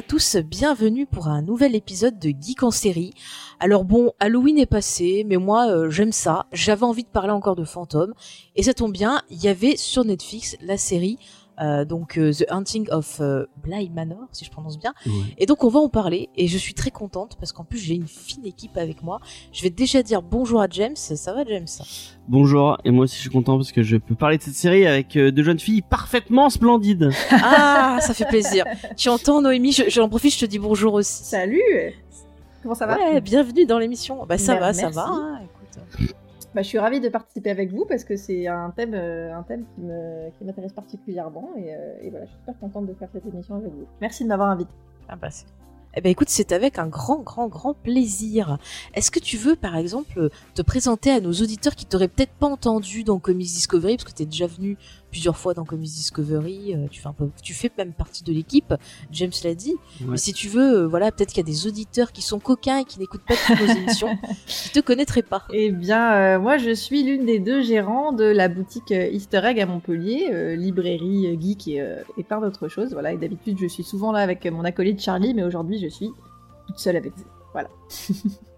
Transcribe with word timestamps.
À 0.00 0.02
tous, 0.02 0.36
bienvenue 0.36 1.04
pour 1.04 1.28
un 1.28 1.42
nouvel 1.42 1.74
épisode 1.74 2.18
de 2.18 2.30
Geek 2.30 2.62
en 2.62 2.70
série. 2.70 3.12
Alors 3.58 3.84
bon, 3.84 4.12
Halloween 4.18 4.56
est 4.56 4.64
passé, 4.64 5.26
mais 5.28 5.36
moi 5.36 5.68
euh, 5.68 5.90
j'aime 5.90 6.10
ça, 6.10 6.46
j'avais 6.54 6.84
envie 6.84 7.02
de 7.02 7.08
parler 7.08 7.32
encore 7.32 7.54
de 7.54 7.66
fantômes, 7.66 8.14
et 8.56 8.62
ça 8.62 8.72
tombe 8.72 8.92
bien, 8.92 9.20
il 9.28 9.44
y 9.44 9.48
avait 9.48 9.76
sur 9.76 10.06
Netflix 10.06 10.56
la 10.62 10.78
série 10.78 11.18
euh, 11.60 11.84
donc 11.84 12.18
euh, 12.18 12.32
The 12.32 12.46
Hunting 12.50 12.88
of 12.90 13.18
euh, 13.20 13.46
Bly 13.62 13.90
Manor, 13.90 14.28
si 14.32 14.44
je 14.44 14.50
prononce 14.50 14.78
bien. 14.78 14.94
Et 15.38 15.46
donc 15.46 15.62
on 15.64 15.68
va 15.68 15.80
en 15.80 15.88
parler, 15.88 16.28
et 16.36 16.46
je 16.48 16.56
suis 16.58 16.74
très 16.74 16.90
contente 16.90 17.36
parce 17.38 17.52
qu'en 17.52 17.64
plus 17.64 17.78
j'ai 17.78 17.94
une 17.94 18.06
fine 18.08 18.44
équipe 18.46 18.76
avec 18.76 19.02
moi. 19.02 19.20
Je 19.52 19.62
vais 19.62 19.70
déjà 19.70 20.02
dire 20.02 20.22
bonjour 20.22 20.60
à 20.60 20.66
James, 20.70 20.96
ça 20.96 21.32
va 21.32 21.44
James? 21.44 21.66
Bonjour, 22.28 22.78
et 22.84 22.90
moi 22.90 23.04
aussi 23.04 23.16
je 23.16 23.20
suis 23.22 23.30
content 23.30 23.56
parce 23.56 23.72
que 23.72 23.82
je 23.82 23.96
peux 23.96 24.14
parler 24.14 24.38
de 24.38 24.42
cette 24.42 24.54
série 24.54 24.86
avec 24.86 25.16
euh, 25.16 25.30
deux 25.30 25.42
jeunes 25.42 25.58
filles 25.60 25.82
parfaitement 25.82 26.48
splendides. 26.50 27.10
Ah, 27.42 27.98
ça 28.00 28.14
fait 28.14 28.26
plaisir. 28.26 28.64
tu 28.96 29.08
entends 29.08 29.40
Noémie, 29.42 29.72
je- 29.72 29.88
j'en 29.88 30.08
profite, 30.08 30.34
je 30.34 30.40
te 30.40 30.46
dis 30.46 30.58
bonjour 30.58 30.94
aussi. 30.94 31.24
Salut 31.24 31.60
Comment 32.62 32.74
ça 32.74 32.86
va? 32.86 32.96
Ouais, 32.98 33.20
bienvenue 33.20 33.64
dans 33.66 33.78
l'émission. 33.78 34.24
Bah 34.26 34.36
ça 34.38 34.52
Mer- 34.52 34.60
va, 34.60 34.72
ça 34.74 34.90
va. 34.90 35.06
hein, 35.08 35.40
écoute. 35.42 36.10
Bah, 36.54 36.62
Je 36.62 36.68
suis 36.68 36.78
ravie 36.78 37.00
de 37.00 37.08
participer 37.08 37.50
avec 37.50 37.72
vous 37.72 37.84
parce 37.86 38.04
que 38.04 38.16
c'est 38.16 38.46
un 38.46 38.70
thème, 38.70 38.94
euh, 38.94 40.30
qui 40.38 40.44
m'intéresse 40.44 40.72
particulièrement 40.72 41.50
et, 41.56 41.74
euh, 41.74 41.94
et 42.02 42.10
voilà, 42.10 42.26
je 42.26 42.30
suis 42.30 42.38
super 42.40 42.58
contente 42.58 42.86
de 42.86 42.94
faire 42.94 43.08
cette 43.12 43.26
émission 43.26 43.56
avec 43.56 43.72
vous. 43.72 43.86
Merci 44.00 44.24
de 44.24 44.28
m'avoir 44.28 44.50
invité. 44.50 44.70
Ah 45.08 45.16
bah 45.16 45.28
Eh 45.94 46.00
ben 46.00 46.10
écoute, 46.10 46.28
c'est 46.28 46.52
avec 46.52 46.78
un 46.78 46.86
grand, 46.86 47.18
grand, 47.18 47.48
grand 47.48 47.74
plaisir. 47.74 48.58
Est-ce 48.94 49.10
que 49.10 49.18
tu 49.18 49.36
veux, 49.36 49.56
par 49.56 49.76
exemple, 49.76 50.30
te 50.54 50.62
présenter 50.62 51.10
à 51.10 51.20
nos 51.20 51.32
auditeurs 51.32 51.74
qui 51.74 51.86
t'auraient 51.86 52.08
peut-être 52.08 52.32
pas 52.32 52.46
entendu 52.46 53.02
dans 53.02 53.18
Comics 53.18 53.48
Discovery, 53.48 53.96
parce 53.96 54.04
que 54.10 54.16
t'es 54.16 54.26
déjà 54.26 54.46
venu 54.46 54.76
plusieurs 55.10 55.36
fois 55.36 55.54
dans 55.54 55.64
Comics 55.64 55.90
Discovery, 55.90 56.74
euh, 56.74 56.86
tu 56.90 57.00
fais 57.00 57.08
un 57.08 57.12
peu, 57.12 57.28
tu 57.42 57.54
fais 57.54 57.70
même 57.78 57.92
partie 57.92 58.24
de 58.24 58.32
l'équipe. 58.32 58.74
James 59.10 59.30
l'a 59.44 59.54
dit. 59.54 59.74
Ouais. 60.00 60.08
Mais 60.10 60.16
si 60.16 60.32
tu 60.32 60.48
veux, 60.48 60.82
euh, 60.82 60.86
voilà, 60.86 61.10
peut-être 61.12 61.30
qu'il 61.30 61.38
y 61.38 61.48
a 61.48 61.52
des 61.52 61.66
auditeurs 61.66 62.12
qui 62.12 62.22
sont 62.22 62.38
coquins 62.38 62.78
et 62.78 62.84
qui 62.84 62.98
n'écoutent 62.98 63.24
pas 63.26 63.34
toutes 63.46 63.60
nos 63.60 63.74
émissions, 63.74 64.16
qui 64.46 64.70
te 64.70 64.80
connaîtraient 64.80 65.22
pas. 65.22 65.44
Eh 65.52 65.70
bien, 65.70 66.12
euh, 66.12 66.38
moi 66.38 66.58
je 66.58 66.72
suis 66.74 67.02
l'une 67.02 67.26
des 67.26 67.38
deux 67.38 67.62
gérants 67.62 68.12
de 68.12 68.24
la 68.24 68.48
boutique 68.48 68.90
Easter 68.90 69.40
Egg 69.44 69.60
à 69.60 69.66
Montpellier, 69.66 70.28
euh, 70.32 70.56
librairie 70.56 71.38
geek 71.40 71.68
et, 71.68 71.80
euh, 71.80 72.02
et 72.16 72.22
plein 72.22 72.40
d'autres 72.40 72.68
choses. 72.68 72.92
Voilà, 72.92 73.12
et 73.12 73.16
d'habitude 73.16 73.58
je 73.60 73.66
suis 73.66 73.84
souvent 73.84 74.12
là 74.12 74.20
avec 74.20 74.46
mon 74.46 74.64
acolyte 74.64 75.00
Charlie, 75.00 75.34
mais 75.34 75.42
aujourd'hui 75.42 75.78
je 75.78 75.88
suis 75.88 76.10
toute 76.66 76.78
seule 76.78 76.96
avec 76.96 77.12
vous. 77.16 77.24
Voilà. 77.52 77.68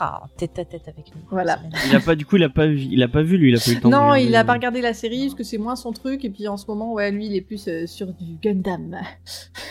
Ah, 0.00 0.22
tête 0.36 0.58
à 0.58 0.64
tête 0.64 0.88
avec 0.88 1.14
nous. 1.14 1.22
Voilà. 1.30 1.58
Il 1.88 1.96
a 1.96 2.00
pas, 2.00 2.14
du 2.14 2.24
coup, 2.26 2.36
il 2.36 2.42
a 2.44 2.48
pas 2.48 2.66
vu, 2.66 2.78
il 2.90 3.02
a 3.02 3.08
pas 3.08 3.22
vu 3.22 3.36
lui, 3.36 3.50
il 3.50 3.56
a 3.56 3.58
pas 3.58 3.70
eu 3.70 3.74
le 3.74 3.80
temps. 3.80 3.88
de 3.88 3.94
Non, 3.94 4.14
il 4.14 4.34
a 4.34 4.44
pas 4.44 4.54
regardé 4.54 4.80
la 4.80 4.94
série 4.94 5.26
parce 5.26 5.34
que 5.34 5.44
c'est 5.44 5.58
moins 5.58 5.76
son 5.76 5.92
truc. 5.92 6.24
Et 6.24 6.30
puis 6.30 6.48
en 6.48 6.56
ce 6.56 6.66
moment, 6.66 6.92
ouais, 6.92 7.10
lui, 7.10 7.26
il 7.26 7.36
est 7.36 7.40
plus 7.40 7.68
euh, 7.68 7.86
sur 7.86 8.06
du 8.08 8.36
Gundam. 8.42 8.96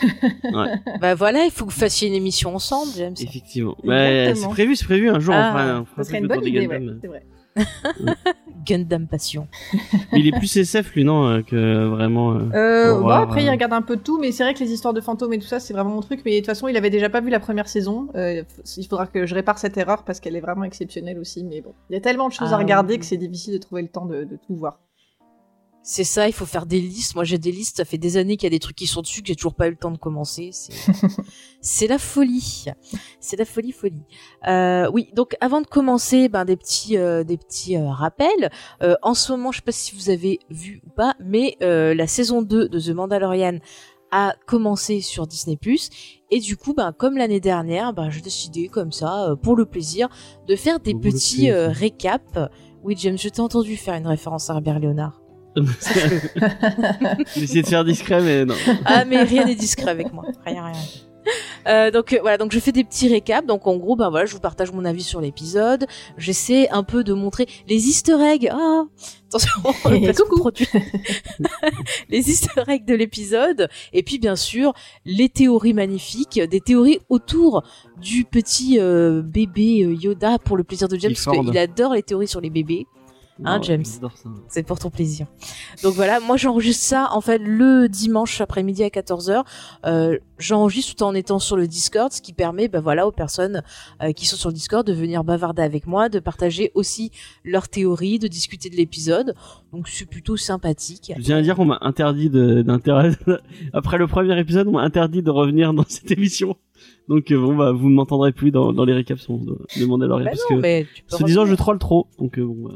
Bah 1.00 1.14
voilà, 1.14 1.44
il 1.44 1.50
faut 1.50 1.66
que 1.66 1.72
vous 1.72 1.78
fassiez 1.78 2.08
une 2.08 2.14
émission 2.14 2.54
ensemble, 2.54 2.92
James. 2.96 3.14
Effectivement. 3.20 3.76
C'est 3.84 4.48
prévu, 4.50 4.76
c'est 4.76 4.84
prévu. 4.84 5.10
Un 5.10 5.20
jour, 5.20 5.34
Ah, 5.36 5.82
on 5.82 5.84
fera, 5.84 6.02
on 6.14 6.18
une 6.18 6.26
bonne 6.26 6.46
idée, 6.46 6.66
ouais, 6.66 6.80
c'est 7.00 7.08
vrai. 7.08 7.24
Gundam 8.66 9.06
Passion. 9.06 9.48
Il 10.12 10.26
est 10.28 10.32
plus 10.32 10.54
SF 10.56 10.94
lui, 10.94 11.04
non, 11.04 11.26
euh, 11.26 11.42
que 11.42 11.86
vraiment. 11.86 12.32
euh, 12.34 12.50
Euh, 12.54 12.94
revoir, 12.96 13.22
après, 13.22 13.42
il 13.42 13.48
euh. 13.48 13.52
regarde 13.52 13.72
un 13.72 13.82
peu 13.82 13.96
de 13.96 14.02
tout, 14.02 14.18
mais 14.20 14.32
c'est 14.32 14.42
vrai 14.42 14.54
que 14.54 14.60
les 14.60 14.72
histoires 14.72 14.92
de 14.94 15.00
fantômes 15.00 15.32
et 15.32 15.38
tout 15.38 15.46
ça, 15.46 15.60
c'est 15.60 15.72
vraiment 15.72 15.90
mon 15.90 16.00
truc. 16.02 16.20
Mais 16.24 16.32
de 16.32 16.36
toute 16.38 16.46
façon, 16.46 16.68
il 16.68 16.76
avait 16.76 16.90
déjà 16.90 17.08
pas 17.08 17.20
vu 17.20 17.30
la 17.30 17.40
première 17.40 17.68
saison. 17.68 18.08
Euh, 18.16 18.42
il 18.76 18.86
faudra 18.86 19.06
que 19.06 19.24
je 19.26 19.34
répare 19.34 19.58
cette 19.58 19.76
erreur 19.78 20.04
parce 20.04 20.20
qu'elle 20.20 20.36
est 20.36 20.40
vraiment 20.40 20.64
exceptionnelle 20.64 21.18
aussi. 21.18 21.42
Mais 21.44 21.60
bon, 21.62 21.72
il 21.88 21.94
y 21.94 21.96
a 21.96 22.00
tellement 22.00 22.28
de 22.28 22.32
choses 22.34 22.52
Ah 22.52 22.56
à 22.56 22.58
regarder 22.58 22.94
oui. 22.94 23.00
que 23.00 23.06
c'est 23.06 23.16
difficile 23.16 23.54
de 23.54 23.58
trouver 23.58 23.82
le 23.82 23.88
temps 23.88 24.06
de, 24.06 24.24
de 24.24 24.36
tout 24.46 24.54
voir. 24.56 24.78
C'est 25.82 26.04
ça, 26.04 26.28
il 26.28 26.32
faut 26.32 26.46
faire 26.46 26.66
des 26.66 26.80
listes. 26.80 27.14
Moi, 27.14 27.24
j'ai 27.24 27.38
des 27.38 27.52
listes. 27.52 27.78
Ça 27.78 27.84
fait 27.84 27.98
des 27.98 28.16
années 28.16 28.36
qu'il 28.36 28.46
y 28.46 28.52
a 28.52 28.56
des 28.56 28.58
trucs 28.58 28.76
qui 28.76 28.86
sont 28.86 29.00
dessus 29.00 29.22
que 29.22 29.28
j'ai 29.28 29.36
toujours 29.36 29.54
pas 29.54 29.66
eu 29.66 29.70
le 29.70 29.76
temps 29.76 29.90
de 29.90 29.98
commencer. 29.98 30.50
C'est, 31.62 31.86
la 31.86 31.98
folie. 31.98 32.66
C'est 33.18 33.36
la 33.36 33.44
folie, 33.44 33.72
folie. 33.72 34.02
Euh, 34.46 34.90
oui. 34.92 35.08
Donc, 35.14 35.36
avant 35.40 35.60
de 35.60 35.66
commencer, 35.66 36.28
ben 36.28 36.44
des 36.44 36.56
petits, 36.56 36.96
euh, 36.98 37.24
des 37.24 37.38
petits 37.38 37.76
euh, 37.76 37.90
rappels. 37.90 38.50
Euh, 38.82 38.94
en 39.02 39.14
ce 39.14 39.32
moment, 39.32 39.52
je 39.52 39.58
sais 39.58 39.62
pas 39.62 39.72
si 39.72 39.94
vous 39.94 40.10
avez 40.10 40.38
vu 40.50 40.82
ou 40.86 40.90
pas, 40.90 41.14
mais 41.18 41.56
euh, 41.62 41.94
la 41.94 42.06
saison 42.06 42.42
2 42.42 42.68
de 42.68 42.78
The 42.78 42.90
Mandalorian 42.90 43.58
a 44.10 44.34
commencé 44.46 45.00
sur 45.00 45.26
Disney+. 45.26 45.58
Et 46.30 46.40
du 46.40 46.56
coup, 46.56 46.74
ben 46.74 46.92
comme 46.92 47.16
l'année 47.16 47.40
dernière, 47.40 47.92
ben 47.92 48.10
j'ai 48.10 48.20
décidé 48.20 48.68
comme 48.68 48.92
ça, 48.92 49.30
euh, 49.30 49.36
pour 49.36 49.56
le 49.56 49.66
plaisir, 49.66 50.08
de 50.46 50.56
faire 50.56 50.80
des 50.80 50.92
Pour 50.92 51.02
petits 51.02 51.50
euh, 51.50 51.68
récaps. 51.68 52.38
Oui, 52.82 52.94
James, 52.98 53.18
je 53.18 53.28
t'ai 53.28 53.40
entendu 53.40 53.76
faire 53.76 53.94
une 53.94 54.06
référence 54.06 54.50
à 54.50 54.54
Herbert 54.54 54.78
Léonard. 54.78 55.19
J'ai 57.36 57.42
essayé 57.42 57.62
de 57.62 57.66
faire 57.66 57.84
discret, 57.84 58.20
mais 58.22 58.44
non. 58.44 58.54
Ah 58.84 59.04
mais 59.04 59.22
rien 59.22 59.44
n'est 59.44 59.54
discret 59.54 59.90
avec 59.90 60.12
moi, 60.12 60.24
rien 60.46 60.64
rien. 60.64 60.80
Euh, 61.66 61.90
donc 61.90 62.12
euh, 62.12 62.18
voilà, 62.20 62.38
donc 62.38 62.52
je 62.52 62.58
fais 62.58 62.72
des 62.72 62.84
petits 62.84 63.08
récaps. 63.08 63.46
Donc 63.46 63.66
en 63.66 63.76
gros, 63.76 63.96
ben 63.96 64.10
voilà, 64.10 64.26
je 64.26 64.32
vous 64.32 64.40
partage 64.40 64.72
mon 64.72 64.84
avis 64.84 65.02
sur 65.02 65.20
l'épisode. 65.20 65.86
J'essaie 66.16 66.68
un 66.70 66.82
peu 66.82 67.04
de 67.04 67.12
montrer 67.12 67.46
les 67.68 67.88
Easter 67.88 68.16
eggs. 68.20 68.48
Ah, 68.50 68.84
attention, 69.28 69.50
placement 69.82 70.12
Coucou. 70.24 70.38
produit. 70.38 70.68
les 72.08 72.30
Easter 72.30 72.62
eggs 72.68 72.84
de 72.84 72.94
l'épisode. 72.94 73.68
Et 73.92 74.02
puis 74.02 74.18
bien 74.18 74.36
sûr 74.36 74.72
les 75.04 75.28
théories 75.28 75.74
magnifiques, 75.74 76.40
des 76.40 76.60
théories 76.60 77.00
autour 77.08 77.62
du 78.00 78.24
petit 78.24 78.78
euh, 78.78 79.22
bébé 79.22 79.96
Yoda 80.00 80.38
pour 80.38 80.56
le 80.56 80.64
plaisir 80.64 80.88
de 80.88 80.98
James, 80.98 81.12
parce 81.12 81.36
qu'il 81.36 81.58
adore 81.58 81.94
les 81.94 82.02
théories 82.02 82.28
sur 82.28 82.40
les 82.40 82.50
bébés. 82.50 82.86
Hein, 83.44 83.60
James 83.62 83.84
c'est 84.48 84.62
pour 84.62 84.78
ton 84.78 84.90
plaisir. 84.90 85.26
Donc 85.82 85.94
voilà, 85.94 86.20
moi 86.20 86.36
j'enregistre 86.36 86.84
ça 86.84 87.08
en 87.12 87.20
fait 87.20 87.38
le 87.38 87.88
dimanche 87.88 88.40
après-midi 88.40 88.82
à 88.84 88.88
14h. 88.88 89.44
Euh, 89.86 90.18
j'enregistre 90.38 90.94
tout 90.96 91.02
en 91.04 91.14
étant 91.14 91.38
sur 91.38 91.56
le 91.56 91.66
Discord, 91.66 92.12
ce 92.12 92.20
qui 92.20 92.32
permet 92.32 92.68
bah 92.68 92.80
voilà 92.80 93.06
aux 93.06 93.12
personnes 93.12 93.62
euh, 94.02 94.12
qui 94.12 94.26
sont 94.26 94.36
sur 94.36 94.48
le 94.50 94.54
Discord 94.54 94.86
de 94.86 94.92
venir 94.92 95.24
bavarder 95.24 95.62
avec 95.62 95.86
moi, 95.86 96.08
de 96.08 96.18
partager 96.18 96.70
aussi 96.74 97.10
leurs 97.44 97.68
théories, 97.68 98.18
de 98.18 98.28
discuter 98.28 98.68
de 98.68 98.76
l'épisode. 98.76 99.34
Donc 99.72 99.88
c'est 99.88 100.06
plutôt 100.08 100.36
sympathique. 100.36 101.12
Je 101.16 101.22
tiens 101.22 101.38
à 101.38 101.42
dire 101.42 101.56
qu'on 101.56 101.64
m'a 101.64 101.78
interdit 101.82 102.28
de- 102.30 102.62
d'intérêt. 102.62 103.12
Après 103.72 103.98
le 103.98 104.06
premier 104.06 104.38
épisode, 104.38 104.66
on 104.68 104.72
m'a 104.72 104.82
interdit 104.82 105.22
de 105.22 105.30
revenir 105.30 105.72
dans 105.72 105.84
cette 105.88 106.10
émission. 106.10 106.56
Donc 107.08 107.30
euh, 107.30 107.38
bon 107.40 107.56
bah 107.56 107.72
vous 107.72 107.88
ne 107.88 107.94
m'entendrez 107.94 108.32
plus 108.32 108.50
dans, 108.50 108.72
dans 108.72 108.84
les 108.84 108.92
récaps 108.94 109.28
de, 109.28 109.80
de 109.80 109.84
Mandalorian 109.86 110.24
Bah 110.24 110.30
parce 110.30 110.50
non, 110.50 110.60
que 110.60 111.16
se 111.16 111.24
disant 111.24 111.44
je 111.46 111.54
troll 111.54 111.78
trop. 111.78 112.06
Donc 112.18 112.38
bon 112.38 112.68
bah, 112.68 112.74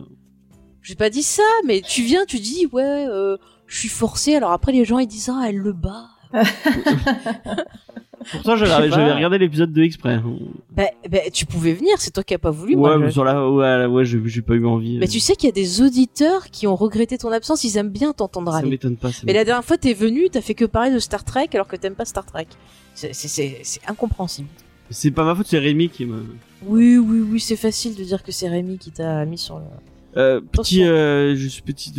J'ai 0.84 0.94
pas 0.94 1.10
dit 1.10 1.22
ça, 1.24 1.42
mais 1.66 1.80
tu 1.80 2.02
viens, 2.02 2.24
tu 2.26 2.38
dis 2.38 2.66
ouais, 2.72 3.06
euh, 3.08 3.36
je 3.66 3.76
suis 3.78 3.88
forcée. 3.88 4.36
Alors 4.36 4.52
après 4.52 4.70
les 4.70 4.84
gens 4.84 4.98
ils 5.00 5.06
disent 5.08 5.30
ah 5.32 5.46
elle 5.48 5.56
le 5.56 5.72
bat. 5.72 6.06
Pourtant 8.32 8.56
j'avais 8.56 8.88
regardé 9.14 9.36
l'épisode 9.38 9.72
2 9.72 9.82
exprès. 9.82 10.20
Bah, 10.74 10.84
bah, 11.10 11.18
tu 11.32 11.44
pouvais 11.46 11.74
venir, 11.74 11.94
c'est 11.98 12.10
toi 12.10 12.22
qui 12.24 12.32
as 12.34 12.38
pas 12.38 12.50
voulu. 12.50 12.74
ouais, 12.74 12.80
moi, 12.80 12.98
mais 12.98 13.06
je- 13.08 13.12
sur 13.12 13.24
la 13.24 13.48
ouais, 13.50 13.84
ouais 13.86 14.04
j'ai 14.04 14.20
j'ai 14.26 14.40
pas 14.42 14.54
eu 14.54 14.64
envie. 14.66 14.98
Mais 14.98 15.08
tu 15.08 15.20
sais 15.20 15.36
qu'il 15.36 15.46
y 15.46 15.52
a 15.52 15.54
des 15.54 15.82
auditeurs 15.82 16.46
qui 16.50 16.66
ont 16.66 16.74
regretté 16.76 17.18
ton 17.18 17.30
absence, 17.32 17.64
ils 17.64 17.76
aiment 17.76 17.90
bien 17.90 18.12
t'entendre 18.12 18.50
ça 18.50 18.58
râler. 18.58 18.70
m'étonne 18.70 18.96
pas. 18.96 19.12
ça 19.12 19.22
Mais 19.26 19.32
la 19.34 19.44
dernière 19.44 19.64
fois, 19.64 19.76
t'es 19.76 19.92
venu, 19.92 20.28
t'as 20.30 20.40
fait 20.40 20.54
que 20.54 20.64
parler 20.64 20.90
de 20.90 20.98
Star 20.98 21.22
Trek 21.24 21.48
alors 21.54 21.68
que 21.68 21.76
t'aimes 21.76 21.94
pas 21.96 22.04
Star 22.06 22.24
Trek. 22.24 22.46
C'est- 22.94 23.12
C'est 23.12 23.28
c'est- 23.28 23.60
c'est 23.62 23.80
incompréhensible. 23.88 24.48
C'est 24.90 25.10
pas 25.10 25.24
ma 25.24 25.34
faute, 25.34 25.46
c'est 25.46 25.58
Rémi 25.58 25.88
qui 25.90 26.04
m'a. 26.06 26.16
Oui, 26.66 26.96
oui, 26.98 27.20
oui, 27.30 27.40
c'est 27.40 27.56
facile 27.56 27.94
de 27.94 28.04
dire 28.04 28.22
que 28.22 28.32
c'est 28.32 28.48
Rémi 28.48 28.78
qui 28.78 28.90
t'a 28.90 29.24
mis 29.26 29.38
sur 29.38 29.58
le. 29.58 29.64
Euh, 30.16 30.40
petit, 30.40 30.84
euh, 30.84 31.34
petit, 31.64 31.92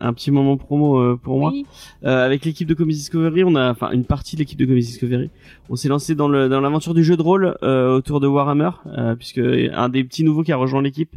un, 0.00 0.12
petit 0.14 0.30
moment 0.30 0.56
promo 0.56 0.98
euh, 0.98 1.20
pour 1.22 1.38
moi. 1.38 1.50
Oui. 1.52 1.66
Euh, 2.04 2.24
avec 2.24 2.44
l'équipe 2.44 2.66
de 2.66 2.74
Comics 2.74 2.96
Discovery, 2.96 3.44
on 3.44 3.54
a, 3.56 3.70
enfin 3.70 3.90
une 3.90 4.04
partie 4.04 4.36
de 4.36 4.40
l'équipe 4.40 4.58
de 4.58 4.64
Comics 4.64 4.84
Discovery, 4.84 5.30
on 5.68 5.76
s'est 5.76 5.88
lancé 5.88 6.14
dans 6.14 6.28
le 6.28 6.48
dans 6.48 6.60
l'aventure 6.60 6.94
du 6.94 7.04
jeu 7.04 7.16
de 7.16 7.22
rôle 7.22 7.56
euh, 7.62 7.96
autour 7.96 8.20
de 8.20 8.26
Warhammer, 8.26 8.70
euh, 8.86 9.14
puisque 9.16 9.38
un 9.38 9.88
des 9.88 10.02
petits 10.04 10.24
nouveaux 10.24 10.42
qui 10.42 10.52
a 10.52 10.56
rejoint 10.56 10.82
l'équipe 10.82 11.14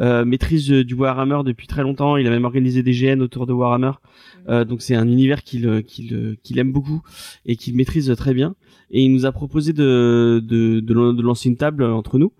euh, 0.00 0.24
maîtrise 0.24 0.68
du 0.68 0.94
Warhammer 0.94 1.40
depuis 1.44 1.66
très 1.66 1.82
longtemps. 1.82 2.16
Il 2.16 2.26
a 2.26 2.30
même 2.30 2.44
organisé 2.44 2.82
des 2.82 2.92
GN 2.92 3.20
autour 3.20 3.46
de 3.46 3.52
Warhammer, 3.52 3.92
Euh, 4.48 4.64
donc 4.64 4.82
c'est 4.82 4.94
un 4.94 5.08
univers 5.08 5.42
qu'il 5.42 5.82
qu'il 5.84 6.36
qu'il 6.42 6.58
aime 6.58 6.72
beaucoup 6.72 7.02
et 7.46 7.56
qu'il 7.56 7.74
maîtrise 7.76 8.12
très 8.16 8.34
bien 8.34 8.54
et 8.94 9.02
il 9.02 9.12
nous 9.12 9.26
a 9.26 9.32
proposé 9.32 9.72
de, 9.72 10.40
de, 10.42 10.78
de, 10.78 11.22
lancer 11.22 11.48
une 11.48 11.56
table 11.56 11.82
entre 11.82 12.16
nous. 12.16 12.32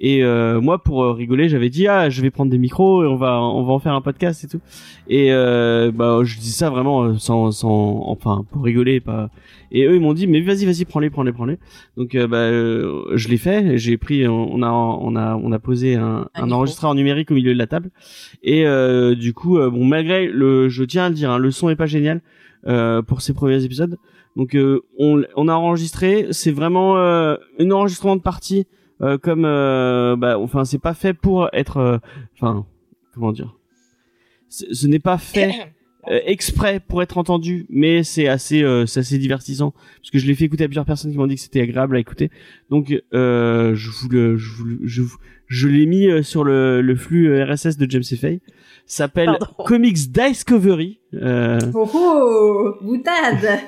Et 0.00 0.24
euh, 0.24 0.60
moi, 0.60 0.82
pour 0.82 1.04
euh, 1.04 1.12
rigoler, 1.12 1.48
j'avais 1.48 1.70
dit 1.70 1.86
ah, 1.86 2.10
je 2.10 2.20
vais 2.20 2.30
prendre 2.30 2.50
des 2.50 2.58
micros 2.58 3.04
et 3.04 3.06
on 3.06 3.14
va 3.14 3.40
on 3.40 3.62
va 3.62 3.72
en 3.72 3.78
faire 3.78 3.94
un 3.94 4.00
podcast 4.00 4.42
et 4.42 4.48
tout. 4.48 4.60
Et 5.08 5.32
euh, 5.32 5.92
bah 5.92 6.18
je 6.24 6.36
dis 6.38 6.50
ça 6.50 6.68
vraiment 6.68 7.04
euh, 7.04 7.18
sans 7.18 7.52
sans 7.52 8.02
enfin 8.08 8.44
pour 8.50 8.64
rigoler 8.64 8.94
et 8.94 9.00
pas. 9.00 9.30
Et 9.70 9.84
eux 9.84 9.94
ils 9.94 10.00
m'ont 10.00 10.12
dit 10.12 10.26
mais 10.26 10.40
vas-y 10.40 10.66
vas-y 10.66 10.84
prends-les 10.84 11.10
prends-les 11.10 11.32
prends-les. 11.32 11.58
Donc 11.96 12.16
euh, 12.16 12.26
bah 12.26 12.38
euh, 12.38 13.04
je 13.14 13.28
l'ai 13.28 13.36
fait. 13.36 13.78
J'ai 13.78 13.96
pris 13.96 14.26
on 14.26 14.62
a 14.62 14.68
on 14.68 15.14
a 15.14 15.36
on 15.36 15.52
a 15.52 15.58
posé 15.60 15.94
un, 15.94 16.28
un, 16.34 16.50
enregistreur 16.50 16.92
numérique 16.96 17.30
au 17.30 17.34
milieu 17.34 17.52
de 17.52 17.58
la 17.58 17.68
table. 17.68 17.90
Et 18.42 18.64
du 19.14 19.32
coup 19.32 19.58
bon 19.58 19.84
malgré 19.84 20.26
le 20.26 20.68
je 20.68 20.82
tiens 20.82 21.04
à 21.04 21.08
le 21.08 21.14
dire 21.14 21.30
hein, 21.30 21.38
le 21.38 21.52
son 21.52 21.70
est 21.70 21.76
pas 21.76 21.86
génial 21.86 22.20
pour 23.06 23.20
ces 23.20 23.32
premiers 23.32 23.64
épisodes. 23.64 23.96
Donc 24.36 24.54
euh, 24.54 24.82
on, 24.98 25.22
on, 25.36 25.48
a 25.48 25.54
enregistré, 25.54 26.28
c'est 26.30 26.52
vraiment 26.52 26.96
euh, 26.96 27.36
un 27.58 27.70
enregistrement 27.70 28.16
de 28.16 28.22
partie 28.22 28.66
euh, 29.02 29.16
comme 29.16 29.44
euh, 29.44 30.14
bah, 30.16 30.38
enfin 30.38 30.64
c'est 30.64 30.78
pas 30.78 30.92
fait 30.92 31.14
pour 31.14 31.48
être 31.52 31.78
euh, 31.78 31.98
enfin 32.34 32.66
comment 33.14 33.32
dire. 33.32 33.56
Ce 34.48 34.86
n'est 34.86 34.98
pas 34.98 35.16
fait 35.16 35.52
euh, 36.10 36.20
exprès 36.26 36.80
pour 36.80 37.02
être 37.02 37.16
entendu, 37.16 37.66
mais 37.70 38.02
c'est 38.02 38.28
assez 38.28 38.62
c'est 38.86 39.00
assez 39.00 39.18
divertissant 39.18 39.72
parce 39.96 40.10
que 40.10 40.18
je 40.18 40.26
l'ai 40.26 40.34
fait 40.34 40.44
écouter 40.44 40.64
à 40.64 40.68
plusieurs 40.68 40.84
personnes 40.84 41.12
qui 41.12 41.18
m'ont 41.18 41.26
dit 41.26 41.36
que 41.36 41.40
c'était 41.40 41.62
agréable 41.62 41.96
à 41.96 42.00
écouter. 42.00 42.30
Donc 42.68 42.90
je 42.90 43.90
vous 43.90 44.08
le 44.10 44.36
je 44.36 44.50
vous, 44.52 44.78
je, 44.84 45.02
je 45.46 45.68
l'ai 45.68 45.86
mis 45.86 46.22
sur 46.22 46.44
le, 46.44 46.82
le 46.82 46.96
flux 46.96 47.42
RSS 47.42 47.78
de 47.78 47.90
James 47.90 48.04
Fay 48.04 48.40
s'appelle 48.86 49.38
Comics 49.64 50.10
Discovery. 50.10 51.00
Euh... 51.14 51.58
Oh, 51.74 51.88
oh 51.94 52.74
boutade 52.82 53.60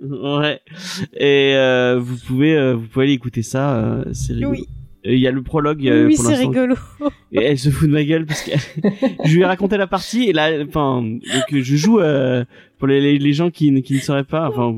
Ouais. 0.40 0.60
Et 1.14 1.54
euh, 1.54 1.98
vous 2.00 2.16
pouvez 2.26 2.56
euh, 2.56 2.74
vous 2.74 2.86
pouvez 2.86 3.06
aller 3.06 3.14
écouter 3.14 3.42
ça, 3.42 3.76
euh, 3.76 4.04
c'est 4.12 4.32
rigolo. 4.34 4.52
Oui. 4.52 4.68
Il 5.04 5.18
y 5.18 5.26
a 5.26 5.30
le 5.30 5.42
prologue. 5.42 5.86
Euh, 5.88 6.06
oui, 6.06 6.16
c'est 6.16 6.34
rigolo. 6.34 6.74
Et 7.32 7.42
elle 7.42 7.58
se 7.58 7.70
fout 7.70 7.88
de 7.88 7.92
ma 7.92 8.04
gueule 8.04 8.26
parce 8.26 8.42
que 8.42 8.50
je 9.24 9.34
lui 9.34 9.42
ai 9.42 9.46
raconté 9.46 9.78
la 9.78 9.86
partie 9.86 10.24
et 10.24 10.32
là, 10.32 10.50
enfin, 10.66 11.02
je 11.50 11.76
joue 11.76 12.00
euh, 12.00 12.44
pour 12.78 12.86
les, 12.86 13.18
les, 13.18 13.32
gens 13.32 13.50
qui, 13.50 13.82
qui 13.82 13.94
ne 13.94 13.98
sauraient 14.00 14.24
pas. 14.24 14.48
Enfin, 14.50 14.76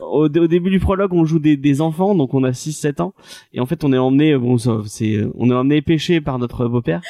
au, 0.00 0.26
au, 0.26 0.28
début 0.28 0.70
du 0.70 0.80
prologue, 0.80 1.14
on 1.14 1.24
joue 1.24 1.38
des, 1.38 1.56
des 1.56 1.80
enfants, 1.80 2.14
donc 2.14 2.34
on 2.34 2.44
a 2.44 2.50
6-7 2.50 3.00
ans, 3.00 3.14
et 3.54 3.60
en 3.60 3.66
fait, 3.66 3.84
on 3.84 3.92
est 3.92 3.98
emmené, 3.98 4.32
euh, 4.32 4.38
bon, 4.38 4.58
c'est, 4.58 5.20
on 5.34 5.50
est 5.50 5.54
emmené 5.54 5.80
pêcher 5.80 6.20
par 6.20 6.38
notre 6.38 6.66
beau-père. 6.68 7.00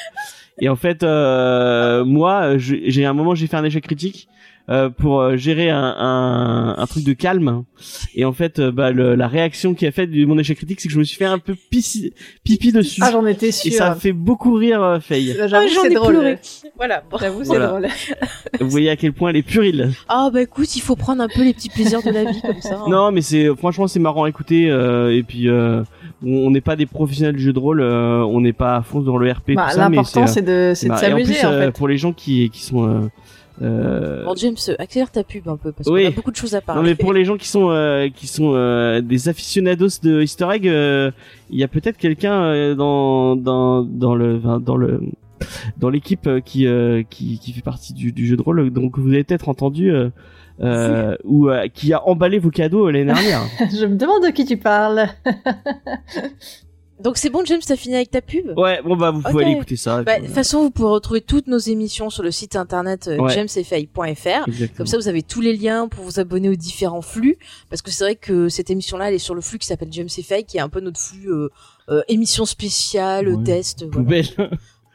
Et 0.59 0.69
en 0.69 0.77
fait, 0.77 1.03
moi, 1.03 2.57
j'ai 2.57 3.05
un 3.05 3.13
moment, 3.13 3.35
j'ai 3.35 3.47
fait 3.47 3.57
un 3.57 3.65
échec 3.65 3.83
critique 3.83 4.29
euh, 4.67 4.89
pour 4.89 5.21
euh, 5.21 5.37
gérer 5.37 5.69
un, 5.69 5.77
un, 5.77 6.75
un, 6.79 6.87
truc 6.87 7.03
de 7.03 7.13
calme. 7.13 7.65
Et 8.15 8.25
en 8.25 8.33
fait, 8.33 8.57
euh, 8.57 8.71
bah, 8.71 8.89
le, 8.89 9.13
la 9.13 9.27
réaction 9.27 9.75
qui 9.75 9.85
a 9.85 9.91
fait 9.91 10.07
du 10.07 10.25
mon 10.25 10.39
échec 10.39 10.57
critique, 10.57 10.81
c'est 10.81 10.87
que 10.87 10.93
je 10.95 10.97
me 10.97 11.03
suis 11.03 11.17
fait 11.17 11.25
un 11.25 11.37
peu 11.37 11.53
pici, 11.69 12.13
pipi 12.43 12.71
dessus. 12.71 12.99
Ah, 13.03 13.11
j'en 13.11 13.27
étais 13.27 13.51
sûr. 13.51 13.71
Et 13.71 13.75
ça 13.75 13.91
a 13.91 13.95
fait 13.95 14.11
beaucoup 14.11 14.55
rire 14.55 14.81
euh, 14.81 14.99
Faye. 14.99 15.37
Ah, 15.39 15.45
j'en 15.47 15.83
ai 15.83 15.93
drôle. 15.93 16.39
Voilà, 16.77 17.03
j'avoue, 17.19 17.43
c'est 17.43 17.59
drôle. 17.59 17.87
Vous 18.59 18.69
voyez 18.71 18.89
à 18.89 18.95
quel 18.95 19.13
point 19.13 19.29
elle 19.29 19.35
est 19.35 19.43
purile. 19.43 19.91
Ah 20.09 20.31
bah 20.33 20.41
écoute, 20.41 20.75
il 20.75 20.81
faut 20.81 20.95
prendre 20.95 21.21
un 21.21 21.27
peu 21.27 21.43
les 21.43 21.53
petits 21.53 21.69
plaisirs 21.69 22.01
de 22.01 22.09
la 22.09 22.23
vie 22.23 22.41
comme 22.41 22.59
ça. 22.61 22.79
Hein. 22.79 22.89
Non, 22.89 23.11
mais 23.11 23.21
c'est 23.21 23.55
franchement 23.55 23.87
c'est 23.87 23.99
marrant 23.99 24.23
à 24.23 24.29
écouter. 24.29 24.63
et 24.63 25.23
puis 25.27 25.47
on 25.47 26.49
n'est 26.49 26.61
pas 26.61 26.75
des 26.75 26.87
professionnels 26.87 27.35
du 27.35 27.43
jeu 27.43 27.53
de 27.53 27.59
rôle, 27.59 27.83
on 27.83 28.41
n'est 28.41 28.51
pas 28.53 28.77
à 28.77 28.81
fond 28.81 29.01
dans 29.01 29.17
le 29.17 29.31
RP. 29.31 29.51
Bah, 29.53 29.67
L'important 29.77 30.25
c'est 30.25 30.41
de, 30.41 30.71
de 30.71 30.73
s'amuser. 30.73 31.45
En, 31.45 31.49
en, 31.49 31.59
fait. 31.59 31.71
pour 31.71 31.87
les 31.87 31.99
gens 31.99 32.13
qui, 32.13 32.49
qui 32.49 32.63
sont 32.63 33.11
euh, 33.61 34.25
bon 34.25 34.35
James, 34.35 34.55
accélère 34.79 35.11
ta 35.11 35.23
pub 35.23 35.47
un 35.47 35.55
peu 35.55 35.71
parce 35.71 35.89
oui. 35.89 36.03
qu'on 36.03 36.09
a 36.09 36.11
beaucoup 36.11 36.31
de 36.31 36.35
choses 36.35 36.55
à 36.55 36.61
parler. 36.61 36.81
Non 36.81 36.87
mais 36.87 36.95
pour 36.95 37.13
les 37.13 37.23
gens 37.23 37.37
qui 37.37 37.47
sont 37.47 37.69
euh, 37.69 38.09
qui 38.13 38.27
sont 38.27 38.53
euh, 38.53 39.01
des 39.01 39.29
aficionados 39.29 39.99
de 40.03 40.21
Easter 40.21 40.47
Egg, 40.51 40.67
euh, 40.67 41.11
il 41.49 41.59
y 41.59 41.63
a 41.63 41.67
peut-être 41.67 41.97
quelqu'un 41.97 42.43
euh, 42.43 42.75
dans 42.75 43.35
dans 43.35 43.83
dans 43.83 44.15
le 44.15 44.39
dans 44.59 44.75
le 44.75 45.01
dans 45.77 45.89
l'équipe 45.89 46.29
qui, 46.43 46.67
qui, 47.09 47.39
qui 47.39 47.53
fait 47.53 47.61
partie 47.61 47.93
du, 47.93 48.25
jeu 48.25 48.37
de 48.37 48.41
rôle 48.41 48.71
donc 48.71 48.97
vous 48.97 49.09
avez 49.09 49.23
peut-être 49.23 49.49
entendu 49.49 49.91
euh, 49.91 51.15
si. 51.19 51.21
ou 51.25 51.49
qui 51.73 51.93
a 51.93 52.07
emballé 52.07 52.39
vos 52.39 52.49
cadeaux 52.49 52.89
l'année 52.89 53.05
dernière. 53.05 53.41
Je 53.59 53.85
me 53.85 53.95
demande 53.95 54.23
de 54.23 54.29
qui 54.29 54.45
tu 54.45 54.57
parles. 54.57 55.07
Donc 56.99 57.17
c'est 57.17 57.29
bon, 57.29 57.43
James, 57.45 57.59
t'as 57.65 57.75
fini 57.75 57.95
avec 57.95 58.09
ta 58.09 58.21
pub? 58.21 58.57
Ouais, 58.57 58.81
bon 58.81 58.95
bah 58.95 59.11
vous 59.11 59.21
pouvez 59.21 59.43
aller 59.43 59.53
écouter 59.55 59.75
ça. 59.75 60.01
Bah, 60.03 60.15
de 60.15 60.21
toute 60.21 60.31
euh, 60.31 60.33
façon, 60.33 60.61
vous 60.61 60.71
pouvez 60.71 60.89
retrouver 60.89 61.21
toutes 61.21 61.47
nos 61.47 61.57
émissions 61.57 62.09
sur 62.09 62.23
le 62.23 62.31
site 62.31 62.55
internet 62.55 63.07
euh, 63.07 63.17
ouais. 63.17 63.33
jamesfay.fr. 63.33 64.45
Comme 64.77 64.87
ça, 64.87 64.97
vous 64.97 65.09
avez 65.09 65.21
tous 65.21 65.41
les 65.41 65.55
liens 65.55 65.89
pour 65.89 66.05
vous 66.05 66.19
abonner 66.19 66.47
aux 66.47 66.55
différents 66.55 67.01
flux, 67.01 67.37
parce 67.69 67.81
que 67.81 67.91
c'est 67.91 68.03
vrai 68.03 68.15
que 68.15 68.47
cette 68.47 68.69
émission-là, 68.69 69.09
elle 69.09 69.15
est 69.15 69.19
sur 69.19 69.35
le 69.35 69.41
flux 69.41 69.59
qui 69.59 69.67
s'appelle 69.67 69.89
James 69.91 70.07
qui 70.07 70.57
est 70.57 70.61
un 70.61 70.69
peu 70.69 70.79
notre 70.79 70.99
flux 70.99 71.29
euh, 71.29 72.01
émission 72.07 72.45
spéciale, 72.45 73.43
test. 73.43 73.89
Poubelle. 73.89 74.27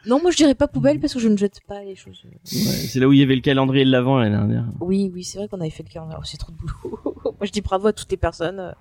Non, 0.06 0.18
moi 0.18 0.30
je 0.30 0.36
dirais 0.38 0.54
pas 0.54 0.66
poubelle 0.66 0.98
parce 0.98 1.12
que 1.12 1.18
je 1.18 1.28
ne 1.28 1.36
jette 1.36 1.60
pas 1.68 1.82
les 1.82 1.94
choses. 1.94 2.24
C'est 2.44 2.98
là 3.00 3.06
où 3.06 3.12
il 3.12 3.18
y 3.18 3.22
avait 3.22 3.34
le 3.34 3.42
calendrier 3.42 3.84
de 3.84 3.90
l'avant 3.90 4.18
l'année 4.18 4.34
dernière. 4.34 4.64
Oui, 4.80 5.10
oui, 5.12 5.24
c'est 5.24 5.36
vrai 5.36 5.46
qu'on 5.46 5.60
avait 5.60 5.68
fait 5.68 5.82
le 5.82 5.92
calendrier. 5.92 6.18
Oh, 6.18 6.24
c'est 6.24 6.38
trop 6.38 6.50
de 6.50 6.56
boulot. 6.56 6.72
moi 7.24 7.42
je 7.42 7.52
dis 7.52 7.60
bravo 7.60 7.88
à 7.88 7.92
toutes 7.92 8.10
les 8.10 8.16
personnes 8.16 8.74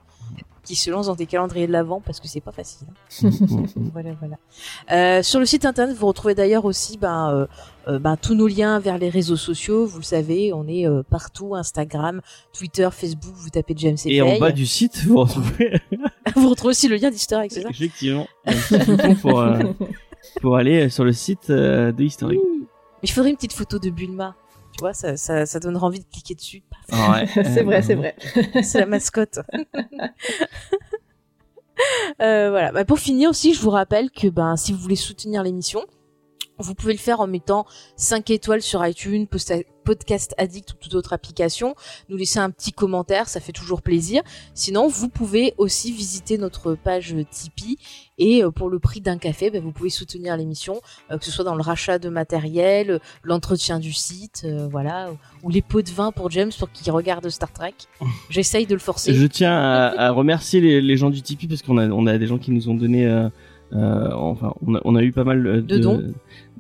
qui 0.69 0.75
se 0.75 0.91
lancent 0.91 1.07
dans 1.07 1.15
des 1.15 1.25
calendriers 1.25 1.65
de 1.65 1.71
l'avant 1.71 1.99
parce 1.99 2.19
que 2.19 2.27
c'est 2.27 2.41
pas 2.41 2.51
facile. 2.51 2.85
Hein. 3.23 3.29
voilà, 3.91 4.11
voilà. 4.19 4.37
Euh, 4.91 5.23
sur 5.23 5.39
le 5.39 5.47
site 5.47 5.65
internet, 5.65 5.97
vous 5.97 6.05
retrouvez 6.05 6.35
d'ailleurs 6.35 6.63
aussi 6.63 6.99
ben, 6.99 7.31
euh, 7.33 7.47
euh, 7.87 7.97
ben, 7.97 8.15
tous 8.17 8.35
nos 8.35 8.47
liens 8.47 8.77
vers 8.77 8.99
les 8.99 9.09
réseaux 9.09 9.35
sociaux. 9.35 9.87
Vous 9.87 9.97
le 9.97 10.03
savez, 10.03 10.53
on 10.53 10.67
est 10.67 10.85
partout 11.09 11.55
Instagram, 11.55 12.21
Twitter, 12.53 12.87
Facebook. 12.91 13.33
Vous 13.33 13.49
tapez 13.49 13.73
James 13.77 13.97
et 14.05 14.17
Et 14.17 14.21
en 14.21 14.37
bas 14.37 14.51
du 14.51 14.67
site, 14.67 15.03
vous 15.05 15.17
retrouvez. 15.17 15.81
aussi 16.65 16.87
le 16.87 16.97
lien 16.97 17.09
d'Historic, 17.09 17.51
c'est 17.51 17.65
Effectivement. 17.67 18.27
pour, 20.39 20.55
aller 20.55 20.89
sur 20.89 21.03
le 21.03 21.13
site 21.13 21.49
de 21.49 22.03
Historic. 22.03 22.39
Oui. 22.43 22.67
Mais 23.01 23.07
je 23.07 23.13
ferai 23.13 23.31
une 23.31 23.37
petite 23.37 23.53
photo 23.53 23.79
de 23.79 23.89
Bulma 23.89 24.35
ça, 24.93 25.59
donnera 25.59 25.87
envie 25.87 25.99
de 25.99 26.05
cliquer 26.05 26.35
dessus. 26.35 26.63
Ah 26.91 27.23
c'est 27.33 27.63
vrai, 27.63 27.81
c'est 27.81 27.95
vrai. 27.95 28.15
c'est 28.63 28.79
la 28.79 28.85
mascotte. 28.85 29.39
Euh, 32.21 32.49
voilà. 32.49 32.73
Bah, 32.73 32.83
pour 32.83 32.99
finir 32.99 33.29
aussi, 33.29 33.53
je 33.53 33.61
vous 33.61 33.69
rappelle 33.69 34.11
que 34.11 34.27
ben, 34.27 34.57
si 34.57 34.73
vous 34.73 34.79
voulez 34.79 34.97
soutenir 34.97 35.43
l'émission, 35.43 35.85
vous 36.59 36.75
pouvez 36.75 36.93
le 36.93 36.99
faire 36.99 37.21
en 37.21 37.27
mettant 37.27 37.65
5 37.95 38.29
étoiles 38.31 38.61
sur 38.61 38.85
iTunes, 38.85 39.27
Podcast 39.85 40.35
Addict 40.37 40.73
ou 40.73 40.75
toute 40.79 40.93
autre 40.93 41.13
application. 41.13 41.73
Nous 42.09 42.17
laisser 42.17 42.39
un 42.39 42.51
petit 42.51 42.73
commentaire, 42.73 43.27
ça 43.27 43.39
fait 43.39 43.53
toujours 43.53 43.81
plaisir. 43.81 44.21
Sinon, 44.53 44.87
vous 44.87 45.09
pouvez 45.09 45.53
aussi 45.57 45.91
visiter 45.91 46.37
notre 46.37 46.75
page 46.75 47.15
Tipeee 47.31 47.77
et 48.19 48.43
euh, 48.43 48.51
pour 48.51 48.69
le 48.69 48.79
prix 48.79 49.01
d'un 49.01 49.17
café, 49.17 49.49
ben, 49.49 49.63
vous 49.63 49.71
pouvez 49.71 49.89
soutenir 49.89 50.35
l'émission, 50.37 50.81
euh, 51.09 51.17
que 51.17 51.25
ce 51.25 51.31
soit 51.31 51.45
dans 51.45 51.55
le 51.55 51.61
rachat 51.61 51.97
de 51.97 52.09
matériel, 52.09 52.91
euh, 52.91 52.99
l'entretien 53.23 53.79
du 53.79 53.93
site, 53.93 54.45
voilà, 54.69 55.11
ou 55.43 55.49
les 55.49 55.61
pots 55.61 55.81
de 55.81 55.89
vin 55.89 56.11
pour 56.11 56.29
James 56.29 56.51
pour 56.59 56.71
qu'il 56.71 56.91
regarde 56.91 57.27
Star 57.29 57.51
Trek. 57.51 57.73
J'essaye 58.29 58.67
de 58.67 58.73
le 58.73 58.79
forcer. 58.79 59.13
Je 59.13 59.25
tiens 59.25 59.57
à, 59.57 60.11
remercier 60.11 60.59
les, 60.81 60.97
gens 60.97 61.09
du 61.09 61.21
Tipeee 61.21 61.47
parce 61.47 61.61
qu'on 61.61 61.77
a, 62.05 62.17
des 62.17 62.27
gens 62.27 62.37
qui 62.37 62.51
nous 62.51 62.69
ont 62.69 62.75
donné... 62.75 63.07
Euh, 63.73 64.09
enfin, 64.13 64.53
on 64.65 64.75
a, 64.75 64.81
on 64.83 64.95
a, 64.95 65.03
eu 65.03 65.11
pas 65.11 65.23
mal 65.23 65.45
euh, 65.45 65.61
de, 65.61 65.77
dons, 65.77 66.01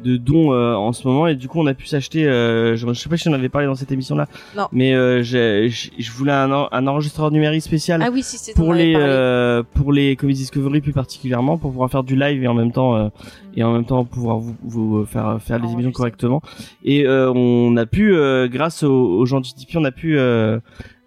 de 0.03 0.17
dons 0.17 0.53
euh, 0.53 0.75
en 0.75 0.93
ce 0.93 1.07
moment 1.07 1.25
et 1.25 1.35
du 1.35 1.47
coup 1.47 1.59
on 1.59 1.65
a 1.65 1.73
pu 1.73 1.87
s'acheter. 1.87 2.27
Euh, 2.27 2.75
je, 2.75 2.87
je, 2.87 2.93
sais 2.93 3.09
pas 3.09 3.17
si 3.17 3.27
on 3.29 3.33
avait 3.33 3.49
parlé 3.49 3.65
dans 3.65 3.75
cette 3.75 3.91
émission 3.91 4.15
là, 4.15 4.27
non. 4.55 4.67
mais 4.71 4.93
euh, 4.93 5.23
je, 5.23 5.67
je, 5.69 5.89
je, 5.97 6.11
voulais 6.11 6.31
un, 6.31 6.51
un 6.71 6.87
enregistreur 6.87 7.31
numérique 7.31 7.63
spécial 7.63 8.03
ah 8.03 8.09
oui, 8.13 8.21
si 8.21 8.53
pour 8.53 8.73
les 8.73 8.93
euh, 8.95 9.63
pour 9.73 9.91
les 9.91 10.15
Comedy 10.15 10.41
Discovery 10.41 10.81
plus 10.81 10.93
particulièrement 10.93 11.57
pour 11.57 11.71
pouvoir 11.71 11.89
faire 11.89 12.03
du 12.03 12.15
live 12.15 12.43
et 12.43 12.47
en 12.47 12.53
même 12.53 12.71
temps 12.71 13.11
et 13.55 13.63
en 13.63 13.73
même 13.73 13.85
temps 13.85 14.05
pouvoir 14.05 14.37
vous, 14.37 14.55
vous 14.63 15.05
faire 15.05 15.41
faire 15.41 15.57
les 15.59 15.71
émissions 15.71 15.91
correctement. 15.91 16.41
Et 16.83 17.07
on 17.07 17.75
a 17.75 17.85
pu 17.87 18.13
grâce 18.51 18.83
aux, 18.83 19.17
aux, 19.17 19.25
gens 19.25 19.39
du 19.39 19.51
Tipeee 19.53 19.77
on 19.77 19.85
a 19.85 19.91
pu 19.91 20.17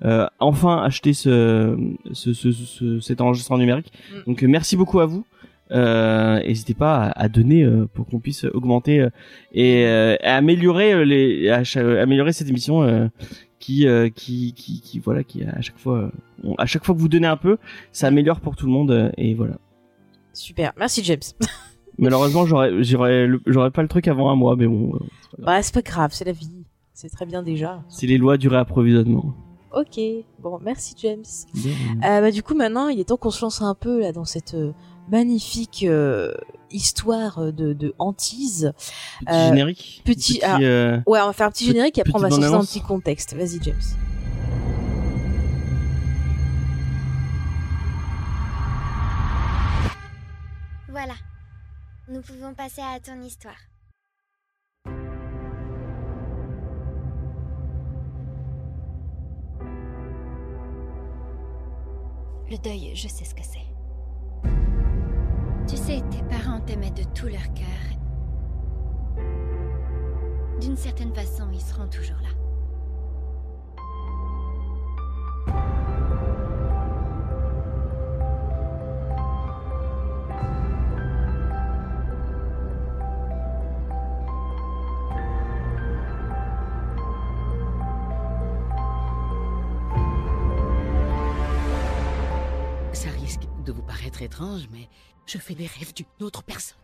euh, 0.05 0.27
enfin 0.41 0.83
acheter 0.83 1.13
ce, 1.13 1.77
ce, 2.13 2.33
ce, 2.33 3.01
cet 3.01 3.21
enregistrement 3.21 3.59
numérique. 3.59 3.93
Donc 4.27 4.43
merci 4.43 4.77
beaucoup 4.77 5.01
à 5.01 5.07
vous. 5.07 5.25
Euh, 5.71 6.41
n'hésitez 6.43 6.75
pas 6.75 7.13
à, 7.17 7.29
donner 7.29 7.63
euh, 7.63 7.87
pour 7.87 8.07
qu'on 8.07 8.19
puisse 8.19 8.45
augmenter 8.45 9.01
euh, 9.01 9.11
et 9.53 9.87
améliorer 10.23 11.05
les, 11.05 11.49
améliorer 11.49 12.33
cette 12.33 12.49
émission 12.49 13.11
qui, 13.59 13.87
qui, 14.15 14.53
qui, 14.55 14.81
qui, 14.81 14.99
voilà, 14.99 15.25
qui 15.25 15.45
à 15.45 15.61
chaque 15.61 15.79
fois, 15.79 16.11
à 16.59 16.67
chaque 16.67 16.85
fois 16.85 16.95
que 16.95 17.01
vous 17.01 17.09
donnez 17.09 17.27
un 17.27 17.37
peu, 17.37 17.59
ça 17.91 18.09
améliore 18.09 18.41
pour 18.41 18.57
tout 18.57 18.67
le 18.67 18.73
monde 18.73 19.13
et 19.17 19.35
voilà. 19.35 19.55
Super, 20.33 20.73
merci 20.77 21.03
James. 21.05 21.21
Malheureusement, 21.99 22.47
j'aurais, 22.47 22.83
j'aurais, 22.83 23.29
j'aurais 23.47 23.71
pas 23.71 23.83
le 23.83 23.89
truc 23.89 24.09
avant 24.09 24.31
un 24.31 24.35
mois, 24.35 24.57
mais 24.57 24.67
bon. 24.67 24.99
C'est 25.37 25.43
bah, 25.43 25.63
c'est 25.63 25.75
pas 25.75 25.83
grave, 25.83 26.11
c'est 26.13 26.25
la 26.25 26.33
vie. 26.33 26.65
C'est 26.95 27.11
très 27.11 27.27
bien 27.27 27.43
déjà. 27.43 27.83
C'est 27.89 28.07
les 28.07 28.19
lois 28.19 28.39
du 28.39 28.49
réapprovisionnement. 28.49 29.35
Ok, 29.75 30.01
bon, 30.41 30.59
merci 30.63 30.95
James. 30.99 31.25
Bah, 32.01 32.31
du 32.31 32.43
coup, 32.43 32.55
maintenant, 32.55 32.89
il 32.89 32.99
est 32.99 33.05
temps 33.05 33.17
qu'on 33.17 33.31
se 33.31 33.43
lance 33.43 33.63
un 33.63 33.75
peu 33.75 34.01
là 34.01 34.13
dans 34.13 34.25
cette 34.25 34.57
magnifique 35.13 35.85
euh, 35.87 36.35
histoire 36.71 37.53
de, 37.53 37.75
de 37.75 37.95
hantise. 37.99 38.73
Petit 39.21 39.31
euh, 39.31 39.49
générique. 39.49 40.03
Petit, 40.05 40.39
petit 40.39 40.45
ah, 40.45 40.59
euh, 40.61 41.01
ouais, 41.07 41.21
on 41.21 41.27
va 41.27 41.33
faire 41.35 41.47
un 41.47 41.51
petit 41.51 41.67
générique 41.67 41.99
et 41.99 42.01
après 42.01 42.15
on 42.15 42.19
va 42.19 42.31
sortir 42.31 42.55
un 42.55 42.65
petit 42.65 42.81
contexte. 42.81 43.35
Vas-y, 43.35 43.63
James. 43.63 43.77
Voilà. 50.89 51.15
Nous 52.09 52.23
pouvons 52.23 52.55
passer 52.55 52.81
à 52.81 52.99
ton 52.99 53.21
histoire. 53.23 53.55
Le 62.51 62.59
deuil, 62.59 62.93
je 62.95 63.09
sais 63.09 63.25
ce 63.25 63.35
que 63.35 63.43
c'est. 63.43 63.63
Tu 65.67 65.77
sais, 65.77 66.03
tes 66.11 66.23
parents 66.25 66.61
t'aimaient 66.61 66.91
de 66.91 67.05
tout 67.15 67.27
leur 67.27 67.53
cœur. 67.55 67.67
D'une 70.61 70.77
certaine 70.77 71.15
façon, 71.15 71.49
ils 71.53 71.61
seront 71.61 71.87
toujours 71.89 72.21
là. 72.23 72.42
Étrange, 94.43 94.69
mais 94.73 94.89
je 95.27 95.39
fais 95.39 95.55
des 95.55 95.67
rêves 95.67 95.95
d'une 95.95 96.27
autre 96.27 96.43
personne. 96.43 96.77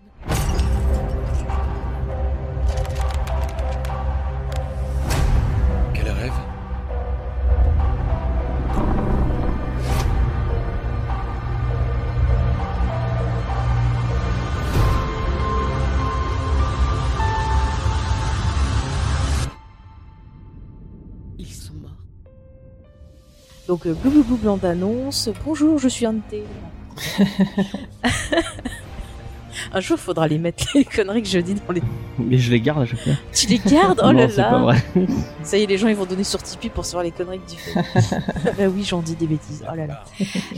Quel 5.94 6.10
rêve? 6.10 6.32
Ils 21.38 21.46
sont 21.46 21.74
morts. 21.74 21.90
Donc, 23.66 23.86
euh, 23.86 23.94
blou 23.94 24.10
blou 24.10 24.22
blou 24.22 24.36
blanc 24.36 24.56
d'annonce. 24.56 25.28
Bonjour, 25.44 25.78
je 25.78 25.88
suis 25.88 26.06
Ante. 26.06 26.34
Un 29.72 29.80
jour, 29.80 29.98
faudra 29.98 30.28
les 30.28 30.38
mettre 30.38 30.66
les 30.74 30.84
conneries 30.84 31.22
que 31.22 31.28
je 31.28 31.40
dis 31.40 31.54
dans 31.54 31.72
les. 31.72 31.82
Mais 32.18 32.38
je 32.38 32.50
les 32.50 32.60
garde 32.60 32.82
à 32.82 32.86
chaque 32.86 33.00
fois. 33.00 33.14
Tu 33.32 33.48
les 33.48 33.58
gardes? 33.58 34.00
Oh 34.02 34.12
non, 34.12 34.12
là 34.12 34.28
c'est 34.28 34.36
pas 34.36 34.52
là 34.52 34.58
vrai. 34.58 34.82
Ça 35.42 35.58
y 35.58 35.62
est, 35.62 35.66
les 35.66 35.76
gens 35.78 35.88
ils 35.88 35.96
vont 35.96 36.06
donner 36.06 36.24
sur 36.24 36.42
Tipeee 36.42 36.70
pour 36.70 36.84
savoir 36.84 37.02
les 37.04 37.10
conneries 37.10 37.40
que 37.40 37.50
tu 37.50 37.56
fais. 37.58 37.74
bah 38.58 38.68
oui, 38.68 38.84
j'en 38.84 39.00
dis 39.00 39.16
des 39.16 39.26
bêtises. 39.26 39.64
Oh 39.70 39.74
là 39.74 39.86
là. 39.86 40.04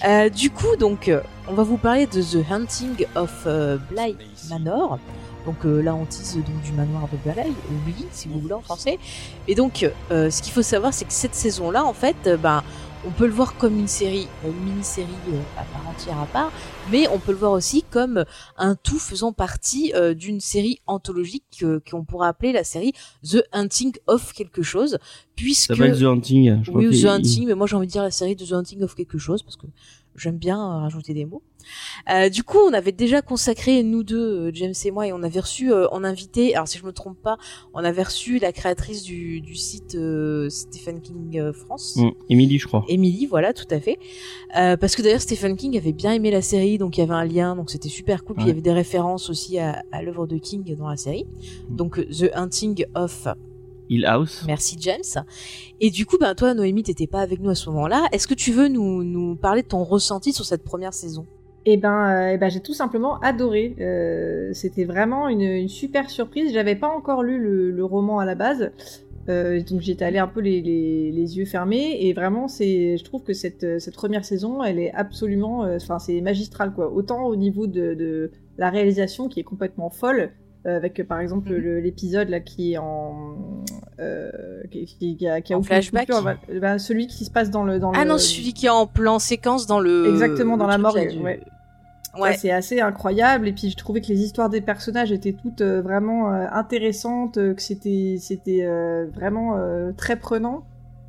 Euh, 0.07 0.29
du 0.29 0.51
coup, 0.51 0.77
donc, 0.79 1.09
euh, 1.09 1.23
on 1.49 1.55
va 1.55 1.63
vous 1.63 1.79
parler 1.79 2.07
de 2.07 2.23
The 2.23 2.45
Hunting 2.51 3.07
of 3.15 3.33
euh, 3.47 3.79
Bly 3.91 4.17
Manor. 4.51 4.99
Donc 5.47 5.65
euh, 5.65 5.83
la 5.83 5.95
hantise 5.95 6.37
donc, 6.37 6.63
du 6.63 6.73
manoir 6.73 7.09
de 7.11 7.33
Bly, 7.33 7.49
ou 7.49 7.75
Bly 7.85 8.07
si 8.13 8.29
vous 8.29 8.41
voulez 8.41 8.55
en 8.55 8.61
français. 8.61 8.99
Et 9.49 9.55
donc, 9.55 9.89
euh, 10.11 10.31
ce 10.31 10.43
qu'il 10.43 10.53
faut 10.53 10.63
savoir, 10.63 10.93
c'est 10.93 11.05
que 11.05 11.13
cette 11.13 11.35
saison-là, 11.35 11.85
en 11.85 11.93
fait, 11.93 12.17
euh, 12.27 12.37
ben, 12.37 12.63
on 13.07 13.11
peut 13.11 13.27
le 13.27 13.33
voir 13.33 13.57
comme 13.57 13.79
une 13.79 13.89
série, 13.89 14.29
une 14.45 14.65
mini-série 14.65 15.09
euh, 15.29 15.41
à 15.57 15.65
part 15.65 15.89
entière 15.89 16.19
à 16.19 16.27
part, 16.27 16.53
mais 16.91 17.09
on 17.09 17.19
peut 17.19 17.33
le 17.33 17.39
voir 17.39 17.53
aussi 17.53 17.83
comme 17.83 18.25
un 18.59 18.75
tout 18.75 18.99
faisant 18.99 19.33
partie 19.33 19.93
euh, 19.95 20.15
d'une 20.15 20.41
série 20.41 20.81
anthologique 20.87 21.63
euh, 21.63 21.81
qu'on 21.91 22.05
pourrait 22.05 22.29
appeler 22.29 22.53
la 22.53 22.65
série 22.65 22.93
The 23.23 23.43
Hunting 23.53 23.93
of 24.07 24.33
quelque 24.33 24.63
chose, 24.63 24.99
puisque 25.35 25.75
Ça 25.75 25.89
The 25.89 26.03
Hunting. 26.03 26.63
Je 26.63 26.71
crois 26.71 26.83
oui, 26.83 27.03
The 27.03 27.07
Hunting, 27.07 27.47
mais 27.47 27.55
moi 27.55 27.67
j'ai 27.67 27.77
envie 27.77 27.87
de 27.87 27.93
dire 27.93 28.03
la 28.03 28.11
série 28.11 28.37
de 28.37 28.45
The 28.45 28.53
Hunting 28.53 28.83
of 28.83 28.95
quelque 28.95 29.19
chose 29.19 29.43
parce 29.43 29.57
que 29.57 29.67
j'aime 30.17 30.39
bien 30.39 30.59
euh, 30.59 30.79
rajouter 30.81 31.15
des 31.15 31.25
mots. 31.25 31.43
Euh, 32.11 32.29
du 32.29 32.43
coup, 32.43 32.59
on 32.59 32.73
avait 32.73 32.93
déjà 32.93 33.23
consacré 33.23 33.83
nous 33.83 34.03
deux, 34.03 34.49
euh, 34.49 34.51
James 34.55 34.75
et 34.85 34.91
moi, 34.91 35.07
et 35.07 35.13
on 35.13 35.23
avait 35.23 35.41
reçu 35.41 35.73
euh, 35.73 35.89
en 35.91 36.05
invité. 36.05 36.55
Alors 36.55 36.69
si 36.69 36.79
je 36.79 36.85
me 36.85 36.93
trompe 36.93 37.19
pas, 37.23 37.39
on 37.75 37.85
avait 37.85 38.03
reçu 38.03 38.39
la 38.39 38.53
créatrice 38.53 39.03
du, 39.03 39.41
du 39.41 39.55
site 39.55 39.95
euh, 39.95 40.49
Stephen 40.49 41.01
King 41.01 41.53
France. 41.53 41.97
Mm, 41.97 42.11
Emily, 42.29 42.59
je 42.59 42.67
crois. 42.67 42.85
Emily, 42.89 43.27
voilà, 43.27 43.53
tout 43.53 43.69
à 43.71 43.81
fait. 43.81 43.99
Parce 44.53 44.97
que 44.97 45.03
d'ailleurs 45.03 45.21
Stephen 45.21 45.57
King 45.57 45.77
avait 45.77 45.93
bien 45.93 46.13
aimé 46.13 46.31
la 46.31 46.43
série, 46.43 46.79
donc 46.79 46.97
il 46.97 47.01
y 47.01 47.03
avait 47.03 47.15
un 47.15 47.25
lien, 47.25 47.57
donc 47.57 47.71
c'était 47.71 47.89
super 47.89 48.25
cool. 48.25 48.37
Puis 48.37 48.45
il 48.45 48.49
y 48.49 48.53
avait 48.53 48.61
des 48.61 48.73
références 48.73 49.31
aussi 49.31 49.59
à, 49.59 49.83
à 49.93 50.03
l'œuvre 50.03 50.27
de 50.27 50.39
King 50.39 50.75
dans 50.77 50.89
la 50.89 50.97
série. 50.97 51.27
Mm. 51.69 51.77
Donc 51.77 52.01
The 52.09 52.31
Hunting 52.35 52.85
of 52.95 53.29
Hill 53.89 54.07
House. 54.07 54.45
Merci 54.47 54.77
James. 54.81 55.25
Et 55.81 55.91
du 55.91 56.07
coup, 56.07 56.17
ben 56.19 56.35
toi, 56.35 56.55
Noémie, 56.55 56.83
t'étais 56.83 57.07
pas 57.09 57.21
avec 57.21 57.41
nous 57.41 57.51
à 57.51 57.55
ce 57.55 57.69
moment-là. 57.71 58.07
Est-ce 58.13 58.27
que 58.29 58.35
tu 58.35 58.53
veux 58.53 58.69
nous, 58.69 59.03
nous 59.03 59.37
parler 59.37 59.63
de 59.63 59.69
ton 59.69 59.83
ressenti 59.85 60.33
sur 60.33 60.45
cette 60.45 60.63
première 60.63 60.95
saison? 60.95 61.27
Eh 61.67 61.77
ben, 61.77 62.09
euh, 62.09 62.33
eh 62.35 62.39
ben 62.39 62.49
j'ai 62.49 62.61
tout 62.61 62.73
simplement 62.73 63.19
adoré. 63.21 63.77
Euh, 63.81 64.51
C'était 64.55 64.85
vraiment 64.85 65.29
une, 65.29 65.69
super 65.69 66.11
surprise. 66.11 66.53
J'avais 66.53 66.77
pas 66.77 66.89
encore 66.89 67.23
lu 67.23 67.39
le, 67.39 67.85
roman 67.85 68.19
à 68.19 68.25
la 68.25 68.35
base, 68.35 68.73
euh, 69.29 69.61
donc 69.63 69.81
j'étais 69.81 70.05
allée 70.05 70.19
un 70.19 70.27
peu 70.27 70.41
les, 70.41 70.59
yeux 71.13 71.45
fermés. 71.45 71.99
Et 72.01 72.13
vraiment, 72.15 72.49
c'est, 72.49 72.97
je 72.97 73.05
trouve 73.05 73.23
que 73.23 73.35
cette, 73.35 73.81
cette 73.81 73.95
première 73.95 74.25
saison, 74.25 74.63
elle 74.65 74.79
est 74.79 74.93
absolument, 74.95 75.61
enfin, 75.61 75.99
c'est 75.99 76.21
magistral 76.21 76.73
quoi. 76.73 76.91
Autant 76.93 77.27
au 77.27 77.37
niveau 77.37 77.67
de 77.67 78.31
la 78.59 78.71
réalisation 78.71 79.29
qui 79.29 79.41
est 79.41 79.45
complètement 79.45 79.91
folle. 79.91 80.33
Euh, 80.67 80.77
avec 80.77 81.07
par 81.09 81.21
exemple 81.21 81.51
Mhm. 81.53 81.79
l'épisode 81.79 82.29
là 82.29 82.41
qui 82.41 82.73
est 82.75 82.79
en 82.79 83.65
euh, 83.99 84.31
qui, 84.71 84.85
qui- 84.87 85.17
qui 85.17 85.29
a, 85.29 85.41
qui 85.41 85.53
a 85.55 85.59
En 85.59 85.63
flashback 85.63 86.07
coupure, 86.07 86.23
bah, 86.23 86.37
bah, 86.61 86.79
celui 86.79 87.07
qui 87.07 87.25
se 87.25 87.31
passe 87.31 87.51
dans 87.51 87.65
le 87.65 87.79
dans 87.79 87.93
Ah 87.93 88.05
le 88.05 88.11
non, 88.11 88.19
celui 88.19 88.53
qui 88.53 88.67
est 88.67 88.71
en 88.71 88.87
plan 88.87 89.19
séquence 89.19 89.67
dans 89.67 89.81
le 89.81 90.07
Exactement, 90.07 90.57
dans 90.57 90.67
le 90.67 90.71
la 90.73 90.79
morgue, 90.79 91.09
du- 91.09 91.19
ouais. 91.19 91.41
Ouais. 92.19 92.33
Ça, 92.33 92.39
c'est 92.39 92.51
assez 92.51 92.81
incroyable. 92.81 93.47
Et 93.47 93.53
puis, 93.53 93.71
je 93.71 93.77
trouvais 93.77 94.01
que 94.01 94.09
les 94.09 94.21
histoires 94.21 94.49
des 94.49 94.61
personnages 94.61 95.13
étaient 95.13 95.33
toutes 95.33 95.61
euh, 95.61 95.81
vraiment 95.81 96.33
euh, 96.35 96.47
intéressantes, 96.51 97.39
euh, 97.39 97.55
que 97.55 97.63
c'était 97.63 98.17
c'était 98.19 98.63
euh, 98.65 99.07
vraiment 99.15 99.57
euh, 99.59 99.93
très 99.97 100.17
prenant. 100.17 100.65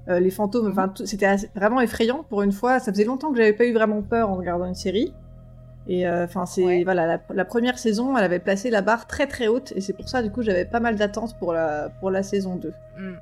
Euh, 0.09 0.19
les 0.19 0.29
fantômes, 0.29 0.67
enfin, 0.69 0.89
tout- 0.89 1.05
c'était 1.07 1.27
vraiment 1.55 1.81
effrayant 1.81 2.23
pour 2.29 2.43
une 2.43 2.51
fois. 2.51 2.79
Ça 2.79 2.91
faisait 2.91 3.03
longtemps 3.05 3.31
que 3.31 3.37
j'avais 3.37 3.53
pas 3.53 3.65
eu 3.65 3.73
vraiment 3.73 4.03
peur 4.03 4.29
en 4.29 4.35
regardant 4.35 4.65
une 4.65 4.75
série. 4.75 5.11
Et 5.87 6.07
euh, 6.07 6.25
enfin, 6.25 6.45
c'est 6.45 6.63
Ouais. 6.63 6.83
voilà, 6.83 7.07
la, 7.07 7.19
la 7.33 7.45
première 7.45 7.79
saison, 7.79 8.15
elle 8.17 8.23
avait 8.23 8.39
placé 8.39 8.69
la 8.69 8.81
barre 8.81 9.07
très 9.07 9.27
très 9.27 9.47
haute, 9.47 9.73
et 9.75 9.81
c'est 9.81 9.93
pour 9.93 10.07
ça, 10.07 10.21
du 10.21 10.31
coup, 10.31 10.43
j'avais 10.43 10.65
pas 10.65 10.79
mal 10.79 10.95
d'attentes 10.95 11.35
pour 11.37 11.53
la 11.53 11.89
pour 11.99 12.11
la 12.11 12.23
saison 12.23 12.55
2. 12.55 12.73
Mm. 12.97 13.13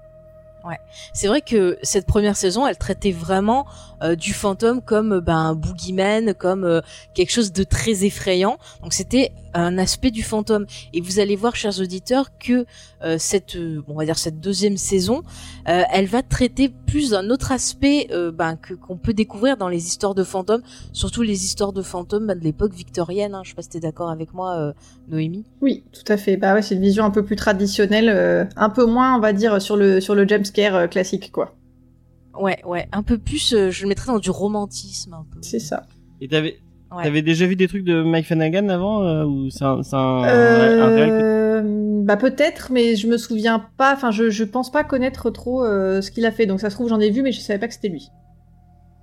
Ouais. 0.66 0.78
C'est 1.14 1.28
vrai 1.28 1.40
que 1.40 1.78
cette 1.84 2.06
première 2.06 2.36
saison, 2.36 2.68
elle 2.68 2.78
traitait 2.78 3.14
vraiment 3.14 3.66
euh, 4.04 4.16
du 4.16 4.34
fantôme 4.34 4.82
comme 4.82 5.22
ben, 5.22 5.38
un 5.38 5.56
boogeyman, 5.56 6.34
comme 6.34 6.66
euh, 6.66 6.82
quelque 7.14 7.32
chose 7.32 7.54
de 7.54 7.64
très 7.64 8.04
effrayant. 8.04 8.58
Donc 8.84 8.92
c'était 8.92 9.32
un 9.54 9.78
aspect 9.78 10.12
du 10.12 10.24
fantôme. 10.24 10.66
Et 10.94 11.02
vous 11.02 11.20
allez 11.20 11.36
voir, 11.36 11.56
chers 11.56 11.80
auditeurs, 11.80 12.38
que 12.38 12.66
euh, 13.04 13.18
cette, 13.18 13.56
euh, 13.56 13.82
on 13.88 13.96
va 13.96 14.06
dire 14.06 14.18
cette 14.18 14.40
deuxième 14.40 14.78
saison, 14.78 15.24
euh, 15.68 15.84
elle 15.92 16.08
va 16.08 16.22
traiter 16.22 16.70
plus 16.70 17.12
d'un 17.12 17.30
autre 17.30 17.52
aspect 17.52 18.08
euh, 18.12 18.32
ben, 18.32 18.56
que 18.56 18.74
qu'on 18.74 18.98
peut 18.98 19.14
découvrir 19.14 19.58
dans 19.58 19.70
les 19.70 19.88
histoires 19.88 20.16
de 20.16 20.24
fantômes, 20.24 20.62
surtout 20.94 21.22
les 21.22 21.46
histoires 21.46 21.74
de 21.74 21.82
fantômes 21.82 22.28
ben, 22.28 22.38
de 22.38 22.44
l'époque 22.44 22.74
victorienne. 22.74 23.36
Hein. 23.36 23.42
Je 23.44 23.50
sais 23.50 23.56
pas 23.56 23.62
si 23.62 23.70
t'es 23.70 23.80
d'accord 23.80 24.10
avec 24.10 24.34
moi, 24.34 24.56
euh, 24.58 24.74
Noémie. 25.08 25.46
Oui, 25.62 25.84
tout 25.92 26.12
à 26.12 26.18
fait. 26.18 26.38
Bah 26.38 26.54
ouais, 26.54 26.62
c'est 26.62 26.76
une 26.76 26.82
vision 26.82 27.04
un 27.06 27.12
peu 27.12 27.24
plus 27.24 27.36
traditionnelle, 27.36 28.10
euh, 28.10 28.46
un 28.56 28.70
peu 28.70 28.86
moins, 28.86 29.16
on 29.16 29.20
va 29.20 29.34
dire, 29.34 29.62
sur 29.62 29.78
le 29.78 30.02
sur 30.02 30.16
le 30.16 30.28
jumpscare 30.28 30.76
euh, 30.76 30.88
classique, 30.88 31.32
quoi. 31.32 31.56
Ouais, 32.40 32.60
ouais, 32.66 32.88
un 32.92 33.04
peu 33.04 33.18
plus. 33.18 33.54
euh, 33.54 33.70
je 33.70 33.82
le 33.84 33.90
mettrais 33.90 34.12
dans 34.12 34.20
du 34.20 34.30
romantisme 34.30 35.14
un 35.14 35.26
peu. 35.30 35.40
C'est 35.42 35.60
ça. 35.60 35.88
Et 36.22 36.28
t'avais, 36.28 36.60
Ouais. 36.92 37.04
t'avais 37.04 37.22
déjà 37.22 37.46
vu 37.46 37.56
des 37.56 37.68
trucs 37.68 37.84
de 37.84 38.02
Mike 38.02 38.26
Flanagan 38.26 38.68
avant 38.70 39.04
euh, 39.04 39.24
ou 39.24 39.50
c'est 39.52 39.64
un, 39.64 39.84
c'est 39.84 39.96
un, 39.96 40.00
un 40.00 40.88
réel 40.88 41.10
que- 41.10 41.24
Euh, 41.24 41.62
bah 42.04 42.18
peut-être, 42.18 42.72
mais 42.72 42.96
je 42.96 43.08
me 43.08 43.18
souviens 43.18 43.64
pas. 43.78 43.94
Enfin, 43.94 44.10
je, 44.12 44.30
je 44.30 44.44
pense 44.44 44.72
pas 44.72 44.84
connaître 44.84 45.30
trop 45.30 45.64
euh, 45.64 46.02
ce 46.02 46.10
qu'il 46.10 46.26
a 46.26 46.32
fait. 46.32 46.46
Donc 46.48 46.60
ça 46.60 46.70
se 46.70 46.76
trouve 46.76 46.90
j'en 46.90 47.00
ai 47.00 47.12
vu, 47.12 47.22
mais 47.22 47.32
je 47.32 47.40
savais 47.42 47.60
pas 47.60 47.68
que 47.68 47.74
c'était 47.74 47.90
lui. 47.90 48.10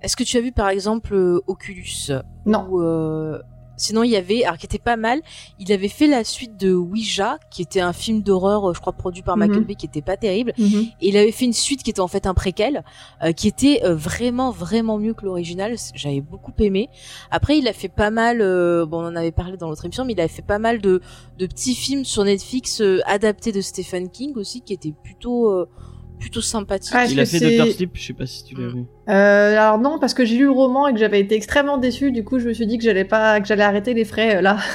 Est-ce 0.01 0.15
que 0.17 0.23
tu 0.23 0.37
as 0.37 0.41
vu 0.41 0.51
par 0.51 0.69
exemple 0.69 1.13
euh, 1.13 1.39
Oculus? 1.47 2.11
Non. 2.45 2.67
Ou, 2.69 2.81
euh, 2.81 3.39
Sinon, 3.77 4.03
il 4.03 4.09
y 4.09 4.15
avait, 4.15 4.43
alors 4.43 4.57
qui 4.57 4.65
était 4.65 4.79
pas 4.79 4.97
mal, 4.97 5.21
il 5.59 5.71
avait 5.71 5.87
fait 5.87 6.07
la 6.07 6.23
suite 6.23 6.57
de 6.57 6.73
Ouija, 6.73 7.37
qui 7.51 7.61
était 7.61 7.79
un 7.79 7.93
film 7.93 8.21
d'horreur, 8.21 8.69
euh, 8.69 8.73
je 8.73 8.81
crois, 8.81 8.93
produit 8.93 9.21
par 9.21 9.37
Michael. 9.37 9.63
Bay, 9.63 9.75
qui 9.75 9.85
était 9.85 10.01
pas 10.01 10.17
terrible. 10.17 10.53
Mhm. 10.57 10.87
Et 11.01 11.09
il 11.09 11.17
avait 11.17 11.31
fait 11.31 11.45
une 11.45 11.53
suite 11.53 11.83
qui 11.83 11.89
était 11.89 12.01
en 12.01 12.07
fait 12.07 12.25
un 12.25 12.33
préquel, 12.33 12.83
euh, 13.23 13.31
qui 13.31 13.47
était 13.47 13.81
euh, 13.83 13.95
vraiment, 13.95 14.51
vraiment 14.51 14.97
mieux 14.97 15.13
que 15.13 15.25
l'original. 15.25 15.75
J'avais 15.95 16.21
beaucoup 16.21 16.53
aimé. 16.59 16.89
Après, 17.31 17.57
il 17.57 17.67
a 17.67 17.73
fait 17.73 17.89
pas 17.89 18.09
mal, 18.09 18.41
euh, 18.41 18.85
bon, 18.85 19.01
on 19.03 19.07
en 19.07 19.15
avait 19.15 19.31
parlé 19.31 19.57
dans 19.57 19.69
l'autre 19.69 19.85
émission, 19.85 20.05
mais 20.05 20.13
il 20.13 20.21
a 20.21 20.27
fait 20.27 20.41
pas 20.41 20.59
mal 20.59 20.81
de, 20.81 21.01
de 21.37 21.45
petits 21.45 21.75
films 21.75 22.05
sur 22.05 22.23
Netflix 22.23 22.81
euh, 22.81 22.99
adaptés 23.05 23.51
de 23.51 23.61
Stephen 23.61 24.09
King 24.09 24.33
aussi, 24.35 24.61
qui 24.61 24.73
étaient 24.73 24.93
plutôt, 25.03 25.51
euh, 25.51 25.69
plutôt 26.19 26.41
sympathiques. 26.41 26.93
Ah, 26.95 27.05
Il 27.05 27.19
a 27.19 27.25
fait 27.25 27.39
Doctor 27.39 27.67
Sleep, 27.73 27.91
je 27.93 28.01
sais 28.07 28.13
pas 28.13 28.25
si 28.25 28.43
tu 28.43 28.55
l'as 28.55 28.67
Mm. 28.67 28.73
vu. 28.73 28.85
Euh, 29.09 29.57
alors 29.57 29.79
non, 29.79 29.99
parce 29.99 30.13
que 30.13 30.25
j'ai 30.25 30.37
lu 30.37 30.45
le 30.45 30.51
roman 30.51 30.87
et 30.87 30.93
que 30.93 30.99
j'avais 30.99 31.19
été 31.19 31.35
extrêmement 31.35 31.77
déçue. 31.77 32.11
Du 32.11 32.23
coup, 32.23 32.39
je 32.39 32.47
me 32.47 32.53
suis 32.53 32.67
dit 32.67 32.77
que 32.77 32.83
j'allais 32.83 33.05
pas, 33.05 33.39
que 33.39 33.47
j'allais 33.47 33.63
arrêter 33.63 33.93
les 33.93 34.05
frais 34.05 34.37
euh, 34.37 34.41
là. 34.41 34.57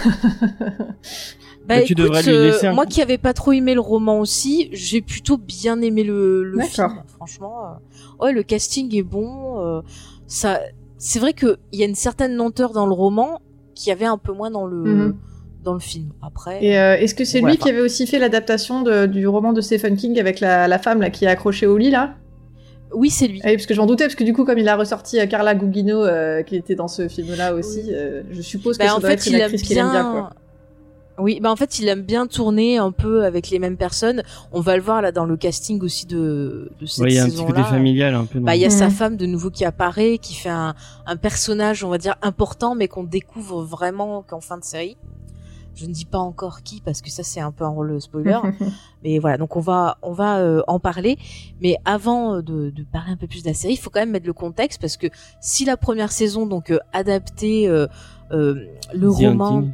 Bah, 1.64 1.76
Bah, 1.76 1.82
tu 1.82 1.92
écoute, 1.92 2.04
devrais 2.04 2.22
lui 2.24 2.30
euh, 2.32 2.44
laisser 2.46 2.66
un 2.66 2.72
moi 2.74 2.86
qui 2.86 3.00
avais 3.00 3.18
pas 3.18 3.32
trop 3.32 3.52
aimé 3.52 3.74
le 3.74 3.80
roman 3.80 4.18
aussi, 4.18 4.68
j'ai 4.72 5.00
plutôt 5.00 5.36
bien 5.38 5.80
aimé 5.80 6.02
le, 6.02 6.58
film. 6.62 7.02
Franchement, 7.06 7.54
euh, 7.64 8.24
ouais, 8.24 8.32
le 8.32 8.42
casting 8.42 8.92
est 8.96 9.04
bon. 9.04 9.60
euh, 9.60 9.80
ça, 10.26 10.58
c'est 10.98 11.20
vrai 11.20 11.34
que 11.34 11.58
il 11.70 11.78
y 11.78 11.84
a 11.84 11.86
une 11.86 11.94
certaine 11.94 12.34
lenteur 12.34 12.72
dans 12.72 12.86
le 12.86 12.92
roman 12.92 13.40
qui 13.76 13.90
y 13.90 13.92
avait 13.92 14.06
un 14.06 14.18
peu 14.18 14.32
moins 14.32 14.50
dans 14.50 14.66
le 14.66 14.76
Mhm. 14.82 15.16
Dans 15.62 15.74
le 15.74 15.80
film. 15.80 16.10
Après, 16.22 16.64
Et 16.64 16.78
euh, 16.78 16.96
est-ce 16.96 17.14
que 17.14 17.24
c'est 17.24 17.40
lui 17.40 17.56
qui 17.56 17.68
avait 17.68 17.80
aussi 17.80 18.06
fait 18.06 18.18
l'adaptation 18.18 18.82
du 19.06 19.26
roman 19.26 19.52
de 19.52 19.60
Stephen 19.60 19.96
King 19.96 20.18
avec 20.18 20.40
la, 20.40 20.68
la 20.68 20.78
femme 20.78 21.00
là 21.00 21.10
qui 21.10 21.24
est 21.24 21.28
accrochée 21.28 21.66
au 21.66 21.76
lit 21.78 21.90
là? 21.90 22.14
Oui, 22.94 23.08
c'est 23.08 23.26
lui. 23.26 23.40
Oui, 23.44 23.52
parce 23.54 23.64
que 23.64 23.72
je 23.72 23.80
m'en 23.80 23.86
doutais, 23.86 24.04
parce 24.04 24.14
que 24.16 24.24
du 24.24 24.34
coup, 24.34 24.44
comme 24.44 24.58
il 24.58 24.68
a 24.68 24.76
ressorti 24.76 25.18
euh, 25.18 25.24
Carla 25.26 25.54
Gugino, 25.54 26.04
euh, 26.04 26.42
qui 26.42 26.56
était 26.56 26.74
dans 26.74 26.88
ce 26.88 27.08
film-là 27.08 27.54
aussi, 27.54 27.84
euh, 27.88 28.22
je 28.30 28.42
suppose 28.42 28.76
que 28.76 28.82
Bah, 28.82 28.90
ça 28.90 28.96
en 28.96 28.98
doit 28.98 29.08
fait, 29.08 29.14
être 29.14 29.26
une 29.28 29.32
il 29.36 29.42
actrice 29.42 29.62
qu'il 29.62 29.78
aime 29.78 29.90
bien, 29.90 30.04
quoi. 30.10 30.30
Oui, 31.18 31.40
bah 31.40 31.50
en 31.50 31.56
fait, 31.56 31.78
il 31.78 31.88
aime 31.88 32.02
bien 32.02 32.26
tourner 32.26 32.78
un 32.78 32.90
peu 32.90 33.24
avec 33.24 33.50
les 33.50 33.58
mêmes 33.58 33.76
personnes. 33.76 34.22
On 34.50 34.60
va 34.60 34.76
le 34.76 34.82
voir 34.82 35.02
là 35.02 35.12
dans 35.12 35.26
le 35.26 35.36
casting 35.36 35.80
aussi 35.82 36.06
de, 36.06 36.70
de 36.80 36.86
cette 36.86 37.04
Ouais, 37.04 37.10
il 37.12 37.16
y 37.16 37.18
a 37.18 37.24
un 37.24 37.28
petit 37.28 37.44
côté 37.44 37.62
familial 37.62 38.14
un 38.14 38.24
peu. 38.24 38.40
Bah, 38.40 38.56
il 38.56 38.62
y 38.62 38.64
a 38.64 38.70
sa 38.70 38.86
Mhm. 38.86 38.90
femme 38.90 39.16
de 39.16 39.26
nouveau 39.26 39.50
qui 39.50 39.64
apparaît, 39.64 40.18
qui 40.18 40.34
fait 40.34 40.48
un, 40.48 40.74
un 41.06 41.16
personnage, 41.16 41.84
on 41.84 41.90
va 41.90 41.98
dire, 41.98 42.16
important, 42.22 42.74
mais 42.74 42.88
qu'on 42.88 43.04
découvre 43.04 43.62
vraiment 43.62 44.22
qu'en 44.22 44.40
fin 44.40 44.56
de 44.58 44.64
série. 44.64 44.96
Je 45.74 45.86
ne 45.86 45.92
dis 45.92 46.04
pas 46.04 46.18
encore 46.18 46.62
qui, 46.62 46.80
parce 46.80 47.00
que 47.00 47.10
ça, 47.10 47.22
c'est 47.22 47.40
un 47.40 47.50
peu 47.52 47.64
un 47.64 47.68
rôle 47.68 48.00
spoiler. 48.00 48.38
mais 49.04 49.18
voilà, 49.18 49.38
donc 49.38 49.56
on 49.56 49.60
va, 49.60 49.96
on 50.02 50.12
va 50.12 50.38
euh, 50.38 50.62
en 50.68 50.78
parler. 50.78 51.16
Mais 51.60 51.76
avant 51.84 52.34
euh, 52.36 52.42
de, 52.42 52.70
de 52.70 52.82
parler 52.84 53.12
un 53.12 53.16
peu 53.16 53.26
plus 53.26 53.42
de 53.42 53.48
la 53.48 53.54
série, 53.54 53.74
il 53.74 53.78
faut 53.78 53.90
quand 53.90 54.00
même 54.00 54.10
mettre 54.10 54.26
le 54.26 54.32
contexte, 54.34 54.80
parce 54.80 54.96
que 54.96 55.06
si 55.40 55.64
la 55.64 55.76
première 55.76 56.12
saison, 56.12 56.46
donc, 56.46 56.70
euh, 56.70 56.78
adaptait 56.92 57.64
euh, 57.68 57.86
euh, 58.32 58.66
le 58.94 59.08
The 59.10 59.14
roman. 59.14 59.64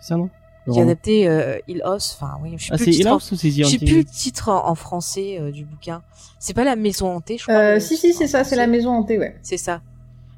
C'est 0.00 0.08
ça, 0.08 0.16
non? 0.16 0.28
Qui 0.64 0.70
roman. 0.72 0.82
adaptait 0.82 1.26
euh, 1.26 1.58
Hill 1.68 1.80
House, 1.84 2.16
enfin, 2.20 2.34
oui, 2.42 2.54
je 2.56 2.66
sais 2.66 2.70
Ah, 2.72 2.76
plus 2.76 2.84
c'est 2.84 2.90
le 2.90 2.96
titre. 2.96 3.00
Hill 3.00 3.08
en- 3.08 3.12
House 3.14 3.32
ou 3.32 3.36
Je 3.36 3.64
sais 3.64 3.78
plus 3.78 3.96
le 3.98 4.04
titre 4.04 4.48
en, 4.50 4.68
en 4.68 4.74
français 4.74 5.38
euh, 5.40 5.50
du 5.50 5.64
bouquin. 5.64 6.02
C'est 6.38 6.52
pas 6.54 6.64
la 6.64 6.76
maison 6.76 7.14
hantée, 7.14 7.38
je 7.38 7.44
crois. 7.44 7.54
Euh, 7.56 7.80
si, 7.80 7.96
si, 7.96 8.12
c'est 8.12 8.26
ça, 8.26 8.44
c'est 8.44 8.56
la 8.56 8.66
maison 8.66 8.90
hantée, 8.90 9.18
ouais. 9.18 9.36
C'est 9.42 9.56
ça. 9.56 9.80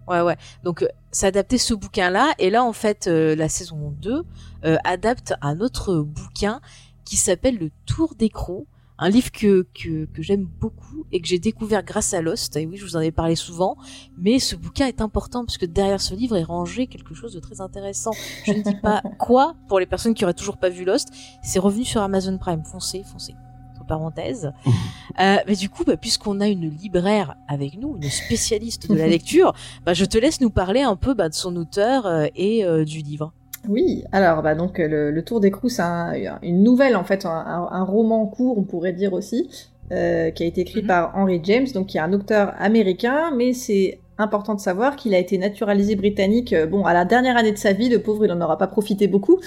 Ouais, 0.09 0.21
ouais. 0.21 0.37
Donc, 0.65 0.83
euh, 0.83 0.89
ça 1.11 1.29
adaptait 1.29 1.59
ce 1.59 1.75
bouquin-là. 1.75 2.33
Et 2.39 2.51
là, 2.51 2.65
en 2.65 2.73
fait, 2.73 3.07
euh, 3.07 3.35
la 3.35 3.49
saison 3.49 3.95
2 4.01 4.25
euh, 4.65 4.77
adapte 4.85 5.35
un 5.43 5.61
autre 5.61 5.97
bouquin 6.01 6.61
qui 7.05 7.17
s'appelle 7.17 7.59
Le 7.59 7.71
Tour 7.87 8.15
d'écrou. 8.15 8.67
Un 8.99 9.09
livre 9.09 9.33
que, 9.33 9.67
que, 9.75 10.05
que 10.05 10.23
j'aime 10.23 10.45
beaucoup 10.45 11.07
et 11.11 11.21
que 11.21 11.27
j'ai 11.27 11.41
découvert 11.41 11.83
grâce 11.83 12.15
à 12.15 12.23
Lost. 12.23 12.57
Et 12.57 12.67
oui, 12.67 12.77
je 12.77 12.85
vous 12.85 12.95
en 12.95 13.01
ai 13.01 13.11
parlé 13.11 13.35
souvent. 13.35 13.77
Mais 14.17 14.39
ce 14.39 14.55
bouquin 14.55 14.87
est 14.87 15.01
important 15.01 15.45
parce 15.45 15.59
que 15.59 15.67
derrière 15.67 16.01
ce 16.01 16.15
livre 16.15 16.37
est 16.37 16.45
rangé 16.45 16.87
quelque 16.87 17.13
chose 17.13 17.33
de 17.33 17.41
très 17.41 17.61
intéressant. 17.61 18.13
Je 18.45 18.53
ne 18.53 18.63
dis 18.63 18.77
pas 18.77 19.03
quoi 19.19 19.57
pour 19.67 19.81
les 19.81 19.87
personnes 19.87 20.15
qui 20.15 20.23
auraient 20.23 20.35
toujours 20.35 20.59
pas 20.59 20.69
vu 20.69 20.85
Lost. 20.85 21.09
C'est 21.43 21.59
revenu 21.59 21.85
sur 21.85 22.01
Amazon 22.01 22.39
Prime. 22.39 22.63
Foncez, 22.65 23.03
foncez. 23.03 23.35
Entre 23.83 23.87
parenthèses. 23.89 24.53
Euh, 25.21 25.37
mais 25.47 25.57
du 25.57 25.69
coup, 25.69 25.85
bah, 25.85 25.99
puisqu'on 25.99 26.41
a 26.41 26.49
une 26.49 26.71
libraire 26.71 27.37
avec 27.47 27.79
nous, 27.79 27.97
une 28.03 28.09
spécialiste 28.09 28.89
de 28.91 28.95
la 28.97 29.07
lecture, 29.17 29.53
bah, 29.85 29.93
je 29.93 30.07
te 30.07 30.17
laisse 30.17 30.41
nous 30.41 30.49
parler 30.49 30.81
un 30.81 30.97
peu 30.97 31.13
bah, 31.13 31.29
de 31.29 31.35
son 31.35 31.55
auteur 31.57 32.07
euh, 32.07 32.27
et 32.35 32.65
euh, 32.65 32.87
du 32.87 33.01
livre. 33.01 33.31
Oui, 33.69 34.05
alors 34.13 34.43
bah 34.43 34.55
donc 34.55 34.79
le, 34.79 35.11
le 35.11 35.23
Tour 35.25 35.41
d'écrou, 35.41 35.69
c'est 35.69 35.83
un- 35.83 36.15
une 36.43 36.63
nouvelle 36.63 36.97
en 36.97 37.05
fait, 37.05 37.27
un, 37.27 37.31
un- 37.31 37.69
un 37.73 37.85
roman 37.85 38.25
court, 38.27 38.57
on 38.57 38.63
pourrait 38.63 38.95
dire 38.95 39.13
aussi, 39.13 39.51
euh, 39.93 40.31
qui 40.31 40.45
a 40.45 40.47
été 40.47 40.63
écrit 40.63 40.81
Mhm. 40.81 40.87
par 40.89 41.13
Henry 41.15 41.41
James, 41.45 41.67
donc 41.75 41.89
qui 41.89 41.99
est 41.99 42.01
un 42.01 42.13
auteur 42.15 42.55
américain, 42.59 43.33
mais 43.37 43.53
c'est 43.53 44.01
important 44.19 44.55
de 44.55 44.61
savoir 44.61 44.97
qu'il 44.97 45.15
a 45.15 45.19
été 45.19 45.37
naturalisé 45.37 45.95
britannique. 45.95 46.55
Bon, 46.71 46.85
à 46.87 46.95
la 46.95 47.05
dernière 47.05 47.37
année 47.37 47.53
de 47.53 47.57
sa 47.59 47.73
vie, 47.73 47.89
le 47.91 48.01
pauvre, 48.01 48.25
il 48.25 48.33
en 48.33 48.41
aura 48.41 48.57
pas 48.57 48.67
profité 48.67 49.09
beaucoup, 49.09 49.41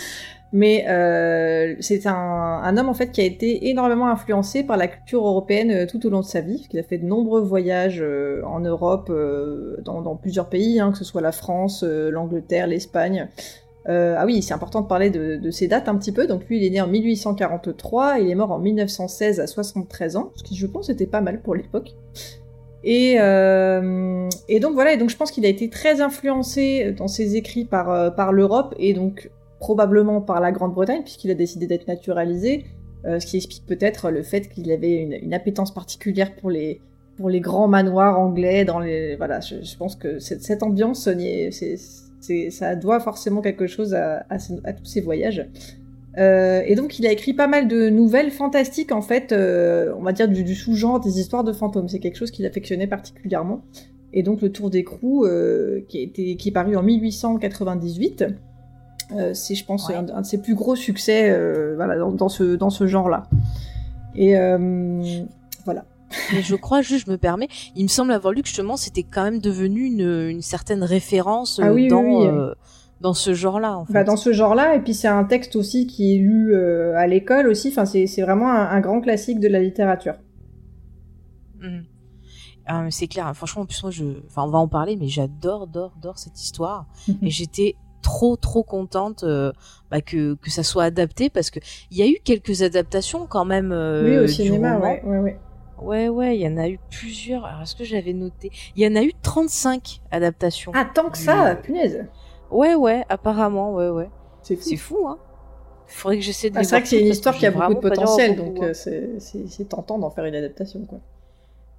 mais 0.56 0.86
euh, 0.88 1.76
c'est 1.82 2.08
un, 2.08 2.14
un 2.14 2.78
homme 2.78 2.88
en 2.88 2.94
fait 2.94 3.12
qui 3.12 3.20
a 3.20 3.26
été 3.26 3.68
énormément 3.68 4.08
influencé 4.08 4.64
par 4.64 4.78
la 4.78 4.88
culture 4.88 5.28
européenne 5.28 5.70
euh, 5.70 5.86
tout 5.86 6.08
au 6.08 6.10
long 6.10 6.22
de 6.22 6.26
sa 6.26 6.40
vie, 6.40 6.66
qu'il 6.70 6.80
a 6.80 6.84
fait 6.84 6.98
de 6.98 7.06
nombreux 7.06 7.42
voyages 7.42 8.00
euh, 8.02 8.42
en 8.46 8.62
Europe, 8.62 9.12
dans, 9.84 10.16
plusieurs 10.16 10.48
pays, 10.48 10.80
hein, 10.80 10.94
que 10.94 10.98
ce 10.98 11.04
soit 11.04 11.20
la 11.20 11.34
France, 11.34 11.84
l'Angleterre, 11.84 12.68
l'Espagne. 12.68 13.28
Ah 13.88 14.24
oui, 14.26 14.42
c'est 14.42 14.54
important 14.54 14.80
de 14.80 14.88
parler 14.88 15.10
de, 15.10 15.52
ces 15.52 15.68
dates 15.68 15.90
un 15.90 15.96
petit 15.98 16.14
peu. 16.14 16.26
Donc 16.26 16.48
lui, 16.48 16.58
il 16.58 16.64
est 16.64 16.70
né 16.70 16.82
en 16.82 16.88
1843, 16.88 18.20
il 18.20 18.30
est 18.30 18.36
mort 18.36 18.52
en 18.52 18.60
1916 18.60 19.42
à 19.42 19.48
73 19.48 20.16
ans, 20.16 20.32
ce 20.36 20.44
qui 20.44 20.56
je 20.56 20.68
pense 20.68 20.90
était 20.90 21.06
pas 21.06 21.22
mal 21.22 21.42
pour 21.42 21.54
l'époque. 21.54 21.96
Et, 22.84 23.16
donc 23.18 24.74
voilà, 24.74 24.94
et 24.94 24.98
donc 24.98 25.10
je 25.10 25.18
pense 25.18 25.32
qu'il 25.32 25.46
a 25.46 25.50
été 25.50 25.70
très 25.70 26.00
influencé 26.00 26.94
dans 26.94 27.10
ses 27.10 27.36
écrits 27.36 27.66
par, 27.66 28.16
par 28.16 28.32
l'Europe 28.32 28.74
et 28.80 28.94
donc 28.94 29.30
probablement 29.60 30.22
par 30.22 30.40
la 30.42 30.52
Grande-Bretagne 30.52 31.02
puisqu'il 31.04 31.32
a 31.32 31.36
décidé 31.36 31.68
d'être 31.68 31.88
naturalisé, 31.88 32.66
euh, 33.06 33.20
ce 33.20 33.26
qui 33.26 33.38
explique 33.38 33.66
peut-être 33.66 34.10
le 34.10 34.24
fait 34.24 34.50
qu'il 34.50 34.72
avait 34.72 34.96
une, 34.96 35.14
une 35.14 35.34
appétence 35.34 35.74
particulière 35.74 36.36
pour 36.36 36.50
les, 36.50 36.82
pour 37.18 37.30
les 37.30 37.40
grands 37.40 37.68
manoirs 37.68 38.20
anglais. 38.20 38.66
Dans 38.66 38.80
les, 38.80 39.16
voilà, 39.16 39.40
je, 39.42 39.78
pense 39.78 39.96
que 39.96 40.20
cette, 40.20 40.64
ambiance, 40.64 41.08
ça 42.50 42.76
doit 42.76 43.00
forcément 43.00 43.42
quelque 43.42 43.68
chose 43.68 43.94
à, 43.94 44.26
tous 44.40 44.86
ces 44.86 45.02
voyages. 45.02 45.48
Euh, 46.18 46.64
et 46.66 46.76
donc 46.76 46.98
il 46.98 47.06
a 47.06 47.12
écrit 47.12 47.34
pas 47.34 47.48
mal 47.48 47.68
de 47.68 47.90
nouvelles 47.90 48.32
fantastiques 48.32 48.94
en 48.94 49.02
fait, 49.02 49.34
euh, 49.34 49.94
on 49.98 50.02
va 50.02 50.14
dire 50.14 50.30
du, 50.30 50.56
sous-genre 50.56 51.02
des 51.02 51.20
histoires 51.20 51.44
de 51.44 51.54
fantômes. 51.54 51.90
C'est 51.90 52.00
quelque 52.00 52.18
chose 52.18 52.32
qu'il 52.32 52.46
affectionnait 52.46 52.88
particulièrement. 52.88 53.64
Et 54.14 54.24
donc 54.24 54.42
le 54.42 54.50
Tour 54.52 54.70
d'écrou, 54.70 55.28
qui, 55.90 56.10
qui 56.12 56.48
est 56.48 56.52
paru 56.52 56.76
en 56.76 56.84
1898, 56.84 58.26
euh, 59.12 59.34
c'est 59.34 59.56
je 59.56 59.66
pense 59.66 59.88
Ouais. 59.90 59.96
un, 59.96 60.08
un 60.10 60.22
de 60.22 60.26
ses 60.26 60.40
plus 60.42 60.56
gros 60.56 60.76
succès 60.76 61.30
euh, 61.30 61.74
voilà, 61.76 61.98
dans, 61.98 62.12
dans 62.12 62.30
ce, 62.30 62.56
dans 62.56 62.70
ce 62.70 62.88
genre-là. 62.88 63.28
Et 64.16 64.38
euh, 64.38 65.24
voilà. 65.66 65.86
Et 66.34 66.42
je 66.42 66.56
crois, 66.56 66.82
juste, 66.82 67.06
je 67.06 67.12
me 67.12 67.18
permets, 67.18 67.48
il 67.76 67.84
me 67.84 67.88
semble 67.90 68.12
avoir 68.14 68.34
lu 68.34 68.42
que 68.42 68.48
justement 68.48 68.78
c'était 68.78 69.04
quand 69.04 69.24
même 69.24 69.40
devenu 69.40 69.82
une, 69.86 70.30
une 70.30 70.42
certaine 70.42 70.84
référence 70.84 71.60
Ah 71.62 71.74
oui, 71.74 71.88
dans, 71.88 72.04
oui. 72.04 72.28
dans 73.02 73.14
ce 73.14 73.34
genre-là. 73.34 73.78
En 73.78 73.86
fait. 73.86 73.94
Bah, 73.94 74.04
dans 74.04 74.16
ce 74.18 74.32
genre-là, 74.32 74.76
et 74.76 74.80
puis 74.82 74.94
c'est 74.94 75.08
un 75.10 75.24
texte 75.26 75.56
aussi 75.56 75.88
qui 75.88 76.16
est 76.16 76.20
lu 76.20 76.56
à 76.96 77.06
l'école 77.08 77.48
aussi, 77.48 77.70
enfin 77.70 77.86
c'est 77.86 78.08
c'est 78.08 78.22
vraiment 78.22 78.50
un, 78.52 78.66
un 78.70 78.80
grand 78.80 79.02
classique 79.02 79.40
de 79.40 79.48
la 79.48 79.60
littérature. 79.60 80.14
Mhm. 81.62 81.84
Ah, 82.68 82.82
mais 82.82 82.90
c'est 82.92 83.08
clair, 83.08 83.28
hein. 83.28 83.34
franchement, 83.36 83.62
en 83.62 83.66
plus, 83.68 83.82
moi, 83.84 83.92
je, 83.92 84.06
enfin, 84.26 84.42
on 84.44 84.50
va 84.50 84.58
en 84.58 84.68
parler, 84.68 84.96
mais 84.96 85.08
j'adore, 85.08 85.64
adore, 85.64 85.94
adore 86.00 86.18
cette 86.18 86.42
histoire. 86.42 86.88
et 87.22 87.30
j'étais 87.30 87.76
trop, 88.06 88.36
trop 88.38 88.62
contente 88.62 89.24
euh, 89.24 89.52
bah, 89.90 90.00
que, 90.00 90.36
que 90.36 90.52
ça 90.52 90.62
soit 90.62 90.84
adapté 90.84 91.32
parce 91.32 91.50
que 91.50 91.60
il 91.90 91.98
y 91.98 92.04
a 92.04 92.08
eu 92.08 92.20
quelques 92.24 92.62
adaptations 92.62 93.26
quand 93.26 93.46
même. 93.46 93.72
euh, 93.72 94.06
oui, 94.06 94.18
au 94.20 94.28
cinéma, 94.28 94.78
ouais, 94.78 95.02
ouais, 95.04 95.18
ouais. 95.18 95.40
Ouais, 95.82 96.08
ouais, 96.08 96.38
il 96.38 96.42
y 96.42 96.48
en 96.48 96.56
a 96.58 96.70
eu 96.70 96.80
plusieurs. 96.92 97.46
Alors, 97.46 97.64
est-ce 97.64 97.76
que 97.76 97.84
j'avais 97.84 98.14
noté? 98.14 98.52
Il 98.76 98.84
y 98.84 98.88
en 98.88 98.96
a 98.96 99.04
eu 99.04 99.12
35 99.24 100.02
adaptations. 100.12 100.72
Ah, 100.76 100.86
tant 100.86 101.10
que 101.10 101.18
ça, 101.18 101.56
punaise 101.62 102.06
Ouais, 102.52 102.76
ouais, 102.76 103.04
apparemment, 103.10 103.74
ouais, 103.74 103.90
ouais. 103.90 104.10
C'est 104.44 104.56
fou. 104.56 104.62
C'est 104.70 104.78
fou, 104.78 105.08
hein 105.08 105.18
Faudrait 105.88 106.18
que 106.18 106.24
j'essaie 106.24 106.50
de 106.52 106.58
Ah, 106.58 106.64
c'est 106.64 106.76
vrai 106.76 106.82
que 106.84 106.88
c'est 106.88 107.02
une 107.02 107.08
histoire 107.08 107.36
qui 107.36 107.46
a 107.48 107.52
beaucoup 107.52 107.74
de 107.74 107.80
potentiel, 107.80 108.36
donc 108.36 108.62
hein. 108.62 108.72
euh, 108.88 109.18
c'est 109.20 109.68
tentant 109.68 109.98
d'en 109.98 110.12
faire 110.12 110.26
une 110.26 110.36
adaptation, 110.36 110.80
quoi. 110.86 111.00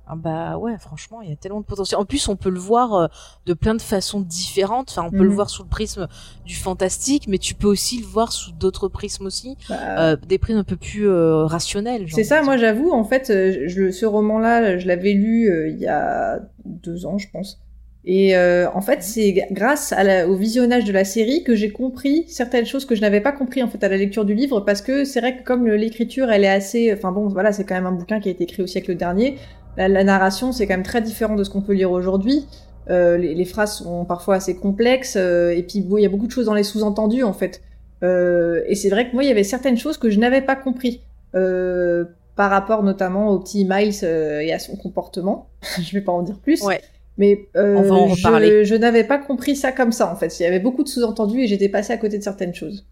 Ah 0.09 0.15
bah 0.15 0.57
ouais, 0.57 0.79
franchement, 0.79 1.21
il 1.21 1.31
y 1.31 1.33
a 1.33 1.37
tellement 1.37 1.61
de 1.61 1.65
potentiel. 1.65 1.99
En 2.01 2.05
plus, 2.05 2.29
on 2.29 2.37
peut 2.37 2.49
le 2.51 2.61
voir 2.61 2.95
euh, 2.95 3.07
de 3.47 3.55
plein 3.55 3.75
de 3.75 3.83
façons 3.83 4.21
différentes. 4.21 4.91
Enfin, 4.91 5.03
on 5.05 5.11
peut 5.11 5.25
le 5.25 5.31
Mhm. 5.31 5.35
voir 5.35 5.51
sous 5.51 5.65
le 5.65 5.69
prisme 5.69 6.07
du 6.45 6.55
fantastique, 6.55 7.27
mais 7.27 7.39
tu 7.39 7.55
peux 7.55 7.67
aussi 7.67 7.99
le 7.99 8.07
voir 8.07 8.33
sous 8.33 8.53
d'autres 8.53 8.87
prismes 8.89 9.27
aussi, 9.27 9.57
Bah, 9.69 9.77
euh, 10.13 10.17
des 10.17 10.39
prismes 10.39 10.59
un 10.61 10.65
peu 10.65 10.77
plus 10.77 11.09
euh, 11.09 11.45
rationnels. 11.47 12.07
C'est 12.09 12.23
ça, 12.23 12.43
moi 12.43 12.57
j'avoue, 12.57 12.93
en 12.93 13.03
fait, 13.03 13.27
je, 13.67 13.91
ce 13.91 14.07
roman-là, 14.07 14.79
je 14.79 14.87
l'avais 14.87 15.13
lu 15.13 15.51
il 15.73 15.79
y 15.79 15.89
a 15.89 16.39
deux 16.65 17.05
ans, 17.05 17.19
je 17.19 17.27
pense. 17.33 17.61
Et 18.09 18.37
en 18.39 18.81
fait, 18.81 19.03
c'est 19.03 19.33
grâce 19.51 19.93
à 19.93 20.05
la- 20.05 20.29
au 20.29 20.37
visionnage 20.37 20.85
de 20.85 20.93
la 20.93 21.05
série 21.05 21.43
que 21.43 21.57
j'ai 21.57 21.71
compris 21.73 22.25
certaines 22.29 22.65
choses 22.65 22.85
que 22.85 22.95
je 22.95 23.01
n'avais 23.01 23.21
pas 23.21 23.33
compris 23.33 23.65
en 23.65 23.69
fait 23.69 23.83
à 23.83 23.89
la 23.89 23.97
lecture 23.97 24.25
du 24.25 24.35
livre, 24.35 24.61
parce 24.61 24.81
que 24.81 25.05
c'est 25.05 25.19
vrai 25.19 25.39
que 25.39 25.43
comme 25.43 25.67
l'écriture, 25.67 26.31
elle 26.31 26.45
est 26.45 26.49
assez, 26.49 26.93
enfin 26.93 27.11
bon, 27.11 27.27
voilà, 27.27 27.51
c'est 27.53 27.65
quand 27.65 27.75
même 27.75 27.87
un 27.87 27.91
bouquin 27.93 28.21
qui 28.21 28.29
a 28.29 28.33
été 28.33 28.45
écrit 28.45 28.63
au 28.63 28.69
siècle 28.69 28.95
dernier. 28.97 29.39
La, 29.77 29.89
la 29.89 30.05
narration, 30.05 30.53
c'est 30.53 30.67
quand 30.67 30.75
même 30.75 30.83
très 30.83 31.03
différent 31.03 31.35
de 31.35 31.45
ce 31.45 31.51
qu'on 31.51 31.63
peut 31.63 31.75
lire 31.75 31.91
aujourd'hui. 31.91 32.47
Euh, 32.89 33.17
les, 33.17 33.35
les 33.35 33.45
phrases 33.45 33.79
sont 33.79 34.05
parfois 34.05 34.37
assez 34.37 34.57
complexes, 34.57 35.17
euh, 35.17 35.51
et 35.51 35.63
puis 35.63 35.81
bon, 35.81 35.99
il 35.99 36.03
y 36.03 36.07
a 36.07 36.09
beaucoup 36.09 36.27
de 36.27 36.33
choses 36.33 36.47
dans 36.47 36.55
les 36.55 36.63
sous-entendus 36.63 37.25
en 37.25 37.33
fait. 37.33 37.63
Euh, 38.03 38.63
et 38.67 38.75
c'est 38.75 38.91
vrai 38.91 39.09
que 39.09 39.15
moi, 39.15 39.25
il 39.25 39.29
y 39.29 39.33
avait 39.33 39.45
certaines 39.45 39.77
choses 39.77 39.99
que 39.99 40.11
je 40.11 40.19
n'avais 40.19 40.43
pas 40.43 40.57
compris. 40.57 41.03
Par 41.33 42.51
rapport 42.51 42.83
notamment 42.83 43.31
au 43.31 43.39
petit 43.39 43.67
Miles 43.69 44.05
et 44.05 44.53
à 44.53 44.59
son 44.59 44.77
comportement. 44.77 45.49
je 45.81 45.91
vais 45.93 46.03
pas 46.03 46.13
en 46.13 46.23
dire 46.23 46.39
plus. 46.39 46.63
Ouais. 46.63 46.81
Mais 47.19 47.49
euh, 47.57 47.77
On 47.77 47.83
va 47.83 47.95
en 47.95 48.15
je, 48.15 48.65
je 48.65 48.75
n'avais 48.75 49.05
pas 49.05 49.19
compris 49.19 49.57
ça 49.57 49.73
comme 49.73 49.93
ça 49.93 50.11
en 50.11 50.17
fait. 50.17 50.39
Il 50.39 50.43
y 50.43 50.47
avait 50.47 50.61
beaucoup 50.61 50.83
de 50.83 50.89
sous-entendus 50.89 51.41
et 51.41 51.47
j'étais 51.47 51.69
passée 51.69 51.93
à 51.93 51.97
côté 51.97 52.19
de 52.19 52.23
certaines 52.23 52.55
choses. 52.55 52.87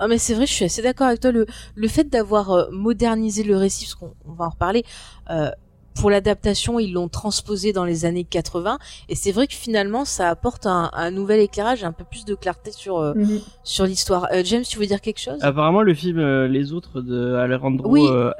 Ah 0.00 0.08
mais 0.08 0.18
c'est 0.18 0.34
vrai, 0.34 0.46
je 0.46 0.52
suis 0.52 0.64
assez 0.64 0.82
d'accord 0.82 1.06
avec 1.08 1.20
toi. 1.20 1.30
Le, 1.30 1.46
le 1.74 1.88
fait 1.88 2.08
d'avoir 2.08 2.50
euh, 2.50 2.64
modernisé 2.72 3.42
le 3.42 3.56
récit, 3.56 3.84
parce 3.84 3.94
qu'on 3.94 4.14
on 4.28 4.32
va 4.32 4.46
en 4.46 4.50
reparler, 4.50 4.82
euh, 5.30 5.50
pour 6.00 6.08
l'adaptation, 6.08 6.78
ils 6.78 6.92
l'ont 6.92 7.08
transposé 7.08 7.72
dans 7.74 7.84
les 7.84 8.04
années 8.06 8.22
80, 8.24 8.78
et 9.10 9.14
c'est 9.16 9.32
vrai 9.32 9.46
que 9.48 9.52
finalement, 9.54 10.04
ça 10.06 10.28
apporte 10.30 10.64
un, 10.66 10.88
un 10.94 11.10
nouvel 11.10 11.40
éclairage, 11.40 11.82
et 11.82 11.84
un 11.84 11.92
peu 11.92 12.04
plus 12.04 12.24
de 12.24 12.34
clarté 12.36 12.70
sur 12.70 12.98
euh, 12.98 13.12
Mhm. 13.14 13.40
sur 13.64 13.84
l'histoire. 13.84 14.28
Euh, 14.32 14.40
James, 14.44 14.62
tu 14.62 14.78
veux 14.78 14.86
dire 14.86 15.00
quelque 15.00 15.18
chose? 15.20 15.38
Apparemment, 15.42 15.82
le 15.82 15.92
film 15.92 16.18
euh, 16.18 16.46
Les 16.48 16.72
Autres 16.72 17.02
de 17.02 17.34
Alejandro 17.34 17.90
Oui, 17.90 18.06
euh, 18.08 18.30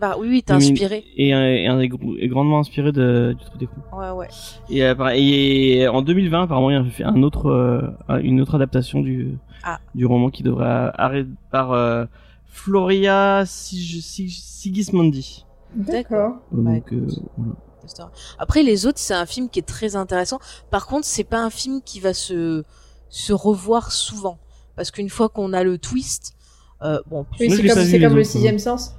bah, 0.00 0.16
oui, 0.18 0.26
oui, 0.28 0.42
t'es 0.42 0.54
Mais- 0.54 0.58
inspiré. 0.64 1.04
est, 1.16 1.32
un- 1.32 1.86
grandement 1.86 2.58
inspiré 2.58 2.90
de, 2.92 3.36
du 3.38 3.44
Trou 3.44 3.58
des 3.58 3.66
Coups. 3.66 3.86
Ouais, 3.92 4.10
ouais. 4.10 4.28
Et, 4.70 5.78
et 5.82 5.86
en 5.88 6.02
2020, 6.02 6.44
apparemment, 6.44 6.70
il 6.70 6.74
y 6.74 6.80
a 6.80 6.84
fait 6.90 7.04
un 7.04 7.22
autre, 7.22 7.46
euh, 7.50 7.82
une 8.22 8.40
autre 8.40 8.54
adaptation 8.56 9.00
du, 9.00 9.38
Ah. 9.68 9.80
du 9.96 10.06
roman 10.06 10.30
qui 10.30 10.42
devrait 10.44 10.92
arrêter 10.94 11.28
par 11.50 11.72
euh, 11.72 12.04
Floria 12.46 13.42
Sig- 13.44 14.00
Sig- 14.00 14.30
Sigismondi. 14.40 15.44
D'accord. 15.74 16.36
Bah, 16.52 16.70
Donc, 16.74 16.92
euh, 16.92 17.06
voilà. 17.36 18.10
Après, 18.38 18.62
les 18.62 18.86
autres, 18.86 18.98
c'est 18.98 19.14
un 19.14 19.26
film 19.26 19.48
qui 19.48 19.58
est 19.58 19.66
très 19.66 19.96
intéressant. 19.96 20.38
Par 20.70 20.86
contre, 20.86 21.04
c'est 21.04 21.24
pas 21.24 21.40
un 21.42 21.50
film 21.50 21.82
qui 21.82 22.00
va 22.00 22.14
se 22.14 22.64
se 23.08 23.32
revoir 23.32 23.92
souvent, 23.92 24.38
parce 24.74 24.90
qu'une 24.90 25.08
fois 25.10 25.28
qu'on 25.28 25.52
a 25.52 25.62
le 25.62 25.78
twist, 25.78 26.34
euh, 26.82 27.00
bon, 27.06 27.24
Oui, 27.38 27.50
c'est 27.50 27.66
comme, 27.68 28.00
comme 28.00 28.14
le 28.14 28.20
autres, 28.22 28.30
sixième 28.30 28.58
sens. 28.58 28.94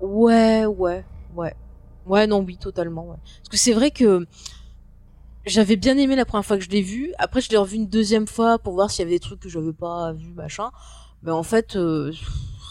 Ouais, 0.00 0.66
ouais, 0.66 1.04
ouais. 1.36 1.54
Ouais, 2.06 2.26
non, 2.26 2.40
oui, 2.40 2.56
totalement, 2.56 3.06
ouais. 3.06 3.16
Parce 3.38 3.48
que 3.50 3.56
c'est 3.56 3.72
vrai 3.72 3.90
que 3.90 4.26
j'avais 5.46 5.76
bien 5.76 5.96
aimé 5.96 6.16
la 6.16 6.24
première 6.24 6.44
fois 6.44 6.56
que 6.58 6.64
je 6.64 6.70
l'ai 6.70 6.82
vu. 6.82 7.12
Après, 7.18 7.40
je 7.40 7.50
l'ai 7.50 7.56
revu 7.56 7.76
une 7.76 7.88
deuxième 7.88 8.26
fois 8.26 8.58
pour 8.58 8.74
voir 8.74 8.90
s'il 8.90 9.04
y 9.04 9.06
avait 9.06 9.16
des 9.16 9.20
trucs 9.20 9.40
que 9.40 9.48
j'avais 9.48 9.72
pas 9.72 10.12
vu, 10.12 10.32
machin. 10.34 10.70
Mais 11.22 11.30
en 11.30 11.42
fait, 11.42 11.76
euh, 11.76 12.12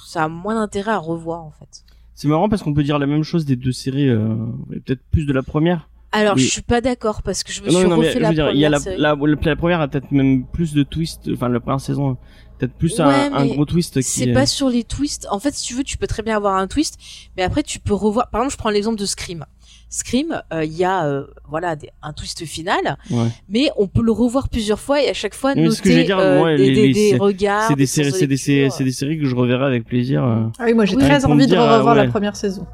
ça 0.06 0.24
a 0.24 0.28
moins 0.28 0.56
d'intérêt 0.56 0.92
à 0.92 0.98
revoir, 0.98 1.44
en 1.44 1.52
fait. 1.52 1.84
C'est 2.16 2.28
marrant 2.28 2.50
parce 2.50 2.64
qu'on 2.64 2.74
peut 2.74 2.84
dire 2.84 3.00
la 3.00 3.08
même 3.08 3.24
chose 3.24 3.46
des 3.46 3.56
deux 3.56 3.72
séries, 3.72 4.10
euh, 4.10 4.36
peut-être 4.70 5.02
plus 5.12 5.26
de 5.26 5.34
la 5.34 5.44
première. 5.44 5.90
Alors, 6.12 6.36
Oui. 6.36 6.42
je 6.42 6.50
suis 6.50 6.62
pas 6.64 6.82
d'accord 6.82 7.22
parce 7.22 7.44
que 7.44 7.52
je 7.52 7.62
me 7.62 7.68
non, 7.72 7.80
suis 7.80 7.88
non, 7.88 7.98
mais 7.98 8.08
refait 8.08 8.18
je 8.18 8.24
la 8.24 8.30
veux 8.30 8.34
dire, 8.36 8.46
première 8.46 8.60
y 8.62 8.66
a 8.66 8.70
la, 8.70 8.80
série. 8.80 8.98
la, 9.00 9.16
la, 9.16 9.36
la 9.42 9.56
première 9.56 9.82
a 9.82 9.88
peut-être 9.88 10.12
même 10.12 10.44
plus 10.46 10.74
de 10.74 10.82
twists, 10.84 11.30
enfin 11.32 11.50
la 11.50 11.60
première 11.60 11.80
saison, 11.80 12.18
peut-être 12.60 12.74
plus 12.74 13.00
Ouais, 13.00 13.06
un, 13.06 13.34
un 13.34 13.44
mais 13.46 13.50
gros 13.56 13.66
twist 13.66 13.96
qui. 13.96 14.04
C'est 14.04 14.30
est- 14.30 14.34
pas 14.34 14.46
sur 14.46 14.70
les 14.70 14.84
twists. 14.84 15.28
En 15.32 15.40
fait, 15.40 15.54
si 15.54 15.66
tu 15.66 15.74
veux, 15.74 15.84
tu 15.84 15.98
peux 15.98 16.08
très 16.08 16.22
bien 16.24 16.36
avoir 16.36 16.56
un 16.56 16.68
twist, 16.68 16.98
mais 17.38 17.44
après 17.44 17.64
tu 17.64 17.80
peux 17.80 17.94
revoir. 17.94 18.30
Par 18.30 18.42
exemple, 18.42 18.54
je 18.54 18.58
prends 18.58 18.70
l'exemple 18.70 19.00
de 19.00 19.06
Scream. 19.06 19.46
Scream, 19.92 20.40
euh, 20.54 20.64
il 20.64 20.74
y 20.78 20.84
a 20.86 21.06
euh, 21.08 21.26
voilà 21.50 21.76
des- 21.76 21.90
un 22.04 22.14
twist 22.14 22.46
final, 22.46 22.98
Ouais. 23.10 23.28
mais 23.50 23.72
on 23.76 23.88
peut 23.88 24.04
le 24.04 24.12
revoir 24.12 24.48
plusieurs 24.50 24.80
fois 24.80 25.02
et 25.02 25.10
à 25.10 25.14
chaque 25.14 25.34
fois 25.34 25.54
Oui, 25.56 25.64
noter 25.64 25.76
ce 25.78 25.82
que 25.82 25.90
j'allais 25.90 26.04
dire, 26.04 26.20
euh, 26.20 26.38
moi, 26.38 26.56
des, 26.56 26.58
les- 26.58 26.76
des- 26.76 26.82
les- 26.90 26.94
des 26.94 27.10
c'est- 27.12 27.18
regards. 27.18 27.68
C'est 27.68 27.74
des 27.74 27.80
des 27.82 27.86
séries, 27.88 28.12
c'est 28.12 28.22
de 28.22 28.26
des, 28.28 28.38
séries- 28.38 29.16
des 29.16 29.18
que 29.20 29.26
je 29.26 29.36
reverrai 29.36 29.66
avec 29.66 29.86
plaisir. 29.86 30.24
euh. 30.24 30.44
Ah 30.60 30.66
oui, 30.66 30.74
moi 30.76 30.86
j'ai 30.86 30.96
Oui. 30.96 31.02
très 31.04 31.26
envie 31.26 31.48
de 31.48 31.58
revoir 31.58 31.88
euh, 31.88 31.96
la 31.96 32.02
ouais. 32.04 32.08
première 32.10 32.36
saison. 32.36 32.68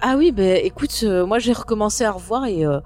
Ah 0.00 0.16
oui, 0.16 0.32
ben 0.32 0.58
écoute, 0.64 1.00
euh, 1.02 1.26
moi 1.26 1.38
j'ai 1.38 1.52
recommencé 1.52 2.02
à 2.04 2.12
revoir 2.12 2.46
et 2.46 2.64
euh, 2.64 2.80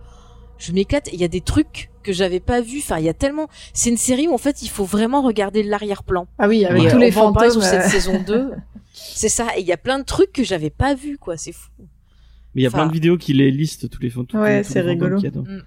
je 0.59 0.73
m'éclate. 0.73 1.09
Il 1.13 1.21
y 1.21 1.25
a 1.25 1.29
des 1.29 1.41
trucs 1.41 1.91
que 2.03 2.13
j'avais 2.13 2.41
pas 2.41 2.61
vus. 2.61 2.79
Enfin, 2.79 2.99
il 2.99 3.05
y 3.05 3.09
a 3.09 3.15
tellement. 3.15 3.49
C'est 3.73 3.91
une 3.91 3.97
série 3.97 4.27
où 4.29 4.35
en 4.35 4.39
fait 4.39 4.63
il 4.63 4.69
faut 4.69 4.85
vraiment 4.85 5.23
regarder 5.23 5.63
l'arrière-plan. 5.63 6.27
Ah 6.39 6.49
oui, 6.49 6.65
avec 6.65 6.83
Et, 6.85 6.89
tous 6.89 6.97
euh, 6.97 7.01
les 7.01 7.09
on 7.17 7.33
fantômes. 7.33 7.51
sur 7.51 7.63
cette 7.63 7.85
euh, 7.87 7.89
saison 7.89 8.23
2. 8.27 8.51
C'est 8.93 9.29
ça. 9.29 9.47
Et 9.57 9.61
il 9.61 9.67
y 9.67 9.73
a 9.73 9.77
plein 9.77 9.99
de 9.99 10.05
trucs 10.05 10.33
que 10.33 10.43
j'avais 10.45 10.71
pas 10.71 10.95
vus, 10.95 11.19
quoi. 11.19 11.37
C'est 11.37 11.53
fou. 11.53 11.69
Mais 12.55 12.63
il 12.63 12.63
y 12.63 12.67
a 12.67 12.69
Enfin- 12.69 12.79
plein 12.79 12.87
de 12.89 12.93
vidéos 12.93 13.17
qui 13.19 13.33
les 13.35 13.51
listent 13.51 13.89
tous 13.91 14.01
les 14.03 14.09
les- 14.09 14.39
Ouais, 14.39 14.63
c'est 14.65 14.81
fantômes 14.81 14.89
rigolo. 14.89 15.17
qu'il 15.17 15.25
y 15.25 15.29
a 15.29 15.31
dans, 15.31 15.43
Mm. 15.43 15.63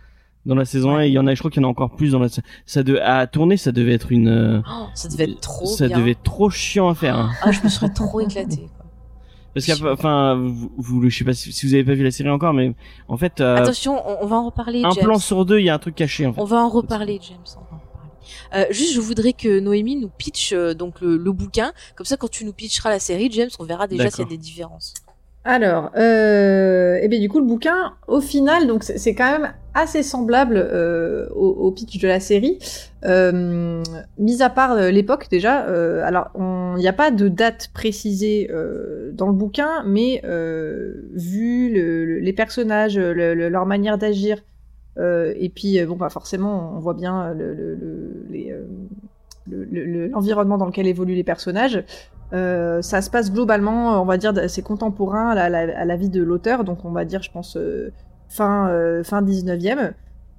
dans 0.48 0.56
la 0.56 0.66
saison 0.66 0.96
1 0.96 1.04
et 1.04 1.08
il 1.08 1.14
y 1.14 1.20
en 1.20 1.28
a, 1.28 1.34
je 1.36 1.40
crois 1.40 1.52
qu'il 1.52 1.62
y 1.62 1.66
en 1.66 1.68
a 1.68 1.72
encore 1.72 1.96
plus 1.96 2.12
dans 2.12 2.20
la. 2.20 2.28
Ça 2.66 2.84
de 2.84 2.98
à 2.98 3.28
tourner, 3.28 3.56
ça 3.58 3.72
devait 3.72 3.94
être 3.94 4.12
une. 4.12 4.28
euh, 4.28 4.62
Oh, 4.70 4.88
ça 4.96 5.08
devait 5.08 5.26
être 5.26 5.40
trop 5.42 5.66
ça 5.68 5.88
bien. 5.88 5.98
devait 6.00 6.12
être 6.12 6.24
trop 6.24 6.50
chiant 6.50 6.90
à 6.90 6.96
faire. 6.96 7.16
hein. 7.18 7.32
Ah, 7.44 7.52
je 7.52 7.62
me 7.64 7.70
serais 7.70 7.90
trop 7.94 8.20
éclatée. 8.20 8.68
Parce 9.54 9.66
qu'après, 9.66 9.90
enfin, 9.90 10.36
vous, 10.36 10.72
vous, 10.78 11.10
je 11.10 11.18
sais 11.18 11.26
pas 11.26 11.34
si, 11.34 11.52
si 11.52 11.66
vous 11.68 11.74
avez 11.74 11.84
pas 11.84 11.94
vu 11.94 12.04
la 12.04 12.12
série 12.12 12.30
encore, 12.30 12.54
mais 12.54 12.74
en 13.08 13.18
fait, 13.18 13.42
euh, 13.42 13.58
Attention, 13.58 14.02
on, 14.08 14.24
on 14.24 14.28
va 14.28 14.38
en 14.38 14.46
reparler. 14.46 14.84
un 14.84 14.92
James. 14.92 15.04
plan 15.04 15.20
sur 15.20 15.46
deux, 15.46 15.60
il 15.60 15.66
y 15.66 15.70
a 15.70 15.74
un 15.74 15.80
truc 15.80 15.96
caché. 15.96 16.26
En 16.26 16.34
fait. 16.34 16.40
On 16.42 16.46
va 16.46 16.58
en 16.64 16.70
reparler, 16.70 17.20
James. 17.22 17.38
On 17.58 17.60
va 17.60 17.68
en 17.76 17.80
reparler. 17.80 18.12
Euh, 18.56 18.66
juste, 18.72 18.94
je 18.94 19.02
voudrais 19.02 19.34
que 19.34 19.60
Noémie 19.60 19.96
nous 19.98 20.10
pitch 20.10 20.54
euh, 20.54 20.74
donc 20.74 21.02
le, 21.02 21.18
le 21.18 21.32
bouquin. 21.32 21.74
Comme 21.96 22.06
ça, 22.06 22.16
quand 22.18 22.30
tu 22.30 22.46
nous 22.46 22.54
pitcheras 22.54 22.90
la 22.90 23.00
série, 23.00 23.30
James, 23.32 23.50
on 23.60 23.66
verra 23.66 23.88
déjà 23.88 24.10
s'il 24.10 24.24
y 24.24 24.28
a 24.28 24.30
des 24.30 24.38
différences. 24.38 24.94
Alors, 25.44 25.90
euh, 25.98 27.00
et 27.02 27.08
bien 27.08 27.20
du 27.20 27.28
coup 27.28 27.40
le 27.40 27.46
bouquin, 27.46 27.94
au 28.08 28.22
final, 28.22 28.68
donc 28.68 28.84
c'est 28.84 29.16
quand 29.16 29.40
même 29.40 29.52
assez 29.74 30.04
semblable 30.04 30.56
euh, 30.56 31.28
au, 31.30 31.72
pitch 31.72 31.98
de 32.00 32.08
la 32.08 32.20
série, 32.20 32.60
euh, 33.06 33.82
mis 34.20 34.44
à 34.44 34.52
part 34.52 34.76
l'époque 34.76 35.28
déjà. 35.32 35.62
alors, 36.06 36.30
il 36.38 36.80
n'y 36.80 36.88
a 36.88 36.94
pas 36.94 37.10
de 37.10 37.28
date 37.28 37.72
précisée 37.74 38.52
dans 39.14 39.28
le 39.28 39.34
bouquin, 39.34 39.84
mais 39.88 40.22
vu 41.14 41.74
le- 41.74 42.06
le- 42.06 42.20
les 42.20 42.34
personnages, 42.34 42.98
le- 43.00 43.34
le- 43.34 43.50
leur 43.50 43.66
manière 43.66 43.98
d'agir, 43.98 44.44
et 45.00 45.52
puis 45.56 45.84
bon, 45.86 45.96
bah 45.96 46.10
forcément, 46.10 46.74
on 46.76 46.80
voit 46.80 46.94
bien 46.94 47.36
l'environnement 49.50 50.60
dans 50.60 50.68
lequel 50.68 50.86
évoluent 50.86 51.16
les 51.16 51.24
personnages. 51.24 51.84
Euh, 52.34 52.82
ça 52.82 53.02
se 53.02 53.10
passe 53.10 53.32
globalement, 53.32 54.02
on 54.02 54.06
va 54.06 54.18
dire, 54.18 54.34
c'est 54.50 54.62
contemporain 54.62 55.30
à 55.32 55.50
la, 55.50 55.96
vie 55.98 56.10
de 56.10 56.24
l'auteur, 56.24 56.64
donc 56.64 56.86
on 56.86 56.92
va 56.92 57.06
dire, 57.06 57.22
je 57.22 57.32
pense, 57.32 57.58
euh, 57.58 57.92
fin, 58.30 58.70
euh, 58.70 59.04
fin 59.04 59.22
19e. 59.22 59.94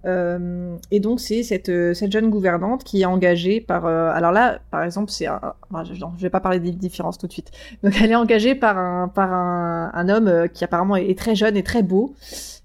Euh, 0.05 0.77
et 0.91 0.99
donc 0.99 1.21
c'est 1.21 1.45
cette, 1.45 1.71
cette 1.95 2.11
jeune 2.11 2.29
gouvernante 2.29 2.83
qui 2.83 3.03
est 3.03 3.05
engagée 3.05 3.61
par... 3.61 3.87
alors 3.87 4.33
là, 4.33 4.59
par 4.73 4.83
exemple, 4.83 5.13
c'est 5.13 5.27
je, 5.27 6.01
non, 6.01 6.13
je 6.17 6.23
vais 6.23 6.31
pas 6.31 6.41
parler 6.41 6.59
des 6.59 6.73
différences 6.73 7.19
tout 7.19 7.29
de 7.29 7.33
suite. 7.33 7.51
Donc 7.85 7.95
elle 8.03 8.11
est 8.11 8.17
engagée 8.17 8.55
par 8.55 8.79
un, 8.79 9.09
par 9.09 9.33
un, 9.33 10.09
homme 10.09 10.49
qui 10.53 10.65
apparemment 10.65 10.97
est 10.97 11.17
très 11.17 11.37
jeune 11.37 11.57
et 11.57 11.63
très 11.63 11.83
beau, 11.83 12.15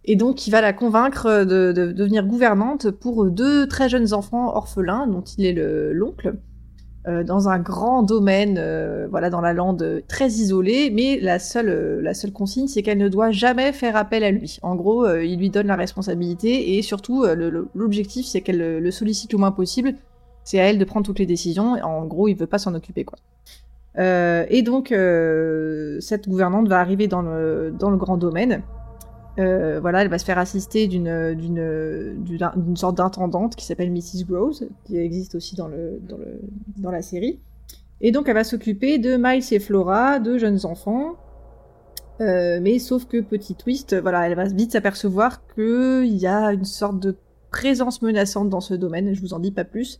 et 0.06 0.16
donc 0.16 0.36
qui 0.38 0.50
va 0.50 0.62
la 0.62 0.74
convaincre 0.74 1.44
de, 1.44 1.74
de 1.74 1.92
devenir 1.92 2.26
gouvernante 2.26 2.90
pour 2.90 3.26
deux 3.26 3.68
très 3.68 3.90
jeunes 3.90 4.14
enfants 4.14 4.56
orphelins 4.56 5.06
dont 5.06 5.22
il 5.38 5.46
est 5.46 5.54
le- 5.54 5.94
l'oncle 5.94 6.34
euh, 7.08 7.24
dans 7.24 7.48
un 7.48 7.58
grand 7.58 8.04
domaine, 8.04 8.58
euh, 8.60 9.08
voilà, 9.10 9.30
dans 9.30 9.40
la 9.40 9.54
lande 9.54 10.04
très 10.10 10.28
isolée, 10.28 10.92
mais 10.92 11.18
la 11.22 11.40
seule, 11.40 11.70
euh, 11.70 12.02
la 12.02 12.14
seule 12.14 12.34
consigne, 12.34 12.68
c'est 12.68 12.82
qu'elle 12.82 12.98
ne 12.98 13.08
doit 13.08 13.32
jamais 13.32 13.72
faire 13.72 13.96
appel 13.96 14.26
à 14.26 14.32
lui. 14.32 14.60
En 14.62 14.76
gros, 14.76 15.08
il 15.16 15.38
lui 15.38 15.50
donne 15.50 15.68
la 15.68 15.78
responsabilité 15.78 16.78
et 16.78 16.82
surtout, 16.82 17.26
l'objectif, 17.74 18.26
c'est 18.26 18.42
qu'elle 18.42 18.80
le, 18.80 18.92
sollicite 18.92 19.32
le 19.32 19.40
moins 19.40 19.52
possible. 19.52 19.96
C'est 20.44 20.60
à 20.60 20.64
elle 20.64 20.80
de 20.80 20.86
prendre 20.86 21.06
toutes 21.06 21.20
les 21.20 21.26
décisions. 21.26 21.74
En 21.84 22.06
gros, 22.06 22.28
il 22.28 22.36
veut 22.36 22.48
pas 22.48 22.58
s'en 22.58 22.74
occuper, 22.74 23.06
quoi. 23.06 23.18
Et 24.50 24.62
donc, 24.62 24.90
cette 24.90 26.28
gouvernante 26.28 26.68
va 26.68 26.80
arriver 26.80 27.08
dans 27.08 27.22
le, 27.22 27.74
dans 27.78 27.90
le 27.90 27.98
grand 27.98 28.18
domaine. 28.18 28.64
Euh, 29.40 29.80
voilà, 29.80 30.02
elle 30.02 30.10
va 30.10 30.18
se 30.18 30.26
faire 30.26 30.40
assister 30.40 30.88
d'une 30.88 31.36
d'une 31.36 32.16
d'une 32.26 32.76
sorte 32.76 32.98
d'intendante 32.98 33.56
qui 33.56 33.66
s'appelle 33.66 33.92
Mrs. 33.92 34.26
Rose, 34.30 34.68
qui 34.86 34.98
existe 34.98 35.36
aussi 35.36 35.56
dans 35.56 35.68
le 35.68 36.00
dans 36.08 36.18
le 36.18 36.40
dans 36.78 36.92
la 36.92 37.02
série. 37.04 37.40
Et 38.02 38.12
donc 38.12 38.28
elle 38.28 38.34
va 38.36 38.44
s'occuper 38.44 38.98
de 38.98 39.16
Miles 39.18 39.44
et 39.52 39.60
Flora, 39.60 40.20
deux 40.20 40.38
jeunes 40.40 40.66
enfants. 40.66 41.16
Euh, 42.20 42.60
mais 42.62 42.80
sauf 42.80 43.06
que 43.06 43.22
petit 43.22 43.54
twist, 43.54 43.96
voilà, 43.96 44.28
elle 44.28 44.36
va 44.36 44.46
vite 44.46 44.72
s'apercevoir 44.72 45.46
que 45.48 46.04
il 46.04 46.16
y 46.16 46.26
a 46.26 46.52
une 46.52 46.66
sorte 46.66 47.00
de 47.00 47.16
présence 47.52 48.02
menaçante 48.02 48.50
dans 48.50 48.62
ce 48.62 48.74
domaine. 48.74 49.14
Je 49.14 49.22
vous 49.22 49.34
en 49.34 49.40
dis 49.40 49.52
pas 49.52 49.66
plus. 49.66 50.00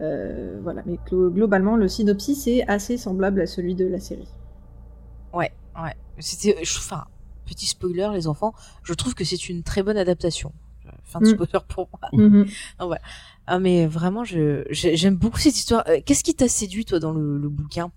Euh, 0.00 0.58
voilà, 0.62 0.82
mais 0.86 0.98
glo- 1.10 1.30
globalement 1.30 1.76
le 1.76 1.86
synopsis 1.88 2.46
est 2.46 2.66
assez 2.68 2.96
semblable 2.96 3.40
à 3.42 3.46
celui 3.46 3.74
de 3.74 3.84
la 3.86 4.00
série. 4.00 4.28
Ouais, 5.34 5.50
ouais. 5.82 5.94
C'était, 6.18 6.56
enfin, 6.62 7.04
petit 7.48 7.66
spoiler, 7.66 8.08
les 8.14 8.26
enfants, 8.28 8.52
je 8.82 8.92
trouve 8.94 9.14
que 9.14 9.24
c'est 9.24 9.48
une 9.48 9.62
très 9.62 9.82
bonne 9.82 9.96
adaptation. 9.96 10.52
Fin 11.04 11.20
de 11.20 11.26
Mm. 11.26 11.30
spoiler 11.34 11.64
pour 11.68 11.88
moi. 11.92 12.46
Ah 13.50 13.58
mais 13.58 13.86
vraiment, 13.86 14.24
je 14.24 14.64
j'ai- 14.70 14.94
j'aime 14.96 15.14
beaucoup 15.16 15.38
cette 15.38 15.56
histoire. 15.56 15.82
Euh, 15.88 16.00
Qu'est-ce 16.04 16.22
qui 16.22 16.34
t'a 16.34 16.48
séduit 16.48 16.84
toi 16.84 16.98
dans 16.98 17.12
le, 17.12 17.38
le 17.38 17.48
bouquin? 17.48 17.90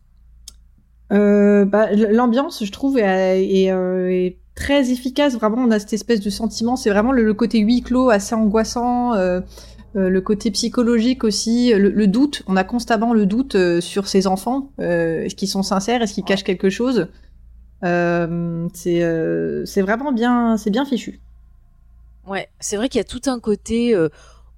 Euh, 1.12 1.66
bah, 1.66 1.92
l'ambiance, 1.92 2.64
je 2.64 2.72
trouve, 2.72 2.98
est, 2.98 3.46
est, 3.64 3.72
euh, 3.72 4.10
est 4.10 4.38
très 4.56 4.92
efficace. 4.92 5.36
Vraiment, 5.36 5.58
on 5.58 5.72
a 5.72 5.80
cette 5.80 5.92
espèce 5.92 6.22
de 6.22 6.30
sentiment. 6.30 6.78
C'est 6.78 6.90
vraiment 6.90 7.12
le, 7.12 7.24
le 7.24 7.34
côté 7.34 7.60
huis 7.60 7.82
clos, 7.82 8.10
assez 8.10 8.34
angoissant. 8.34 9.14
euh, 9.16 9.42
euh, 9.98 10.08
le 10.08 10.22
côté 10.22 10.52
psychologique 10.52 11.26
aussi, 11.26 11.74
le, 11.74 11.90
le 11.90 12.08
doute. 12.08 12.44
On 12.48 12.56
a 12.56 12.64
constamment 12.64 13.14
le 13.14 13.26
doute 13.26 13.56
euh, 13.56 13.82
sur 13.82 14.08
ces 14.08 14.26
enfants. 14.28 14.72
Euh, 14.80 15.24
est-ce 15.24 15.36
qu'ils 15.36 15.50
sont 15.50 15.64
sincères? 15.64 16.02
Est-ce 16.02 16.14
qu'ils 16.14 16.24
cachent 16.24 16.46
quelque 16.46 16.70
chose? 16.70 17.10
C'est 17.82 19.04
euh, 19.04 19.66
c'est 19.66 19.82
vraiment 19.82 20.12
bien, 20.12 20.58
c'est 20.58 20.70
bien 20.70 20.86
fichu. 20.86 21.20
Ouais, 22.28 22.50
c'est 22.60 22.76
vrai 22.78 22.88
qu'il 22.90 23.00
y 23.00 23.02
a 23.02 23.06
tout 23.06 23.22
un 23.26 23.40
côté 23.40 23.96
euh, 23.96 24.10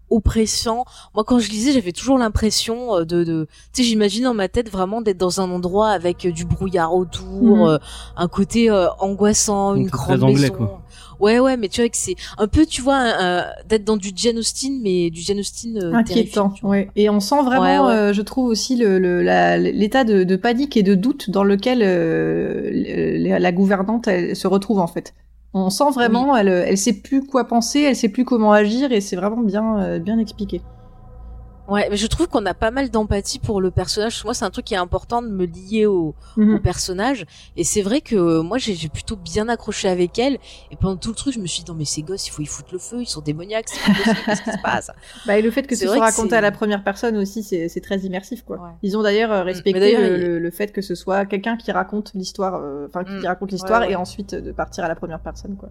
oppressant. 0.10 0.84
Moi, 1.16 1.24
quand 1.24 1.40
je 1.40 1.50
lisais, 1.50 1.72
j'avais 1.72 1.94
toujours 1.94 2.18
l'impression 2.18 2.98
euh, 2.98 3.06
de, 3.06 3.24
de 3.24 3.48
tu 3.74 3.82
sais, 3.82 3.84
j'imagine 3.88 4.26
dans 4.26 4.34
ma 4.34 4.50
tête 4.50 4.70
vraiment 4.70 5.02
d'être 5.02 5.18
dans 5.18 5.40
un 5.40 5.50
endroit 5.50 5.90
avec 5.90 6.26
euh, 6.26 6.32
du 6.32 6.44
brouillard 6.46 6.94
autour, 6.94 7.58
Mhm. 7.58 7.68
euh, 7.70 7.78
un 8.18 8.28
côté 8.28 8.70
euh, 8.70 8.90
angoissant, 9.00 9.76
une 9.76 9.88
grande 9.88 10.20
très 10.20 10.24
anglais, 10.24 10.42
maison. 10.50 10.54
quoi. 10.56 10.83
Ouais, 11.20 11.40
ouais, 11.40 11.58
mais 11.58 11.68
tu 11.70 11.82
vois 11.82 11.90
que 11.90 11.98
c'est 11.98 12.16
un 12.38 12.48
peu, 12.48 12.66
tu 12.66 12.82
vois, 12.82 13.46
d'être 13.68 13.84
dans 13.86 13.98
du 13.98 14.12
Jane 14.16 14.38
Austen, 14.38 14.80
mais 14.82 15.10
du 15.10 15.22
Jane 15.22 15.40
Austen 15.40 15.78
euh, 15.82 15.94
Inquiétant. 15.94 16.54
Ouais. 16.64 16.90
Et 16.96 17.10
on 17.10 17.20
sent 17.20 17.42
vraiment, 17.44 17.62
Ouais, 17.62 17.80
ouais. 17.94 17.94
euh, 18.00 18.14
je 18.14 18.22
trouve 18.22 18.46
aussi 18.48 18.76
le, 18.76 18.98
l'état 19.58 20.04
de, 20.04 20.24
de 20.24 20.36
panique 20.36 20.76
et 20.78 20.84
de 20.84 20.96
doute 20.96 21.30
dans 21.30 21.44
lequel 21.44 21.80
euh, 21.84 22.70
la, 23.20 23.40
la 23.40 23.52
gouvernante 23.52 24.08
elle, 24.08 24.36
se 24.36 24.48
retrouve 24.48 24.80
en 24.80 24.88
fait. 24.88 25.14
On 25.54 25.70
sent 25.70 25.92
vraiment, 25.94 26.36
elle, 26.36 26.48
elle 26.48 26.78
sait 26.80 26.94
plus 26.94 27.24
quoi 27.26 27.48
penser, 27.48 27.82
elle 27.82 27.96
sait 27.96 28.10
plus 28.10 28.26
comment 28.26 28.52
agir 28.52 28.92
et 28.92 29.02
c'est 29.02 29.16
vraiment 29.16 29.42
bien, 29.42 29.80
euh, 29.82 30.00
bien 30.00 30.18
expliqué. 30.18 30.62
Ouais, 31.70 31.88
mais 31.90 31.96
je 31.96 32.08
trouve 32.08 32.28
qu'on 32.28 32.46
a 32.46 32.54
pas 32.54 32.72
mal 32.72 32.90
d'empathie 32.90 33.40
pour 33.40 33.62
le 33.62 33.72
personnage. 33.72 34.22
Moi, 34.26 34.34
c'est 34.34 34.44
un 34.44 34.50
truc 34.50 34.66
qui 34.66 34.74
est 34.74 34.78
important 34.78 35.22
de 35.22 35.30
me 35.30 35.46
lier 35.46 35.86
au, 35.86 36.14
Mhm. 36.36 36.56
au 36.56 36.60
personnage. 36.60 37.26
Et 37.56 37.64
c'est 37.64 37.82
vrai 37.82 38.02
que 38.02 38.16
euh, 38.18 38.44
moi, 38.44 38.58
j'ai 38.58 38.90
plutôt 38.90 39.16
bien 39.16 39.48
accroché 39.48 39.88
avec 39.88 40.20
elle. 40.20 40.40
Et 40.72 40.76
pendant 40.76 40.98
tout 40.98 41.10
le 41.10 41.16
truc, 41.16 41.34
je 41.34 41.40
me 41.40 41.48
suis 41.48 41.64
dit, 41.64 41.72
non, 41.72 41.78
mais 41.78 41.86
ces 41.86 42.02
gosses, 42.02 42.28
il 42.28 42.32
faut 42.32 42.42
y 42.42 42.46
foutre 42.46 42.70
le 42.74 42.80
feu. 42.80 42.98
Ils 43.02 43.06
sont 43.08 43.22
démoniaques. 43.22 43.68
Qu'est-ce 44.26 44.42
qui 44.42 44.52
se 44.52 44.62
passe? 44.62 44.92
Bah, 45.26 45.38
et 45.38 45.42
le 45.42 45.52
fait 45.52 45.66
que 45.66 45.76
ce 45.78 45.88
soit 45.88 46.00
raconté 46.02 46.36
à 46.36 46.42
la 46.42 46.52
première 46.52 46.84
personne 46.84 47.16
aussi, 47.16 47.44
c'est 47.44 47.82
très 47.82 48.00
immersif, 48.00 48.44
quoi. 48.44 48.58
Ouais. 48.58 48.70
Ils 48.82 48.98
ont 48.98 49.02
d'ailleurs 49.02 49.32
euh, 49.32 49.44
respecté 49.44 49.80
d'ailleurs, 49.80 50.02
le, 50.02 50.18
il- 50.18 50.22
le- 50.22 50.40
le 50.40 50.52
fait 50.52 50.74
que 50.74 50.82
ce 50.82 50.96
soit 50.96 51.26
quelqu'un 51.26 51.56
qui 51.56 51.72
raconte 51.72 52.12
l'histoire, 52.14 52.56
euh, 52.56 52.88
enfin 52.90 53.06
qui 53.06 53.14
Mm. 53.14 53.26
raconte 53.26 53.52
l'histoire 53.54 53.80
Ouais, 53.82 53.88
ouais. 53.88 53.94
et 53.94 53.96
ensuite 53.96 54.36
de 54.36 54.52
partir 54.52 54.84
à 54.84 54.90
la 54.90 54.96
première 54.96 55.22
personne, 55.22 55.56
quoi. 55.56 55.70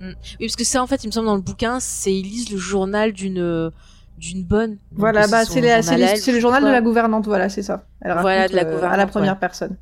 Oui, 0.00 0.14
parce 0.40 0.56
que 0.56 0.64
ça, 0.64 0.82
en 0.82 0.86
fait, 0.86 1.04
il 1.04 1.06
me 1.06 1.12
semble 1.12 1.26
dans 1.26 1.36
le 1.36 1.40
bouquin, 1.42 1.78
c'est 1.80 2.12
ils 2.12 2.22
lisent 2.24 2.50
le 2.50 2.58
journal 2.58 3.12
d'une 3.12 3.70
d'une 4.18 4.44
bonne. 4.44 4.70
Donc, 4.70 4.78
Voilà, 4.92 5.26
bah 5.28 5.44
c'est 5.44 5.60
les- 5.60 5.82
c'est 5.82 5.92
journal 5.92 6.14
les- 6.26 6.32
le 6.32 6.40
journal 6.40 6.64
de 6.64 6.68
la 6.68 6.80
gouvernante, 6.80 7.26
voilà, 7.26 7.48
c'est 7.48 7.62
ça. 7.62 7.86
Elle 8.00 8.10
raconte 8.12 8.22
Voilà, 8.22 8.48
de 8.48 8.54
la 8.56 8.62
euh, 8.62 8.64
à 8.64 8.70
la 8.70 8.74
gouvernante, 8.76 9.10
première 9.10 9.32
ouais. 9.34 9.38
personne. 9.40 9.76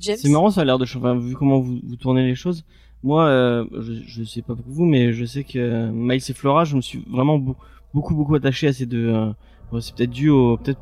James. 0.00 0.16
C'est 0.16 0.28
marrant, 0.28 0.50
ça 0.50 0.60
a 0.60 0.64
l'air 0.64 0.78
de 0.78 0.84
changer. 0.84 1.06
Enfin, 1.08 1.18
vu 1.18 1.34
comment 1.34 1.58
vous, 1.58 1.80
vous 1.82 1.96
tournez 1.96 2.24
les 2.24 2.36
choses. 2.36 2.64
Moi, 3.02 3.24
euh, 3.26 3.64
je, 3.80 3.94
je 4.06 4.22
sais 4.22 4.42
pas 4.42 4.54
pour 4.54 4.64
vous, 4.68 4.84
mais 4.84 5.12
je 5.12 5.24
sais 5.24 5.42
que 5.42 5.58
euh, 5.58 5.90
Miles 5.92 6.22
et 6.28 6.32
Flora, 6.32 6.64
je 6.64 6.76
me 6.76 6.80
suis 6.80 7.04
vraiment 7.10 7.38
beau- 7.38 7.56
beaucoup, 7.94 8.14
beaucoup 8.14 8.34
attaché 8.36 8.68
à 8.68 8.72
ces 8.72 8.86
deux. 8.86 9.08
euh, 9.12 9.32
bon, 9.72 9.80
c'est 9.80 9.94
peut-être 9.96 10.10
dû 10.10 10.28
au, 10.30 10.56
peut-être, 10.56 10.80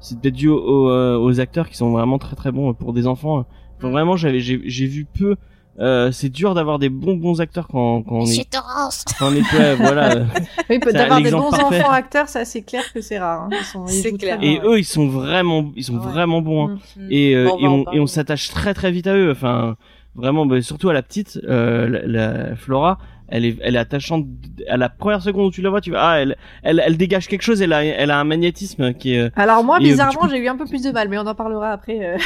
c'est 0.00 0.18
peut-être 0.20 0.34
dû 0.34 0.48
au- 0.48 0.58
au, 0.60 0.90
euh, 0.90 1.18
aux 1.18 1.38
acteurs 1.38 1.68
qui 1.68 1.76
sont 1.76 1.90
vraiment 1.92 2.18
très, 2.18 2.34
très 2.34 2.50
bons 2.50 2.74
pour 2.74 2.92
des 2.92 3.06
enfants. 3.06 3.46
Enfin, 3.78 3.88
Mm. 3.88 3.92
vraiment, 3.92 4.16
j'avais, 4.16 4.40
j'ai, 4.40 4.60
j'ai 4.64 4.86
vu 4.86 5.04
peu. 5.04 5.36
Euh, 5.80 6.12
c'est 6.12 6.28
dur 6.28 6.54
d'avoir 6.54 6.78
des 6.78 6.90
bons, 6.90 7.14
bons 7.16 7.40
acteurs 7.40 7.66
quand, 7.66 8.02
quand 8.02 8.16
on 8.16 8.26
est, 8.26 8.50
Torrance 8.50 9.04
quand 9.18 9.30
on 9.30 9.34
est, 9.34 9.54
ouais, 9.54 9.74
voilà. 9.76 10.16
Oui, 10.68 10.78
d'avoir 10.92 11.20
des 11.22 11.30
bons 11.30 11.50
parfait. 11.50 11.80
enfants 11.80 11.92
acteurs, 11.92 12.28
ça 12.28 12.44
c'est 12.44 12.60
clair 12.60 12.82
que 12.92 13.00
c'est 13.00 13.18
rare. 13.18 13.44
hein. 13.44 13.48
Ils 13.58 13.64
sont, 13.64 13.86
ils 13.86 13.92
C'est 13.92 14.10
jouent 14.10 14.18
clair. 14.18 14.38
Et 14.42 14.58
ouais. 14.60 14.66
eux, 14.66 14.78
ils 14.78 14.84
sont 14.84 15.08
vraiment, 15.08 15.72
ils 15.74 15.82
sont 15.84 15.94
Ouais. 15.94 16.10
vraiment 16.12 16.42
bons. 16.42 16.68
hein. 16.68 16.78
Mm. 16.96 17.02
Mm. 17.04 17.08
et, 17.10 17.34
euh, 17.34 17.48
Bon, 17.48 17.58
et 17.58 17.68
on, 17.68 17.92
et 17.94 18.00
on 18.00 18.06
s'attache 18.06 18.50
très 18.50 18.74
très 18.74 18.90
vite 18.92 19.06
à 19.06 19.14
eux 19.14 19.30
enfin 19.30 19.76
vraiment 20.14 20.44
bah, 20.44 20.60
surtout 20.60 20.90
à 20.90 20.92
la 20.92 21.00
petite 21.02 21.40
euh, 21.48 21.88
la, 21.88 22.06
la 22.50 22.56
Flora 22.56 22.98
elle 23.32 23.44
est 23.44 23.56
elle 23.62 23.74
est 23.74 23.78
attachante 23.78 24.26
à 24.68 24.76
la 24.76 24.88
première 24.88 25.22
seconde 25.22 25.46
où 25.46 25.50
tu 25.50 25.62
la 25.62 25.70
vois 25.70 25.80
tu 25.80 25.90
vois 25.90 26.00
ah 26.02 26.20
elle 26.20 26.36
elle, 26.62 26.82
elle 26.84 26.96
dégage 26.96 27.26
quelque 27.28 27.42
chose 27.42 27.60
elle 27.62 27.72
a 27.72 27.84
elle 27.84 28.10
a 28.10 28.20
un 28.20 28.24
magnétisme 28.24 28.92
qui 28.94 29.14
est 29.14 29.18
euh, 29.20 29.30
Alors 29.36 29.64
moi, 29.64 29.76
euh, 29.76 29.80
bizarrement, 29.80 30.20
coup- 30.20 30.28
j'ai 30.30 30.38
eu 30.38 30.48
un 30.48 30.56
peu 30.56 30.66
plus 30.66 30.82
de 30.82 30.90
mal, 30.90 31.08
mais 31.08 31.18
on 31.18 31.26
en 31.26 31.34
parlera 31.34 31.70
après. 31.72 31.98
euh. 32.14 32.16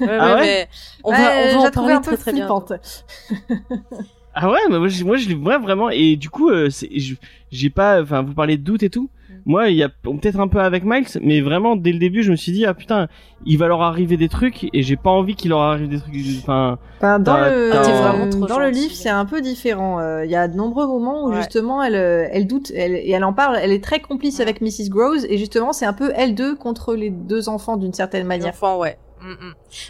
Ouais, 0.00 0.16
Ah 0.20 0.28
ouais, 0.28 0.34
ouais 0.34 0.40
mais 0.42 0.68
on 1.04 1.12
va, 1.12 1.16
on 1.18 1.58
va 1.62 1.68
en 1.68 1.70
parler 1.70 1.92
un 1.94 2.00
très 2.00 2.10
peu 2.16 2.16
très 2.18 2.32
bien. 2.32 2.46
ah 4.34 4.50
ouais 4.50 4.58
mais 4.68 4.78
moi 4.78 4.88
je, 4.88 5.04
moi 5.04 5.16
je 5.16 5.28
l'ai 5.28 5.34
vraiment 5.34 5.88
et 5.90 6.16
du 6.16 6.28
coup 6.30 6.50
euh, 6.50 6.68
c'est 6.70 6.90
je- 6.98 7.14
j'ai 7.50 7.70
pas 7.70 8.02
enfin 8.02 8.22
vous 8.22 8.34
parlez 8.34 8.56
de 8.58 8.62
doute 8.62 8.82
et 8.82 8.90
tout. 8.90 9.08
Moi 9.46 9.70
il 9.70 9.76
y 9.76 9.82
a 9.82 9.88
peut-être 9.88 10.38
un 10.40 10.48
peu 10.48 10.60
avec 10.60 10.84
Miles 10.84 11.06
mais 11.22 11.40
vraiment 11.40 11.76
dès 11.76 11.92
le 11.92 11.98
début 11.98 12.22
je 12.22 12.30
me 12.32 12.36
suis 12.36 12.52
dit 12.52 12.66
ah 12.66 12.74
putain 12.74 13.08
il 13.46 13.56
va 13.56 13.68
leur 13.68 13.80
arriver 13.80 14.16
des 14.18 14.28
trucs 14.28 14.68
et 14.74 14.82
j'ai 14.82 14.96
pas 14.96 15.08
envie 15.10 15.34
qu'il 15.36 15.50
leur 15.50 15.60
arrive 15.60 15.88
des 15.88 15.98
trucs 16.00 16.14
enfin 16.42 16.78
Enfin, 16.98 17.18
dans 17.18 17.36
le, 17.36 18.46
dans 18.48 18.58
le 18.58 18.70
livre, 18.70 18.94
c'est 18.94 19.10
un 19.10 19.26
peu 19.26 19.42
différent. 19.42 20.00
Euh, 20.00 20.24
Il 20.24 20.30
y 20.30 20.34
a 20.36 20.48
de 20.48 20.56
nombreux 20.56 20.86
moments 20.86 21.24
où 21.26 21.30
Ouais. 21.30 21.36
justement 21.36 21.82
elle, 21.82 21.94
euh, 21.94 22.26
elle 22.32 22.46
doute, 22.46 22.72
elle, 22.74 22.94
et 22.94 23.10
elle 23.10 23.22
en 23.24 23.34
parle. 23.34 23.58
Elle 23.60 23.70
est 23.70 23.84
très 23.84 24.00
complice 24.00 24.36
Ouais. 24.36 24.42
avec 24.42 24.62
Mrs. 24.62 24.88
Groves, 24.88 25.26
et 25.28 25.36
justement, 25.36 25.74
c'est 25.74 25.84
un 25.84 25.92
peu 25.92 26.10
elle 26.16 26.34
deux 26.34 26.56
contre 26.56 26.94
les 26.94 27.10
deux 27.10 27.50
enfants 27.50 27.76
d'une 27.76 27.92
certaine 27.92 28.22
Les 28.22 28.28
manière. 28.28 28.48
enfants, 28.54 28.78
ouais. 28.78 28.96
Mm, 29.20 29.26
mm. 29.28 29.36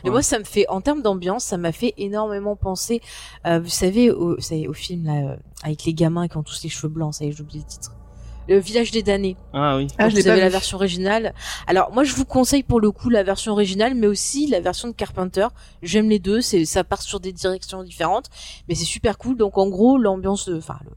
Mais 0.03 0.11
Ouais. 0.11 0.11
moi, 0.11 0.23
ça 0.23 0.41
me 0.41 0.45
fait, 0.45 0.67
en 0.69 0.81
termes 0.81 1.01
d'ambiance, 1.03 1.45
ça 1.45 1.57
m'a 1.59 1.71
fait 1.71 1.95
énormément 1.97 2.57
penser, 2.57 3.01
euh, 3.47 3.61
vous 3.61 3.69
savez, 3.69 4.11
au, 4.11 4.35
vous 4.35 4.41
savez, 4.41 4.67
au 4.67 4.73
film 4.73 5.05
là, 5.07 5.13
euh, 5.33 5.37
avec 5.63 5.85
les 5.85 5.95
gamins 5.95 6.27
qui 6.27 6.37
ont 6.37 6.43
tous 6.43 6.61
les 6.65 6.69
cheveux 6.69 6.93
blancs, 6.93 7.15
ça 7.15 7.25
y 7.25 7.29
est, 7.29 7.33
j'ai 7.33 7.43
oublié 7.43 7.61
le 7.61 7.67
titre. 7.67 7.93
Le 8.49 8.59
village 8.59 8.91
des 8.93 9.03
damnés. 9.03 9.37
ah 9.53 9.77
oui 9.77 9.89
Ah, 9.99 10.09
je 10.09 10.15
l'ai 10.17 10.23
vous 10.23 10.29
avez 10.29 10.41
la 10.41 10.49
version 10.49 10.77
originale. 10.77 11.35
Alors 11.67 11.93
moi 11.93 12.05
je 12.05 12.15
vous 12.15 12.25
conseille 12.25 12.63
pour 12.63 12.81
le 12.81 12.91
coup 12.93 13.11
la 13.11 13.23
version 13.25 13.53
originale, 13.53 13.95
mais 13.95 14.07
aussi 14.07 14.47
la 14.47 14.61
version 14.61 14.89
de 14.89 14.93
Carpenter. 14.95 15.49
J'aime 15.83 16.09
les 16.09 16.19
deux, 16.21 16.41
c'est 16.41 16.65
ça 16.65 16.85
part 16.85 17.03
sur 17.03 17.19
des 17.21 17.33
directions 17.33 17.83
différentes, 17.83 18.27
mais 18.69 18.75
c'est 18.75 18.85
super 18.85 19.19
cool. 19.19 19.37
Donc 19.37 19.59
en 19.59 19.69
gros 19.69 19.99
l'ambiance, 19.99 20.49
de- 20.49 20.57
enfin 20.59 20.79
le, 20.85 20.91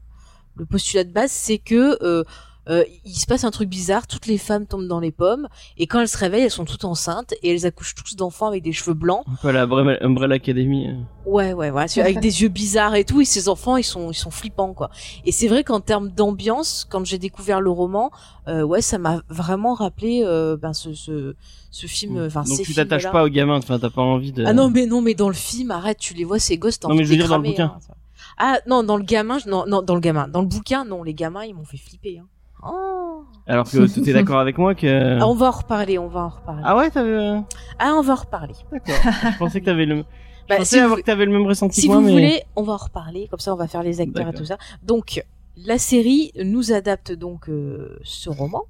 le 0.56 0.66
postulat 0.66 1.04
de 1.04 1.12
base, 1.12 1.32
c'est 1.32 1.58
que 1.58 1.98
euh, 2.04 2.22
euh, 2.68 2.84
il 3.04 3.14
se 3.14 3.26
passe 3.26 3.44
un 3.44 3.50
truc 3.50 3.68
bizarre, 3.68 4.06
toutes 4.06 4.26
les 4.26 4.38
femmes 4.38 4.66
tombent 4.66 4.86
dans 4.86 5.00
les 5.00 5.12
pommes, 5.12 5.48
et 5.78 5.86
quand 5.86 6.00
elles 6.00 6.08
se 6.08 6.18
réveillent, 6.18 6.44
elles 6.44 6.50
sont 6.50 6.64
toutes 6.64 6.84
enceintes 6.84 7.32
et 7.42 7.50
elles 7.52 7.66
accouchent 7.66 7.94
tous 7.94 8.16
d'enfants 8.16 8.46
avec 8.46 8.62
des 8.62 8.72
cheveux 8.72 8.94
blancs. 8.94 9.24
un 9.30 9.36
peu 9.40 9.48
à 9.48 9.52
la 9.52 9.62
Umbrella 10.02 10.34
Academy 10.36 10.88
euh. 10.88 10.94
Ouais, 11.26 11.52
ouais, 11.52 11.70
ouais, 11.70 12.00
avec 12.00 12.20
des 12.20 12.42
yeux 12.42 12.48
bizarres 12.48 12.94
et 12.94 13.04
tout. 13.04 13.20
Et 13.20 13.24
ces 13.24 13.48
enfants, 13.48 13.76
ils 13.76 13.84
sont, 13.84 14.10
ils 14.10 14.14
sont 14.14 14.30
flippants, 14.30 14.72
quoi. 14.74 14.90
Et 15.24 15.32
c'est 15.32 15.48
vrai 15.48 15.64
qu'en 15.64 15.80
termes 15.80 16.10
d'ambiance, 16.10 16.86
quand 16.90 17.04
j'ai 17.04 17.18
découvert 17.18 17.60
le 17.60 17.70
roman, 17.70 18.10
euh, 18.48 18.62
ouais, 18.62 18.82
ça 18.82 18.98
m'a 18.98 19.22
vraiment 19.28 19.74
rappelé 19.74 20.22
euh, 20.24 20.56
ben 20.56 20.72
ce, 20.72 20.92
ce, 20.94 21.34
ce 21.70 21.86
film. 21.86 22.18
Enfin, 22.26 22.40
Mm. 22.42 22.48
donc 22.48 22.56
ces 22.56 22.62
tu 22.64 22.74
t'attaches 22.74 23.10
pas 23.10 23.24
aux 23.24 23.28
gamins 23.28 23.58
enfin 23.58 23.78
t'as 23.78 23.90
pas 23.90 24.02
envie 24.02 24.32
de 24.32 24.44
Ah 24.44 24.52
non, 24.52 24.70
mais 24.70 24.86
non, 24.86 25.00
mais 25.02 25.14
dans 25.14 25.28
le 25.28 25.34
film, 25.34 25.70
arrête, 25.70 25.98
tu 25.98 26.14
les 26.14 26.24
vois, 26.24 26.38
ces 26.38 26.58
gosses. 26.58 26.82
Non, 26.82 26.94
mais 26.94 27.04
je 27.04 27.10
veux 27.10 27.16
dire 27.16 27.28
dans 27.28 27.38
le 27.38 27.44
bouquin. 27.48 27.74
hein. 27.76 27.94
Ah 28.38 28.58
non, 28.66 28.82
dans 28.82 28.96
le 28.96 29.04
gamin, 29.04 29.38
non, 29.46 29.64
non, 29.66 29.82
dans 29.82 29.94
le 29.94 30.00
gamin, 30.00 30.26
dans 30.28 30.40
le 30.40 30.46
bouquin, 30.46 30.84
non, 30.84 31.02
les 31.02 31.14
gamins, 31.14 31.44
ils 31.44 31.54
m'ont 31.54 31.64
fait 31.64 31.76
flipper. 31.76 32.18
Hein. 32.18 32.26
Oh. 32.62 33.22
alors 33.46 33.64
que 33.70 33.86
tu 33.86 34.10
es 34.10 34.12
d'accord 34.12 34.38
avec 34.38 34.58
moi 34.58 34.74
que 34.74 35.18
Ah, 35.20 35.26
on 35.26 35.34
va 35.34 35.46
en 35.48 35.50
reparler, 35.52 35.98
on 35.98 36.08
va 36.08 36.20
en 36.20 36.28
reparler. 36.28 36.62
ah 36.64 36.76
ouais 36.76 36.90
t'avais 36.90 37.40
Ah, 37.78 37.94
on 37.96 38.02
va 38.02 38.12
en 38.12 38.16
reparler. 38.16 38.54
D'accord. 38.70 38.94
je 39.32 39.38
pensais 39.38 39.60
que 39.60 39.66
t'avais 39.66 39.86
le. 39.86 40.02
Bah, 40.48 40.56
je 40.56 40.56
pensais 40.56 40.64
si 40.64 40.78
vous- 40.78 40.84
avoir 40.84 40.98
que 40.98 41.04
t'avais 41.04 41.24
le 41.26 41.32
même 41.32 41.46
ressenti 41.46 41.80
Si 41.80 41.86
que 41.86 41.92
moi, 41.92 42.00
vous 42.00 42.06
mais... 42.06 42.12
voulez, 42.12 42.42
on 42.56 42.62
va 42.62 42.72
en 42.74 42.76
reparler, 42.78 43.28
comme 43.28 43.38
ça 43.40 43.52
on 43.52 43.56
va 43.56 43.66
faire 43.68 43.82
les 43.82 44.00
acteurs 44.00 44.28
et 44.28 44.32
tout 44.34 44.44
ça. 44.44 44.58
Donc, 44.82 45.24
la 45.56 45.78
série 45.78 46.32
nous 46.42 46.72
adapte 46.72 47.12
donc 47.12 47.48
euh, 47.48 47.98
ce 48.02 48.28
roman. 48.30 48.64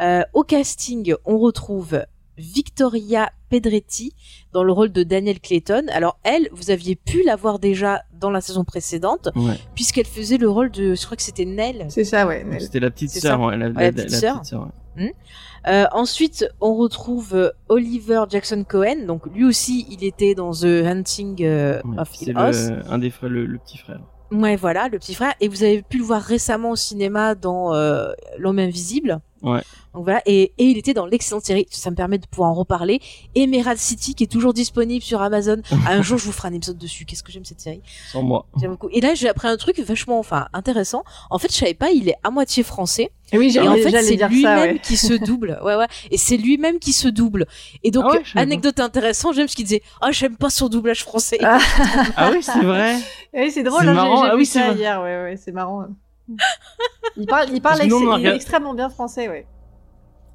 Euh, 0.00 0.22
au 0.32 0.44
casting, 0.44 1.14
on 1.24 1.38
retrouve 1.38 2.02
Victoria 2.52 3.30
Pedretti 3.50 4.14
dans 4.52 4.62
le 4.62 4.72
rôle 4.72 4.90
de 4.92 5.02
Daniel 5.02 5.40
Clayton. 5.40 5.86
Alors 5.92 6.18
elle, 6.22 6.48
vous 6.52 6.70
aviez 6.70 6.96
pu 6.96 7.22
la 7.24 7.34
voir 7.36 7.58
déjà 7.58 8.02
dans 8.18 8.30
la 8.30 8.40
saison 8.40 8.64
précédente, 8.64 9.28
Ouais. 9.36 9.58
puisqu'elle 9.74 10.06
faisait 10.06 10.38
le 10.38 10.48
rôle 10.48 10.70
de, 10.70 10.94
je 10.94 11.04
crois 11.04 11.16
que 11.16 11.22
c'était 11.22 11.44
Nell. 11.44 11.86
C'est 11.88 12.04
ça, 12.04 12.26
ouais. 12.26 12.44
C'était 12.58 12.80
la 12.80 12.90
petite 12.90 13.10
sœur, 13.10 13.40
ouais, 13.40 13.56
la, 13.56 13.68
Ouais, 13.68 13.84
la 13.84 13.92
petite 13.92 14.10
sœur. 14.10 14.42
ouais. 14.96 15.14
Euh, 15.66 15.84
ensuite, 15.92 16.48
on 16.60 16.74
retrouve 16.74 17.34
euh, 17.34 17.50
Oliver 17.68 18.24
Jackson 18.28 18.64
Cohen. 18.68 19.04
Donc 19.06 19.26
lui 19.34 19.44
aussi, 19.44 19.86
il 19.90 20.04
était 20.04 20.34
dans 20.34 20.52
The 20.52 20.64
Hunting 20.64 21.36
euh, 21.44 21.80
Ouais, 21.84 21.98
of 22.00 22.08
C'est 22.12 22.26
Hill 22.26 22.36
House. 22.38 22.68
le, 22.70 22.92
un 22.92 22.98
des 22.98 23.10
frères, 23.10 23.30
le, 23.30 23.44
le 23.46 23.58
petit 23.58 23.78
frère. 23.78 24.00
Ouais, 24.30 24.56
voilà, 24.56 24.88
le 24.88 24.98
petit 24.98 25.14
frère. 25.14 25.34
Et 25.40 25.48
vous 25.48 25.62
avez 25.62 25.82
pu 25.82 25.98
le 25.98 26.04
voir 26.04 26.22
récemment 26.22 26.70
au 26.70 26.76
cinéma 26.76 27.34
dans 27.34 27.74
euh, 27.74 28.10
L'homme 28.38 28.58
invisible. 28.58 29.20
Ouais. 29.42 29.60
Donc 29.94 30.04
voilà, 30.04 30.20
et, 30.26 30.52
et 30.58 30.64
il 30.64 30.78
était 30.78 30.94
dans 30.94 31.06
l'excellente 31.06 31.44
série, 31.44 31.66
ça 31.70 31.90
me 31.90 31.96
permet 31.96 32.18
de 32.18 32.26
pouvoir 32.26 32.50
en 32.50 32.54
reparler. 32.54 33.00
Emerald 33.34 33.78
City, 33.78 34.14
qui 34.14 34.24
est 34.24 34.28
toujours 34.30 34.52
disponible 34.54 35.02
sur 35.02 35.22
Amazon. 35.22 35.56
Un 35.88 36.02
jour, 36.02 36.18
je 36.18 36.24
vous 36.26 36.32
ferai 36.32 36.48
un 36.48 36.52
épisode 36.52 36.78
dessus. 36.78 37.04
Qu'est-ce 37.04 37.22
que 37.22 37.32
j'aime 37.32 37.44
cette 37.44 37.60
série 37.60 37.80
Sans 38.12 38.22
moi. 38.22 38.46
J'aime 38.60 38.72
beaucoup. 38.72 38.88
Et 38.92 39.00
là, 39.00 39.14
j'ai 39.14 39.28
appris 39.28 39.48
un 39.48 39.56
truc 39.56 39.78
vachement, 39.80 40.18
enfin, 40.18 40.46
intéressant. 40.52 41.02
En 41.30 41.38
fait, 41.38 41.48
je 41.52 41.56
savais 41.58 41.74
pas, 41.74 41.90
il 41.90 42.08
est 42.08 42.16
à 42.22 42.30
moitié 42.30 42.62
français. 42.62 43.10
Et 43.32 43.38
oui, 43.38 43.54
Et 43.56 43.60
en 43.60 43.74
fait, 43.74 43.90
c'est 44.02 44.16
lui-même 44.28 44.58
ouais. 44.74 44.80
qui 44.82 44.96
se 44.96 45.12
double. 45.24 45.58
Ouais, 45.62 45.74
ouais. 45.74 45.86
Et 46.10 46.16
c'est 46.18 46.36
lui-même 46.38 46.78
qui 46.78 46.92
se 46.92 47.08
double. 47.08 47.46
Et 47.82 47.90
donc, 47.90 48.04
Ah 48.08 48.12
ouais, 48.16 48.22
anecdote 48.36 48.80
intéressante, 48.80 49.34
j'aime 49.34 49.48
ce 49.48 49.56
qu'il 49.56 49.64
disait. 49.66 49.82
Ah, 50.00 50.12
j'aime 50.12 50.36
pas 50.36 50.48
son 50.50 50.68
doublage 50.68 51.02
français. 51.02 51.38
Ah. 51.42 51.58
Ah 52.16 52.30
oui, 52.32 52.42
c'est 52.42 52.60
vrai. 52.64 52.96
Oui, 53.34 53.50
c'est 53.50 53.62
drôle, 53.62 53.80
C'est 53.82 53.88
hein, 53.88 53.90
j'ai- 53.90 53.94
marrant. 53.94 54.22
j'ai 54.24 54.30
Ah 54.30 54.36
oui, 54.36 54.46
c'est 54.46 54.58
ça 54.60 54.66
vrai. 54.70 54.76
hier, 54.78 55.00
ouais, 55.02 55.22
ouais, 55.24 55.36
c'est 55.36 55.52
marrant. 55.52 55.86
Il 57.16 57.26
parle, 57.26 57.48
il 57.52 57.60
parle 57.60 57.80
extrêmement 58.34 58.74
bien 58.74 58.88
français, 58.90 59.28
ouais. 59.28 59.46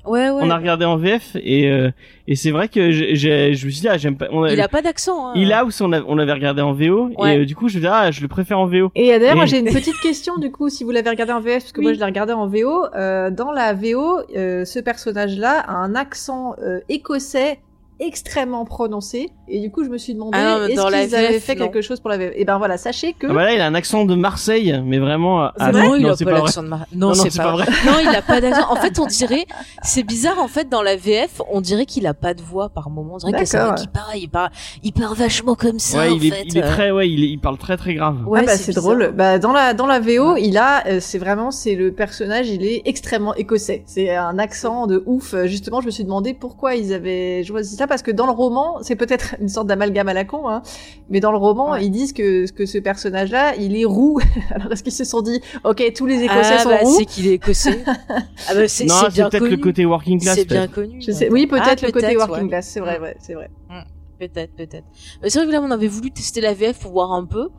Ouais, 0.06 0.30
ouais. 0.30 0.42
On 0.44 0.50
a 0.50 0.58
regardé 0.58 0.84
en 0.86 0.98
VF 0.98 1.36
et 1.36 1.70
euh, 1.72 1.90
et 2.28 2.36
c'est 2.36 2.52
vrai 2.52 2.68
que 2.68 2.92
j'ai- 2.92 3.16
j'ai- 3.16 3.54
je 3.54 3.66
me 3.66 3.72
suis 3.72 3.82
dit 3.82 3.88
ah 3.88 3.98
j'aime 3.98 4.18
pas. 4.18 4.28
On 4.32 4.44
a, 4.44 4.52
Il 4.52 4.60
a 4.60 4.68
pas 4.68 4.82
d'accent. 4.82 5.30
Hein. 5.30 5.34
il 5.36 5.54
a 5.54 5.64
ou 5.64 5.72
si 5.72 5.82
on, 5.82 5.92
on 5.92 6.16
l'avait 6.16 6.34
regardé 6.34 6.62
en 6.62 6.74
VO 6.74 7.10
Ouais. 7.18 7.36
et 7.36 7.40
euh, 7.40 7.46
du 7.46 7.56
coup 7.56 7.70
je 7.70 7.76
me 7.78 7.82
dis 7.82 7.88
ah 7.88 8.12
je 8.12 8.22
le 8.22 8.28
préfère 8.28 8.60
en 8.60 8.66
VO. 8.66 8.92
Et 8.96 9.14
euh, 9.14 9.20
d'ailleurs, 9.20 9.36
moi 9.38 9.46
j'ai 9.46 9.60
une 9.60 9.66
petite 9.74 10.00
question 10.02 10.38
du 10.38 10.52
coup, 10.52 10.68
si 10.70 10.84
vous 10.84 10.92
l'avez 10.92 11.10
regardé 11.10 11.32
en 11.34 11.40
VF, 11.40 11.64
parce 11.64 11.72
que 11.72 11.80
Oui. 11.80 11.86
moi 11.86 11.94
je 11.94 12.00
l'ai 12.00 12.06
regardé 12.06 12.34
en 12.34 12.48
VO. 12.48 12.86
euh, 12.96 13.30
dans 13.32 13.52
la 13.52 13.74
VO, 13.74 14.20
euh, 14.36 14.66
ce 14.66 14.80
personnage-là 14.80 15.60
a 15.68 15.72
un 15.74 15.96
accent 15.96 16.56
euh, 16.62 16.80
écossais 16.90 17.60
extrêmement 18.06 18.66
prononcé, 18.66 19.32
et 19.48 19.60
du 19.60 19.72
coup 19.72 19.84
je 19.84 19.90
me 19.90 19.98
suis 19.98 20.14
demandé 20.14 20.38
Ah 20.40 20.60
non, 20.60 20.66
est-ce 20.66 20.74
qu'ils 21.06 21.16
avaient 21.16 21.34
VF, 21.34 21.44
fait 21.44 21.56
non. 21.56 21.66
quelque 21.66 21.82
chose 21.82 22.00
pour 22.00 22.10
la 22.10 22.18
VF? 22.18 22.34
Et 22.36 22.46
ben 22.46 22.58
voilà, 22.58 22.78
sachez 22.78 23.14
que 23.14 23.28
Ah 23.30 23.34
bah 23.34 23.44
là 23.46 23.54
il 23.54 23.62
a 23.62 23.66
un 23.68 23.76
accent 23.76 24.06
de 24.06 24.16
Marseille 24.16 24.82
mais 24.86 25.00
vraiment. 25.00 25.50
C'est 25.58 25.64
ah, 25.64 25.72
vrai, 25.72 25.88
non, 25.88 25.96
il 25.96 26.06
a 26.08 26.16
c'est 26.16 26.26
pas 26.26 26.32
pas 26.32 26.40
l'accent 26.40 26.64
de 26.64 26.68
Mar... 26.68 26.80
Non, 26.94 27.10
Non, 27.10 27.16
non, 27.16 27.24
c'est 27.30 27.38
pas, 27.38 27.52
vrai. 27.52 27.66
non, 27.86 27.94
il 28.02 28.16
a 28.16 28.22
pas 28.22 28.42
d'accent. 28.42 28.72
En 28.72 28.76
fait, 28.76 29.00
on 29.00 29.06
dirait, 29.06 29.46
c'est 29.84 30.04
bizarre. 30.04 30.40
En 30.40 30.48
fait, 30.48 30.70
dans 30.70 30.82
la 30.82 30.96
VF, 30.96 31.42
on 31.52 31.62
dirait 31.62 31.86
qu'il 31.86 32.08
a 32.08 32.14
pas 32.14 32.34
de 32.34 32.42
voix 32.42 32.70
par 32.70 32.90
moment. 32.90 33.18
On 33.24 33.28
dirait 33.30 33.44
qu'il 33.46 33.58
parle, 33.58 33.80
il 34.18 34.30
parle, 34.30 34.50
il 34.84 34.92
parle 34.94 35.16
vachement 35.16 35.56
comme 35.56 35.80
ça. 35.80 36.00
Ouais 36.00 36.10
en 36.10 36.16
il 36.16 36.26
est, 36.28 36.32
fait. 36.32 36.44
il 36.46 36.58
est 36.58 36.64
euh. 36.64 36.72
très 36.72 36.92
ouais 36.92 37.10
il, 37.10 37.24
est- 37.24 37.28
il 37.30 37.40
parle 37.40 37.58
très 37.58 37.78
très 37.78 37.94
grave. 37.94 38.18
Ouais, 38.28 38.40
ah 38.44 38.46
bah 38.46 38.58
c'est 38.58 38.74
drôle. 38.74 39.14
Bah 39.16 39.40
dans 39.40 39.52
la 39.52 39.74
dans 39.74 39.88
la 39.88 40.00
VO, 40.00 40.38
il 40.38 40.58
a 40.58 40.86
euh, 40.88 40.98
c'est 41.00 41.18
vraiment 41.20 41.52
c'est 41.52 41.76
le 41.76 41.92
personnage, 41.94 42.50
il 42.50 42.66
est 42.66 42.82
extrêmement 42.86 43.36
écossais. 43.36 43.84
C'est 43.86 44.16
un 44.16 44.38
accent 44.40 44.88
de 44.88 45.04
ouf. 45.06 45.34
Euh, 45.34 45.48
Justement, 45.48 45.82
je 45.82 45.86
me 45.88 45.92
suis 45.92 46.04
demandé 46.04 46.34
pourquoi 46.34 46.76
ils 46.76 46.94
avaient 46.94 47.44
choisi 47.44 47.76
ça 47.76 47.88
parce 47.94 48.02
que 48.04 48.12
dans 48.12 48.26
le 48.26 48.32
roman, 48.32 48.80
c'est 48.82 48.96
peut-être 48.96 49.36
une 49.40 49.48
sorte 49.50 49.68
d'amalgame 49.68 50.08
à 50.10 50.14
la 50.14 50.26
con, 50.26 50.50
hein, 50.50 50.62
mais 51.10 51.20
dans 51.20 51.32
le 51.32 51.38
roman, 51.38 51.72
Ouais. 51.72 51.86
ils 51.86 51.92
disent 51.92 52.12
que, 52.14 52.50
que 52.52 52.66
ce 52.66 52.78
personnage-là, 52.80 53.56
il 53.58 53.76
est 53.78 53.86
roux. 53.86 54.20
Alors 54.56 54.72
est-ce 54.72 54.84
qu'ils 54.84 54.92
se 54.94 55.04
sont 55.04 55.22
dit, 55.22 55.40
ok, 55.64 55.84
tous 55.96 56.06
les 56.06 56.24
Écossais 56.24 56.56
ah, 56.56 56.60
sont 56.60 56.70
bah, 56.70 56.78
roux 56.82 56.96
c'est 56.98 57.06
qu'il 57.06 57.28
est 57.28 57.34
écossais. 57.34 57.84
ah 57.88 58.54
bah, 58.56 58.68
c'est 58.68 58.86
Non, 58.86 58.96
c'est 59.12 59.22
peut-être 59.30 59.48
le 59.48 59.58
côté 59.58 59.86
working 59.86 60.20
class. 60.22 60.36
C'est 60.36 60.46
bien 60.46 60.62
peut-être. 60.68 60.74
connu. 60.74 61.02
Je 61.02 61.08
ouais. 61.08 61.14
sais, 61.14 61.30
oui, 61.30 61.48
peut-être 61.48 61.64
Ah, 61.84 61.86
le 61.88 61.92
côté 61.92 62.08
peut-être, 62.08 62.18
working 62.18 62.44
ouais. 62.44 62.50
class, 62.50 62.68
c'est 62.68 62.80
vrai, 62.80 63.00
Mm. 63.00 63.04
ouais, 63.04 63.16
c'est 63.20 63.34
vrai. 63.36 63.50
Peut-être, 64.20 64.56
peut-être. 64.56 64.86
Mais 65.22 65.30
c'est 65.30 65.40
vrai 65.40 65.48
que 65.48 65.52
là, 65.52 65.62
on 65.62 65.72
avait 65.72 65.88
voulu 65.88 66.10
tester 66.12 66.40
la 66.42 66.54
VF 66.54 66.80
pour 66.80 66.92
voir 66.94 67.12
un 67.14 67.26
peu. 67.26 67.50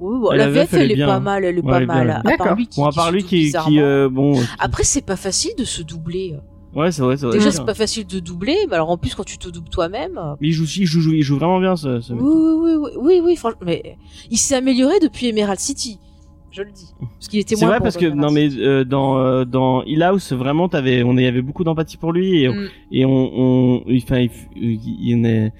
Oui, 0.00 0.18
bon, 0.20 0.30
la, 0.32 0.38
la 0.38 0.48
VF, 0.50 0.70
VF, 0.70 0.74
elle 0.74 0.80
elle 0.82 0.90
est 0.92 0.94
bien. 0.96 1.06
pas 1.06 1.20
mal, 1.20 1.44
elle 1.44 1.58
est 1.58 1.62
Ouais, 1.62 1.70
pas 1.70 1.76
elle 1.76 1.82
est 1.84 1.86
bien, 1.86 1.94
mal. 1.94 2.10
À 2.10 2.20
bien. 2.22 2.36
part 2.36 2.54
lui 2.56 2.66
qui, 2.66 2.80
Bon, 2.80 2.86
à 2.86 2.90
qui 2.90 2.96
part 2.96 3.06
se 3.06 3.12
lui 3.12 3.20
double 3.20 3.28
qui, 3.30 3.36
qui 3.36 3.44
bizarrement. 3.44 3.80
euh, 3.80 4.08
bon. 4.08 4.32
Après, 4.58 4.82
c'est 4.84 5.02
pas 5.02 5.16
facile 5.16 5.52
de 5.56 5.64
se 5.64 5.82
doubler. 5.82 6.34
Ouais, 6.74 6.90
c'est 6.92 7.02
vrai, 7.02 7.16
c'est 7.16 7.26
vrai. 7.26 7.36
Déjà, 7.36 7.50
c'est 7.50 7.56
c'est 7.56 7.62
vrai. 7.62 7.66
pas 7.66 7.74
facile 7.74 8.06
de 8.06 8.18
doubler, 8.20 8.56
mais 8.68 8.74
alors 8.74 8.90
en 8.90 8.96
plus, 8.98 9.14
quand 9.14 9.24
tu 9.24 9.38
te 9.38 9.48
doubles 9.48 9.68
toi-même. 9.68 10.18
euh, 10.18 10.34
Mais 10.40 10.48
il 10.48 10.52
joue, 10.52 10.64
il 10.64 10.86
joue, 10.86 11.12
il 11.12 11.22
joue 11.22 11.36
vraiment 11.36 11.60
bien 11.60 11.76
ce, 11.76 12.00
ce 12.00 12.12
Oui, 12.12 12.18
mec. 12.20 12.26
oui, 12.26 12.72
oui, 12.72 12.72
oui, 12.78 12.90
oui, 13.00 13.20
oui, 13.24 13.36
franchement. 13.36 13.60
Mais 13.64 13.96
il 14.30 14.38
s'est 14.38 14.56
amélioré 14.56 14.98
depuis 15.00 15.26
Emerald 15.28 15.60
City. 15.60 15.98
Je 16.50 16.62
le 16.62 16.70
dis. 16.70 16.86
Parce 17.00 17.26
qu'il 17.28 17.40
était 17.40 17.56
C'est 17.56 17.64
moins 17.64 17.70
vrai 17.72 17.78
bon 17.80 17.82
parce 17.84 17.96
que 17.96 18.04
Emerald 18.04 18.22
non 18.22 18.30
mais 18.30 18.48
euh, 18.58 18.84
dans 18.84 19.18
euh, 19.18 19.44
dans 19.44 19.82
Hill 19.82 20.04
House 20.04 20.30
vraiment 20.32 20.68
t'avais 20.68 21.02
on 21.02 21.16
y 21.16 21.26
avait 21.26 21.42
beaucoup 21.42 21.64
d'empathie 21.64 21.96
pour 21.96 22.12
lui 22.12 22.44
et, 22.44 22.48
Mm. 22.48 22.68
et 22.92 23.04
on 23.04 23.10
on 23.36 23.84
enfin 23.96 24.20
il, 24.20 24.30
il, 24.54 24.80
il, 25.00 25.16
en 25.18 25.24
est- 25.24 25.52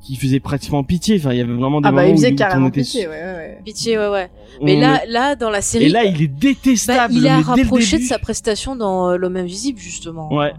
qui 0.00 0.16
faisait 0.16 0.40
pratiquement 0.40 0.84
pitié 0.84 1.16
enfin 1.18 1.32
il 1.32 1.38
y 1.38 1.40
avait 1.40 1.52
vraiment 1.52 1.80
des 1.80 1.88
Ah 1.88 1.92
bah, 1.92 2.02
moments 2.02 2.14
il 2.14 2.16
faisait 2.16 2.30
où 2.30 2.32
on 2.32 2.36
carrément 2.36 2.68
était- 2.68 2.80
pitié, 2.82 3.08
ouais, 3.08 3.12
ouais. 3.22 3.58
Pitié, 3.64 3.98
ouais, 3.98 4.08
ouais. 4.08 4.30
Mais 4.62 4.76
on 4.76 4.80
là, 4.80 5.04
est- 5.04 5.06
là, 5.08 5.34
dans 5.36 5.50
la 5.50 5.60
série. 5.60 5.86
et 5.86 5.88
là 5.88 6.04
il 6.04 6.22
est 6.22 6.28
bah, 6.28 6.34
détestable 6.40 7.14
il 7.14 7.26
a 7.26 7.40
rapproché 7.40 7.98
de 7.98 8.04
sa 8.04 8.18
prestation 8.18 8.76
dans 8.76 9.10
euh, 9.10 9.16
L'homme 9.16 9.36
invisible, 9.36 9.78
justement. 9.78 10.32
Ouais. 10.34 10.52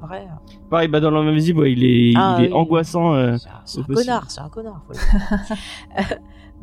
Vrai. 0.00 0.26
pareil 0.68 0.88
bah 0.88 0.98
dans 0.98 1.10
l'homme 1.12 1.28
invisible 1.28 1.60
ouais, 1.60 1.72
il 1.72 1.84
est 1.84 2.12
Ah, 2.16 2.34
il 2.40 2.46
est 2.46 2.48
oui. 2.48 2.54
angoissant 2.54 3.14
euh, 3.14 3.36
C'est 3.64 3.78
un- 3.80 3.82
connard, 3.84 4.30
c'est 4.30 4.40
un 4.40 4.48
connard. 4.48 4.84
Euh, 5.98 6.02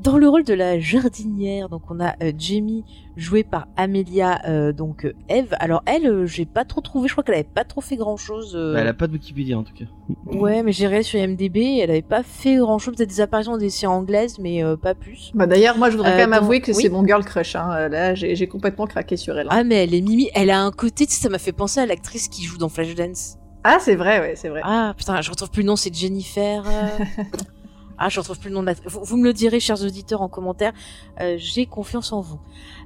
Dans 0.01 0.17
le 0.17 0.29
rôle 0.29 0.43
de 0.45 0.53
la 0.53 0.79
jardinière, 0.79 1.67
donc 1.67 1.81
on 1.89 1.99
a 1.99 2.15
euh, 2.23 2.31
Jamie 2.37 2.83
jouée 3.19 3.43
par 3.43 3.67
Amelia, 3.77 4.39
euh, 4.47 4.71
donc 4.71 5.05
euh, 5.05 5.13
Eve. 5.29 5.53
Alors 5.59 5.83
elle, 5.85 6.07
euh, 6.07 6.25
j'ai 6.25 6.45
pas 6.45 6.65
trop 6.65 6.81
trouvé. 6.81 7.07
Je 7.07 7.13
crois 7.13 7.23
qu'elle 7.23 7.35
avait 7.35 7.43
pas 7.43 7.63
trop 7.63 7.81
fait 7.81 7.95
grand 7.97 8.17
chose. 8.17 8.53
Bah, 8.55 8.79
elle 8.81 8.87
a 8.87 8.93
pas 8.93 9.07
de 9.07 9.13
Wikipédia 9.13 9.57
en 9.57 9.63
tout 9.63 9.73
cas 9.73 9.85
Ouais, 10.25 10.63
mais 10.63 10.71
j'ai 10.71 10.85
regardé 10.87 11.03
sur 11.03 11.19
IMDb, 11.19 11.79
elle 11.81 11.91
avait 11.91 12.01
pas 12.01 12.23
fait 12.23 12.55
grand 12.55 12.79
chose. 12.79 12.95
Peut-être 12.95 13.09
des 13.09 13.21
apparitions 13.21 13.51
dans 13.51 13.57
des 13.59 13.69
séries 13.69 13.93
anglaises, 13.93 14.39
mais 14.39 14.63
euh, 14.63 14.75
pas 14.75 14.95
plus. 14.95 15.31
Bah 15.35 15.45
d'ailleurs, 15.45 15.77
moi 15.77 15.89
je 15.89 15.97
voudrais 15.97 16.11
Euh, 16.11 16.15
quand 16.15 16.19
même 16.29 16.33
avouer 16.33 16.61
que 16.61 16.71
oui. 16.71 16.81
c'est 16.81 16.89
mon 16.89 17.05
girl 17.05 17.23
crush. 17.23 17.55
Hein. 17.55 17.69
Euh, 17.73 17.89
Là, 17.89 18.15
j'ai 18.15 18.35
j'ai 18.35 18.47
complètement 18.47 18.87
craqué 18.87 19.17
sur 19.17 19.37
elle. 19.37 19.47
hein. 19.47 19.51
Ah 19.53 19.63
mais 19.63 19.83
elle 19.83 19.93
est 19.93 20.01
mimi. 20.01 20.29
Elle 20.33 20.49
a 20.49 20.61
un 20.61 20.71
côté, 20.71 21.05
tu 21.05 21.13
sais, 21.13 21.21
ça 21.21 21.29
m'a 21.29 21.37
fait 21.39 21.51
penser 21.51 21.79
à 21.79 21.85
l'actrice 21.85 22.27
qui 22.27 22.43
joue 22.43 22.57
dans 22.57 22.69
Flashdance. 22.69 23.35
Ah, 23.63 23.77
c'est 23.81 23.95
vrai, 23.95 24.19
ouais, 24.21 24.33
c'est 24.37 24.47
vrai. 24.49 24.61
Ah 24.63 24.93
putain, 24.97 25.19
je 25.21 25.29
retrouve 25.29 25.51
plus 25.51 25.61
le 25.63 25.67
nom, 25.67 25.75
c'est 25.75 25.93
Jennifer. 25.93 26.63
ah, 27.99 28.09
je 28.09 28.19
retrouve 28.19 28.39
plus 28.39 28.49
le 28.49 28.55
nom 28.55 28.61
de 28.61 28.67
la. 28.67 28.73
Vous, 28.85 29.01
vous 29.03 29.17
me 29.17 29.23
le 29.25 29.33
direz, 29.33 29.59
chers 29.59 29.83
auditeurs, 29.83 30.21
en 30.21 30.29
commentaire. 30.29 30.73
Euh, 31.21 31.35
J'ai 31.37 31.65
confiance 31.65 32.11
en 32.13 32.21
vous. 32.21 32.39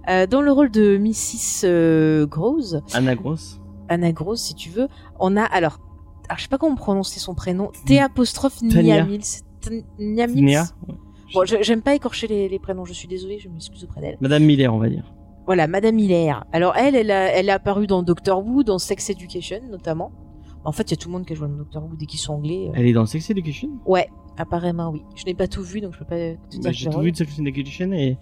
Euh, 0.09 0.25
dans 0.27 0.41
le 0.41 0.51
rôle 0.51 0.71
de 0.71 0.97
Mrs. 0.97 1.65
euh, 1.65 2.25
Gross, 2.25 2.75
Anna 2.93 3.15
Gross 3.15 3.59
Anna 3.89 4.11
Gross, 4.11 4.41
si 4.41 4.55
tu 4.55 4.69
veux, 4.69 4.87
on 5.19 5.37
a 5.37 5.43
alors, 5.43 5.79
alors 6.29 6.37
je 6.37 6.43
sais 6.43 6.49
pas 6.49 6.57
comment 6.57 6.75
prononcer 6.75 7.19
son 7.19 7.35
prénom. 7.35 7.71
T 7.85 7.99
apostrophe. 7.99 8.61
Niamils. 8.61 9.43
Niamils. 9.99 10.59
Bon, 11.33 11.45
j'aime 11.45 11.81
pas 11.81 11.95
écorcher 11.95 12.27
les, 12.27 12.47
les 12.49 12.59
prénoms. 12.59 12.85
Je 12.85 12.93
suis 12.93 13.07
désolée, 13.07 13.39
je 13.39 13.49
m'excuse 13.49 13.83
auprès 13.83 14.01
d'elle. 14.01 14.17
Madame 14.21 14.43
Miller 14.43 14.73
on 14.73 14.77
va 14.77 14.89
dire 14.89 15.11
Voilà, 15.45 15.67
Madame 15.67 15.95
Miller. 15.95 16.45
Alors 16.53 16.75
elle, 16.75 16.95
elle 16.95 17.11
a, 17.11 17.31
elle 17.35 17.49
est 17.49 17.53
apparue 17.53 17.87
dans 17.87 18.03
Doctor 18.03 18.45
Who, 18.45 18.63
dans 18.63 18.77
Sex 18.79 19.09
Education 19.09 19.59
notamment. 19.69 20.11
En 20.65 20.71
fait, 20.71 20.83
il 20.83 20.91
y 20.91 20.93
a 20.93 20.97
tout 20.97 21.09
le 21.09 21.13
monde 21.13 21.25
qui 21.25 21.33
a 21.33 21.35
joué 21.35 21.47
dans 21.47 21.55
Doctor 21.57 21.83
Who 21.83 21.95
dès 21.97 22.05
qu'ils 22.05 22.19
sont 22.19 22.33
anglais. 22.35 22.67
euh. 22.69 22.73
elle 22.75 22.85
est 22.85 22.93
dans 22.93 23.05
Sex 23.05 23.29
Education? 23.29 23.69
Ouais, 23.85 24.09
apparemment 24.37 24.89
oui. 24.91 25.01
Je 25.15 25.25
n'ai 25.25 25.33
pas 25.33 25.47
tout 25.47 25.63
vu, 25.63 25.81
donc 25.81 25.93
je 25.93 25.99
peux 25.99 26.05
pas 26.05 26.15
te 26.15 26.49
dire. 26.49 26.61
Bah, 26.63 26.71
j'ai 26.71 26.87
le 26.89 26.93
tout 26.95 26.99
vu 27.01 27.11
de 27.11 27.17
Sex 27.17 27.39
Education 27.39 27.91
et 27.93 28.17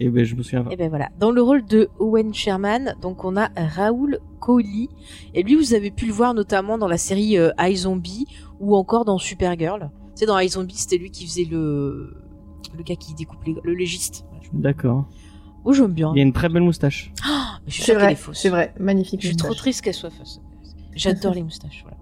et 0.00 0.08
ben 0.08 0.24
je 0.24 0.34
me 0.34 0.42
souviens 0.42 0.64
pas 0.64 0.70
Et 0.72 0.76
ben 0.76 0.88
voilà. 0.88 1.08
Dans 1.18 1.30
le 1.30 1.42
rôle 1.42 1.64
de 1.64 1.88
Owen 1.98 2.32
Sherman, 2.34 2.94
donc 3.00 3.24
on 3.24 3.36
a 3.36 3.48
Raoul 3.56 4.18
Coley. 4.40 4.88
Et 5.34 5.42
lui, 5.42 5.54
vous 5.54 5.74
avez 5.74 5.90
pu 5.90 6.06
le 6.06 6.12
voir 6.12 6.34
notamment 6.34 6.78
dans 6.78 6.88
la 6.88 6.98
série 6.98 7.38
euh, 7.38 7.50
iZombie 7.60 8.26
ou 8.60 8.76
encore 8.76 9.04
dans 9.04 9.18
Supergirl. 9.18 9.90
Tu 10.14 10.20
sais, 10.20 10.26
dans 10.26 10.38
iZombie, 10.38 10.74
c'était 10.76 10.98
lui 10.98 11.10
qui 11.10 11.26
faisait 11.26 11.44
le 11.50 12.16
le 12.76 12.82
gars 12.82 12.96
qui 12.96 13.14
découpe 13.14 13.44
les... 13.44 13.54
le 13.62 13.74
légiste. 13.74 14.24
Je- 14.42 14.48
d'accord 14.52 15.06
Oh, 15.64 15.72
j'aime 15.72 15.92
bien. 15.92 16.10
il 16.14 16.18
y 16.18 16.20
a 16.20 16.24
une 16.24 16.32
très 16.32 16.48
belle 16.48 16.62
moustache 16.64 17.12
Ah, 17.24 17.58
mais 17.64 17.70
je 17.70 17.74
suis 17.74 17.82
C'est 17.82 17.84
sûre 17.84 17.94
qu'elle 17.94 18.02
vrai, 18.02 18.12
est 18.12 18.16
fausse. 18.16 18.38
c'est 18.40 18.48
vrai. 18.48 18.74
Magnifique. 18.80 19.20
Je 19.22 19.28
suis 19.28 19.36
trop 19.36 19.54
triste 19.54 19.82
qu'elle 19.82 19.94
soit 19.94 20.10
fausse. 20.10 20.40
J'adore 20.96 21.34
les 21.34 21.42
moustaches. 21.44 21.82
Voilà. 21.84 21.96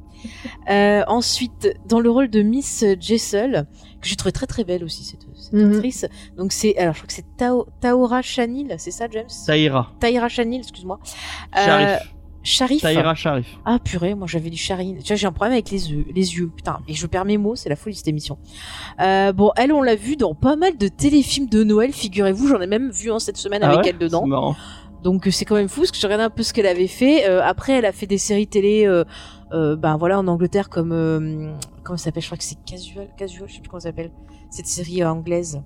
Euh, 0.70 1.02
ensuite, 1.09 1.74
dans 1.88 2.00
le 2.00 2.11
rôle 2.11 2.28
de 2.30 2.42
Miss 2.42 2.85
Jessel, 3.00 3.66
que 4.00 4.09
j'ai 4.09 4.16
trouvé 4.16 4.33
très 4.33 4.46
très 4.46 4.64
belle 4.64 4.85
aussi 4.85 5.04
cette, 5.04 5.20
cette 5.35 5.52
Mhm. 5.52 5.72
actrice. 5.72 6.06
Donc 6.37 6.52
c'est, 6.52 6.76
alors 6.78 6.94
je 6.94 6.98
crois 7.00 7.06
que 7.09 7.12
c'est 7.12 7.37
Tao, 7.37 7.66
Taora 7.80 8.22
Chanil, 8.22 8.74
c'est 8.78 8.90
ça, 8.90 9.06
James? 9.11 9.24
Ça 9.28 9.56
ira 9.56 9.92
Taïra 10.00 10.28
Chanil, 10.28 10.61
excuse-moi. 10.61 10.98
Euh, 11.59 11.61
Sharif 11.61 11.98
Sharif. 12.42 12.80
ça 12.80 12.92
ira 12.94 13.14
Sharif 13.14 13.59
Ah 13.66 13.78
purée, 13.85 14.14
moi 14.14 14.26
j'avais 14.26 14.48
du 14.48 14.56
Charine. 14.56 14.96
Tu 15.02 15.09
vois, 15.09 15.16
j'ai 15.16 15.26
un 15.26 15.33
problème 15.33 15.52
avec 15.52 15.70
les 15.70 15.90
yeux, 15.90 16.06
les 16.14 16.37
yeux. 16.37 16.50
Putain, 16.56 16.78
et 16.88 16.94
je 16.94 17.06
perds 17.06 17.26
mes 17.26 17.37
mots, 17.37 17.54
c'est 17.56 17.68
la 17.68 17.76
folie 17.76 17.94
cette 17.94 18.09
émission. 18.09 18.38
Euh, 19.00 19.33
bon, 19.33 19.50
elle, 19.56 19.72
on 19.72 19.83
l'a 19.83 19.94
vue 19.96 20.16
dans 20.16 20.35
pas 20.35 20.56
mal 20.56 20.78
de 20.78 20.88
téléfilms 20.88 21.48
de 21.50 21.62
Noël, 21.64 21.92
figurez-vous. 21.92 22.48
J'en 22.48 22.61
ai 22.62 22.66
même 22.66 22.90
vu 22.90 23.12
un 23.12 23.18
cette 23.18 23.37
semaine 23.37 23.61
Ah 23.62 23.68
avec 23.72 23.85
ouais 23.85 23.90
elle 23.90 23.98
dedans. 23.98 24.22
c'est 24.22 24.28
marrant 24.30 24.56
Donc 25.02 25.26
euh, 25.26 25.30
c'est 25.30 25.44
quand 25.44 25.56
même 25.56 25.68
fou 25.68 25.80
parce 25.83 25.90
que 25.90 25.98
je 25.98 26.06
regardais 26.06 26.24
un 26.24 26.30
peu 26.30 26.42
ce 26.42 26.54
qu'elle 26.54 26.66
avait 26.66 26.87
fait. 26.87 27.28
Euh, 27.28 27.42
après, 27.44 27.74
elle 27.74 27.85
a 27.87 27.92
fait 27.92 28.06
des 28.06 28.16
séries 28.18 28.46
télé, 28.46 28.87
euh, 28.87 29.04
euh, 29.52 29.76
ben 29.76 29.96
voilà, 29.96 30.18
en 30.18 30.26
Angleterre 30.28 30.68
comme 30.68 30.92
euh, 30.92 31.52
comment 31.82 31.96
ça 31.96 32.04
s'appelle? 32.04 32.22
Je 32.22 32.28
crois 32.28 32.38
que 32.38 32.44
c'est 32.44 32.62
Casual, 32.64 33.08
Casual, 33.16 33.48
je 33.48 33.54
sais 33.54 33.60
plus 33.60 33.68
comment 33.68 33.80
ça 33.80 33.88
s'appelle. 33.88 34.12
Cette 34.50 34.66
série 34.66 35.02
euh, 35.02 35.10
anglaise. 35.10 35.62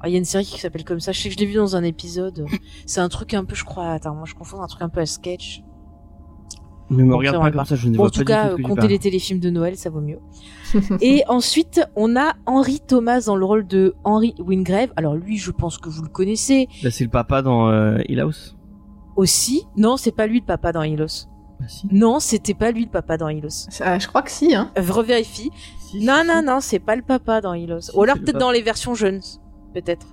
Ah, 0.00 0.08
Il 0.08 0.12
y 0.12 0.14
a 0.16 0.18
une 0.18 0.24
série 0.24 0.44
qui 0.44 0.60
s'appelle 0.60 0.84
comme 0.84 1.00
ça. 1.00 1.12
Je 1.12 1.20
sais 1.20 1.28
que 1.28 1.34
je 1.34 1.38
l'ai 1.40 1.46
vu 1.46 1.54
dans 1.54 1.76
un 1.76 1.82
épisode. 1.82 2.46
C'est 2.86 3.00
un 3.00 3.08
truc 3.08 3.34
un 3.34 3.44
peu, 3.44 3.54
je 3.54 3.64
crois. 3.64 3.90
Attends, 3.92 4.14
moi 4.14 4.24
je 4.26 4.34
confonds 4.34 4.60
un 4.62 4.66
truc 4.66 4.82
un 4.82 4.88
peu 4.88 5.00
à 5.00 5.06
sketch. 5.06 5.62
ne 6.90 7.02
me 7.04 7.10
Bon, 7.10 7.18
regarde 7.18 7.36
pas 7.36 7.44
va 7.44 7.50
comme 7.50 7.64
ça 7.64 7.76
je 7.76 7.88
ne 7.88 7.96
Bon, 7.96 8.02
en 8.02 8.02
vois 8.04 8.10
tout 8.10 8.18
pas 8.18 8.24
du 8.24 8.26
cas, 8.26 8.56
tout 8.56 8.62
comptez 8.62 8.74
parles. 8.80 8.88
les 8.90 8.98
téléfilms 8.98 9.40
de 9.40 9.50
Noël, 9.50 9.76
ça 9.76 9.88
vaut 9.90 10.00
mieux. 10.02 10.18
Et 11.00 11.22
ensuite, 11.28 11.80
on 11.96 12.16
a 12.16 12.34
Henry 12.46 12.80
Thomas 12.80 13.22
dans 13.26 13.36
le 13.36 13.44
rôle 13.44 13.66
de 13.66 13.94
Henry 14.04 14.34
Wingrave. 14.38 14.90
Alors 14.96 15.14
lui, 15.14 15.38
je 15.38 15.50
pense 15.50 15.78
que 15.78 15.88
vous 15.88 16.02
le 16.02 16.08
connaissez 16.08 16.68
Bah, 16.82 16.90
c'est 16.90 17.04
le 17.04 17.10
papa 17.10 17.40
dans 17.42 17.68
euh, 17.70 17.98
Hill 18.08 18.20
House 18.20 18.56
aussi. 19.16 19.64
Non, 19.76 19.96
c'est 19.96 20.10
pas 20.14 20.26
lui 20.26 20.40
le 20.40 20.44
papa 20.46 20.72
dans 20.72 20.82
Hilos. 20.82 21.28
Bah, 21.60 21.66
si. 21.68 21.86
Non, 21.90 22.20
c'était 22.20 22.54
pas 22.54 22.70
lui 22.70 22.84
le 22.84 22.90
papa 22.90 23.16
dans 23.16 23.28
Hilos. 23.28 23.68
Ah, 23.80 23.98
je 23.98 24.06
crois 24.08 24.22
que 24.22 24.30
si, 24.30 24.54
hein. 24.54 24.70
Euh, 24.78 24.82
Revérifie. 24.90 25.50
Si, 25.90 26.04
Non, 26.04 26.20
si, 26.22 26.28
non, 26.28 26.42
non, 26.42 26.60
c'est 26.60 26.78
pas 26.78 26.96
le 26.96 27.02
papa 27.02 27.40
dans 27.40 27.54
Hilos. 27.54 27.86
Si, 27.90 27.96
Ou 27.96 28.02
alors 28.02 28.16
peut-être 28.18 28.38
dans 28.38 28.50
les 28.50 28.62
versions 28.62 28.94
jeunes. 28.94 29.20
Peut-être. 29.72 30.06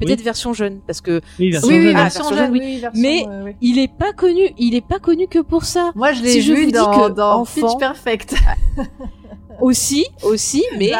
Peut-être 0.00 0.18
Oui. 0.20 0.24
version 0.24 0.52
jeune, 0.54 0.80
parce 0.86 1.02
que 1.02 1.20
Oui, 1.38 1.50
version 1.50 1.68
Oui, 1.68 1.82
jeune, 1.82 1.96
hein. 1.96 2.02
version 2.04 2.22
version 2.22 2.36
jeune, 2.36 2.44
jeune, 2.46 2.52
oui. 2.54 2.60
oui, 2.62 2.80
version, 2.80 3.02
Mais- 3.02 3.26
euh, 3.28 3.42
oui. 3.44 3.56
il 3.60 3.78
est 3.78 3.92
pas 3.92 4.12
connu, 4.14 4.48
il 4.58 4.74
est 4.74 4.86
pas 4.86 4.98
connu 4.98 5.28
que 5.28 5.40
pour 5.40 5.64
ça. 5.64 5.92
Moi, 5.94 6.12
je 6.14 6.22
l'ai 6.22 6.40
si 6.40 6.54
vu 6.54 6.72
dans, 6.72 7.08
que 7.08 7.14
dans 7.14 7.40
enfant- 7.40 7.68
Pitch 7.68 7.78
Perfect. 7.78 8.34
Aussi, 9.60 10.06
aussi, 10.22 10.64
mais 10.78 10.92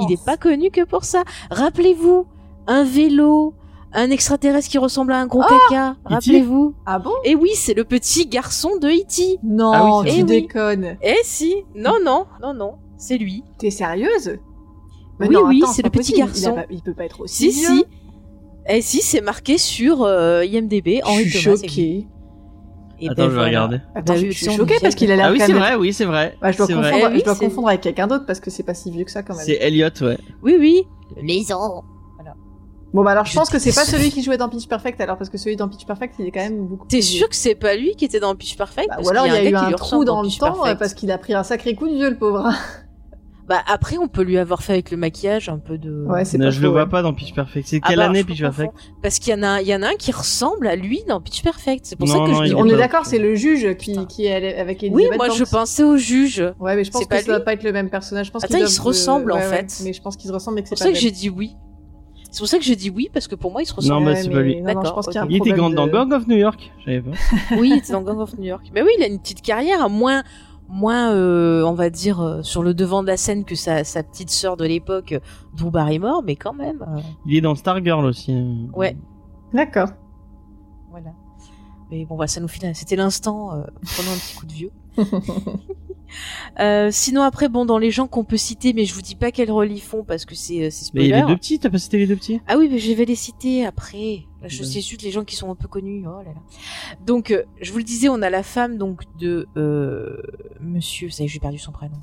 il 0.00 0.12
est 0.12 0.24
pas 0.24 0.36
connu 0.36 0.70
que 0.70 0.84
pour 0.84 1.04
ça. 1.04 1.22
Rappelez-vous, 1.50 2.26
un 2.66 2.82
vélo, 2.82 3.54
un 3.92 4.10
extraterrestre 4.10 4.68
qui 4.70 4.78
ressemble 4.78 5.12
à 5.12 5.18
un 5.20 5.26
gros 5.26 5.42
caca. 5.42 5.90
E.T. 5.92 6.14
Rappelez-vous. 6.14 6.74
Ah 6.86 6.98
bon? 6.98 7.12
Et 7.24 7.34
oui, 7.34 7.50
c'est 7.54 7.74
le 7.74 7.84
petit 7.84 8.26
garçon 8.26 8.76
de 8.80 8.88
E.T. 8.88 9.38
Non, 9.42 9.72
Ah 9.74 10.00
oui, 10.02 10.10
c'est 10.10 10.16
tu 10.18 10.24
déconnes. 10.24 10.96
Eh 11.02 11.14
si, 11.24 11.54
non, 11.74 11.94
non, 12.04 12.26
non, 12.42 12.52
non, 12.54 12.74
c'est 12.96 13.16
lui. 13.18 13.44
T'es 13.58 13.70
sérieuse? 13.70 14.38
Oui, 15.20 15.34
oui, 15.46 15.62
c'est 15.72 15.82
le 15.82 15.90
petit 15.90 16.12
possible. 16.12 16.18
garçon. 16.18 16.52
Il, 16.54 16.58
a 16.58 16.62
pas- 16.62 16.66
il 16.70 16.82
peut 16.82 16.94
pas 16.94 17.04
être 17.04 17.20
aussi 17.22 17.50
Si, 17.52 17.60
vieux. 17.60 17.68
si. 17.78 17.84
Eh 18.68 18.82
si, 18.82 19.00
c'est 19.00 19.20
marqué 19.22 19.56
sur 19.58 20.02
euh, 20.02 20.44
IMDb. 20.44 21.00
Henri 21.04 21.24
je 21.24 21.38
suis 21.38 21.44
Thomas. 21.44 21.56
choquée. 21.56 22.06
Et 23.00 23.08
Attends, 23.08 23.14
ben 23.16 23.22
je 23.24 23.28
vais 23.28 23.34
voilà. 23.34 23.46
regarder. 23.48 23.76
Attends, 23.94 24.12
Bah 24.14 24.20
je 24.20 24.30
suis 24.30 24.44
si, 24.50 24.56
choquée 24.56 24.74
parce 24.82 24.94
qu'il 24.94 25.10
a 25.10 25.16
l'air 25.16 25.26
Ah 25.28 25.32
oui, 25.32 25.38
c'est 25.40 25.52
vrai, 25.52 25.74
oui, 25.76 25.92
c'est 25.92 26.04
vrai. 26.04 26.36
Bah, 26.42 26.50
je 26.52 26.58
dois 26.58 26.66
confondre. 26.66 26.86
Eh 26.92 27.06
oui, 27.12 27.18
je 27.20 27.24
dois 27.24 27.34
confondre 27.36 27.68
avec 27.68 27.80
quelqu'un 27.80 28.06
d'autre 28.08 28.26
parce 28.26 28.40
que 28.40 28.50
c'est 28.50 28.64
pas 28.64 28.74
si 28.74 28.90
vieux 28.90 29.04
que 29.04 29.10
ça 29.10 29.22
quand 29.22 29.34
même. 29.36 29.44
C'est 29.44 29.54
Elliot, 29.60 29.88
ouais. 30.02 30.18
Oui, 30.42 30.56
oui. 30.58 30.82
Maison. 31.22 31.82
Bon 32.94 33.04
bah 33.04 33.10
alors 33.10 33.26
je, 33.26 33.34
pense 33.34 33.50
que 33.50 33.58
c'est 33.58 33.74
pas 33.74 33.84
celui 33.84 34.10
qui 34.10 34.22
jouait 34.22 34.38
dans 34.38 34.48
Pitch 34.48 34.66
Perfect 34.66 34.98
alors 35.02 35.18
parce 35.18 35.28
que 35.28 35.36
celui 35.36 35.56
dans 35.56 35.68
Pitch 35.68 35.84
Perfect 35.84 36.14
il 36.18 36.26
est 36.26 36.30
quand 36.30 36.40
même 36.40 36.66
beaucoup. 36.66 36.86
T'es 36.88 37.02
sûr 37.02 37.28
que 37.28 37.36
c'est 37.36 37.54
pas 37.54 37.76
lui 37.76 37.94
qui 37.96 38.06
était 38.06 38.20
dans 38.20 38.34
Pitch 38.34 38.56
Perfect? 38.56 38.88
Bah, 38.88 38.94
Parce 38.96 39.06
Ou 39.06 39.10
alors 39.10 39.26
il 39.26 39.32
y 39.34 39.36
a 39.36 39.44
eu 39.44 39.52
gars 39.52 39.66
qui 39.66 39.74
un 39.74 39.76
trou 39.76 40.04
dans 40.04 40.22
le 40.22 40.28
Pitch 40.28 40.38
temps 40.38 40.46
euh, 40.46 40.52
Perfect. 40.54 40.78
parce 40.78 40.94
qu'il 40.94 41.10
a 41.10 41.18
pris 41.18 41.34
un 41.34 41.42
sacré 41.42 41.74
coup 41.74 41.86
de 41.88 41.94
vieux 41.94 42.08
le 42.08 42.16
pauvre. 42.16 42.50
Bah 43.48 43.62
après, 43.66 43.96
on 43.96 44.08
peut 44.08 44.20
lui 44.22 44.36
avoir 44.36 44.62
fait 44.62 44.74
avec 44.74 44.90
le 44.90 44.98
maquillage 44.98 45.48
un 45.48 45.56
peu 45.58 45.78
de. 45.78 46.04
Ouais 46.06 46.26
c'est 46.26 46.36
pas 46.36 46.50
je 46.50 46.56
faux, 46.58 46.62
le 46.64 46.68
vois 46.68 46.82
ouais. 46.82 46.88
pas 46.90 47.00
dans 47.00 47.14
Pitch 47.14 47.32
Perfect. 47.34 47.66
C'est 47.66 47.80
Ah 47.82 47.88
quelle 47.88 47.96
bah, 47.98 48.04
année 48.04 48.22
Pitch. 48.22 48.40
Perfect? 48.40 48.72
Parce 49.02 49.18
qu'il 49.18 49.32
y 49.32 49.36
en 49.36 49.42
a, 49.42 49.48
un- 49.48 49.60
il 49.60 49.66
y 49.68 49.74
en 49.74 49.82
a 49.82 49.88
un 49.88 49.94
qui 49.94 50.12
ressemble 50.12 50.66
à 50.66 50.76
lui 50.76 51.02
dans 51.08 51.18
Pitch 51.20 51.42
Perfect. 51.42 51.86
C'est 51.86 51.96
pour 51.96 52.06
Non, 52.08 52.12
ça 52.12 52.18
que 52.26 52.30
non, 52.30 52.38
je 52.40 52.44
dis. 52.44 52.50
est 52.50 52.54
On 52.54 52.66
est 52.66 52.76
d'accord, 52.76 53.06
c'est 53.06 53.18
le 53.18 53.34
juge 53.34 53.74
qui, 53.78 53.92
Putain. 53.92 54.04
qui 54.04 54.26
est 54.26 54.58
avec 54.58 54.80
Oui, 54.82 54.88
Elizabeth 54.88 55.16
moi 55.16 55.28
je 55.30 55.44
pensais 55.44 55.82
au 55.82 55.96
juge. 55.96 56.44
Ouais, 56.60 56.76
mais 56.76 56.84
je 56.84 56.90
pense 56.90 57.06
que 57.06 57.16
ça 57.16 57.22
doit 57.22 57.40
pas 57.40 57.54
être 57.54 57.62
le 57.64 57.72
même 57.72 57.88
personnage. 57.88 58.26
Je 58.26 58.32
pense 58.32 58.44
Attends, 58.44 58.56
qu'ils 58.58 58.66
ils 58.66 58.70
se 58.70 58.82
ressemblent, 58.82 59.32
en 59.32 59.40
fait. 59.40 59.80
Mais 59.82 59.92
je 59.94 60.02
pense 60.02 60.16
qu'ils 60.16 60.28
se 60.28 60.34
ressemblent 60.34 60.56
mais 60.56 60.62
que 60.62 60.68
C'est 60.68 60.76
c'est 60.76 60.84
pour 60.84 60.88
ça 60.88 60.92
que 60.92 60.98
j'ai 61.00 61.10
dit 61.10 61.30
oui. 61.30 61.56
C'est 62.30 62.40
pour 62.40 62.48
ça 62.48 62.58
que 62.58 62.64
j'ai 62.64 62.76
dit 62.76 62.90
oui 62.90 63.08
parce 63.12 63.26
que 63.26 63.34
pour 63.34 63.50
moi 63.52 63.62
ils 63.62 63.66
se 63.66 63.72
Non, 63.72 63.76
ressemblent. 63.76 64.04
bah, 64.06 64.16
c'est 64.16 64.28
pas 64.30 64.40
lui. 64.42 64.56
non, 64.60 64.62
non, 64.62 64.68
je 64.68 64.74
D'accord, 64.74 64.94
pense 64.96 65.06
qu'il 65.06 65.14
y 65.14 65.18
a 65.18 65.22
un 65.22 65.26
Il 65.30 65.36
était 65.36 65.52
grand 65.52 65.70
dans 65.70 65.86
Gang 65.88 66.12
of 66.12 66.26
New 66.26 66.36
York. 66.36 66.70
Je 66.80 66.84
savais 66.84 67.00
pas. 67.00 67.10
oui, 67.58 67.70
il 67.72 67.78
était 67.78 67.92
dans 67.92 68.02
Gang 68.02 68.18
of 68.20 68.36
New 68.38 68.44
York. 68.44 68.70
Mais 68.74 68.82
oui, 68.82 68.90
il 68.98 69.02
a 69.02 69.06
une 69.06 69.18
petite 69.18 69.42
carrière, 69.42 69.88
moins 69.88 70.22
moins, 70.70 71.14
euh, 71.14 71.62
on 71.64 71.72
va 71.72 71.88
dire, 71.88 72.20
euh, 72.20 72.42
sur 72.42 72.62
le 72.62 72.74
devant 72.74 73.00
de 73.02 73.06
la 73.06 73.16
scène 73.16 73.46
que 73.46 73.54
sa, 73.54 73.84
sa 73.84 74.02
petite 74.02 74.28
sœur 74.28 74.58
de 74.58 74.66
l'époque, 74.66 75.14
Drew 75.56 75.70
Barrymore, 75.70 76.22
mais 76.22 76.36
quand 76.36 76.52
même, 76.52 76.82
euh, 76.82 77.00
Il 77.24 77.34
est 77.36 77.40
dans 77.40 77.54
Stargirl 77.54 78.04
aussi. 78.04 78.34
euh. 78.34 78.66
Ouais. 78.76 78.94
D'accord. 79.54 79.88
voilà. 80.90 81.12
Mais 81.90 82.04
bon, 82.04 82.16
voilà, 82.16 82.28
ça 82.28 82.42
nous 82.42 82.48
finit. 82.48 82.74
C'était 82.74 82.96
l'instant. 82.96 83.54
Euh, 83.54 83.62
prenons 83.96 84.10
un 84.10 84.16
petit 84.18 84.36
coup 84.36 84.44
de 84.44 84.52
vieux. 84.52 84.70
Euh, 86.60 86.90
sinon 86.90 87.22
après, 87.22 87.48
bon, 87.48 87.64
dans 87.64 87.78
les 87.78 87.90
gens 87.90 88.06
qu'on 88.06 88.24
peut 88.24 88.36
citer, 88.36 88.72
mais 88.72 88.84
je 88.84 88.94
vous 88.94 89.02
dis 89.02 89.14
pas 89.14 89.30
quel 89.32 89.50
rôle 89.50 89.70
ils 89.72 89.80
font 89.80 90.04
parce 90.04 90.24
que 90.24 90.34
c'est 90.34 90.64
euh, 90.64 90.68
c'est 90.70 90.92
Mais 90.94 91.04
il 91.04 91.08
y 91.08 91.12
a 91.12 91.16
spoiler. 91.18 91.28
les 91.28 91.34
deux 91.34 91.38
petits, 91.38 91.58
t'as 91.58 91.70
pas 91.70 91.78
cité 91.78 91.98
les 91.98 92.06
deux 92.06 92.16
petits? 92.16 92.40
Ah 92.46 92.56
oui, 92.58 92.68
mais 92.70 92.78
je 92.78 92.92
vais 92.92 93.04
les 93.04 93.14
citer 93.14 93.64
après. 93.66 94.24
Là, 94.42 94.48
je 94.48 94.62
sais 94.62 94.80
juste 94.80 95.02
les 95.02 95.10
gens 95.10 95.24
qui 95.24 95.34
sont 95.36 95.50
un 95.50 95.54
peu 95.56 95.66
connus. 95.68 96.04
Oh 96.06 96.18
là 96.22 96.32
là. 96.34 96.40
Donc, 97.06 97.30
euh, 97.30 97.42
je 97.60 97.72
vous 97.72 97.78
le 97.78 97.84
disais, 97.84 98.08
on 98.08 98.22
a 98.22 98.30
la 98.30 98.42
femme 98.42 98.78
donc 98.78 99.02
de 99.18 99.46
euh, 99.56 100.16
Monsieur. 100.60 101.10
Ça 101.10 101.22
y 101.22 101.26
est, 101.26 101.28
j'ai 101.28 101.40
perdu 101.40 101.58
son 101.58 101.72
prénom. 101.72 101.96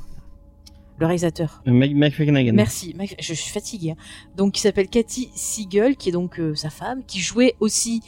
Le 0.97 1.05
réalisateur. 1.07 1.61
Mike, 1.65 2.13
Flanagan. 2.15 2.53
Merci. 2.53 2.93
Mike- 2.97 3.17
Je 3.19 3.33
suis 3.33 3.51
fatiguée. 3.51 3.91
hein. 3.91 3.95
Donc, 4.37 4.53
qui 4.53 4.61
s'appelle 4.61 4.87
Cathy 4.87 5.29
Siegel, 5.35 5.97
qui 5.97 6.09
est 6.09 6.11
donc 6.13 6.39
sa 6.55 6.69
femme, 6.69 7.03
qui 7.05 7.19
jouait 7.19 7.55
aussi 7.59 8.01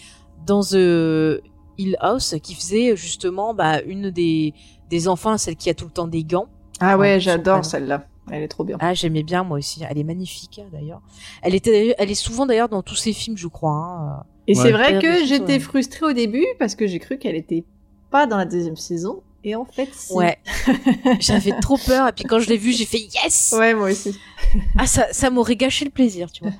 dans 0.45 0.61
The 0.61 1.41
Hill 1.77 1.97
House, 1.99 2.35
qui 2.41 2.55
faisait 2.55 2.95
justement 2.95 3.53
bah, 3.53 3.81
une 3.81 4.09
des 4.09 4.53
des 4.89 5.07
enfants, 5.07 5.38
celle 5.38 5.55
qui 5.55 5.69
a 5.69 5.73
tout 5.73 5.85
le 5.85 5.91
temps 5.91 6.07
des 6.07 6.23
gants. 6.23 6.47
Ah 6.79 6.97
Ouais, 6.97 7.19
j'adore 7.19 7.65
celle-là. 7.65 8.05
Elle 8.29 8.43
est 8.43 8.47
trop 8.49 8.65
bien. 8.65 8.75
Ah, 8.81 8.93
j'aimais 8.93 9.23
bien 9.23 9.43
moi 9.43 9.57
aussi. 9.57 9.81
Elle 9.89 9.97
est 9.97 10.03
magnifique 10.03 10.59
hein, 10.61 10.67
d'ailleurs. 10.71 11.01
Elle 11.41 11.55
était, 11.55 11.71
d'ailleurs- 11.71 11.95
elle 11.97 12.11
est 12.11 12.15
souvent 12.15 12.45
d'ailleurs 12.45 12.67
dans 12.69 12.81
tous 12.83 12.95
ses 12.95 13.13
films, 13.13 13.38
je 13.38 13.47
crois. 13.47 13.71
hein. 13.71 14.23
Et 14.47 14.55
Ouais. 14.57 14.61
c'est 14.63 14.71
vrai 14.71 14.99
que 14.99 15.25
j'étais 15.25 15.53
ouais. 15.53 15.59
frustrée 15.59 16.05
au 16.07 16.13
début 16.13 16.45
parce 16.59 16.75
que 16.75 16.88
j'ai 16.88 16.99
cru 16.99 17.17
qu'elle 17.17 17.35
était 17.35 17.63
pas 18.11 18.27
dans 18.27 18.38
la 18.38 18.45
deuxième 18.45 18.75
saison. 18.75 19.21
Et 19.43 19.55
en 19.55 19.63
fait, 19.63 19.88
si. 19.93 20.11
Ouais. 20.13 20.38
J'avais 21.19 21.53
trop 21.61 21.77
peur 21.77 22.07
et 22.09 22.11
puis 22.11 22.25
quand 22.25 22.39
je 22.39 22.49
l'ai 22.49 22.57
vue, 22.57 22.73
j'ai 22.73 22.85
fait 22.85 22.99
yes. 22.99 23.55
Ouais, 23.57 23.73
moi 23.73 23.91
aussi. 23.91 24.17
Ah 24.77 24.88
ça, 24.88 25.05
ça 25.11 25.29
m'aurait 25.29 25.55
gâché 25.55 25.85
le 25.85 25.91
plaisir, 25.91 26.29
tu 26.31 26.43
vois. 26.43 26.53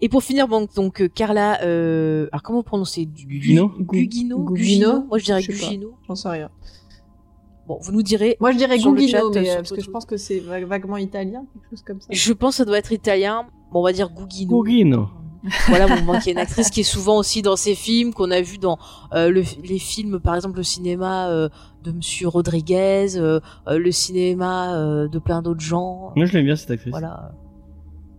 Et 0.00 0.08
pour 0.08 0.22
finir, 0.22 0.48
bon, 0.48 0.66
donc 0.74 1.02
euh, 1.02 1.08
Carla, 1.08 1.60
euh, 1.62 2.28
alors 2.32 2.42
comment 2.42 2.62
prononcer 2.62 3.04
Gugino 3.06 3.68
Gugino, 3.78 4.38
Gugino 4.38 4.38
Gugino? 4.54 5.04
Moi 5.06 5.18
je 5.18 5.24
dirais. 5.24 5.42
Gugino. 5.42 5.92
J'en 6.08 6.14
sais 6.14 6.28
rien. 6.28 6.50
Bon, 7.70 7.78
vous 7.80 7.92
nous 7.92 8.02
direz. 8.02 8.36
Moi, 8.40 8.50
je 8.50 8.56
dirais 8.58 8.78
Gugino, 8.78 9.06
chat, 9.06 9.22
mais, 9.32 9.44
sur 9.44 9.52
euh, 9.52 9.56
parce 9.58 9.70
que 9.70 9.80
je 9.80 9.90
pense 9.90 10.04
que 10.04 10.16
c'est 10.16 10.40
va- 10.40 10.64
vaguement 10.64 10.96
italien, 10.96 11.44
quelque 11.54 11.70
chose 11.70 11.82
comme 11.86 12.00
ça. 12.00 12.08
Je 12.10 12.32
pense 12.32 12.54
que 12.54 12.56
ça 12.56 12.64
doit 12.64 12.78
être 12.78 12.90
italien. 12.92 13.46
Bon, 13.70 13.78
on 13.78 13.84
va 13.84 13.92
dire 13.92 14.10
Gugino. 14.10 14.64
Gugino. 14.64 15.08
Voilà, 15.68 15.86
qui 16.20 16.30
est 16.30 16.32
une 16.32 16.38
actrice 16.38 16.68
qui 16.68 16.80
est 16.80 16.82
souvent 16.82 17.16
aussi 17.16 17.42
dans 17.42 17.54
ses 17.54 17.76
films, 17.76 18.12
qu'on 18.12 18.32
a 18.32 18.40
vu 18.40 18.58
dans 18.58 18.76
euh, 19.14 19.30
le- 19.30 19.44
les 19.64 19.78
films, 19.78 20.18
par 20.18 20.34
exemple, 20.34 20.56
le 20.56 20.64
cinéma 20.64 21.28
euh, 21.30 21.48
de 21.84 21.92
Monsieur 21.92 22.26
Rodriguez, 22.26 23.16
euh, 23.16 23.38
euh, 23.68 23.78
le 23.78 23.92
cinéma 23.92 24.74
euh, 24.76 25.06
de 25.08 25.18
plein 25.20 25.40
d'autres 25.40 25.60
gens. 25.60 26.12
Moi 26.16 26.26
je 26.26 26.32
l'aime 26.34 26.44
bien 26.46 26.56
cette 26.56 26.72
actrice. 26.72 26.90
Voilà. 26.90 27.30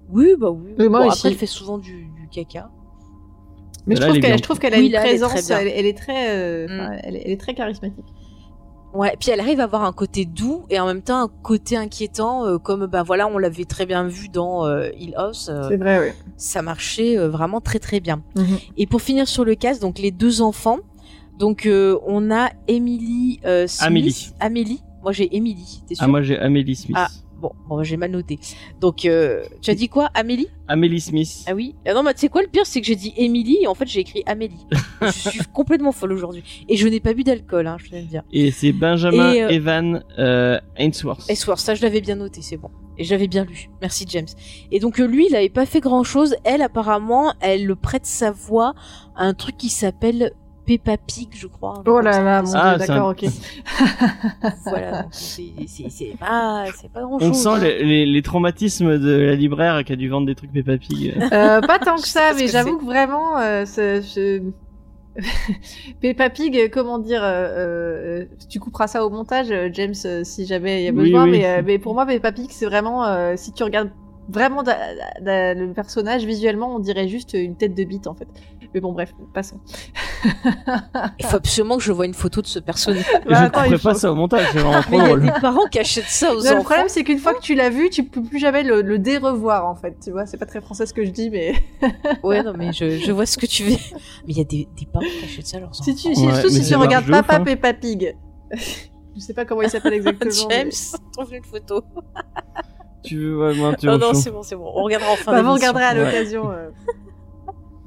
Oui, 0.10 0.34
bah 0.40 0.50
oui. 0.50 0.72
Moi 0.80 0.88
Bon, 1.02 1.08
aussi. 1.10 1.18
après, 1.20 1.30
elle 1.30 1.36
fait 1.36 1.46
souvent 1.46 1.78
du, 1.78 2.06
du 2.20 2.28
caca. 2.32 2.70
Mais 3.86 3.96
je 3.96 4.02
Là, 4.02 4.08
trouve 4.08 4.20
qu'elle, 4.20 4.38
je 4.38 4.44
trouve 4.44 4.60
qu'elle 4.60 4.74
a 4.74 4.78
Oui, 4.78 4.86
une 4.88 4.92
là, 4.94 5.02
elle 5.06 5.16
est 5.16 5.20
très 5.20 5.28
présence, 5.30 5.50
elle, 5.52 5.68
elle 5.68 5.86
est 5.86 5.98
très, 5.98 6.30
euh, 6.38 6.68
Mm. 6.68 7.00
elle 7.04 7.16
est 7.18 7.40
très 7.40 7.54
charismatique. 7.54 8.06
Ouais, 8.94 9.16
puis 9.20 9.32
elle 9.32 9.40
arrive 9.40 9.60
à 9.62 9.64
avoir 9.64 9.84
un 9.84 9.94
côté 9.94 10.26
doux 10.26 10.66
et 10.70 10.80
en 10.80 10.86
même 10.86 11.02
temps 11.02 11.22
un 11.22 11.30
côté 11.44 11.78
inquiétant, 11.78 12.46
euh, 12.46 12.58
comme 12.58 12.88
bah 12.88 13.04
voilà, 13.04 13.28
on 13.28 13.38
l'avait 13.38 13.64
très 13.66 13.86
bien 13.86 14.06
vu 14.06 14.28
dans 14.28 14.66
euh, 14.66 14.90
Hill 15.00 15.14
House. 15.16 15.50
euh, 15.50 15.70
C'est 15.70 15.78
vrai, 15.78 16.00
oui. 16.00 16.14
ça 16.36 16.62
marchait 16.62 17.18
euh, 17.18 17.30
vraiment 17.30 17.62
très 17.62 17.80
très 17.80 18.00
bien. 18.02 18.22
Mhm. 18.36 18.58
Et 18.78 18.88
pour 18.88 19.02
finir 19.02 19.28
sur 19.28 19.46
le 19.46 19.56
cast, 19.56 19.82
donc 19.82 19.98
les 19.98 20.12
deux 20.12 20.42
enfants, 20.42 20.80
donc 21.40 21.66
euh, 21.66 21.98
on 22.06 22.32
a 22.32 22.50
Emily 22.68 23.40
euh, 23.46 23.66
Smith. 23.66 23.88
Amélie. 23.88 24.30
Amélie. 24.42 24.84
Moi 25.04 25.14
j'ai 25.14 25.36
Emily. 25.36 25.82
T'es 25.88 25.96
sûr? 25.96 26.04
Ah 26.04 26.08
moi 26.08 26.22
j'ai 26.22 26.38
Amélie 26.38 26.76
Smith. 26.76 26.98
Ah. 27.00 27.08
Bon, 27.42 27.54
bon 27.68 27.82
j'ai 27.82 27.98
mal 27.98 28.12
noté. 28.12 28.38
Donc 28.80 29.06
euh, 29.06 29.44
tu 29.62 29.72
as 29.72 29.76
dit 29.76 29.90
quoi, 29.90 30.12
Amélie? 30.14 30.48
Amélie 30.68 31.02
Smith. 31.02 31.44
Ah 31.48 31.56
oui. 31.56 31.76
Ah 31.88 31.94
non, 31.94 32.04
mais 32.04 32.14
tu 32.14 32.20
sais 32.20 32.30
quoi 32.30 32.44
le 32.44 32.48
pire, 32.48 32.68
c'est 32.68 32.82
que 32.82 32.88
j'ai 32.88 32.96
dit 32.96 33.14
Emily 33.18 33.58
et 33.64 33.68
en 33.68 33.74
fait 33.74 33.88
j'ai 33.88 34.02
écrit 34.02 34.22
Amélie. 34.28 34.68
je 35.02 35.10
suis 35.10 35.40
complètement 35.52 35.92
folle 35.92 36.14
aujourd'hui 36.14 36.66
et 36.70 36.78
je 36.78 36.88
n'ai 36.88 37.00
pas 37.00 37.14
bu 37.14 37.24
d'alcool, 37.24 37.66
hein, 37.66 37.78
je 37.80 37.90
tiens 37.90 37.98
à 37.98 38.02
le 38.02 38.08
dire. 38.08 38.24
Et 38.32 38.52
c'est 38.52 38.72
Benjamin 38.72 39.34
Et, 39.34 39.42
euh, 39.42 39.50
Evan 39.50 40.04
euh, 40.20 40.60
Ainsworth. 40.78 41.28
Et 41.30 41.36
soir, 41.36 41.58
ça 41.58 41.74
je 41.74 41.82
l'avais 41.82 42.02
bien 42.02 42.16
noté, 42.16 42.44
c'est 42.44 42.58
bon. 42.58 42.70
Et 43.00 43.04
je 43.04 43.12
l'avais 43.12 43.28
bien 43.28 43.44
lu. 43.44 43.70
Merci 43.82 44.06
James. 44.10 44.28
Et 44.72 44.80
donc 44.80 45.00
lui, 45.00 45.26
il 45.28 45.36
avait 45.36 45.50
pas 45.50 45.66
fait 45.66 45.80
grand 45.80 46.04
chose. 46.04 46.36
Elle, 46.44 46.62
apparemment, 46.62 47.34
elle 47.40 47.66
le 47.66 47.76
prête 47.76 48.06
sa 48.06 48.30
voix 48.30 48.76
à 49.16 49.26
un 49.26 49.34
truc 49.34 49.58
qui 49.58 49.70
s'appelle 49.70 50.34
Peppa 50.78 50.98
Pig, 50.98 51.30
je 51.34 51.48
crois. 51.48 51.84
Oh 51.88 52.00
là 52.02 52.22
là, 52.22 52.42
mon 52.42 52.52
Ah, 52.54 52.78
d'accord, 52.78 53.10
un- 53.10 53.12
ok. 53.12 53.26
Voilà. 54.66 55.06
c'est 55.12 55.44
pas 56.20 56.66
c'est 56.76 56.92
pas 56.92 57.02
grand 57.02 57.18
On 57.22 57.34
sent 57.34 57.60
les, 57.62 57.84
les- 57.84 58.06
les 58.06 58.22
traumatismes 58.22 58.98
de 58.98 59.12
la 59.12 59.36
libraire 59.36 59.84
qui 59.84 59.94
a 59.94 59.96
dû 59.96 60.10
vendre 60.10 60.28
des 60.28 60.36
trucs 60.36 60.52
Peppa 60.52 60.78
Pig. 60.78 61.14
Euh, 61.32 61.62
pas 61.62 61.80
tant 61.80 61.96
que 62.02 62.08
ça, 62.08 62.32
mais 62.38 62.48
j'avoue 62.48 62.78
que 62.78 62.86
vraiment, 62.86 63.38
euh, 63.40 63.66
ce- 63.66 64.02
je... 64.02 64.42
Peppa 66.02 66.30
Pig, 66.30 66.56
euh, 66.58 66.70
comment 66.72 66.98
dire, 67.00 67.22
euh, 67.24 68.26
tu 68.50 68.60
couperas 68.60 68.88
ça 68.88 69.06
au 69.06 69.10
montage, 69.10 69.54
James, 69.74 69.94
si 70.24 70.46
jamais 70.46 70.82
il 70.82 70.86
y 70.86 70.88
a 70.88 70.92
besoin, 70.94 71.26
oui. 71.26 71.32
Mais, 71.32 71.46
euh, 71.46 71.62
mais 71.66 71.80
pour 71.80 71.94
moi, 71.94 72.06
Peppa 72.06 72.32
Pig, 72.32 72.48
c'est 72.50 72.66
vraiment, 72.66 73.06
euh, 73.06 73.34
si 73.36 73.52
tu 73.52 73.64
regardes 73.64 73.90
vraiment 74.30 74.64
da- 74.64 74.78
da- 75.22 75.54
le 75.54 75.74
personnage 75.74 76.24
visuellement, 76.26 76.76
on 76.76 76.80
dirait 76.80 77.08
juste 77.10 77.34
une 77.34 77.56
tête 77.56 77.76
de 77.76 77.84
bite 77.84 78.08
en 78.08 78.14
fait. 78.14 78.28
Mais 78.74 78.80
bon, 78.80 78.94
bref, 78.94 79.14
passons. 79.34 79.60
Il 81.20 81.26
faut 81.26 81.36
absolument 81.38 81.78
que 81.78 81.84
je 81.84 81.92
vois 81.92 82.06
une 82.06 82.14
photo 82.14 82.42
de 82.42 82.48
ce 82.48 82.60
personnage. 82.60 83.04
Je 83.26 83.30
Bah, 83.30 83.42
ne 83.42 83.46
attends, 83.48 83.64
couperai 83.64 83.78
pas 83.80 83.94
faut- 83.94 84.00
ça 84.00 84.12
au 84.12 84.16
montage, 84.16 84.46
c'est 84.52 84.60
vraiment 84.60 84.78
Mais 84.78 84.82
trop 84.84 84.94
il 84.94 84.98
y 84.98 85.02
a 85.02 85.06
drôle. 85.08 85.22
des 85.24 85.32
parents 85.42 85.66
qui 85.70 85.80
achètent 85.80 86.06
ça 86.06 86.32
aux 86.32 86.38
Non, 86.38 86.44
le 86.44 86.50
enfants. 86.52 86.64
problème, 86.64 86.86
c'est 86.90 87.04
qu'une 87.04 87.18
fois 87.20 87.34
que 87.34 87.42
tu 87.42 87.54
l'as 87.56 87.70
vu, 87.70 87.90
tu 87.90 88.04
peux 88.06 88.22
plus 88.24 88.40
jamais 88.40 88.64
le, 88.64 88.82
le 88.82 88.98
dérevoir 89.00 89.68
en 89.68 89.76
fait. 89.76 89.98
Tu 90.04 90.12
vois, 90.12 90.26
c'est 90.26 90.38
pas 90.38 90.46
très 90.46 90.62
français 90.62 90.86
ce 90.86 90.94
que 90.94 91.04
je 91.04 91.10
dis, 91.12 91.30
mais 91.30 91.54
Ouais, 92.24 92.44
non, 92.44 92.54
mais 92.58 92.72
je, 92.72 92.98
je 92.98 93.12
vois 93.12 93.26
ce 93.26 93.38
que 93.38 93.46
tu 93.46 93.64
veux. 93.64 93.72
Mais 93.72 94.34
il 94.34 94.38
y 94.38 94.42
a 94.42 94.46
des, 94.46 94.70
des 94.80 94.86
parents 94.86 95.06
qui 95.06 95.26
achètent 95.26 95.48
ça 95.48 95.58
à 95.58 95.60
leurs 95.60 95.70
enfants. 95.72 95.84
si 95.84 95.96
tu, 95.96 96.16
si, 96.16 96.26
Ouais, 96.26 96.34
surtout 96.34 96.54
mais 96.54 96.62
si 96.62 96.70
tu 96.70 96.76
regardes 96.76 97.10
Papa 97.10 97.36
hein. 97.36 97.44
Peppa 97.44 97.74
Pig. 97.74 98.16
je 99.16 99.20
sais 99.20 99.34
pas 99.34 99.44
comment 99.46 99.64
il 99.64 99.70
s'appelle 99.70 99.94
exactement. 99.94 100.32
mais- 100.50 100.56
James, 100.56 100.72
trouve 101.18 101.34
une 101.34 101.44
photo. 101.44 101.84
Tu 103.04 103.18
veux 103.18 103.34
vraiment 103.36 103.64
Non, 103.64 103.70
non, 103.72 103.72
interruption. 103.94 104.14
c'est 104.14 104.32
bon, 104.32 104.44
c'est 104.44 104.56
bon. 104.56 104.72
On 104.76 104.84
regardera 104.84 105.12
en 105.12 105.16
fin 105.16 105.32
Bah, 105.32 105.38
d'émission. 105.40 105.54
regarderez 105.56 105.84
à 105.84 105.94
Ouais. 105.94 106.06
l'occasion. 106.06 106.52
euh. 106.52 106.70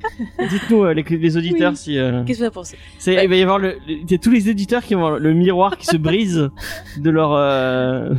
Dites-nous, 0.51 0.85
euh, 0.85 0.95
les, 0.95 1.03
les 1.03 1.37
auditeurs, 1.37 1.73
Oui. 1.73 1.77
si. 1.77 1.99
euh, 1.99 2.23
Qu'est-ce 2.25 2.39
que 2.39 2.45
vous 2.45 2.49
en 2.49 2.53
pensez? 2.53 2.77
c'est- 2.99 3.23
Il 3.25 3.29
va 3.29 3.37
y 3.37 3.43
avoir 3.43 3.59
le, 3.59 3.77
le- 3.89 4.19
tous 4.19 4.31
les 4.31 4.49
éditeurs 4.49 4.83
qui 4.83 4.95
vont 4.95 5.05
avoir 5.07 5.21
le 5.21 5.33
miroir 5.35 5.77
qui 5.79 5.87
se 5.87 5.97
brise 5.97 6.51
de 6.99 7.11
leur. 7.11 7.33
euh, 7.33 8.11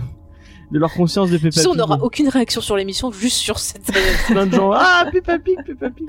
de 0.71 0.79
leur 0.79 0.91
conscience 0.91 1.29
de 1.29 1.37
Peppa 1.37 1.51
sais, 1.51 1.67
on 1.67 1.71
Pig. 1.71 1.77
n'aura 1.79 1.99
aucune 2.01 2.27
réaction 2.27 2.59
sur 2.59 2.75
l'émission, 2.75 3.11
juste 3.11 3.37
sur 3.37 3.59
cette. 3.59 3.83
Plein 4.27 4.47
de 4.47 4.55
gens. 4.55 4.71
Ah, 4.73 5.05
Peppa 5.11 5.37
Pig, 5.37 5.57
Peppa 5.63 5.91
Pig. 5.91 6.07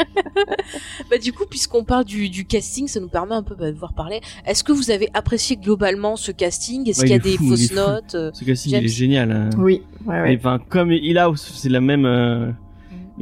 bah, 1.10 1.18
du 1.18 1.34
coup, 1.34 1.44
puisqu'on 1.48 1.84
parle 1.84 2.06
du, 2.06 2.30
du 2.30 2.46
casting, 2.46 2.88
ça 2.88 2.98
nous 2.98 3.08
permet 3.08 3.34
un 3.34 3.42
peu 3.42 3.54
bah, 3.54 3.66
de 3.66 3.72
pouvoir 3.72 3.92
parler. 3.92 4.22
Est-ce 4.46 4.64
que 4.64 4.72
vous 4.72 4.90
avez 4.90 5.10
apprécié 5.12 5.56
globalement 5.56 6.16
ce 6.16 6.32
casting? 6.32 6.88
Est-ce 6.88 7.00
Ouais, 7.02 7.06
qu'il 7.06 7.16
y 7.16 7.18
a 7.18 7.22
des 7.22 7.36
fou, 7.36 7.48
fausses 7.50 7.70
notes 7.72 8.16
Ce 8.32 8.44
casting, 8.44 8.72
James. 8.72 8.80
il 8.82 8.86
est 8.86 8.88
génial. 8.88 9.30
hein. 9.30 9.50
Oui, 9.58 9.82
ouais, 10.06 10.22
ouais. 10.22 10.32
Et, 10.32 10.36
Enfin, 10.38 10.58
comme 10.70 10.90
il 10.90 11.18
a, 11.18 11.30
c'est 11.36 11.68
la 11.68 11.78
euh, 11.78 11.80
même- 11.82 12.56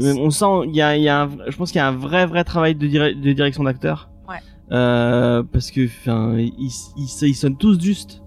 on 0.01 0.31
sent, 0.31 0.69
il 0.69 0.75
y 0.77 0.83
a, 0.83 0.97
il 0.97 1.03
y 1.03 1.09
a 1.09 1.23
un, 1.23 1.31
je 1.49 1.57
pense 1.57 1.71
qu'il 1.71 1.79
y 1.79 1.83
a 1.83 1.89
un 1.89 1.97
vrai, 1.97 2.27
vrai 2.27 2.45
travail 2.45 2.75
de, 2.75 2.87
dire- 2.87 3.15
de 3.17 3.33
direction 3.33 3.65
d'acteur. 3.65 4.09
Ouais. 4.29 4.37
Euh, 4.73 5.43
parce 5.53 5.71
que, 5.71 5.87
enfin, 5.87 6.37
ils, 6.39 6.53
ils, 6.97 7.09
ils 7.29 7.35
sonnent 7.35 7.57
tous 7.59 7.81
juste. 7.81 8.21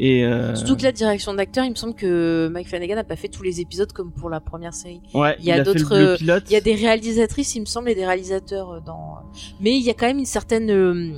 Et 0.00 0.24
euh, 0.24 0.54
Surtout 0.54 0.76
que 0.76 0.84
la 0.84 0.92
direction 0.92 1.34
d'acteur, 1.34 1.64
il 1.64 1.70
me 1.70 1.74
semble 1.74 1.94
que 1.94 2.48
Mike 2.52 2.68
Flanagan 2.68 2.94
n'a 2.94 3.02
pas 3.04 3.16
fait 3.16 3.26
tous 3.26 3.42
les 3.42 3.60
épisodes 3.60 3.92
comme 3.92 4.12
pour 4.12 4.30
la 4.30 4.38
première 4.38 4.72
série. 4.72 5.00
ouais, 5.12 5.34
il 5.40 5.44
y 5.46 5.50
a 5.50 5.54
a 5.54 5.64
fait 5.64 5.64
le- 5.74 5.74
d'autres. 5.74 6.18
Il 6.46 6.52
y 6.52 6.56
a 6.56 6.60
des 6.60 6.74
réalisatrices, 6.76 7.56
il 7.56 7.60
me 7.62 7.66
semble, 7.66 7.90
et 7.90 7.96
des 7.96 8.06
réalisateurs 8.06 8.70
euh, 8.70 8.80
dans. 8.86 9.16
Mais 9.60 9.76
il 9.76 9.82
y 9.82 9.90
a 9.90 9.94
quand 9.94 10.06
même 10.06 10.18
une 10.18 10.24
certaine 10.24 10.70
euh, 10.70 11.14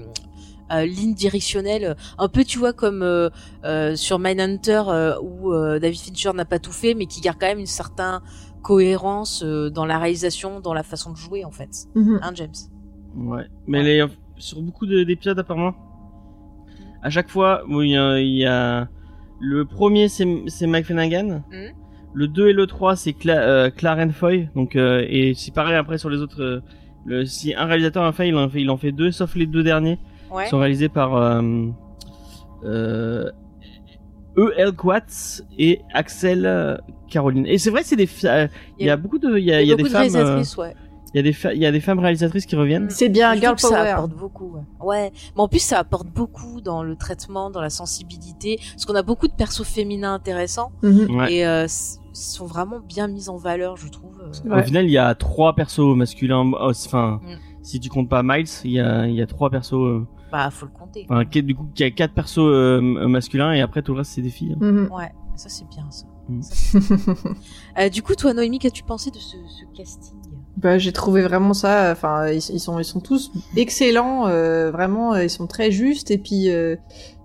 euh, 0.72 0.86
ligne 0.86 1.12
directionnelle, 1.12 1.94
un 2.16 2.28
peu, 2.28 2.42
tu 2.42 2.58
vois, 2.58 2.72
comme 2.72 3.02
euh, 3.02 3.28
euh, 3.66 3.96
sur 3.96 4.18
Mindhunter 4.18 4.84
euh, 4.88 5.14
où 5.20 5.52
euh, 5.52 5.78
David 5.78 6.00
Fincher 6.00 6.30
n'a 6.32 6.46
pas 6.46 6.58
tout 6.58 6.72
fait, 6.72 6.94
mais 6.94 7.04
qui 7.04 7.20
garde 7.20 7.36
quand 7.38 7.48
même 7.48 7.58
une 7.58 7.66
certaine 7.66 8.20
cohérence 8.62 9.42
euh, 9.44 9.70
dans 9.70 9.84
la 9.86 9.98
réalisation, 9.98 10.60
dans 10.60 10.74
la 10.74 10.82
façon 10.82 11.10
de 11.12 11.16
jouer, 11.16 11.44
en 11.44 11.50
fait. 11.50 11.70
Mhm. 11.94 12.20
Hein, 12.22 12.30
James? 12.34 12.52
Ouais. 13.16 13.46
Mais 13.66 13.82
les- 13.82 14.04
sur 14.38 14.60
beaucoup 14.62 14.86
de- 14.86 15.02
d'épisodes 15.04 15.38
apparemment, 15.38 15.74
à 17.02 17.10
chaque 17.10 17.28
fois, 17.28 17.62
bon, 17.68 17.82
il 17.82 17.90
y 17.90 17.96
a, 17.96 18.18
il 18.20 18.36
y 18.36 18.46
a- 18.46 18.88
le 19.40 19.64
premier 19.64 20.08
c'est 20.08 20.26
c'est 20.48 20.66
Mike 20.66 20.86
Flanagan. 20.86 21.42
Mhm. 21.50 21.72
Le 22.12 22.26
2 22.28 22.48
et 22.48 22.52
le 22.52 22.66
3 22.66 22.96
c'est 22.96 23.12
Cla 23.14 23.40
euh, 23.40 23.70
Clarence 23.70 24.12
Foy. 24.12 24.48
Donc 24.54 24.76
euh, 24.76 25.04
et 25.08 25.32
c'est 25.34 25.54
pareil 25.54 25.76
après 25.76 25.96
sur 25.98 26.10
les 26.10 26.18
autres. 26.18 26.42
euh, 26.42 26.60
le, 27.06 27.24
si 27.24 27.54
un 27.54 27.64
réalisateur 27.64 28.02
en 28.04 28.12
fait, 28.12 28.28
il 28.28 28.36
en 28.36 28.48
fait, 28.50 28.60
il 28.60 28.68
en 28.70 28.76
fait 28.76 28.92
deux, 28.92 29.10
sauf 29.12 29.34
les 29.34 29.46
deux 29.46 29.62
derniers 29.62 29.98
Ouais. 30.30 30.44
qui 30.44 30.50
sont 30.50 30.58
réalisés 30.58 30.88
par 30.90 31.14
euh, 31.16 31.40
euh, 32.64 33.30
E. 34.36 34.52
L. 34.56 34.72
Quatz 34.72 35.42
et 35.58 35.80
Axel 35.92 36.46
euh, 36.46 36.76
Caroline. 37.08 37.46
Et 37.46 37.58
c'est 37.58 37.70
vrai, 37.70 37.82
c'est 37.84 37.96
des, 37.96 38.08
euh, 38.24 38.46
il 38.78 38.86
y 38.86 38.90
a 38.90 38.96
beaucoup 38.96 39.18
de, 39.18 39.36
il 39.38 39.44
y 39.44 39.52
a, 39.52 39.60
il 39.62 39.68
y 39.68 39.72
a 39.72 39.76
des 39.76 39.82
de 39.84 39.88
femmes. 39.88 40.14
euh, 40.14 40.42
ouais. 40.58 40.74
Il 41.12 41.16
y 41.16 41.20
a 41.20 41.22
des 41.24 41.32
fa- 41.32 41.52
il 41.52 41.60
y 41.60 41.66
a 41.66 41.72
des 41.72 41.80
femmes 41.80 41.98
réalisatrices 41.98 42.46
qui 42.46 42.54
reviennent. 42.54 42.88
C'est 42.88 43.08
bien, 43.08 43.34
girl 43.34 43.56
que 43.56 43.60
ça 43.62 43.68
power. 43.70 43.88
apporte 43.88 44.12
beaucoup. 44.12 44.52
Ouais. 44.54 44.86
ouais, 44.86 45.12
mais 45.34 45.42
en 45.42 45.48
plus 45.48 45.58
ça 45.58 45.80
apporte 45.80 46.06
beaucoup 46.06 46.60
dans 46.60 46.84
le 46.84 46.94
traitement, 46.94 47.50
dans 47.50 47.60
la 47.60 47.70
sensibilité, 47.70 48.60
parce 48.72 48.86
qu'on 48.86 48.94
a 48.94 49.02
beaucoup 49.02 49.26
de 49.26 49.32
persos 49.32 49.64
féminins 49.66 50.14
intéressants 50.14 50.70
Mhm. 50.84 51.16
Ouais. 51.16 51.32
et 51.34 51.46
euh, 51.46 51.66
sont 52.12 52.46
vraiment 52.46 52.78
bien 52.78 53.08
mis 53.08 53.28
en 53.28 53.36
valeur, 53.36 53.76
je 53.76 53.88
trouve. 53.88 54.10
Au 54.48 54.62
final, 54.62 54.84
il 54.84 54.90
y 54.92 54.98
a 54.98 55.12
trois 55.16 55.54
persos 55.56 55.96
masculins. 55.96 56.48
oh, 56.54 56.70
Enfin, 56.70 57.20
Mm. 57.24 57.34
si 57.62 57.80
tu 57.80 57.88
comptes 57.88 58.08
pas 58.08 58.22
Miles, 58.22 58.46
il 58.64 58.70
y 58.72 58.80
a, 58.80 59.06
il 59.08 59.14
y 59.16 59.22
a 59.22 59.26
trois 59.26 59.50
persos. 59.50 60.04
Euh, 60.30 60.36
Bah, 60.44 60.50
faut 60.50 60.66
le 60.66 60.72
compter. 60.72 61.06
Enfin, 61.08 61.24
qui- 61.24 61.42
du 61.42 61.54
coup, 61.54 61.66
il 61.76 61.80
y 61.80 61.84
a 61.84 61.90
quatre 61.90 62.14
persos 62.14 62.38
euh, 62.38 62.78
m- 62.78 63.06
masculins 63.08 63.52
et 63.52 63.60
après 63.60 63.82
tout 63.82 63.92
le 63.92 63.98
reste 63.98 64.12
c'est 64.12 64.22
des 64.22 64.30
filles. 64.30 64.56
hein. 64.60 64.64
Mhm. 64.64 64.88
Ouais, 64.92 65.10
ça 65.36 65.48
c'est 65.48 65.66
bien 65.68 65.90
ça. 65.90 66.06
Mm. 66.28 66.40
Bien. 66.40 67.34
Euh, 67.78 67.88
du 67.88 68.02
coup, 68.02 68.14
toi, 68.14 68.32
Noémie, 68.34 68.58
qu'as-tu 68.58 68.82
pensé 68.82 69.10
de 69.10 69.16
ce, 69.18 69.36
ce 69.36 69.64
casting? 69.76 70.18
Bah, 70.56 70.76
j'ai 70.78 70.92
trouvé 70.92 71.22
vraiment 71.22 71.54
ça. 71.54 71.90
Enfin, 71.92 72.28
ils, 72.28 72.36
ils 72.50 72.60
sont, 72.60 72.78
ils 72.78 72.84
sont 72.84 73.00
tous 73.00 73.30
excellents. 73.56 74.26
euh, 74.26 74.70
vraiment, 74.70 75.14
euh, 75.14 75.24
ils 75.24 75.30
sont 75.30 75.46
très 75.46 75.70
justes. 75.70 76.10
Et 76.10 76.18
puis, 76.18 76.50
euh, 76.50 76.76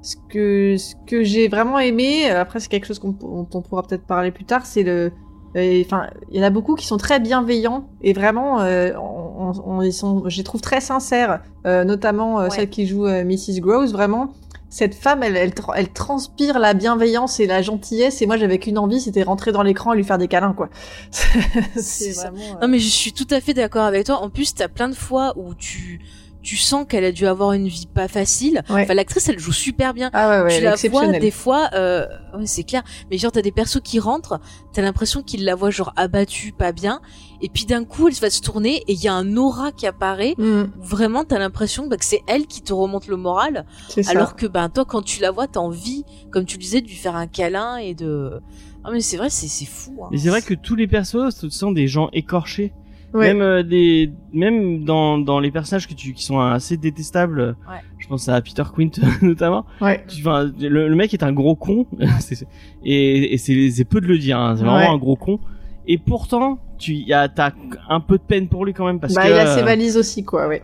ce 0.01 0.16
que, 0.30 0.78
ce 0.78 0.93
que 1.08 1.24
j'ai 1.24 1.47
vraiment 1.47 1.80
aimé, 1.80 2.30
euh, 2.32 2.39
après 2.39 2.60
c'est 2.60 2.70
quelque 2.70 2.86
chose 2.86 2.99
qu'on, 2.99 3.12
dont 3.12 3.47
on 3.53 3.62
pourra 3.62 3.82
peut-être 3.84 4.06
parler 4.06 4.32
plus 4.32 4.45
tard, 4.45 4.66
c'est 4.66 4.84
le. 4.84 5.12
Enfin, 5.56 6.08
il 6.32 6.38
y 6.38 6.43
en 6.43 6.45
a 6.45 6.49
beaucoup 6.49 6.76
qui 6.76 6.86
sont 6.86 6.97
très 6.97 7.20
bienveillants 7.20 7.88
et 8.01 8.12
vraiment, 8.14 8.60
euh, 8.62 8.91
on, 8.97 9.82
ils 9.82 9.93
sont, 9.93 10.24
je 10.28 10.38
les 10.38 10.43
trouve 10.43 10.62
très 10.62 10.82
sincères. 10.82 11.41
euh, 11.66 11.84
notamment 11.84 12.39
euh, 12.39 12.43
Ouais. 12.45 12.49
celle 12.49 12.70
qui 12.70 12.86
joue 12.88 13.06
euh, 13.06 13.24
Mrs. 13.24 13.60
Gross. 13.62 13.91
Vraiment, 13.93 14.34
cette 14.70 14.93
femme, 14.95 15.24
elle, 15.24 15.38
elle, 15.38 15.51
tra- 15.51 15.74
elle 15.76 15.88
transpire 15.89 16.60
la 16.60 16.74
bienveillance 16.74 17.39
et 17.39 17.47
la 17.47 17.62
gentillesse. 17.62 18.22
Et 18.22 18.26
moi, 18.26 18.36
j'avais 18.38 18.58
qu'une 18.60 18.78
envie, 18.78 18.99
c'était 18.99 19.24
rentrer 19.24 19.51
dans 19.53 19.64
l'écran 19.64 19.93
et 19.93 19.95
lui 19.97 20.03
faire 20.03 20.18
des 20.18 20.28
câlins, 20.28 20.53
quoi. 20.53 20.70
c'est 21.76 22.12
vraiment. 22.12 22.38
euh, 22.38 22.62
Non, 22.62 22.68
mais 22.68 22.80
je 22.80 22.89
suis 22.89 23.14
tout 23.14 23.28
à 23.32 23.39
fait 23.41 23.53
d'accord 23.53 23.84
avec 23.86 24.06
toi. 24.06 24.22
En 24.22 24.30
plus, 24.30 24.53
t'as 24.53 24.68
plein 24.68 24.89
de 24.89 24.93
fois 24.95 25.34
où 25.38 25.53
tu 25.56 26.01
tu 26.46 26.58
sens 26.58 26.86
qu'elle 26.88 27.04
a 27.04 27.12
dû 27.12 27.26
avoir 27.26 27.54
une 27.54 27.68
vie 27.68 27.88
pas 27.91 28.08
facile. 28.08 28.62
Ouais. 28.70 28.84
Enfin, 28.84 28.93
l'actrice, 28.93 29.28
elle 29.28 29.39
joue 29.39 29.52
super 29.52 29.96
bien. 29.96 30.12
Ah 30.14 30.30
ouais, 30.30 30.43
ouais, 30.46 30.58
tu 30.58 30.64
la 30.64 30.76
vois 30.89 31.08
des 31.08 31.32
fois, 31.32 31.70
euh, 31.74 32.06
ouais, 32.38 32.46
c'est 32.46 32.64
clair. 32.64 32.84
Mais 33.10 33.18
genre 33.18 33.32
t'as 33.32 33.41
des 33.41 33.52
persos 33.52 33.82
qui 33.84 34.00
rentrent, 34.00 34.39
t'as 34.72 34.84
l'impression 34.84 35.24
qu'ils 35.24 35.43
la 35.43 35.56
voient 35.56 35.72
genre 35.72 35.91
abattue, 35.96 36.52
pas 36.52 36.72
bien, 36.72 37.02
et 37.41 37.50
puis 37.50 37.66
d'un 37.66 37.84
coup 37.84 38.08
elle 38.08 38.14
va 38.14 38.30
se 38.30 38.41
tourner 38.41 38.84
et 38.88 38.93
il 38.93 39.04
y 39.04 39.08
a 39.08 39.14
un 39.14 39.36
aura 39.36 39.72
qui 39.72 39.88
apparaît. 39.88 40.36
Mm, 40.38 40.66
vraiment 40.78 41.24
t'as 41.24 41.39
l'impression 41.39 41.88
bah, 41.88 41.98
que 41.98 42.06
c'est 42.06 42.22
elle 42.28 42.46
qui 42.46 42.62
te 42.62 42.74
remonte 42.74 43.08
le 43.08 43.18
moral, 43.18 43.66
ça. 43.89 44.02
alors 44.12 44.36
que 44.36 44.46
ben 44.46 44.70
toi 44.70 44.86
quand 44.86 45.02
tu 45.02 45.22
la 45.22 45.32
vois 45.32 45.48
t'as 45.48 45.62
envie, 45.62 46.06
comme 46.32 46.46
tu 46.46 46.58
le 46.58 46.62
disais, 46.62 46.82
de 46.82 46.88
lui 46.88 46.96
faire 46.96 47.16
un 47.16 47.28
câlin 47.28 47.78
et 47.78 47.96
de. 47.96 48.39
Ah 48.84 48.89
mais 48.91 49.02
c'est 49.02 49.18
vrai, 49.18 49.32
c'est 49.32 49.48
c'est 49.48 49.66
fou. 49.66 49.98
Hein. 50.04 50.10
Et 50.12 50.20
c'est 50.20 50.30
vrai 50.30 50.43
que 50.43 50.54
tous 50.54 50.76
les 50.76 50.86
persos, 50.86 51.32
ce 51.32 51.50
sont 51.50 51.72
des 51.72 51.88
gens 51.88 52.10
écorchés. 52.14 52.72
Ouais. 53.16 53.34
Même 53.34 53.41
euh, 53.41 53.63
des, 53.63 54.11
même 54.34 54.84
dans 54.84 55.18
dans 55.18 55.39
les 55.39 55.49
personnages 55.49 55.88
que 55.88 55.93
tu 55.93 56.13
qui 56.13 56.24
sont 56.24 56.39
assez 56.39 56.76
détestables. 56.78 57.55
Ouais. 57.70 57.78
Je 57.97 58.07
pense 58.07 58.28
à 58.30 58.39
Peter 58.41 58.63
Quint 58.76 58.89
notamment. 59.22 59.66
Ouais. 59.82 60.03
Tu, 60.07 60.22
enfin, 60.22 60.51
le, 60.59 60.89
le 60.89 60.95
mec 60.95 61.13
est 61.13 61.24
un 61.24 61.32
gros 61.34 61.55
con. 61.55 61.88
Et 62.84 63.34
et 63.34 63.38
c'est 63.38 63.86
peu 63.86 64.01
de 64.01 64.07
le 64.07 64.18
dire. 64.18 64.38
hein, 64.39 64.55
c'est 64.57 64.63
vraiment 64.63 64.78
Ouais. 64.89 64.93
un 64.95 64.97
gros 64.97 65.16
con. 65.16 65.39
Et 65.88 65.97
pourtant, 65.97 66.59
tu 66.78 66.93
y 66.95 67.13
as 67.13 67.30
t'as 67.30 67.51
un 67.89 67.99
peu 67.99 68.18
de 68.18 68.24
peine 68.24 68.47
pour 68.47 68.66
lui 68.66 68.74
quand 68.74 68.86
même 68.86 68.99
parce 68.99 69.13
bah, 69.13 69.24
que. 69.24 69.28
il 69.30 69.34
a 69.34 69.55
ses 69.55 69.61
euh, 69.61 69.66
valises 69.66 69.97
aussi, 69.97 70.24
quoi, 70.24 70.47
ouais. 70.47 70.63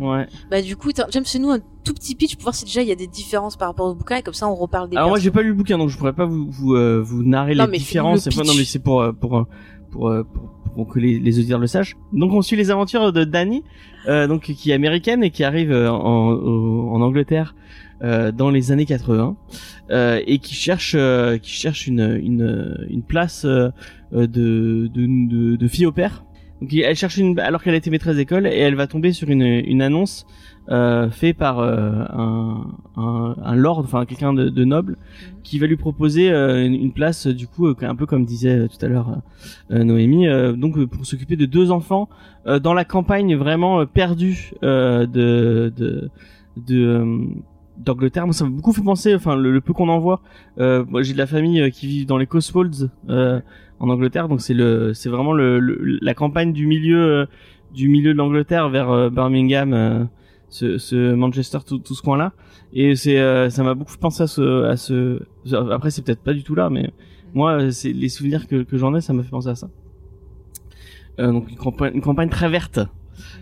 Ouais. 0.00 0.26
Bah 0.50 0.60
du 0.62 0.74
coup, 0.76 0.90
James, 1.10 1.24
fais-nous 1.24 1.50
un 1.50 1.58
tout 1.84 1.92
petit 1.94 2.14
pitch 2.16 2.34
pour 2.34 2.44
voir 2.44 2.54
si 2.54 2.64
déjà 2.64 2.82
il 2.82 2.88
y 2.88 2.92
a 2.92 2.96
des 2.96 3.06
différences 3.06 3.56
par 3.56 3.68
rapport 3.68 3.86
au 3.88 3.94
bouquin 3.94 4.16
et 4.16 4.22
comme 4.22 4.34
ça 4.34 4.48
on 4.48 4.54
reparle 4.54 4.88
des. 4.88 4.96
Alors 4.96 5.10
moi 5.10 5.18
j'ai 5.18 5.30
pas 5.30 5.42
lu 5.42 5.48
le 5.48 5.54
bouquin 5.54 5.78
donc 5.78 5.90
je 5.90 5.98
pourrais 5.98 6.12
pas 6.14 6.24
vous 6.24 6.46
vous, 6.50 6.74
euh, 6.74 7.00
vous 7.04 7.22
narrer 7.22 7.54
Non, 7.54 7.66
les 7.66 7.72
mais 7.72 7.78
différences. 7.78 8.24
le 8.26 8.30
C'est 8.32 8.36
pas- 8.40 8.46
non 8.46 8.54
mais 8.56 8.64
c'est 8.64 8.78
pour 8.78 9.04
pour 9.20 9.46
pour, 9.92 10.08
euh, 10.08 10.24
pour 10.24 10.50
pour 10.74 10.88
que 10.88 10.98
les, 10.98 11.18
les 11.20 11.38
auditeurs 11.38 11.58
le 11.58 11.66
sachent. 11.66 11.96
Donc 12.14 12.32
on 12.32 12.40
suit 12.40 12.56
les 12.56 12.70
aventures 12.70 13.12
de 13.12 13.24
Dani, 13.24 13.62
euh, 14.08 14.26
donc 14.26 14.44
qui 14.44 14.70
est 14.70 14.74
américaine 14.74 15.22
et 15.22 15.28
qui 15.30 15.44
arrive 15.44 15.70
euh, 15.70 15.90
en, 15.90 16.30
au- 16.30 16.88
en 16.94 17.00
Angleterre 17.02 17.54
euh, 18.02 18.32
dans 18.32 18.48
les 18.48 18.72
années 18.72 18.86
80 18.86 19.36
euh, 19.90 20.20
et 20.26 20.38
qui 20.38 20.54
cherche 20.54 20.94
euh, 20.98 21.36
qui 21.36 21.50
cherche 21.50 21.86
une 21.86 22.18
une 22.22 22.86
une 22.88 23.02
place 23.02 23.44
de, 23.44 23.70
de 24.12 24.88
de 24.94 25.56
de 25.56 25.68
fille 25.68 25.84
au 25.86 25.92
père. 25.92 26.24
Donc 26.62 26.72
elle 26.74 26.96
cherche 26.96 27.18
une 27.18 27.38
alors 27.38 27.62
qu'elle 27.62 27.74
été 27.74 27.90
maîtresse 27.90 28.16
d'école 28.16 28.46
et 28.46 28.56
elle 28.56 28.74
va 28.76 28.86
tomber 28.86 29.12
sur 29.12 29.28
une 29.28 29.42
une 29.42 29.82
annonce 29.82 30.26
euh, 30.68 31.10
fait 31.10 31.32
par 31.32 31.58
euh, 31.58 31.90
un, 32.12 32.66
un 32.96 33.36
un 33.42 33.54
lord 33.56 33.80
enfin 33.80 34.04
quelqu'un 34.04 34.32
de, 34.32 34.48
de 34.48 34.64
noble 34.64 34.96
qui 35.42 35.58
va 35.58 35.66
lui 35.66 35.76
proposer 35.76 36.30
euh, 36.30 36.64
une, 36.64 36.74
une 36.74 36.92
place 36.92 37.26
du 37.26 37.46
coup 37.48 37.66
un 37.66 37.94
peu 37.96 38.06
comme 38.06 38.24
disait 38.24 38.68
tout 38.68 38.84
à 38.84 38.88
l'heure 38.88 39.18
Noémie 39.70 40.26
donc 40.56 40.84
pour 40.86 41.04
s'occuper 41.04 41.36
de 41.36 41.46
deux 41.46 41.70
enfants 41.72 42.08
dans 42.62 42.74
la 42.74 42.84
campagne 42.84 43.34
vraiment 43.36 43.84
perdue 43.86 44.52
de 44.62 45.72
de 45.76 46.10
de 46.68 47.06
d'Angleterre. 47.78 48.26
Moi 48.26 48.34
ça 48.34 48.44
m'a 48.44 48.50
beaucoup 48.50 48.72
fait 48.72 48.82
penser 48.82 49.14
enfin 49.14 49.34
le, 49.34 49.50
le 49.50 49.60
peu 49.60 49.72
qu'on 49.72 49.88
en 49.88 49.98
voit. 49.98 50.20
Euh, 50.58 50.84
moi 50.88 51.02
j'ai 51.02 51.14
de 51.14 51.18
la 51.18 51.26
famille 51.26 51.60
euh, 51.60 51.70
qui 51.70 51.86
vit 51.88 52.06
dans 52.06 52.18
les 52.18 52.26
Cotswolds 52.26 52.90
euh, 53.08 53.40
en 53.80 53.88
Angleterre 53.88 54.28
donc 54.28 54.40
c'est 54.40 54.54
le 54.54 54.92
c'est 54.94 55.08
vraiment 55.08 55.32
le, 55.32 55.58
le- 55.58 55.98
la 56.00 56.14
campagne 56.14 56.52
du 56.52 56.66
milieu 56.68 57.26
du 57.74 57.88
milieu 57.88 58.12
de 58.12 58.18
l'Angleterre 58.18 58.68
vers 58.68 59.10
Birmingham 59.10 60.08
ce, 60.52 61.14
Manchester 61.14 61.58
tout, 61.66 61.82
ce 61.84 62.02
coin 62.02 62.16
là 62.16 62.32
et 62.72 62.96
c'est 62.96 63.18
euh, 63.18 63.50
ça 63.50 63.62
m'a 63.62 63.74
beaucoup 63.74 63.96
penser 63.96 64.22
à 64.22 64.26
ce 64.26 64.64
à 64.64 64.76
ce 64.76 65.22
après 65.70 65.90
c'est 65.90 66.02
peut-être 66.02 66.22
pas 66.22 66.34
du 66.34 66.42
tout 66.42 66.54
là 66.54 66.70
mais 66.70 66.90
moi 67.34 67.70
c'est 67.70 67.92
les 67.92 68.08
souvenirs 68.08 68.46
que, 68.46 68.62
que 68.62 68.76
j'en 68.76 68.94
ai 68.94 69.00
ça 69.00 69.12
m'a 69.12 69.22
fait 69.22 69.30
penser 69.30 69.48
à 69.48 69.54
ça. 69.54 69.68
Euh, 71.18 71.30
donc 71.30 71.48
une 71.50 72.00
campagne 72.00 72.30
très 72.30 72.48
verte 72.48 72.80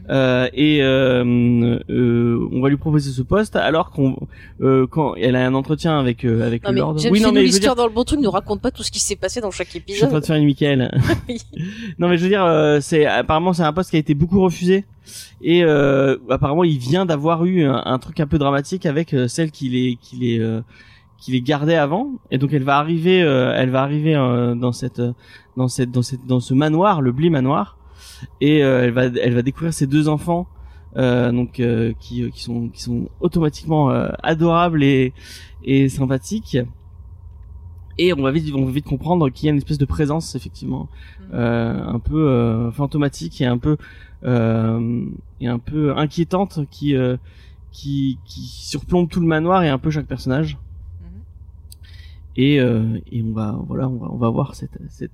euh, 0.08 0.48
et 0.54 0.82
euh, 0.82 1.78
euh, 1.90 2.48
on 2.52 2.60
va 2.60 2.68
lui 2.68 2.76
proposer 2.76 3.10
ce 3.10 3.22
poste 3.22 3.54
alors 3.56 3.90
qu'on 3.90 4.16
euh, 4.60 4.86
quand 4.86 5.14
elle 5.14 5.36
a 5.36 5.46
un 5.46 5.54
entretien 5.54 5.98
avec 5.98 6.24
euh, 6.24 6.46
avec 6.46 6.64
Non 6.64 6.70
le 6.70 6.76
Lord. 6.78 6.96
Oui 7.10 7.20
non 7.20 7.32
mais 7.32 7.42
l'histoire 7.42 7.74
dire 7.74 7.82
dans 7.82 7.86
le 7.86 7.94
bon 7.94 8.04
truc, 8.04 8.20
nous 8.20 8.30
raconte 8.30 8.60
pas 8.60 8.70
tout 8.70 8.82
ce 8.82 8.90
qui 8.90 9.00
s'est 9.00 9.16
passé 9.16 9.40
dans 9.40 9.50
chaque 9.50 9.68
je 9.68 9.72
suis 9.72 9.80
en 9.80 9.82
épisode. 9.82 10.08
train 10.10 10.20
de 10.20 10.24
faire 10.26 10.36
une 10.36 10.44
Michael. 10.44 10.90
Non 11.98 12.08
mais 12.08 12.18
je 12.18 12.22
veux 12.24 12.28
dire 12.28 12.44
euh, 12.44 12.78
c'est 12.80 13.06
apparemment 13.06 13.52
c'est 13.52 13.62
un 13.62 13.72
poste 13.72 13.90
qui 13.90 13.96
a 13.96 14.00
été 14.00 14.14
beaucoup 14.14 14.40
refusé. 14.40 14.84
Et 15.42 15.64
euh, 15.64 16.16
apparemment 16.28 16.64
il 16.64 16.78
vient 16.78 17.06
d'avoir 17.06 17.44
eu 17.44 17.64
un, 17.64 17.82
un 17.84 17.98
truc 17.98 18.20
un 18.20 18.26
peu 18.26 18.38
dramatique 18.38 18.86
avec 18.86 19.14
celle 19.28 19.50
qui 19.50 19.68
les 19.68 19.98
qui 20.00 20.16
les 20.16 20.38
euh, 20.40 20.60
qui 21.20 21.32
les 21.32 21.42
gardait 21.42 21.76
avant. 21.76 22.12
Et 22.30 22.38
donc 22.38 22.52
elle 22.52 22.62
va 22.64 22.78
arriver 22.78 23.22
euh, 23.22 23.52
elle 23.56 23.70
va 23.70 23.82
arriver 23.82 24.14
euh, 24.14 24.54
dans 24.54 24.72
cette 24.72 25.02
dans 25.56 25.68
cette 25.68 25.90
dans 25.90 26.02
cette 26.02 26.26
dans 26.26 26.40
ce 26.40 26.54
manoir 26.54 27.00
le 27.02 27.12
Bly 27.12 27.30
manoir 27.30 27.76
et 28.40 28.62
euh, 28.62 28.84
elle 28.84 28.90
va 28.90 29.04
elle 29.04 29.34
va 29.34 29.42
découvrir 29.42 29.72
ses 29.72 29.86
deux 29.86 30.08
enfants 30.08 30.46
euh, 30.96 31.30
donc 31.30 31.60
euh, 31.60 31.92
qui 32.00 32.28
qui 32.30 32.42
sont 32.42 32.68
qui 32.68 32.82
sont 32.82 33.08
automatiquement 33.20 33.90
euh, 33.90 34.10
adorables 34.22 34.82
et 34.82 35.12
et 35.64 35.88
sympathiques. 35.88 36.58
Et 37.98 38.12
on 38.14 38.22
va 38.22 38.30
vite 38.30 38.52
on 38.54 38.64
va 38.64 38.72
vite 38.72 38.86
comprendre 38.86 39.28
qu'il 39.30 39.46
y 39.46 39.48
a 39.48 39.52
une 39.52 39.58
espèce 39.58 39.78
de 39.78 39.84
présence 39.84 40.34
effectivement 40.34 40.88
euh, 41.32 41.82
un 41.84 41.98
peu 41.98 42.28
euh, 42.28 42.72
fantomatique 42.72 43.40
et 43.40 43.46
un 43.46 43.58
peu 43.58 43.76
euh, 44.24 45.04
et 45.40 45.46
un 45.46 45.58
peu 45.58 45.96
inquiétante 45.96 46.60
qui 46.70 46.96
euh, 46.96 47.16
qui 47.72 48.18
qui 48.24 48.40
surplombe 48.40 49.08
tout 49.08 49.20
le 49.20 49.26
manoir 49.26 49.62
et 49.62 49.68
un 49.68 49.78
peu 49.78 49.90
chaque 49.90 50.06
personnage. 50.06 50.56
Mhm. 51.02 51.20
et 52.36 52.60
euh, 52.60 52.98
et 53.12 53.22
on 53.22 53.32
va 53.32 53.58
voilà 53.66 53.88
on 53.88 53.96
va 53.96 54.08
on 54.10 54.16
va 54.16 54.30
voir 54.30 54.54
cette 54.54 54.78
cette 54.88 55.12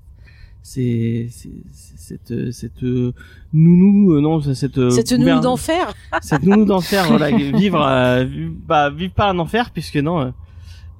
c'est 0.66 1.28
cette 1.72 2.50
cette 2.50 2.82
euh, 2.82 3.12
nounou 3.52 4.14
euh, 4.14 4.20
non 4.20 4.40
cette 4.40 4.78
euh, 4.78 4.90
Cette 4.90 5.12
nounou 5.12 5.38
d'enfer. 5.40 5.94
cette 6.22 6.42
nounou 6.42 6.64
d'enfer 6.64 7.04
voilà 7.08 7.30
vivre 7.30 7.80
euh, 7.80 8.26
bah 8.66 8.90
vivre 8.90 9.14
pas 9.14 9.30
un 9.30 9.38
enfer 9.38 9.70
puisque 9.70 9.96
non 9.96 10.20
euh, 10.20 10.30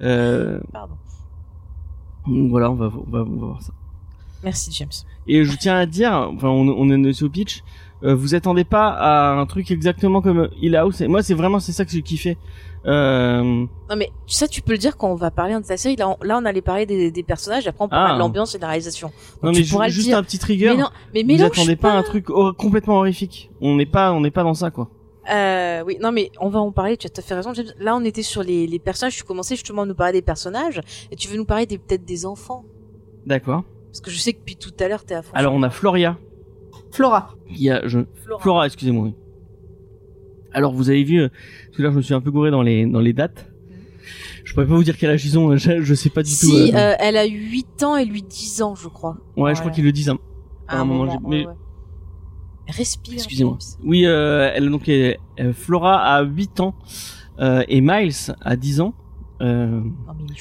euh, 0.03 0.59
Pardon. 0.71 0.95
voilà 2.25 2.71
on 2.71 2.75
va 2.75 2.85
on 2.85 3.11
va 3.11 3.19
on 3.23 3.39
va 3.39 3.45
voir 3.45 3.61
ça 3.61 3.73
Merci 4.41 4.71
James. 4.71 4.89
Et 5.27 5.43
je 5.43 5.57
tiens 5.57 5.75
à 5.75 5.85
dire, 5.87 6.13
enfin, 6.13 6.47
on, 6.47 6.67
on 6.69 7.03
est 7.03 7.23
au 7.23 7.29
pitch, 7.29 7.63
vous 8.03 8.35
attendez 8.35 8.63
pas 8.63 8.89
à 8.89 9.31
un 9.31 9.45
truc 9.47 9.71
exactement 9.71 10.21
comme 10.21 10.47
Hill 10.61 10.75
House. 10.75 11.01
Et 11.01 11.07
moi, 11.07 11.23
c'est 11.23 11.33
vraiment 11.33 11.59
c'est 11.59 11.71
ça 11.71 11.83
que 11.83 11.91
j'ai 11.91 12.03
kiffé. 12.03 12.37
Euh, 12.87 13.41
Non 13.43 13.95
mais 13.97 14.11
ça 14.27 14.47
tu 14.47 14.61
peux 14.61 14.71
le 14.71 14.77
dire 14.77 14.95
quand 14.97 15.11
on 15.11 15.15
va 15.15 15.29
parler 15.29 15.53
de 15.55 15.59
ta 15.61 15.75
série. 15.77 15.95
Là 15.97 16.09
on, 16.09 16.23
là, 16.23 16.39
on 16.41 16.45
allait 16.45 16.61
parler 16.61 16.85
des, 16.85 17.11
des 17.11 17.23
personnages, 17.23 17.67
après 17.67 17.83
on 17.83 17.89
parlera 17.89 18.11
Ah. 18.11 18.15
de 18.15 18.19
l'ambiance 18.19 18.55
et 18.55 18.57
de 18.57 18.61
la 18.61 18.69
réalisation. 18.69 19.07
Donc, 19.07 19.43
non 19.43 19.51
mais 19.51 19.63
ju- 19.63 19.77
juste 19.89 20.07
dire. 20.07 20.17
un 20.17 20.23
petit 20.23 20.39
trigger. 20.39 20.69
Mais 20.69 20.77
non, 20.77 20.89
mais 21.13 21.35
vous 21.37 21.43
attendez 21.43 21.75
pas, 21.75 21.91
un 21.91 22.03
truc 22.03 22.29
hor- 22.29 22.55
complètement 22.55 22.95
horrifique. 22.99 23.51
On 23.61 23.75
n'est 23.75 23.85
pas, 23.85 24.13
on 24.13 24.21
n'est 24.21 24.31
pas 24.31 24.43
dans 24.43 24.53
ça 24.53 24.71
quoi. 24.71 24.89
Euh, 25.29 25.83
oui, 25.85 25.97
non 26.01 26.13
mais 26.13 26.31
on 26.39 26.47
va 26.47 26.59
en 26.61 26.71
parler. 26.71 26.95
Tu 26.95 27.07
as 27.07 27.09
tout 27.09 27.19
à 27.19 27.23
fait 27.23 27.33
raison. 27.35 27.51
Là 27.79 27.95
on 27.97 28.03
était 28.05 28.23
sur 28.23 28.43
les, 28.43 28.65
les 28.67 28.79
personnages. 28.79 29.17
Tu 29.17 29.23
commençais 29.23 29.55
justement 29.55 29.81
à 29.81 29.85
nous 29.85 29.95
parler 29.95 30.13
des 30.13 30.21
personnages 30.21 30.79
et 31.11 31.15
tu 31.17 31.27
veux 31.27 31.35
nous 31.35 31.43
parler 31.45 31.65
peut-être 31.67 32.05
des 32.05 32.25
enfants 32.25 32.63
D'accord. 33.25 33.63
parce 33.91 33.99
que 33.99 34.09
je 34.09 34.17
sais 34.17 34.31
que 34.31 34.39
depuis 34.39 34.55
tout 34.55 34.71
à 34.79 34.87
l'heure 34.87 35.03
t'es 35.03 35.15
à 35.15 35.21
fond. 35.23 35.31
Alors 35.33 35.53
on 35.53 35.61
a 35.63 35.69
Floria. 35.69 36.17
Flora. 36.91 37.35
qui 37.53 37.69
a, 37.69 37.85
je, 37.85 37.99
Flora. 38.23 38.41
Flora, 38.41 38.65
excusez-moi. 38.65 39.09
Alors 40.53 40.73
vous 40.73 40.89
avez 40.89 41.03
vu, 41.03 41.21
euh, 41.21 41.29
tout 41.73 41.81
à 41.81 41.83
l'heure 41.83 41.91
je 41.91 41.97
me 41.97 42.01
suis 42.01 42.13
un 42.13 42.21
peu 42.21 42.31
gouré 42.31 42.51
dans 42.51 42.61
les 42.61 42.85
dans 42.85 42.99
les 42.99 43.13
dates. 43.13 43.47
Je 44.45 44.53
pourrais 44.53 44.65
pas 44.65 44.75
vous 44.75 44.83
dire 44.83 44.97
quel 44.97 45.09
âge 45.09 45.25
ils 45.25 45.37
ont. 45.37 45.55
Je, 45.57 45.81
je 45.81 45.93
sais 45.93 46.09
pas 46.09 46.23
du 46.23 46.29
tout. 46.31 46.35
Si 46.47 46.71
euh, 46.73 46.77
euh, 46.77 46.95
elle 46.99 47.17
a 47.17 47.25
8 47.25 47.83
ans 47.83 47.97
et 47.97 48.05
lui 48.05 48.23
10 48.23 48.61
ans, 48.61 48.75
je 48.75 48.87
crois. 48.87 49.17
ouais, 49.35 49.53
je 49.53 49.59
crois 49.59 49.71
qu'ils 49.71 49.83
le 49.83 49.91
disent. 49.91 50.09
hein. 50.09 50.19
À 50.69 50.79
un 50.79 50.85
moment, 50.85 51.19
mais- 51.27 51.45
ouais. 51.45 51.53
Respire. 52.69 53.13
Excusez-moi. 53.15 53.57
Oui, 53.83 54.05
euh, 54.05 54.51
elle 54.53 54.69
donc 54.69 54.89
est- 54.89 55.17
euh, 55.39 55.53
Flora 55.53 56.01
a 56.01 56.23
8 56.23 56.59
ans 56.59 56.75
et 57.67 57.81
Miles 57.81 58.13
a 58.41 58.55
10 58.55 58.81
ans. 58.81 58.93
Euh, 59.41 59.67
Non, 59.67 59.83
mais 60.19 60.33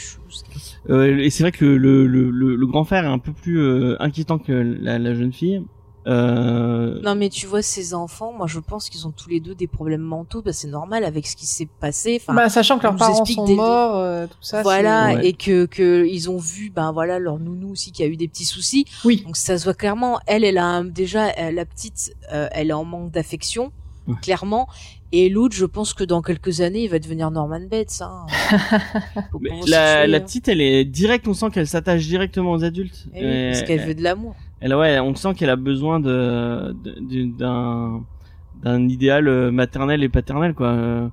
euh, 0.91 1.19
et 1.19 1.29
c'est 1.31 1.43
vrai 1.45 1.53
que 1.53 1.65
le, 1.65 1.77
le, 1.77 2.07
le, 2.07 2.31
le- 2.31 2.57
le 2.57 2.67
grand 2.67 2.85
frère 2.85 3.05
est 3.05 3.09
un 3.09 3.19
peu 3.19 3.33
plus 3.33 3.61
inquiétant 4.01 4.39
que 4.39 4.53
la, 4.53 4.99
la 4.99 5.15
jeune 5.15 5.33
fille. 5.33 5.63
Euh, 6.07 7.01
Non, 7.03 7.15
mais 7.17 7.29
tu 7.29 7.47
vois, 7.47 7.63
ces 7.63 7.93
enfants, 7.95 8.33
moi, 8.33 8.47
je 8.47 8.61
pense 8.61 8.89
qu'ils 8.91 9.07
ont 9.07 9.11
tous 9.11 9.29
les 9.29 9.41
deux 9.41 9.55
des 9.55 9.67
problèmes 9.67 10.01
mentaux. 10.03 10.41
Bah, 10.43 10.53
c'est 10.53 10.69
normal 10.69 11.05
avec 11.05 11.27
ce 11.27 11.35
qui 11.37 11.47
s'est 11.47 11.69
passé. 11.81 12.19
Enfin, 12.21 12.35
Bah, 12.35 12.49
sachant 12.49 12.79
que 12.79 12.85
leurs 12.85 12.97
parents 12.97 13.25
sont 13.25 13.47
le 13.47 13.55
morts, 13.55 13.97
euh, 13.97 14.27
tout 14.27 14.37
ça. 14.41 14.63
voilà, 14.63 15.15
Ouais. 15.15 15.29
et 15.29 15.33
que, 15.33 15.67
que 15.67 16.07
ils 16.07 16.31
ont 16.31 16.39
vu, 16.39 16.71
ben 16.71 16.93
voilà, 16.93 17.19
leur 17.19 17.39
nounou 17.39 17.73
aussi 17.73 17.91
qui 17.93 18.03
a 18.03 18.07
eu 18.07 18.17
des 18.17 18.29
petits 18.29 18.45
soucis. 18.45 18.85
Oui. 19.05 19.23
Donc 19.27 19.37
ça 19.37 19.59
se 19.59 19.65
voit 19.65 19.75
clairement. 19.75 20.19
Elle, 20.27 20.45
elle 20.45 20.59
a 20.59 20.83
déjà 20.85 21.33
euh, 21.39 21.51
la 21.51 21.65
petite, 21.65 22.13
euh, 22.33 22.49
elle 22.53 22.71
est 22.71 22.75
en 22.75 22.85
manque 22.85 23.11
d'affection, 23.11 23.73
Ouais. 24.07 24.15
clairement. 24.23 24.69
Et 25.13 25.29
l'autre, 25.29 25.55
je 25.57 25.65
pense 25.65 25.95
que 25.95 26.05
dans 26.05 26.21
quelques 26.23 26.61
années, 26.61 26.83
il 26.85 26.89
va 26.91 26.99
devenir 26.99 27.31
Norman 27.31 27.61
Bates. 27.69 28.01
Hein. 28.03 28.27
La, 29.67 30.21
petite, 30.21 30.49
elle 30.49 30.61
est 30.61 30.85
direct. 30.85 31.27
On 31.29 31.35
sent 31.35 31.51
qu'elle 31.53 31.67
s'attache 31.67 32.05
directement 32.07 32.53
aux 32.53 32.65
adultes. 32.65 33.07
Eh 33.15 33.25
oui, 33.25 33.47
parce 33.51 33.63
Et- 33.63 33.65
qu'elle 33.65 33.87
veut 33.87 33.95
de 33.95 34.03
l'amour. 34.03 34.35
Elle, 34.61 34.75
ouais, 34.75 34.99
on 35.01 35.15
sent 35.15 35.35
qu'elle 35.35 35.51
a 35.51 35.57
besoin 35.57 36.01
de 36.01 36.75
d'un 37.39 38.03
d'un 38.63 38.89
idéal 38.89 39.29
euh, 39.29 39.51
maternel 39.51 40.03
et 40.03 40.09
paternel 40.09 40.55
quoi. 40.55 40.69
Euh, 40.69 41.09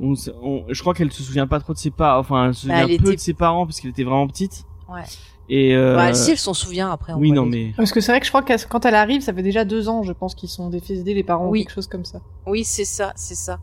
on 0.00 0.14
s- 0.14 0.30
on- 0.42 0.64
je 0.70 0.80
crois 0.80 0.94
qu'elle 0.94 1.12
se 1.12 1.22
souvient 1.22 1.46
pas 1.46 1.60
trop 1.60 1.74
de 1.74 1.78
ses 1.78 1.90
parents. 1.90 2.20
Enfin, 2.20 2.46
elle 2.46 2.54
se 2.54 2.66
Bah, 2.66 2.74
souvient 2.80 2.88
elle 2.94 3.02
peu 3.02 3.08
était- 3.08 3.16
de 3.16 3.20
ses 3.20 3.34
parents 3.34 3.66
parce 3.66 3.78
qu'elle 3.80 3.90
était 3.90 4.04
vraiment 4.04 4.26
petite. 4.26 4.64
Ouais. 4.88 5.02
Et 5.50 5.76
euh, 5.76 5.96
Bah, 5.96 6.14
si 6.14 6.30
elle 6.30 6.38
s'en 6.38 6.54
souvient 6.54 6.90
après. 6.90 7.12
on 7.12 7.18
oui, 7.18 7.30
non, 7.32 7.44
mais 7.46 7.72
Parce 7.76 7.92
que 7.92 8.00
c'est 8.00 8.10
vrai 8.12 8.20
que 8.20 8.26
je 8.26 8.30
crois 8.30 8.42
que 8.42 8.52
quand 8.68 8.84
elle 8.86 8.94
arrive, 8.94 9.20
ça 9.22 9.32
fait 9.34 9.42
déjà 9.42 9.64
deux 9.66 9.88
ans, 9.90 10.02
je 10.02 10.12
pense, 10.12 10.34
qu'ils 10.34 10.48
sont 10.48 10.68
défécédés, 10.70 11.12
les 11.14 11.22
parents, 11.24 11.48
Oui. 11.48 11.60
ou 11.60 11.62
quelque 11.64 11.74
chose 11.74 11.86
comme 11.88 12.04
ça. 12.06 12.20
Oui, 12.46 12.64
c'est 12.64 12.84
ça, 12.86 13.12
c'est 13.16 13.34
ça. 13.34 13.58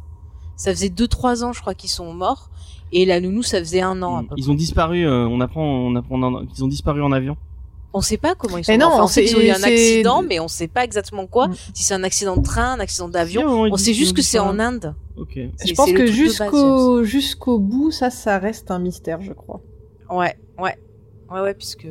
Ça 0.56 0.72
faisait 0.72 0.90
deux 0.90 1.08
trois 1.08 1.44
ans, 1.44 1.52
je 1.54 1.62
crois, 1.62 1.74
qu'ils 1.76 1.90
sont 1.90 2.14
morts. 2.14 2.50
Et 2.92 3.06
la 3.06 3.20
nounou, 3.20 3.42
ça 3.44 3.58
faisait 3.60 3.82
un 3.82 4.02
an. 4.04 4.18
à 4.18 4.24
peu 4.24 4.36
ils 4.38 4.50
ont 4.52 4.56
disparu. 4.56 5.06
euh, 5.06 5.28
on 5.28 5.42
apprend, 5.42 5.64
on 5.64 5.96
apprend 5.96 6.22
en- 6.22 6.46
qu'ils 6.46 6.64
ont 6.64 6.68
disparu 6.68 7.02
en 7.04 7.12
avion. 7.12 7.36
On 7.98 8.02
sait 8.02 8.18
pas 8.18 8.36
comment 8.36 8.58
ils 8.58 8.66
sont 8.66 8.72
Mais 8.74 8.78
morts. 8.78 8.90
non, 8.90 8.96
Enfin, 8.96 9.04
on 9.06 9.08
sait 9.08 9.24
qu'ils 9.24 9.38
ont 9.38 9.40
eu 9.40 9.50
un 9.50 9.64
accident, 9.64 10.22
mais 10.22 10.40
on 10.42 10.48
sait 10.50 10.68
pas 10.68 10.84
exactement 10.84 11.28
quoi. 11.28 11.48
Mm. 11.48 11.56
Si 11.74 11.84
c'est 11.84 11.94
un 11.94 12.04
accident 12.04 12.36
de 12.36 12.44
train, 12.44 12.74
un 12.74 12.80
accident 12.82 13.08
d'avion. 13.08 13.44
On 13.72 13.78
sait 13.78 13.94
juste 13.94 14.16
que 14.16 14.22
c'est 14.22 14.40
en. 14.40 14.60
Inde. 14.60 14.94
Ok. 15.18 15.38
Je 15.66 15.74
pense 15.74 15.92
que 15.92 15.98
de 15.98 16.06
base, 16.06 16.12
jusqu'au 16.12 17.04
jusqu'au 17.06 17.58
bout, 17.60 17.92
ça, 17.92 18.10
ça 18.10 18.38
reste 18.38 18.70
un 18.70 18.80
mystère, 18.80 19.22
je 19.22 19.32
crois. 19.32 19.62
Ouais, 20.10 20.36
ouais. 20.60 20.78
Ouais, 21.32 21.40
ouais, 21.42 21.54
puisque. 21.54 21.88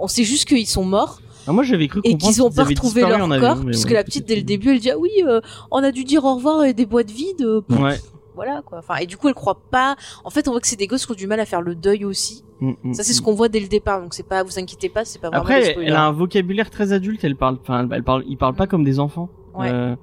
On 0.00 0.08
sait 0.08 0.24
juste 0.24 0.48
qu'ils 0.48 0.66
sont 0.66 0.84
morts 0.84 1.20
Ah, 1.46 1.52
moi, 1.52 1.62
j'avais 1.62 1.88
cru 1.88 2.00
et 2.04 2.16
qu'ils 2.16 2.42
ont 2.42 2.50
pas 2.50 2.64
retrouvé 2.64 3.02
leur 3.02 3.18
corps. 3.18 3.32
avion, 3.32 3.64
puisque 3.66 3.88
ouais, 3.88 3.94
la 3.94 4.02
petite, 4.04 4.26
dès 4.26 4.36
le 4.36 4.42
début, 4.42 4.70
elle 4.70 4.80
dit 4.80 4.90
Ah 4.90 4.98
oui, 4.98 5.10
euh, 5.26 5.40
on 5.70 5.82
a 5.82 5.92
dû 5.92 6.04
dire 6.04 6.24
au 6.24 6.34
revoir 6.34 6.64
et 6.64 6.72
des 6.74 6.86
boîtes 6.86 7.10
vides. 7.10 7.42
euh, 7.42 7.60
Ouais. 7.70 8.00
Voilà, 8.34 8.62
quoi. 8.64 8.78
Enfin, 8.78 8.96
et 8.96 9.06
du 9.06 9.16
coup, 9.16 9.28
elle 9.28 9.34
croit 9.34 9.60
pas. 9.70 9.96
En 10.24 10.30
fait, 10.30 10.48
on 10.48 10.50
voit 10.52 10.60
que 10.60 10.66
c'est 10.66 10.76
des 10.76 10.86
gosses 10.86 11.06
qui 11.06 11.12
ont 11.12 11.16
du 11.16 11.26
mal 11.26 11.40
à 11.40 11.44
faire 11.46 11.62
le 11.62 11.74
deuil 11.74 12.04
aussi. 12.04 12.44
Mm, 12.60 12.72
mm, 12.82 12.94
Ça, 12.94 13.02
c'est 13.02 13.12
ce 13.12 13.20
mm. 13.20 13.24
qu'on 13.24 13.34
voit 13.34 13.48
dès 13.48 13.60
le 13.60 13.68
départ. 13.68 14.00
Donc, 14.02 14.14
c'est 14.14 14.26
pas, 14.26 14.42
vous 14.42 14.58
inquiétez 14.58 14.88
pas, 14.88 15.04
c'est 15.04 15.20
pas 15.20 15.28
vraiment 15.28 15.42
Après, 15.42 15.76
elle 15.80 15.94
a 15.94 16.04
un 16.04 16.12
vocabulaire 16.12 16.70
très 16.70 16.92
adulte. 16.92 17.22
Elle 17.24 17.36
parle, 17.36 17.58
enfin, 17.62 17.88
elle 17.90 18.02
parle, 18.02 18.24
ils 18.26 18.36
parlent 18.36 18.54
pas 18.56 18.66
comme 18.66 18.84
des 18.84 18.98
enfants. 19.00 19.28
Ouais. 19.54 19.70
Euh, 19.70 19.94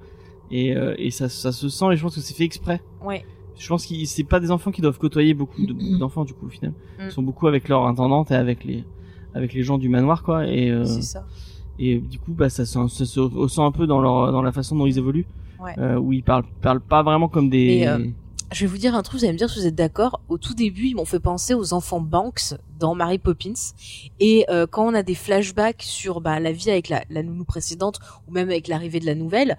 et 0.50 0.76
euh, 0.76 0.96
et 0.98 1.12
ça, 1.12 1.30
ça 1.30 1.52
se 1.52 1.70
sent. 1.70 1.86
Et 1.92 1.96
je 1.96 2.02
pense 2.04 2.16
que 2.16 2.22
c'est 2.22 2.34
fait 2.34 2.44
exprès. 2.46 2.82
Ouais. 3.04 3.26
Je 3.58 3.68
pense 3.68 3.86
que 3.86 3.94
c'est 4.06 4.24
pas 4.24 4.40
des 4.40 4.50
enfants 4.50 4.72
qui 4.72 4.82
doivent 4.82 4.98
côtoyer 4.98 5.34
beaucoup 5.34 5.66
de- 5.66 5.74
beaucoup 5.74 5.98
d'enfants 6.00 6.24
du 6.26 6.34
coup 6.34 6.48
au 6.48 6.50
final. 6.50 6.74
Ils 7.00 7.12
sont 7.12 7.22
beaucoup 7.22 7.48
avec 7.48 7.68
leur 7.70 7.86
intendante 7.86 8.32
et 8.32 8.36
avec 8.36 8.64
les 8.64 8.84
avec 9.34 9.54
les 9.54 9.64
gens 9.64 9.78
du 9.78 9.88
manoir 9.88 10.24
quoi. 10.24 10.48
Et 10.48 10.70
euh, 10.72 10.84
C'est 10.86 11.02
ça. 11.04 11.26
et 11.80 12.00
du 12.00 12.18
coup 12.20 12.34
bah 12.34 12.50
ça, 12.50 12.66
se- 12.66 12.88
ça 12.88 13.06
se 13.06 13.20
ressent 13.20 13.66
un 13.66 13.72
peu 13.72 13.88
dans 13.88 14.02
leur 14.02 14.32
dans 14.32 14.42
la 14.42 14.52
façon 14.52 14.76
dont 14.76 14.86
ils 14.88 14.98
évoluent. 14.98 15.28
Ouais. 15.62 15.76
Euh, 15.78 15.97
où 15.97 16.12
ils 16.14 16.24
parlent 16.24 16.45
parlent 16.62 16.82
pas 16.82 17.03
vraiment 17.03 17.28
comme 17.30 17.49
des. 17.49 17.86
Euh, 17.88 17.99
Je 18.51 18.62
vais 18.62 18.68
vous 18.68 18.78
dire 18.78 18.95
un 18.95 19.01
truc, 19.03 19.20
vous 19.20 19.24
allez 19.26 19.34
me 19.34 19.38
dire 19.38 19.49
si 19.49 19.59
vous 19.59 19.68
êtes 19.68 19.76
d'accord. 19.76 20.22
Au 20.28 20.38
tout 20.38 20.53
début, 20.53 20.88
ils 20.88 20.95
m'ont 20.95 21.05
fait 21.05 21.20
penser 21.22 21.53
aux 21.53 21.72
enfants 21.74 22.01
Banks 22.01 22.53
dans 22.80 22.95
Mary 22.95 23.18
Poppins. 23.20 23.53
Et 24.20 24.45
euh, 24.49 24.66
quand 24.70 24.86
on 24.86 24.93
a 24.93 25.03
des 25.03 25.16
flashbacks 25.16 25.84
sur 25.84 26.20
bah, 26.20 26.39
la 26.39 26.51
vie 26.51 26.70
avec 26.72 26.89
la, 26.89 27.03
la 27.09 27.24
nounou 27.24 27.45
précédente 27.45 27.99
ou 28.28 28.32
même 28.34 28.49
avec 28.49 28.68
l'arrivée 28.68 28.99
de 28.99 29.05
la 29.05 29.16
nouvelle, 29.16 29.55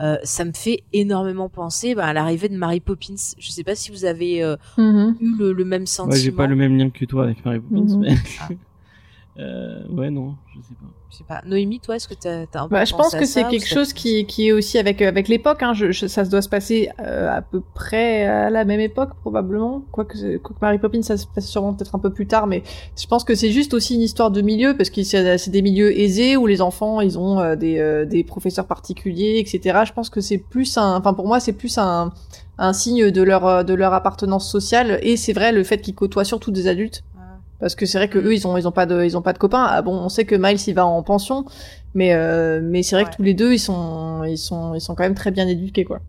euh, 0.00 0.16
ça 0.24 0.44
me 0.44 0.52
fait 0.52 0.84
énormément 0.92 1.48
penser 1.48 1.94
bah, 1.94 2.04
à 2.06 2.12
l'arrivée 2.12 2.48
de 2.50 2.56
Mary 2.56 2.80
Poppins. 2.80 3.14
Je 3.38 3.50
sais 3.50 3.64
pas 3.64 3.74
si 3.74 3.90
vous 3.90 4.04
avez 4.04 4.42
euh, 4.44 4.56
eu 4.78 5.36
le, 5.38 5.52
le 5.52 5.64
même 5.64 5.86
sentiment. 5.86 6.12
Ouais, 6.14 6.20
j'ai 6.20 6.30
pas 6.32 6.46
le 6.46 6.54
même 6.54 6.76
lien 6.76 6.90
que 6.90 7.04
toi 7.06 7.24
avec 7.24 7.44
Mary 7.44 7.58
Poppins. 7.60 7.80
Mhm. 7.96 8.00
mais- 8.00 8.14
Ah. 8.40 8.48
euh, 9.38 9.88
ouais 9.88 10.10
non, 10.10 10.36
je 10.54 10.60
sais 10.60 10.74
pas. 10.74 10.86
Je 11.10 11.18
sais 11.18 11.24
pas. 11.24 11.40
Noémie, 11.46 11.78
toi, 11.78 11.94
est-ce 11.96 12.08
que 12.08 12.14
t'as 12.14 12.40
as 12.52 12.62
un 12.62 12.68
peu 12.68 12.74
Bah, 12.74 12.84
je 12.84 12.92
pense 12.94 13.14
que 13.14 13.24
c'est 13.24 13.42
quelque 13.50 13.66
chose 13.68 13.92
qui, 13.92 14.26
qui 14.26 14.48
est 14.48 14.52
aussi 14.52 14.76
avec, 14.76 15.00
euh, 15.00 15.08
avec 15.08 15.28
l'époque. 15.28 15.62
Hein. 15.62 15.72
Je, 15.72 15.92
je- 15.92 16.08
ça 16.08 16.24
se 16.24 16.30
doit 16.30 16.42
se 16.42 16.48
passer 16.48 16.90
euh, 17.00 17.30
à 17.34 17.42
peu 17.42 17.62
près 17.74 18.24
à 18.26 18.50
la 18.50 18.64
même 18.64 18.80
époque, 18.80 19.10
probablement. 19.20 19.84
Quoique, 19.92 20.18
c'est- 20.18 20.38
quoique 20.42 20.58
Mary 20.60 20.78
Poppins, 20.78 21.02
ça 21.02 21.16
se 21.16 21.26
passe 21.32 21.46
sûrement 21.46 21.74
peut-être 21.74 21.94
un 21.94 22.00
peu 22.00 22.10
plus 22.12 22.26
tard, 22.26 22.46
mais 22.48 22.64
je 23.00 23.06
pense 23.06 23.22
que 23.22 23.34
c'est 23.36 23.50
juste 23.52 23.72
aussi 23.72 23.94
une 23.94 24.00
histoire 24.02 24.30
de 24.32 24.40
milieu, 24.42 24.76
parce 24.76 24.90
que 24.90 25.02
c'est 25.04 25.38
c'est 25.38 25.50
des 25.52 25.62
milieux 25.62 25.96
aisés 25.98 26.36
où 26.36 26.46
les 26.48 26.60
enfants, 26.60 27.00
ils 27.00 27.18
ont 27.18 27.38
euh, 27.38 27.54
des, 27.56 27.78
euh, 27.78 28.04
des 28.04 28.24
professeurs 28.24 28.66
particuliers, 28.66 29.36
etc. 29.38 29.82
Je 29.86 29.92
pense 29.92 30.10
que 30.10 30.20
c'est 30.20 30.38
plus 30.38 30.76
un... 30.76 30.96
Enfin, 30.96 31.14
pour 31.14 31.28
moi, 31.28 31.38
c'est 31.38 31.52
plus 31.52 31.78
un, 31.78 32.12
un 32.58 32.72
signe 32.72 33.12
de 33.12 33.22
leur, 33.22 33.46
euh, 33.46 33.62
de 33.62 33.74
leur 33.74 33.94
appartenance 33.94 34.50
sociale, 34.50 34.98
et 35.02 35.16
c'est 35.16 35.32
vrai, 35.32 35.52
le 35.52 35.62
fait 35.62 35.78
qu'ils 35.80 35.94
côtoient 35.94 36.24
surtout 36.24 36.50
des 36.50 36.66
adultes. 36.66 37.04
Parce 37.60 37.74
que 37.74 37.86
c'est 37.86 37.98
vrai 37.98 38.08
que 38.08 38.18
eux 38.18 38.34
ils 38.34 38.46
ont 38.46 38.56
ils 38.56 38.68
ont 38.68 38.72
pas 38.72 38.86
de 38.86 39.02
ils 39.04 39.16
ont 39.16 39.22
pas 39.22 39.32
de 39.32 39.38
copains. 39.38 39.64
Ah 39.68 39.80
bon, 39.82 39.92
on 39.94 40.08
sait 40.08 40.24
que 40.26 40.34
Miles 40.34 40.60
il 40.66 40.74
va 40.74 40.84
en 40.86 41.02
pension, 41.02 41.44
mais 41.94 42.12
euh, 42.14 42.60
mais 42.62 42.82
c'est 42.82 42.96
vrai 42.96 43.04
Ouais. 43.04 43.10
que 43.10 43.16
tous 43.16 43.22
les 43.22 43.34
deux 43.34 43.52
ils 43.52 43.58
sont 43.58 44.24
ils 44.24 44.38
sont 44.38 44.74
ils 44.74 44.80
sont 44.80 44.94
quand 44.94 45.04
même 45.04 45.14
très 45.14 45.30
bien 45.30 45.46
éduqués 45.48 45.84
quoi. 45.84 46.00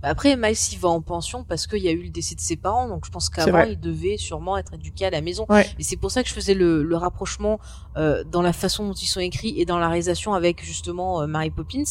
Bah, 0.00 0.08
après, 0.10 0.36
Miles, 0.36 0.54
il 0.72 0.78
va 0.78 0.90
en 0.90 1.00
pension 1.00 1.42
parce 1.44 1.66
qu'il 1.66 1.80
y 1.82 1.88
a 1.88 1.92
eu 1.92 2.02
le 2.04 2.10
décès 2.10 2.36
de 2.36 2.40
ses 2.40 2.54
parents, 2.56 2.88
donc 2.88 3.04
je 3.04 3.10
pense 3.10 3.28
qu'avant, 3.28 3.62
il 3.64 3.80
devait 3.80 4.16
sûrement 4.16 4.56
être 4.56 4.74
éduqué 4.74 5.06
à 5.06 5.10
la 5.10 5.20
maison. 5.20 5.44
Ouais. 5.48 5.66
Et 5.78 5.82
c'est 5.82 5.96
pour 5.96 6.10
ça 6.12 6.22
que 6.22 6.28
je 6.28 6.34
faisais 6.34 6.54
le, 6.54 6.84
le 6.84 6.96
rapprochement 6.96 7.58
euh, 7.96 8.22
dans 8.30 8.42
la 8.42 8.52
façon 8.52 8.86
dont 8.86 8.92
ils 8.94 9.06
sont 9.06 9.18
écrits 9.20 9.54
et 9.60 9.64
dans 9.64 9.78
la 9.78 9.88
réalisation 9.88 10.34
avec 10.34 10.64
justement 10.64 11.22
euh, 11.22 11.26
Mary 11.26 11.50
Poppins, 11.50 11.82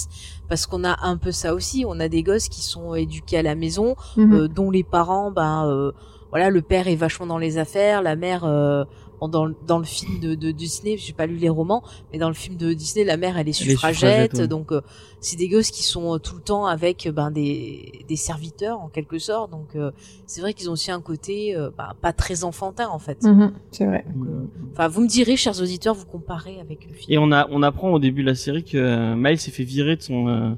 parce 0.48 0.68
qu'on 0.68 0.86
a 0.86 0.98
un 1.06 1.18
peu 1.18 1.32
ça 1.34 1.54
aussi. 1.54 1.84
On 1.86 2.00
a 2.00 2.08
des 2.08 2.24
gosses 2.24 2.48
qui 2.48 2.62
sont 2.62 2.96
éduqués 2.96 3.38
à 3.40 3.44
la 3.44 3.56
maison, 3.56 3.96
Mhm. 4.16 4.34
euh, 4.34 4.48
dont 4.48 4.72
les 4.72 4.84
parents, 4.84 5.30
ben 5.32 5.68
euh, 5.68 5.92
voilà, 6.32 6.50
le 6.50 6.62
père 6.62 6.88
est 6.88 6.96
vachement 6.96 7.28
dans 7.28 7.38
les 7.38 7.58
affaires, 7.60 8.02
la 8.02 8.16
mère. 8.16 8.44
euh, 8.46 8.84
dans, 9.30 9.46
le- 9.46 9.56
dans 9.68 9.78
le 9.78 9.86
film 9.86 10.20
de, 10.20 10.34
de 10.34 10.50
Disney, 10.50 10.98
j'ai 10.98 11.14
pas 11.14 11.28
lu 11.28 11.36
les 11.36 11.48
romans, 11.48 11.84
mais 12.12 12.18
dans 12.18 12.28
le 12.28 12.34
film 12.34 12.58
de 12.58 12.74
Disney, 12.74 13.06
la 13.06 13.18
mère 13.18 13.38
elle 13.38 13.48
est 13.48 13.62
Elle 13.62 13.68
est 13.68 13.70
suffragette, 13.70 14.34
ouais. 14.34 14.48
donc 14.48 14.72
euh, 14.72 14.82
c'est 15.20 15.36
des 15.38 15.48
gosses 15.48 15.70
qui 15.70 15.84
sont 15.84 16.16
euh, 16.16 16.18
tout 16.18 16.34
le 16.38 16.42
temps 16.42 16.66
avec 16.66 17.06
euh, 17.06 17.12
ben 17.12 17.30
des, 17.30 18.04
des 18.08 18.16
serviteurs 18.16 18.80
en 18.80 18.88
quelque 18.88 19.20
sorte, 19.20 19.52
donc 19.52 19.76
euh, 19.76 19.92
c'est 20.26 20.42
vrai 20.42 20.56
qu'ils 20.56 20.72
ont 20.72 20.74
aussi 20.74 20.90
un 20.90 21.02
côté 21.02 21.56
euh, 21.56 21.70
ben, 21.78 21.90
pas 22.02 22.14
très 22.14 22.44
enfantin 22.44 22.88
en 22.90 22.98
fait. 22.98 23.22
Mhm, 23.22 23.54
c'est 23.70 23.86
vrai. 23.86 24.06
Euh, 24.10 24.46
Enfin, 24.74 24.88
vous 24.88 25.02
me 25.02 25.08
direz, 25.08 25.36
chers 25.36 25.62
auditeurs, 25.62 25.94
vous 25.94 26.08
comparez 26.08 26.60
avec 26.60 26.88
le 26.88 26.94
film. 26.96 27.06
Et 27.14 27.20
on 27.20 27.32
a 27.32 27.48
on 27.52 27.62
apprend 27.62 27.92
au 27.92 28.00
début 28.00 28.24
de 28.24 28.28
la 28.28 28.34
série 28.36 28.64
que 28.64 28.76
euh, 28.80 29.16
Miles 29.16 29.38
s'est 29.40 29.52
fait 29.52 29.64
virer 29.66 29.98
de 29.98 30.02
son. 30.02 30.30
euh, 30.30 30.50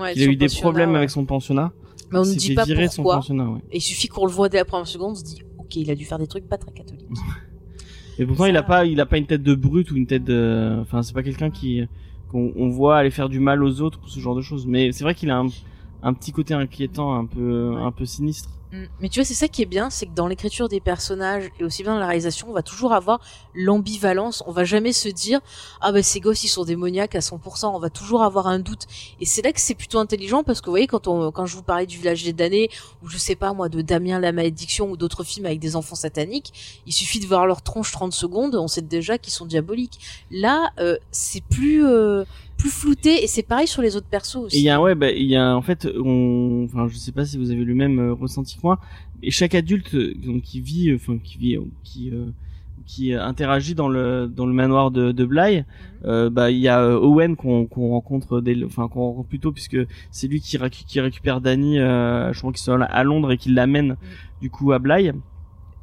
Ouais, 0.00 0.12
qu'il 0.12 0.22
a 0.22 0.26
eu 0.26 0.36
des 0.36 0.46
problèmes 0.46 0.92
ouais. 0.92 0.96
avec 0.98 1.10
son 1.10 1.24
pensionnat. 1.26 1.72
Mais 2.12 2.18
on 2.18 2.24
Il 2.24 2.30
ne 2.34 2.34
dit 2.38 2.54
pas 2.54 2.64
pourquoi. 2.96 3.14
pensionnat. 3.16 3.48
Ouais. 3.50 3.60
Et 3.70 3.78
il 3.78 3.80
suffit 3.80 4.08
qu'on 4.08 4.26
le 4.26 4.32
voit 4.32 4.48
dès 4.48 4.58
la 4.58 4.64
première 4.64 4.86
seconde, 4.86 5.12
on 5.12 5.14
se 5.14 5.24
dit, 5.24 5.42
ok, 5.58 5.76
il 5.76 5.90
a 5.90 5.94
dû 5.94 6.04
faire 6.04 6.18
des 6.18 6.26
trucs 6.26 6.48
pas 6.48 6.58
très 6.58 6.70
catholiques. 6.72 7.08
Et 8.18 8.26
pourtant, 8.26 8.44
Ça- 8.44 8.48
il 8.50 8.56
a 8.56 8.62
pas, 8.62 8.84
il 8.84 9.00
a 9.00 9.06
pas 9.06 9.16
une 9.18 9.26
tête 9.26 9.42
de 9.42 9.54
brute 9.54 9.90
ou 9.90 9.96
une 9.96 10.06
tête 10.06 10.24
de, 10.24 10.78
enfin, 10.82 11.02
c'est 11.02 11.14
pas 11.14 11.22
quelqu'un 11.22 11.50
qui, 11.50 11.82
qu'on 12.30 12.52
on 12.56 12.68
voit 12.68 12.98
aller 12.98 13.10
faire 13.10 13.28
du 13.30 13.40
mal 13.40 13.64
aux 13.64 13.80
autres 13.80 14.00
ou 14.04 14.08
ce 14.08 14.20
genre 14.20 14.34
de 14.36 14.42
choses. 14.42 14.66
Mais 14.66 14.92
c'est 14.92 15.02
vrai 15.04 15.14
qu'il 15.14 15.30
a 15.30 15.38
un, 15.38 15.46
un 16.02 16.12
petit 16.12 16.30
côté 16.32 16.52
inquiétant, 16.52 17.14
un 17.18 17.24
peu, 17.24 17.74
un 17.78 17.90
peu 17.90 18.04
sinistre. 18.04 18.50
Mm. 18.72 18.84
Mais 19.00 19.08
tu 19.08 19.20
vois, 19.20 19.24
c'est 19.24 19.34
ça 19.34 19.48
qui 19.48 19.62
est 19.62 19.66
bien, 19.66 19.90
c'est 19.90 20.06
que 20.06 20.12
dans 20.12 20.26
l'écriture 20.26 20.68
des 20.68 20.80
personnages 20.80 21.50
et 21.60 21.64
aussi 21.64 21.82
bien 21.82 21.92
dans 21.92 22.00
la 22.00 22.06
réalisation, 22.06 22.48
on 22.48 22.52
va 22.52 22.62
toujours 22.62 22.94
avoir 22.94 23.20
l'ambivalence. 23.54 24.42
On 24.46 24.52
va 24.52 24.64
jamais 24.64 24.92
se 24.92 25.08
dire 25.08 25.40
ah 25.80 25.92
ben 25.92 26.02
ces 26.02 26.20
gosses 26.20 26.42
ils 26.44 26.48
sont 26.48 26.64
démoniaques 26.64 27.14
à 27.14 27.20
100%. 27.20 27.66
On 27.66 27.78
va 27.78 27.90
toujours 27.90 28.22
avoir 28.22 28.46
un 28.46 28.58
doute. 28.58 28.86
Et 29.20 29.26
c'est 29.26 29.42
là 29.42 29.52
que 29.52 29.60
c'est 29.60 29.74
plutôt 29.74 29.98
intelligent 29.98 30.42
parce 30.42 30.60
que 30.60 30.66
vous 30.66 30.72
voyez 30.72 30.86
quand 30.86 31.06
on 31.06 31.30
quand 31.30 31.46
je 31.46 31.56
vous 31.56 31.62
parlais 31.62 31.86
du 31.86 31.98
village 31.98 32.24
des 32.24 32.32
damnés 32.32 32.70
ou 33.02 33.08
je 33.08 33.18
sais 33.18 33.36
pas 33.36 33.52
moi 33.52 33.68
de 33.68 33.82
Damien 33.82 34.18
la 34.18 34.32
malédiction 34.32 34.90
ou 34.90 34.96
d'autres 34.96 35.24
films 35.24 35.46
avec 35.46 35.58
des 35.58 35.76
enfants 35.76 35.94
sataniques, 35.94 36.82
il 36.86 36.92
suffit 36.92 37.20
de 37.20 37.26
voir 37.26 37.46
leur 37.46 37.62
tronche 37.62 37.92
30 37.92 38.12
secondes, 38.12 38.54
on 38.54 38.68
sait 38.68 38.82
déjà 38.82 39.18
qu'ils 39.18 39.32
sont 39.32 39.46
diaboliques. 39.46 39.98
Là, 40.30 40.70
euh, 40.78 40.96
c'est 41.10 41.42
plus 41.44 41.86
euh, 41.86 42.24
plus 42.62 42.70
flouté 42.70 43.22
et 43.24 43.26
c'est 43.26 43.42
pareil 43.42 43.66
sur 43.66 43.82
les 43.82 43.96
autres 43.96 44.06
persos 44.08 44.36
aussi. 44.44 44.56
Et 44.56 44.60
il 44.60 44.64
y 44.64 44.70
a, 44.70 44.80
ouais, 44.80 44.94
bah, 44.94 45.10
il 45.10 45.26
y 45.26 45.36
a, 45.36 45.56
en 45.56 45.62
fait, 45.62 45.88
on, 46.02 46.64
enfin, 46.64 46.86
je 46.88 46.96
sais 46.96 47.12
pas 47.12 47.24
si 47.24 47.36
vous 47.38 47.50
avez 47.50 47.64
le 47.64 47.74
même 47.74 47.98
euh, 47.98 48.12
ressenti 48.14 48.56
que 48.56 48.60
moi, 48.62 48.78
mais 49.20 49.30
chaque 49.30 49.54
adulte, 49.54 49.94
euh, 49.94 50.14
donc, 50.24 50.42
qui 50.42 50.60
vit, 50.60 50.90
euh, 50.90 50.96
enfin, 50.96 51.18
qui 51.18 51.38
vit, 51.38 51.58
qui, 51.82 52.10
euh, 52.10 52.26
qui 52.86 53.14
interagit 53.14 53.74
dans 53.74 53.88
le, 53.88 54.26
dans 54.28 54.46
le 54.46 54.52
manoir 54.52 54.90
de, 54.90 55.12
de 55.12 55.24
Bly, 55.24 55.64
euh, 56.04 56.30
bah, 56.30 56.50
il 56.50 56.58
y 56.58 56.68
a 56.68 56.96
Owen 57.00 57.36
qu'on, 57.36 57.66
qu'on 57.66 57.90
rencontre 57.90 58.40
dès, 58.40 58.56
enfin, 58.64 58.88
qu'on 58.88 59.00
rencontre 59.08 59.28
plus 59.28 59.38
tôt 59.40 59.52
puisque 59.52 59.78
c'est 60.10 60.28
lui 60.28 60.40
qui, 60.40 60.56
récu- 60.58 60.84
qui 60.86 61.00
récupère 61.00 61.40
Danny, 61.40 61.78
euh, 61.78 62.32
je 62.32 62.38
crois 62.40 62.52
qu'ils 62.52 62.62
sont 62.62 62.80
à 62.80 63.02
Londres 63.04 63.32
et 63.32 63.38
qui 63.38 63.50
l'amène, 63.50 63.96
du 64.40 64.50
coup, 64.50 64.72
à 64.72 64.78
Bly. 64.78 65.12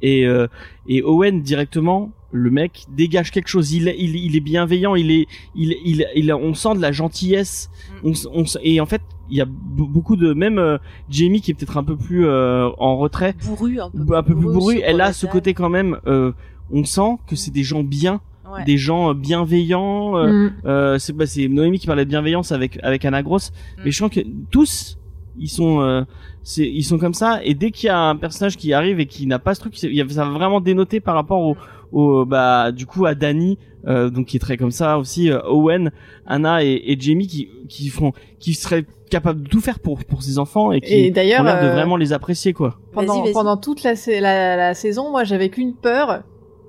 et 0.02 0.26
euh, 0.26 0.46
et 0.88 1.02
Owen 1.02 1.42
directement 1.42 2.10
le 2.32 2.50
mec 2.50 2.84
dégage 2.94 3.30
quelque 3.32 3.48
chose 3.48 3.72
il, 3.72 3.88
il, 3.98 4.14
il 4.16 4.36
est 4.36 4.40
bienveillant 4.40 4.94
il 4.94 5.10
est 5.10 5.26
il, 5.56 5.76
il, 5.84 6.06
il 6.14 6.32
on 6.32 6.54
sent 6.54 6.74
de 6.76 6.80
la 6.80 6.92
gentillesse 6.92 7.70
Mm. 8.04 8.08
on, 8.08 8.40
on 8.40 8.44
et 8.62 8.80
en 8.80 8.86
fait 8.86 9.02
il 9.30 9.36
y 9.36 9.40
a 9.40 9.44
be- 9.46 9.88
beaucoup 9.88 10.16
de 10.16 10.32
même 10.32 10.58
euh, 10.58 10.78
Jamie 11.08 11.40
qui 11.40 11.50
est 11.50 11.54
peut-être 11.54 11.76
un 11.76 11.84
peu 11.84 11.96
plus 11.96 12.26
euh, 12.26 12.68
en 12.78 12.96
retrait 12.98 13.34
Bourru, 13.44 13.80
un 13.80 13.90
peu, 13.90 14.16
un 14.16 14.22
peu 14.22 14.34
plus 14.34 14.44
bourru 14.44 14.80
elle 14.84 15.00
a 15.00 15.12
ce 15.12 15.26
côté 15.26 15.54
quand 15.54 15.68
même 15.70 15.98
euh, 16.06 16.32
on 16.70 16.84
sent 16.84 17.16
que 17.26 17.34
c'est 17.36 17.50
des 17.52 17.62
gens 17.64 17.82
bien 17.82 18.20
Ouais. 18.52 18.64
des 18.64 18.78
gens 18.78 19.14
bienveillants 19.14 20.16
euh, 20.16 20.26
Mm. 20.48 20.52
euh, 20.66 20.98
c'est 20.98 21.12
bah, 21.12 21.26
c'est 21.26 21.46
Noémie 21.48 21.78
qui 21.78 21.86
parlait 21.86 22.04
de 22.04 22.10
bienveillance 22.10 22.52
avec 22.52 22.78
avec 22.82 23.04
Anna 23.04 23.22
Gross 23.22 23.50
Mm. 23.50 23.80
mais 23.84 23.90
je 23.90 23.96
sens 23.96 24.10
que 24.10 24.20
tous 24.50 24.98
ils 25.38 25.48
sont 25.48 25.80
euh, 25.80 26.02
c'est 26.42 26.68
ils 26.68 26.82
sont 26.82 26.98
comme 26.98 27.14
ça 27.14 27.40
et 27.44 27.54
dès 27.54 27.70
qu'il 27.70 27.86
y 27.86 27.90
a 27.90 27.98
un 28.08 28.16
personnage 28.16 28.56
qui 28.56 28.72
arrive 28.72 28.98
et 29.00 29.06
qui 29.06 29.26
n'a 29.26 29.38
pas 29.38 29.54
ce 29.54 29.60
truc 29.60 29.74
c'est- 29.76 29.86
il 29.88 29.94
y 29.94 30.00
a- 30.02 30.08
ça 30.08 30.24
va 30.24 30.30
vraiment 30.30 30.60
dénoter 30.60 30.98
par 31.00 31.14
rapport 31.14 31.40
au, 31.42 31.56
au 31.92 32.24
bah 32.24 32.72
du 32.72 32.86
coup 32.86 33.06
à 33.06 33.14
Danny 33.14 33.58
euh, 33.86 34.10
donc 34.10 34.26
qui 34.26 34.36
est 34.36 34.40
très 34.40 34.56
comme 34.56 34.70
ça 34.70 34.98
aussi 34.98 35.30
euh, 35.30 35.40
Owen 35.48 35.90
Anna 36.26 36.62
et, 36.64 36.82
et 36.86 36.96
Jamie 37.00 37.26
qui 37.26 37.48
qui 37.68 37.88
font 37.88 38.12
qui 38.38 38.54
seraient 38.54 38.84
capables 39.10 39.42
de 39.42 39.48
tout 39.48 39.60
faire 39.60 39.80
pour 39.80 40.04
pour 40.04 40.22
ses 40.22 40.38
enfants 40.38 40.70
et 40.72 40.80
qui 40.80 40.94
Et 40.94 41.10
ont 41.10 41.42
l'air 41.42 41.60
de 41.60 41.66
euh, 41.66 41.72
vraiment 41.72 41.96
les 41.96 42.12
apprécier 42.12 42.52
quoi 42.52 42.78
pendant, 42.92 43.14
Vas-y, 43.14 43.24
vas-y. 43.24 43.32
pendant 43.32 43.56
toute 43.56 43.82
la, 43.82 43.94
la 44.56 44.74
saison, 44.74 45.10
moi, 45.10 45.24
j'avais 45.24 45.48
qu'une 45.48 45.74
peur, 45.74 46.22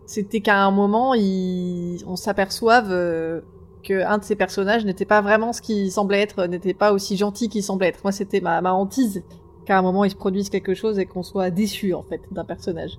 c'était 0.06 0.42
qu'à 0.42 0.64
un 0.64 0.72
moment, 0.72 1.14
il... 1.14 2.00
on 2.08 2.16
s'aperçoive 2.16 2.88
euh, 2.90 3.42
que 3.84 4.04
un 4.04 4.18
de 4.18 4.24
ces 4.24 4.36
personnages 4.36 4.86
n'était 4.86 5.06
pas 5.06 5.22
vraiment 5.22 5.54
ce 5.54 5.62
qu'il 5.62 5.92
semblait 5.92 6.22
être, 6.22 6.46
n'était 6.48 6.74
pas 6.74 6.94
aussi 6.94 7.16
gentil 7.16 7.48
qu'il 7.48 7.64
semblait 7.64 7.90
être. 7.90 8.00
Moi, 8.04 8.12
c'était 8.12 8.42
ma, 8.42 8.60
ma 8.62 8.74
hantise 8.74 9.24
qu'à 9.66 9.78
un 9.78 9.82
moment, 9.84 10.04
il 10.04 10.10
se 10.12 10.16
produise 10.16 10.50
quelque 10.50 10.74
chose 10.74 10.98
et 11.00 11.06
qu'on 11.06 11.24
soit 11.24 11.52
déçu, 11.52 11.94
en 11.94 12.04
fait, 12.04 12.22
d'un 12.32 12.44
personnage. 12.46 12.98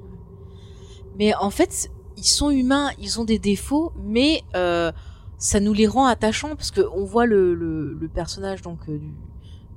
Mais 1.19 1.35
en 1.35 1.51
fait, 1.51 1.91
ils 2.17 2.25
sont 2.25 2.51
humains, 2.51 2.91
ils 3.01 3.21
ont 3.21 3.25
des 3.25 3.39
défauts, 3.39 3.93
mais 4.05 4.43
euh, 4.57 4.93
ça 5.39 5.61
nous 5.61 5.73
les 5.73 5.87
rend 5.87 6.07
attachants 6.07 6.55
parce 6.57 6.71
que 6.71 6.81
on 6.95 7.05
voit 7.05 7.27
le, 7.27 7.55
le, 7.55 7.95
le 7.95 8.09
personnage 8.09 8.63
donc 8.63 8.79
euh, 8.89 8.99
du 8.99 9.11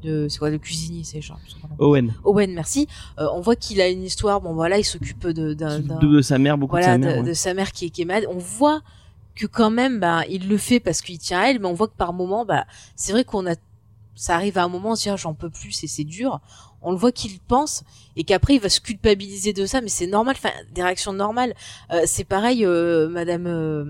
de 0.03 0.27
c'est 0.29 0.37
quoi 0.37 0.51
le 0.51 0.59
cuisinier 0.59 1.03
c'est 1.03 1.21
genre. 1.21 1.39
Owen 1.79 2.13
Owen 2.23 2.53
merci 2.53 2.87
Euh, 3.17 3.25
on 3.33 3.41
voit 3.41 3.55
qu'il 3.55 3.81
a 3.81 3.87
une 3.87 4.03
histoire 4.03 4.39
bon 4.41 4.53
voilà 4.53 4.77
il 4.77 4.83
s'occupe 4.83 5.25
de 5.27 5.53
d'un 5.55 5.79
de, 5.79 6.05
de 6.05 6.21
sa 6.21 6.37
mère 6.37 6.57
beaucoup 6.59 6.71
voilà 6.75 6.97
de 6.97 7.03
sa 7.03 7.07
mère 7.07 7.15
de, 7.17 7.21
ouais. 7.23 7.29
de 7.29 7.33
sa 7.33 7.53
mère 7.55 7.71
qui 7.71 7.85
est, 7.85 7.89
qui 7.89 8.03
est 8.03 8.05
malade 8.05 8.27
on 8.29 8.37
voit 8.37 8.81
que 9.33 9.47
quand 9.47 9.71
même 9.71 9.99
bah 9.99 10.21
il 10.29 10.47
le 10.47 10.57
fait 10.57 10.79
parce 10.79 11.01
qu'il 11.01 11.17
tient 11.17 11.39
à 11.39 11.49
elle 11.49 11.59
mais 11.59 11.67
on 11.67 11.73
voit 11.73 11.87
que 11.87 11.95
par 11.97 12.13
moment 12.13 12.45
bah 12.45 12.65
c'est 12.95 13.13
vrai 13.13 13.23
qu'on 13.23 13.47
a 13.47 13.55
ça 14.13 14.35
arrive 14.35 14.57
à 14.59 14.63
un 14.63 14.67
moment 14.69 14.91
on 14.91 14.95
se 14.95 15.03
dit 15.03 15.09
Ah, 15.09 15.15
j'en 15.15 15.33
peux 15.33 15.49
plus 15.49 15.71
c'est 15.71 15.87
c'est 15.87 16.03
dur 16.03 16.39
on 16.85 16.91
le 16.91 16.97
voit 16.97 17.11
qu'il 17.11 17.37
pense 17.39 17.83
et 18.15 18.23
qu'après 18.23 18.55
il 18.55 18.61
va 18.61 18.69
se 18.69 18.79
culpabiliser 18.79 19.51
de 19.51 19.65
ça 19.65 19.81
mais 19.81 19.89
c'est 19.89 20.07
normal 20.07 20.35
enfin 20.37 20.53
des 20.73 20.81
réactions 20.83 21.13
normales 21.13 21.53
Euh, 21.91 22.01
c'est 22.05 22.23
pareil 22.23 22.65
euh, 22.65 23.09
madame 23.09 23.47
euh, 23.47 23.85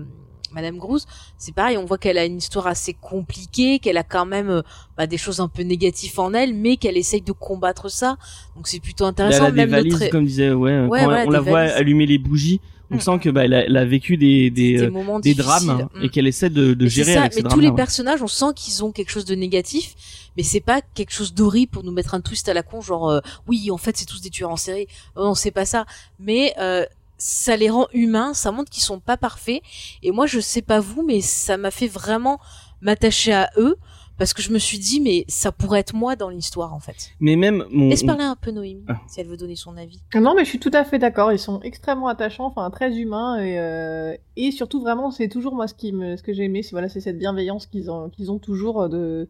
Madame 0.52 0.78
Grouse, 0.78 1.06
c'est 1.36 1.54
pareil, 1.54 1.76
on 1.76 1.84
voit 1.84 1.98
qu'elle 1.98 2.16
a 2.16 2.24
une 2.24 2.38
histoire 2.38 2.66
assez 2.66 2.94
compliquée, 2.94 3.78
qu'elle 3.78 3.98
a 3.98 4.02
quand 4.04 4.24
même 4.24 4.48
euh, 4.48 4.62
bah, 4.96 5.06
des 5.06 5.18
choses 5.18 5.40
un 5.40 5.48
peu 5.48 5.62
négatives 5.62 6.18
en 6.18 6.32
elle, 6.32 6.54
mais 6.54 6.78
qu'elle 6.78 6.96
essaye 6.96 7.20
de 7.20 7.32
combattre 7.32 7.90
ça. 7.90 8.16
Donc 8.54 8.66
c'est 8.68 8.80
plutôt 8.80 9.04
Elle 9.04 9.10
intéressant. 9.10 9.44
a 9.44 9.50
même 9.50 9.68
valises, 9.68 10.08
comme 10.10 10.24
disait, 10.24 10.52
ouais, 10.52 10.86
Ouais, 10.86 11.00
quand 11.00 11.04
voilà, 11.04 11.24
on 11.26 11.30
la 11.30 11.40
voit 11.40 11.60
allumer 11.60 12.06
les 12.06 12.16
bougies, 12.16 12.60
on 12.90 12.96
Mm. 12.96 13.00
sent 13.00 13.18
que 13.20 13.30
bah, 13.30 13.44
elle, 13.44 13.54
a, 13.54 13.64
elle 13.64 13.76
a 13.76 13.84
vécu 13.84 14.16
des, 14.16 14.50
des, 14.50 14.74
des 14.76 14.82
euh, 14.84 14.90
moments 14.90 15.18
des 15.20 15.34
drames 15.34 15.88
Mm. 15.94 16.02
et 16.04 16.08
qu'elle 16.08 16.26
essaie 16.26 16.50
de, 16.50 16.74
de 16.74 16.86
gérer 16.86 17.14
ça, 17.14 17.20
avec 17.22 17.32
ces 17.32 17.42
mais 17.42 17.48
tous 17.48 17.60
les 17.60 17.72
personnages, 17.72 18.22
on 18.22 18.28
sent 18.28 18.52
qu'ils 18.54 18.84
ont 18.84 18.92
quelque 18.92 19.10
chose 19.10 19.24
de 19.24 19.34
négatif, 19.34 19.94
mais 20.36 20.42
c'est 20.42 20.60
pas 20.60 20.80
quelque 20.94 21.12
chose 21.12 21.34
d'horrible 21.34 21.70
pour 21.72 21.82
nous 21.84 21.92
mettre 21.92 22.14
un 22.14 22.20
twist 22.20 22.48
à 22.48 22.54
la 22.54 22.62
con, 22.62 22.80
genre 22.80 23.08
euh, 23.10 23.20
oui, 23.48 23.70
en 23.70 23.76
fait, 23.78 23.96
c'est 23.96 24.04
tous 24.06 24.20
des 24.20 24.30
tueurs 24.30 24.50
en 24.50 24.56
série. 24.56 24.86
Oh 25.16 25.24
non, 25.24 25.34
c'est 25.34 25.50
pas 25.50 25.64
ça. 25.66 25.86
Mais 26.20 26.54
euh, 26.58 26.84
ça 27.18 27.56
les 27.56 27.70
rend 27.70 27.88
humains, 27.92 28.34
ça 28.34 28.52
montre 28.52 28.70
qu'ils 28.70 28.82
sont 28.82 29.00
pas 29.00 29.16
parfaits. 29.16 29.62
Et 30.02 30.10
moi, 30.10 30.26
je 30.26 30.38
sais 30.38 30.62
pas 30.62 30.80
vous, 30.80 31.02
mais 31.02 31.20
ça 31.22 31.56
m'a 31.56 31.70
fait 31.70 31.88
vraiment 31.88 32.38
m'attacher 32.82 33.32
à 33.32 33.50
eux 33.56 33.76
parce 34.18 34.32
que 34.32 34.42
je 34.42 34.50
me 34.52 34.58
suis 34.58 34.78
dit, 34.78 35.00
mais 35.00 35.24
ça 35.28 35.52
pourrait 35.52 35.80
être 35.80 35.94
moi 35.94 36.16
dans 36.16 36.28
l'histoire, 36.28 36.72
en 36.74 36.80
fait. 36.80 37.10
Mais 37.20 37.36
même 37.36 37.64
mon, 37.70 37.88
Laisse 37.90 38.02
parler 38.02 38.24
un 38.24 38.36
peu 38.36 38.50
Noémie, 38.50 38.84
Ah. 38.88 38.98
si 39.08 39.20
elle 39.20 39.26
veut 39.26 39.36
donner 39.36 39.56
son 39.56 39.76
avis. 39.76 40.00
Ah 40.14 40.20
Non, 40.20 40.34
mais 40.34 40.44
je 40.44 40.48
suis 40.50 40.58
tout 40.58 40.70
à 40.72 40.84
fait 40.84 40.98
d'accord. 40.98 41.32
Ils 41.32 41.38
sont 41.38 41.60
extrêmement 41.60 42.08
attachants, 42.08 42.46
enfin 42.46 42.70
très 42.70 42.96
humains 42.96 43.38
et, 43.42 43.58
euh, 43.58 44.14
et 44.36 44.50
surtout 44.52 44.80
vraiment, 44.80 45.10
c'est 45.10 45.28
toujours 45.28 45.54
moi 45.54 45.68
ce 45.68 45.74
qui 45.74 45.92
me, 45.92 46.16
ce 46.16 46.22
que 46.22 46.32
j'ai 46.32 46.44
aimé, 46.44 46.62
c'est 46.62 46.70
voilà, 46.72 46.88
c'est 46.88 47.00
cette 47.00 47.18
bienveillance 47.18 47.66
qu'ils 47.66 47.90
ont, 47.90 48.08
qu'ils 48.10 48.30
ont 48.30 48.38
toujours 48.38 48.82
euh, 48.82 48.88
de, 48.88 49.28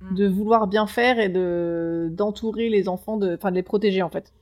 Mm. 0.00 0.14
de 0.16 0.26
vouloir 0.28 0.66
bien 0.66 0.88
faire 0.88 1.20
et 1.20 1.28
de 1.28 2.08
d'entourer 2.10 2.68
les 2.68 2.88
enfants, 2.88 3.16
de, 3.18 3.36
enfin 3.36 3.50
de 3.50 3.54
les 3.54 3.62
protéger 3.62 4.02
en 4.02 4.10
fait. 4.10 4.32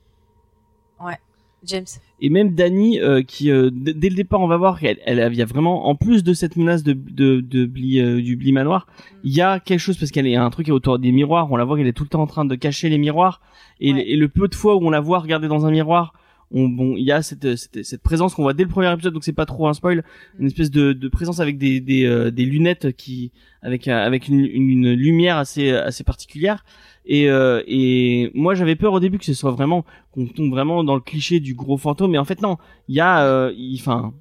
James. 1.65 1.85
et 2.19 2.29
même 2.29 2.55
Dani 2.55 2.99
euh, 2.99 3.21
qui 3.21 3.51
euh, 3.51 3.69
dès 3.71 4.09
le 4.09 4.15
départ 4.15 4.41
on 4.41 4.47
va 4.47 4.57
voir 4.57 4.79
qu'elle 4.79 4.97
elle 5.05 5.33
y 5.35 5.41
a 5.41 5.45
vraiment 5.45 5.87
en 5.87 5.95
plus 5.95 6.23
de 6.23 6.33
cette 6.33 6.55
menace 6.55 6.83
de 6.83 6.93
de, 6.93 7.39
de 7.39 7.65
Bly, 7.65 7.99
euh, 7.99 8.21
du 8.21 8.35
Bly 8.35 8.51
manoir 8.51 8.87
il 9.23 9.33
y 9.33 9.41
a 9.41 9.59
quelque 9.59 9.79
chose 9.79 9.97
parce 9.97 10.11
qu'elle 10.11 10.27
est 10.27 10.35
un 10.35 10.49
truc 10.49 10.69
autour 10.69 10.97
des 10.99 11.11
miroirs 11.11 11.51
on 11.51 11.55
la 11.57 11.63
voit 11.65 11.77
qu'elle 11.77 11.87
est 11.87 11.93
tout 11.93 12.03
le 12.03 12.09
temps 12.09 12.21
en 12.23 12.27
train 12.27 12.45
de 12.45 12.55
cacher 12.55 12.89
les 12.89 12.97
miroirs 12.97 13.41
et, 13.79 13.93
Ouais. 13.93 14.09
et 14.09 14.15
le 14.15 14.27
peu 14.27 14.47
de 14.47 14.55
fois 14.55 14.75
où 14.75 14.85
on 14.85 14.89
la 14.89 14.99
voit 15.01 15.19
regarder 15.19 15.47
dans 15.47 15.65
un 15.65 15.71
miroir 15.71 16.13
on, 16.53 16.67
bon 16.67 16.95
il 16.97 17.03
y 17.03 17.11
a 17.13 17.21
cette 17.21 17.55
cette, 17.55 17.83
cette 17.83 18.01
présence 18.01 18.33
qu'on 18.35 18.41
voit 18.43 18.53
dès 18.53 18.63
le 18.63 18.69
premier 18.69 18.91
épisode 18.91 19.13
donc 19.13 19.23
c'est 19.23 19.31
pas 19.31 19.45
trop 19.45 19.67
un 19.67 19.73
spoil 19.73 20.03
une 20.39 20.47
espèce 20.47 20.69
de, 20.71 20.91
de 20.93 21.07
présence 21.07 21.39
avec 21.39 21.57
des 21.57 21.79
des, 21.79 22.05
euh, 22.05 22.29
des 22.31 22.43
lunettes 22.45 22.91
qui 22.97 23.31
avec 23.61 23.87
euh, 23.87 23.93
avec 24.05 24.27
une, 24.27 24.45
une 24.45 24.91
lumière 24.93 25.37
assez 25.37 25.71
assez 25.71 26.03
particulière 26.03 26.65
et 27.05 27.29
euh, 27.29 27.63
et 27.67 28.31
moi 28.33 28.53
j'avais 28.55 28.75
peur 28.75 28.93
au 28.93 28.99
début 28.99 29.17
que 29.17 29.25
ce 29.25 29.33
soit 29.33 29.51
vraiment 29.51 29.85
qu'on 30.11 30.27
tombe 30.27 30.51
vraiment 30.51 30.83
dans 30.83 30.95
le 30.95 31.01
cliché 31.01 31.39
du 31.39 31.53
gros 31.55 31.77
fantôme 31.77 32.11
mais 32.11 32.17
en 32.17 32.25
fait 32.25 32.41
non 32.41 32.57
il 32.87 32.95
y 32.95 32.99
a 32.99 33.23
euh, 33.25 33.53
enfin 33.75 34.13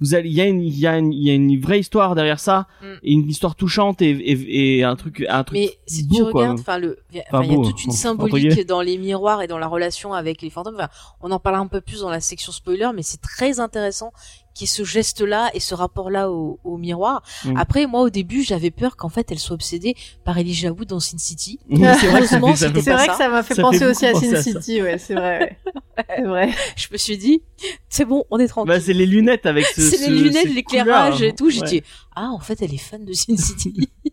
vous 0.00 0.14
allez 0.16 0.28
il 0.28 0.34
y 0.34 0.40
a 0.40 0.46
une 0.46 0.60
il 0.60 0.76
y 0.76 0.86
a 0.88 0.98
une 0.98 1.12
il 1.12 1.22
y 1.22 1.30
a 1.30 1.34
une 1.34 1.58
vraie 1.60 1.78
histoire 1.78 2.14
derrière 2.16 2.40
ça 2.40 2.66
Mm. 2.82 2.86
et 3.04 3.12
une 3.12 3.28
histoire 3.28 3.54
touchante 3.54 4.02
et 4.02 4.10
et, 4.10 4.78
et 4.78 4.84
un 4.84 4.96
truc 4.96 5.24
un 5.28 5.44
truc 5.44 5.58
Mais 5.58 5.70
si 5.86 6.02
beau, 6.04 6.16
tu 6.16 6.22
quoi. 6.32 6.40
regardes, 6.42 6.58
enfin 6.60 6.78
le, 6.78 6.98
il 7.12 7.16
y 7.18 7.20
a 7.20 7.24
toute 7.62 7.84
une 7.84 7.92
symbolique 7.92 8.66
dans 8.66 8.80
les 8.82 8.98
miroirs 8.98 9.40
et 9.42 9.46
dans 9.46 9.58
la 9.58 9.68
relation 9.68 10.12
avec 10.12 10.42
les 10.42 10.50
fantômes. 10.50 10.76
On 11.22 11.30
en 11.30 11.38
parlera 11.38 11.62
un 11.62 11.68
peu 11.68 11.80
plus 11.80 12.00
dans 12.00 12.10
la 12.10 12.20
section 12.20 12.50
spoiler, 12.52 12.90
mais 12.94 13.02
c'est 13.02 13.20
très 13.20 13.60
intéressant 13.60 14.12
qu'il 14.54 14.66
y 14.66 14.70
ait 14.70 14.72
ce 14.72 14.84
geste-là 14.84 15.50
et 15.52 15.60
ce 15.60 15.74
rapport-là 15.74 16.30
au, 16.30 16.58
au 16.64 16.76
miroir. 16.78 17.22
Mm. 17.44 17.56
Après, 17.56 17.86
moi, 17.86 18.02
au 18.02 18.10
début, 18.10 18.42
j'avais 18.42 18.70
peur 18.70 18.96
qu'en 18.96 19.08
fait, 19.08 19.30
elle 19.32 19.38
soit 19.38 19.54
obsédée 19.54 19.94
par 20.24 20.38
Elijah 20.38 20.70
Wood 20.70 20.88
dans 20.88 21.00
Sin 21.00 21.18
City. 21.18 21.58
c'est 21.70 21.76
vrai 22.06 22.20
que 22.22 22.26
fait- 22.28 22.58
C'est 22.58 22.68
vrai 22.92 23.06
ça. 23.06 23.06
que 23.12 23.16
ça 23.18 23.28
m'a 23.28 23.42
fait 23.42 23.54
Ça 23.54 23.62
penser 23.62 23.78
fait 23.80 23.86
aussi 23.86 24.06
à 24.06 24.14
Sin. 24.14 24.40
City, 24.40 24.80
ouais, 24.80 24.96
c'est 24.98 25.14
vrai. 25.14 25.58
ouais. 25.98 26.04
c'est 26.16 26.22
vrai. 26.22 26.50
Je 26.76 26.86
me 26.92 26.96
suis 26.96 27.18
dit, 27.18 27.42
c'est 27.88 28.04
bon, 28.04 28.24
on 28.30 28.38
est 28.38 28.46
tranquille. 28.48 28.68
bah 28.68 28.80
c'est 28.80 28.92
les 28.92 29.06
lunettes 29.06 29.46
avec 29.46 29.66
ce 29.66 29.80
c'est 29.82 29.96
ce- 29.98 30.10
les 30.10 30.18
lunettes, 30.22 30.54
l'éclairage 30.54 31.20
et 31.22 31.34
tout. 31.34 31.50
J'ai 31.50 31.60
Ouais. 31.60 31.68
dit, 31.68 31.82
ah, 32.14 32.28
en 32.32 32.38
fait, 32.40 32.62
elle 32.62 32.72
est 32.72 32.78
fan 32.78 33.04
de 33.04 33.12
Sin 33.12 33.36
City. 33.36 33.88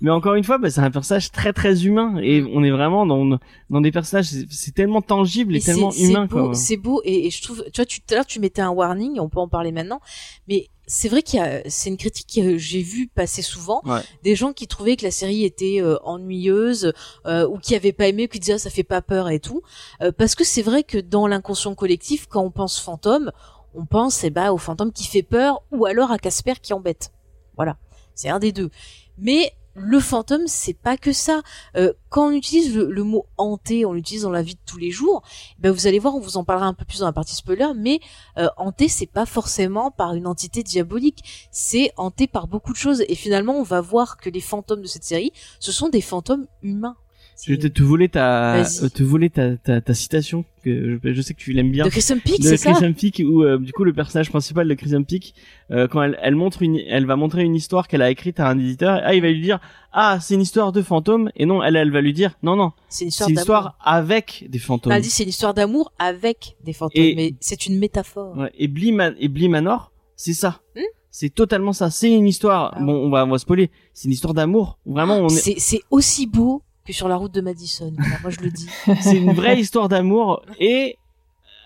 Mais 0.00 0.10
encore 0.10 0.34
une 0.34 0.44
fois, 0.44 0.58
bah, 0.58 0.68
c'est 0.70 0.80
un 0.80 0.90
personnage 0.90 1.32
très 1.32 1.52
très 1.52 1.84
humain 1.86 2.18
et 2.22 2.42
on 2.54 2.62
est 2.62 2.70
vraiment 2.70 3.06
dans 3.06 3.38
dans 3.70 3.80
des 3.80 3.90
personnages, 3.90 4.28
c'est 4.50 4.74
tellement 4.74 5.00
tangible 5.00 5.56
et, 5.56 5.60
tellement 5.60 5.90
humain 5.92 6.26
beau. 6.26 6.52
C'est 6.52 6.76
beau 6.76 7.00
et, 7.04 7.26
et 7.26 7.30
je 7.30 7.42
trouve, 7.42 7.64
tu 7.72 7.80
vois, 7.80 7.86
tu, 7.86 8.00
tout 8.00 8.12
à 8.12 8.16
l'heure 8.16 8.26
tu 8.26 8.38
mettais 8.38 8.60
un 8.60 8.70
warning, 8.70 9.18
on 9.18 9.28
peut 9.30 9.40
en 9.40 9.48
parler 9.48 9.72
maintenant, 9.72 10.00
mais 10.48 10.68
c'est 10.86 11.08
vrai 11.08 11.22
qu'il 11.22 11.40
y 11.40 11.42
a, 11.42 11.62
c'est 11.68 11.88
une 11.88 11.96
critique 11.96 12.30
que 12.34 12.58
j'ai 12.58 12.82
vue 12.82 13.08
passer 13.08 13.42
souvent, 13.42 13.80
Ouais. 13.84 14.00
des 14.22 14.36
gens 14.36 14.52
qui 14.52 14.68
trouvaient 14.68 14.96
que 14.96 15.04
la 15.04 15.10
série 15.10 15.44
était 15.44 15.80
euh, 15.80 15.96
ennuyeuse 16.04 16.92
euh, 17.26 17.48
ou 17.48 17.58
qui 17.58 17.74
avaient 17.74 17.92
pas 17.92 18.06
aimé, 18.06 18.28
qui 18.28 18.38
disaient 18.38 18.52
ah, 18.54 18.58
ça 18.58 18.70
fait 18.70 18.84
pas 18.84 19.02
peur 19.02 19.30
et 19.30 19.40
tout, 19.40 19.62
Euh, 20.02 20.12
parce 20.12 20.34
que 20.34 20.44
c'est 20.44 20.62
vrai 20.62 20.84
que 20.84 20.98
dans 20.98 21.26
l'inconscient 21.26 21.74
collectif, 21.74 22.26
quand 22.28 22.42
on 22.42 22.50
pense 22.50 22.78
fantôme, 22.78 23.32
on 23.74 23.84
pense 23.86 24.22
eh 24.24 24.30
ben 24.30 24.52
au 24.52 24.58
fantôme 24.58 24.92
qui 24.92 25.04
fait 25.06 25.22
peur 25.22 25.62
ou 25.72 25.86
alors 25.86 26.10
à 26.12 26.18
Casper 26.18 26.54
qui 26.62 26.72
embête. 26.72 27.12
Voilà, 27.56 27.76
c'est 28.14 28.28
un 28.28 28.38
des 28.38 28.52
deux. 28.52 28.70
Mais 29.18 29.52
le 29.76 30.00
fantôme, 30.00 30.46
c'est 30.46 30.74
pas 30.74 30.96
que 30.96 31.12
ça. 31.12 31.42
Euh, 31.76 31.92
quand 32.08 32.28
on 32.28 32.30
utilise 32.30 32.74
le, 32.74 33.04
mot 33.04 33.26
hanté, 33.36 33.84
on 33.84 33.92
l'utilise 33.92 34.22
dans 34.22 34.30
la 34.30 34.42
vie 34.42 34.54
de 34.54 34.60
tous 34.64 34.78
les 34.78 34.90
jours. 34.90 35.22
Ben 35.58 35.70
vous 35.70 35.86
allez 35.86 35.98
voir, 35.98 36.14
on 36.14 36.20
vous 36.20 36.38
en 36.38 36.44
parlera 36.44 36.66
un 36.66 36.74
peu 36.74 36.86
plus 36.86 37.00
dans 37.00 37.06
la 37.06 37.12
partie 37.12 37.34
spoiler, 37.34 37.68
mais 37.76 38.00
euh, 38.38 38.48
hanté, 38.56 38.88
c'est 38.88 39.06
pas 39.06 39.26
forcément 39.26 39.90
par 39.90 40.14
une 40.14 40.26
entité 40.26 40.62
diabolique, 40.62 41.48
c'est 41.50 41.92
hanté 41.98 42.26
par 42.26 42.48
beaucoup 42.48 42.72
de 42.72 42.78
choses. 42.78 43.04
Et 43.08 43.14
finalement, 43.14 43.54
on 43.54 43.62
va 43.62 43.82
voir 43.82 44.16
que 44.16 44.30
les 44.30 44.40
fantômes 44.40 44.80
de 44.80 44.86
cette 44.86 45.04
série, 45.04 45.32
ce 45.60 45.72
sont 45.72 45.90
des 45.90 46.00
fantômes 46.00 46.46
humains. 46.62 46.96
Je 47.44 47.54
te, 47.54 47.66
te 47.66 47.82
voler 47.82 48.08
ta 48.08 48.56
euh, 48.56 48.88
te 48.88 49.02
voler 49.02 49.28
ta, 49.28 49.56
ta 49.58 49.80
ta 49.82 49.94
citation 49.94 50.44
que 50.64 50.98
je, 51.04 51.12
je 51.12 51.20
sais 51.22 51.34
que 51.34 51.38
tu 51.38 51.52
l'aimes 51.52 51.70
bien. 51.70 51.84
De 51.84 51.90
Crimson 51.90 52.18
Peak, 52.24 52.40
de 52.40 52.44
c'est 52.48 52.56
ça 52.56 52.72
Crimson 52.72 52.94
Peak 52.94 53.22
où 53.24 53.42
euh, 53.42 53.58
du 53.58 53.72
coup 53.72 53.84
le 53.84 53.92
personnage 53.92 54.30
principal 54.30 54.66
de 54.66 54.74
Crimson 54.74 55.04
Peak 55.04 55.34
euh, 55.70 55.86
quand 55.86 56.02
elle, 56.02 56.18
elle 56.22 56.34
montre 56.34 56.62
une 56.62 56.78
elle 56.88 57.04
va 57.04 57.16
montrer 57.16 57.42
une 57.42 57.54
histoire 57.54 57.88
qu'elle 57.88 58.00
a 58.02 58.10
écrite 58.10 58.40
à 58.40 58.48
un 58.48 58.58
éditeur. 58.58 59.00
Ah 59.04 59.14
il 59.14 59.20
va 59.20 59.28
lui 59.30 59.42
dire 59.42 59.60
ah 59.92 60.18
c'est 60.20 60.34
une 60.34 60.40
histoire 60.40 60.72
de 60.72 60.80
fantôme 60.80 61.30
et 61.36 61.44
non 61.44 61.62
elle 61.62 61.76
elle 61.76 61.90
va 61.92 62.00
lui 62.00 62.14
dire 62.14 62.36
non 62.42 62.56
non 62.56 62.72
C'est 62.88 63.04
une 63.04 63.08
histoire 63.08 63.28
une 63.28 63.36
histoire 63.36 63.78
avec 63.82 64.46
des 64.48 64.58
fantômes. 64.58 64.92
Elle 64.92 65.02
dit 65.02 65.10
c'est 65.10 65.24
une 65.24 65.28
histoire 65.28 65.52
d'amour 65.52 65.92
avec 65.98 66.56
des 66.64 66.72
fantômes, 66.72 67.02
Et- 67.04 67.14
mais 67.14 67.34
c'est 67.40 67.66
une 67.66 67.78
métaphore. 67.78 68.36
Ouais, 68.38 68.52
et 68.58 68.68
Bly 68.68 68.92
Man- 68.92 69.14
et 69.20 69.28
Bly 69.28 69.48
Manor 69.48 69.92
c'est 70.16 70.32
ça. 70.34 70.60
Hmm 70.74 70.80
c'est 71.18 71.30
totalement 71.34 71.72
ça. 71.72 71.88
C'est 71.88 72.12
une 72.12 72.26
histoire. 72.26 72.74
Ah 72.76 72.80
bon 72.82 72.92
on 72.92 73.08
va 73.08 73.24
on 73.24 73.30
va 73.30 73.38
spoiler. 73.38 73.70
C'est 73.94 74.04
une 74.04 74.12
histoire 74.12 74.34
d'amour. 74.34 74.78
Vraiment 74.84 75.16
on 75.16 75.28
est 75.28 75.30
C'est 75.30 75.54
c'est 75.58 75.80
aussi 75.90 76.26
beau 76.26 76.62
que 76.86 76.92
sur 76.92 77.08
la 77.08 77.16
route 77.16 77.32
de 77.32 77.40
Madison. 77.40 77.92
Voilà, 77.98 78.18
moi 78.22 78.30
je 78.30 78.40
le 78.40 78.50
dis. 78.50 78.68
c'est 79.00 79.16
une 79.16 79.32
vraie 79.32 79.60
histoire 79.60 79.88
d'amour 79.88 80.42
et 80.58 80.96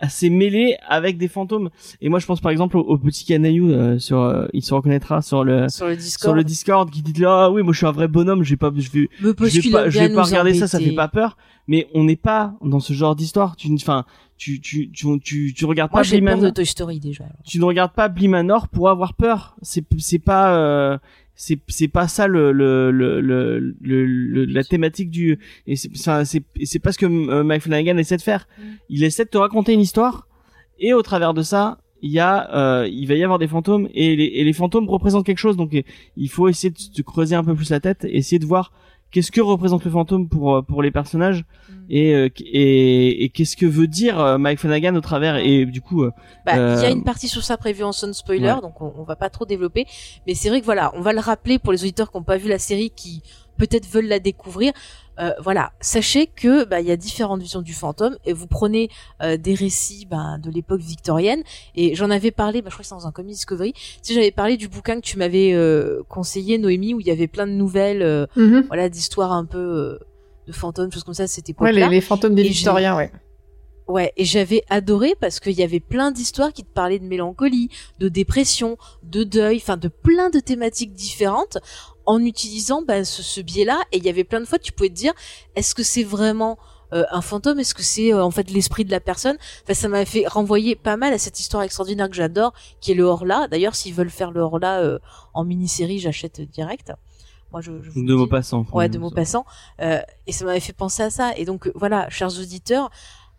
assez 0.01 0.31
mêlé 0.31 0.77
avec 0.89 1.19
des 1.19 1.29
fantômes. 1.29 1.71
Et 2.01 2.09
moi, 2.09 2.19
je 2.19 2.27
pense 2.27 2.41
par 2.41 2.51
exemple 2.51 2.77
au, 2.77 2.99
petit 2.99 3.25
canaillou 3.25 3.71
euh, 3.71 3.99
sur, 3.99 4.21
euh, 4.21 4.47
il 4.53 4.65
se 4.65 4.75
reconnaîtra 4.75 5.23
sur 5.23 5.45
le 5.45 5.69
sur 5.69 5.87
le 5.87 5.97
Discord, 5.97 6.31
sur 6.31 6.35
le 6.35 6.45
Discord 6.45 6.91
qui 6.91 7.03
dit 7.03 7.21
là, 7.21 7.45
ah, 7.45 7.51
oui, 7.51 7.63
moi 7.63 7.73
je 7.73 7.79
suis 7.79 7.87
un 7.87 7.93
vrai 7.93 8.09
bonhomme, 8.09 8.43
je 8.43 8.51
vais 8.51 8.57
pas, 8.57 8.73
je 8.75 8.91
vais, 8.91 9.09
je 9.21 9.27
vais 9.27 9.35
pas, 9.71 9.91
je 9.91 9.99
vais 9.99 10.15
pas 10.15 10.23
regarder 10.23 10.55
ça, 10.55 10.67
ça 10.67 10.81
fait 10.81 10.93
pas 10.93 11.09
peur. 11.09 11.37
Mais 11.69 11.87
on 11.95 12.03
n'est 12.03 12.17
pas 12.17 12.55
dans 12.65 12.81
ce 12.81 12.93
genre 12.95 13.15
d'histoire. 13.15 13.55
Tu, 13.55 13.73
enfin, 13.75 14.05
tu, 14.37 14.61
tu, 14.61 14.91
tu, 14.91 15.07
tu, 15.21 15.55
tu 15.55 15.65
regardes 15.67 15.93
moi, 15.93 16.03
pas 16.03 16.09
Blimanor. 16.09 16.43
de 16.43 16.51
Toy 16.51 16.67
Story 16.67 16.99
déjà. 16.99 17.25
Tu 17.45 17.61
ne 17.61 17.65
regardes 17.65 17.93
pas 17.93 18.09
Blimanor 18.09 18.69
pour 18.69 18.89
avoir 18.89 19.15
peur. 19.15 19.55
C'est, 19.63 19.85
c'est 19.99 20.19
pas, 20.19 20.57
euh, 20.57 20.99
c'est 21.43 21.59
c'est 21.69 21.89
pas 21.89 22.07
ça 22.07 22.27
le 22.27 22.53
le 22.53 22.91
le 22.91 23.19
le, 23.19 23.71
le 23.81 24.45
la 24.45 24.63
thématique 24.63 25.11
du 25.11 25.39
et 25.67 25.75
c'est 25.75 25.89
c'est 25.97 26.43
c'est 26.65 26.79
pas 26.79 26.93
ce 26.93 26.99
que 26.99 27.07
euh, 27.07 27.43
Mike 27.43 27.63
Flanagan 27.63 27.97
essaie 27.97 28.19
de 28.19 28.23
faire. 28.23 28.47
Mm. 28.59 28.63
Il 28.91 29.05
essaie 29.05 29.25
de 29.25 29.31
te 29.31 29.39
raconter 29.39 29.73
une 29.73 29.81
histoire 29.81 30.29
et 30.79 30.93
au 30.93 31.01
travers 31.01 31.33
de 31.33 31.41
ça, 31.41 31.79
il 32.03 32.11
y 32.11 32.19
a 32.19 32.55
euh, 32.55 32.89
il 32.93 33.07
va 33.07 33.15
y 33.15 33.25
avoir 33.25 33.39
des 33.39 33.49
fantômes 33.49 33.89
et 33.95 34.17
les 34.17 34.27
et 34.27 34.45
les 34.45 34.53
fantômes 34.53 34.87
représentent 34.87 35.25
quelque 35.25 35.39
chose 35.39 35.57
donc 35.57 35.75
il 36.15 36.29
faut 36.29 36.47
essayer 36.49 36.75
de, 36.75 37.03
creuser 37.03 37.37
un 37.37 37.45
peu 37.45 37.55
plus 37.55 37.71
la 37.71 37.81
tête, 37.81 38.05
essayer 38.05 38.39
de 38.39 38.45
voir 38.47 38.73
qu'est-ce 39.11 39.31
que 39.31 39.41
représente 39.41 39.85
le 39.85 39.91
fantôme 39.91 40.29
pour 40.29 40.57
euh, 40.57 40.63
pour 40.63 40.83
les 40.83 40.91
personnages 40.91 41.45
mm. 41.69 41.75
et, 41.91 42.15
euh, 42.15 42.29
et, 42.41 43.25
et 43.25 43.29
qu'est-ce 43.31 43.57
que 43.57 43.67
veut 43.67 43.87
dire 43.87 44.19
euh, 44.21 44.39
Mike 44.39 44.59
Flanagan 44.59 44.95
au 44.95 45.01
travers 45.01 45.37
et 45.37 45.67
du 45.67 45.81
coup 45.81 46.05
bah, 46.47 46.77
il 46.77 46.83
y 46.83 46.87
a 46.87 46.91
une 46.91 47.05
partie 47.05 47.29
sur 47.29 47.43
ça 47.43 47.57
prévue 47.57 47.85
en 47.85 47.93
son 47.93 48.13
spoiler 48.13 48.55
donc 48.63 48.81
on, 48.81 48.93
on, 48.97 49.05
va 49.05 49.17
pas 49.17 49.31
trop 49.31 49.45
développer. 49.45 49.87
Mais 50.27 50.35
c'est 50.35 50.49
vrai 50.49 50.61
que 50.61 50.65
voilà 50.65 50.93
on 50.95 51.01
va 51.01 51.13
le 51.13 51.21
rappeler 51.21 51.59
pour 51.59 51.73
les 51.73 51.83
auditeurs 51.83 52.11
qui 52.11 52.19
n'ont 52.19 52.25
pas 52.25 52.37
vu 52.37 52.49
la 52.49 52.59
série 52.59 52.91
qui 52.91 53.23
peut-être 53.59 53.87
veulent 53.87 54.09
la 54.09 54.19
découvrir 54.19 54.73
euh, 55.21 55.33
voilà, 55.43 55.73
sachez 55.81 56.27
que 56.27 56.65
bah 56.65 56.81
il 56.81 56.87
y 56.87 56.91
a 56.91 56.97
différentes 56.97 57.43
visions 57.43 57.61
du 57.61 57.75
fantôme 57.75 58.17
et 58.25 58.33
vous 58.33 58.47
prenez 58.47 58.89
euh, 59.23 59.37
des 59.37 59.55
récits 59.55 60.07
bah, 60.11 60.39
de 60.43 60.51
l'époque 60.51 60.81
victorienne 60.81 61.43
et 61.75 61.95
j'en 61.95 62.11
avais 62.11 62.31
parlé, 62.31 62.63
bah, 62.63 62.69
je 62.71 62.75
crois 62.75 62.83
que 62.83 62.89
c'est 62.89 62.95
dans 62.95 63.07
un 63.07 63.13
comic 63.13 63.33
Discovery. 63.33 63.75
Si 64.03 64.15
j'avais 64.15 64.31
parlé 64.31 64.57
du 64.57 64.69
bouquin 64.69 64.97
que 64.97 65.05
tu 65.05 65.19
m'avais 65.19 65.53
euh, 65.53 66.03
conseillé, 66.09 66.59
Noémie, 66.59 66.95
où 66.95 67.01
il 67.01 67.07
y 67.07 67.11
avait 67.11 67.29
plein 67.29 67.47
de 67.47 67.53
nouvelles, 67.53 68.29
mhm. 68.37 68.65
voilà, 68.69 68.89
d'histoires 68.89 69.33
un 69.33 69.45
peu 69.45 69.99
de 70.47 70.53
fantômes, 70.53 70.91
choses 70.91 71.05
comme 71.05 71.15
ça. 71.15 71.27
C'était 71.27 71.55
ouais, 71.61 71.73
les, 71.73 71.87
les, 71.89 72.01
fantômes 72.01 72.35
des 72.35 72.43
Victoriens, 72.43 72.97
ouais. 72.97 73.13
Ouais, 73.91 74.13
et 74.17 74.25
j'avais 74.25 74.63
adoré 74.71 75.15
parce 75.21 75.41
qu'il 75.41 75.53
y 75.53 75.65
avait 75.65 75.81
plein 75.81 76.13
d'histoires 76.13 76.53
qui 76.53 76.63
te 76.63 76.73
parlaient 76.73 77.01
de 77.01 77.07
mélancolie, 77.07 77.71
de 77.99 78.09
dépression, 78.09 78.79
de 79.03 79.25
deuil, 79.25 79.57
enfin 79.57 79.77
de 79.77 79.89
plein 79.89 80.31
de 80.31 80.39
thématiques 80.39 80.93
différentes 80.93 81.59
en 82.07 82.25
utilisant 82.25 82.83
bah, 82.83 83.05
ce, 83.05 83.41
biais-là. 83.41 83.81
Et 83.93 83.99
il 83.99 84.05
y 84.05 84.09
avait 84.09 84.25
plein 84.25 84.41
de 84.41 84.45
fois, 84.45 84.59
tu 84.59 84.73
pouvais 84.73 84.89
te 84.89 84.95
dire, 84.95 85.13
est-ce 85.57 85.75
que 85.75 85.83
c'est 85.83 86.03
vraiment 86.03 86.59
euh, 86.93 87.05
un 87.11 87.21
fantôme? 87.21 87.59
Est-ce 87.61 87.75
que 87.75 87.83
c'est 87.83 88.13
euh, 88.13 88.25
en 88.25 88.31
fait 88.31 88.51
l'esprit 88.51 88.85
de 88.85 88.91
la 88.91 89.01
personne? 89.01 89.37
Enfin, 89.65 89.75
ça 89.75 89.89
m'a 89.89 90.05
fait 90.05 90.27
renvoyer 90.27 90.77
pas 90.77 90.97
mal 90.97 91.13
à 91.13 91.19
cette 91.19 91.41
histoire 91.41 91.63
extraordinaire 91.63 92.09
que 92.09 92.17
j'adore, 92.17 92.53
qui 92.81 92.93
est 92.93 92.95
le 92.95 93.05
Horla. 93.05 93.49
D'ailleurs, 93.49 93.75
s'ils 93.75 93.95
veulent 93.95 94.11
faire 94.11 94.31
le 94.31 94.41
Horla 94.41 94.81
euh, 94.81 94.99
en 95.35 95.45
mini-série, 95.45 95.99
j'achète 95.99 96.41
direct. 96.41 96.93
Moi, 97.53 97.61
je, 97.61 97.73
je 97.83 97.91
de 98.01 98.15
mots 98.15 98.29
passants. 98.29 98.65
Ouais, 98.73 98.89
de 98.89 98.99
mots 98.99 99.11
passants. 99.11 99.45
et 99.81 100.33
ça 100.33 100.45
m'avait 100.45 100.61
fait 100.61 100.73
penser 100.73 101.03
à 101.03 101.11
ça. 101.11 101.33
Et 101.37 101.45
donc, 101.45 101.71
voilà, 101.75 102.09
chers 102.09 102.39
auditeurs, 102.39 102.91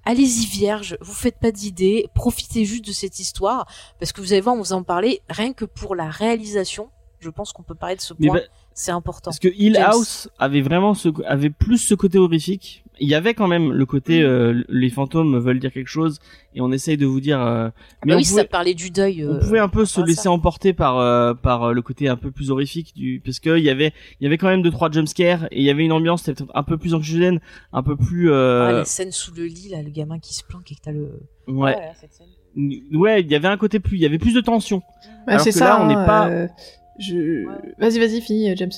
allez-y 0.05 0.45
vierge, 0.45 0.97
vous 1.01 1.13
faites 1.13 1.39
pas 1.39 1.51
d'idées, 1.51 2.07
profitez 2.13 2.65
juste 2.65 2.85
de 2.85 2.91
cette 2.91 3.19
histoire, 3.19 3.67
parce 3.99 4.11
que 4.11 4.21
vous 4.21 4.33
allez 4.33 4.41
voir, 4.41 4.55
on 4.55 4.59
vous 4.59 4.73
en 4.73 4.83
parlait, 4.83 5.21
rien 5.29 5.53
que 5.53 5.65
pour 5.65 5.95
la 5.95 6.09
réalisation, 6.09 6.89
je 7.21 7.29
pense 7.29 7.53
qu'on 7.53 7.63
peut 7.63 7.75
parler 7.75 7.95
de 7.95 8.01
ce 8.01 8.13
point. 8.13 8.33
Bah, 8.33 8.41
c'est 8.73 8.91
important. 8.91 9.31
Parce 9.31 9.39
que 9.39 9.49
Hill 9.49 9.77
House 9.77 10.29
avait 10.39 10.61
vraiment 10.61 10.93
ce, 10.93 11.09
avait 11.25 11.49
plus 11.49 11.77
ce 11.77 11.93
côté 11.93 12.17
horrifique. 12.17 12.83
Il 12.99 13.09
y 13.09 13.15
avait 13.15 13.33
quand 13.33 13.47
même 13.47 13.71
le 13.71 13.85
côté, 13.85 14.21
mm. 14.21 14.25
euh, 14.25 14.63
les 14.69 14.89
fantômes 14.89 15.37
veulent 15.39 15.59
dire 15.59 15.73
quelque 15.73 15.87
chose 15.87 16.19
et 16.55 16.61
on 16.61 16.71
essaye 16.71 16.97
de 16.97 17.05
vous 17.05 17.19
dire. 17.19 17.41
Euh, 17.41 17.69
ah 17.69 18.05
mais 18.05 18.13
bah 18.13 18.17
oui, 18.17 18.23
ça 18.23 18.45
parlait 18.45 18.73
du 18.73 18.89
deuil. 18.89 19.25
on 19.27 19.39
pouvait 19.39 19.59
un 19.59 19.69
peu 19.69 19.85
se 19.85 20.01
laisser 20.01 20.29
emporter 20.29 20.73
par 20.73 20.99
euh, 20.99 21.33
par 21.33 21.73
le 21.73 21.81
côté 21.81 22.07
un 22.07 22.15
peu 22.15 22.31
plus 22.31 22.51
horrifique 22.51 22.93
du, 22.95 23.21
parce 23.23 23.39
que 23.39 23.57
il 23.57 23.63
y 23.63 23.69
avait 23.69 23.93
il 24.19 24.23
y 24.23 24.27
avait 24.27 24.37
quand 24.37 24.47
même 24.47 24.61
deux 24.61 24.71
trois 24.71 24.91
jumpscares 24.91 25.45
et 25.51 25.59
il 25.59 25.63
y 25.63 25.69
avait 25.69 25.83
une 25.83 25.91
ambiance 25.91 26.23
peut-être 26.23 26.45
un 26.53 26.63
peu 26.63 26.77
plus 26.77 26.93
anxiogène, 26.93 27.39
un 27.73 27.83
peu 27.83 27.95
plus. 27.95 28.31
Ah, 28.31 28.71
la 28.71 28.85
scène 28.85 29.11
sous 29.11 29.33
le 29.33 29.45
lit 29.45 29.69
là, 29.69 29.81
le 29.81 29.89
gamin 29.89 30.19
qui 30.19 30.33
se 30.33 30.43
planque 30.43 30.71
et 30.71 30.75
que 30.75 30.81
t'as 30.81 30.91
le. 30.91 31.19
Ouais. 31.47 31.75
ouais, 32.93 33.21
il 33.21 33.31
y 33.31 33.35
avait 33.35 33.47
un 33.47 33.57
côté 33.57 33.79
plus, 33.79 33.97
il 33.97 34.01
y 34.01 34.05
avait 34.05 34.19
plus 34.19 34.33
de 34.33 34.41
tension. 34.41 34.81
c'est 35.39 35.51
ça. 35.51 35.65
Là, 35.65 35.81
on 35.81 35.87
n'est 35.87 36.05
pas 36.05 36.47
je... 36.99 37.45
Vas-y, 37.79 37.99
vas-y, 37.99 38.21
finis, 38.21 38.51
euh, 38.51 38.55
James. 38.55 38.71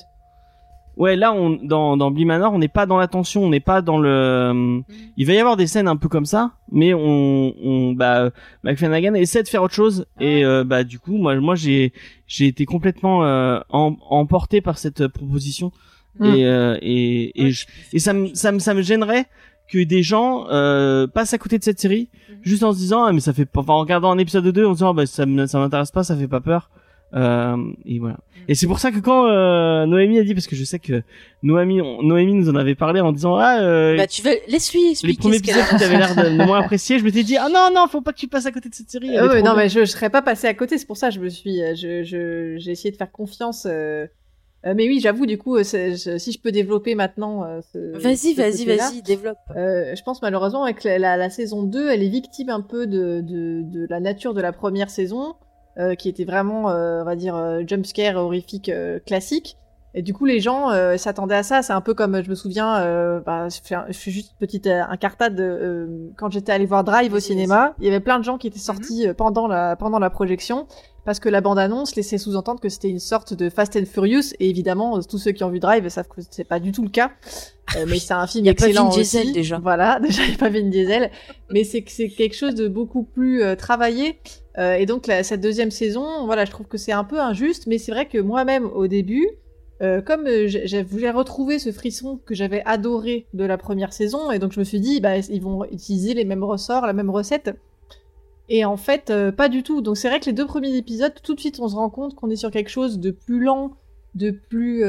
Ouais, 0.95 1.15
là, 1.15 1.33
on, 1.33 1.49
dans, 1.49 1.97
dans 1.97 2.11
Manor, 2.11 2.53
on 2.53 2.59
n'est 2.59 2.67
pas 2.67 2.85
dans 2.85 2.97
la 2.97 3.07
tension, 3.07 3.43
on 3.43 3.49
n'est 3.49 3.59
pas 3.59 3.81
dans 3.81 3.97
le. 3.97 4.53
Mm. 4.53 4.83
Il 5.17 5.25
va 5.25 5.33
y 5.33 5.39
avoir 5.39 5.57
des 5.57 5.65
scènes 5.65 5.87
un 5.87 5.95
peu 5.95 6.07
comme 6.07 6.25
ça, 6.25 6.51
mais 6.71 6.93
on, 6.93 7.53
on 7.63 7.93
bah, 7.93 8.29
McFlanagan 8.63 9.15
essaie 9.15 9.41
de 9.41 9.47
faire 9.47 9.63
autre 9.63 9.73
chose, 9.73 10.05
et 10.19 10.45
euh, 10.45 10.63
bah, 10.63 10.83
du 10.83 10.99
coup, 10.99 11.17
moi, 11.17 11.35
moi, 11.39 11.55
j'ai, 11.55 11.93
j'ai 12.27 12.45
été 12.45 12.65
complètement 12.65 13.25
euh, 13.25 13.59
emporté 13.69 14.61
par 14.61 14.77
cette 14.77 15.07
proposition, 15.07 15.71
mm. 16.19 16.25
et, 16.25 16.45
euh, 16.45 16.77
et, 16.81 17.47
et, 17.47 17.53
et 17.93 17.99
ça 17.99 18.13
me, 18.13 18.33
ça 18.35 18.51
me, 18.51 18.59
ça 18.59 18.75
me 18.75 18.83
gênerait 18.83 19.25
que 19.69 19.83
des 19.83 20.03
gens 20.03 20.45
euh, 20.49 21.07
passent 21.07 21.33
à 21.33 21.39
côté 21.39 21.57
de 21.57 21.63
cette 21.63 21.79
série, 21.79 22.09
mm. 22.13 22.33
juste 22.43 22.61
en 22.61 22.71
se 22.71 22.77
disant, 22.77 23.05
ah, 23.05 23.11
mais 23.11 23.19
ça 23.19 23.33
fait, 23.33 23.49
enfin, 23.55 23.73
en 23.73 23.79
regardant 23.79 24.11
un 24.11 24.19
épisode 24.19 24.47
2, 24.47 24.63
on 24.63 24.73
se 24.73 24.77
dit, 24.77 24.83
oh, 24.83 24.93
bah, 24.93 25.07
ça, 25.07 25.25
ça 25.47 25.59
m'intéresse 25.59 25.89
pas, 25.89 26.03
ça 26.03 26.15
fait 26.15 26.27
pas 26.27 26.41
peur. 26.41 26.69
Euh, 27.15 27.57
et 27.85 27.99
voilà. 27.99 28.17
Et 28.47 28.55
c'est 28.55 28.67
pour 28.67 28.79
ça 28.79 28.91
que 28.91 28.99
quand 28.99 29.27
euh, 29.27 29.85
Noémie 29.85 30.19
a 30.19 30.23
dit, 30.23 30.33
parce 30.33 30.47
que 30.47 30.55
je 30.55 30.63
sais 30.63 30.79
que 30.79 31.03
Noémie, 31.43 31.81
Noémie 32.01 32.33
nous 32.33 32.49
en 32.49 32.55
avait 32.55 32.75
parlé 32.75 32.99
en 32.99 33.11
disant 33.11 33.35
ah 33.37 33.61
euh, 33.61 33.95
bah 33.97 34.07
tu 34.07 34.21
vas 34.21 34.31
laisse-lui 34.47 34.91
expliquer. 34.91 35.13
Les 35.13 35.17
premiers 35.17 35.37
épisodes 35.37 35.63
qui 35.69 35.77
t'avaient 35.77 35.97
l'air 35.97 36.15
de, 36.15 36.29
moins 36.43 36.59
apprécier, 36.59 36.99
je 36.99 37.03
m'étais 37.03 37.23
dit 37.23 37.37
ah 37.37 37.49
non 37.49 37.69
non 37.73 37.87
faut 37.87 38.01
pas 38.01 38.11
que 38.11 38.19
tu 38.19 38.27
passes 38.27 38.45
à 38.45 38.51
côté 38.51 38.69
de 38.69 38.75
cette 38.75 38.89
série. 38.89 39.17
Euh, 39.17 39.41
non 39.41 39.55
mais 39.55 39.69
je, 39.69 39.81
je 39.81 39.85
serais 39.85 40.09
pas 40.09 40.21
passé 40.21 40.47
à 40.47 40.53
côté, 40.53 40.77
c'est 40.77 40.87
pour 40.87 40.97
ça 40.97 41.09
je 41.09 41.19
me 41.19 41.29
suis, 41.29 41.59
je 41.75 42.03
je 42.03 42.55
j'ai 42.57 42.71
essayé 42.71 42.91
de 42.91 42.97
faire 42.97 43.11
confiance. 43.11 43.67
Euh, 43.69 44.07
mais 44.65 44.87
oui, 44.87 45.01
j'avoue, 45.01 45.25
du 45.25 45.37
coup, 45.37 45.61
si 45.61 45.75
je 45.75 46.39
peux 46.39 46.53
développer 46.53 46.95
maintenant. 46.95 47.41
vas-y, 47.73 48.33
vas-y, 48.33 48.63
vas-y, 48.63 49.01
développe. 49.01 49.35
je 49.49 50.01
pense 50.03 50.21
malheureusement 50.21 50.63
avec 50.63 50.85
la, 50.85 50.97
la, 50.97 51.17
la, 51.17 51.29
saison 51.29 51.63
2, 51.63 51.89
elle 51.89 52.01
est 52.01 52.07
victime 52.07 52.47
un 52.47 52.61
peu 52.61 52.87
de, 52.87 53.19
de, 53.19 53.61
de 53.61 53.85
la 53.89 53.99
nature 53.99 54.33
de 54.33 54.39
la 54.39 54.53
première 54.53 54.89
saison. 54.89 55.35
Euh, 55.79 55.95
qui 55.95 56.07
était 56.07 56.23
vraiment, 56.23 56.69
euh, 56.69 57.01
on 57.01 57.03
va 57.03 57.15
dire, 57.15 57.35
euh, 57.35 57.63
jumpscare 57.65 58.15
horrifique 58.15 58.71
classique. 59.07 59.57
Et 59.95 60.03
du 60.03 60.13
coup, 60.13 60.25
les 60.25 60.39
gens 60.39 60.69
s'attendaient 60.97 61.35
à 61.35 61.43
ça. 61.43 61.61
C'est 61.61 61.73
un 61.73 61.81
peu 61.81 61.93
comme, 61.93 62.23
je 62.23 62.29
me 62.29 62.33
souviens, 62.33 63.21
bah, 63.23 63.47
je, 63.49 63.59
fais, 63.63 63.75
je, 63.89 63.93
fais, 63.93 64.09
juste 64.09 64.31
une 64.31 64.37
petite 64.47 64.65
incartade. 64.65 65.39
quand 66.17 66.31
j'étais 66.31 66.51
allé 66.51 66.65
voir 66.65 66.83
Drive 66.83 67.13
au 67.13 67.19
cinéma, 67.19 67.75
il 67.79 67.85
y 67.85 67.89
avait 67.89 67.99
plein 67.99 68.17
de 68.17 68.23
gens 68.23 68.39
qui 68.39 68.47
étaient 68.47 68.57
mhm. 68.57 68.63
sortis 68.63 69.07
pendant 69.15 69.45
la 69.47 69.75
pendant 69.75 69.99
la 69.99 70.09
projection 70.09 70.65
parce 71.05 71.19
que 71.19 71.29
la 71.29 71.41
bande-annonce 71.41 71.95
laissait 71.95 72.17
sous-entendre 72.17 72.59
que 72.59 72.69
c'était 72.69 72.89
une 72.89 72.97
sorte 72.97 73.35
de 73.35 73.51
Fast 73.51 73.75
and 73.75 73.85
Furious. 73.85 74.33
Et 74.39 74.49
évidemment, 74.49 74.99
tous 75.03 75.19
ceux 75.19 75.31
qui 75.31 75.43
ont 75.43 75.49
vu 75.49 75.59
Drive 75.59 75.87
savent 75.89 76.07
que 76.07 76.21
c'est 76.27 76.43
pas 76.43 76.59
du 76.59 76.71
tout 76.71 76.81
le 76.81 76.89
cas. 76.89 77.11
mais 77.87 77.99
c'est 77.99 78.15
un 78.15 78.25
film 78.25 78.47
excellent 78.47 78.85
pas 78.85 78.89
Vin 78.89 78.95
Diesel, 78.95 79.31
déjà. 79.31 79.59
Voilà, 79.59 79.99
déjà 80.01 80.23
il 80.23 80.29
n'y 80.29 80.35
a 80.35 80.39
pas 80.39 80.49
Vin 80.49 80.69
Diesel, 80.69 81.11
mais 81.51 81.63
c'est 81.63 81.83
c'est 81.87 82.09
quelque 82.09 82.35
chose 82.35 82.55
de 82.55 82.67
beaucoup 82.67 83.03
plus 83.03 83.43
travaillé. 83.57 84.19
Euh, 84.57 84.75
et 84.75 84.85
donc 84.85 85.09
cette 85.23 85.41
deuxième 85.41 85.71
saison, 85.71 86.25
voilà, 86.25 86.45
je 86.45 86.51
trouve 86.51 86.67
que 86.67 86.77
c'est 86.77 86.91
un 86.91 87.03
peu 87.03 87.19
injuste, 87.19 87.67
mais 87.67 87.77
c'est 87.77 87.91
vrai 87.91 88.07
que 88.07 88.17
moi-même 88.17 88.65
au 88.65 88.87
début, 88.87 89.27
euh, 89.81 90.01
comme 90.01 90.27
euh, 90.27 90.47
je 90.47 90.83
voulais 90.83 91.09
retrouver 91.09 91.59
ce 91.59 91.71
frisson 91.71 92.19
que 92.25 92.35
j'avais 92.35 92.61
adoré 92.65 93.25
de 93.33 93.43
la 93.45 93.57
première 93.57 93.93
saison, 93.93 94.31
et 94.31 94.39
donc 94.39 94.51
je 94.51 94.59
me 94.59 94.63
suis 94.63 94.79
dit, 94.79 95.01
bah, 95.01 95.17
ils 95.17 95.41
vont 95.41 95.65
utiliser 95.65 96.13
les 96.13 96.25
mêmes 96.25 96.43
ressorts, 96.43 96.85
la 96.85 96.93
même 96.93 97.09
recette. 97.09 97.55
Et 98.49 98.65
en 98.65 98.77
fait, 98.77 99.11
pas 99.37 99.47
du 99.47 99.63
tout. 99.63 99.81
Donc 99.81 99.95
c'est 99.97 100.09
vrai 100.09 100.19
que 100.19 100.25
les 100.25 100.33
deux 100.33 100.45
premiers 100.45 100.75
épisodes, 100.75 101.13
tout 101.23 101.33
de 101.33 101.39
suite, 101.39 101.59
on 101.61 101.69
se 101.69 101.75
rend 101.75 101.89
compte 101.89 102.13
qu'on 102.13 102.29
est 102.29 102.35
sur 102.35 102.51
quelque 102.51 102.69
chose 102.69 102.99
de 102.99 103.09
plus 103.11 103.41
lent, 103.41 103.71
de 104.15 104.31
plus, 104.31 104.83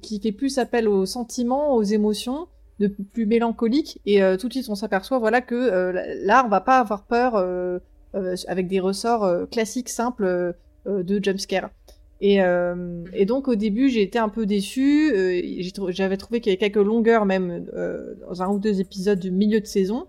qui 0.00 0.20
fait 0.20 0.32
plus 0.32 0.56
appel 0.58 0.88
aux 0.88 1.04
sentiments, 1.04 1.74
aux 1.74 1.82
émotions, 1.82 2.46
de 2.78 2.86
plus 2.86 3.26
mélancolique. 3.26 4.00
Et 4.06 4.20
tout 4.38 4.46
de 4.46 4.52
suite, 4.52 4.68
on 4.68 4.76
s'aperçoit, 4.76 5.18
voilà, 5.18 5.40
que 5.40 5.92
là, 6.24 6.44
on 6.46 6.48
va 6.48 6.60
pas 6.60 6.78
avoir 6.78 7.02
peur 7.02 7.34
euh, 7.34 7.80
avec 8.48 8.68
des 8.68 8.80
ressorts 8.80 9.24
euh, 9.24 9.46
classiques 9.46 9.88
simples 9.88 10.24
euh, 10.24 11.02
de 11.02 11.22
jumpscare. 11.22 11.70
Et, 12.20 12.38
et, 13.12 13.26
donc 13.26 13.48
au 13.48 13.54
début 13.54 13.90
j'ai 13.90 14.00
été 14.00 14.18
un 14.18 14.30
peu 14.30 14.46
déçue, 14.46 15.12
j'avais 15.88 16.16
trouvé 16.16 16.40
qu'il 16.40 16.52
y 16.52 16.56
avait 16.56 16.70
quelques 16.70 16.82
longueurs 16.82 17.26
même 17.26 17.66
dans 18.26 18.40
un 18.40 18.48
ou 18.48 18.58
deux 18.58 18.80
épisodes 18.80 19.18
du 19.18 19.30
milieu 19.30 19.60
de 19.60 19.66
saison. 19.66 20.06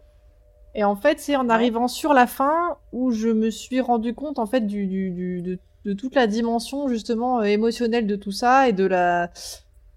Et 0.76 0.86
en 0.86 0.96
fait 0.96 1.20
c'est 1.20 1.36
en 1.36 1.50
arrivant 1.50 1.90
sur 1.90 2.14
la 2.14 2.26
fin 2.26 2.78
où 2.94 3.12
je 3.12 3.28
me 3.28 3.50
suis 3.50 3.82
rendu 3.82 4.14
compte 4.14 4.40
en 4.40 4.46
fait 4.46 4.66
du, 4.66 4.88
du, 4.88 5.42
de, 5.42 5.58
de, 5.84 5.94
toute 5.94 6.16
la 6.16 6.28
dimension 6.28 6.88
justement 6.88 7.44
émotionnelle 7.44 8.08
de 8.08 8.16
tout 8.16 8.32
ça 8.32 8.70
et 8.70 8.72
de 8.72 8.86
la 8.86 9.32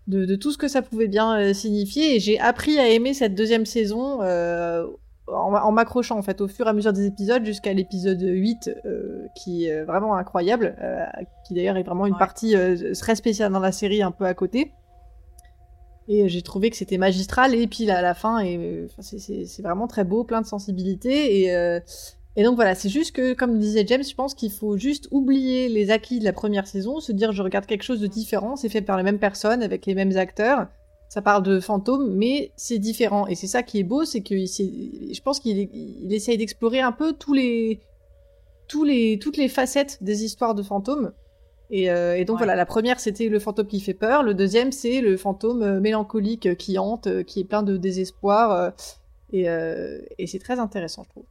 de, 0.08 0.24
de 0.24 0.34
tout 0.34 0.50
ce 0.50 0.58
que 0.58 0.66
ça 0.66 0.82
pouvait 0.82 1.08
bien 1.08 1.52
signifier. 1.52 2.16
Et 2.16 2.20
j'ai 2.20 2.40
appris 2.40 2.78
à 2.78 2.88
aimer 2.88 3.14
cette 3.14 3.36
deuxième 3.36 3.66
saison 3.66 4.22
en, 5.32 5.72
m'accrochant 5.72 6.18
en 6.18 6.22
fait 6.22 6.40
au 6.40 6.48
fur 6.48 6.66
et 6.66 6.70
à 6.70 6.72
mesure 6.72 6.92
des 6.92 7.06
épisodes 7.06 7.44
jusqu'à 7.44 7.72
l'épisode 7.72 8.20
8 8.20 8.70
euh, 8.84 9.26
qui 9.34 9.66
est 9.66 9.82
vraiment 9.82 10.16
incroyable, 10.16 10.76
euh, 10.80 11.04
qui 11.46 11.54
d'ailleurs 11.54 11.76
est 11.76 11.82
vraiment 11.82 12.06
une 12.06 12.16
partie 12.16 12.56
euh, 12.56 12.92
très 12.94 13.14
spéciale 13.14 13.52
dans 13.52 13.60
la 13.60 13.72
série 13.72 14.02
un 14.02 14.10
peu 14.10 14.24
à 14.24 14.34
côté. 14.34 14.72
Et 16.10 16.28
j'ai 16.28 16.40
trouvé 16.40 16.70
que 16.70 16.76
c'était 16.76 16.96
magistral. 16.96 17.54
Et 17.54 17.66
puis 17.66 17.90
à 17.90 18.00
la 18.00 18.14
fin, 18.14 18.40
et 18.40 18.88
c'est 19.00 19.62
vraiment 19.62 19.86
très 19.86 20.04
beau, 20.04 20.24
plein 20.24 20.40
de 20.40 20.46
sensibilité. 20.46 21.42
Et, 21.42 21.80
et 22.36 22.44
donc 22.44 22.54
voilà, 22.54 22.74
c'est 22.74 22.88
juste 22.88 23.14
que, 23.14 23.34
comme 23.34 23.58
disait 23.58 23.84
James, 23.86 24.02
je 24.02 24.14
pense 24.14 24.34
qu'il 24.34 24.50
faut 24.50 24.78
juste 24.78 25.08
oublier 25.10 25.68
les 25.68 25.90
acquis 25.90 26.18
de 26.18 26.24
la 26.24 26.32
première 26.32 26.66
saison, 26.66 27.00
se 27.00 27.12
dire 27.12 27.32
je 27.32 27.42
regarde 27.42 27.66
quelque 27.66 27.82
chose 27.82 28.00
de 28.00 28.06
différent, 28.06 28.56
c'est 28.56 28.70
fait 28.70 28.80
par 28.80 28.96
les 28.96 29.02
mêmes 29.02 29.18
personnes, 29.18 29.62
avec 29.62 29.84
les 29.84 29.94
mêmes 29.94 30.16
acteurs. 30.16 30.68
Ça 31.08 31.22
parle 31.22 31.42
de 31.42 31.58
fantômes, 31.58 32.14
mais 32.14 32.52
c'est 32.56 32.78
différent. 32.78 33.26
Et 33.26 33.34
c'est 33.34 33.46
ça 33.46 33.62
qui 33.62 33.78
est 33.78 33.84
beau, 33.84 34.04
c'est 34.04 34.20
que 34.20 34.34
je 34.36 35.20
pense 35.22 35.40
qu'il 35.40 35.58
il 35.72 36.12
essaye 36.12 36.36
d'explorer 36.36 36.80
un 36.80 36.92
peu 36.92 37.14
tous 37.14 37.32
les, 37.32 37.80
tous 38.68 38.84
les, 38.84 39.18
toutes 39.18 39.36
les 39.36 39.48
facettes 39.48 39.98
des 40.02 40.24
histoires 40.24 40.54
de 40.54 40.62
fantômes. 40.62 41.12
Et, 41.70 41.90
euh, 41.90 42.16
et 42.16 42.24
donc 42.24 42.38
voilà, 42.38 42.54
la 42.54 42.64
première 42.64 42.98
c'était 42.98 43.28
le 43.28 43.38
fantôme 43.38 43.66
qui 43.66 43.80
fait 43.80 43.94
peur, 43.94 44.22
le 44.22 44.32
deuxième 44.32 44.72
c'est 44.72 45.02
le 45.02 45.18
fantôme 45.18 45.62
euh, 45.62 45.80
mélancolique 45.80 46.46
euh, 46.46 46.54
qui 46.54 46.78
hante, 46.78 47.24
qui 47.24 47.40
est 47.40 47.44
plein 47.44 47.62
de 47.62 47.76
désespoir. 47.76 48.72
et, 49.32 49.46
et 50.18 50.26
c'est 50.26 50.38
très 50.38 50.58
intéressant, 50.58 51.04
je 51.04 51.10
trouve. 51.10 51.24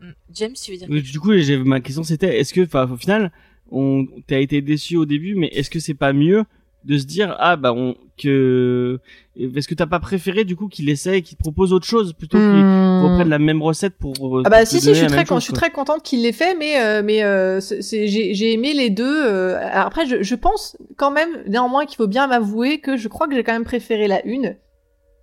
Mm. 0.00 0.10
James, 0.30 0.52
tu 0.52 0.72
veux 0.72 0.78
dire 0.78 0.88
Du 0.88 1.20
coup, 1.20 1.32
ma 1.64 1.80
question 1.80 2.04
c'était, 2.04 2.38
est-ce 2.38 2.52
que, 2.52 2.62
enfin, 2.62 2.88
au 2.90 2.96
final, 2.96 3.32
on, 3.70 4.06
t'as 4.26 4.40
été 4.40 4.60
déçu 4.60 4.96
au 4.96 5.06
début, 5.06 5.34
mais 5.34 5.48
est-ce 5.48 5.70
que 5.70 5.80
c'est 5.80 5.94
pas 5.94 6.12
mieux 6.12 6.44
de 6.84 6.98
se 6.98 7.04
dire 7.04 7.34
ah 7.40 7.56
bah 7.56 7.72
on 7.72 7.96
que 8.16 8.98
est-ce 9.38 9.68
que 9.68 9.74
t'as 9.74 9.86
pas 9.86 10.00
préféré 10.00 10.44
du 10.44 10.56
coup 10.56 10.68
qu'il 10.68 10.88
essaye 10.88 11.22
qu'il 11.22 11.36
propose 11.36 11.72
autre 11.72 11.86
chose 11.86 12.12
plutôt 12.12 12.38
qu'il 12.38 12.46
hmm. 12.46 13.04
reprenne 13.04 13.28
la 13.28 13.38
même 13.38 13.62
recette 13.62 13.94
pour 13.98 14.38
euh, 14.38 14.42
ah 14.44 14.50
bah 14.50 14.64
si 14.64 14.80
si 14.80 14.88
je 14.88 14.94
suis 14.94 15.06
très 15.06 15.24
je 15.26 15.40
suis 15.40 15.52
très 15.52 15.70
contente 15.70 16.02
qu'il 16.02 16.22
l'ait 16.22 16.32
fait 16.32 16.54
mais 16.54 16.80
euh, 16.80 17.02
mais 17.04 17.22
euh, 17.22 17.60
j'ai 17.60 18.52
aimé 18.52 18.72
les 18.72 18.90
deux 18.90 19.54
après 19.72 20.06
je, 20.06 20.22
je 20.22 20.34
pense 20.34 20.76
quand 20.96 21.10
même 21.10 21.30
néanmoins 21.46 21.84
qu'il 21.86 21.96
faut 21.96 22.06
bien 22.06 22.26
m'avouer 22.26 22.78
que 22.80 22.96
je 22.96 23.08
crois 23.08 23.28
que 23.28 23.34
j'ai 23.34 23.44
quand 23.44 23.52
même 23.52 23.64
préféré 23.64 24.08
la 24.08 24.24
une 24.24 24.56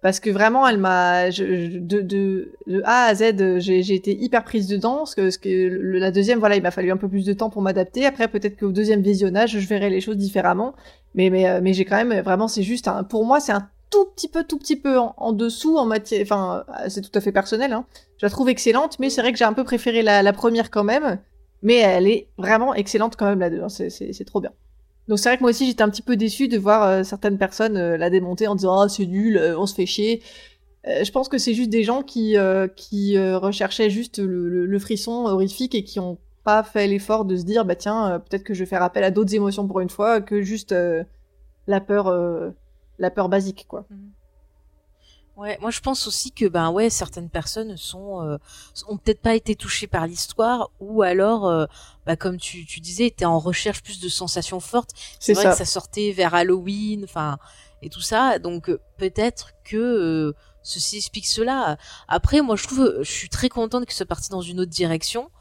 parce 0.03 0.19
que 0.19 0.29
vraiment 0.29 0.67
elle 0.67 0.79
m'a 0.79 1.29
de, 1.29 2.51
A 2.83 3.05
à 3.05 3.15
Z 3.15 3.59
j'ai 3.59 3.95
été 3.95 4.13
hyper 4.13 4.43
prise 4.43 4.67
dedans 4.67 5.05
que, 5.15 5.97
la 5.97 6.11
deuxième 6.11 6.39
voilà 6.39 6.57
il 6.57 6.61
m'a 6.61 6.71
fallu 6.71 6.91
un 6.91 6.97
peu 6.97 7.07
plus 7.07 7.25
de 7.25 7.31
temps 7.31 7.49
pour 7.49 7.61
m'adapter 7.61 8.05
après 8.05 8.27
peut-être 8.27 8.59
qu'au 8.59 8.73
deuxième 8.73 9.01
visionnage 9.01 9.57
je 9.57 9.65
verrai 9.65 9.89
les 9.89 10.01
choses 10.01 10.17
différemment 10.17 10.75
mais 11.15 11.47
euh, 11.47 11.61
j'ai 11.71 11.85
quand 11.85 12.03
même 12.03 12.21
vraiment 12.21 12.49
c'est 12.49 12.63
juste 12.63 12.89
pour 13.09 13.25
moi 13.25 13.39
c'est 13.39 13.53
un 13.53 13.69
tout 13.89 14.05
petit 14.13 14.27
peu 14.27 14.43
tout 14.43 14.57
petit 14.57 14.75
peu 14.75 14.99
en, 14.99 15.31
dessous 15.31 15.77
en 15.77 15.85
matière 15.85 16.21
enfin 16.23 16.65
c'est 16.89 17.01
tout 17.01 17.17
à 17.17 17.21
fait 17.21 17.31
personnel 17.31 17.71
hein. 17.71 17.85
je 18.17 18.25
la 18.25 18.29
trouve 18.29 18.49
excellente 18.49 18.99
mais 18.99 19.09
c'est 19.09 19.21
vrai 19.21 19.31
que 19.31 19.37
j'ai 19.37 19.45
un 19.45 19.53
peu 19.53 19.63
préféré 19.63 20.01
la, 20.01 20.33
première 20.33 20.69
quand 20.69 20.83
même 20.83 21.19
mais 21.61 21.77
elle 21.77 22.07
est 22.07 22.27
vraiment 22.37 22.75
excellente 22.75 23.15
quand 23.15 23.27
même 23.27 23.39
la 23.39 23.49
deux 23.49 23.61
hein. 23.61 23.69
c'est 23.69 24.25
trop 24.25 24.41
bien 24.41 24.51
donc 25.07 25.19
c'est 25.19 25.29
vrai 25.29 25.37
que 25.37 25.43
moi 25.43 25.49
aussi 25.49 25.65
j'étais 25.65 25.83
un 25.83 25.89
petit 25.89 26.01
peu 26.01 26.15
déçue 26.15 26.47
de 26.47 26.57
voir 26.57 26.83
euh, 26.83 27.03
certaines 27.03 27.37
personnes 27.37 27.77
euh, 27.77 27.97
la 27.97 28.09
démonter 28.09 28.47
en 28.47 28.55
disant 28.55 28.79
ah 28.79 28.89
c'est 28.89 29.05
nul, 29.05 29.37
euh, 29.37 29.57
on 29.57 29.65
se 29.65 29.75
fait 29.75 29.85
chier. 29.85 30.21
je 30.85 31.11
pense 31.11 31.29
que 31.29 31.37
c'est 31.37 31.53
juste 31.53 31.69
des 31.69 31.83
gens 31.83 32.03
qui 32.03 32.35
qui 32.75 33.17
recherchaient 33.17 33.89
juste 33.89 34.19
le, 34.19 34.79
frisson 34.79 35.25
horrifique 35.25 35.75
et 35.75 35.83
qui 35.83 35.99
ont 35.99 36.17
pas 36.43 36.63
fait 36.63 36.87
l'effort 36.87 37.25
de 37.25 37.37
se 37.37 37.43
dire 37.43 37.63
bah 37.65 37.75
tiens 37.75 38.21
peut-être 38.29 38.43
que 38.43 38.53
je 38.53 38.59
vais 38.59 38.65
faire 38.65 38.83
appel 38.83 39.03
à 39.03 39.11
d'autres 39.11 39.33
émotions 39.33 39.67
pour 39.67 39.79
une 39.79 39.89
fois 39.89 40.19
que 40.21 40.41
juste 40.41 40.75
la 41.67 41.81
peur 41.81 42.13
la 42.99 43.11
peur 43.11 43.29
basique 43.29 43.65
quoi. 43.67 43.85
Mmh. 43.89 43.95
Ouais, 45.36 45.57
moi 45.61 45.71
je 45.71 45.79
pense 45.79 46.05
aussi 46.05 46.31
que 46.31 46.45
ben 46.45 46.69
ouais 46.69 46.91
certaines 46.91 47.29
personnes 47.29 47.75
sont 47.75 48.21
euh, 48.21 48.38
ont 48.88 48.97
peut-être 48.97 49.21
pas 49.21 49.34
été 49.34 49.55
touchées 49.55 49.88
par 49.88 50.05
l'histoire 50.05 50.69
ou 50.79 51.01
alors 51.01 51.47
euh, 51.47 51.65
bah, 52.05 52.15
comme 52.15 52.38
tu, 52.38 52.67
tu 52.67 52.79
disais 52.79 53.07
étaient 53.07 53.25
en 53.25 53.39
recherche 53.39 53.81
plus 53.81 53.99
de 53.99 54.09
sensations 54.09 54.59
fortes. 54.59 54.91
C'est 55.19 55.34
vrai 55.34 55.45
que 55.45 55.55
ça 55.55 55.65
sortait 55.65 56.11
vers 56.11 56.36
Halloween, 56.36 57.03
enfin 57.03 57.39
et 57.81 57.89
tout 57.89 57.99
ça, 57.99 58.38
donc 58.38 58.69
euh, 58.69 58.79
peut-être 58.97 59.53
que 59.63 60.36
ceci 60.61 60.97
explique 60.97 61.25
cela. 61.25 61.77
Après, 62.07 62.41
moi 62.41 62.55
je 62.55 62.65
trouve 62.65 62.99
je 63.01 63.11
suis 63.11 63.29
très 63.29 63.49
contente 63.49 63.88
que 63.88 63.91
ce 63.91 63.97
soit 63.97 64.05
parti 64.05 64.29
dans 64.29 64.41
une 64.41 64.59
autre 64.59 64.71
direction 64.71 65.31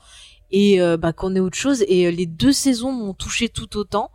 et 0.51 0.80
bah, 0.99 1.12
qu'on 1.12 1.36
ait 1.36 1.40
autre 1.40 1.57
chose 1.57 1.84
et 1.86 2.11
les 2.11 2.26
deux 2.26 2.53
saisons 2.53 2.93
m'ont 2.93 3.14
touché 3.14 3.51
tout 3.51 3.76
autant 3.76 4.11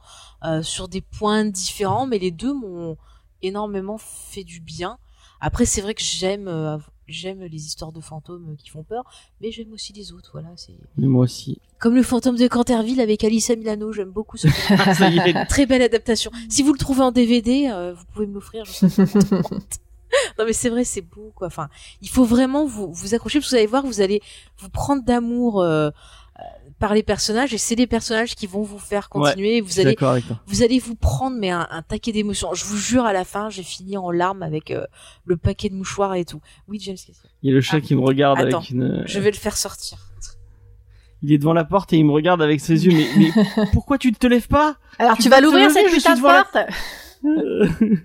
sur 0.63 0.87
des 0.87 1.01
points 1.01 1.45
différents, 1.45 2.07
mais 2.07 2.17
les 2.17 2.31
deux 2.31 2.53
m'ont 2.53 2.97
énormément 3.43 3.97
fait 3.99 4.43
du 4.43 4.59
bien. 4.59 4.97
Après, 5.41 5.65
c'est 5.65 5.81
vrai 5.81 5.93
que 5.93 6.01
j'aime 6.01 6.47
euh, 6.47 6.77
j'aime 7.07 7.41
les 7.43 7.65
histoires 7.65 7.91
de 7.91 8.01
fantômes 8.01 8.55
qui 8.57 8.69
font 8.69 8.83
peur, 8.83 9.03
mais 9.41 9.51
j'aime 9.51 9.71
aussi 9.73 9.93
les 9.93 10.11
autres. 10.11 10.31
Voilà, 10.33 10.49
c'est. 10.55 10.73
moi 10.97 11.23
aussi. 11.23 11.59
Comme 11.79 11.95
le 11.95 12.03
fantôme 12.03 12.35
de 12.35 12.47
Canterville 12.47 13.01
avec 13.01 13.23
Alice 13.23 13.49
Milano, 13.49 13.91
j'aime 13.91 14.11
beaucoup 14.11 14.37
ce 14.37 14.47
film. 14.47 15.45
Très 15.49 15.65
belle 15.65 15.81
adaptation. 15.81 16.31
Si 16.49 16.63
vous 16.63 16.73
le 16.73 16.79
trouvez 16.79 17.01
en 17.01 17.11
DVD, 17.11 17.69
euh, 17.71 17.93
vous 17.93 18.05
pouvez 18.13 18.27
me 18.27 18.33
l'offrir. 18.33 18.63
non 20.39 20.45
mais 20.45 20.53
c'est 20.53 20.69
vrai, 20.69 20.83
c'est 20.83 21.01
beau 21.01 21.31
quoi. 21.35 21.47
Enfin, 21.47 21.69
il 22.01 22.09
faut 22.09 22.25
vraiment 22.25 22.65
vous 22.65 22.91
vous 22.91 23.13
accrocher 23.13 23.39
parce 23.39 23.49
que 23.49 23.55
vous 23.55 23.57
allez 23.57 23.67
voir, 23.67 23.85
vous 23.85 24.01
allez 24.01 24.21
vous 24.57 24.69
prendre 24.69 25.03
d'amour. 25.03 25.61
Euh, 25.61 25.91
par 26.79 26.93
les 26.93 27.03
personnages 27.03 27.53
et 27.53 27.57
c'est 27.57 27.75
les 27.75 27.87
personnages 27.87 28.35
qui 28.35 28.45
vont 28.47 28.61
vous 28.61 28.79
faire 28.79 29.09
continuer. 29.09 29.61
vous 29.61 29.79
allez, 29.79 29.95
vous 30.45 30.63
allez 30.63 30.79
vous 30.79 30.95
prendre 30.95 31.37
mais 31.37 31.49
un, 31.49 31.67
un 31.71 31.81
taquet 31.81 32.11
d'émotions. 32.11 32.53
Je 32.53 32.65
vous 32.65 32.77
jure, 32.77 33.05
à 33.05 33.13
la 33.13 33.23
fin, 33.23 33.49
j'ai 33.49 33.63
fini 33.63 33.97
en 33.97 34.11
larmes 34.11 34.43
avec 34.43 34.71
euh, 34.71 34.85
le 35.25 35.37
paquet 35.37 35.69
de 35.69 35.75
mouchoirs 35.75 36.15
et 36.15 36.25
tout. 36.25 36.41
Oui, 36.67 36.79
James. 36.81 36.97
Il 37.41 37.49
y 37.49 37.51
a 37.51 37.55
le 37.55 37.61
chat 37.61 37.77
ah, 37.77 37.81
qui 37.81 37.95
me 37.95 38.01
regarde 38.01 38.39
avec 38.39 38.69
une. 38.69 39.03
Je 39.05 39.19
vais 39.19 39.31
le 39.31 39.37
faire 39.37 39.57
sortir. 39.57 39.97
Il 41.23 41.31
est 41.31 41.39
devant 41.39 41.53
la 41.53 41.63
porte 41.63 41.93
et 41.93 41.97
il 41.97 42.05
me 42.05 42.11
regarde 42.11 42.43
avec 42.43 42.59
ses 42.61 42.85
yeux. 42.85 42.93
Mais, 42.93 43.07
mais 43.17 43.31
pourquoi 43.73 43.97
tu 43.97 44.11
ne 44.11 44.15
te 44.15 44.27
lèves 44.27 44.47
pas? 44.47 44.77
Alors 44.99 45.17
tu, 45.17 45.29
vas 45.29 45.41
l'ouvrir 45.41 45.71
cette 45.71 45.91
putain 45.91 46.15
de 46.15 46.21
porte. 46.21 46.57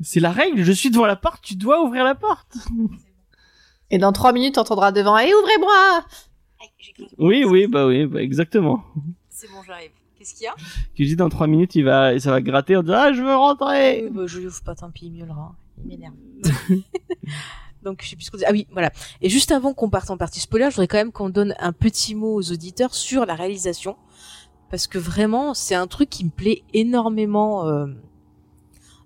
C'est 0.00 0.20
la 0.20 0.30
règle. 0.30 0.62
Je 0.62 0.72
suis 0.72 0.90
devant 0.90 1.06
la 1.06 1.16
porte. 1.16 1.42
Tu 1.42 1.54
dois 1.54 1.82
ouvrir 1.84 2.04
la 2.04 2.14
porte. 2.14 2.56
Et 3.90 3.98
dans 3.98 4.12
trois 4.12 4.32
minutes, 4.32 4.54
tu 4.54 4.60
entendras 4.60 4.92
devant. 4.92 5.18
Et 5.18 5.34
ouvrez-moi 5.34 6.04
oui, 7.18 7.44
oui, 7.44 7.66
bah 7.66 7.86
oui, 7.86 8.06
bah 8.06 8.22
exactement. 8.22 8.84
C'est 9.28 9.48
bon, 9.48 9.62
j'arrive. 9.66 9.90
Qu'est-ce 10.18 10.34
qu'il 10.34 10.44
y 10.44 10.48
a? 10.48 10.54
Tu 10.94 11.04
dis 11.04 11.14
dans 11.14 11.28
3 11.28 11.46
minutes, 11.46 11.76
il 11.76 11.84
va, 11.84 12.18
ça 12.18 12.32
va 12.32 12.40
gratter 12.40 12.76
en 12.76 12.82
disant 12.82 12.96
Ah, 12.96 13.12
je 13.12 13.22
veux 13.22 13.36
rentrer 13.36 14.04
oui, 14.04 14.10
bah, 14.10 14.22
Je 14.26 14.40
lui 14.40 14.46
ouvre 14.46 14.62
pas, 14.62 14.74
tant 14.74 14.90
pis, 14.90 15.06
il 15.06 15.12
miaulera. 15.12 15.54
Il 15.78 15.86
m'énerve. 15.86 16.14
Donc, 17.84 18.02
je 18.02 18.10
sais 18.10 18.16
plus 18.16 18.24
ce 18.24 18.30
qu'on 18.32 18.38
dit. 18.38 18.44
Ah 18.44 18.52
oui, 18.52 18.66
voilà. 18.72 18.90
Et 19.20 19.28
juste 19.28 19.52
avant 19.52 19.74
qu'on 19.74 19.88
parte 19.88 20.10
en 20.10 20.16
partie 20.16 20.40
spoiler, 20.40 20.66
je 20.70 20.74
voudrais 20.74 20.88
quand 20.88 20.96
même 20.96 21.12
qu'on 21.12 21.30
donne 21.30 21.54
un 21.60 21.72
petit 21.72 22.16
mot 22.16 22.34
aux 22.34 22.50
auditeurs 22.50 22.94
sur 22.94 23.26
la 23.26 23.36
réalisation. 23.36 23.96
Parce 24.70 24.88
que 24.88 24.98
vraiment, 24.98 25.54
c'est 25.54 25.76
un 25.76 25.86
truc 25.86 26.10
qui 26.10 26.24
me 26.24 26.30
plaît 26.30 26.62
énormément 26.74 27.66
euh, 27.68 27.86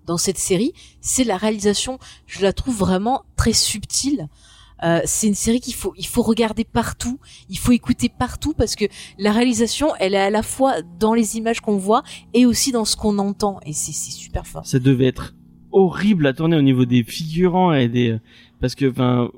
dans 0.07 0.17
cette 0.17 0.39
série. 0.39 0.73
C'est 0.99 1.23
la 1.23 1.37
réalisation. 1.37 1.99
Je 2.25 2.41
la 2.41 2.53
trouve 2.53 2.77
vraiment 2.77 3.23
très 3.35 3.53
subtile. 3.53 4.27
Euh, 4.83 4.99
c'est 5.05 5.27
une 5.27 5.35
série 5.35 5.59
qu'il 5.59 5.75
faut 5.75 5.93
il 5.97 6.07
faut 6.07 6.21
regarder 6.21 6.63
partout, 6.63 7.19
il 7.49 7.57
faut 7.57 7.71
écouter 7.71 8.09
partout 8.09 8.53
parce 8.53 8.75
que 8.75 8.85
la 9.17 9.31
réalisation, 9.31 9.89
elle 9.99 10.13
est 10.13 10.17
à 10.21 10.29
la 10.29 10.43
fois 10.43 10.81
dans 10.99 11.13
les 11.13 11.37
images 11.37 11.61
qu'on 11.61 11.77
voit 11.77 12.03
et 12.33 12.45
aussi 12.45 12.71
dans 12.71 12.85
ce 12.85 12.95
qu'on 12.95 13.17
entend 13.17 13.59
et 13.65 13.73
c'est 13.73 13.93
super 13.93 14.45
fort. 14.47 14.65
Ça 14.65 14.79
devait 14.79 15.07
être 15.07 15.33
horrible 15.71 16.27
à 16.27 16.33
tourner 16.33 16.55
au 16.55 16.61
niveau 16.61 16.85
des 16.85 17.03
figurants 17.03 17.73
et 17.73 17.87
des 17.87 18.17
parce 18.61 18.75
que 18.75 18.89
enfin 18.89 19.29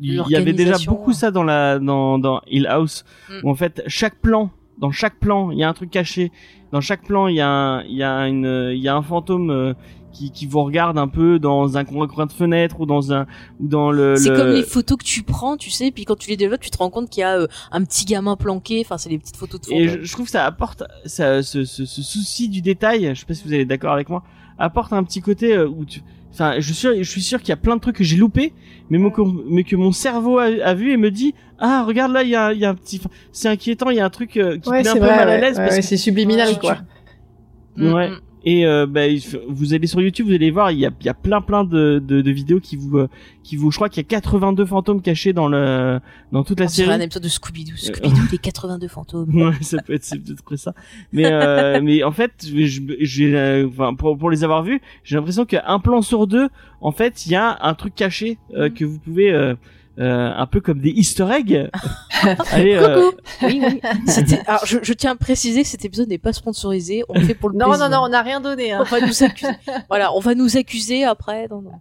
il 0.00 0.14
y 0.28 0.36
avait 0.36 0.52
déjà 0.52 0.76
beaucoup 0.86 1.12
ça 1.12 1.30
dans 1.30 1.44
la 1.44 1.78
dans 1.78 2.18
dans 2.18 2.40
Hill 2.48 2.66
House 2.66 3.04
mm. 3.28 3.34
où 3.44 3.50
en 3.50 3.54
fait 3.54 3.82
chaque 3.86 4.20
plan 4.20 4.50
dans 4.78 4.90
chaque 4.90 5.18
plan 5.20 5.50
il 5.50 5.58
y 5.58 5.62
a 5.62 5.68
un 5.68 5.74
truc 5.74 5.90
caché 5.90 6.32
dans 6.72 6.80
chaque 6.80 7.04
plan 7.04 7.28
il 7.28 7.36
y 7.36 7.40
a 7.40 7.84
il 7.86 7.96
y 7.96 8.02
a 8.02 8.26
une 8.26 8.72
il 8.72 8.80
y 8.80 8.88
a 8.88 8.96
un 8.96 9.02
fantôme 9.02 9.50
euh, 9.50 9.74
qui, 10.12 10.30
qui 10.30 10.46
vous 10.46 10.62
regarde 10.62 10.98
un 10.98 11.08
peu 11.08 11.38
dans 11.38 11.76
un 11.76 11.84
coin 11.84 12.26
de 12.26 12.32
fenêtre 12.32 12.80
ou 12.80 12.86
dans 12.86 13.12
un 13.12 13.26
ou 13.60 13.68
dans 13.68 13.90
le. 13.90 14.16
C'est 14.16 14.34
comme 14.34 14.52
les 14.52 14.62
photos 14.62 14.98
que 14.98 15.04
tu 15.04 15.22
prends, 15.22 15.56
tu 15.56 15.70
sais, 15.70 15.90
puis 15.90 16.04
quand 16.04 16.16
tu 16.16 16.30
les 16.30 16.36
développes, 16.36 16.60
tu 16.60 16.70
te 16.70 16.78
rends 16.78 16.90
compte 16.90 17.10
qu'il 17.10 17.20
y 17.22 17.24
a 17.24 17.38
euh, 17.38 17.46
un 17.70 17.84
petit 17.84 18.04
gamin 18.04 18.36
planqué. 18.36 18.82
Enfin, 18.84 18.98
c'est 18.98 19.08
les 19.08 19.18
petites 19.18 19.36
photos 19.36 19.60
de 19.60 19.66
fond. 19.66 19.74
Et 19.74 19.88
je, 19.88 20.12
trouve 20.12 20.26
que 20.26 20.32
ça 20.32 20.44
apporte 20.44 20.84
ça, 21.04 21.42
ce, 21.42 21.64
ce, 21.64 21.84
ce, 21.84 22.02
souci 22.02 22.48
du 22.48 22.62
détail. 22.62 23.10
Je 23.14 23.20
sais 23.20 23.26
pas 23.26 23.34
si 23.34 23.44
vous 23.44 23.54
êtes 23.54 23.68
d'accord 23.68 23.92
avec 23.92 24.08
moi. 24.08 24.22
Apporte 24.58 24.92
un 24.92 25.02
petit 25.02 25.20
côté 25.20 25.54
euh, 25.54 25.68
où 25.68 25.84
tu. 25.84 26.02
Enfin, 26.32 26.54
je 26.60 26.72
suis, 26.72 27.04
je 27.04 27.10
suis 27.10 27.20
sûr 27.20 27.40
qu'il 27.40 27.50
y 27.50 27.52
a 27.52 27.56
plein 27.56 27.76
de 27.76 27.80
trucs 27.80 27.96
que 27.96 28.04
j'ai 28.04 28.16
loupés, 28.16 28.54
mais, 28.88 28.96
mon, 28.96 29.12
mais 29.46 29.64
que 29.64 29.76
mon 29.76 29.92
cerveau 29.92 30.38
a, 30.38 30.74
vu 30.74 30.92
et 30.92 30.96
me 30.96 31.10
dit 31.10 31.34
ah 31.58 31.84
regarde 31.86 32.10
là 32.10 32.22
il 32.22 32.30
y 32.30 32.36
a, 32.36 32.54
il 32.54 32.58
y 32.58 32.64
a 32.64 32.70
un 32.70 32.74
petit, 32.74 33.02
c'est 33.32 33.48
inquiétant, 33.48 33.90
il 33.90 33.98
y 33.98 34.00
a 34.00 34.04
un 34.06 34.10
truc 34.10 34.38
euh, 34.38 34.56
qui 34.58 34.70
ouais, 34.70 34.82
met 34.82 34.88
un 34.88 34.94
peu 34.94 35.00
mal 35.00 35.28
à 35.28 35.38
l'aise 35.38 35.56
parce 35.56 35.76
que 35.76 35.82
c'est 35.82 35.98
subliminal 35.98 36.58
quoi. 36.58 36.78
Ouais. 37.76 38.08
Mm, 38.08 38.12
mm. 38.14 38.20
Et 38.44 38.66
euh, 38.66 38.86
bah, 38.86 39.02
vous 39.48 39.74
allez 39.74 39.86
sur 39.86 40.00
YouTube, 40.00 40.26
vous 40.26 40.34
allez 40.34 40.50
voir, 40.50 40.70
il 40.70 40.78
y 40.78 40.86
a, 40.86 40.90
il 41.00 41.06
y 41.06 41.08
a 41.08 41.14
plein 41.14 41.40
plein 41.40 41.64
de, 41.64 42.02
de, 42.04 42.20
de 42.20 42.30
vidéos 42.30 42.60
qui 42.60 42.76
vous, 42.76 42.98
euh, 42.98 43.08
qui 43.42 43.56
vous, 43.56 43.70
je 43.70 43.76
crois 43.76 43.88
qu'il 43.88 44.02
y 44.02 44.06
a 44.06 44.08
82 44.08 44.64
fantômes 44.66 45.02
cachés 45.02 45.32
dans 45.32 45.48
le, 45.48 46.00
dans 46.32 46.44
toute 46.44 46.60
la 46.60 46.68
série. 46.68 46.88
C'est 46.88 46.94
un 46.94 47.00
épisode 47.00 47.22
de 47.22 47.28
Scooby-Doo, 47.28 47.76
Scooby-Doo, 47.76 48.30
les 48.30 48.38
82 48.38 48.88
fantômes. 48.88 49.34
ouais, 49.34 49.52
ça 49.60 49.78
peut 49.82 49.94
être, 49.94 50.04
c'est 50.04 50.18
peut-être 50.18 50.56
ça. 50.56 50.74
Mais, 51.12 51.26
euh, 51.26 51.80
mais 51.82 52.02
en 52.02 52.12
fait, 52.12 52.32
j'ai, 52.44 53.36
euh, 53.36 53.68
enfin, 53.68 53.94
pour, 53.94 54.18
pour 54.18 54.30
les 54.30 54.44
avoir 54.44 54.62
vus, 54.62 54.80
j'ai 55.04 55.16
l'impression 55.16 55.44
qu'un 55.44 55.78
plan 55.78 56.02
sur 56.02 56.26
deux, 56.26 56.48
en 56.80 56.92
fait, 56.92 57.26
il 57.26 57.32
y 57.32 57.36
a 57.36 57.58
un 57.62 57.74
truc 57.74 57.94
caché 57.94 58.38
euh, 58.54 58.68
mm. 58.68 58.74
que 58.74 58.84
vous 58.84 58.98
pouvez 58.98 59.54
euh, 59.98 60.30
un 60.34 60.46
peu 60.46 60.60
comme 60.60 60.80
des 60.80 60.90
Easter 60.90 61.26
eggs. 61.32 61.68
Allez, 62.52 62.74
euh, 62.76 63.10
Oui, 63.42 63.62
oui. 63.64 63.80
C'était. 64.06 64.40
Alors, 64.46 64.64
je, 64.64 64.78
je 64.82 64.92
tiens 64.94 65.12
à 65.12 65.16
préciser 65.16 65.62
que 65.62 65.68
cet 65.68 65.84
épisode 65.84 66.08
n'est 66.08 66.18
pas 66.18 66.32
sponsorisé. 66.32 67.02
On 67.08 67.14
le 67.14 67.24
fait 67.24 67.34
pour 67.34 67.50
le 67.50 67.58
Non, 67.58 67.66
plaisir. 67.70 67.88
non, 67.90 67.96
non, 67.98 68.02
on 68.04 68.08
n'a 68.08 68.22
rien 68.22 68.40
donné. 68.40 68.74
On 68.74 68.80
Hein. 68.80 68.84
va 68.84 69.00
nous 69.00 69.22
accuser. 69.22 69.52
voilà, 69.88 70.14
on 70.14 70.20
va 70.20 70.34
nous 70.34 70.56
accuser 70.56 71.04
après. 71.04 71.46
Non, 71.50 71.62
non. 71.62 71.72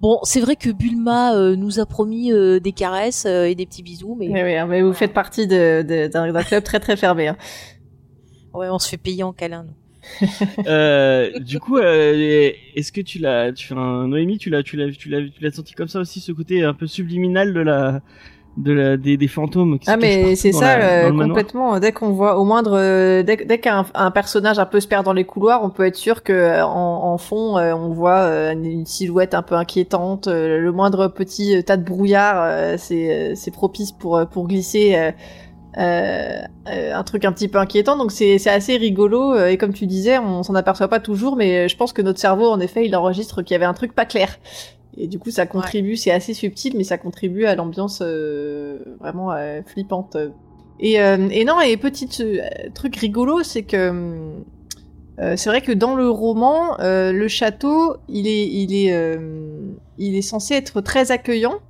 Bon, 0.00 0.18
c'est 0.22 0.40
vrai 0.40 0.56
que 0.56 0.70
Bulma 0.70 1.34
euh, 1.34 1.56
nous 1.56 1.78
a 1.78 1.84
promis 1.86 2.32
euh, 2.32 2.58
des 2.58 2.72
caresses 2.72 3.24
euh, 3.26 3.44
et 3.44 3.54
des 3.54 3.66
petits 3.66 3.82
bisous, 3.82 4.16
mais 4.18 4.28
Mais, 4.28 4.42
oui, 4.44 4.56
hein, 4.56 4.66
mais 4.66 4.80
vous 4.80 4.94
faites 4.94 5.12
partie 5.12 5.46
de- 5.46 5.82
de- 5.86 6.06
d'un 6.08 6.32
d'un 6.32 6.42
club 6.42 6.62
très 6.64 6.80
très 6.80 6.96
fermé. 6.96 7.28
hein. 7.28 7.36
ouais, 8.54 8.68
on 8.70 8.78
se 8.78 8.88
fait 8.88 8.96
payer 8.96 9.22
en 9.24 9.32
câlin. 9.34 9.64
nous. 9.64 9.74
euh, 10.66 11.30
du 11.40 11.58
coup, 11.58 11.78
euh, 11.78 12.50
est-ce 12.76 12.92
que 12.92 13.00
tu 13.00 13.18
l'as, 13.18 13.52
tu 13.52 13.72
un 13.74 14.06
Noémie, 14.08 14.38
tu 14.38 14.50
l'as, 14.50 14.62
tu 14.62 14.76
l'as, 14.76 14.90
tu 14.92 15.08
l'as, 15.08 15.20
tu 15.22 15.42
l'as 15.42 15.50
senti 15.50 15.74
comme 15.74 15.88
ça 15.88 16.00
aussi, 16.00 16.20
ce 16.20 16.32
côté 16.32 16.62
un 16.62 16.74
peu 16.74 16.86
subliminal 16.86 17.52
de 17.54 17.60
la, 17.60 18.00
de 18.56 18.72
la, 18.72 18.96
des, 18.96 19.16
des 19.16 19.28
fantômes. 19.28 19.78
Qui 19.78 19.86
se 19.86 19.90
Ah 19.90 19.94
cachent 19.96 20.02
mais 20.02 20.36
c'est 20.36 20.52
ça 20.52 20.78
la- 20.78 21.06
euh, 21.06 21.10
complètement. 21.28 21.78
Dès 21.80 21.92
qu'on 21.92 22.10
voit 22.10 22.38
au 22.38 22.44
moindre, 22.44 23.22
dès, 23.22 23.36
dès 23.36 23.58
qu'un 23.58 23.86
un 23.94 24.10
personnage 24.10 24.58
un 24.58 24.66
peu 24.66 24.80
se 24.80 24.88
perd 24.88 25.04
dans 25.04 25.12
les 25.12 25.24
couloirs, 25.24 25.62
on 25.64 25.70
peut 25.70 25.86
être 25.86 25.96
sûr 25.96 26.22
que 26.22 26.62
en, 26.62 26.68
en 27.12 27.18
fond 27.18 27.56
on 27.58 27.88
voit 27.90 28.52
une 28.52 28.86
silhouette 28.86 29.34
un 29.34 29.42
peu 29.42 29.54
inquiétante. 29.54 30.26
le 30.28 30.70
moindre 30.72 31.08
petit 31.08 31.62
tas 31.64 31.76
de 31.76 31.84
brouillard, 31.84 32.78
c'est 32.78 33.34
c'est 33.36 33.50
propice 33.52 33.92
pour 33.92 34.20
pour 34.30 34.48
glisser. 34.48 35.12
Euh, 35.78 36.40
euh, 36.68 36.94
un 36.94 37.04
truc 37.04 37.24
un 37.24 37.32
petit 37.32 37.46
peu 37.46 37.58
inquiétant 37.58 37.96
donc 37.96 38.10
c'est 38.10 38.44
assez 38.48 38.76
rigolo 38.76 39.34
euh, 39.34 39.48
et 39.48 39.56
comme 39.56 39.72
tu 39.72 39.86
disais 39.86 40.18
on 40.18 40.42
s'en 40.42 40.56
aperçoit 40.56 40.88
pas 40.88 40.98
toujours 40.98 41.36
mais 41.36 41.68
je 41.68 41.76
pense 41.76 41.92
que 41.92 42.02
notre 42.02 42.18
cerveau 42.18 42.48
en 42.48 42.58
effet 42.58 42.86
il 42.86 42.96
enregistre 42.96 43.42
qu'il 43.42 43.54
y 43.54 43.56
avait 43.56 43.66
un 43.66 43.74
truc 43.74 43.94
pas 43.94 44.04
clair 44.04 44.36
et 44.96 45.06
du 45.06 45.18
coup, 45.18 45.30
ça 45.30 45.46
contribue, 45.46 45.96
c'est 45.96 46.10
assez 46.10 46.34
subtil, 46.34 46.74
mais 46.76 46.84
ça 46.84 46.98
contribue 46.98 47.44
à 47.44 47.54
l'ambiance 47.54 48.00
euh, 48.02 48.78
vraiment 48.98 49.32
euh, 49.32 49.62
flippante. 49.64 50.16
Et, 50.80 50.94
et 50.94 51.44
non, 51.44 51.60
et 51.60 51.76
petit 51.76 52.08
truc 52.74 52.96
rigolo, 52.96 53.42
c'est 53.42 53.62
que 53.62 54.32
c'est 55.18 55.50
vrai 55.50 55.60
que 55.60 55.72
dans 55.72 55.94
le 55.94 56.08
roman, 56.08 56.76
le 56.80 57.28
château, 57.28 57.96
il 58.08 58.26
est, 58.26 58.46
il 58.46 58.74
est, 58.74 59.18
il 59.98 60.16
est 60.16 60.22
censé 60.22 60.54
être 60.54 60.80
très 60.80 61.10
accueillant. 61.10 61.60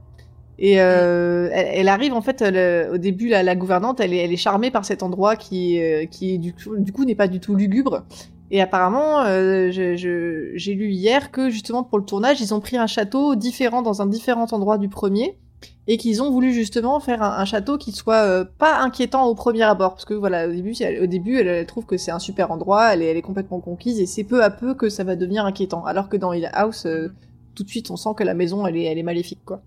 Et 0.62 0.80
euh, 0.80 1.48
elle, 1.52 1.68
elle 1.72 1.88
arrive 1.88 2.12
en 2.12 2.20
fait 2.20 2.42
elle, 2.42 2.90
au 2.92 2.98
début 2.98 3.28
la, 3.28 3.42
la 3.42 3.56
gouvernante, 3.56 3.98
elle 3.98 4.12
est, 4.12 4.18
elle 4.18 4.32
est 4.32 4.36
charmée 4.36 4.70
par 4.70 4.84
cet 4.84 5.02
endroit 5.02 5.34
qui, 5.34 5.82
euh, 5.82 6.04
qui 6.04 6.38
du 6.38 6.52
coup, 6.52 6.76
du 6.76 6.92
coup 6.92 7.04
n'est 7.06 7.14
pas 7.14 7.28
du 7.28 7.40
tout 7.40 7.54
lugubre. 7.54 8.04
Et 8.50 8.60
apparemment, 8.60 9.22
euh, 9.22 9.70
j'ai 9.70 10.74
lu 10.74 10.90
hier 10.90 11.30
que 11.30 11.50
justement 11.50 11.82
pour 11.82 11.98
le 11.98 12.04
tournage, 12.04 12.40
ils 12.40 12.52
ont 12.52 12.60
pris 12.60 12.76
un 12.76 12.86
château 12.86 13.36
différent 13.36 13.80
dans 13.80 14.02
un 14.02 14.06
différent 14.06 14.46
endroit 14.50 14.76
du 14.76 14.88
premier, 14.88 15.38
et 15.86 15.96
qu'ils 15.96 16.22
ont 16.22 16.30
voulu 16.30 16.52
justement 16.52 17.00
faire 17.00 17.22
un, 17.22 17.38
un 17.38 17.44
château 17.44 17.78
qui 17.78 17.92
soit 17.92 18.24
euh, 18.24 18.44
pas 18.58 18.80
inquiétant 18.80 19.26
au 19.26 19.34
premier 19.34 19.62
abord, 19.62 19.92
parce 19.92 20.04
que 20.04 20.14
voilà, 20.14 20.48
au 20.48 20.52
début, 20.52 20.74
elle, 20.80 21.02
au 21.02 21.06
début, 21.06 21.38
elle, 21.38 21.46
elle 21.48 21.66
trouve 21.66 21.86
que 21.86 21.96
c'est 21.96 22.10
un 22.10 22.18
super 22.18 22.50
endroit, 22.50 22.92
elle 22.92 23.02
est, 23.02 23.06
elle 23.06 23.16
est 23.16 23.22
complètement 23.22 23.60
conquise, 23.60 24.00
et 24.00 24.06
c'est 24.06 24.24
peu 24.24 24.42
à 24.42 24.50
peu 24.50 24.74
que 24.74 24.88
ça 24.88 25.04
va 25.04 25.16
devenir 25.16 25.46
inquiétant. 25.46 25.84
Alors 25.84 26.08
que 26.08 26.16
dans 26.16 26.32
Hill 26.32 26.50
House, 26.52 26.86
euh, 26.86 27.08
tout 27.54 27.62
de 27.62 27.68
suite, 27.68 27.90
on 27.90 27.96
sent 27.96 28.10
que 28.16 28.24
la 28.24 28.34
maison, 28.34 28.66
elle 28.66 28.76
est, 28.76 28.84
elle 28.84 28.98
est 28.98 29.04
maléfique, 29.04 29.40
quoi. 29.44 29.62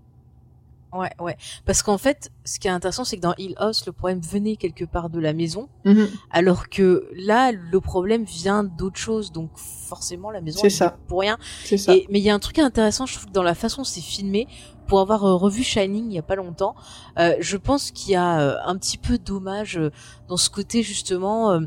Ouais, 0.94 1.10
ouais. 1.18 1.36
Parce 1.66 1.82
qu'en 1.82 1.98
fait, 1.98 2.30
ce 2.44 2.58
qui 2.60 2.68
est 2.68 2.70
intéressant, 2.70 3.04
c'est 3.04 3.16
que 3.16 3.22
dans 3.22 3.34
Hill 3.36 3.54
House, 3.56 3.84
le 3.86 3.92
problème 3.92 4.20
venait 4.20 4.56
quelque 4.56 4.84
part 4.84 5.10
de 5.10 5.18
la 5.18 5.32
maison, 5.32 5.68
Mhm. 5.84 6.08
alors 6.30 6.68
que 6.68 7.08
là, 7.16 7.50
le 7.52 7.80
problème 7.80 8.24
vient 8.24 8.62
d'autre 8.64 8.98
chose. 8.98 9.32
Donc 9.32 9.50
forcément, 9.56 10.30
la 10.30 10.40
maison 10.40 10.60
C'est 10.62 10.70
ça. 10.70 10.96
pour 11.08 11.20
rien. 11.20 11.36
C'est 11.64 11.78
ça. 11.78 11.94
Et, 11.94 12.06
mais 12.10 12.20
il 12.20 12.24
y 12.24 12.30
a 12.30 12.34
un 12.34 12.38
truc 12.38 12.58
intéressant, 12.58 13.06
je 13.06 13.18
trouve, 13.18 13.32
dans 13.32 13.42
la 13.42 13.54
façon 13.54 13.82
dont 13.82 13.84
c'est 13.84 14.00
filmé. 14.00 14.46
Pour 14.86 15.00
avoir 15.00 15.24
euh, 15.24 15.34
revu 15.34 15.62
Shining 15.62 16.10
il 16.10 16.12
y 16.14 16.18
a 16.18 16.22
pas 16.22 16.34
longtemps, 16.34 16.74
euh, 17.18 17.36
je 17.40 17.56
pense 17.56 17.90
qu'il 17.90 18.12
y 18.12 18.16
a 18.16 18.38
euh, 18.38 18.56
un 18.66 18.76
petit 18.76 18.98
peu 18.98 19.16
dommage 19.16 19.80
dans 20.28 20.36
ce 20.36 20.50
côté 20.50 20.82
justement, 20.82 21.58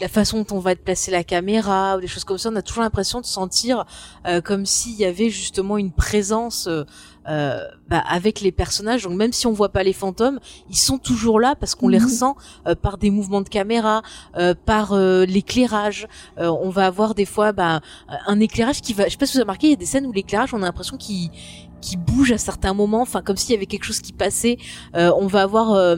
la 0.00 0.06
façon 0.08 0.42
dont 0.44 0.56
on 0.56 0.60
va 0.60 0.76
te 0.76 0.80
placer 0.80 1.10
la 1.10 1.24
caméra 1.24 1.96
ou 1.96 2.00
des 2.00 2.06
choses 2.06 2.22
comme 2.22 2.38
ça. 2.38 2.48
On 2.48 2.54
a 2.54 2.62
toujours 2.62 2.84
l'impression 2.84 3.20
de 3.20 3.26
sentir 3.26 3.86
euh, 4.24 4.40
comme 4.40 4.66
s'il 4.66 4.94
y 4.94 5.04
avait 5.04 5.30
justement 5.30 5.78
une 5.78 5.90
présence 5.90 6.68
euh, 6.68 6.84
euh, 7.28 7.64
bah, 7.88 8.02
avec 8.08 8.40
les 8.40 8.52
personnages. 8.52 9.02
Donc 9.02 9.12
même 9.14 9.32
si 9.32 9.46
on 9.46 9.52
voit 9.52 9.68
pas 9.68 9.82
les 9.82 9.92
fantômes, 9.92 10.40
ils 10.68 10.76
sont 10.76 10.98
toujours 10.98 11.38
là 11.40 11.54
parce 11.54 11.74
qu'on 11.74 11.88
les 11.88 11.98
Mhm. 11.98 12.04
ressent 12.04 12.36
euh, 12.66 12.74
par 12.74 12.96
des 12.98 13.10
mouvements 13.10 13.42
de 13.42 13.48
caméra, 13.48 14.02
euh, 14.36 14.54
par 14.64 14.92
euh, 14.92 15.24
l'éclairage. 15.26 16.08
Euh, 16.38 16.48
on 16.48 16.70
va 16.70 16.86
avoir 16.86 17.14
des 17.14 17.26
fois 17.26 17.52
bah, 17.52 17.80
un 18.26 18.40
éclairage 18.40 18.80
qui 18.80 18.92
va. 18.94 19.04
Je 19.04 19.10
sais 19.10 19.16
pas 19.16 19.26
si 19.26 19.32
vous 19.34 19.38
avez 19.38 19.44
remarqué, 19.44 19.66
il 19.66 19.70
y 19.70 19.74
a 19.74 19.76
des 19.76 19.86
scènes 19.86 20.06
où 20.06 20.12
l'éclairage, 20.12 20.54
on 20.54 20.58
a 20.62 20.66
l'impression 20.66 20.96
qu'il 20.96 21.30
qui 21.80 21.96
bouge 21.96 22.32
à 22.32 22.38
certains 22.38 22.74
moments, 22.74 23.02
enfin 23.02 23.22
comme 23.22 23.36
s'il 23.36 23.52
y 23.54 23.56
avait 23.56 23.66
quelque 23.66 23.84
chose 23.84 24.00
qui 24.00 24.12
passait. 24.12 24.58
Euh, 24.94 25.10
on 25.18 25.26
va 25.26 25.42
avoir 25.42 25.72
euh, 25.72 25.96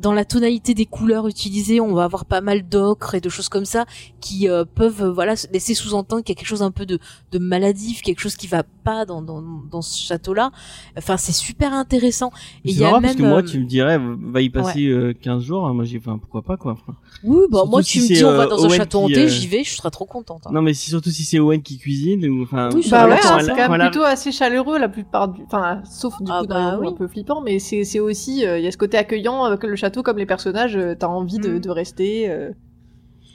dans 0.00 0.12
la 0.12 0.24
tonalité 0.24 0.74
des 0.74 0.86
couleurs 0.86 1.26
utilisées, 1.26 1.80
on 1.80 1.94
va 1.94 2.04
avoir 2.04 2.24
pas 2.24 2.40
mal 2.40 2.68
d'ocre 2.68 3.14
et 3.14 3.20
de 3.20 3.28
choses 3.28 3.48
comme 3.48 3.64
ça 3.64 3.86
qui 4.20 4.48
euh, 4.48 4.64
peuvent 4.64 5.02
euh, 5.04 5.12
voilà 5.12 5.34
laisser 5.52 5.74
sous-entendre 5.74 6.22
qu'il 6.22 6.34
y 6.34 6.36
a 6.36 6.38
quelque 6.38 6.48
chose 6.48 6.62
un 6.62 6.70
peu 6.70 6.86
de, 6.86 6.98
de 7.32 7.38
maladif, 7.38 8.02
quelque 8.02 8.20
chose 8.20 8.36
qui 8.36 8.46
va 8.46 8.62
pas 8.62 9.04
dans, 9.04 9.22
dans, 9.22 9.42
dans 9.42 9.82
ce 9.82 10.02
château-là. 10.02 10.50
Enfin 10.96 11.16
c'est 11.16 11.32
super 11.32 11.72
intéressant. 11.72 12.30
Et 12.64 12.70
il 12.70 12.74
C'est 12.76 12.80
y 12.82 12.84
a 12.84 12.92
même 12.92 13.02
parce 13.02 13.14
que 13.16 13.22
moi, 13.22 13.38
euh, 13.38 13.42
tu 13.42 13.58
me 13.60 13.66
dirais, 13.66 13.98
va 13.98 14.40
y 14.40 14.50
passer 14.50 14.86
euh, 14.86 15.12
15 15.20 15.42
jours. 15.42 15.66
hein, 15.66 15.74
Moi, 15.74 15.84
j'ai, 15.84 15.98
enfin, 15.98 16.18
pourquoi 16.18 16.42
pas, 16.42 16.56
quoi. 16.56 16.72
Enfin, 16.72 16.94
oui 17.24 17.44
bah 17.50 17.64
moi 17.66 17.82
si 17.82 17.98
tu 17.98 18.02
me 18.02 18.16
dis 18.16 18.24
on 18.24 18.32
va 18.36 18.46
dans 18.46 18.62
un 18.64 18.68
Owen 18.68 18.76
château 18.78 19.00
hanté, 19.00 19.24
euh, 19.24 19.28
j'y 19.28 19.46
vais, 19.46 19.64
je 19.64 19.74
serais 19.74 19.90
trop 19.90 20.04
contente. 20.06 20.42
hein. 20.46 20.50
Non, 20.52 20.62
mais 20.62 20.74
si, 20.74 20.90
surtout 20.90 21.10
si 21.10 21.24
c'est 21.24 21.38
Owen 21.38 21.62
qui 21.62 21.78
cuisine, 21.78 22.26
ou 22.28 22.42
enfin. 22.42 22.70
Oui, 22.74 22.86
Bah 22.90 23.06
va, 23.06 23.14
ouais, 23.14 23.20
quand 23.22 23.34
hein, 23.38 23.46
quand 23.46 23.66
quand 23.68 23.78
plutôt 23.78 24.02
assez 24.04 24.32
chaleureux 24.32 24.78
la 24.78 24.88
plupart 25.02 25.28
du, 25.28 25.42
enfin, 25.44 25.82
sauf 25.84 26.14
du 26.20 26.30
Ah 26.32 26.40
coup 26.40 26.46
dans 26.46 26.54
bah 26.72 26.78
oui. 26.80 26.88
un 26.88 26.92
peu 26.92 27.06
flippant, 27.08 27.40
mais 27.40 27.58
c'est 27.58 27.84
c'est 27.84 28.00
aussi, 28.00 28.46
euh, 28.46 28.58
il 28.58 28.64
y 28.64 28.68
a 28.68 28.70
ce 28.70 28.76
côté 28.78 28.96
accueillant 28.98 29.46
euh, 29.46 29.56
que 29.56 29.66
le 29.66 29.76
château 29.76 30.02
comme 30.02 30.18
les 30.18 30.26
personnages, 30.26 30.76
euh, 30.76 30.94
t'as 30.98 31.06
envie 31.08 31.38
de, 31.38 31.50
Mm. 31.56 31.60
de 31.60 31.70
rester. 31.70 32.48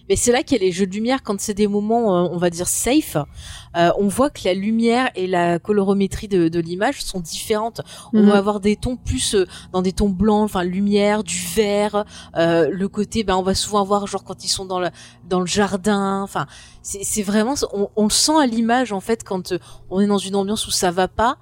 Mais 0.09 0.15
c'est 0.15 0.31
là 0.31 0.43
qu'il 0.43 0.57
y 0.57 0.61
a 0.61 0.63
les 0.63 0.71
jeux 0.71 0.85
de 0.85 0.93
lumière 0.93 1.23
quand 1.23 1.39
c'est 1.39 1.53
des 1.53 1.67
moments, 1.67 2.15
euh, 2.25 2.29
on 2.31 2.37
va 2.37 2.49
dire 2.49 2.67
safe. 2.67 3.17
euh, 3.77 3.91
on 3.97 4.07
voit 4.07 4.29
que 4.29 4.41
la 4.45 4.53
lumière 4.53 5.09
et 5.15 5.27
la 5.27 5.59
colorométrie 5.59 6.27
de, 6.29 6.47
de 6.47 6.59
l'image 6.59 7.01
sont 7.03 7.19
différentes. 7.19 7.81
On 8.13 8.21
Mhm. 8.21 8.29
va 8.29 8.37
avoir 8.37 8.59
des 8.61 8.75
tons 8.77 8.95
plus 8.95 9.35
euh, 9.35 9.45
dans 9.73 9.81
des 9.81 9.91
tons 9.91 10.07
blancs, 10.09 10.43
enfin 10.45 10.63
lumière, 10.63 11.23
du 11.23 11.37
vert. 11.55 12.05
euh, 12.37 12.69
le 12.71 12.87
côté, 12.87 13.23
ben 13.23 13.35
on 13.35 13.41
va 13.43 13.53
souvent 13.55 13.83
voir 13.83 14.07
genre 14.07 14.23
quand 14.23 14.43
ils 14.45 14.49
sont 14.49 14.65
dans 14.65 14.79
le 14.79 14.89
dans 15.27 15.39
le 15.41 15.45
jardin. 15.47 16.21
Enfin, 16.21 16.45
c'est 16.83 17.23
vraiment, 17.23 17.55
on, 17.73 17.89
on 17.95 18.03
le 18.03 18.09
sent 18.11 18.37
à 18.39 18.45
l'image 18.45 18.91
en 18.93 18.99
fait 19.01 19.23
quand 19.23 19.51
euh, 19.53 19.59
on 19.89 19.99
est 19.99 20.07
dans 20.07 20.19
une 20.19 20.35
ambiance 20.35 20.67
où 20.67 20.71
ça 20.71 20.91
va 20.91 21.07
pas, 21.07 21.37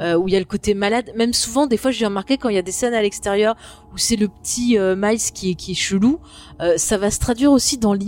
euh, 0.00 0.16
où 0.16 0.26
il 0.28 0.34
y 0.34 0.36
a 0.36 0.40
le 0.40 0.44
côté 0.44 0.74
malade. 0.74 1.10
Même 1.16 1.32
souvent, 1.32 1.66
des 1.66 1.76
fois, 1.76 1.90
j'ai 1.92 2.04
remarqué 2.04 2.36
quand 2.36 2.48
il 2.48 2.56
y 2.56 2.58
a 2.58 2.62
des 2.62 2.72
scènes 2.72 2.94
à 2.94 3.00
l'extérieur 3.02 3.54
où 3.94 3.96
c'est 3.98 4.16
le 4.16 4.28
petit 4.28 4.76
euh, 4.76 4.94
Miles 4.98 5.18
qui 5.32 5.50
est 5.52 5.54
qui 5.54 5.72
est 5.72 5.74
chelou, 5.74 6.18
euh, 6.60 6.74
ça 6.76 6.98
va 6.98 7.10
se 7.10 7.18
traduire 7.20 7.52
aussi 7.52 7.78
dans 7.78 7.92
l'image. 7.94 8.07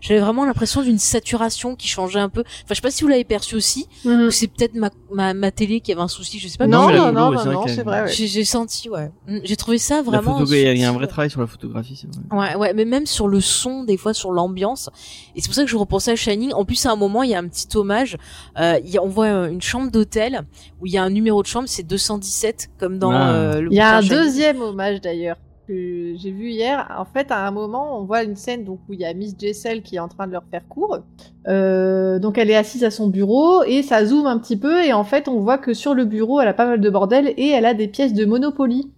J'avais 0.00 0.20
vraiment 0.20 0.44
l'impression 0.44 0.82
d'une 0.82 0.98
saturation 0.98 1.74
qui 1.76 1.88
changeait 1.88 2.20
un 2.20 2.28
peu. 2.28 2.40
Enfin, 2.40 2.64
je 2.70 2.74
sais 2.74 2.80
pas 2.80 2.90
si 2.90 3.02
vous 3.02 3.08
l'avez 3.08 3.24
perçu 3.24 3.54
aussi, 3.54 3.86
Mhm. 4.04 4.26
ou 4.26 4.30
c'est 4.30 4.46
peut-être 4.48 4.74
ma, 4.74 4.90
ma 5.12 5.34
ma 5.34 5.50
télé 5.50 5.80
qui 5.80 5.92
avait 5.92 6.00
un 6.00 6.08
souci, 6.08 6.38
je 6.38 6.48
sais 6.48 6.58
pas. 6.58 6.66
Non, 6.66 6.90
non, 6.90 7.12
non, 7.12 7.30
non, 7.30 7.38
c'est 7.38 7.44
vrai 7.44 7.54
non, 7.54 7.62
qu'elle- 7.64 7.74
c'est 7.74 7.82
vrai. 7.82 8.02
ouais. 8.02 8.08
J'ai 8.12 8.44
senti, 8.44 8.88
ouais. 8.90 9.10
Mm, 9.26 9.38
J'ai 9.44 9.56
trouvé 9.56 9.78
ça 9.78 10.02
vraiment. 10.02 10.44
il 10.44 10.50
y 10.58 10.66
a- 10.66 10.72
il 10.72 10.80
y 10.80 10.84
a 10.84 10.88
un 10.88 10.92
vrai 10.92 11.06
travail 11.06 11.30
sur 11.30 11.40
la 11.40 11.46
photographie, 11.46 11.96
c'est 12.00 12.08
vrai. 12.08 12.38
Ouais, 12.38 12.56
ouais, 12.56 12.74
mais 12.74 12.84
même 12.84 13.06
sur 13.06 13.28
le 13.28 13.40
son, 13.40 13.84
des 13.84 13.96
fois 13.96 14.14
sur 14.14 14.30
l'ambiance. 14.32 14.90
Et 15.36 15.40
c'est 15.40 15.48
pour 15.48 15.54
ça 15.54 15.62
que 15.64 15.70
je 15.70 15.76
repensais 15.76 16.12
à 16.12 16.16
Shining. 16.16 16.52
En 16.52 16.64
plus, 16.64 16.84
à 16.86 16.90
un 16.92 16.96
moment, 16.96 17.22
il 17.22 17.30
y 17.30 17.34
a 17.34 17.38
un 17.38 17.46
petit 17.48 17.68
hommage. 17.76 18.16
Euh, 18.58 18.78
il 18.84 18.90
y 18.90 18.98
a- 18.98 19.02
on 19.02 19.08
voit 19.08 19.26
euh, 19.26 19.50
une 19.50 19.62
chambre 19.62 19.90
d'hôtel 19.90 20.42
où 20.80 20.86
il 20.86 20.92
y 20.92 20.98
a 20.98 21.02
un 21.02 21.10
numéro 21.10 21.42
de 21.42 21.46
chambre, 21.46 21.68
c'est 21.68 21.82
217, 21.82 22.68
comme 22.78 22.98
dans 22.98 23.10
Ah. 23.12 23.30
euh, 23.32 23.60
le 23.60 23.68
Il 23.72 23.76
y 23.76 23.80
a 23.80 23.96
un 23.96 24.00
Shining. 24.00 24.18
deuxième 24.18 24.60
hommage 24.62 25.00
d'ailleurs 25.00 25.36
que 25.68 26.14
j'ai 26.16 26.30
vu 26.32 26.48
hier. 26.50 26.92
En 26.98 27.04
fait, 27.04 27.30
à 27.30 27.46
un 27.46 27.50
moment, 27.52 27.98
on 28.00 28.04
voit 28.04 28.22
une 28.24 28.34
scène 28.34 28.64
donc 28.64 28.80
où 28.88 28.94
il 28.94 29.00
y 29.00 29.04
a 29.04 29.12
Miss 29.14 29.34
Jessel 29.38 29.82
qui 29.82 29.96
est 29.96 30.00
en 30.00 30.08
train 30.08 30.26
de 30.26 30.32
leur 30.32 30.42
faire 30.50 30.66
cours. 30.68 30.98
Euh, 31.46 32.18
donc 32.18 32.38
elle 32.38 32.50
est 32.50 32.56
assise 32.56 32.82
à 32.84 32.90
son 32.90 33.06
bureau 33.08 33.62
et 33.62 33.82
ça 33.82 34.04
zoome 34.04 34.26
un 34.26 34.38
petit 34.38 34.56
peu 34.56 34.82
et 34.84 34.92
en 34.92 35.04
fait 35.04 35.28
on 35.28 35.40
voit 35.40 35.56
que 35.58 35.72
sur 35.74 35.94
le 35.94 36.04
bureau 36.04 36.40
elle 36.40 36.48
a 36.48 36.52
pas 36.54 36.66
mal 36.66 36.80
de 36.80 36.90
bordel 36.90 37.32
et 37.36 37.48
elle 37.48 37.64
a 37.66 37.74
des 37.74 37.86
pièces 37.88 38.12
de 38.14 38.24
Monopoly. 38.24 38.90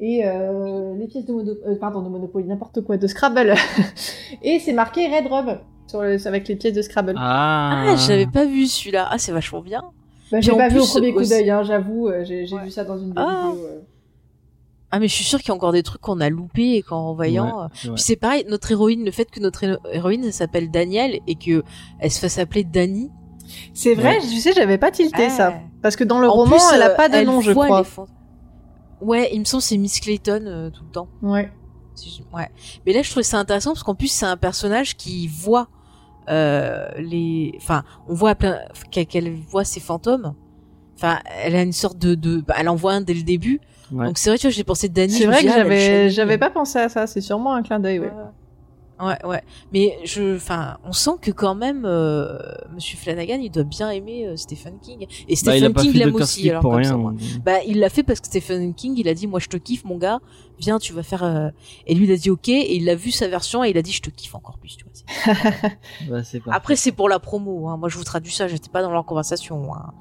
Et 0.00 0.22
euh, 0.26 0.94
les 0.98 1.06
pièces 1.06 1.26
de 1.26 1.32
Mono... 1.32 1.52
euh, 1.66 1.74
pardon 1.74 2.02
de 2.02 2.08
Monopoly 2.08 2.46
n'importe 2.46 2.80
quoi 2.82 2.96
de 2.96 3.06
Scrabble 3.06 3.54
et 4.42 4.58
c'est 4.58 4.72
marqué 4.72 5.06
Red 5.08 5.26
Rum 5.26 5.58
sur 5.86 6.02
le... 6.02 6.26
avec 6.26 6.46
les 6.48 6.56
pièces 6.56 6.74
de 6.74 6.82
Scrabble. 6.82 7.14
Ah, 7.16 7.84
Ah, 7.88 7.96
j'avais 7.96 8.26
pas 8.26 8.44
vu 8.44 8.66
celui-là. 8.66 9.08
Ah, 9.10 9.18
c'est 9.18 9.32
vachement 9.32 9.60
bien. 9.62 9.82
Bah, 10.30 10.40
j'ai 10.40 10.52
pas 10.52 10.68
vu 10.68 10.78
au 10.78 10.86
premier 10.86 11.12
coup 11.12 11.24
d'œil, 11.24 11.50
hein, 11.50 11.64
j'avoue, 11.64 12.06
euh, 12.08 12.22
j'ai 12.24 12.46
Ouais. 12.52 12.64
vu 12.64 12.70
ça 12.70 12.84
dans 12.84 12.96
une 12.98 13.12
Ah. 13.16 13.48
vidéos. 13.52 13.66
Ah, 14.92 14.98
mais 14.98 15.06
je 15.08 15.14
suis 15.14 15.24
sûre 15.24 15.38
qu'il 15.38 15.48
y 15.48 15.52
a 15.52 15.54
encore 15.54 15.72
des 15.72 15.82
trucs 15.84 16.00
qu'on 16.00 16.20
a 16.20 16.28
loupés 16.30 16.74
et 16.76 16.82
qu'en 16.82 17.10
revoyant. 17.10 17.44
Ouais, 17.44 17.64
euh, 17.64 17.68
c'est 17.74 17.86
vrai. 17.86 17.94
Puis 17.94 18.02
c'est 18.02 18.16
pareil, 18.16 18.44
notre 18.48 18.72
héroïne, 18.72 19.04
le 19.04 19.10
fait 19.12 19.30
que 19.30 19.38
notre 19.40 19.62
héro- 19.64 19.78
héroïne 19.92 20.24
elle 20.24 20.32
s'appelle 20.32 20.70
Danielle 20.70 21.20
et 21.28 21.36
que 21.36 21.62
elle 22.00 22.10
se 22.10 22.18
fasse 22.18 22.38
appeler 22.38 22.64
Dani. 22.64 23.10
C'est 23.74 23.94
vrai, 23.94 24.18
je 24.20 24.38
sais, 24.38 24.52
j'avais 24.52 24.78
pas 24.78 24.90
tilté 24.90 25.26
Ah. 25.26 25.30
ça. 25.30 25.54
Parce 25.82 25.96
que 25.96 26.04
dans 26.04 26.20
le 26.20 26.28
En 26.28 26.32
roman, 26.32 26.56
plus, 26.56 26.62
elle 26.74 26.82
a 26.82 26.90
euh, 26.90 26.96
pas 26.96 27.08
de 27.08 27.14
elle 27.14 27.26
nom, 27.26 27.40
je 27.40 27.52
voit 27.52 27.66
crois. 27.66 27.80
les 27.82 29.06
Ouais, 29.06 29.30
il 29.32 29.40
me 29.40 29.44
semble 29.44 29.62
que 29.62 29.68
c'est 29.68 29.76
Miss 29.78 29.98
Clayton 30.00 30.44
euh, 30.46 30.70
tout 30.70 30.84
le 30.84 30.90
temps. 30.90 31.08
Ouais. 31.22 31.50
Ouais. 32.32 32.48
Mais 32.86 32.92
là, 32.92 33.02
je 33.02 33.10
trouvais 33.10 33.24
ça 33.24 33.38
intéressant 33.38 33.70
parce 33.72 33.82
qu'en 33.82 33.94
plus, 33.94 34.08
c'est 34.08 34.26
un 34.26 34.36
personnage 34.36 34.96
qui 34.96 35.26
voit 35.28 35.68
euh, 36.28 36.88
les. 36.98 37.52
Enfin, 37.56 37.82
on 38.08 38.14
voit 38.14 38.34
plein 38.34 38.58
qu'elle 38.90 39.34
voit 39.48 39.64
ses 39.64 39.80
fantômes. 39.80 40.34
Enfin, 40.96 41.18
elle 41.42 41.56
a 41.56 41.62
une 41.62 41.72
sorte 41.72 41.98
de, 41.98 42.14
de 42.14 42.40
bah, 42.40 42.54
elle 42.58 42.68
envoie 42.68 42.92
un 42.92 43.00
dès 43.00 43.14
le 43.14 43.22
début. 43.22 43.60
Ouais. 43.92 44.06
Donc 44.06 44.18
c'est 44.18 44.30
vrai, 44.30 44.38
tu 44.38 44.46
vois, 44.46 44.52
j'ai 44.52 44.64
pensé 44.64 44.88
Dany. 44.88 45.12
C'est 45.12 45.26
vrai 45.26 45.42
que 45.42 45.48
ah, 45.48 45.56
j'avais, 45.56 46.10
j'avais 46.10 46.38
pas 46.38 46.50
pensé 46.50 46.78
à 46.78 46.88
ça. 46.88 47.06
C'est 47.06 47.20
sûrement 47.20 47.54
un 47.54 47.62
clin 47.62 47.80
d'œil, 47.80 47.98
ouais. 48.00 48.12
Ouais, 49.02 49.16
ouais. 49.24 49.42
Mais 49.72 49.98
je, 50.04 50.36
enfin, 50.36 50.76
on 50.84 50.92
sent 50.92 51.12
que 51.22 51.30
quand 51.30 51.54
même, 51.54 51.86
euh, 51.86 52.36
Monsieur 52.74 52.98
Flanagan, 52.98 53.38
il 53.42 53.50
doit 53.50 53.62
bien 53.64 53.88
aimer 53.90 54.26
euh, 54.26 54.36
Stephen 54.36 54.74
King. 54.78 55.06
Et 55.26 55.32
Bah, 55.32 55.36
Stephen 55.36 55.72
King 55.72 55.92
l'aime 55.94 56.14
aussi. 56.14 56.50
Alors 56.50 56.60
pour 56.60 56.72
comme 56.72 56.80
rien. 56.82 56.90
ça, 56.90 56.96
moi. 56.98 57.12
euh. 57.12 57.38
Bah, 57.42 57.62
il 57.66 57.78
l'a 57.80 57.88
fait 57.88 58.02
parce 58.02 58.20
que 58.20 58.26
Stephen 58.26 58.74
King, 58.74 58.92
il 58.98 59.08
a 59.08 59.14
dit, 59.14 59.26
moi, 59.26 59.40
je 59.40 59.46
te 59.48 59.56
kiffe, 59.56 59.84
mon 59.84 59.96
gars. 59.96 60.18
Viens, 60.58 60.78
tu 60.78 60.92
vas 60.92 61.02
faire. 61.02 61.24
euh, 61.24 61.48
Et 61.86 61.94
lui, 61.94 62.04
il 62.04 62.12
a 62.12 62.16
dit 62.18 62.28
ok. 62.28 62.50
Et 62.50 62.76
il 62.76 62.90
a 62.90 62.94
vu 62.94 63.10
sa 63.10 63.26
version 63.28 63.64
et 63.64 63.70
il 63.70 63.78
a 63.78 63.82
dit, 63.82 63.92
je 63.92 64.02
te 64.02 64.10
kiffe 64.10 64.34
encore 64.34 64.58
plus. 64.58 64.76
Tu 64.76 64.84
vois. 64.84 65.34
Bah. 66.10 66.52
Après, 66.52 66.76
c'est 66.76 66.92
pour 66.92 67.08
la 67.08 67.18
promo. 67.20 67.68
Hein. 67.68 67.78
Moi, 67.78 67.88
je 67.88 67.96
vous 67.96 68.04
traduis 68.04 68.32
ça. 68.34 68.48
J'étais 68.48 68.68
pas 68.68 68.82
dans 68.82 68.92
leur 68.92 69.06
conversation. 69.06 69.74
Hein. 69.74 69.94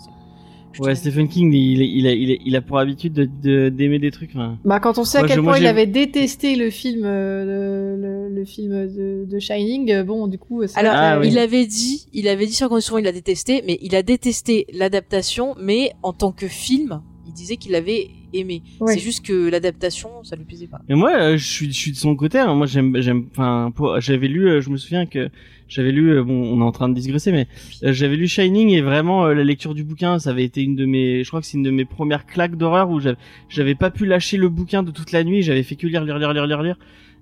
Ouais, 0.79 0.93
te- 0.93 0.99
Stephen 0.99 1.27
King, 1.27 1.51
il, 1.53 1.81
il, 1.81 2.05
a, 2.07 2.11
il, 2.11 2.31
a, 2.31 2.35
il 2.45 2.55
a 2.55 2.61
pour 2.61 2.77
habitude 2.79 3.13
de- 3.13 3.29
de- 3.41 3.69
d'aimer 3.69 3.97
des 3.99 4.11
trucs. 4.11 4.31
enfin. 4.35 4.57
Bah, 4.65 4.79
quand 4.79 4.97
on 4.97 5.03
sait 5.03 5.17
à 5.17 5.21
Moi, 5.21 5.27
quel 5.27 5.37
je- 5.37 5.41
moi, 5.41 5.53
point 5.53 5.61
il 5.61 5.67
avait 5.67 5.85
détesté 5.87 6.55
le 6.55 6.69
film, 6.69 7.01
euh, 7.05 7.95
le, 7.97 8.29
le, 8.29 8.35
le 8.35 8.45
film 8.45 8.71
de, 8.87 9.25
de 9.25 9.39
Shining, 9.39 9.91
euh, 9.91 10.03
bon, 10.03 10.27
du 10.27 10.37
coup, 10.37 10.65
c'est 10.67 10.77
Alors, 10.77 10.93
Ah, 10.95 11.19
oui. 11.19 11.27
il 11.29 11.37
avait 11.39 11.65
dit, 11.65 12.07
il 12.13 12.27
avait 12.27 12.45
dit 12.45 12.53
sur 12.53 12.69
condition, 12.69 12.97
il 12.97 13.07
a 13.07 13.11
détesté, 13.11 13.63
mais 13.65 13.79
il 13.81 13.95
a 13.95 14.03
détesté 14.03 14.67
l'adaptation, 14.73 15.55
mais 15.59 15.91
en 16.03 16.13
tant 16.13 16.31
que 16.31 16.47
film, 16.47 17.01
il 17.27 17.33
disait 17.33 17.57
qu'il 17.57 17.75
avait 17.75 18.09
aimé. 18.33 18.61
Ouais. 18.79 18.93
C'est 18.93 18.99
juste 18.99 19.25
que 19.25 19.49
l'adaptation, 19.49 20.23
ça 20.23 20.35
lui 20.35 20.45
plaisait 20.45 20.67
pas. 20.67 20.79
Mais 20.89 20.95
moi, 20.95 21.11
euh, 21.15 21.37
je 21.37 21.45
suis, 21.45 21.67
je 21.71 21.77
suis 21.77 21.91
de 21.91 21.97
son 21.97 22.15
côté. 22.15 22.37
hein. 22.39 22.53
Moi, 22.55 22.65
j'aime, 22.67 22.95
j'aime. 23.01 23.25
Enfin, 23.31 23.71
j'avais 23.99 24.27
lu. 24.27 24.47
euh, 24.49 24.61
Je 24.61 24.69
me 24.69 24.77
souviens 24.77 25.05
que 25.05 25.29
j'avais 25.67 25.91
lu. 25.91 26.11
euh, 26.13 26.23
Bon, 26.23 26.33
on 26.33 26.59
est 26.61 26.63
en 26.63 26.71
train 26.71 26.89
de 26.89 26.93
digresser, 26.99 27.31
mais 27.31 27.47
j'avais 27.81 28.15
lu 28.15 28.27
Shining 28.27 28.69
et 28.69 28.81
vraiment 28.81 29.25
euh, 29.25 29.33
la 29.33 29.43
lecture 29.43 29.73
du 29.75 29.83
bouquin, 29.83 30.19
ça 30.19 30.29
avait 30.31 30.43
été 30.43 30.61
une 30.61 30.75
de 30.75 30.85
mes. 30.85 31.23
Je 31.23 31.29
crois 31.29 31.41
que 31.41 31.47
c'est 31.47 31.57
une 31.57 31.63
de 31.63 31.71
mes 31.71 31.85
premières 31.85 32.25
claques 32.25 32.55
d'horreur 32.55 32.89
où 32.89 32.99
j'avais, 32.99 33.17
j'avais 33.49 33.75
pas 33.75 33.89
pu 33.91 34.05
lâcher 34.05 34.37
le 34.37 34.49
bouquin 34.49 34.83
de 34.83 34.91
toute 34.91 35.11
la 35.11 35.23
nuit. 35.23 35.41
J'avais 35.41 35.63
fait 35.63 35.75
que 35.75 35.87
lire, 35.87 36.03
lire, 36.03 36.17
lire, 36.19 36.33
lire, 36.33 36.47
lire, 36.47 36.63
lire. 36.63 36.77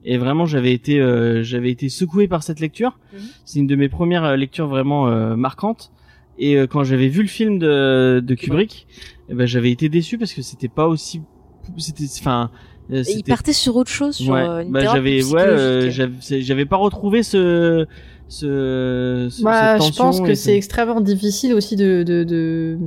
Et 0.05 0.17
vraiment, 0.17 0.45
j'avais 0.45 0.71
été, 0.73 1.01
euh, 1.01 1.43
j'avais 1.43 1.69
été 1.71 1.89
secoué 1.89 2.27
par 2.27 2.41
cette 2.43 2.59
lecture. 2.59 2.97
Mhm. 3.13 3.19
C'est 3.45 3.59
une 3.59 3.67
de 3.67 3.75
mes 3.75 3.89
premières 3.89 4.37
lectures 4.37 4.67
vraiment 4.67 5.07
euh, 5.09 5.35
marquantes. 5.35 5.91
Et 6.37 6.55
euh, 6.55 6.67
quand 6.67 6.83
j'avais 6.83 7.07
vu 7.07 7.21
le 7.21 7.27
film 7.27 7.59
de, 7.59 8.19
de 8.23 8.35
Kubrick, 8.35 8.87
eh 9.29 9.33
ben, 9.33 9.45
j'avais 9.47 9.71
été 9.71 9.89
déçu 9.89 10.17
parce 10.17 10.33
que 10.33 10.41
c'était 10.41 10.67
pas 10.69 10.87
aussi, 10.87 11.21
c'était, 11.77 12.05
enfin, 12.19 12.51
euh, 12.91 13.03
Et 13.07 13.13
il 13.17 13.23
partait 13.23 13.53
sur 13.53 13.75
autre 13.75 13.89
chose, 13.91 14.15
sur 14.15 14.33
ouais, 14.33 14.41
euh, 14.41 14.59
une 14.63 14.71
bah, 14.71 14.81
thérapie 14.81 14.97
j'avais 14.97 15.23
ouais, 15.23 15.41
euh, 15.41 15.89
j'avais 16.19 16.65
pas 16.65 16.77
retrouvé 16.77 17.23
ce 17.23 17.85
ce, 18.29 19.27
ce 19.31 19.41
Bah, 19.43 19.79
cette 19.79 19.93
je 19.93 19.97
pense 19.97 20.21
que 20.21 20.35
c'est 20.35 20.51
ce- 20.51 20.55
extrêmement 20.57 21.01
difficile 21.01 21.53
aussi 21.53 21.75
de 21.75 22.03
de 22.03 22.23
de 22.23 22.77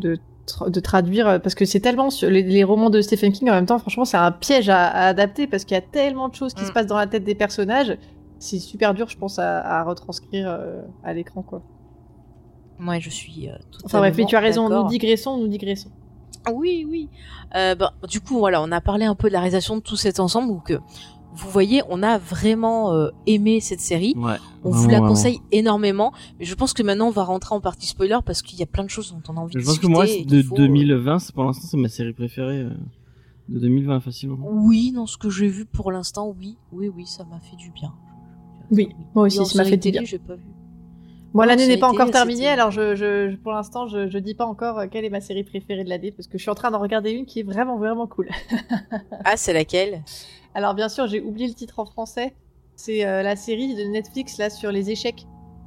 de, 0.00 0.18
tra- 0.46 0.70
de 0.70 0.80
traduire 0.80 1.40
parce 1.42 1.54
que 1.54 1.64
c'est 1.64 1.80
tellement 1.80 2.10
sur 2.10 2.28
les, 2.30 2.42
les 2.42 2.64
romans 2.64 2.90
de 2.90 3.00
Stephen 3.00 3.32
King 3.32 3.50
en 3.50 3.54
même 3.54 3.66
temps. 3.66 3.78
Franchement, 3.78 4.04
c'est 4.04 4.16
un 4.16 4.32
piège 4.32 4.68
à, 4.68 4.86
à 4.86 5.06
adapter 5.06 5.46
parce 5.46 5.64
qu'il 5.64 5.74
y 5.74 5.78
a 5.78 5.82
tellement 5.82 6.28
de 6.28 6.34
choses 6.34 6.54
qui 6.54 6.64
Mm. 6.64 6.66
se 6.66 6.72
passent 6.72 6.86
dans 6.86 6.96
la 6.98 7.06
tête 7.06 7.24
des 7.24 7.34
personnages. 7.36 7.96
C'est 8.38 8.58
super 8.58 8.94
dur, 8.94 9.08
je 9.08 9.16
pense, 9.18 9.38
à, 9.38 9.60
à 9.60 9.84
retranscrire 9.84 10.48
euh, 10.48 10.80
à 11.02 11.12
l'écran, 11.12 11.42
quoi. 11.42 11.62
Ouais, 12.86 13.00
je 13.00 13.10
suis. 13.10 13.48
euh, 13.48 13.52
Enfin 13.84 13.98
bref, 13.98 14.14
mais 14.16 14.24
tu 14.26 14.36
as 14.36 14.40
raison. 14.40 14.68
Nous 14.68 14.88
digressons, 14.88 15.36
nous 15.38 15.48
digressons. 15.48 15.90
Oui, 16.54 16.86
oui. 16.88 17.08
Euh, 17.54 17.74
bah, 17.74 17.92
du 18.08 18.20
coup, 18.20 18.38
voilà, 18.38 18.62
on 18.62 18.72
a 18.72 18.80
parlé 18.80 19.04
un 19.04 19.14
peu 19.14 19.28
de 19.28 19.32
la 19.34 19.40
réalisation 19.40 19.76
de 19.76 19.80
tout 19.82 19.96
cet 19.96 20.20
ensemble 20.20 20.50
où 20.50 20.60
que 20.60 20.74
vous 21.32 21.48
voyez, 21.50 21.82
on 21.88 22.02
a 22.02 22.18
vraiment 22.18 22.92
euh, 22.92 23.10
aimé 23.26 23.60
cette 23.60 23.80
série. 23.80 24.14
ouais, 24.16 24.36
On 24.64 24.70
vous 24.70 24.88
la 24.88 24.96
vraiment. 24.98 25.08
conseille 25.08 25.38
énormément. 25.52 26.12
Mais 26.38 26.44
je 26.44 26.54
pense 26.54 26.72
que 26.72 26.82
maintenant, 26.82 27.06
on 27.08 27.12
va 27.12 27.24
rentrer 27.24 27.54
en 27.54 27.60
partie 27.60 27.86
spoiler 27.86 28.18
parce 28.24 28.42
qu'il 28.42 28.58
y 28.58 28.62
a 28.62 28.66
plein 28.66 28.84
de 28.84 28.90
choses 28.90 29.12
dont 29.12 29.22
on 29.32 29.36
a 29.36 29.40
envie 29.40 29.52
Je 29.54 29.58
de 29.58 29.64
pense 29.64 29.74
que 29.78 29.86
discuter. 29.86 29.92
moi 29.92 30.04
et 30.06 30.08
c'est 30.08 30.16
qu'il 30.18 30.26
de 30.28 30.42
faut, 30.42 30.54
euh, 30.54 30.58
2020, 30.58 31.18
c'est 31.20 31.34
pour 31.34 31.44
l'instant 31.44 31.66
c'est 31.70 31.76
ma 31.76 31.88
série 31.88 32.12
préférée 32.14 32.60
euh, 32.62 32.70
de 33.48 33.58
2020 33.60 34.00
facilement. 34.00 34.38
Oui, 34.42 34.92
dans 34.92 35.06
ce 35.06 35.18
que 35.18 35.28
j'ai 35.30 35.48
vu 35.48 35.66
pour 35.66 35.92
l'instant, 35.92 36.34
oui, 36.38 36.56
oui, 36.72 36.88
oui, 36.88 37.04
ça 37.06 37.24
m'a 37.24 37.38
fait 37.38 37.56
du 37.56 37.70
bien. 37.70 37.92
Oui, 38.72 38.88
moi 39.14 39.24
aussi, 39.26 39.44
ça 39.44 39.62
m'a 39.62 39.68
fait 39.68 39.76
du 39.76 39.90
bien. 39.90 40.02
j'ai 40.04 40.18
pas 40.18 40.34
vu. 40.36 40.42
Moi, 41.32 41.46
l'année 41.46 41.66
n'est 41.68 41.76
pas 41.78 41.88
été- 41.88 41.96
encore 41.96 42.10
terminée, 42.10 42.48
alors 42.48 42.70
je, 42.70 42.94
je, 42.96 43.30
je- 43.30 43.36
pour 43.36 43.52
l'instant, 43.52 43.86
je, 43.86 44.08
je 44.08 44.18
dis 44.18 44.34
pas 44.34 44.44
encore 44.46 44.78
euh, 44.80 44.86
quelle 44.90 45.04
est 45.04 45.10
ma 45.10 45.20
série 45.20 45.44
préférée 45.44 45.84
de 45.84 45.88
l'année 45.88 46.10
parce 46.10 46.26
que 46.26 46.38
je 46.38 46.42
suis 46.42 46.50
en 46.50 46.54
train 46.54 46.70
d'en 46.70 46.80
regarder 46.80 47.12
une 47.12 47.24
qui 47.26 47.40
est 47.40 47.44
vraiment 47.44 47.76
vraiment 47.78 48.06
cool. 48.06 48.28
Ah, 49.24 49.36
c'est 49.36 49.52
laquelle? 49.52 50.02
Alors 50.54 50.74
bien 50.74 50.88
sûr, 50.88 51.06
j'ai 51.06 51.20
oublié 51.20 51.46
le 51.46 51.54
titre 51.54 51.78
en 51.78 51.84
français. 51.86 52.34
C'est 52.74 53.06
euh, 53.06 53.22
la 53.22 53.36
série 53.36 53.74
de 53.74 53.82
Netflix 53.84 54.38
là 54.38 54.50
sur 54.50 54.72
les 54.72 54.90
échecs. 54.90 55.26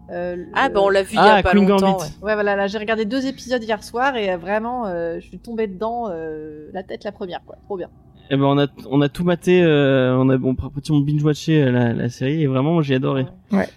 Euh, 0.09 0.35
le- 0.35 0.47
Ah, 0.53 0.67
bah 0.69 0.81
on 0.81 0.89
l'a 0.89 1.03
vu 1.03 1.11
il 1.13 1.15
y 1.15 1.19
Ah, 1.19 1.35
a 1.35 1.43
pas 1.43 1.51
Queen 1.51 1.67
longtemps. 1.69 1.97
Ouais. 1.99 2.03
Ouais, 2.23 2.33
voilà, 2.33 2.55
là 2.57 2.67
j'ai 2.67 2.77
regardé 2.77 3.05
deux 3.05 3.25
épisodes 3.25 3.63
hier 3.63 3.81
soir 3.83 4.17
et 4.17 4.31
euh, 4.31 4.37
vraiment, 4.37 4.87
euh, 4.87 5.19
je 5.21 5.27
suis 5.27 5.39
tombée 5.39 5.67
dedans, 5.67 6.09
euh, 6.09 6.69
la 6.73 6.83
tête 6.83 7.03
la 7.05 7.11
première, 7.13 7.41
quoi. 7.45 7.55
Trop 7.63 7.77
bien. 7.77 7.89
Eh 8.29 8.35
ben 8.35 8.43
on 8.43 8.57
a 8.57 8.67
on 8.89 9.01
a 9.01 9.09
tout 9.09 9.23
maté, 9.23 9.61
euh, 9.63 10.17
on 10.17 10.27
a 10.29 10.37
bon 10.37 10.55
on 10.89 10.99
binge 10.99 11.23
watché 11.23 11.63
la, 11.71 11.93
la 11.93 12.09
série 12.09 12.41
et 12.43 12.47
vraiment 12.47 12.81
j'ai 12.81 12.95
adoré. 12.95 13.25
Ouais. 13.51 13.69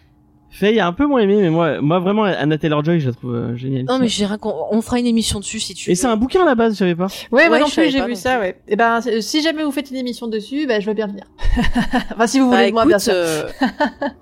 Faye 0.58 0.80
a 0.80 0.86
un 0.86 0.92
peu 0.92 1.06
moins 1.06 1.20
aimé 1.20 1.36
mais 1.40 1.50
moi 1.50 1.80
moi 1.80 1.98
vraiment 1.98 2.24
Anna 2.24 2.56
Taylor 2.58 2.82
Joy 2.84 2.98
je 3.00 3.08
la 3.08 3.14
trouve 3.14 3.34
euh, 3.34 3.56
géniale. 3.56 3.84
Non, 3.84 3.98
mais 3.98 4.08
j'ai 4.08 4.24
raconté. 4.26 4.56
On 4.70 4.80
fera 4.80 4.98
une 4.98 5.06
émission 5.06 5.38
dessus 5.38 5.60
si 5.60 5.74
tu 5.74 5.90
Et 5.90 5.92
veux. 5.92 5.96
c'est 5.96 6.06
un 6.06 6.16
bouquin 6.16 6.42
à 6.42 6.44
la 6.46 6.54
base 6.54 6.72
je 6.74 6.78
savais 6.78 6.94
pas. 6.94 7.06
Ouais, 7.30 7.48
moi 7.48 7.56
Ouais, 7.56 7.60
non 7.60 7.68
plus, 7.68 7.90
j'ai 7.90 8.04
vu 8.04 8.14
ça, 8.14 8.38
ouais. 8.40 8.58
Et 8.68 8.76
ben, 8.76 9.00
c'est- 9.00 9.20
si 9.20 9.42
jamais 9.42 9.62
vous 9.64 9.70
faites 9.72 9.90
une 9.90 9.96
émission 9.98 10.28
dessus, 10.28 10.66
ben 10.66 10.80
je 10.80 10.86
veux 10.86 10.94
bien 10.94 11.06
venir. 11.08 11.24
enfin, 12.14 12.26
si 12.26 12.40
vous 12.40 12.50
Bah 12.50 12.56
voulez 12.56 12.68
de 12.68 12.72
moi, 12.74 12.86
bien 12.86 12.98
sûr. 12.98 13.12
euh, 13.14 13.44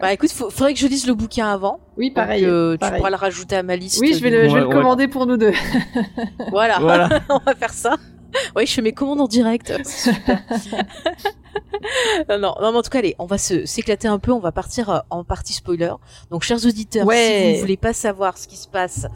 bah 0.01 0.13
écoute, 0.13 0.31
faut- 0.31 0.51
faudrait 0.51 0.75
que 0.75 0.81
je 0.81 0.87
lise 0.87 1.07
le 1.07 1.15
bouquin 1.15 1.47
avant. 1.53 1.79
Oui, 1.97 2.09
Donc, 2.09 2.17
pareil. 2.17 2.45
euh, 2.45 2.77
tu 2.81 2.91
pourras 2.91 3.11
le 3.11 3.17
rajouter 3.17 3.57
à 3.57 3.63
ma 3.63 3.77
liste. 3.77 4.01
Oui, 4.01 4.15
je 4.15 4.23
vais 4.23 4.31
le, 4.31 4.49
je 4.49 4.55
vais 4.55 4.61
le 4.61 4.67
ouais. 4.67 4.73
commander 4.75 5.07
pour 5.09 5.27
nous 5.27 5.37
deux. 5.37 5.53
Voilà, 6.51 6.79
Voilà. 6.81 7.09
on 7.31 7.39
va 7.39 7.55
faire 7.55 7.71
ça. 7.73 7.95
Oui, 8.57 8.67
je 8.67 8.73
fais 8.73 8.83
mes 8.83 8.93
commandes 8.93 9.21
en 9.21 9.29
direct. 9.29 9.73
C'est 9.85 10.13
super. 10.13 10.43
non, 12.29 12.39
non, 12.39 12.55
non, 12.61 12.73
mais 12.73 12.79
en 12.79 12.83
tout 12.83 12.91
cas, 12.91 12.99
allez, 12.99 13.15
on 13.19 13.27
va 13.27 13.39
se 13.39 13.67
s'éclater 13.67 14.09
un 14.09 14.19
peu. 14.19 14.33
On 14.33 14.41
va 14.41 14.53
partir 14.53 14.91
euh, 14.91 14.99
en 15.11 15.25
partie 15.25 15.53
spoiler. 15.53 15.93
Donc, 16.31 16.43
chers 16.43 16.65
auditeurs, 16.67 17.07
Ouais. 17.07 17.17
si 17.17 17.51
vous 17.51 17.57
ne 17.57 17.61
voulez 17.61 17.77
pas 17.77 17.93
savoir 17.93 18.37
ce 18.39 18.49
qui 18.49 18.57
se 18.57 18.69
passe, 18.69 19.07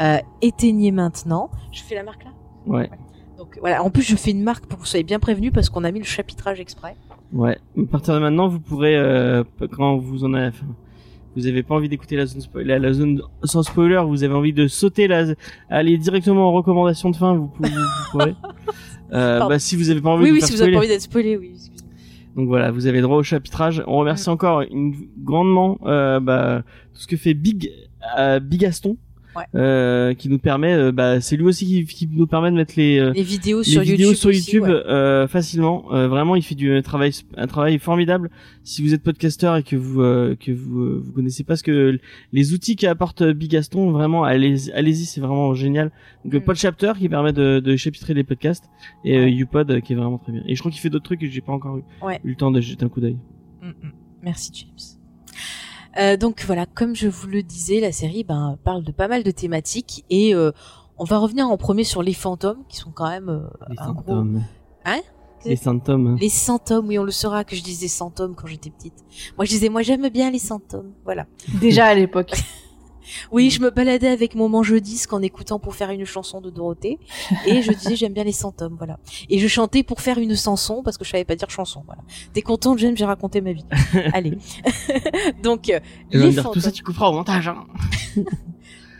euh, 0.00 0.18
éteignez 0.40 0.90
maintenant. 0.92 1.50
Je 1.72 1.82
fais 1.82 1.94
la 1.94 2.02
marque 2.02 2.24
là? 2.24 2.30
Ouais. 2.66 2.90
Donc 3.38 3.58
voilà. 3.60 3.82
En 3.82 3.90
plus, 3.90 4.02
je 4.02 4.16
fais 4.16 4.30
une 4.30 4.42
marque 4.42 4.66
pour 4.66 4.78
que 4.78 4.84
vous 4.84 4.88
soyez 4.88 5.04
bien 5.04 5.18
prévenus 5.18 5.52
parce 5.52 5.68
qu'on 5.68 5.84
a 5.84 5.90
mis 5.90 5.98
le 5.98 6.04
chapitrage 6.04 6.60
exprès. 6.60 6.96
Ouais. 7.32 7.58
À 7.78 7.86
partir 7.90 8.14
de 8.14 8.18
maintenant 8.20 8.46
vous 8.46 8.60
pourrez 8.60 8.94
euh, 8.94 9.42
quand 9.74 9.96
vous 9.96 10.24
en 10.24 10.34
avez 10.34 10.48
enfin, 10.48 10.66
vous 11.36 11.46
avez 11.46 11.62
pas 11.62 11.74
envie 11.74 11.88
d'écouter 11.88 12.16
la 12.16 12.26
zone 12.26 12.40
spoiler, 12.40 12.78
la 12.78 12.92
zone 12.92 13.22
sans 13.44 13.62
spoiler, 13.62 14.02
vous 14.06 14.24
avez 14.24 14.34
envie 14.34 14.52
de 14.52 14.66
sauter 14.66 15.08
la 15.08 15.26
aller 15.70 15.96
directement 15.98 16.48
en 16.48 16.52
recommandation 16.52 17.10
de 17.10 17.16
fin, 17.16 17.34
vous 17.34 17.48
pouvez 17.48 17.68
vous, 17.70 18.10
pourrez. 18.10 18.34
Euh, 19.14 19.46
bah 19.46 19.58
si 19.58 19.76
vous 19.76 19.90
avez 19.90 20.00
pas 20.00 20.08
envie 20.08 20.22
Oui, 20.22 20.28
de 20.30 20.34
oui, 20.36 20.40
faire 20.40 20.48
si 20.48 20.54
vous 20.54 20.62
avez 20.62 20.72
pas 20.72 20.78
envie 20.78 20.88
d'être 20.88 21.02
spoilé, 21.02 21.36
oui. 21.36 21.50
excusez-moi. 21.52 21.92
Donc 22.34 22.48
voilà, 22.48 22.70
vous 22.70 22.86
avez 22.86 23.02
droit 23.02 23.18
au 23.18 23.22
chapitrage. 23.22 23.84
On 23.86 23.98
remercie 23.98 24.30
encore 24.30 24.62
une, 24.62 24.94
grandement 25.18 25.78
euh, 25.84 26.18
bah, 26.18 26.62
tout 26.94 27.00
ce 27.02 27.06
que 27.06 27.18
fait 27.18 27.34
Big 27.34 27.70
euh, 28.18 28.40
Big 28.40 28.64
Aston, 28.64 28.96
Ouais. 29.34 29.44
euh, 29.54 30.12
qui 30.14 30.28
nous 30.28 30.38
permet, 30.38 30.72
euh, 30.74 30.92
bah, 30.92 31.20
c'est 31.20 31.36
lui 31.36 31.44
aussi 31.44 31.64
qui, 31.66 31.84
qui 31.86 32.08
nous 32.12 32.26
permet 32.26 32.50
de 32.50 32.56
mettre 32.56 32.74
les, 32.76 32.98
euh, 32.98 33.12
Les 33.14 33.22
vidéos 33.22 33.58
les 33.60 33.64
sur 33.64 33.80
vidéos 33.82 34.10
YouTube. 34.10 34.14
sur 34.16 34.28
aussi, 34.30 34.50
YouTube 34.52 34.62
ouais. 34.64 34.70
euh, 34.86 35.26
facilement. 35.26 35.84
Euh, 35.92 36.06
vraiment, 36.08 36.36
il 36.36 36.42
fait 36.42 36.54
du 36.54 36.82
travail, 36.82 37.12
un 37.36 37.46
travail 37.46 37.78
formidable. 37.78 38.30
Si 38.64 38.82
vous 38.82 38.92
êtes 38.94 39.02
podcasteur 39.02 39.56
et 39.56 39.62
que 39.62 39.74
vous 39.76 40.02
euh, 40.02 40.36
que 40.38 40.52
vous 40.52 40.80
euh, 40.82 41.02
vous 41.04 41.12
connaissez 41.12 41.44
pas 41.44 41.56
ce 41.56 41.62
que 41.62 41.98
les 42.32 42.52
outils 42.52 42.76
qu'apporte 42.76 43.22
Big 43.22 43.50
Gaston, 43.50 43.90
vraiment, 43.90 44.22
allez 44.24 44.70
allez-y, 44.72 45.06
c'est 45.06 45.20
vraiment 45.20 45.54
génial. 45.54 45.90
Donc 46.24 46.34
Mm. 46.34 46.44
Podchapter 46.44 46.92
qui 46.98 47.08
permet 47.08 47.32
de, 47.32 47.60
de 47.60 47.76
chapitrer 47.76 48.14
les 48.14 48.24
podcasts 48.24 48.64
et 49.04 49.18
Ouais. 49.18 49.32
YouPod 49.32 49.80
qui 49.80 49.92
est 49.94 49.96
vraiment 49.96 50.18
très 50.18 50.32
bien. 50.32 50.42
Et 50.46 50.54
je 50.54 50.60
crois 50.60 50.70
qu'il 50.70 50.80
fait 50.80 50.90
d'autres 50.90 51.04
trucs 51.04 51.20
que 51.20 51.26
j'ai 51.26 51.40
pas 51.40 51.52
encore 51.52 51.78
eu, 51.78 51.82
Ouais. 52.02 52.20
eu 52.24 52.30
le 52.30 52.36
temps 52.36 52.50
de 52.50 52.60
jeter 52.60 52.84
un 52.84 52.88
coup 52.88 53.00
d'œil. 53.00 53.16
Mm, 53.62 53.68
mm. 53.68 53.92
Merci 54.22 54.50
James. 54.54 54.98
Euh, 55.98 56.16
donc 56.16 56.42
voilà, 56.46 56.66
comme 56.66 56.94
je 56.96 57.08
vous 57.08 57.26
le 57.26 57.42
disais, 57.42 57.80
la 57.80 57.92
série 57.92 58.24
ben, 58.24 58.58
parle 58.64 58.82
de 58.82 58.92
pas 58.92 59.08
mal 59.08 59.22
de 59.22 59.30
thématiques 59.30 60.04
et 60.10 60.34
euh, 60.34 60.50
on 60.98 61.04
va 61.04 61.18
revenir 61.18 61.48
en 61.48 61.56
premier 61.56 61.84
sur 61.84 62.02
les 62.02 62.14
fantômes 62.14 62.64
qui 62.68 62.76
sont 62.76 62.90
quand 62.90 63.08
même 63.08 63.28
euh, 63.28 63.40
Les 63.68 63.76
un 63.78 63.92
gros. 63.92 63.96
symptômes. 63.96 64.44
Hein? 64.84 65.00
Les 65.44 65.56
symptômes. 65.56 66.16
Les 66.20 66.30
fantômes, 66.30 66.88
oui, 66.88 66.98
on 66.98 67.04
le 67.04 67.10
saura 67.10 67.44
que 67.44 67.56
je 67.56 67.62
disais 67.62 67.88
fantômes 67.88 68.34
quand 68.34 68.46
j'étais 68.46 68.70
petite. 68.70 69.04
Moi, 69.36 69.44
je 69.44 69.50
disais, 69.50 69.68
moi, 69.68 69.82
j'aime 69.82 70.08
bien 70.08 70.30
les 70.30 70.38
fantômes. 70.38 70.92
Voilà. 71.04 71.26
Déjà 71.60 71.86
à 71.86 71.94
l'époque. 71.94 72.32
Oui, 73.30 73.50
je 73.50 73.60
me 73.60 73.70
baladais 73.70 74.08
avec 74.08 74.34
mon 74.34 74.48
manche 74.48 74.72
disque 74.72 75.12
en 75.12 75.22
écoutant 75.22 75.58
pour 75.58 75.74
faire 75.74 75.90
une 75.90 76.04
chanson 76.04 76.40
de 76.40 76.50
Dorothée 76.50 76.98
et 77.46 77.62
je 77.62 77.72
disais, 77.72 77.96
j'aime 77.96 78.12
bien 78.12 78.24
les 78.24 78.32
fantômes. 78.32 78.76
Voilà. 78.76 78.98
Et 79.28 79.38
je 79.38 79.48
chantais 79.48 79.82
pour 79.82 80.00
faire 80.00 80.18
une 80.18 80.36
chanson 80.36 80.82
parce 80.82 80.98
que 80.98 81.04
je 81.04 81.10
savais 81.10 81.24
pas 81.24 81.36
dire 81.36 81.50
chanson. 81.50 81.82
Voilà. 81.86 82.02
T'es 82.32 82.42
contente, 82.42 82.78
James 82.78 82.96
J'ai 82.96 83.04
raconté 83.04 83.40
ma 83.40 83.52
vie. 83.52 83.64
Allez. 84.12 84.38
Donc, 85.42 85.68
euh, 85.68 85.80
les 86.10 86.30
dire, 86.30 86.42
fantômes. 86.42 86.54
tout 86.54 86.60
ça 86.60 86.72
tu 86.72 86.82
couperas 86.82 87.08
au 87.08 87.12
montage. 87.12 87.48
Hein. 87.48 87.66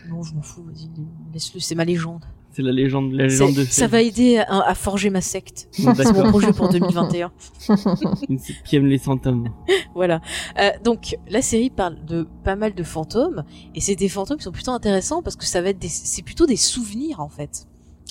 Non, 0.09 0.21
je 0.21 0.33
m'en 0.33 0.41
fous, 0.41 0.63
vas-y, 0.63 0.89
laisse-le, 1.33 1.61
c'est 1.61 1.75
ma 1.75 1.85
légende. 1.85 2.25
C'est 2.55 2.61
la 2.61 2.71
légende, 2.71 3.11
la 3.13 3.23
légende 3.25 3.53
C'est- 3.55 3.59
de 3.61 3.65
ça 3.65 3.87
va 3.87 4.01
aider 4.01 4.37
à, 4.37 4.61
à 4.61 4.75
forger 4.75 5.09
ma 5.09 5.21
secte. 5.21 5.67
C'est 5.73 6.13
mon 6.13 6.29
projet 6.29 6.53
pour 6.53 6.69
2021. 6.69 7.31
Une 8.29 8.37
secte 8.39 8.63
qui 8.65 8.75
aime 8.75 8.85
les 8.85 8.97
symptômes. 8.99 9.49
voilà. 9.95 10.21
Euh, 10.59 10.69
donc, 10.83 11.17
la 11.27 11.41
série 11.41 11.69
parle 11.71 12.03
de 12.05 12.27
pas 12.43 12.55
mal 12.55 12.75
de 12.75 12.83
fantômes, 12.83 13.43
et 13.73 13.81
c'est 13.81 13.95
des 13.95 14.09
fantômes 14.09 14.37
qui 14.37 14.43
sont 14.43 14.51
plutôt 14.51 14.71
intéressants 14.71 15.21
parce 15.23 15.35
que 15.35 15.45
ça 15.45 15.61
va 15.61 15.69
être 15.69 15.79
des, 15.79 15.87
c'est 15.89 16.21
plutôt 16.21 16.45
des 16.45 16.55
souvenirs 16.57 17.19
en 17.19 17.29
fait. 17.29 17.65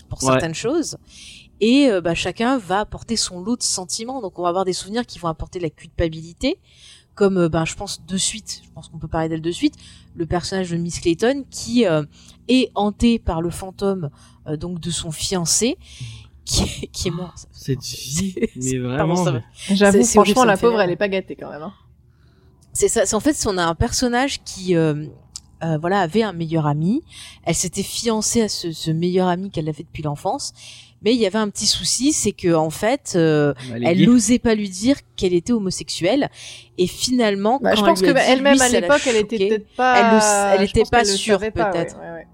pour 0.09 0.23
Ouais. 0.25 0.31
certaines 0.33 0.55
choses. 0.55 0.97
Et 1.61 1.89
euh, 1.89 2.01
bah, 2.01 2.15
chacun 2.15 2.59
va 2.59 2.81
apporter 2.81 3.15
son 3.17 3.41
lot 3.41 3.57
de 3.57 3.63
sentiments. 3.63 4.21
Donc 4.21 4.39
on 4.39 4.43
va 4.43 4.49
avoir 4.49 4.65
des 4.65 4.73
souvenirs 4.73 5.07
qui 5.07 5.19
vont 5.21 5.29
apporter 5.29 5.61
la 5.61 5.71
culpabilité, 5.71 6.59
comme 7.15 7.47
ben 7.49 7.65
je 7.65 7.75
pense 7.77 8.05
de 8.05 8.17
suite, 8.17 8.63
je 8.65 8.71
pense 8.71 8.89
qu'on 8.89 8.99
peut 8.99 9.07
parler 9.09 9.29
d'elle 9.29 9.43
de 9.43 9.51
suite, 9.53 9.75
le 10.15 10.27
personnage 10.27 10.71
de 10.71 10.77
Miss 10.77 10.99
Clayton 11.01 11.45
qui 11.51 11.87
euh, 11.87 12.03
est 12.49 12.71
hanté 12.75 13.19
par 13.19 13.41
le 13.43 13.51
fantôme 13.51 14.11
euh, 14.47 14.57
donc 14.57 14.81
de 14.81 14.91
son 14.91 15.11
fiancé 15.13 15.77
qui, 16.45 16.89
qui 16.93 17.09
est 17.09 17.13
mort. 17.13 17.35
Cette 17.53 17.83
fille, 17.85 18.33
C'est- 18.37 18.51
mais 18.57 18.63
c'est- 18.63 18.79
vraiment. 18.79 19.15
pardon, 19.15 19.25
ça 19.25 19.31
va. 19.33 19.41
J'avoue, 19.71 20.05
franchement, 20.05 20.45
la 20.45 20.57
pauvre, 20.57 20.81
elle 20.81 20.91
est 20.91 20.97
pas 20.97 21.09
gâtée 21.09 21.37
quand 21.37 21.51
même. 21.51 21.63
hein. 21.63 21.73
C'est 22.73 22.89
ça. 22.89 23.05
C'est 23.07 23.15
en 23.15 23.21
fait, 23.21 23.37
on 23.47 23.59
a 23.59 23.65
un 23.65 23.75
personnage 23.75 24.43
qui, 24.45 24.75
euh, 24.75 25.07
euh, 25.63 25.77
voilà, 25.79 26.01
avait 26.01 26.23
un 26.23 26.33
meilleur 26.33 26.67
ami. 26.67 27.03
Elle 27.45 27.55
s'était 27.55 27.83
fiancée 27.83 28.41
à 28.43 28.49
ce, 28.49 28.73
ce 28.73 28.91
meilleur 28.91 29.29
ami 29.29 29.51
qu'elle 29.51 29.69
avait 29.69 29.83
depuis 29.85 30.03
l'enfance. 30.03 30.53
Mais 31.05 31.15
il 31.15 31.21
y 31.21 31.27
avait 31.27 31.39
un 31.39 31.51
petit 31.51 31.67
souci, 31.67 32.13
c'est 32.13 32.31
que 32.33 32.55
en 32.55 32.71
fait, 32.71 33.13
euh, 33.17 33.53
Bah, 33.69 33.77
elle 33.83 34.05
n'osait 34.07 34.39
pas 34.39 34.55
lui 34.55 34.71
dire 34.71 34.97
qu'elle 35.17 35.35
était 35.35 35.53
homosexuelle. 35.53 36.31
Et 36.79 36.87
finalement, 36.87 37.59
Bah, 37.61 37.71
quand 37.75 37.81
je 37.81 37.85
pense 37.85 38.03
elle 38.03 38.15
que 38.15 38.19
elle-même 38.21 38.55
lui, 38.55 38.61
à 38.63 38.69
l'époque, 38.69 39.03
elle 39.07 39.17
était 39.17 39.49
peut-être 39.49 39.67
pas. 39.77 39.99
Elle 39.99 40.57
le- 40.57 40.61
elle 40.63 40.67
je 40.69 40.71
était 40.71 40.89
pas 40.91 41.05
sûre, 41.05 41.39
peut-être. 41.41 41.99
ouais, 42.01 42.11
ouais. 42.13 42.27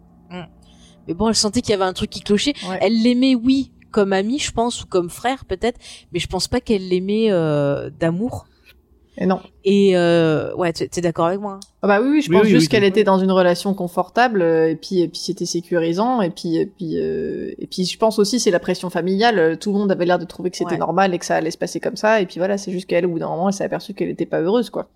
Mais 1.09 1.15
bon, 1.15 1.29
elle 1.29 1.35
sentait 1.35 1.61
qu'il 1.63 1.71
y 1.71 1.75
avait 1.75 1.85
un 1.85 1.93
truc 1.93 2.11
qui 2.11 2.21
clochait. 2.21 2.53
Ouais. 2.69 2.79
Elle 2.81 3.03
l'aimait, 3.03 3.35
oui, 3.35 3.73
comme 3.91 4.13
ami, 4.13 4.39
je 4.39 4.53
pense, 4.53 4.85
ou 4.85 4.87
comme 4.87 5.11
frère, 5.11 5.45
peut-être. 5.47 5.81
Mais 6.13 6.21
je 6.21 6.27
pense 6.29 6.47
pas 6.47 6.61
qu'elle 6.61 6.87
l'aimait 6.89 7.33
euh, 7.33 7.91
d'amour. 7.99 8.47
Et 9.21 9.27
non. 9.27 9.41
Et 9.65 9.97
euh, 9.97 10.55
ouais, 10.55 10.73
tu 10.73 10.85
es 10.85 11.01
d'accord 11.01 11.27
avec 11.27 11.41
moi 11.41 11.55
hein 11.55 11.61
Ah 11.83 11.89
bah 11.89 12.01
oui, 12.01 12.09
oui, 12.09 12.23
je 12.23 12.31
pense 12.31 12.45
oui, 12.45 12.51
juste 12.51 12.67
oui, 12.67 12.69
qu'elle 12.69 12.83
oui. 12.85 12.89
était 12.89 13.03
dans 13.03 13.19
une 13.19 13.33
relation 13.33 13.75
confortable 13.75 14.43
euh, 14.43 14.71
et 14.71 14.77
puis 14.77 15.01
et 15.01 15.09
puis 15.09 15.19
c'était 15.19 15.45
sécurisant 15.45 16.21
et 16.23 16.31
puis 16.31 16.57
et 16.57 16.67
puis 16.67 16.97
euh, 17.01 17.51
et 17.59 17.67
puis 17.67 17.85
je 17.85 17.99
pense 17.99 18.21
aussi 18.21 18.39
c'est 18.39 18.53
la 18.53 18.61
pression 18.61 18.91
familiale. 18.91 19.59
Tout 19.59 19.73
le 19.73 19.79
monde 19.81 19.91
avait 19.91 20.05
l'air 20.07 20.21
de 20.21 20.25
trouver 20.25 20.51
que 20.51 20.57
c'était 20.57 20.75
Ouais. 20.75 20.79
normal 20.79 21.15
et 21.15 21.19
que 21.19 21.25
ça 21.25 21.35
allait 21.35 21.51
se 21.51 21.59
passer 21.59 21.81
comme 21.81 21.97
ça 21.97 22.21
et 22.21 22.27
puis 22.27 22.39
voilà, 22.39 22.59
c'est 22.59 22.71
juste 22.71 22.87
qu'elle 22.87 23.07
au 23.07 23.09
bout 23.09 23.19
d'un 23.19 23.27
moment 23.29 23.49
elle 23.49 23.55
s'est 23.55 23.65
aperçue 23.65 23.93
qu'elle 23.93 24.09
était 24.11 24.25
pas 24.25 24.41
heureuse 24.41 24.71
quoi. 24.71 24.89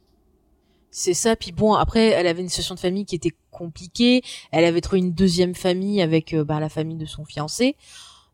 C'est 0.95 1.15
ça. 1.15 1.35
Puis 1.37 1.53
bon, 1.53 1.73
après, 1.73 2.09
elle 2.09 2.27
avait 2.27 2.43
une 2.43 2.49
situation 2.51 2.75
de 2.75 2.81
famille 2.81 3.07
qui 3.07 3.15
était 3.17 3.33
compliquée. 3.51 4.23
Elle 4.53 4.65
avait 4.65 4.81
trouvé 4.83 4.99
une 5.01 5.13
deuxième 5.15 5.55
famille 5.55 6.03
avec 6.03 6.35
euh, 6.35 6.45
bah, 6.45 6.61
la 6.61 6.69
famille 6.69 6.99
de 6.99 7.07
son 7.07 7.25
fiancé. 7.25 7.77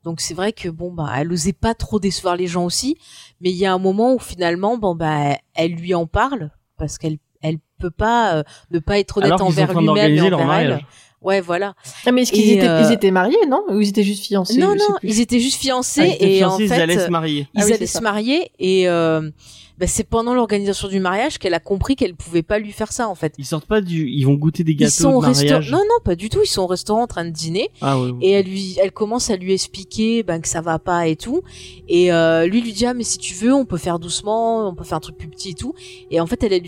Donc 0.05 0.21
c'est 0.21 0.35
vrai 0.35 0.53
que 0.53 0.69
bon, 0.69 0.93
bah, 0.93 1.09
elle 1.17 1.33
osait 1.33 1.53
pas 1.53 1.75
trop 1.75 2.01
décevoir 2.01 2.37
les 2.37 2.49
gens 2.49 2.65
aussi. 2.65 2.99
Mais 3.41 3.51
il 3.51 3.57
y 3.57 3.65
a 3.65 3.73
un 3.73 3.79
moment 3.79 4.13
où 4.15 4.19
finalement, 4.19 4.77
bon, 4.77 4.95
bah, 4.97 5.37
elle 5.55 5.73
lui 5.73 5.95
en 5.95 6.07
parle 6.07 6.51
parce 6.77 6.99
qu'elle 6.99 7.19
elle 7.43 7.59
peut 7.79 7.91
pas 7.93 8.35
euh, 8.39 8.43
ne 8.73 8.81
pas 8.81 8.99
être 8.99 9.19
honnête 9.19 9.41
envers 9.41 9.73
lui-même 9.79 10.13
et 10.15 10.21
envers 10.21 10.41
elle. 10.41 10.47
mariage. 10.47 10.87
Ouais, 11.21 11.41
voilà. 11.41 11.75
Ah, 12.07 12.13
mais 12.13 12.23
est-ce 12.23 12.33
qu'ils 12.33 12.51
étaient 12.51 12.69
euh, 12.69 12.83
ils 12.85 12.93
étaient 12.93 13.11
mariés 13.13 13.37
non? 13.49 13.63
Ou 13.69 13.81
ils 13.81 13.89
étaient 13.89 14.03
juste 14.05 14.25
fiancés 14.25 14.59
non, 14.59 14.75
non, 14.77 14.95
plus. 14.99 15.09
ils 15.09 15.21
étaient 15.21 15.41
juste 15.41 15.61
fiancés 15.61 16.01
Ah, 16.03 16.07
ils 16.07 16.13
étaient 16.15 16.33
et 16.35 16.39
fiancés, 16.39 16.55
en 16.63 16.67
ils 16.67 16.69
fait, 16.69 16.83
allaient 16.83 16.99
se 16.99 17.11
marier. 17.11 17.49
ils 17.55 17.61
Ah 17.61 17.65
oui, 17.67 17.73
allaient 17.73 17.87
se 17.87 18.01
marier 18.01 18.51
et 18.61 18.89
euh, 18.89 19.29
bah, 19.79 19.87
c'est 19.87 20.05
pendant 20.05 20.35
l'organisation 20.35 20.89
du 20.89 20.99
mariage 20.99 21.39
qu'elle 21.39 21.55
a 21.55 21.61
compris 21.61 21.95
qu'elle 21.95 22.17
pouvait 22.17 22.43
pas 22.43 22.59
lui 22.59 22.73
faire 22.73 22.93
ça 22.93 23.09
en 23.09 23.15
fait. 23.15 23.35
Ils 23.39 23.45
sortent 23.45 23.67
pas 23.67 23.81
du, 23.81 24.09
ils 24.09 24.25
vont 24.25 24.35
goûter 24.35 24.65
des 24.65 24.73
Ils 24.73 24.77
gâteaux 24.77 24.93
sont 24.93 25.13
au 25.13 25.21
de 25.21 25.27
mariage. 25.27 25.71
Non, 25.71 25.79
non, 25.79 26.01
pas 26.05 26.17
du 26.17 26.29
tout. 26.29 26.41
Ils 26.43 26.49
sont 26.49 26.63
au 26.63 26.67
restaurant 26.67 27.03
en 27.03 27.07
train 27.07 27.25
de 27.25 27.31
dîner 27.31 27.71
Ah 27.81 28.01
ouais. 28.01 28.11
et 28.21 28.31
elle 28.33 28.47
lui, 28.47 28.77
elle 28.83 28.91
commence 28.91 29.31
à 29.31 29.37
lui 29.37 29.53
expliquer 29.53 30.25
ben, 30.25 30.41
que 30.41 30.49
ça 30.49 30.61
va 30.61 30.81
pas 30.81 31.07
et 31.07 31.15
tout. 31.15 31.43
Et 31.89 32.13
euh, 32.13 32.47
lui 32.47 32.61
lui 32.61 32.73
dit 32.73 32.87
ah 32.87 32.95
mais 32.95 33.05
si 33.05 33.19
tu 33.19 33.35
veux, 33.35 33.55
on 33.55 33.65
peut 33.65 33.77
faire 33.77 33.99
doucement, 34.01 34.69
on 34.69 34.75
peut 34.75 34.85
faire 34.85 34.99
un 34.99 35.01
truc 35.01 35.17
plus 35.17 35.29
petit 35.29 35.51
et 35.51 35.55
tout. 35.55 35.75
Et 36.11 36.21
en 36.21 36.27
fait, 36.27 36.43
elle, 36.43 36.53
elle, 36.53 36.67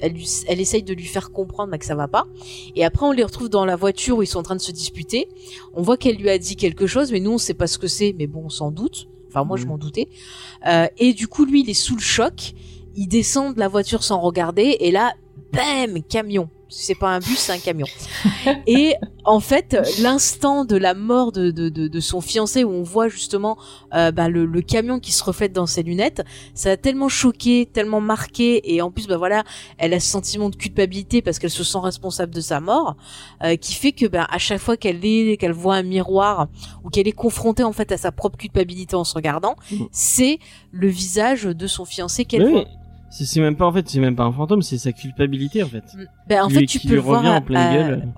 elle, 0.00 0.14
elle 0.48 0.60
essaye 0.60 0.82
de 0.82 0.94
lui 0.94 1.04
faire 1.04 1.30
comprendre 1.30 1.70
ben, 1.70 1.78
que 1.78 1.86
ça 1.86 1.94
va 1.94 2.08
pas. 2.08 2.26
Et 2.74 2.84
après, 2.84 3.06
on 3.06 3.12
les 3.12 3.24
retrouve 3.24 3.48
dans 3.48 3.64
la 3.64 3.76
voiture 3.76 4.18
où 4.18 4.22
ils 4.22 4.26
sont 4.26 4.40
en 4.40 4.42
train 4.42 4.56
de 4.56 4.60
se 4.60 4.72
disputer. 4.72 5.28
On 5.74 5.82
voit 5.82 5.96
qu'elle 5.96 6.16
lui 6.16 6.28
a 6.30 6.38
dit 6.38 6.56
quelque 6.56 6.86
chose, 6.86 7.12
mais 7.12 7.20
nous 7.20 7.32
on 7.32 7.38
sait 7.38 7.54
pas 7.54 7.68
ce 7.68 7.78
que 7.78 7.86
c'est. 7.86 8.14
Mais 8.18 8.26
bon, 8.26 8.42
on 8.46 8.50
s'en 8.50 8.70
doute. 8.72 9.06
Enfin, 9.28 9.44
moi, 9.44 9.56
je 9.56 9.62
Mhm. 9.64 9.68
m'en 9.68 9.78
doutais. 9.78 10.08
Euh, 10.66 10.86
et 10.98 11.12
du 11.12 11.28
coup, 11.28 11.44
lui, 11.44 11.60
il 11.62 11.70
est 11.70 11.74
sous 11.74 11.94
le 11.94 12.00
choc. 12.00 12.54
Il 12.96 13.06
descend 13.08 13.54
de 13.54 13.60
la 13.60 13.68
voiture 13.68 14.02
sans 14.02 14.20
regarder. 14.20 14.76
Et 14.80 14.90
là, 14.90 15.12
bam, 15.52 16.02
camion. 16.02 16.48
C'est 16.70 16.94
pas 16.94 17.08
un 17.08 17.18
bus, 17.18 17.38
c'est 17.38 17.52
un 17.52 17.58
camion. 17.58 17.86
Et 18.66 18.94
en 19.24 19.40
fait, 19.40 19.76
l'instant 20.00 20.64
de 20.64 20.76
la 20.76 20.94
mort 20.94 21.32
de, 21.32 21.50
de, 21.50 21.68
de, 21.68 21.88
de 21.88 22.00
son 22.00 22.20
fiancé, 22.20 22.64
où 22.64 22.70
on 22.70 22.82
voit 22.82 23.08
justement 23.08 23.56
euh, 23.94 24.10
bah, 24.10 24.28
le, 24.28 24.44
le 24.46 24.60
camion 24.62 25.00
qui 25.00 25.12
se 25.12 25.22
reflète 25.24 25.52
dans 25.52 25.66
ses 25.66 25.82
lunettes, 25.82 26.22
ça 26.54 26.70
a 26.72 26.76
tellement 26.76 27.08
choqué, 27.08 27.68
tellement 27.72 28.00
marqué, 28.00 28.74
et 28.74 28.82
en 28.82 28.90
plus, 28.90 29.06
bah 29.06 29.16
voilà, 29.16 29.44
elle 29.78 29.94
a 29.94 30.00
ce 30.00 30.08
sentiment 30.08 30.50
de 30.50 30.56
culpabilité 30.56 31.22
parce 31.22 31.38
qu'elle 31.38 31.50
se 31.50 31.64
sent 31.64 31.78
responsable 31.82 32.34
de 32.34 32.40
sa 32.40 32.60
mort, 32.60 32.96
euh, 33.44 33.56
qui 33.56 33.74
fait 33.74 33.92
que 33.92 34.06
bah, 34.06 34.26
à 34.30 34.38
chaque 34.38 34.60
fois 34.60 34.76
qu'elle 34.76 35.04
est, 35.04 35.36
qu'elle 35.38 35.52
voit 35.52 35.76
un 35.76 35.82
miroir 35.82 36.48
ou 36.84 36.90
qu'elle 36.90 37.08
est 37.08 37.12
confrontée 37.12 37.64
en 37.64 37.72
fait 37.72 37.92
à 37.92 37.96
sa 37.96 38.12
propre 38.12 38.36
culpabilité 38.38 38.94
en 38.96 39.04
se 39.04 39.14
regardant, 39.14 39.56
Mhm. 39.70 39.88
c'est 39.90 40.38
le 40.72 40.88
visage 40.88 41.44
de 41.44 41.66
son 41.66 41.84
fiancé 41.84 42.24
qu'elle 42.24 42.44
Oui, 42.44 42.52
voit. 42.52 42.64
C'est 43.10 43.40
même 43.40 43.56
pas 43.56 43.66
en 43.66 43.72
fait, 43.72 43.88
c'est 43.88 44.00
même 44.00 44.16
pas 44.16 44.24
un 44.24 44.32
fantôme, 44.32 44.62
c'est 44.62 44.78
sa 44.78 44.92
culpabilité 44.92 45.62
en 45.62 45.68
fait. 45.68 45.84
Ben, 46.28 46.42
en 46.44 46.48
fait, 46.48 46.60
lui- 46.60 46.66
tu 46.66 46.78
peux 46.80 46.94
le 46.94 47.00
voir 47.00 47.24
à, 47.24 47.40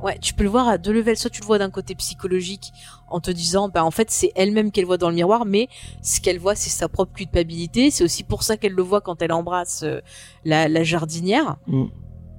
ouais, 0.03 0.19
tu 0.21 0.35
peux 0.35 0.43
le 0.45 0.51
voir 0.51 0.69
à 0.69 0.79
deux 0.79 0.93
levels. 0.93 1.17
Soit 1.17 1.31
tu 1.31 1.41
le 1.41 1.47
vois 1.47 1.59
d'un 1.59 1.71
côté 1.71 1.95
psychologique 1.95 2.73
en 3.09 3.21
te 3.21 3.31
disant, 3.31 3.69
ben 3.69 3.83
en 3.83 3.91
fait, 3.91 4.11
c'est 4.11 4.33
elle-même 4.35 4.73
qu'elle 4.73 4.87
voit 4.87 4.99
dans 4.99 5.09
le 5.09 5.15
miroir, 5.15 5.45
mais 5.47 5.69
ce 6.03 6.21
qu'elle 6.21 6.39
voit, 6.39 6.55
c'est 6.55 6.71
sa 6.71 6.89
propre 6.89 7.13
culpabilité. 7.13 7.91
C'est 7.91 8.05
aussi 8.05 8.25
pour 8.25 8.43
ça 8.43 8.57
qu'elle 8.57 8.73
le 8.73 8.83
voit 8.83 9.01
quand 9.01 9.23
elle 9.23 9.33
embrasse 9.33 9.83
euh, 9.85 10.01
la, 10.45 10.69
la 10.69 10.83
jardinière. 10.83 11.57
Mm. 11.67 11.85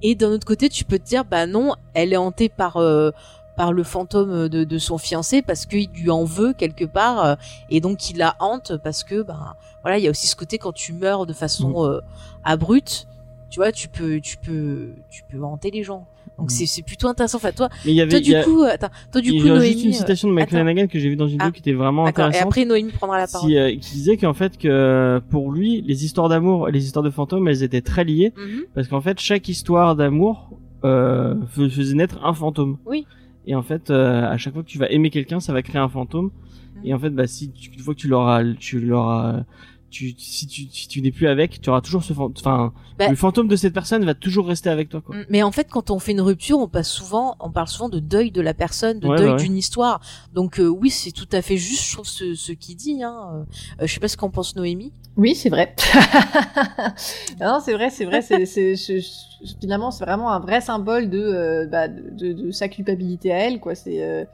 Et 0.02 0.14
d'un 0.14 0.30
autre 0.30 0.46
côté, 0.46 0.68
tu 0.68 0.84
peux 0.84 0.98
te 0.98 1.04
dire, 1.04 1.24
bah 1.24 1.46
non, 1.46 1.74
elle 1.94 2.12
est 2.12 2.16
hantée 2.16 2.48
par 2.48 2.76
euh, 2.76 3.10
par 3.56 3.72
le 3.72 3.82
fantôme 3.82 4.48
de, 4.48 4.64
de 4.64 4.78
son 4.78 4.98
fiancé 4.98 5.42
parce 5.42 5.66
qu'il 5.66 5.88
lui 5.94 6.10
en 6.10 6.24
veut 6.24 6.52
quelque 6.52 6.84
part 6.84 7.24
euh, 7.24 7.34
et 7.70 7.80
donc 7.80 8.10
il 8.10 8.16
la 8.18 8.34
hante 8.40 8.72
parce 8.82 9.04
que 9.04 9.22
ben 9.22 9.54
voilà 9.82 9.98
il 9.98 10.04
y 10.04 10.06
a 10.06 10.10
aussi 10.10 10.26
ce 10.26 10.36
côté 10.36 10.58
quand 10.58 10.72
tu 10.72 10.92
meurs 10.92 11.26
de 11.26 11.32
façon 11.32 11.70
Mm. 11.70 11.84
euh, 11.86 12.00
abrupte 12.44 13.06
tu 13.50 13.60
vois 13.60 13.72
tu 13.72 13.88
peux 13.88 14.20
tu 14.20 14.36
peux 14.38 14.92
tu 15.10 15.22
peux 15.30 15.42
hanter 15.42 15.70
les 15.70 15.82
gens 15.82 16.06
donc 16.38 16.46
Mm. 16.50 16.64
c'est 16.66 16.82
plutôt 16.82 17.08
intéressant 17.08 17.36
enfin 17.36 17.52
toi 17.52 17.68
Mais 17.84 17.92
y 17.92 18.00
avait, 18.00 18.08
toi 18.10 18.18
il 18.20 18.26
y 18.26 18.30
du 18.30 18.34
a- 18.36 18.42
coup 18.44 18.62
attends 18.62 18.88
toi 19.12 19.20
du 19.20 19.32
coup 19.38 19.46
Noémie 19.48 19.66
juste 19.72 19.84
une 19.84 19.90
euh, 19.90 19.94
citation 19.94 20.28
de 20.28 20.32
Michael. 20.32 20.50
Flanagan 20.62 20.86
que 20.86 20.98
j'ai 20.98 21.10
vu 21.10 21.16
dans 21.16 21.26
une 21.26 21.32
vidéo 21.32 21.48
Ah. 21.48 21.52
qui 21.52 21.60
était 21.60 21.72
vraiment 21.74 22.04
d'accord 22.04 22.24
et 22.24 22.28
intéressante. 22.28 22.48
après 22.52 22.64
Noémie 22.64 22.92
prendra 22.92 23.18
la 23.18 23.26
parole 23.26 23.48
qui, 23.50 23.58
euh, 23.58 23.70
qui 23.72 23.92
disait 23.92 24.16
qu'en 24.16 24.32
fait 24.32 24.56
que 24.56 25.20
pour 25.30 25.52
lui 25.52 25.82
les 25.82 26.04
histoires 26.06 26.30
d'amour 26.30 26.68
les 26.68 26.84
histoires 26.86 27.02
de 27.02 27.10
fantômes 27.10 27.46
elles 27.48 27.62
étaient 27.62 27.82
très 27.82 28.04
liées 28.04 28.32
Mhm. 28.36 28.62
parce 28.74 28.88
qu'en 28.88 29.02
fait 29.02 29.20
chaque 29.20 29.46
histoire 29.48 29.94
d'amour 29.94 30.48
euh, 30.84 31.34
fais- 31.48 31.68
faisait 31.68 31.94
naître 31.94 32.18
un 32.24 32.32
fantôme 32.32 32.78
Oui. 32.86 33.06
Et 33.46 33.54
en 33.54 33.62
fait 33.62 33.90
euh, 33.90 34.24
à 34.28 34.36
chaque 34.38 34.54
fois 34.54 34.62
que 34.62 34.68
tu 34.68 34.78
vas 34.78 34.90
aimer 34.90 35.10
quelqu'un 35.10 35.40
ça 35.40 35.52
va 35.52 35.62
créer 35.62 35.80
un 35.80 35.88
fantôme 35.88 36.30
Mhm. 36.76 36.86
et 36.86 36.94
en 36.94 36.98
fait 36.98 37.10
bah 37.10 37.26
si 37.26 37.50
tu, 37.52 37.70
une 37.70 37.80
fois 37.80 37.94
que 37.94 37.98
tu 38.00 38.08
l'auras 38.08 38.42
tu 38.58 38.80
l'auras 38.80 39.44
tu 39.92 40.14
si 40.18 40.46
tu 40.48 40.62
si 40.72 40.88
tu 40.88 41.00
n'es 41.02 41.12
plus 41.12 41.28
avec 41.28 41.60
tu 41.60 41.70
auras 41.70 41.80
toujours 41.80 42.02
ce 42.02 42.12
fantôme 42.12 42.34
enfin 42.40 42.72
Bah- 42.98 43.08
le 43.08 43.14
fantôme 43.16 43.46
de 43.46 43.54
cette 43.56 43.72
personne 43.74 44.04
va 44.04 44.14
toujours 44.14 44.46
rester 44.48 44.68
avec 44.70 44.88
toi 44.88 45.00
quoi 45.00 45.14
Mm, 45.16 45.24
Mais 45.28 45.42
en 45.44 45.52
fait, 45.52 45.68
quand 45.70 45.90
on 45.90 45.98
fait 46.00 46.10
une 46.12 46.20
rupture, 46.20 46.58
on 46.58 46.66
passe 46.68 46.88
souvent, 46.90 47.36
on 47.38 47.50
parle 47.50 47.68
souvent 47.68 47.88
de 47.88 48.00
deuil 48.00 48.30
de 48.32 48.40
la 48.40 48.54
personne, 48.54 48.98
de 48.98 49.06
Ouais, 49.08 49.16
deuil 49.16 49.26
bah 49.28 49.32
ouais. 49.36 49.42
d'une 49.42 49.56
histoire. 49.56 50.00
Donc 50.34 50.58
euh, 50.58 50.66
oui, 50.66 50.90
c'est 50.90 51.12
tout 51.12 51.28
à 51.32 51.42
fait 51.42 51.56
juste, 51.56 51.84
je 51.88 51.92
trouve 51.94 52.06
ce, 52.08 52.34
ce 52.34 52.52
qu'il 52.52 52.74
dit. 52.76 53.02
Hein. 53.04 53.44
Euh, 53.80 53.86
je 53.86 53.92
sais 53.94 54.00
pas 54.00 54.08
ce 54.08 54.16
qu'en 54.16 54.30
pense 54.30 54.56
Noémie. 54.56 54.92
Oui, 55.16 55.34
c'est 55.34 55.50
vrai. 55.50 55.74
non, 57.40 57.60
c'est 57.64 57.74
vrai, 57.74 57.90
c'est 57.90 58.04
vrai. 58.04 58.22
C'est, 58.22 58.46
c'est, 58.46 58.76
je- 58.76 58.98
je- 59.00 59.52
finalement, 59.60 59.90
c'est 59.90 60.04
vraiment 60.04 60.30
un 60.30 60.40
vrai 60.40 60.60
symbole 60.60 61.10
de, 61.10 61.18
euh, 61.18 61.66
bah, 61.66 61.88
de, 61.88 62.10
de- 62.10 62.32
de 62.32 62.50
sa 62.50 62.68
culpabilité 62.68 63.32
à 63.32 63.38
elle, 63.46 63.60
quoi. 63.60 63.74
C'est 63.74 64.02
euh, 64.02 64.24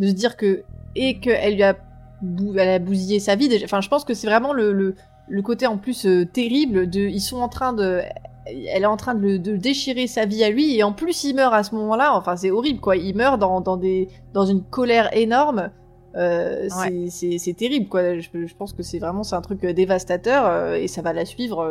de 0.00 0.08
se 0.08 0.12
dire 0.12 0.36
que 0.36 0.62
et 0.94 1.18
qu'elle 1.20 1.54
lui 1.54 1.62
a, 1.62 1.76
bou- 2.22 2.54
elle 2.56 2.68
a 2.68 2.78
bousillé 2.78 3.20
sa 3.20 3.34
vie. 3.34 3.48
Déjà. 3.48 3.64
Enfin, 3.64 3.80
je 3.80 3.88
pense 3.88 4.04
que 4.04 4.14
c'est 4.14 4.26
vraiment 4.26 4.52
le, 4.52 4.72
le, 4.72 4.94
le 5.28 5.42
côté 5.42 5.66
en 5.66 5.78
plus 5.78 6.06
euh, 6.06 6.24
terrible 6.24 6.88
de, 6.88 7.00
ils 7.00 7.20
sont 7.20 7.38
en 7.38 7.48
train 7.48 7.72
de, 7.72 8.02
elle 8.46 8.82
est 8.82 8.86
en 8.86 8.96
train 8.96 9.14
de, 9.14 9.36
déchirer 9.56 10.06
sa 10.06 10.24
vie 10.24 10.44
à 10.44 10.50
lui 10.50 10.76
et 10.76 10.82
en 10.82 10.92
plus 10.92 11.24
il 11.24 11.34
meurt 11.34 11.52
à 11.54 11.62
ce 11.62 11.74
moment-là. 11.74 12.14
Enfin, 12.16 12.36
c'est 12.36 12.50
horrible, 12.50 12.80
quoi. 12.80 12.96
Il 12.96 13.16
meurt 13.16 13.38
dans, 13.40 13.60
dans 13.60 13.76
des, 13.76 14.08
dans 14.32 14.46
une 14.46 14.62
colère 14.62 15.16
énorme. 15.16 15.70
Euh, 16.16 16.66
c'est- 16.70 17.08
terrible 17.52 17.88
quoi. 17.88 18.18
Je, 18.18 18.28
je 18.32 18.54
pense 18.56 18.72
que 18.72 18.82
c'est 18.82 18.98
vraiment 18.98 19.22
c'est 19.22 19.36
un 19.36 19.42
truc 19.42 19.62
euh, 19.64 19.74
dévastateur 19.74 20.46
euh, 20.46 20.74
et 20.76 20.88
ça 20.88 21.02
va 21.02 21.12
la 21.12 21.26
suivre 21.26 21.62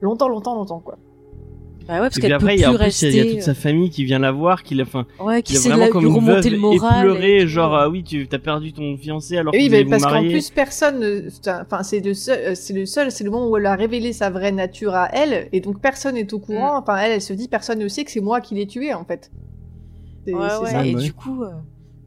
longtemps 0.00 0.28
longtemps 0.28 0.54
longtemps 0.54 0.80
quoi. 0.80 0.96
Bah 1.90 1.96
ouais, 1.96 2.00
parce 2.02 2.16
et 2.16 2.20
puis 2.20 2.28
qu'elle 2.28 2.38
peut 2.38 2.44
après 2.44 2.54
il 2.54 2.56
plus 2.58 2.62
y 2.62 2.64
a 2.64 2.70
en 2.70 2.74
plus 2.76 3.02
il 3.02 3.16
y 3.16 3.20
a- 3.20 3.24
y 3.24 3.30
toute 3.32 3.42
sa 3.42 3.54
famille 3.54 3.90
qui 3.90 4.04
vient 4.04 4.18
la 4.20 4.30
voir 4.32 4.62
qui 4.62 4.74
l'a 4.76 4.84
enfin 4.84 5.06
euh, 5.20 5.24
Ouais, 5.24 5.42
qui 5.42 5.56
vraiment 5.56 5.76
la- 5.76 5.88
comme 5.88 6.06
une 6.06 6.12
remonter 6.14 6.40
veuve 6.48 6.52
le 6.52 6.58
moral. 6.58 6.98
et 6.98 7.02
pleurer 7.02 7.36
et 7.38 7.46
genre 7.48 7.74
ah 7.74 7.88
oui 7.88 8.04
tu 8.04 8.26
t'as 8.28 8.38
perdu 8.38 8.72
ton 8.72 8.96
fiancé 8.96 9.36
alors 9.36 9.52
Et 9.54 9.68
que 9.68 9.74
oui, 9.74 9.84
parce 9.84 10.04
qu'en 10.04 10.22
plus 10.22 10.50
personne, 10.50 11.00
ne- 11.00 11.28
enfin 11.62 11.82
c'est 11.82 12.00
le 12.00 12.14
seul, 12.14 12.38
euh, 12.38 12.52
c'est 12.54 12.72
le 12.74 12.86
seul, 12.86 13.10
c'est 13.10 13.24
le 13.24 13.30
moment 13.30 13.48
où 13.48 13.56
elle 13.56 13.66
a 13.66 13.74
révélé 13.74 14.12
sa 14.12 14.30
vraie 14.30 14.52
nature 14.52 14.94
à 14.94 15.08
elle 15.12 15.48
et 15.52 15.60
donc 15.60 15.80
personne 15.80 16.14
n'est 16.14 16.32
au 16.32 16.38
courant. 16.38 16.74
Mm. 16.76 16.82
Enfin 16.82 16.96
elle, 16.98 17.12
elle 17.12 17.20
se 17.22 17.32
dit 17.32 17.48
personne 17.48 17.80
ne 17.80 17.88
sait 17.88 18.04
que 18.04 18.10
c'est 18.12 18.20
moi 18.20 18.40
qui 18.40 18.54
l'ai 18.54 18.66
tué 18.66 18.94
en 18.94 19.04
fait. 19.04 19.30
C'est 20.26 20.34
Ouais, 20.34 20.40
ouais. 20.62 20.70
ça. 20.70 20.86
Et 20.86 20.94
Ouais. 20.94 21.02
du 21.02 21.12
coup, 21.12 21.42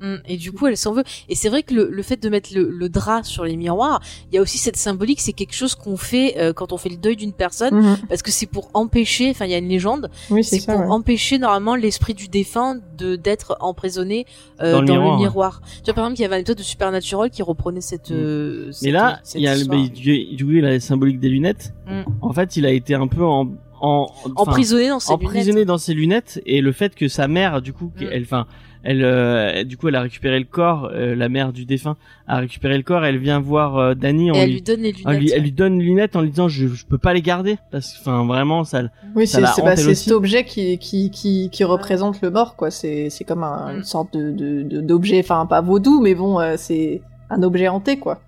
Mm, 0.03 0.15
et 0.27 0.37
du 0.37 0.51
coup, 0.51 0.67
elle 0.67 0.75
s'en 0.77 0.91
veut. 0.93 1.03
Et 1.29 1.35
c'est 1.35 1.47
vrai 1.49 1.63
que 1.63 1.73
le, 1.73 1.89
le 1.89 2.03
fait 2.03 2.21
de 2.21 2.27
mettre 2.29 2.49
le, 2.53 2.69
le, 2.69 2.89
drap 2.89 3.23
sur 3.23 3.45
les 3.45 3.55
miroirs, 3.55 4.01
il 4.31 4.35
y 4.35 4.37
a 4.37 4.41
aussi 4.41 4.57
cette 4.57 4.75
symbolique. 4.75 5.21
C'est 5.21 5.31
quelque 5.33 5.55
chose 5.55 5.75
qu'on 5.75 5.95
fait 5.97 6.35
euh, 6.37 6.51
quand 6.53 6.73
on 6.73 6.77
fait 6.77 6.89
le 6.89 6.97
deuil 6.97 7.15
d'une 7.15 7.31
personne, 7.33 7.73
Mhm. 7.73 7.97
parce 8.09 8.21
que 8.21 8.29
c'est 8.31 8.45
pour 8.45 8.69
empêcher. 8.73 9.29
Enfin, 9.31 9.45
il 9.45 9.51
y 9.51 9.55
a 9.55 9.57
une 9.59 9.69
légende. 9.69 10.09
Oui, 10.29 10.43
c'est 10.43 10.65
pour 10.65 10.77
ouais. 10.79 10.85
empêcher 10.87 11.37
normalement 11.39 11.75
l'esprit 11.75 12.13
du 12.13 12.27
défunt 12.27 12.79
de 12.97 13.15
d'être 13.15 13.55
emprisonné 13.61 14.25
euh, 14.61 14.73
Dans 14.73 14.83
dans, 14.83 14.93
le 14.95 14.99
le 14.99 14.99
miroir, 14.99 15.19
miroir. 15.19 15.61
Tu 15.77 15.83
vois, 15.85 15.93
par 15.93 16.03
exemple, 16.05 16.19
il 16.19 16.23
y 16.23 16.25
avait 16.25 16.35
un 16.35 16.39
épisode 16.39 16.57
de 16.57 16.63
Supernatural 16.63 17.29
qui 17.29 17.41
reprenait 17.41 17.81
cette. 17.81 18.11
Mm. 18.11 18.13
euh, 18.15 18.71
Mais 18.83 18.91
là, 18.91 19.19
cette 19.23 19.39
il 19.41 19.45
y 19.45 19.47
a 19.47 19.55
bah, 19.65 19.75
du, 19.93 20.35
du 20.35 20.45
coup, 20.45 20.51
il 20.51 20.65
a 20.65 20.71
la 20.71 20.79
symbolique 20.81 21.19
des 21.21 21.29
lunettes. 21.29 21.73
Mm. 21.87 22.01
En 22.21 22.33
fait, 22.33 22.57
il 22.57 22.65
a 22.65 22.71
été 22.71 22.93
un 22.93 23.07
peu 23.07 23.23
en, 23.23 23.49
en, 23.81 24.07
emprisonné 24.35 24.89
dans 24.89 24.99
ses 24.99 25.11
emprisonné 25.13 25.51
lunettes. 25.53 25.67
dans 25.67 25.77
ses 25.77 25.93
lunettes 25.93 26.41
et 26.45 26.59
le 26.61 26.71
fait 26.73 26.93
que 26.93 27.07
sa 27.07 27.27
mère, 27.29 27.61
du 27.61 27.71
coup, 27.73 27.91
Mm. 27.99 28.05
elle, 28.11 28.23
enfin, 28.23 28.47
elle, 28.83 29.03
euh, 29.03 29.63
du 29.63 29.77
coup, 29.77 29.87
elle 29.87 29.95
a 29.95 30.01
récupéré 30.01 30.37
le 30.39 30.45
corps. 30.45 30.89
euh, 30.93 31.15
la 31.15 31.29
mère 31.29 31.53
du 31.53 31.65
défunt 31.65 31.95
a 32.27 32.37
récupéré 32.39 32.75
le 32.77 32.83
corps. 32.83 33.05
Elle 33.05 33.17
vient 33.17 33.39
voir 33.39 33.77
euh, 33.77 33.93
Et 33.93 34.07
elle 34.07 34.15
lui, 34.47 34.53
lui 34.55 34.61
donne 34.61 34.81
les 34.81 34.93
en 35.05 35.11
lunettes. 35.11 35.19
lui- 35.21 35.31
elle 35.31 35.41
lui 35.41 35.51
donne 35.51 35.79
les 35.79 35.85
lunettes 35.85 36.15
en 36.15 36.21
lui 36.21 36.29
disant 36.29 36.47
je, 36.49 36.67
je 36.67 36.85
peux 36.85 36.97
pas 36.97 37.13
les 37.13 37.21
garder 37.21 37.57
parce 37.71 37.93
que, 37.93 37.99
enfin, 38.01 38.25
vraiment, 38.25 38.63
ça. 38.63 38.83
Oui, 39.15 39.25
c'est 39.27 39.41
bah, 39.41 39.75
cet 39.75 40.11
objet 40.11 40.43
qui, 40.45 40.77
qui, 40.77 41.09
qui, 41.11 41.49
qui 41.51 41.63
représente 41.63 42.21
le 42.21 42.29
mort, 42.29 42.55
quoi. 42.55 42.71
C'est 42.71 43.09
c'est 43.09 43.23
comme 43.23 43.43
un- 43.43 43.73
Mm. 43.73 43.77
une 43.77 43.83
sorte 43.83 44.13
de 44.17 44.31
de- 44.31 44.63
de- 44.63 44.81
d'objet, 44.81 45.19
enfin 45.19 45.45
pas 45.45 45.61
vaudou, 45.61 46.01
mais 46.01 46.15
bon, 46.15 46.39
euh, 46.39 46.55
c'est 46.57 47.01
un 47.29 47.41
objet 47.43 47.67
hanté, 47.67 47.97
quoi. 47.97 48.19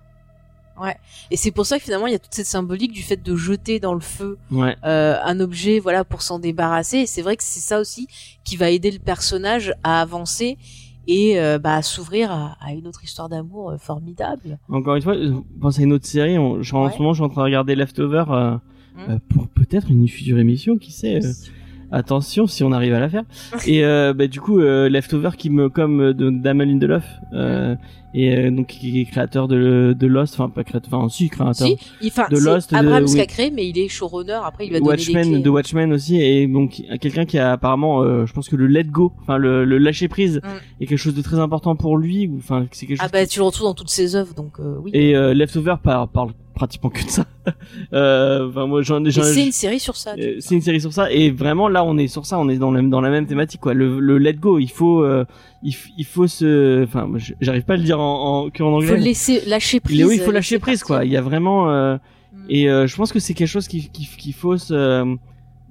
Et 1.31 1.38
c'est 1.38 1.52
pour 1.52 1.65
ça 1.65 1.77
que 1.77 1.84
finalement, 1.84 2.07
il 2.07 2.11
y 2.11 2.15
a 2.15 2.19
toute 2.19 2.34
cette 2.34 2.45
symbolique 2.45 2.91
du 2.91 3.02
fait 3.02 3.22
de 3.22 3.35
jeter 3.35 3.80
dans 3.80 3.93
le 3.93 3.99
feu 4.02 4.38
Ouais. 4.52 4.76
euh, 4.85 5.15
un 5.23 5.39
objet, 5.39 5.80
voilà, 5.80 6.03
pour 6.03 6.22
s'en 6.22 6.39
débarrasser. 6.39 6.97
Et 6.99 7.06
c'est 7.06 7.22
vrai 7.22 7.38
que 7.38 7.43
c'est 7.43 7.60
ça 7.60 7.80
aussi 7.80 8.07
qui 8.43 8.57
va 8.57 8.69
aider 8.69 8.91
le 8.91 8.99
personnage 8.99 9.73
à 9.84 10.02
avancer 10.02 10.57
et 11.07 11.39
euh, 11.39 11.60
bah, 11.60 11.76
à 11.76 11.81
s'ouvrir 11.81 12.31
à, 12.31 12.57
à 12.60 12.73
une 12.73 12.88
autre 12.88 13.03
histoire 13.03 13.30
d'amour 13.30 13.69
euh, 13.72 13.77
formidable. 13.77 14.57
Encore 14.69 14.95
une 14.95 15.02
fois, 15.03 15.14
je 15.15 15.34
pense 15.61 15.80
à 15.80 15.84
une 15.84 15.93
autre 15.93 16.06
série. 16.07 16.38
On, 16.38 16.61
je- 16.64 16.76
en 16.76 16.85
Ouais. 16.88 16.91
ce 16.91 16.97
moment, 16.99 17.14
je 17.14 17.18
suis 17.18 17.23
en 17.26 17.30
train 17.30 17.41
de 17.41 17.45
regarder 17.45 17.76
Leftover 17.76 18.23
euh, 18.30 18.57
Mm. 18.95 19.11
euh, 19.11 19.18
pour 19.30 19.47
peut-être 19.49 19.91
une 19.91 20.07
future 20.07 20.39
émission, 20.39 20.77
qui 20.77 20.91
sait. 20.91 21.19
attention 21.91 22.47
si 22.47 22.64
on 22.64 22.72
arrive 22.72 22.93
à 22.93 22.99
la 22.99 23.10
faire. 23.10 23.23
et 23.68 23.81
bah, 24.14 24.27
du 24.27 24.41
coup, 24.41 24.57
Leftover 24.60 25.30
qui 25.38 25.49
me 25.49 25.69
comme 25.69 26.14
de 26.14 26.30
Damon 26.31 26.64
Lindelof 26.65 27.06
et 28.18 28.36
euh, 28.38 28.50
donc 28.52 28.68
qui 28.68 29.02
est 29.02 29.06
créateur 29.06 29.48
de, 29.48 29.96
de 29.98 30.08
Lost, 30.08 30.34
enfin 30.36 30.50
pas 30.50 30.64
créateur, 30.64 30.92
enfin 30.94 31.10
si 31.10 31.30
créateur. 31.30 31.68
Si, 31.68 31.78
il, 32.02 32.10
de 32.10 32.38
Lost, 32.40 32.72
de- 32.72 32.78
Abrams 32.78 33.06
qui 33.06 33.20
a 33.20 33.26
créé, 33.26 33.52
mais 33.52 33.68
il 33.68 33.78
est 33.78 33.88
showrunner. 33.90 34.40
Après, 34.44 34.66
il 34.66 34.72
va 34.74 34.80
donner 34.80 34.96
les 34.96 35.04
Watchmen, 35.04 35.30
clés. 35.34 35.40
de 35.42 35.50
Watchmen 35.50 35.94
aussi, 35.94 36.22
et 36.22 36.48
donc 36.48 36.82
quelqu'un 37.02 37.26
qui 37.26 37.38
a 37.38 37.52
apparemment, 37.52 38.02
euh, 38.04 38.26
je 38.26 38.34
pense 38.34 38.48
que 38.50 38.56
le 38.56 38.68
let 38.68 38.86
go, 38.86 39.12
enfin 39.22 39.38
le, 39.38 39.66
le 39.66 39.78
lâcher 39.78 40.08
prise, 40.08 40.40
Mm. 40.44 40.84
est 40.84 40.86
quelque 40.88 40.98
chose 40.98 41.14
de 41.16 41.22
très 41.22 41.40
important 41.40 41.76
pour 41.76 41.98
lui, 41.98 42.28
ou 42.28 42.38
enfin 42.38 42.66
c'est 42.72 42.86
quelque 42.86 42.98
chose. 42.98 43.06
Ah 43.08 43.12
bah, 43.12 43.26
tu 43.28 43.40
le 43.40 43.46
retrouves 43.46 43.68
dans 43.68 43.74
toutes 43.74 43.90
ses 43.90 44.16
œuvres, 44.16 44.34
donc 44.34 44.60
euh, 44.60 44.76
oui. 44.84 44.92
Et 44.94 45.16
euh, 45.16 45.34
Leftover 45.34 45.76
parle, 45.84 46.08
parle 46.08 46.32
pratiquement 46.56 46.90
que 46.90 47.04
de 47.04 47.10
ça. 47.10 47.26
Euh, 47.94 48.48
Enfin 48.50 48.66
moi 48.66 48.82
j'en 48.82 49.04
ai. 49.06 49.12
C'est 49.12 49.46
une 49.46 49.52
série 49.52 49.80
sur 49.80 49.96
ça. 49.96 50.16
euh, 50.18 50.38
c'est 50.40 50.56
une 50.56 50.62
série 50.62 50.82
sur 50.82 50.94
ça 50.94 51.12
et 51.12 51.30
vraiment 51.30 51.68
là 51.68 51.84
on 51.84 51.98
est 51.98 52.08
sur 52.08 52.26
ça 52.26 52.40
on 52.40 52.50
est 52.50 52.58
dans 52.58 52.72
la, 52.72 52.82
dans 52.82 53.02
la 53.02 53.10
même 53.10 53.28
thématique 53.28 53.62
quoi 53.62 53.74
le, 53.74 54.00
le 54.00 54.18
let 54.18 54.34
go 54.34 54.58
il 54.58 54.70
faut 54.72 55.04
euh, 55.04 55.26
il, 55.98 56.06
faut 56.06 56.28
se 56.28 56.84
enfin 56.84 57.10
j'arrive 57.42 57.64
pas 57.64 57.74
à 57.74 57.78
le 57.78 57.84
dire 57.84 58.00
en, 58.00 58.46
en 58.46 58.50
que 58.50 58.62
en 58.64 58.74
anglais 58.74 58.88
faut 58.88 58.96
laisser 58.96 59.42
lâcher 59.48 59.80
prise. 59.80 60.04
oui, 60.06 60.16
il 60.16 60.22
faut 60.22 60.30
euh, 60.30 60.34
lâcher 60.34 60.60
prise 60.60 60.84
quoi 60.84 61.04
il 61.06 61.12
y 61.12 61.18
a 61.18 61.22
vraiment 61.22 61.70
euh, 61.72 61.98
Mm. 62.34 62.46
et 62.50 62.70
euh, 62.70 62.86
je 62.86 62.96
pense 62.98 63.12
que 63.14 63.20
c'est 63.20 63.34
quelque 63.34 63.48
chose 63.48 63.68
qui 63.68 63.90
qui 63.90 64.06
qu'il 64.18 64.34
faut 64.34 64.58
se 64.58 64.74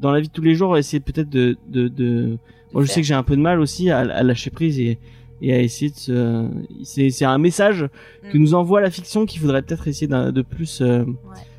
dans 0.00 0.10
la 0.10 0.20
vie 0.20 0.28
de 0.28 0.32
tous 0.32 0.42
les 0.42 0.54
jours 0.54 0.76
essayer 0.78 0.98
peut-être 1.00 1.28
de 1.28 1.56
de, 1.68 1.88
de... 1.88 2.38
moi 2.72 2.82
je 2.82 2.88
sais 2.90 3.00
que 3.02 3.06
j'ai 3.06 3.14
un 3.14 3.22
peu 3.22 3.36
de 3.36 3.42
mal 3.42 3.60
aussi 3.60 3.90
à, 3.90 3.98
à 3.98 4.22
lâcher 4.22 4.50
prise 4.50 4.80
et 4.80 4.98
et 5.42 5.52
à 5.52 5.60
essayer 5.60 5.90
de 5.90 5.96
se 5.96 6.46
c'est 6.82 7.10
c'est 7.10 7.26
un 7.26 7.38
message 7.38 7.86
que 8.32 8.36
Mm. 8.38 8.40
nous 8.40 8.54
envoie 8.54 8.80
la 8.80 8.90
fiction 8.90 9.26
qu'il 9.26 9.40
faudrait 9.42 9.62
peut-être 9.62 9.86
essayer 9.88 10.06
d'un- 10.08 10.32
de 10.32 10.42
plus 10.42 10.82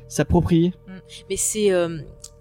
s'approprier 0.08 0.72
Mais 1.30 1.36
c'est, 1.36 1.72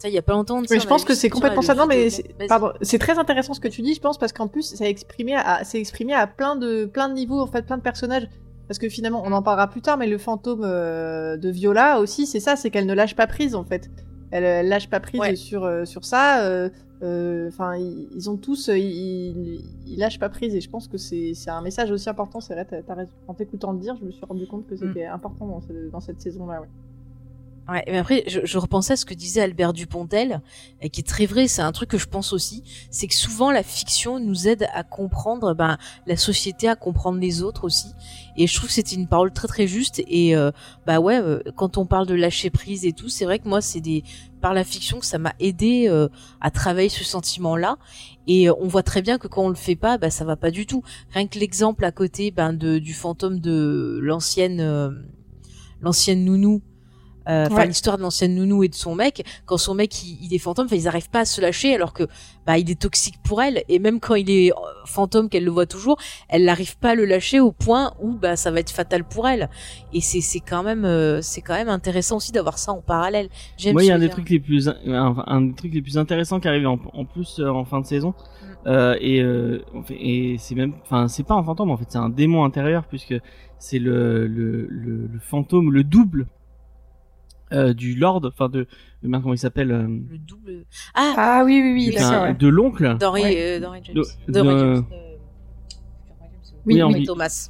il 0.07 0.13
y 0.13 0.17
a 0.17 0.21
pas 0.21 0.33
longtemps. 0.33 0.61
Mais 0.69 0.79
je 0.79 0.87
pense 0.87 1.03
que 1.05 1.13
c'est 1.15 1.29
complètement 1.29 1.61
ça. 1.61 1.75
Non, 1.75 1.85
mais 1.87 2.09
c'est- 2.09 2.35
Vas-y. 2.37 2.47
pardon, 2.47 2.71
c'est 2.81 2.99
très 2.99 3.17
intéressant 3.19 3.53
ce 3.53 3.59
que 3.59 3.67
tu 3.67 3.81
dis, 3.81 3.93
je 3.93 4.01
pense, 4.01 4.17
parce 4.17 4.33
qu'en 4.33 4.47
plus, 4.47 4.63
ça 4.75 4.83
a 4.83 4.87
exprimé 4.87 5.35
à, 5.35 5.63
c'est 5.63 5.79
exprimé 5.79 6.13
à 6.13 6.27
plein 6.27 6.55
de, 6.55 6.85
plein 6.85 7.09
de 7.09 7.13
niveaux, 7.13 7.39
en 7.39 7.47
fait, 7.47 7.63
plein 7.65 7.77
de 7.77 7.81
personnages. 7.83 8.27
Parce 8.67 8.79
que 8.79 8.89
finalement, 8.89 9.21
on 9.23 9.31
en 9.31 9.43
parlera 9.43 9.67
plus 9.69 9.81
tard, 9.81 9.97
mais 9.97 10.07
le 10.07 10.17
fantôme 10.17 10.61
euh, 10.63 11.37
de 11.37 11.49
Viola 11.49 11.99
aussi, 11.99 12.25
c'est 12.25 12.39
ça, 12.39 12.55
c'est 12.55 12.71
qu'elle 12.71 12.87
ne 12.87 12.93
lâche 12.95 13.15
pas 13.15 13.27
prise, 13.27 13.53
en 13.53 13.63
fait. 13.63 13.91
Elle, 14.31 14.43
elle 14.43 14.67
lâche 14.69 14.89
pas 14.89 14.99
prise 14.99 15.19
Ouais. 15.21 15.35
sur, 15.35 15.63
euh, 15.65 15.85
sur 15.85 16.03
ça. 16.05 16.41
euh, 16.43 16.69
Enfin, 17.47 17.75
ils, 17.75 18.07
ils 18.15 18.29
ont 18.31 18.37
tous, 18.37 18.69
ils, 18.73 19.61
ils 19.85 19.97
lâchent 19.99 20.17
pas 20.17 20.29
prise, 20.29 20.55
et 20.55 20.61
je 20.61 20.69
pense 20.69 20.87
que 20.87 20.97
c'est 20.97 21.33
un 21.47 21.61
message 21.61 21.91
aussi 21.91 22.09
important. 22.09 22.39
C'est 22.41 22.55
vrai. 22.55 22.65
En 23.27 23.35
t'écoutant 23.35 23.73
le 23.73 23.79
dire, 23.79 23.95
je 23.99 24.05
me 24.05 24.11
suis 24.11 24.25
rendu 24.25 24.47
compte 24.47 24.65
que 24.65 24.75
c'était 24.75 25.05
important 25.05 25.45
dans, 25.45 25.61
ce- 25.61 25.91
dans 25.91 25.99
cette 25.99 26.19
saison-là. 26.19 26.61
Ouais. 26.61 26.67
Ouais, 27.67 27.83
mais 27.87 27.97
après, 27.97 28.23
je, 28.27 28.41
je 28.43 28.57
repensais 28.59 28.93
à 28.93 28.95
ce 28.95 29.05
que 29.05 29.15
disait 29.15 29.41
Albert 29.41 29.73
Dupontel, 29.73 30.41
et 30.81 30.89
qui 30.89 31.01
est 31.01 31.03
très 31.03 31.25
vrai, 31.25 31.47
c'est 31.47 31.63
un 31.63 31.71
truc 31.71 31.89
que 31.89 31.97
je 31.97 32.05
pense 32.05 32.31
aussi, 32.31 32.63
c'est 32.91 33.07
que 33.07 33.15
souvent 33.15 33.49
la 33.49 33.63
fiction 33.63 34.19
nous 34.19 34.47
aide 34.47 34.67
à 34.73 34.83
comprendre 34.83 35.55
ben, 35.55 35.77
la 36.05 36.15
société, 36.15 36.67
à 36.67 36.75
comprendre 36.75 37.19
les 37.19 37.41
autres 37.41 37.63
aussi. 37.63 37.87
Et 38.37 38.45
je 38.45 38.55
trouve 38.55 38.67
que 38.67 38.75
c'était 38.75 38.95
une 38.95 39.07
parole 39.07 39.31
très 39.33 39.47
très 39.47 39.65
juste. 39.65 40.03
Et 40.07 40.35
euh, 40.35 40.51
bah 40.85 40.99
ouais, 40.99 41.17
euh, 41.17 41.39
quand 41.55 41.77
on 41.77 41.87
parle 41.87 42.05
de 42.05 42.13
lâcher 42.13 42.51
prise 42.51 42.85
et 42.85 42.93
tout, 42.93 43.09
c'est 43.09 43.25
vrai 43.25 43.39
que 43.39 43.47
moi, 43.47 43.61
c'est 43.61 43.81
des 43.81 44.03
par 44.41 44.53
la 44.53 44.63
fiction 44.63 44.99
que 44.99 45.07
ça 45.07 45.17
m'a 45.17 45.33
aidé 45.39 45.87
euh, 45.87 46.07
à 46.39 46.51
travailler 46.51 46.89
ce 46.89 47.03
sentiment-là. 47.03 47.77
Et 48.27 48.47
euh, 48.47 48.53
on 48.59 48.67
voit 48.67 48.83
très 48.83 49.01
bien 49.01 49.17
que 49.17 49.27
quand 49.27 49.43
on 49.43 49.49
le 49.49 49.55
fait 49.55 49.75
pas, 49.75 49.97
bah 49.97 50.11
ça 50.11 50.23
va 50.23 50.35
pas 50.35 50.51
du 50.51 50.67
tout. 50.67 50.83
Rien 51.09 51.25
que 51.25 51.39
l'exemple 51.39 51.83
à 51.83 51.91
côté 51.91 52.29
ben, 52.29 52.53
de, 52.53 52.77
du 52.77 52.93
fantôme 52.93 53.39
de 53.39 53.97
l'ancienne 54.03 54.59
euh, 54.59 54.91
l'ancienne 55.81 56.23
nounou 56.25 56.61
enfin 57.27 57.55
Ouais. 57.55 57.67
l'histoire 57.67 57.97
de 57.97 58.03
l'ancienne 58.03 58.35
nounou 58.35 58.63
et 58.63 58.67
de 58.67 58.75
son 58.75 58.95
mec 58.95 59.25
quand 59.45 59.57
son 59.57 59.73
mec 59.73 60.03
il, 60.03 60.17
il 60.25 60.33
est 60.33 60.37
fantôme 60.39 60.65
enfin 60.65 60.75
ils 60.75 60.87
arrivent 60.87 61.09
pas 61.09 61.21
à 61.21 61.25
se 61.25 61.41
lâcher 61.41 61.73
alors 61.73 61.93
que 61.93 62.03
bah 62.45 62.57
il 62.57 62.69
est 62.69 62.79
toxique 62.79 63.15
pour 63.23 63.41
elle 63.41 63.63
et 63.67 63.79
même 63.79 63.99
quand 63.99 64.15
il 64.15 64.29
est 64.29 64.51
euh, 64.51 64.55
fantôme 64.85 65.29
qu'elle 65.29 65.43
le 65.45 65.51
voit 65.51 65.65
toujours 65.65 65.97
elle 66.29 66.45
n'arrive 66.45 66.77
pas 66.77 66.91
à 66.91 66.95
le 66.95 67.05
lâcher 67.05 67.39
au 67.39 67.51
point 67.51 67.93
où 68.01 68.13
bah 68.13 68.35
ça 68.35 68.51
va 68.51 68.59
être 68.59 68.69
fatal 68.71 69.03
pour 69.03 69.27
elle 69.27 69.49
et 69.93 70.01
c'est 70.01 70.21
c'est 70.21 70.39
quand 70.39 70.63
même 70.63 70.85
euh, 70.85 71.21
c'est 71.21 71.41
quand 71.41 71.55
même 71.55 71.69
intéressant 71.69 72.17
aussi 72.17 72.31
d'avoir 72.31 72.57
ça 72.59 72.71
en 72.71 72.81
parallèle 72.81 73.29
j'aime 73.57 73.73
Moi, 73.73 73.83
il 73.83 73.87
y 73.87 73.91
a 73.91 73.95
un 73.95 73.99
des 73.99 74.09
trucs 74.09 74.29
les 74.29 74.39
plus, 74.39 74.69
un, 74.69 75.15
un 75.25 75.41
des 75.41 75.53
trucs 75.53 75.73
les 75.73 75.81
plus 75.81 75.97
intéressants 75.97 76.39
qui 76.39 76.47
arrive 76.47 76.67
en, 76.67 76.79
en 76.93 77.05
plus 77.05 77.39
euh, 77.39 77.49
en 77.49 77.65
fin 77.65 77.81
de 77.81 77.85
saison. 77.85 78.13
Euh, 78.67 78.95
et 78.99 79.21
euh, 79.21 79.63
et 79.91 80.37
c'est 80.39 80.55
même, 80.55 80.73
enfin, 80.83 81.07
c'est 81.07 81.23
pas 81.23 81.35
un 81.35 81.43
fantôme 81.43 81.69
en 81.71 81.77
fait, 81.77 81.85
c'est 81.89 81.99
un 81.99 82.09
démon 82.09 82.43
intérieur 82.43 82.85
puisque 82.87 83.13
c'est 83.59 83.77
le, 83.79 84.25
le, 84.27 84.65
le, 84.69 85.07
le 85.07 85.19
fantôme, 85.19 85.71
le 85.71 85.83
double 85.83 86.27
euh, 87.53 87.73
du 87.73 87.95
Lord, 87.95 88.21
enfin 88.25 88.49
de, 88.49 88.67
merde, 89.03 89.21
comment 89.23 89.33
il 89.33 89.37
s'appelle, 89.39 89.71
euh, 89.71 89.87
le 89.87 90.17
double 90.17 90.65
ah, 90.93 91.13
Ah 91.17 91.41
oui, 91.45 91.61
oui, 91.63 91.73
oui, 91.89 91.95
enfin, 91.97 92.23
ouais. 92.23 92.33
de 92.33 92.47
l'oncle. 92.47 92.97
d'Henry 92.99 93.21
Ouais. 93.23 93.35
euh, 93.37 93.59
James 93.83 93.95
De- 94.27 94.31
de- 94.31 94.43
James, 94.43 94.83
Oui, 96.65 96.73
Oui, 96.73 96.73
oui, 96.75 96.81
Henry. 96.81 97.03
Thomas 97.05 97.49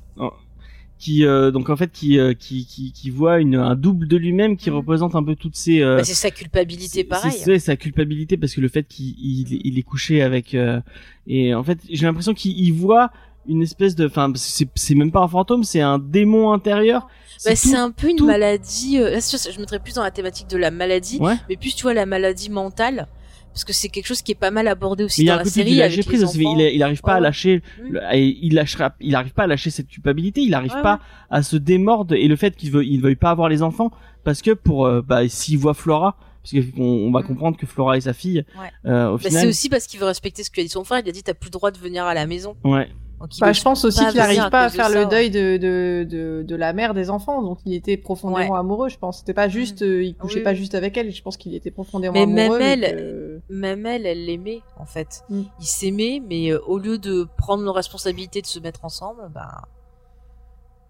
qui 0.98 1.26
euh, 1.26 1.52
donc 1.52 1.70
en 1.70 1.76
fait 1.76 1.92
qui 1.92 2.18
euh, 2.18 2.34
qui 2.34 2.66
qui, 2.66 2.94
qui 2.94 3.10
voit 3.10 3.42
une 3.42 3.56
un 3.56 3.76
double 3.76 4.08
de 4.08 4.16
lui-même 4.16 4.56
qui 4.56 4.70
Mhm. 4.70 4.78
représente 4.78 5.14
un 5.16 5.24
peu 5.24 5.36
toutes 5.36 5.58
ces 5.58 5.82
euh, 5.82 5.98
Bah, 5.98 6.04
c'est 6.06 6.14
sa 6.14 6.32
culpabilité 6.32 7.04
pareil 7.04 7.34
c'est 7.34 7.60
sa 7.60 7.76
culpabilité 7.76 8.38
parce 8.38 8.56
que 8.56 8.62
le 8.62 8.70
fait 8.70 8.88
qu'il 8.88 9.14
il, 9.20 9.60
il 9.66 9.78
est 9.78 9.84
couché 9.84 10.22
avec 10.22 10.54
euh, 10.56 10.80
et 11.28 11.54
en 11.54 11.64
fait 11.66 11.80
j'ai 11.90 12.06
l'impression 12.06 12.34
qu'il 12.34 12.58
il 12.58 12.72
voit 12.72 13.12
une 13.48 13.62
espèce 13.62 13.96
de 13.96 14.08
enfin 14.08 14.32
c'est 14.36 14.96
même 14.96 15.12
pas 15.12 15.22
un 15.22 15.28
fantôme 15.28 15.64
c'est 15.64 15.82
un 15.82 16.00
démon 16.00 16.52
intérieur 16.52 17.08
Bah, 17.46 17.56
c'est 17.56 17.76
un 17.76 17.92
peu 17.92 18.10
une 18.10 18.18
tout- 18.18 18.26
maladie. 18.26 18.98
euh, 19.00 19.10
là, 19.12 19.20
je 19.20 19.60
mettrais 19.60 19.80
plus 19.80 19.94
dans 19.96 20.04
la 20.04 20.12
thématique 20.12 20.48
de 20.50 20.58
la 20.58 20.72
maladie, 20.72 21.18
Ouais. 21.20 21.36
mais 21.50 21.58
plus 21.58 21.76
tu 21.76 21.84
vois 21.84 21.94
la 21.94 22.06
maladie 22.06 22.50
mentale, 22.50 23.08
parce 23.54 23.64
que 23.66 23.74
c'est 23.74 23.90
quelque 23.90 24.08
chose 24.08 24.22
qui 24.22 24.32
est 24.32 24.36
pas 24.40 24.52
mal 24.52 24.68
abordé 24.68 25.04
aussi 25.04 25.24
mais 25.24 25.32
dans 25.32 25.36
la 25.38 25.46
série 25.46 25.82
avec 25.82 26.06
prise 26.06 26.22
les 26.22 26.26
enfants. 26.26 26.58
il, 26.58 26.62
il 26.76 26.84
arrive 26.84 27.02
pas 27.02 27.14
à 27.16 27.20
lâcher 27.20 27.62
Mm. 27.84 27.98
il 28.14 28.54
lâchera 28.54 28.96
il 29.00 29.16
arrive 29.16 29.34
pas 29.34 29.44
à 29.44 29.48
lâcher 29.48 29.70
cette 29.70 29.88
culpabilité 29.88 30.42
il 30.42 30.54
arrive 30.54 30.74
Ouais, 30.76 30.82
pas 30.82 31.00
à 31.30 31.42
se 31.44 31.56
démordre 31.56 32.16
et 32.16 32.28
le 32.28 32.36
fait 32.36 32.56
qu'il 32.56 32.72
veut 32.72 32.84
il 32.86 33.00
veuille 33.02 33.16
pas 33.16 33.30
avoir 33.32 33.48
les 33.50 33.62
enfants 33.62 33.92
parce 34.24 34.42
que 34.42 34.52
pour 34.52 34.86
euh, 34.86 35.02
bah 35.02 35.28
s'il 35.30 35.58
voit 35.58 35.74
Flora 35.74 36.18
parce 36.44 36.54
qu'on 36.72 36.84
on 36.84 37.12
va 37.12 37.22
Mm. 37.22 37.28
comprendre 37.28 37.58
que 37.58 37.66
Flora 37.66 37.96
est 37.98 38.02
sa 38.02 38.14
fille 38.14 38.44
Ouais. 38.60 38.92
euh, 38.92 39.08
au 39.10 39.14
Bah, 39.18 39.24
final 39.30 39.42
c'est 39.44 39.48
aussi 39.48 39.70
parce 39.70 39.88
qu'il 39.88 40.00
veut 40.02 40.06
respecter 40.06 40.44
ce 40.44 40.52
que 40.52 40.60
a 40.60 40.64
dit 40.64 40.70
son 40.70 40.84
frère. 40.84 41.02
Il 41.04 41.10
a 41.10 41.12
dit 41.14 41.24
t'as 41.24 41.34
plus 41.34 41.48
le 41.48 41.52
droit 41.52 41.72
de 41.72 41.78
venir 41.78 42.04
à 42.06 42.14
la 42.14 42.26
maison. 42.28 42.56
ouais 42.66 42.90
Donc, 43.20 43.30
Bah, 43.40 43.54
je 43.54 43.62
pense 43.64 43.86
aussi 43.86 44.06
qu'il 44.08 44.18
n'arrive 44.18 44.50
pas 44.50 44.64
à 44.66 44.70
de 44.70 44.74
faire 44.74 44.88
ça, 44.90 44.94
le 44.94 45.06
deuil 45.06 45.30
de, 45.32 45.58
de, 45.58 46.04
de, 46.10 46.44
de 46.46 46.56
la 46.56 46.74
mère 46.74 46.94
des 46.94 47.10
enfants, 47.10 47.42
donc 47.42 47.60
il 47.66 47.74
était 47.74 47.96
profondément 47.98 48.54
Ouais. 48.54 48.60
amoureux, 48.60 48.90
je 48.90 48.98
pense. 48.98 49.20
C'était 49.20 49.34
pas 49.34 49.48
juste, 49.48 49.82
euh, 49.84 50.04
il 50.04 50.16
couchait 50.16 50.40
Oui, 50.40 50.44
pas 50.44 50.54
juste 50.54 50.76
avec 50.76 50.98
elle, 50.98 51.12
je 51.12 51.22
pense 51.22 51.38
qu'il 51.38 51.56
était 51.56 51.72
profondément 51.72 52.14
Mais 52.14 52.26
même 52.26 52.52
amoureux. 52.52 52.62
elle- 52.62 52.96
que- 52.98 53.42
Même 53.50 53.86
elle, 53.86 54.06
elle 54.06 54.26
l'aimait 54.26 54.62
en 54.78 54.86
fait. 54.86 55.24
Mm. 55.30 55.42
Il 55.62 55.66
s'aimait, 55.66 56.22
mais 56.28 56.52
euh, 56.52 56.60
au 56.68 56.78
lieu 56.78 56.98
de 56.98 57.26
prendre 57.38 57.64
nos 57.64 57.74
responsabilités 57.74 58.42
de 58.42 58.48
se 58.48 58.60
mettre 58.60 58.84
ensemble, 58.84 59.22
bah 59.34 59.62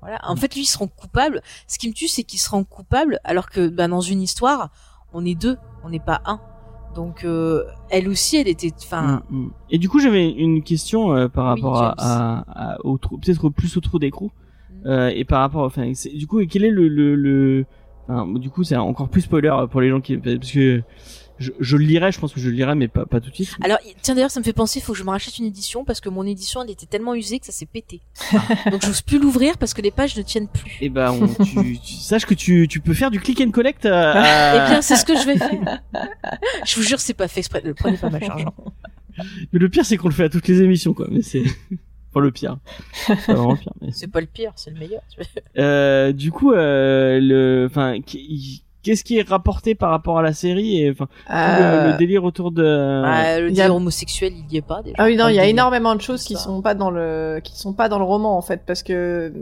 voilà. 0.01 0.19
En 0.23 0.35
fait, 0.35 0.53
lui, 0.53 0.61
il 0.63 0.65
se 0.65 0.77
rend 0.77 0.87
coupable. 0.87 1.41
Ce 1.67 1.77
qui 1.77 1.87
me 1.87 1.93
tue, 1.93 2.07
c'est 2.07 2.23
qu'il 2.23 2.39
se 2.39 2.49
rend 2.49 2.63
coupable, 2.63 3.19
alors 3.23 3.49
que 3.49 3.67
bah, 3.67 3.87
dans 3.87 4.01
une 4.01 4.21
histoire, 4.21 4.69
on 5.13 5.25
est 5.25 5.35
deux, 5.35 5.57
on 5.83 5.89
n'est 5.89 5.99
pas 5.99 6.21
un. 6.25 6.39
Donc 6.95 7.23
euh, 7.25 7.63
elle 7.89 8.07
aussi, 8.07 8.37
elle 8.37 8.47
était, 8.47 8.71
enfin, 8.77 9.21
Mm, 9.29 9.37
mm. 9.37 9.51
Et 9.71 9.77
du 9.77 9.89
coup, 9.89 9.99
j'avais 9.99 10.31
une 10.31 10.63
question 10.63 11.13
euh, 11.13 11.27
par 11.27 11.53
Oui, 11.55 11.61
rapport 11.61 11.77
à, 11.83 11.95
James. 11.97 12.07
à, 12.07 12.71
à- 12.73 12.85
au 12.85 12.97
trou, 12.97 13.17
peut-être 13.17 13.49
plus 13.49 13.75
au 13.77 13.81
trou 13.81 13.99
d'écrou. 13.99 14.31
Mm. 14.71 14.87
Euh, 14.87 15.09
et 15.13 15.25
par 15.25 15.41
rapport, 15.41 15.63
enfin, 15.63 15.91
du 16.13 16.25
coup, 16.27 16.39
quel 16.49 16.63
est 16.63 16.69
le, 16.71 16.87
le, 16.87 17.15
le... 17.15 17.65
enfin, 18.07 18.27
du 18.39 18.49
coup, 18.49 18.63
c'est 18.63 18.75
encore 18.77 19.09
plus 19.09 19.21
spoiler 19.21 19.53
pour 19.69 19.81
les 19.81 19.89
gens 19.89 19.99
qui, 20.01 20.17
parce 20.17 20.51
que 20.51 20.81
je, 21.39 21.51
je 21.59 21.77
le 21.77 21.83
lirai, 21.85 22.11
je 22.11 22.19
pense 22.19 22.33
que 22.33 22.39
je 22.39 22.49
le 22.49 22.55
lirai, 22.55 22.75
mais 22.75 22.87
pas, 22.87 23.05
pas 23.05 23.19
tout 23.19 23.29
de 23.29 23.35
suite. 23.35 23.49
Alors, 23.61 23.77
tiens 24.01 24.15
d'ailleurs, 24.15 24.31
ça 24.31 24.39
me 24.39 24.45
fait 24.45 24.53
penser, 24.53 24.79
il 24.79 24.81
faut 24.81 24.93
que 24.93 24.97
je 24.99 25.03
me 25.03 25.09
rachète 25.09 25.37
une 25.37 25.45
édition 25.45 25.83
parce 25.83 25.99
que 25.99 26.09
mon 26.09 26.25
édition, 26.25 26.61
elle 26.63 26.69
était 26.69 26.85
tellement 26.85 27.13
usée 27.15 27.39
que 27.39 27.45
ça 27.45 27.51
s'est 27.51 27.65
pété. 27.65 28.01
Donc, 28.71 28.85
j'ose 28.85 29.01
plus 29.01 29.19
l'ouvrir 29.19 29.57
parce 29.57 29.73
que 29.73 29.81
les 29.81 29.91
pages 29.91 30.15
ne 30.17 30.21
tiennent 30.21 30.47
plus. 30.47 30.71
Et 30.81 30.89
ben, 30.89 31.11
on- 31.11 31.27
tu, 31.43 31.79
tu 31.85 31.93
saches 31.95 32.25
que 32.25 32.33
tu, 32.33 32.67
tu 32.69 32.79
peux 32.79 32.93
faire 32.93 33.11
du 33.11 33.19
click 33.19 33.41
and 33.41 33.51
collect. 33.51 33.85
À, 33.85 34.11
à- 34.11 34.55
Eh 34.67 34.69
bien, 34.71 34.81
c'est 34.81 34.95
ce 34.95 35.05
que 35.05 35.15
je 35.17 35.25
vais 35.25 35.37
faire. 35.37 35.81
je 36.65 36.75
vous 36.75 36.83
jure, 36.83 36.99
c'est 36.99 37.13
pas 37.13 37.27
fait 37.27 37.39
exprès. 37.41 37.61
Ne 37.65 37.73
prenez 37.73 37.97
pas 37.97 38.09
ma 38.09 38.19
charge. 38.19 38.45
Mais 39.53 39.59
le 39.59 39.69
pire, 39.69 39.85
c'est 39.85 39.97
qu'on 39.97 40.09
le 40.09 40.13
fait 40.13 40.25
à 40.25 40.29
toutes 40.29 40.47
les 40.47 40.61
émissions, 40.61 40.93
quoi. 40.93 41.07
Mais 41.09 41.21
c'est, 41.21 41.43
enfin, 42.11 42.19
le 42.21 42.31
pire. 42.31 42.57
C'est 43.07 43.15
pas 43.27 43.33
vraiment 43.33 43.51
le 43.53 43.57
pire. 43.59 43.73
Mais... 43.81 43.89
C'est 43.91 44.07
pas 44.11 44.21
le 44.21 44.27
pire, 44.27 44.51
c'est 44.55 44.71
le 44.71 44.79
meilleur. 44.79 45.01
Euh, 45.57 46.11
du 46.11 46.31
coup, 46.31 46.51
euh, 46.53 47.19
le, 47.21 47.67
enfin, 47.69 48.01
qui- 48.01 48.63
qu'est-ce 48.85 49.03
qui 49.03 49.17
est 49.17 49.27
rapporté 49.27 49.73
par 49.75 49.89
rapport 49.89 50.19
à 50.19 50.21
la 50.21 50.31
série 50.33 50.81
et 50.81 50.91
enfin 50.91 51.07
tout 51.07 51.31
le, 51.33 51.35
Euh, 51.35 51.91
le 51.91 51.97
délire 51.97 52.23
autour 52.23 52.51
de. 52.51 52.63
Bah, 53.01 53.39
le 53.39 53.49
il 53.49 53.55
y 53.55 53.59
a- 53.59 53.63
délire 53.65 53.75
homosexuel, 53.75 54.31
il 54.37 54.53
y 54.53 54.57
est 54.57 54.61
pas 54.61 54.81
déjà. 54.83 54.95
Ah 54.99 55.05
oui 55.05 55.15
non, 55.17 55.23
Enfin, 55.23 55.31
il 55.33 55.35
y 55.35 55.39
a 55.39 55.45
énormément 55.47 55.95
de 55.95 56.01
choses 56.01 56.23
qui 56.23 56.35
ça. 56.35 56.39
sont 56.41 56.61
pas 56.61 56.75
dans 56.75 56.91
le 56.91 57.39
qui 57.43 57.57
sont 57.57 57.73
pas 57.73 57.89
dans 57.89 57.97
le 57.97 58.05
roman 58.05 58.37
en 58.37 58.41
fait 58.41 58.61
parce 58.65 58.83
que 58.83 59.33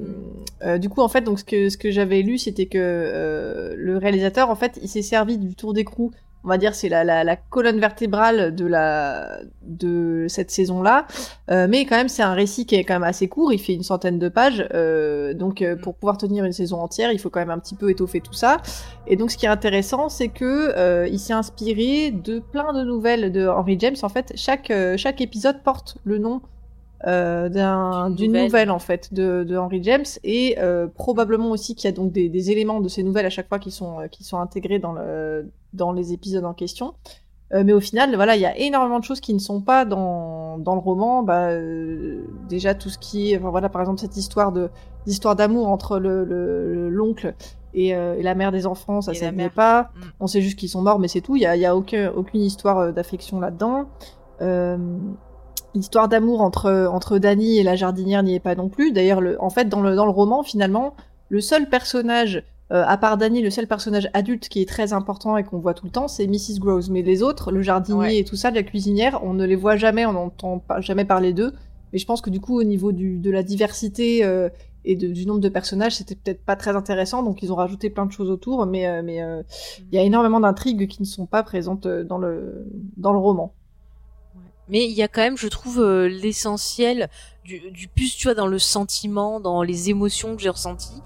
euh, 0.65 0.77
du 0.77 0.87
coup 0.89 1.01
en 1.01 1.09
fait 1.09 1.21
donc 1.21 1.39
ce 1.39 1.43
que 1.43 1.69
ce 1.69 1.77
que 1.77 1.91
j'avais 1.91 2.21
lu 2.21 2.37
c'était 2.37 2.65
que 2.67 2.77
euh, 2.81 3.73
le 3.77 3.97
réalisateur 3.97 4.49
en 4.49 4.55
fait 4.55 4.79
il 4.81 4.87
s'est 4.87 5.01
servi 5.01 5.37
du 5.37 5.53
tour 5.55 5.73
d'écrou 5.73 6.11
on 6.43 6.49
va 6.49 6.57
dire 6.57 6.75
c'est 6.75 6.89
la, 6.89 7.03
la, 7.03 7.23
la 7.23 7.35
colonne 7.35 7.79
vertébrale 7.79 8.53
de 8.53 8.65
la 8.65 9.39
de 9.61 10.25
cette 10.27 10.51
saison 10.51 10.81
là 10.81 11.05
mais 11.49 11.85
quand 11.85 11.95
même 11.95 12.09
c'est 12.09 12.23
un 12.23 12.33
récit 12.33 12.65
qui 12.65 12.75
est 12.75 12.83
quand 12.83 12.95
même 12.95 13.03
assez 13.03 13.27
court. 13.27 13.53
Il 13.53 13.59
fait 13.59 13.73
une 13.73 13.83
centaine 13.83 14.19
de 14.19 14.29
pages. 14.29 14.67
Euh, 14.73 15.33
donc 15.33 15.61
euh, 15.61 15.75
pour 15.75 15.95
pouvoir 15.95 16.17
tenir 16.17 16.45
une 16.45 16.51
saison 16.51 16.79
entière 16.79 17.11
il 17.11 17.19
faut 17.19 17.29
quand 17.29 17.39
même 17.39 17.49
un 17.49 17.59
petit 17.59 17.75
peu 17.75 17.89
étoffer 17.89 18.21
tout 18.21 18.33
ça. 18.33 18.57
Et 19.07 19.15
donc 19.15 19.31
ce 19.31 19.37
qui 19.37 19.45
est 19.45 19.49
intéressant 19.49 20.09
c'est 20.09 20.29
que 20.29 20.73
euh, 20.77 21.07
il 21.07 21.19
s'est 21.19 21.33
inspiré 21.33 22.11
de 22.11 22.39
plein 22.39 22.73
de 22.73 22.83
nouvelles 22.83 23.31
de 23.31 23.47
Henry 23.47 23.77
James. 23.79 23.95
En 24.03 24.09
fait 24.09 24.33
chaque 24.35 24.71
euh, 24.71 24.97
chaque 24.97 25.21
épisode 25.21 25.61
porte 25.63 25.97
le 26.03 26.17
nom 26.17 26.41
euh, 27.07 27.49
d'un- 27.49 28.09
D'une 28.11 28.27
nouvelle. 28.31 28.43
nouvelle. 28.45 28.71
en 28.71 28.79
fait 28.79 29.13
de, 29.13 29.43
de 29.43 29.57
Henry 29.57 29.81
James 29.83 30.05
et 30.23 30.55
euh, 30.59 30.87
probablement 30.87 31.51
aussi 31.51 31.75
qu'il 31.75 31.89
y 31.89 31.93
a 31.93 31.95
donc 31.95 32.11
des, 32.11 32.29
des 32.29 32.51
éléments 32.51 32.79
de 32.81 32.87
ces 32.87 33.03
nouvelles 33.03 33.25
à 33.25 33.29
chaque 33.29 33.49
fois 33.49 33.59
qui 33.59 33.71
sont 33.71 33.99
euh, 33.99 34.07
qui 34.07 34.23
sont 34.23 34.37
intégrés 34.39 34.79
dans 34.79 34.93
le 34.93 35.51
dans 35.73 35.91
les 35.91 36.13
épisodes 36.13 36.45
en 36.45 36.53
question 36.53 36.93
Euh, 37.53 37.63
mais 37.65 37.73
au 37.73 37.81
final 37.81 38.15
voilà 38.15 38.35
il 38.35 38.41
y 38.41 38.45
a 38.47 38.57
énormément 38.57 38.99
de 38.99 39.03
choses 39.03 39.19
qui 39.19 39.33
ne 39.33 39.39
sont 39.39 39.61
pas 39.61 39.85
dans 39.85 40.57
dans 40.57 40.73
le 40.75 40.79
roman 40.81 41.21
bah 41.23 41.49
déjà 42.49 42.73
tout 42.73 42.89
ce 42.89 42.97
qui 42.97 43.31
est 43.31 43.37
enfin, 43.37 43.49
voilà 43.51 43.69
par 43.69 43.81
exemple 43.81 43.99
cette 43.99 44.17
histoire 44.17 44.51
de 44.51 44.69
d'histoire 45.05 45.35
d'amour 45.35 45.67
entre 45.67 45.99
le 45.99 46.23
le- 46.25 46.89
l'oncle 46.89 47.35
et, 47.75 47.93
euh, 47.95 48.15
et 48.19 48.23
la 48.23 48.33
mère 48.33 48.51
des 48.51 48.65
enfants 48.65 49.01
ça 49.01 49.11
ne 49.11 49.31
mère. 49.35 49.51
pas 49.51 49.91
Mm. 49.95 50.01
on 50.21 50.27
sait 50.27 50.41
juste 50.41 50.57
qu'ils 50.57 50.69
sont 50.69 50.81
morts 50.81 50.99
mais 50.99 51.07
c'est 51.09 51.21
tout 51.21 51.35
il 51.35 51.41
y 51.41 51.45
a, 51.45 51.55
y 51.55 51.65
a 51.65 51.75
aucun, 51.75 52.11
aucune 52.15 52.41
histoire 52.41 52.93
d'affection 52.93 53.39
là-dedans 53.39 53.85
euh, 54.41 54.77
L'histoire 55.75 56.07
d'amour 56.07 56.41
entre 56.41 56.87
entre 56.91 57.17
Dany 57.17 57.57
et 57.57 57.63
la 57.63 57.75
jardinière 57.75 58.21
n'y 58.23 58.35
est 58.35 58.39
pas 58.39 58.55
non 58.55 58.69
plus. 58.69 58.91
D'ailleurs, 58.91 59.21
le, 59.21 59.41
en 59.41 59.49
fait, 59.49 59.69
dans 59.69 59.81
le 59.81 59.95
dans 59.95 60.05
le 60.05 60.11
roman, 60.11 60.43
finalement, 60.43 60.93
le 61.29 61.41
seul 61.41 61.67
personnage, 61.67 62.43
euh, 62.71 62.83
à 62.87 62.97
part 62.97 63.17
Dany, 63.17 63.41
le 63.41 63.49
seul 63.49 63.65
personnage 63.67 64.07
adulte 64.13 64.49
qui 64.49 64.61
est 64.61 64.69
très 64.69 64.93
important 64.93 65.35
et 65.37 65.43
qu'on 65.43 65.57
voit 65.59 65.73
tout 65.73 65.85
le 65.85 65.91
temps, 65.91 66.07
c'est 66.07 66.27
Mrs. 66.27 66.59
Groves. 66.59 66.91
Mais 66.91 67.01
les 67.01 67.23
autres, 67.23 67.51
le 67.51 67.61
jardinier 67.61 67.97
Ouais. 67.99 68.17
et 68.19 68.23
tout 68.23 68.35
ça, 68.35 68.51
la 68.51 68.61
cuisinière, 68.63 69.19
on 69.23 69.33
ne 69.33 69.45
les 69.45 69.55
voit 69.55 69.75
jamais, 69.75 70.05
on 70.05 70.13
n'entend 70.13 70.59
pas 70.59 70.79
jamais 70.79 71.05
parler 71.05 71.33
d'eux. 71.33 71.53
Mais 71.91 71.99
je 71.99 72.05
pense 72.05 72.21
que 72.21 72.29
du 72.29 72.39
coup, 72.39 72.59
au 72.59 72.63
niveau 72.63 72.91
du, 72.91 73.17
de 73.17 73.31
la 73.31 73.41
diversité 73.43 74.23
euh, 74.23 74.49
et 74.85 74.95
de- 74.95 75.07
du 75.07 75.25
nombre 75.25 75.39
de 75.39 75.49
personnages, 75.49 75.95
c'était 75.95 76.15
peut-être 76.15 76.43
pas 76.43 76.55
très 76.55 76.75
intéressant. 76.75 77.23
Donc, 77.23 77.41
ils 77.41 77.51
ont 77.51 77.55
rajouté 77.55 77.89
plein 77.89 78.05
de 78.05 78.11
choses 78.11 78.29
autour. 78.29 78.65
Mais 78.67 78.87
euh, 78.87 79.01
mais 79.03 79.23
euh, 79.23 79.41
il 79.91 79.95
y 79.95 79.97
a 79.99 80.03
énormément 80.03 80.39
d'intrigues 80.39 80.87
qui 80.87 81.01
ne 81.01 81.07
sont 81.07 81.25
pas 81.25 81.41
présentes 81.41 81.85
euh, 81.87 82.03
dans 82.03 82.17
le 82.19 82.67
dans 82.97 83.11
le 83.13 83.19
roman. 83.19 83.53
Mais 84.73 84.83
il 84.85 84.91
y 84.91 85.01
a 85.03 85.07
quand 85.07 85.21
même, 85.21 85.37
je 85.37 85.47
trouve, 85.47 85.79
euh, 85.79 86.07
l'essentiel 86.09 87.07
du, 87.45 87.61
du 87.71 87.87
plus, 87.87 88.15
tu 88.17 88.23
vois, 88.27 88.33
dans 88.33 88.47
le 88.47 88.59
sentiment, 88.59 89.39
dans 89.39 89.61
les 89.63 89.89
émotions 89.91 90.35
que 90.35 90.41
j'ai 90.41 90.49
ressenties. 90.49 90.99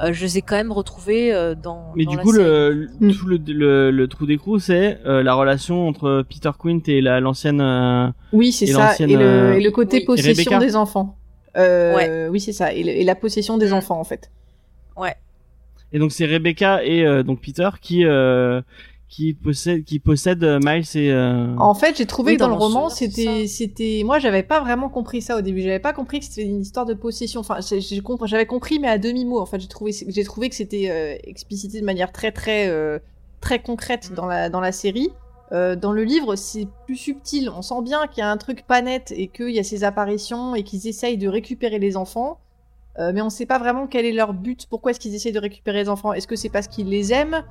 Euh, 0.00 0.12
je 0.12 0.22
les 0.24 0.38
ai 0.38 0.42
quand 0.42 0.56
même 0.56 0.72
retrouvées 0.72 1.32
euh, 1.32 1.54
dans. 1.54 1.92
Mais 1.94 2.04
dans 2.04 2.10
du 2.10 2.16
la 2.16 2.22
coup, 2.24 2.32
série. 2.32 2.44
le, 2.44 2.70
le- 3.00 3.08
Mm. 3.08 3.12
tout 3.14 3.26
le, 3.26 3.36
le, 3.46 3.90
le 3.92 4.08
trou 4.08 4.26
d'écrou, 4.26 4.58
c'est 4.58 4.98
euh, 5.06 5.22
la 5.22 5.34
relation 5.34 5.86
entre 5.86 6.24
Peter 6.28 6.50
Quint 6.60 6.80
et 6.88 7.00
la 7.00 7.20
l'ancienne. 7.20 7.60
euh, 7.60 8.08
Oui, 8.32 8.50
c'est 8.52 8.64
Et 8.64 8.72
ça. 8.72 8.94
Et 8.98 9.06
le, 9.16 9.54
et 9.54 9.60
le 9.62 9.70
côté 9.70 9.98
oui. 9.98 10.04
possession 10.04 10.58
des 10.58 10.74
enfants. 10.76 11.16
Euh, 11.56 12.28
Oui, 12.28 12.40
c'est 12.40 12.52
ça. 12.52 12.72
Et, 12.72 12.82
le- 12.82 12.90
et 12.90 13.04
la 13.04 13.14
possession 13.14 13.56
des 13.56 13.68
Mm. 13.70 13.74
enfants, 13.74 14.00
en 14.00 14.04
fait. 14.04 14.30
Ouais. 14.96 15.14
Et 15.92 15.98
donc 15.98 16.10
c'est 16.10 16.24
Rebecca 16.26 16.82
et 16.82 17.04
euh, 17.04 17.22
donc 17.22 17.40
Peter 17.42 17.68
qui 17.82 18.04
euh, 18.06 18.62
qui 19.14 19.34
possède 19.34 19.84
qui 19.84 19.98
possède 19.98 20.42
euh, 20.42 20.58
Miles 20.64 20.86
et. 20.94 21.12
euh, 21.12 21.54
En 21.58 21.74
fait, 21.74 21.98
j'ai 21.98 22.06
trouvé 22.06 22.32
Oui, 22.32 22.36
que 22.36 22.40
dans 22.40 22.48
dans 22.48 22.54
le 22.56 22.60
roman, 22.62 22.88
c'était, 22.88 23.46
c'était, 23.46 24.02
moi, 24.06 24.18
j'avais 24.18 24.42
pas 24.42 24.60
vraiment 24.60 24.88
compris 24.88 25.20
ça 25.20 25.36
au 25.36 25.42
début. 25.42 25.60
J'avais 25.60 25.78
pas 25.80 25.92
compris 25.92 26.20
que 26.20 26.24
c'était 26.24 26.44
une 26.44 26.62
histoire 26.62 26.86
de 26.86 26.94
possession. 26.94 27.40
Enfin, 27.40 27.58
j'ai- 27.60 27.82
j'ai 27.82 28.00
compris- 28.00 28.26
j'avais 28.28 28.46
compris, 28.46 28.78
mais 28.78 28.88
à 28.88 28.96
demi 28.96 29.26
mot. 29.26 29.38
En 29.38 29.44
fait, 29.46 29.60
j'ai 29.60 29.68
trouvé, 29.68 29.92
j'ai 30.08 30.24
trouvé 30.24 30.48
que 30.48 30.54
c'était 30.54 30.88
euh, 30.90 31.14
explicité 31.24 31.78
de 31.78 31.84
manière 31.84 32.10
très, 32.10 32.32
très, 32.32 32.68
euh, 32.68 32.98
très 33.42 33.58
concrète 33.60 34.10
Mm. 34.10 34.14
dans 34.14 34.26
la, 34.26 34.48
dans 34.48 34.60
la 34.60 34.72
série. 34.72 35.10
Euh, 35.52 35.76
dans 35.76 35.92
le 35.92 36.04
livre, 36.04 36.34
c'est 36.34 36.66
plus 36.86 36.96
subtil. 36.96 37.50
On 37.54 37.60
sent 37.60 37.82
bien 37.82 38.06
qu'il 38.06 38.20
y 38.20 38.24
a 38.24 38.30
un 38.30 38.38
truc 38.38 38.66
pas 38.66 38.80
net 38.80 39.12
et 39.14 39.28
qu'il 39.28 39.50
y 39.50 39.58
a 39.58 39.64
ces 39.64 39.84
apparitions 39.84 40.54
et 40.54 40.62
qu'ils 40.62 40.86
essayent 40.88 41.18
de 41.18 41.28
récupérer 41.28 41.78
les 41.78 41.98
enfants. 41.98 42.38
Euh, 42.98 43.12
mais 43.14 43.20
on 43.20 43.28
sait 43.28 43.44
pas 43.46 43.58
vraiment 43.58 43.86
quel 43.86 44.06
est 44.06 44.12
leur 44.12 44.32
but. 44.32 44.66
Pourquoi 44.70 44.92
est-ce 44.92 45.00
qu'ils 45.00 45.14
essayent 45.14 45.32
de 45.32 45.38
récupérer 45.38 45.82
les 45.82 45.88
enfants? 45.90 46.14
Est-ce 46.14 46.26
que 46.26 46.36
c'est 46.36 46.48
parce 46.48 46.66
qu'ils 46.68 46.88
les 46.88 47.12
aiment? 47.12 47.42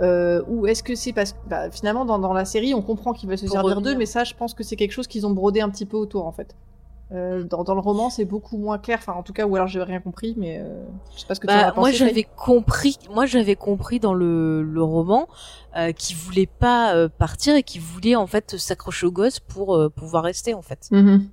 Euh, 0.00 0.42
ou 0.48 0.66
est-ce 0.66 0.82
que 0.82 0.94
c'est 0.96 1.12
parce 1.12 1.32
que 1.34 1.38
bah, 1.48 1.70
finalement 1.70 2.04
dans, 2.04 2.18
dans 2.18 2.32
la 2.32 2.44
série 2.44 2.74
on 2.74 2.82
comprend 2.82 3.12
qu'ils 3.12 3.28
veulent 3.28 3.38
se 3.38 3.46
Pour 3.46 3.54
servir 3.54 3.80
d'eux 3.80 3.94
mais 3.94 4.06
ça 4.06 4.24
je 4.24 4.34
pense 4.34 4.52
que 4.52 4.64
c'est 4.64 4.74
quelque 4.76 4.90
chose 4.92 5.06
qu'ils 5.06 5.24
ont 5.26 5.30
brodé 5.30 5.60
un 5.60 5.70
petit 5.70 5.86
peu 5.86 5.96
autour 5.96 6.26
en 6.26 6.32
fait 6.32 6.56
euh, 7.12 7.44
dans, 7.44 7.62
dans 7.62 7.74
le 7.74 7.80
roman 7.80 8.10
c'est 8.10 8.24
beaucoup 8.24 8.56
moins 8.56 8.78
clair 8.78 8.98
enfin 8.98 9.12
en 9.12 9.22
tout 9.22 9.32
cas 9.32 9.46
ou 9.46 9.54
alors 9.54 9.68
j'ai 9.68 9.80
rien 9.82 10.00
compris 10.00 10.34
mais 10.36 10.58
euh, 10.58 10.82
je 11.14 11.20
sais 11.20 11.26
pas 11.26 11.34
ce 11.34 11.40
que 11.40 11.46
tu 11.46 11.52
en 11.52 11.56
Bah, 11.56 11.68
as 11.68 11.74
moi 11.74 11.90
pensé 11.90 11.92
j'avais 11.92 12.24
compris, 12.24 12.98
moi 13.10 13.26
j'avais 13.26 13.56
compris 13.56 14.00
dans 14.00 14.14
le, 14.14 14.62
le 14.62 14.82
roman 14.82 15.28
euh, 15.76 15.92
qu'il 15.92 16.16
voulait 16.16 16.46
pas 16.46 16.94
euh, 16.96 17.08
partir 17.08 17.54
et 17.54 17.62
qu'il 17.62 17.82
voulait 17.82 18.16
en 18.16 18.26
fait 18.26 18.56
s'accrocher 18.56 19.06
au 19.06 19.12
gosse 19.12 19.38
pour 19.38 19.76
euh, 19.76 19.90
pouvoir 19.90 20.24
rester 20.24 20.54
en 20.54 20.62
fait. 20.62 20.88
Mhm. 20.90 21.28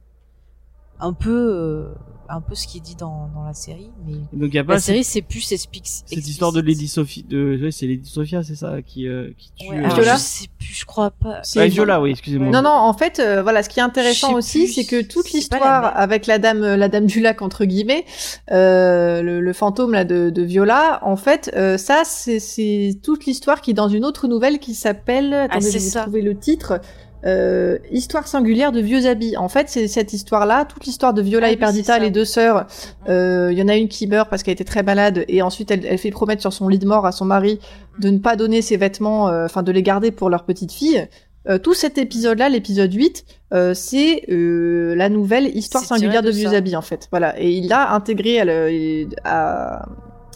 Un 1.02 1.14
peu, 1.14 1.30
euh, 1.32 1.94
un 2.30 2.40
peu 2.40 2.56
ce 2.56 2.65
qui 2.68 2.78
est 2.78 2.82
dit 2.82 2.95
dans, 2.95 3.28
dans 3.36 3.44
la 3.44 3.53
série, 3.53 3.90
mais 4.07 4.14
donc 4.32 4.49
il 4.52 4.56
y 4.56 4.60
a 4.60 4.64
pas 4.64 4.76
la 4.76 4.80
série 4.80 5.03
c'est 5.03 5.22
plus 5.22 5.52
explique. 5.52 5.86
cette 5.86 6.26
histoire 6.26 6.53
de 6.53 6.61
Lady 6.61 6.88
Sophie 6.88 7.23
de 7.23 7.60
ouais, 7.61 7.72
c'est 7.72 7.88
Lady 7.88 8.07
Sophia 8.10 8.41
c'est 8.41 8.56
ça 8.56 8.82
qui 8.82 9.06
euh, 9.07 9.32
qui 9.38 9.52
tue. 9.60 9.68
Ouais, 9.69 9.80
euh, 9.80 9.84
alors, 9.84 9.95
Viola 9.95 10.14
je 10.15 10.19
sais 10.22 10.48
plus, 10.57 10.73
je 10.73 10.86
crois 10.86 11.11
pas. 11.11 11.40
C'est- 11.44 11.60
Ouais, 11.60 11.68
Viola 11.68 11.99
oui 11.99 12.11
excusez-moi. 12.11 12.49
non 12.49 12.61
non 12.61 12.69
en 12.69 12.94
fait 12.94 13.19
euh, 13.19 13.41
voilà 13.44 13.64
ce 13.64 13.69
qui 13.69 13.80
est 13.80 13.84
intéressant 13.84 14.34
aussi 14.36 14.69
c'est 14.69 14.86
que 14.86 15.02
toute 15.02 15.26
la 15.34 15.38
l'histoire 15.40 15.98
avec 15.98 16.26
la 16.26 16.40
dame 16.40 16.61
la 16.76 16.88
dame 16.88 17.06
du 17.07 17.19
lac 17.19 17.41
entre 17.41 17.65
guillemets 17.65 18.06
euh, 18.52 19.22
le, 19.22 19.41
le 19.41 19.53
fantôme 19.53 19.91
là 19.91 20.06
de, 20.06 20.30
de 20.30 20.41
Viola 20.41 20.99
en 21.03 21.18
fait 21.18 21.52
euh, 21.57 21.78
ça 21.78 22.03
c'est 22.06 22.40
c'est 22.40 22.98
toute 23.03 23.26
l'histoire 23.26 23.60
qui 23.60 23.72
est 23.72 23.73
dans 23.73 23.90
une 23.90 24.06
autre 24.06 24.28
nouvelle 24.30 24.60
qui 24.60 24.73
s'appelle 24.73 25.34
attendez 25.34 25.49
Ah, 25.57 25.60
c'est 25.61 25.80
je 25.80 25.84
vais 25.84 25.90
ça. 25.90 26.02
trouver 26.03 26.22
le 26.22 26.38
titre 26.38 26.80
euh, 27.26 27.77
histoire 27.91 28.27
singulière 28.27 28.72
de 28.72 28.80
vieux 28.80 29.06
habits. 29.06 29.38
En 29.38 29.48
fait, 29.49 29.69
c'est 29.69 29.88
cette 29.88 30.14
histoire-là, 30.14 30.65
toute 30.65 30.85
l'histoire 30.85 31.14
de 31.14 31.22
Viola 31.22 31.48
Ah 31.48 31.52
et 31.52 31.53
oui, 31.53 31.60
Perdita, 31.60 31.99
les 31.99 32.10
deux 32.11 32.26
sœurs. 32.26 32.65
euh, 33.10 33.49
Il 33.52 33.57
y 33.57 33.61
en 33.61 33.68
a 33.68 33.76
une 33.76 33.88
qui 33.88 34.07
meurt 34.07 34.30
parce 34.30 34.43
qu'elle 34.43 34.53
était 34.53 34.64
très 34.64 34.84
malade, 34.84 35.26
et 35.27 35.41
ensuite 35.41 35.69
elle, 35.72 35.85
elle 35.85 35.98
fait 35.98 36.11
promettre 36.11 36.41
sur 36.41 36.52
son 36.53 36.68
lit 36.68 36.80
de 36.80 36.88
mort 36.88 37.06
à 37.06 37.11
son 37.11 37.26
mari 37.26 37.60
de 37.99 38.10
ne 38.10 38.18
pas 38.19 38.35
donner 38.35 38.61
ses 38.61 38.77
vêtements, 38.77 39.30
euh, 39.30 39.45
enfin 39.45 39.64
de 39.64 39.72
les 39.72 39.84
garder 39.84 40.11
pour 40.11 40.30
leur 40.30 40.43
petite 40.45 40.72
fille. 40.72 41.07
Euh, 41.49 41.57
tout 41.57 41.73
cet 41.73 41.98
épisode-là, 41.98 42.49
l'épisode 42.49 42.93
8, 42.93 43.26
euh, 43.53 43.73
c'est 43.73 44.23
euh, 44.30 44.93
la 44.95 45.10
nouvelle 45.10 45.48
histoire 45.57 45.84
singulière 45.84 46.22
de, 46.22 46.27
de 46.27 46.31
vieux 46.35 46.49
habits 46.57 46.76
en 46.76 46.84
fait. 46.84 47.07
Voilà, 47.11 47.39
et 47.41 47.49
il 47.52 47.68
l'a 47.68 47.93
intégré 47.93 48.39
à, 48.39 48.45
le- 48.45 49.07
à, 49.23 49.85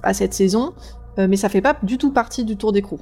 à 0.02 0.14
cette 0.16 0.34
saison, 0.34 0.74
euh, 1.20 1.28
mais 1.30 1.36
ça 1.38 1.48
fait 1.50 1.62
pas 1.62 1.76
du 1.84 1.98
tout 2.00 2.12
partie 2.12 2.44
du 2.44 2.58
tour 2.58 2.72
d'écrou. 2.72 3.00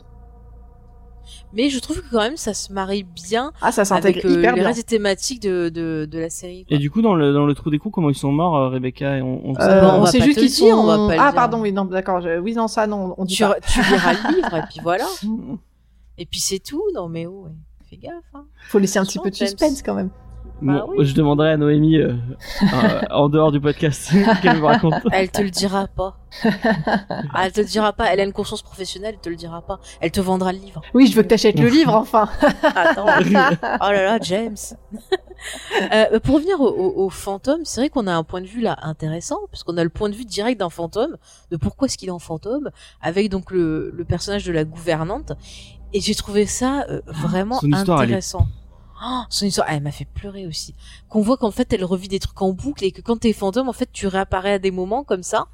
Mais 1.53 1.69
je 1.69 1.79
trouve 1.79 2.01
que 2.01 2.09
quand 2.11 2.19
même 2.19 2.37
ça 2.37 2.53
se 2.53 2.71
marie 2.73 3.03
bien 3.03 3.51
Ah, 3.61 3.71
ça 3.71 3.85
s'intègre 3.85 4.19
avec 4.19 4.25
euh, 4.25 4.39
hyper 4.39 4.53
les 4.55 4.59
bien. 4.61 4.67
restes 4.69 4.87
thématiques 4.87 5.41
de, 5.41 5.69
de, 5.69 6.07
de 6.09 6.19
la 6.19 6.29
série. 6.29 6.65
quoi. 6.65 6.75
Et 6.75 6.79
du 6.79 6.89
coup 6.91 7.01
dans 7.01 7.15
le 7.15 7.33
dans 7.33 7.45
le 7.45 7.53
trou 7.55 7.69
d'écou 7.69 7.89
comment 7.89 8.09
ils 8.09 8.15
sont 8.15 8.31
morts 8.31 8.55
euh, 8.55 8.69
Rebecca 8.69 9.17
et 9.17 9.21
on, 9.21 9.41
on 9.49 9.55
Euh, 9.59 10.05
sait 10.05 10.21
juste 10.21 10.39
qu'ici, 10.39 10.63
dire, 10.63 10.77
on... 10.77 10.83
va 10.85 10.97
pas 10.97 11.13
ah 11.23 11.25
dire. 11.31 11.35
pardon, 11.35 11.61
oui 11.61 11.71
non, 11.71 11.85
d'accord, 11.85 12.21
je- 12.21 12.39
oui 12.39 12.53
non 12.53 12.67
ça 12.67 12.87
non, 12.87 13.15
on 13.17 13.25
dit 13.25 13.35
tu, 13.35 13.43
pas. 13.43 13.55
tu 13.61 13.79
liras 13.81 14.13
le 14.13 14.35
livre 14.35 14.55
et 14.55 14.61
puis 14.69 14.79
voilà. 14.83 15.05
Et 16.17 16.25
puis 16.25 16.39
c'est 16.39 16.59
tout. 16.59 16.83
Non 16.93 17.07
mais 17.09 17.25
oh, 17.25 17.45
ouais. 17.45 17.51
fais 17.89 17.97
gaffe. 17.97 18.13
Hein. 18.33 18.45
Faut 18.69 18.79
laisser 18.79 18.99
un 18.99 19.05
petit 19.05 19.19
peu 19.19 19.29
de 19.29 19.35
suspense 19.35 19.81
quand 19.81 19.93
même. 19.95 20.09
Bah 20.63 20.85
Bon, 20.87 21.03
Je 21.03 21.13
demanderai 21.13 21.51
à 21.51 21.57
Noémie 21.57 21.97
euh, 21.97 22.13
euh, 22.73 23.01
en 23.11 23.29
dehors 23.29 23.51
du 23.51 23.59
podcast 23.61 24.11
qu'elle 24.41 24.57
me 24.59 24.65
raconte. 24.65 24.93
Elle 25.11 25.29
te 25.31 25.41
le 25.41 25.49
dira 25.49 25.87
pas. 25.87 26.17
Ah, 27.33 27.45
elle 27.45 27.51
te 27.51 27.61
le 27.61 27.67
dira 27.67 27.93
pas. 27.93 28.05
Elle 28.11 28.19
a 28.19 28.23
une 28.23 28.33
conscience 28.33 28.61
professionnelle, 28.61 29.15
elle 29.15 29.21
te 29.21 29.29
le 29.29 29.35
dira 29.35 29.61
pas. 29.61 29.79
Elle 30.01 30.11
te 30.11 30.19
vendra 30.21 30.51
le 30.53 30.59
livre. 30.59 30.81
Oui, 30.93 31.07
je 31.07 31.15
veux 31.15 31.23
que 31.23 31.27
t'achètes 31.27 31.59
le 31.59 31.67
livre, 31.69 31.93
enfin. 31.93 32.29
Attends. 32.63 33.05
oh 33.07 33.91
là 33.91 34.03
là, 34.03 34.17
James. 34.21 34.55
euh, 35.93 36.19
pour 36.19 36.35
revenir 36.35 36.59
au, 36.61 36.67
au, 36.69 37.05
au 37.05 37.09
fantôme, 37.09 37.61
c'est 37.65 37.81
vrai 37.81 37.89
qu'on 37.89 38.07
a 38.07 38.13
un 38.13 38.23
point 38.23 38.41
de 38.41 38.47
vue 38.47 38.61
là 38.61 38.77
intéressant, 38.81 39.39
parce 39.51 39.63
qu'on 39.63 39.77
a 39.77 39.83
le 39.83 39.89
point 39.89 40.09
de 40.09 40.15
vue 40.15 40.25
direct 40.25 40.59
d'un 40.59 40.69
fantôme, 40.69 41.17
de 41.51 41.57
pourquoi 41.57 41.87
est-ce 41.87 41.97
qu'il 41.97 42.07
est 42.07 42.11
en 42.11 42.19
fantôme, 42.19 42.69
avec 43.01 43.29
donc 43.29 43.51
le, 43.51 43.91
le 43.95 44.05
personnage 44.05 44.45
de 44.45 44.51
la 44.53 44.63
gouvernante. 44.63 45.33
Et 45.93 45.99
j'ai 46.01 46.15
trouvé 46.15 46.45
ça 46.47 46.85
euh, 46.89 47.01
vraiment 47.07 47.59
Son 47.59 47.67
histoire, 47.71 47.99
elle 48.01 48.09
est- 48.09 48.13
intéressant. 48.13 48.47
Oh, 49.05 49.21
son 49.29 49.45
histoire, 49.45 49.67
elle 49.69 49.81
m'a 49.81 49.91
fait 49.91 50.05
pleurer 50.05 50.45
aussi. 50.47 50.73
Qu'on 51.09 51.21
voit 51.21 51.37
qu'en 51.37 51.51
fait, 51.51 51.71
elle 51.73 51.83
revit 51.85 52.07
des 52.07 52.19
trucs 52.19 52.41
en 52.41 52.51
boucle 52.53 52.83
et 52.83 52.91
que 52.91 53.01
quand 53.01 53.17
t'es 53.17 53.33
fantôme, 53.33 53.69
en 53.69 53.73
fait, 53.73 53.89
tu 53.91 54.07
réapparais 54.07 54.53
à 54.53 54.59
des 54.59 54.71
moments 54.71 55.03
comme 55.03 55.23
ça. 55.23 55.47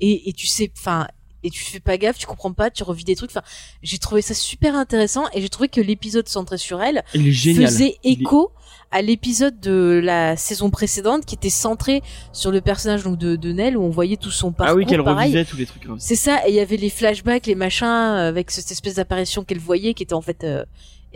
Et, 0.00 0.28
et 0.28 0.32
tu 0.32 0.46
sais, 0.46 0.70
enfin, 0.76 1.06
et 1.42 1.50
tu 1.50 1.62
fais 1.62 1.80
pas 1.80 1.96
gaffe, 1.96 2.18
tu 2.18 2.26
comprends 2.26 2.52
pas, 2.52 2.70
tu 2.70 2.82
revis 2.82 3.04
des 3.04 3.14
trucs. 3.16 3.30
Enfin, 3.30 3.42
j'ai 3.82 3.98
trouvé 3.98 4.20
ça 4.20 4.34
super 4.34 4.74
intéressant 4.74 5.24
et 5.32 5.40
j'ai 5.40 5.48
trouvé 5.48 5.68
que 5.68 5.80
l'épisode 5.80 6.28
centré 6.28 6.58
sur 6.58 6.82
elle 6.82 7.02
faisait 7.12 7.96
est- 8.02 8.10
écho 8.20 8.50
à 8.90 9.00
l'épisode 9.02 9.58
de 9.60 10.00
la 10.02 10.36
saison 10.36 10.70
précédente 10.70 11.24
qui 11.24 11.34
était 11.34 11.50
centré 11.50 12.02
sur 12.32 12.50
le 12.50 12.60
personnage 12.60 13.02
donc 13.04 13.18
de, 13.18 13.36
de 13.36 13.52
Nell 13.52 13.76
où 13.76 13.82
on 13.82 13.90
voyait 13.90 14.16
tout 14.16 14.30
son 14.30 14.52
parcours. 14.52 14.74
Ah 14.74 14.76
oui, 14.76 14.86
qu'elle 14.86 15.00
revisait 15.00 15.44
tous 15.44 15.56
les 15.56 15.66
trucs. 15.66 15.84
ça. 15.84 15.90
C'est 15.98 16.16
ça, 16.16 16.46
et 16.46 16.50
il 16.50 16.54
y 16.56 16.60
avait 16.60 16.76
les 16.76 16.90
flashbacks, 16.90 17.46
les 17.46 17.54
machins, 17.54 17.86
euh, 17.86 18.28
avec 18.28 18.50
cette 18.50 18.70
espèce 18.70 18.94
d'apparition 18.94 19.44
qu'elle 19.44 19.58
voyait, 19.58 19.94
qui 19.94 20.02
était 20.02 20.14
en 20.14 20.20
fait 20.22 20.44
euh, 20.44 20.64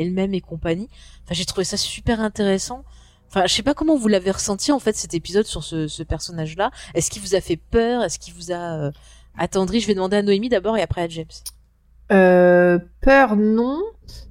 elle-même 0.01 0.35
et 0.35 0.41
compagnie. 0.41 0.89
Enfin, 1.25 1.35
j'ai 1.35 1.45
trouvé 1.45 1.65
ça 1.65 1.77
super 1.77 2.21
intéressant. 2.21 2.85
Enfin, 3.29 3.47
je 3.47 3.55
sais 3.55 3.63
pas 3.63 3.75
comment 3.75 3.97
vous 3.97 4.09
l'avez 4.09 4.33
ressenti 4.33 4.73
en 4.73 4.81
fait 4.81 4.97
cet 4.97 5.15
épisode 5.15 5.47
sur 5.47 5.63
ce, 5.63 6.03
personnage-là. 6.03 6.71
Est-ce 6.95 7.11
qu'il 7.11 7.23
vous 7.23 7.37
a 7.37 7.41
fait 7.41 7.57
peur? 7.57 8.03
Est-ce 8.03 8.19
qu'il 8.19 8.35
vous 8.35 8.51
a 8.51 8.87
euh, 8.87 8.91
attendri? 9.39 9.81
Je 9.81 9.87
vais 9.87 9.95
demander 9.95 10.17
à 10.17 10.23
Noémie 10.23 10.49
d'abord 10.49 10.77
et 10.77 10.83
après 10.83 11.03
à 11.03 11.09
James. 11.09 11.27
Euh, 12.11 12.81
peur, 13.01 13.37
non. 13.37 13.81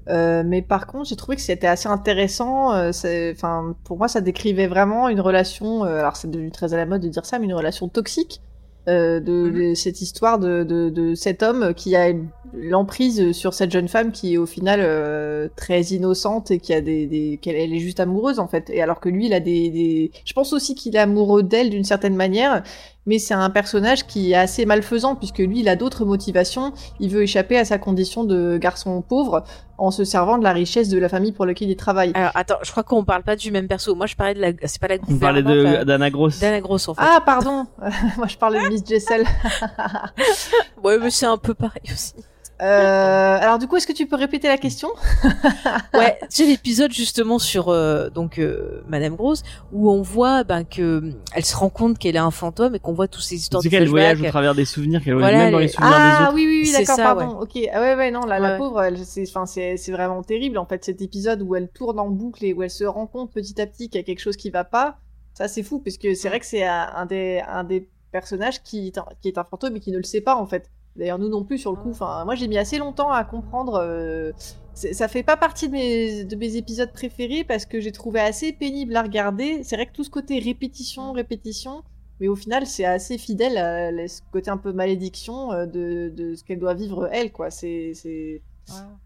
Euh, 0.09 0.43
mais 0.45 0.61
par 0.61 0.85
contre, 0.85 1.07
j'ai 1.07 1.15
trouvé 1.15 1.37
que 1.37 1.41
c'était 1.41 1.67
assez 1.67 1.87
intéressant. 1.87 2.73
Enfin, 2.89 3.73
pour 3.85 3.97
moi, 3.97 4.09
ça 4.09 4.19
décrivait 4.19 4.67
vraiment 4.67 5.07
une 5.07 5.21
relation. 5.21 5.83
alors, 5.83 6.17
c'est 6.17 6.29
devenu 6.29 6.51
très 6.51 6.73
à 6.73 6.77
la 6.77 6.85
mode 6.85 7.01
de 7.01 7.07
dire 7.07 7.25
ça, 7.25 7.39
mais 7.39 7.45
une 7.45 7.53
relation 7.53 7.87
toxique. 7.87 8.41
Euh, 8.89 9.19
de, 9.19 9.31
Mhm. 9.49 9.69
de 9.69 9.73
cette 9.75 10.01
histoire 10.01 10.39
de, 10.39 10.63
de, 10.63 10.89
de 10.89 11.15
cet 11.15 11.43
homme 11.43 11.73
qui 11.75 11.95
a 11.95 12.11
l'emprise 12.53 13.31
sur 13.33 13.53
cette 13.53 13.71
jeune 13.71 13.87
femme 13.87 14.11
qui 14.11 14.33
est 14.33 14.37
au 14.37 14.45
final 14.47 14.79
euh, 14.83 15.47
très 15.55 15.81
innocente 15.81 16.51
et 16.51 16.59
qui 16.59 16.73
a 16.73 16.81
des, 16.81 17.05
des 17.05 17.37
qu'elle 17.41 17.55
elle 17.55 17.73
est 17.73 17.79
juste 17.79 17.99
amoureuse 17.99 18.39
en 18.39 18.47
fait 18.47 18.69
et 18.71 18.81
alors 18.81 18.99
que 18.99 19.09
lui 19.09 19.27
il 19.27 19.33
a 19.33 19.39
des, 19.39 19.69
des... 19.69 20.11
je 20.25 20.33
pense 20.33 20.51
aussi 20.53 20.73
qu'il 20.75 20.95
est 20.95 20.99
amoureux 20.99 21.43
d'elle 21.43 21.69
d'une 21.69 21.83
certaine 21.83 22.15
manière 22.15 22.63
mais 23.09 23.19
c'est 23.19 23.33
un 23.33 23.49
personnage 23.49 24.05
qui 24.07 24.31
est 24.31 24.35
assez 24.35 24.65
malfaisant 24.65 25.15
puisque 25.15 25.39
lui 25.39 25.59
il 25.61 25.67
a 25.67 25.75
d'autres 25.75 26.05
motivations 26.05 26.71
il 26.99 27.09
veut 27.09 27.23
échapper 27.23 27.57
à 27.57 27.65
sa 27.65 27.77
condition 27.79 28.23
de 28.23 28.57
garçon 28.57 29.01
pauvre 29.01 29.43
en 29.79 29.91
se 29.91 30.03
servant 30.03 30.37
de 30.37 30.43
la 30.43 30.51
richesse 30.53 30.89
de 30.89 30.97
la 30.99 31.09
famille 31.09 31.31
pour 31.31 31.45
laquelle 31.45 31.69
il 31.69 31.75
travaille. 31.77 32.11
Alors 32.13 32.31
attends, 32.35 32.57
je 32.63 32.69
crois 32.71 32.83
qu'on 32.83 33.03
parle 33.05 33.23
pas 33.23 33.37
du 33.37 33.49
même 33.49 33.67
perso. 33.69 33.95
Moi, 33.95 34.07
je 34.07 34.15
parlais 34.17 34.33
de 34.33 34.41
la, 34.41 34.51
c'est 34.65 34.79
pas 34.81 34.89
la 34.89 34.97
On 35.09 35.15
parlait 35.17 35.41
de 35.41 35.53
la- 35.53 35.85
d'Anna 35.85 36.09
Gross. 36.09 36.37
d'Anna 36.39 36.59
Gross 36.59 36.87
en 36.89 36.93
fait. 36.95 37.01
Ah 37.03 37.21
pardon, 37.25 37.65
moi 38.17 38.27
je 38.27 38.37
parlais 38.37 38.61
de 38.61 38.67
Miss 38.67 38.83
Jessel. 38.85 39.25
Ouais, 40.83 40.97
mais 40.99 41.09
c'est 41.09 41.25
un 41.25 41.37
peu 41.37 41.53
pareil 41.53 41.81
aussi. 41.91 42.13
Euh, 42.61 43.37
alors 43.39 43.57
du 43.57 43.67
coup, 43.67 43.77
est-ce 43.77 43.87
que 43.87 43.93
tu 43.93 44.05
peux 44.05 44.15
répéter 44.17 44.47
la 44.47 44.57
question? 44.57 44.89
Ouais, 45.93 46.19
c'est 46.29 46.45
l'épisode 46.45 46.91
justement 46.91 47.39
sur 47.39 47.69
euh, 47.69 48.09
donc 48.09 48.37
euh, 48.37 48.81
Madame 48.87 49.15
Grosse 49.15 49.43
où 49.71 49.89
on 49.91 50.01
voit 50.01 50.43
ben 50.43 50.63
que 50.63 51.11
elle 51.33 51.45
se 51.45 51.55
rend 51.55 51.69
compte 51.69 51.97
qu'elle 51.97 52.15
est 52.15 52.19
un 52.19 52.31
fantôme 52.31 52.75
et 52.75 52.79
qu'on 52.79 52.93
voit 52.93 53.07
tous 53.07 53.21
ces 53.21 53.35
histoires 53.35 53.61
C'est 53.63 53.69
de 53.69 53.77
qu'elle 53.77 53.87
voyage 53.87 54.21
au 54.21 54.25
travers 54.27 54.55
des 54.55 54.65
souvenirs, 54.65 55.01
qu'elle 55.03 55.13
Voilà, 55.15 55.29
voyage 55.29 55.43
même 55.45 55.51
dans 55.53 55.59
les- 55.59 55.65
les 55.65 55.71
souvenirs 55.71 55.91
des 55.97 56.03
Ah 56.03 56.23
autres. 56.23 56.33
oui 56.35 56.45
oui, 56.47 56.59
oui 56.61 56.67
C'est 56.67 56.83
d'accord 56.83 56.97
pardon. 57.17 57.39
Ok 57.39 57.57
ah 57.73 57.81
ouais 57.81 57.95
ouais 57.95 58.11
non 58.11 58.25
la, 58.25 58.39
la 58.39 58.51
Ouais. 58.53 58.57
pauvre 58.57 58.81
elle 58.83 59.05
c'est 59.05 59.23
enfin 59.27 59.45
c'est 59.45 59.77
c'est 59.77 59.91
vraiment 59.91 60.21
terrible 60.23 60.57
en 60.57 60.65
fait 60.65 60.83
cet 60.83 61.01
épisode 61.01 61.41
où 61.41 61.55
elle 61.55 61.69
tourne 61.69 61.99
en 61.99 62.09
boucle 62.09 62.43
et 62.45 62.53
où 62.53 62.63
elle 62.63 62.69
se 62.69 62.83
rend 62.83 63.07
compte 63.07 63.31
petit 63.33 63.59
à 63.61 63.65
petit 63.67 63.89
qu'il 63.89 63.99
y 63.99 64.03
a 64.03 64.05
quelque 64.05 64.21
chose 64.21 64.37
qui 64.37 64.49
va 64.49 64.63
pas. 64.63 64.97
Ça 65.33 65.47
c'est 65.47 65.63
fou 65.63 65.79
parce 65.79 65.97
que 65.97 66.13
c'est 66.13 66.27
vrai 66.29 66.39
que 66.39 66.45
c'est 66.45 66.63
un, 66.65 67.05
des 67.05 67.41
un 67.47 67.63
des 67.63 67.87
personnages 68.11 68.61
qui 68.63 68.87
est 68.87 68.97
un, 68.97 69.05
qui 69.21 69.27
est 69.29 69.37
un 69.37 69.43
fantôme 69.43 69.75
et 69.75 69.79
qui 69.79 69.91
ne 69.91 69.97
le 69.97 70.03
sait 70.03 70.21
pas 70.21 70.35
en 70.35 70.45
fait. 70.45 70.69
D'ailleurs 70.99 71.19
nous 71.19 71.29
non 71.29 71.43
plus 71.43 71.57
sur 71.57 71.71
le 71.71 71.77
coup. 71.77 71.91
Enfin 71.91 72.25
moi 72.25 72.35
j'ai 72.35 72.47
mis 72.47 72.57
assez 72.57 72.77
longtemps 72.77 73.11
à 73.11 73.23
comprendre. 73.23 73.75
euh, 73.81 74.31
ça 74.73 75.07
fait 75.09 75.23
pas 75.23 75.35
partie 75.37 75.67
de 75.67 75.73
mes, 75.73 76.23
de 76.25 76.35
mes 76.37 76.55
épisodes 76.55 76.91
préférés 76.93 77.43
parce 77.43 77.65
que 77.65 77.79
j'ai 77.81 77.91
trouvé 77.91 78.19
assez 78.21 78.53
pénible 78.53 78.95
à 78.95 79.01
regarder. 79.03 79.63
C'est 79.63 79.75
vrai 79.75 79.85
que 79.87 79.91
tout 79.93 80.03
ce 80.05 80.09
côté 80.09 80.39
répétition, 80.39 81.11
répétition, 81.11 81.83
mais 82.19 82.27
au 82.29 82.35
final, 82.35 82.65
c'est 82.65 82.85
assez 82.85 83.17
fidèle 83.17 83.57
à 83.57 84.07
ce 84.07 84.21
côté 84.31 84.49
un 84.49 84.57
peu 84.57 84.71
malédiction 84.73 85.51
euh, 85.51 85.65
de, 85.65 86.09
de 86.15 86.35
ce 86.35 86.43
qu'elle 86.45 86.59
doit 86.59 86.75
vivre 86.75 87.09
elle, 87.11 87.31
quoi. 87.31 87.49
C'est 87.51 87.93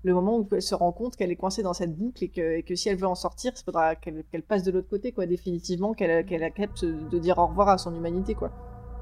le 0.04 0.14
moment 0.14 0.38
où 0.40 0.48
elle 0.52 0.62
se 0.62 0.76
rend 0.76 0.92
compte 0.92 1.16
qu'elle 1.16 1.32
est 1.32 1.36
coincée 1.38 1.64
dans 1.64 1.74
cette 1.74 1.96
boucle 1.96 2.24
et 2.24 2.30
que, 2.30 2.58
et 2.58 2.64
que 2.64 2.76
si 2.76 2.90
elle 2.90 2.98
veut 2.98 3.08
en 3.08 3.16
sortir, 3.16 3.54
il 3.56 3.64
faudra 3.64 3.96
qu'elle 3.96 4.44
passe 4.48 4.64
de 4.64 4.72
l'autre 4.72 4.90
côté, 4.90 5.12
quoi, 5.14 5.26
définitivement, 5.26 5.94
qu'elle 5.94 6.26
qu'elle 6.26 6.44
accepte 6.44 6.86
de 6.86 7.20
dire 7.20 7.38
au 7.38 7.48
revoir 7.48 7.70
à 7.70 7.78
son 7.78 7.94
humanité, 7.96 8.36
quoi. 8.36 8.54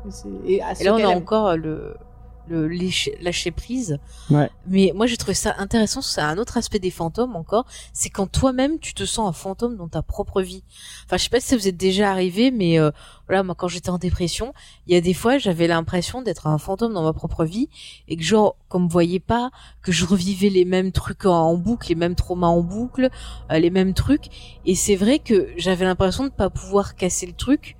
Et, 0.05 0.55
et 0.55 0.61
à 0.63 0.73
Et 0.79 0.83
là, 0.83 0.95
on 0.95 1.03
a 1.03 1.07
aime. 1.07 1.17
encore 1.17 1.55
le, 1.57 1.95
le 2.47 2.67
lâcher, 2.67 3.17
lâcher 3.21 3.51
prise. 3.51 3.99
Ouais. 4.29 4.49
Mais 4.67 4.91
moi, 4.95 5.07
j'ai 5.07 5.17
trouvé 5.17 5.33
ça 5.33 5.55
intéressant. 5.57 6.01
C'est 6.01 6.21
un 6.21 6.37
autre 6.37 6.57
aspect 6.57 6.79
des 6.79 6.91
fantômes 6.91 7.35
encore. 7.35 7.65
C'est 7.93 8.09
quand 8.09 8.27
toi-même, 8.27 8.79
tu 8.79 8.93
te 8.93 9.05
sens 9.05 9.29
un 9.29 9.33
fantôme 9.33 9.77
dans 9.77 9.87
ta 9.87 10.01
propre 10.01 10.41
vie. 10.41 10.63
Enfin, 11.05 11.17
je 11.17 11.23
sais 11.23 11.29
pas 11.29 11.39
si 11.39 11.47
ça 11.47 11.57
vous 11.57 11.67
est 11.67 11.71
déjà 11.71 12.11
arrivé, 12.11 12.51
mais 12.51 12.79
euh, 12.79 12.91
voilà, 13.27 13.43
moi, 13.43 13.55
quand 13.55 13.67
j'étais 13.67 13.89
en 13.89 13.97
dépression, 13.97 14.53
il 14.87 14.93
y 14.93 14.97
a 14.97 15.01
des 15.01 15.13
fois, 15.13 15.37
j'avais 15.37 15.67
l'impression 15.67 16.21
d'être 16.21 16.47
un 16.47 16.57
fantôme 16.57 16.93
dans 16.93 17.03
ma 17.03 17.13
propre 17.13 17.45
vie 17.45 17.69
et 18.07 18.17
que 18.17 18.23
genre, 18.23 18.55
qu'on 18.69 18.79
me 18.79 18.89
voyait 18.89 19.19
pas, 19.19 19.51
que 19.81 19.91
je 19.91 20.05
revivais 20.05 20.49
les 20.49 20.65
mêmes 20.65 20.91
trucs 20.91 21.25
en, 21.25 21.55
boucle, 21.55 21.89
les 21.89 21.95
mêmes 21.95 22.15
traumas 22.15 22.47
en 22.47 22.61
boucle, 22.61 23.09
euh, 23.51 23.59
les 23.59 23.69
mêmes 23.69 23.93
trucs. 23.93 24.57
Et 24.65 24.75
c'est 24.75 24.95
vrai 24.95 25.19
que 25.19 25.49
j'avais 25.57 25.85
l'impression 25.85 26.25
de 26.25 26.29
pas 26.29 26.49
pouvoir 26.49 26.95
casser 26.95 27.25
le 27.25 27.33
truc. 27.33 27.77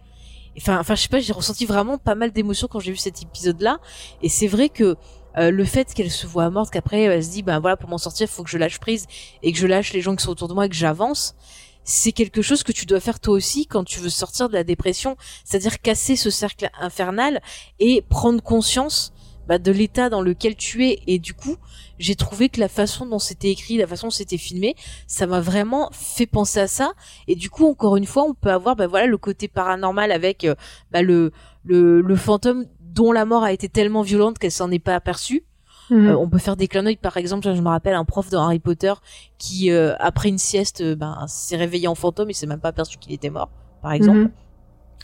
Enfin, 0.57 0.80
enfin, 0.80 0.95
je 0.95 1.03
sais 1.03 1.07
pas, 1.07 1.19
j'ai 1.19 1.34
ressenti 1.34 1.65
vraiment 1.65 1.98
pas 1.98 2.15
mal 2.15 2.32
d'émotions 2.32 2.68
quand 2.68 2.80
j'ai 2.80 2.91
vu 2.91 2.98
cet 2.98 3.22
épisode-là. 3.22 3.80
Et 4.22 4.30
c'est 4.30 4.48
vrai 4.48 4.69
que 4.69 4.95
euh, 5.38 5.49
le 5.52 5.64
fait 5.64 5.94
qu'elle 5.94 6.11
se 6.11 6.28
voit 6.28 6.49
morte, 6.49 6.72
qu'après 6.72 7.02
elle 7.03 7.23
se 7.23 7.30
dit, 7.30 7.41
ben 7.41 7.60
voilà, 7.60 7.78
pour 7.78 7.90
m'en 7.90 7.98
sortir, 7.98 8.28
faut 8.30 8.44
que 8.44 8.49
je 8.49 8.57
lâche 8.57 8.80
prise 8.80 9.07
et 9.44 9.52
que 9.52 9.57
je 9.57 9.68
lâche 9.68 9.94
les 9.94 10.02
gens 10.02 10.15
qui 10.15 10.23
sont 10.23 10.32
autour 10.32 10.48
de 10.48 10.53
moi 10.53 10.65
et 10.65 10.69
que 10.69 10.76
j'avance. 10.76 11.36
C'est 11.84 12.11
quelque 12.11 12.41
chose 12.41 12.64
que 12.64 12.72
tu 12.72 12.86
dois 12.86 12.99
faire 12.99 13.19
toi 13.19 13.34
aussi 13.34 13.65
quand 13.65 13.84
tu 13.84 13.99
veux 13.99 14.10
sortir 14.10 14.49
de 14.49 14.53
la 14.53 14.64
dépression, 14.64 15.15
c'est-à-dire 15.44 15.82
casser 15.82 16.15
ce 16.15 16.30
cercle 16.30 16.69
infernal 16.80 17.41
et 17.80 18.03
prendre 18.07 18.41
conscience 18.44 19.14
bah, 19.48 19.58
de 19.58 19.72
l'état 19.72 20.10
dans 20.10 20.22
lequel 20.22 20.56
tu 20.56 20.86
es. 20.88 21.00
Et 21.08 21.20
du 21.20 21.34
coup, 21.34 21.56
j'ai 22.00 22.16
trouvé 22.16 22.50
que 22.50 22.60
la 22.60 22.68
façon 22.68 23.06
dont 23.06 23.20
c'était 23.20 23.50
écrit, 23.50 23.78
la 23.78 23.88
façon 23.88 24.08
dont 24.08 24.12
c'était 24.12 24.38
filmé, 24.38 24.76
ça 25.08 25.28
m'a 25.28 25.42
vraiment 25.42 25.90
fait 25.92 26.26
penser 26.26 26.60
à 26.60 26.68
ça. 26.68 26.94
Et 27.28 27.36
du 27.36 27.50
coup, 27.50 27.68
encore 27.68 27.98
une 27.98 28.06
fois, 28.06 28.24
on 28.24 28.34
peut 28.34 28.52
avoir 28.52 28.76
bah, 28.76 28.88
voilà 28.88 29.08
le 29.08 29.18
côté 29.18 29.48
paranormal 29.48 30.12
avec 30.12 30.44
euh, 30.44 30.56
bah, 30.92 31.02
le, 31.02 31.32
le 31.64 32.02
le 32.02 32.16
fantôme 32.16 32.66
dont 32.80 33.12
la 33.12 33.26
mort 33.26 33.44
a 33.44 33.54
été 33.54 33.70
tellement 33.70 34.02
violente 34.02 34.38
qu'elle 34.38 34.52
s'en 34.52 34.72
est 34.72 34.80
pas 34.80 34.96
aperçue. 34.96 35.46
Mhm. 35.92 36.08
Euh, 36.08 36.18
on 36.18 36.30
peut 36.30 36.38
faire 36.38 36.56
des 36.56 36.68
clins 36.68 36.84
d'œil, 36.84 36.96
par 36.96 37.18
exemple, 37.18 37.54
je 37.54 37.62
me 37.62 37.68
rappelle 37.68 37.96
un 37.96 38.06
prof 38.06 38.30
dans 38.30 38.44
Harry 38.44 38.60
Potter 38.60 38.94
qui, 39.38 39.72
euh, 39.72 39.94
après 40.00 40.30
une 40.30 40.38
sieste, 40.38 40.82
euh, 40.82 40.96
ben, 40.96 41.26
s'est 41.28 41.58
réveillé 41.58 41.88
en 41.88 41.96
fantôme 41.96 42.30
et 42.30 42.34
s'est 42.34 42.48
même 42.48 42.62
pas 42.62 42.70
aperçu 42.70 42.98
qu'il 42.98 43.12
était 43.14 43.30
mort, 43.30 43.50
par 43.82 43.92
exemple. 43.92 44.20
Mhm. 44.20 44.32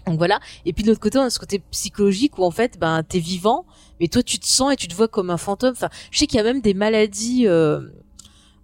Donc 0.07 0.17
voilà. 0.17 0.39
Et 0.65 0.73
puis 0.73 0.83
de 0.83 0.89
l'autre 0.89 1.01
côté, 1.01 1.17
on 1.19 1.23
a 1.23 1.29
ce 1.29 1.39
côté 1.39 1.59
psychologique 1.71 2.37
où 2.37 2.43
en 2.43 2.51
fait, 2.51 2.79
ben, 2.79 3.03
t'es 3.03 3.19
vivant, 3.19 3.65
mais 3.99 4.07
toi, 4.07 4.23
tu 4.23 4.39
te 4.39 4.47
sens 4.47 4.73
et 4.73 4.75
tu 4.75 4.87
te 4.87 4.95
vois 4.95 5.07
comme 5.07 5.29
un 5.29 5.37
fantôme. 5.37 5.73
Enfin, 5.73 5.89
je 6.11 6.19
sais 6.19 6.27
qu'il 6.27 6.37
y 6.37 6.39
a 6.39 6.43
même 6.43 6.61
des 6.61 6.73
maladies 6.73 7.47
euh, 7.47 7.81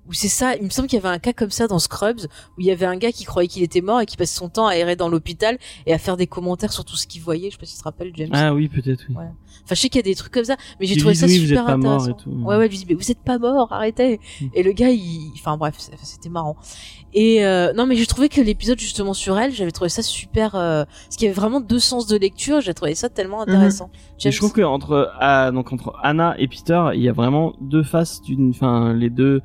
où 0.07 0.13
c'est 0.13 0.27
ça. 0.27 0.55
Il 0.55 0.63
me 0.63 0.69
semble 0.69 0.87
qu'il 0.87 0.97
y 0.97 1.05
avait 1.05 1.13
un 1.13 1.19
cas 1.19 1.33
comme 1.33 1.49
ça 1.49 1.67
dans 1.67 1.79
Scrubs 1.79 2.21
où 2.57 2.61
il 2.61 2.65
y 2.65 2.71
avait 2.71 2.85
un 2.85 2.97
gars 2.97 3.11
qui 3.11 3.23
croyait 3.23 3.47
qu'il 3.47 3.63
était 3.63 3.81
mort 3.81 4.01
et 4.01 4.05
qui 4.05 4.17
passait 4.17 4.37
son 4.37 4.49
temps 4.49 4.67
à 4.67 4.75
errer 4.75 4.95
dans 4.95 5.09
l'hôpital 5.09 5.57
et 5.85 5.93
à 5.93 5.97
faire 5.97 6.17
des 6.17 6.27
commentaires 6.27 6.73
sur 6.73 6.85
tout 6.85 6.95
ce 6.95 7.07
qu'il 7.07 7.21
voyait. 7.21 7.49
Je 7.49 7.55
sais 7.55 7.59
pas 7.59 7.65
si 7.65 7.75
tu 7.75 7.79
te 7.79 7.83
rappelles, 7.83 8.11
James. 8.15 8.29
Ah 8.33 8.53
oui, 8.53 8.67
peut-être, 8.67 9.05
oui. 9.09 9.15
Ouais. 9.15 9.29
Enfin, 9.63 9.75
je 9.75 9.81
sais 9.81 9.89
qu'il 9.89 9.99
y 9.99 10.03
a 10.03 10.09
des 10.09 10.15
trucs 10.15 10.33
comme 10.33 10.43
ça, 10.43 10.57
mais 10.79 10.87
j'ai 10.87 10.97
trouvé 10.97 11.15
ça 11.15 11.27
super 11.27 11.67
intéressant. 11.67 12.09
et 12.09 12.15
tout. 12.21 12.31
Ouais, 12.31 12.57
ouais, 12.57 12.69
je 12.69 12.77
dis, 12.77 12.85
mais 12.87 12.95
vous 12.95 13.11
êtes 13.11 13.21
pas 13.23 13.37
mort, 13.37 13.71
arrêtez. 13.71 14.19
Mm. 14.41 14.45
Et 14.53 14.63
le 14.63 14.71
gars, 14.73 14.89
il, 14.89 15.31
enfin 15.35 15.57
bref, 15.57 15.75
c'était 16.03 16.29
marrant. 16.29 16.57
Et 17.13 17.45
euh, 17.45 17.73
non, 17.73 17.85
mais 17.85 17.95
j'ai 17.95 18.07
trouvé 18.07 18.27
que 18.27 18.41
l'épisode 18.41 18.79
justement 18.79 19.13
sur 19.13 19.37
elle, 19.37 19.51
j'avais 19.51 19.71
trouvé 19.71 19.89
ça 19.89 20.01
super, 20.01 20.55
euh, 20.55 20.83
parce 20.85 21.15
qu'il 21.15 21.27
y 21.27 21.29
avait 21.29 21.39
vraiment 21.39 21.61
deux 21.61 21.79
sens 21.79 22.07
de 22.07 22.17
lecture. 22.17 22.59
J'ai 22.61 22.73
trouvé 22.73 22.95
ça 22.95 23.09
tellement 23.09 23.41
intéressant. 23.41 23.89
Mais 23.93 23.99
James 24.19 24.31
je 24.31 24.37
trouve 24.37 24.53
que 24.53 24.61
entre 24.61 25.11
ah, 25.19 25.51
donc 25.51 25.71
entre 25.71 25.95
Anna 26.01 26.35
et 26.39 26.47
Peter, 26.47 26.89
il 26.95 27.01
y 27.01 27.09
a 27.09 27.13
vraiment 27.13 27.53
deux 27.61 27.83
faces 27.83 28.21
d'une, 28.21 28.49
enfin 28.49 28.93
les 28.93 29.09
deux 29.09 29.41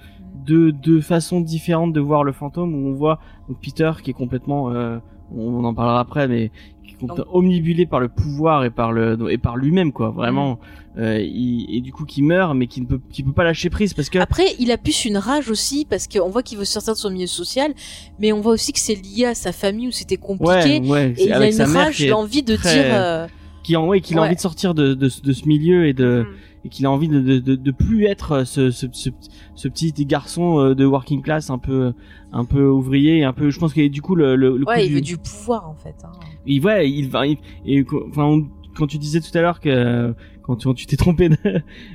deux 0.48 0.72
deux 0.72 1.00
façons 1.00 1.40
différentes 1.40 1.92
de 1.92 2.00
voir 2.00 2.24
le 2.24 2.32
fantôme 2.32 2.74
où 2.74 2.88
on 2.88 2.94
voit 2.94 3.18
Peter 3.62 3.92
qui 4.02 4.10
est 4.10 4.14
complètement 4.14 4.70
euh, 4.72 4.98
on, 5.36 5.62
en 5.64 5.74
parlera 5.74 6.00
après, 6.00 6.26
mais 6.26 6.50
qui 6.86 6.94
est 7.04 7.06
Donc- 7.06 7.20
omnibulé 7.30 7.84
par 7.86 8.00
le 8.00 8.08
pouvoir 8.08 8.64
et 8.64 8.70
par 8.70 8.90
le 8.92 9.16
et 9.30 9.36
par 9.38 9.56
lui-même 9.56 9.92
quoi. 9.92 10.08
Vraiment, 10.10 10.52
Mm. 10.96 11.00
euh, 11.00 11.20
il- 11.20 11.66
et 11.76 11.80
du 11.82 11.92
coup 11.92 12.04
qui 12.06 12.22
meurt, 12.22 12.56
mais 12.56 12.66
qui 12.66 12.80
ne 12.80 12.86
peut 12.86 13.00
qui 13.12 13.22
peut 13.22 13.32
pas 13.32 13.44
lâcher 13.44 13.68
prise 13.68 13.92
parce 13.94 14.08
que 14.10 14.18
Après, 14.18 14.46
il 14.58 14.70
a 14.72 14.78
plus 14.78 15.04
une 15.04 15.18
rage 15.18 15.50
aussi 15.50 15.86
parce 15.88 16.08
qu'on 16.08 16.30
voit 16.30 16.42
qu'il 16.42 16.56
veut 16.58 16.64
sortir 16.64 16.94
de 16.94 16.98
son 16.98 17.10
milieu 17.10 17.26
social, 17.26 17.72
mais 18.18 18.32
on 18.32 18.40
voit 18.40 18.52
aussi 18.52 18.72
que 18.72 18.80
c'est 18.80 18.94
lié 18.94 19.26
à 19.26 19.34
sa 19.34 19.52
famille 19.52 19.88
où 19.88 19.92
c'était 19.92 20.16
compliqué. 20.16 20.80
ouais 20.80 20.88
ouais, 20.88 21.14
Et 21.18 21.26
il 21.26 21.32
a 21.32 21.50
une 21.50 21.62
rage, 21.76 22.06
l'envie 22.06 22.42
de 22.42 22.56
très- 22.56 22.74
dire. 22.74 22.84
euh, 22.94 23.26
qui 23.64 23.76
en 23.76 23.86
ouais, 23.86 24.00
qu'il 24.00 24.16
a 24.18 24.22
envie 24.22 24.34
de 24.36 24.40
sortir 24.40 24.72
de, 24.72 24.94
de, 24.94 25.08
ce- 25.10 25.20
de 25.20 25.32
ce 25.34 25.46
milieu 25.46 25.86
et 25.86 25.92
de 25.92 26.24
Mm. 26.26 26.34
Et 26.64 26.68
qu'il 26.68 26.84
a 26.86 26.90
envie 26.90 27.08
de, 27.08 27.20
de, 27.20 27.54
de, 27.56 27.70
plus 27.70 28.04
être 28.06 28.44
ce, 28.44 28.70
ce, 28.70 28.86
ce, 28.92 29.10
ce 29.54 29.68
petit 29.68 29.92
garçon 30.06 30.58
euh, 30.60 30.74
de 30.74 30.84
working 30.84 31.22
class 31.22 31.50
un 31.50 31.58
peu 31.58 31.92
un 32.32 32.44
peu 32.44 32.66
ouvrier 32.68 33.22
un 33.24 33.32
peu 33.32 33.50
je 33.50 33.58
pense 33.58 33.72
que 33.72 33.86
du 33.88 34.02
coup 34.02 34.14
le, 34.14 34.34
le, 34.36 34.56
le 34.58 34.64
coup 34.64 34.70
Ouais, 34.70 34.84
il 34.84 34.88
du- 34.88 34.94
veut 34.96 35.00
du 35.00 35.16
pouvoir 35.18 35.68
en 35.68 35.74
fait. 35.74 35.94
hein. 36.04 36.10
il 36.46 36.64
ouais 36.64 36.90
il 36.90 37.08
va 37.08 37.26
il- 37.26 37.38
et 37.64 37.84
enfin 38.10 38.24
on- 38.24 38.48
quand 38.76 38.86
tu 38.86 38.98
disais 38.98 39.20
tout 39.20 39.36
à 39.36 39.40
l'heure 39.40 39.60
que 39.60 40.14
quand 40.42 40.56
tu, 40.74 40.86
t'es 40.86 40.96
trompé 40.96 41.28
de, 41.28 41.36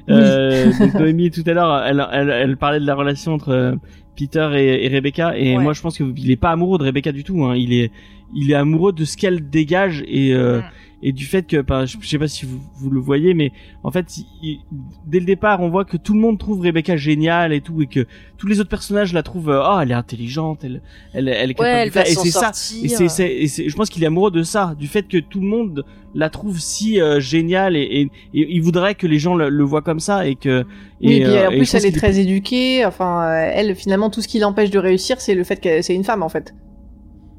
euh, 0.09 0.65
de 0.67 0.97
Noémie 0.99 1.31
tout 1.31 1.43
à 1.45 1.53
l'heure 1.53 1.83
elle, 1.85 2.05
elle 2.11 2.29
elle 2.29 2.57
parlait 2.57 2.79
de 2.79 2.85
la 2.85 2.95
relation 2.95 3.33
entre 3.33 3.49
euh, 3.49 3.75
Peter 4.15 4.49
et, 4.55 4.85
et 4.85 4.87
Rebecca 4.89 5.37
et 5.37 5.55
Ouais. 5.57 5.63
moi 5.63 5.73
je 5.73 5.81
pense 5.81 5.97
que 5.97 6.03
il 6.17 6.31
est 6.31 6.35
pas 6.35 6.51
amoureux 6.51 6.77
de 6.77 6.83
Rebecca 6.83 7.11
du 7.11 7.23
tout 7.23 7.43
hein. 7.45 7.55
il 7.55 7.73
est 7.73 7.91
il 8.35 8.51
est 8.51 8.55
amoureux 8.55 8.93
de 8.93 9.05
ce 9.05 9.15
qu'elle 9.17 9.49
dégage 9.49 10.03
et 10.07 10.33
euh, 10.33 10.59
Mm. 10.59 10.63
et 11.05 11.11
du 11.11 11.25
fait 11.25 11.45
que 11.45 11.61
enfin, 11.61 11.85
je, 11.85 11.97
je 11.99 12.07
sais 12.07 12.17
pas 12.17 12.27
si 12.27 12.45
vous, 12.45 12.59
vous 12.75 12.89
le 12.89 12.99
voyez 12.99 13.33
mais 13.33 13.51
en 13.83 13.91
fait 13.91 14.05
il- 14.41 14.59
dès 15.05 15.19
le 15.19 15.25
départ 15.25 15.59
on 15.61 15.69
voit 15.69 15.85
que 15.85 15.97
tout 15.97 16.13
le 16.13 16.19
monde 16.19 16.39
trouve 16.39 16.61
Rebecca 16.61 16.95
géniale 16.95 17.51
et 17.53 17.61
tout 17.61 17.81
et 17.81 17.87
que 17.87 18.05
tous 18.37 18.47
les 18.47 18.59
autres 18.59 18.69
personnages 18.69 19.13
la 19.13 19.21
trouvent 19.23 19.49
euh, 19.49 19.61
oh 19.69 19.79
elle 19.81 19.91
est 19.91 19.95
intelligente 19.95 20.63
elle 20.63 20.81
elle, 21.13 21.27
elle 21.27 21.51
est 21.51 21.53
capable 21.53 21.75
Ouais, 21.77 21.85
de 21.87 21.91
faire 21.91 22.07
et 22.07 22.15
c'est 22.15 22.31
ça 22.31 22.51
et 22.83 22.87
c'est, 22.87 23.09
c'est, 23.09 23.31
et 23.33 23.47
c'est- 23.47 23.67
je 23.69 23.75
pense 23.75 23.89
qu'il 23.89 24.03
est 24.03 24.07
amoureux 24.07 24.31
de 24.31 24.43
ça, 24.43 24.75
du 24.79 24.87
fait 24.87 25.07
que 25.07 25.17
tout 25.17 25.41
le 25.41 25.47
monde 25.47 25.85
la 26.15 26.29
trouve 26.29 26.59
si 26.59 27.01
euh, 27.01 27.19
géniale 27.19 27.75
et, 27.75 27.81
et, 27.81 28.01
et 28.39 28.47
il 28.55 28.61
voudrait 28.61 28.93
que 28.93 29.07
les 29.07 29.17
gens 29.17 29.33
le, 29.35 29.49
le 29.49 29.63
voient 29.63 29.81
comme 29.81 29.99
ça 29.99 30.27
et 30.27 30.35
que. 30.35 30.63
Et, 31.01 31.07
Oui, 31.07 31.13
et 31.15 31.23
puis 31.23 31.31
euh, 31.31 31.47
en 31.47 31.49
plus 31.49 31.73
elle 31.73 31.85
est 31.85 31.89
qu'il 31.91 31.97
très 31.97 32.19
éduquée. 32.19 32.85
Enfin, 32.85 33.23
euh, 33.23 33.49
elle 33.51 33.75
finalement 33.75 34.02
tout 34.09 34.21
ce 34.21 34.27
qui 34.27 34.39
l'empêche 34.39 34.69
de 34.71 34.79
réussir, 34.79 35.19
c'est 35.21 35.35
le 35.35 35.43
fait 35.43 35.57
que 35.61 35.81
c'est 35.81 35.95
une 35.95 36.03
femme 36.03 36.23
en 36.23 36.29
fait. 36.29 36.53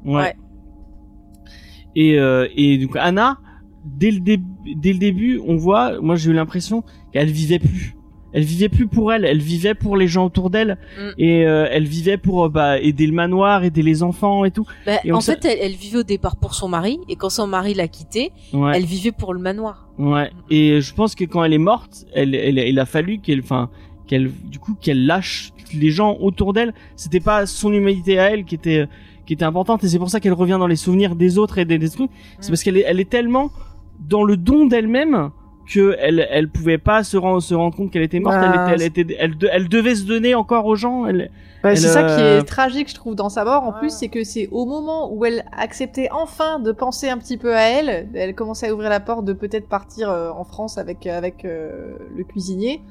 Ouais. 0.05 0.13
Ouais. 0.15 0.35
Et 1.95 2.19
euh, 2.19 2.47
et 2.55 2.77
donc 2.77 2.95
Anna, 2.97 3.37
dès 3.85 4.11
le 4.11 4.19
début, 4.19 4.45
dès 4.75 4.93
le 4.93 4.99
début, 4.99 5.41
on 5.45 5.55
voit, 5.55 5.99
moi 6.01 6.15
j'ai 6.15 6.31
eu 6.31 6.33
l'impression 6.33 6.83
qu'elle 7.13 7.29
vivait 7.31 7.59
plus. 7.59 7.95
Elle 8.37 8.43
vivait 8.43 8.67
plus 8.67 8.85
pour 8.87 9.13
elle, 9.13 9.23
elle 9.23 9.39
vivait 9.39 9.75
pour 9.75 9.95
les 9.95 10.09
gens 10.09 10.25
autour 10.25 10.49
d'elle 10.49 10.77
Mm. 10.99 11.09
et 11.17 11.45
euh, 11.47 11.67
elle 11.71 11.85
vivait 11.85 12.17
pour 12.17 12.43
euh, 12.45 12.49
bah, 12.49 12.77
aider 12.81 13.07
le 13.07 13.13
manoir, 13.13 13.63
aider 13.63 13.81
les 13.81 14.03
enfants 14.03 14.43
et 14.43 14.51
tout. 14.51 14.65
Bah, 14.85 14.97
Et 15.05 15.13
en 15.13 15.21
fait, 15.21 15.45
elle, 15.45 15.57
elle 15.61 15.71
vivait 15.71 15.99
au 15.99 16.03
départ 16.03 16.35
pour 16.35 16.53
son 16.53 16.67
mari, 16.67 16.99
et 17.07 17.15
quand 17.15 17.29
son 17.29 17.47
mari 17.47 17.73
l'a 17.73 17.87
quittée, 17.87 18.33
Ouais. 18.51 18.73
elle 18.75 18.83
vivait 18.83 19.13
pour 19.13 19.33
le 19.33 19.39
manoir. 19.39 19.87
Ouais. 19.97 20.29
Et 20.49 20.81
je 20.81 20.93
pense 20.93 21.15
que 21.15 21.23
quand 21.23 21.45
elle 21.45 21.53
est 21.53 21.57
morte, 21.57 22.05
elle, 22.13 22.35
elle, 22.35 22.57
il 22.57 22.77
a 22.77 22.85
fallu 22.85 23.19
qu'elle, 23.19 23.39
enfin, 23.39 23.69
qu'elle, 24.07 24.31
du 24.31 24.59
coup, 24.59 24.75
qu'elle 24.79 25.05
lâche 25.05 25.51
les 25.73 25.89
gens 25.89 26.17
autour 26.19 26.53
d'elle. 26.53 26.73
C'était 26.95 27.19
pas 27.19 27.45
son 27.45 27.73
humanité 27.73 28.19
à 28.19 28.29
elle 28.31 28.45
qui 28.45 28.55
était, 28.55 28.87
qui 29.25 29.33
était 29.33 29.45
importante, 29.45 29.83
et 29.83 29.87
c'est 29.87 29.97
pour 29.99 30.09
ça 30.09 30.19
qu'elle 30.19 30.33
revient 30.33 30.57
dans 30.59 30.67
les 30.67 30.75
souvenirs 30.75 31.15
des 31.15 31.37
autres 31.37 31.57
et 31.57 31.65
des, 31.65 31.77
des 31.79 31.89
trucs. 31.89 32.11
C'est 32.39 32.47
Mm. 32.47 32.51
parce 32.51 32.63
qu'elle 32.63 32.77
est, 32.77 32.85
elle 32.87 32.99
est 32.99 33.09
tellement 33.09 33.49
dans 33.99 34.23
le 34.23 34.37
don 34.37 34.65
d'elle-même 34.67 35.31
que 35.67 35.95
elle, 35.99 36.27
elle 36.29 36.47
pouvait 36.49 36.77
pas 36.77 37.03
se 37.03 37.17
rendre, 37.17 37.41
se 37.41 37.55
rendre 37.55 37.75
compte 37.75 37.89
qu'elle 37.89 38.03
était 38.03 38.19
morte. 38.19 38.35
Bah, 38.35 38.67
elle, 38.71 38.83
était, 38.83 39.01
elle, 39.01 39.03
était, 39.05 39.15
elle, 39.19 39.35
de- 39.37 39.49
elle 39.51 39.67
devait 39.67 39.95
se 39.95 40.03
donner 40.03 40.35
encore 40.35 40.67
aux 40.67 40.75
gens. 40.75 41.07
Elle, 41.07 41.31
Bah, 41.63 41.71
Elle, 41.71 41.77
c'est 41.79 41.87
ça 41.87 42.03
qui 42.03 42.21
euh, 42.21 42.41
est 42.41 42.43
tragique, 42.43 42.87
je 42.91 42.93
trouve, 42.93 43.15
dans 43.15 43.29
sa 43.29 43.43
mort. 43.43 43.63
En 43.63 43.71
Ouais. 43.71 43.79
plus, 43.79 43.89
c'est 43.89 44.09
que 44.09 44.23
c'est 44.23 44.47
au 44.51 44.67
moment 44.67 45.11
où 45.11 45.25
elle 45.25 45.43
acceptait 45.57 46.09
enfin 46.11 46.59
de 46.59 46.71
penser 46.71 47.09
un 47.09 47.17
petit 47.17 47.37
peu 47.37 47.55
à 47.55 47.61
elle, 47.61 48.07
elle 48.13 48.35
commençait 48.35 48.67
à 48.67 48.73
ouvrir 48.75 48.91
la 48.91 48.99
porte 48.99 49.25
de 49.25 49.33
peut-être 49.33 49.67
partir 49.67 50.11
euh, 50.11 50.29
en 50.29 50.43
France 50.43 50.77
avec 50.77 51.07
avec 51.07 51.43
euh, 51.45 51.95
le 52.15 52.23
cuisinier, 52.23 52.81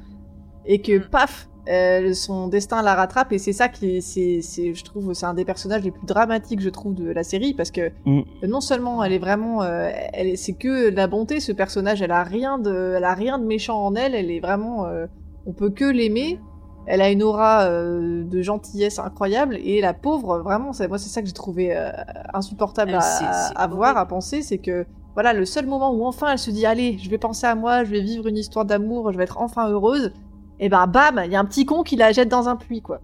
et 0.66 0.81
que 0.81 0.99
Mm. 0.99 1.09
paf, 1.11 1.49
euh, 1.69 2.12
son 2.12 2.49
destin 2.49 2.82
la 2.82 2.95
rattrape. 2.95 3.32
Et 3.32 3.39
c'est 3.39 3.53
ça 3.55 3.69
qui, 3.69 3.97
est- 3.97 4.01
c'est, 4.01 4.41
c'est, 4.43 4.74
je 4.74 4.85
trouve, 4.85 5.15
c'est 5.15 5.27
un 5.27 5.35
des 5.35 5.45
personnages 5.47 5.82
les 5.82 5.91
plus 5.91 6.05
dramatiques, 6.07 6.61
je 6.61 6.69
trouve, 6.69 6.95
de 6.95 7.11
la 7.11 7.24
série, 7.24 7.55
parce 7.55 7.70
que 7.70 7.91
Mm. 8.05 8.20
non 8.49 8.61
seulement 8.61 9.03
elle 9.03 9.12
est 9.12 9.19
vraiment, 9.19 9.62
euh, 9.62 9.91
elle, 10.12 10.27
est- 10.28 10.36
c'est 10.36 10.53
que 10.55 10.91
de 10.91 10.97
la 10.97 11.07
bonté, 11.07 11.41
ce 11.41 11.53
personnage. 11.53 12.03
Elle 12.03 12.11
a 12.12 12.23
rien 12.23 12.59
de, 12.59 12.95
elle 12.97 13.05
a 13.05 13.15
rien 13.15 13.39
de 13.39 13.45
méchant 13.47 13.82
en 13.85 13.95
elle. 13.95 14.15
Elle 14.15 14.31
est 14.31 14.41
vraiment, 14.41 14.86
euh, 14.86 15.07
on 15.47 15.53
peut 15.53 15.70
que 15.70 15.85
l'aimer. 15.85 16.39
Elle 16.86 17.01
a 17.01 17.11
une 17.11 17.23
aura 17.23 17.62
euh, 17.62 18.24
de 18.24 18.43
gentillesse 18.43 18.99
incroyable 18.99 19.57
et 19.65 19.81
la 19.81 19.95
pauvre, 19.95 20.41
vraiment, 20.41 20.74
c'est 20.74 20.86
moi 20.86 20.99
c'est 20.99 21.09
ça 21.09 21.23
que 21.23 21.27
j'ai 21.27 21.32
trouvé 21.32 21.74
euh, 21.74 21.89
insupportable 22.35 22.91
Elle, 22.91 22.99
à, 23.57 23.66
voir, 23.69 23.97
à 23.97 24.07
penser, 24.07 24.43
c'est 24.43 24.59
que 24.59 24.85
voilà 25.15 25.32
le 25.32 25.47
seul 25.47 25.65
moment 25.66 25.93
où 25.95 26.05
enfin 26.05 26.32
elle 26.32 26.39
se 26.39 26.51
dit 26.51 26.66
allez, 26.66 26.99
je 26.99 27.09
vais 27.09 27.16
penser 27.16 27.47
à 27.47 27.55
moi, 27.55 27.85
je 27.85 27.91
vais 27.91 28.03
vivre 28.03 28.27
une 28.27 28.36
histoire 28.36 28.66
d'amour, 28.66 29.12
je 29.12 29.16
vais 29.16 29.24
être 29.24 29.41
enfin 29.41 29.69
heureuse. 29.70 30.12
Et 30.61 30.69
ben 30.69 30.87
bam, 30.87 31.21
il 31.25 31.33
y 31.33 31.37
a 31.37 31.41
un 31.41 31.45
petit 31.45 31.65
con 31.67 31.83
qui 31.83 31.97
la 31.97 32.13
jette 32.13 32.29
dans 32.29 32.49
un 32.49 32.57
puits 32.57 32.81
quoi. 32.83 33.01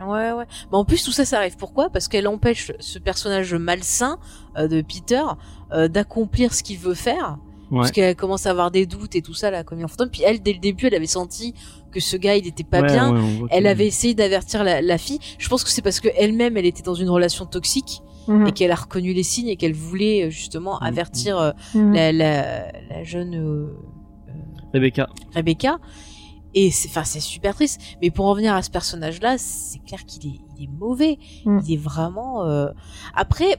Ouais, 0.00 0.32
ouais. 0.32 0.44
Mais 0.72 0.76
en 0.76 0.84
plus, 0.84 1.02
tout 1.04 1.12
ça, 1.12 1.24
ça 1.24 1.38
arrive. 1.38 1.56
Pourquoi? 1.56 1.88
Parce 1.88 2.08
qu'elle 2.08 2.26
empêche 2.26 2.72
ce 2.80 2.98
personnage 2.98 3.54
malsain 3.54 4.18
euh, 4.58 4.66
de 4.66 4.82
Peter 4.82 5.22
euh, 5.72 5.86
d'accomplir 5.88 6.52
ce 6.52 6.62
qu'il 6.64 6.78
veut 6.78 6.94
faire. 6.94 7.38
Ouais. 7.70 7.78
Parce 7.78 7.92
qu'elle 7.92 8.14
commence 8.16 8.44
à 8.46 8.50
avoir 8.50 8.70
des 8.72 8.86
doutes 8.86 9.14
et 9.14 9.22
tout 9.22 9.34
ça, 9.34 9.50
là, 9.52 9.62
comme 9.64 9.78
il 9.78 9.84
en 9.84 9.88
fantôme. 9.88 10.10
Puis 10.10 10.22
elle, 10.26 10.42
dès 10.42 10.52
le 10.52 10.58
début, 10.58 10.88
elle 10.88 10.94
avait 10.96 11.06
senti 11.06 11.54
que 11.92 12.00
ce 12.00 12.16
gars, 12.16 12.34
il 12.36 12.46
était 12.46 12.64
pas 12.64 12.80
Ouais, 12.80 12.88
bien. 12.88 13.14
ouais, 13.14 13.48
Elle 13.50 13.66
avait 13.68 13.86
essayé 13.86 14.14
d'avertir 14.14 14.64
la, 14.64 14.82
la 14.82 14.98
fille. 14.98 15.20
Je 15.38 15.48
pense 15.48 15.62
que 15.64 15.70
c'est 15.70 15.80
parce 15.80 16.00
que 16.00 16.08
elle-même, 16.18 16.56
elle 16.56 16.66
était 16.66 16.82
dans 16.82 16.94
une 16.94 17.08
relation 17.08 17.46
toxique 17.46 18.02
Mhm. 18.26 18.48
et 18.48 18.52
qu'elle 18.52 18.72
a 18.72 18.76
reconnu 18.76 19.12
les 19.12 19.22
signes 19.22 19.48
et 19.48 19.56
qu'elle 19.56 19.74
voulait 19.74 20.24
euh, 20.26 20.30
justement 20.30 20.78
Mhm. 20.80 20.86
avertir 20.88 21.54
Mhm. 21.74 21.92
la, 21.94 22.12
la, 22.12 22.72
la 22.90 23.04
jeune 23.04 23.34
euh, 23.36 23.66
Rebecca. 24.72 25.08
Rebecca. 25.34 25.78
Et 26.54 26.70
c'est, 26.70 26.88
enfin, 26.88 27.04
c'est 27.04 27.20
super 27.20 27.54
triste. 27.54 27.80
Mais 28.00 28.10
pour 28.10 28.26
en 28.26 28.30
revenir 28.30 28.54
à 28.54 28.62
ce 28.62 28.70
personnage-là, 28.70 29.36
c'est 29.38 29.80
clair 29.84 30.04
qu'il 30.06 30.30
est, 30.30 30.40
il 30.58 30.64
est 30.64 30.70
mauvais. 30.78 31.18
Mm. 31.44 31.58
Il 31.66 31.74
est 31.74 31.76
vraiment. 31.76 32.44
euh, 32.46 32.68
Après, 33.14 33.56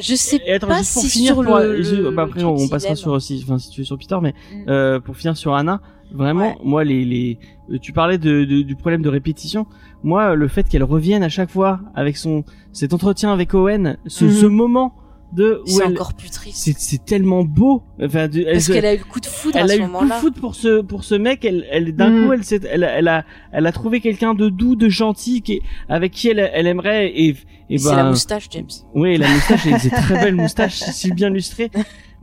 je 0.00 0.14
sais 0.16 0.40
Et 0.44 0.52
attends, 0.54 0.66
pas 0.66 0.76
pour 0.78 0.84
si 0.84 1.08
finir, 1.08 1.34
sur 1.34 1.44
pour- 1.44 1.58
le, 1.58 1.76
le- 1.80 2.10
bah, 2.10 2.22
après 2.24 2.42
on 2.42 2.66
passera 2.68 2.96
sur 2.96 3.12
aussi, 3.12 3.40
enfin 3.44 3.58
si 3.58 3.70
tu 3.70 3.82
es 3.82 3.84
sur 3.84 3.96
Peter, 3.96 4.18
mais 4.20 4.32
Mm. 4.52 4.68
euh, 4.68 5.00
pour 5.00 5.16
finir 5.16 5.36
sur 5.36 5.54
Anna, 5.54 5.80
vraiment, 6.12 6.48
Ouais. 6.48 6.56
moi 6.64 6.82
les 6.82 7.04
les, 7.04 7.38
euh, 7.70 7.78
tu 7.78 7.92
parlais 7.92 8.18
de, 8.18 8.44
de- 8.44 8.62
du 8.62 8.74
problème 8.74 9.02
de 9.02 9.08
répétition. 9.08 9.66
Moi, 10.02 10.34
le 10.34 10.48
fait 10.48 10.68
qu'elle 10.68 10.82
revienne 10.82 11.22
à 11.22 11.28
chaque 11.28 11.50
fois 11.50 11.78
avec 11.94 12.16
son 12.16 12.42
cet 12.72 12.92
entretien 12.92 13.32
avec 13.32 13.54
Owen, 13.54 13.96
ce, 14.08 14.28
ce 14.28 14.46
moment 14.46 14.94
de 15.34 15.60
C'est 15.66 15.82
elle, 15.84 15.92
encore 15.92 16.14
plus 16.14 16.30
triste. 16.30 16.56
c'est 16.56 16.74
c'est 16.78 17.04
tellement 17.04 17.42
beau. 17.44 17.82
Enfin, 18.02 18.28
de- 18.28 18.40
elle, 18.46 18.52
Parce 18.54 18.68
qu'elle 18.68 18.86
a 18.86 18.94
eu 18.94 18.98
le 18.98 19.04
coup 19.04 19.20
de 19.20 19.26
foudre 19.26 19.56
à 19.56 19.60
elle 19.60 19.70
a 19.70 19.74
ce 19.74 19.78
eu 19.78 19.82
le 19.82 19.88
coup 19.88 20.06
de 20.06 20.12
foot 20.12 20.34
pour 20.40 20.54
ce 20.54 20.80
pour 20.82 21.04
ce 21.04 21.14
mec. 21.14 21.44
Elle, 21.44 21.66
elle 21.70 21.94
d'un 21.94 22.10
Mhm. 22.10 22.26
coup, 22.26 22.32
elle, 22.32 22.44
s'est- 22.44 22.60
elle, 22.70 22.82
elle 22.84 23.08
a 23.08 23.24
elle 23.52 23.66
a 23.66 23.72
trouvé 23.72 24.00
quelqu'un 24.00 24.34
de 24.34 24.48
doux, 24.48 24.76
de 24.76 24.88
gentil, 24.88 25.42
qui 25.42 25.60
avec 25.88 26.12
qui 26.12 26.28
elle, 26.28 26.50
elle 26.52 26.66
aimerait 26.66 27.08
et 27.14 27.36
et 27.70 27.78
C'est 27.78 27.90
la 27.96 28.02
ben, 28.02 28.10
moustache, 28.10 28.46
James. 28.50 28.66
oui, 28.94 29.16
la 29.16 29.26
moustache, 29.28 29.66
et 29.66 29.78
c'est 29.78 29.88
très 29.90 30.14
belle 30.22 30.34
moustache, 30.34 30.74
si 30.92 31.12
bien 31.12 31.30
lustrée. 31.30 31.70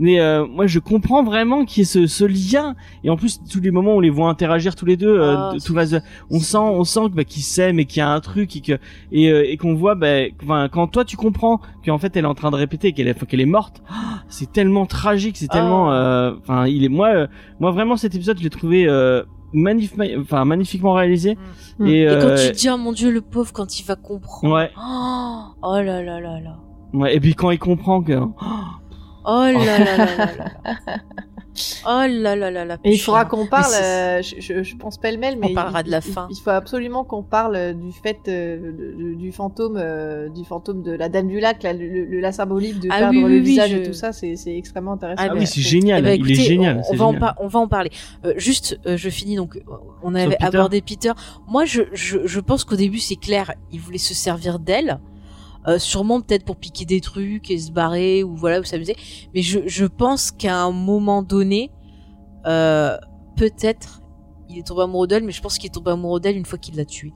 Mais 0.03 0.19
euh, 0.19 0.45
moi, 0.47 0.65
je 0.65 0.79
comprends 0.79 1.23
vraiment 1.23 1.63
qu'il 1.63 1.81
y 1.81 1.83
ait 1.83 1.85
ce, 1.85 2.07
ce 2.07 2.25
lien. 2.25 2.75
Et 3.03 3.09
en 3.11 3.15
plus, 3.17 3.39
tous 3.49 3.61
les 3.61 3.69
moments 3.69 3.93
où 3.93 3.97
on 3.97 3.99
les 3.99 4.09
voit 4.09 4.29
interagir 4.29 4.75
tous 4.75 4.85
les 4.87 4.97
deux, 4.97 5.15
euh, 5.19 5.35
Ah, 5.37 5.53
tout 5.63 5.73
le 5.73 5.79
reste, 5.79 6.01
on 6.31 6.39
sent, 6.39 6.57
on 6.57 6.83
sent 6.83 7.09
bah, 7.13 7.23
qu'ils 7.23 7.43
s'aiment 7.43 7.79
et 7.79 7.85
qu'il 7.85 7.99
y 7.99 8.01
a 8.01 8.09
un 8.09 8.19
truc 8.19 8.55
et 8.55 8.61
que 8.61 8.73
et, 9.11 9.29
euh, 9.31 9.45
et 9.47 9.57
qu'on 9.57 9.75
voit, 9.75 9.93
bah, 9.93 10.23
quand 10.71 10.87
toi 10.87 11.05
tu 11.05 11.17
comprends 11.17 11.61
qu'en 11.85 11.99
fait 11.99 12.15
elle 12.17 12.25
est 12.25 12.27
en 12.27 12.33
train 12.33 12.49
de 12.49 12.55
répéter 12.55 12.93
qu'elle 12.93 13.07
est, 13.07 13.25
qu'elle 13.27 13.41
est 13.41 13.45
morte, 13.45 13.83
ah, 13.89 14.23
c'est 14.27 14.51
tellement 14.51 14.87
tragique, 14.87 15.37
c'est 15.37 15.47
tellement, 15.49 15.91
Ah. 15.91 15.93
euh, 15.93 16.35
enfin, 16.41 16.65
il 16.67 16.83
est 16.83 16.89
moi, 16.89 17.09
euh, 17.13 17.27
moi 17.59 17.69
vraiment 17.71 17.95
cet 17.95 18.15
épisode, 18.15 18.39
je 18.39 18.43
l'ai 18.43 18.49
trouvé 18.49 18.87
euh, 18.87 19.21
magnif- 19.53 19.93
enfin 20.19 20.45
magnifiquement 20.45 20.93
réalisé. 20.93 21.37
Mm. 21.77 21.85
Et, 21.87 22.01
Et 22.01 22.07
quand 22.07 22.35
tu 22.35 22.51
te 22.51 22.57
dis, 22.57 22.69
oh 22.71 22.77
mon 22.77 22.91
dieu, 22.91 23.11
le 23.11 23.21
pauvre, 23.21 23.53
quand 23.53 23.79
il 23.79 23.83
va 23.85 23.95
comprendre. 23.95 24.51
ouais, 24.55 24.71
Oh, 24.77 25.41
oh 25.61 25.75
là 25.75 26.01
là 26.01 26.19
là 26.19 26.39
là. 26.39 26.57
ouais, 26.93 27.15
et 27.15 27.19
puis 27.19 27.35
quand 27.35 27.51
il 27.51 27.59
comprend 27.59 28.01
que 28.01 28.13
Oh 28.19 28.27
là 29.25 29.51
là 29.51 29.79
là 29.79 30.05
là 30.05 30.29
là. 30.37 30.97
Oh 31.85 32.05
là 32.07 32.35
là 32.37 32.49
là 32.49 32.63
là. 32.63 32.77
Et 32.85 32.93
il 32.93 32.97
faudra 32.97 33.25
qu'on 33.25 33.45
parle, 33.45 33.73
euh, 33.73 34.21
je, 34.21 34.39
je, 34.39 34.63
je 34.63 34.75
pense 34.77 34.97
pêle-mêle, 34.97 35.37
mais 35.37 35.53
parlera 35.53 35.81
il- 35.81 35.87
de 35.87 35.91
la 35.91 35.97
il- 35.97 36.01
fin. 36.13 36.27
Il, 36.31 36.37
faut 36.37 36.49
absolument 36.49 37.03
qu'on 37.03 37.23
parle 37.23 37.55
euh, 37.57 37.73
du 37.73 37.91
fait 37.91 38.19
euh, 38.29 39.15
du 39.17 39.33
fantôme, 39.33 39.75
euh, 39.77 40.29
du 40.29 40.45
fantôme 40.45 40.81
de 40.81 40.93
la 40.93 41.09
Dame 41.09 41.27
du 41.27 41.41
Lac, 41.41 41.61
là, 41.63 41.73
le, 41.73 42.05
le- 42.05 42.19
la 42.21 42.31
symbolique 42.31 42.79
de 42.79 42.87
Ah 42.89 42.99
perdre 42.99 43.15
oui, 43.15 43.21
le 43.23 43.27
oui, 43.27 43.41
visage 43.41 43.71
je- 43.71 43.77
et 43.77 43.83
tout 43.83 43.91
ça, 43.93 44.13
c'est 44.13 44.33
extrêmement 44.47 44.93
intéressant. 44.93 45.21
Ah, 45.21 45.27
ah 45.29 45.33
bah, 45.33 45.39
oui, 45.41 45.45
c'est 45.45 45.59
génial, 45.61 45.99
Eh 45.99 46.03
ben, 46.03 46.09
il 46.09 46.31
est 46.31 46.33
écoutez, 46.35 46.47
génial. 46.47 46.77
On, 46.77 46.83
c'est 46.83 46.93
on 46.93 46.95
va 46.95 47.05
en 47.05 47.07
génial. 47.11 47.19
par- 47.19 47.35
on 47.41 47.47
va 47.47 47.59
en 47.59 47.67
parler. 47.67 47.91
Euh, 48.25 48.33
juste, 48.37 48.79
euh, 48.87 48.95
je 48.95 49.09
finis 49.09 49.35
donc. 49.35 49.61
On 50.03 50.15
avait 50.15 50.29
Peter 50.37 50.45
abordé 50.45 50.81
Peter. 50.81 51.11
Moi, 51.49 51.65
je, 51.65 51.81
je, 51.91 52.19
je 52.25 52.39
pense 52.39 52.63
qu'au 52.63 52.77
début, 52.77 52.99
c'est 52.99 53.17
clair. 53.17 53.53
Il 53.73 53.81
voulait 53.81 53.97
se 53.97 54.13
servir 54.13 54.57
d'elle. 54.57 54.99
Euh, 55.67 55.77
sûrement 55.77 56.21
peut-être 56.21 56.43
pour 56.43 56.55
piquer 56.55 56.85
des 56.85 57.01
trucs 57.01 57.51
et 57.51 57.57
se 57.59 57.71
barrer 57.71 58.23
ou 58.23 58.35
voilà 58.35 58.59
ou 58.59 58.63
s'amuser. 58.63 58.95
Mais 59.35 59.41
je, 59.43 59.59
je 59.67 59.85
pense 59.85 60.31
qu'à 60.31 60.57
un 60.57 60.71
moment 60.71 61.21
donné, 61.21 61.71
euh, 62.47 62.97
peut-être 63.35 64.01
il 64.49 64.57
est 64.59 64.67
tombé 64.67 64.81
amoureux 64.83 65.07
d'elle, 65.07 65.23
mais 65.23 65.31
je 65.31 65.41
pense 65.41 65.57
qu'il 65.57 65.67
est 65.67 65.73
tombé 65.73 65.91
amoureux 65.91 66.19
d'elle 66.19 66.35
une 66.35 66.45
fois 66.45 66.57
qu'il 66.57 66.75
l'a 66.75 66.85
tuée. 66.85 67.13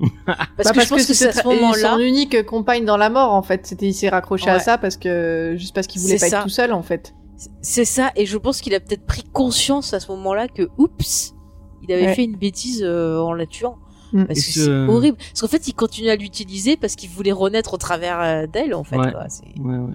Parce 0.26 0.46
Bah, 0.64 0.72
que 0.72 0.80
je 0.80 0.88
pense 0.88 1.06
que 1.06 1.14
c'est 1.14 1.28
à 1.28 1.32
ce 1.32 1.44
moment-là. 1.46 1.92
son 1.94 1.98
unique 1.98 2.44
compagne 2.46 2.84
dans 2.84 2.96
la 2.96 3.10
mort 3.10 3.32
en 3.32 3.42
fait. 3.42 3.66
C'était 3.66 3.86
il 3.86 3.94
s'est 3.94 4.08
raccroché 4.08 4.48
à 4.48 4.60
ça 4.60 4.78
parce 4.78 4.96
que 4.96 5.54
juste 5.56 5.74
parce 5.74 5.86
qu'il 5.86 6.00
voulait 6.00 6.14
pas 6.18 6.28
ça. 6.28 6.36
être 6.38 6.42
tout 6.44 6.48
seul 6.48 6.72
en 6.72 6.82
fait. 6.82 7.14
C'est 7.62 7.84
ça, 7.84 8.10
et 8.16 8.26
je 8.26 8.36
pense 8.36 8.60
qu'il 8.60 8.74
a 8.74 8.80
peut-être 8.80 9.06
pris 9.06 9.22
conscience 9.22 9.94
à 9.94 10.00
ce 10.00 10.10
moment-là 10.12 10.48
que, 10.48 10.68
oups, 10.76 11.34
il 11.82 11.92
avait 11.92 12.06
Ouais. 12.06 12.14
fait 12.14 12.24
une 12.24 12.34
bêtise 12.36 12.82
euh, 12.84 13.18
en 13.20 13.32
la 13.32 13.46
tuant. 13.46 13.76
Mm. 14.12 14.24
Parce 14.26 14.38
Et 14.38 14.42
que 14.42 14.48
ce- 14.50 14.60
c'est 14.64 14.70
horrible. 14.92 15.16
Parce 15.18 15.40
qu'en 15.40 15.48
fait, 15.48 15.68
il 15.68 15.74
continue 15.74 16.08
à 16.08 16.16
l'utiliser 16.16 16.76
parce 16.76 16.94
qu'il 16.96 17.10
voulait 17.10 17.32
renaître 17.32 17.74
au 17.74 17.76
travers 17.76 18.20
euh, 18.20 18.46
d'elle, 18.46 18.74
en 18.74 18.84
fait. 18.84 18.96
Ouais. 18.96 19.12
quoi. 19.12 19.28
C'est- 19.28 19.44
Ouais, 19.60 19.76
ouais. 19.78 19.94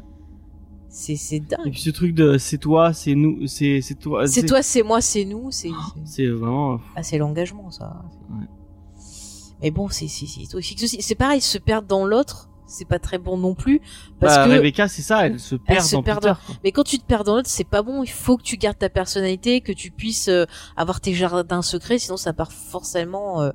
C'est 0.90 1.15
c'est 1.15 1.38
Et 1.38 1.40
dingue. 1.40 1.72
puis 1.72 1.81
ce 1.81 1.90
truc 1.90 2.14
de 2.14 2.38
c'est 2.38 2.60
toi, 2.60 2.94
c'est 2.94 3.15
nous, 3.15 3.48
c'est 3.48 3.81
c'est 3.81 3.95
toi. 3.95 4.27
C'est 4.27 4.45
toi, 4.45 4.61
c'est 4.61 4.84
moi, 4.84 5.02
c'est 5.02 5.26
nous. 5.26 5.49
C'est 5.49 5.69
c'est- 5.69 6.02
C'est 6.06 6.27
vraiment. 6.27 6.80
ah, 6.95 7.02
c'est 7.02 7.18
l'engagement, 7.18 7.72
ça. 7.72 8.03
Ouais. 8.30 8.45
Mais 9.61 9.72
bon, 9.72 9.88
c'est 9.90 10.07
c'est 10.07 10.27
c'est 10.27 10.45
toxique 10.48 10.80
aussi. 10.84 11.02
C'est 11.02 11.15
pareil, 11.15 11.41
se 11.41 11.57
perdre 11.57 11.88
dans 11.88 12.06
l'autre, 12.06 12.49
c'est 12.68 12.85
pas 12.88 12.99
très 12.99 13.18
bon 13.18 13.38
non 13.38 13.56
plus. 13.56 13.80
Parce 14.19 14.35
Bah, 14.35 14.45
que 14.45 14.52
Rebecca, 14.52 14.88
c'est 14.88 15.02
ça, 15.02 15.26
elle 15.26 15.40
se 15.40 15.56
perd 15.56 15.81
se 15.81 15.95
dans 15.95 16.03
perd 16.03 16.19
Peter. 16.22 16.34
quoi. 16.45 16.56
Mais 16.64 16.72
quand 16.72 16.84
tu 16.84 16.99
te 16.99 17.06
perds 17.06 17.23
dans 17.23 17.35
l'autre, 17.38 17.49
c'est 17.49 17.64
pas 17.64 17.81
bon. 17.81 18.03
Il 18.03 18.10
faut 18.11 18.38
que 18.38 18.44
tu 18.44 18.57
gardes 18.57 18.77
ta 18.77 18.90
personnalité, 18.90 19.61
que 19.61 19.72
tu 19.72 19.90
puisses 19.90 20.27
euh, 20.27 20.45
avoir 20.77 21.02
tes 21.02 21.14
jardins 21.15 21.61
secrets, 21.64 21.98
sinon 21.98 22.18
ça 22.18 22.34
part 22.34 22.52
forcément 22.52 23.41
euh, 23.41 23.49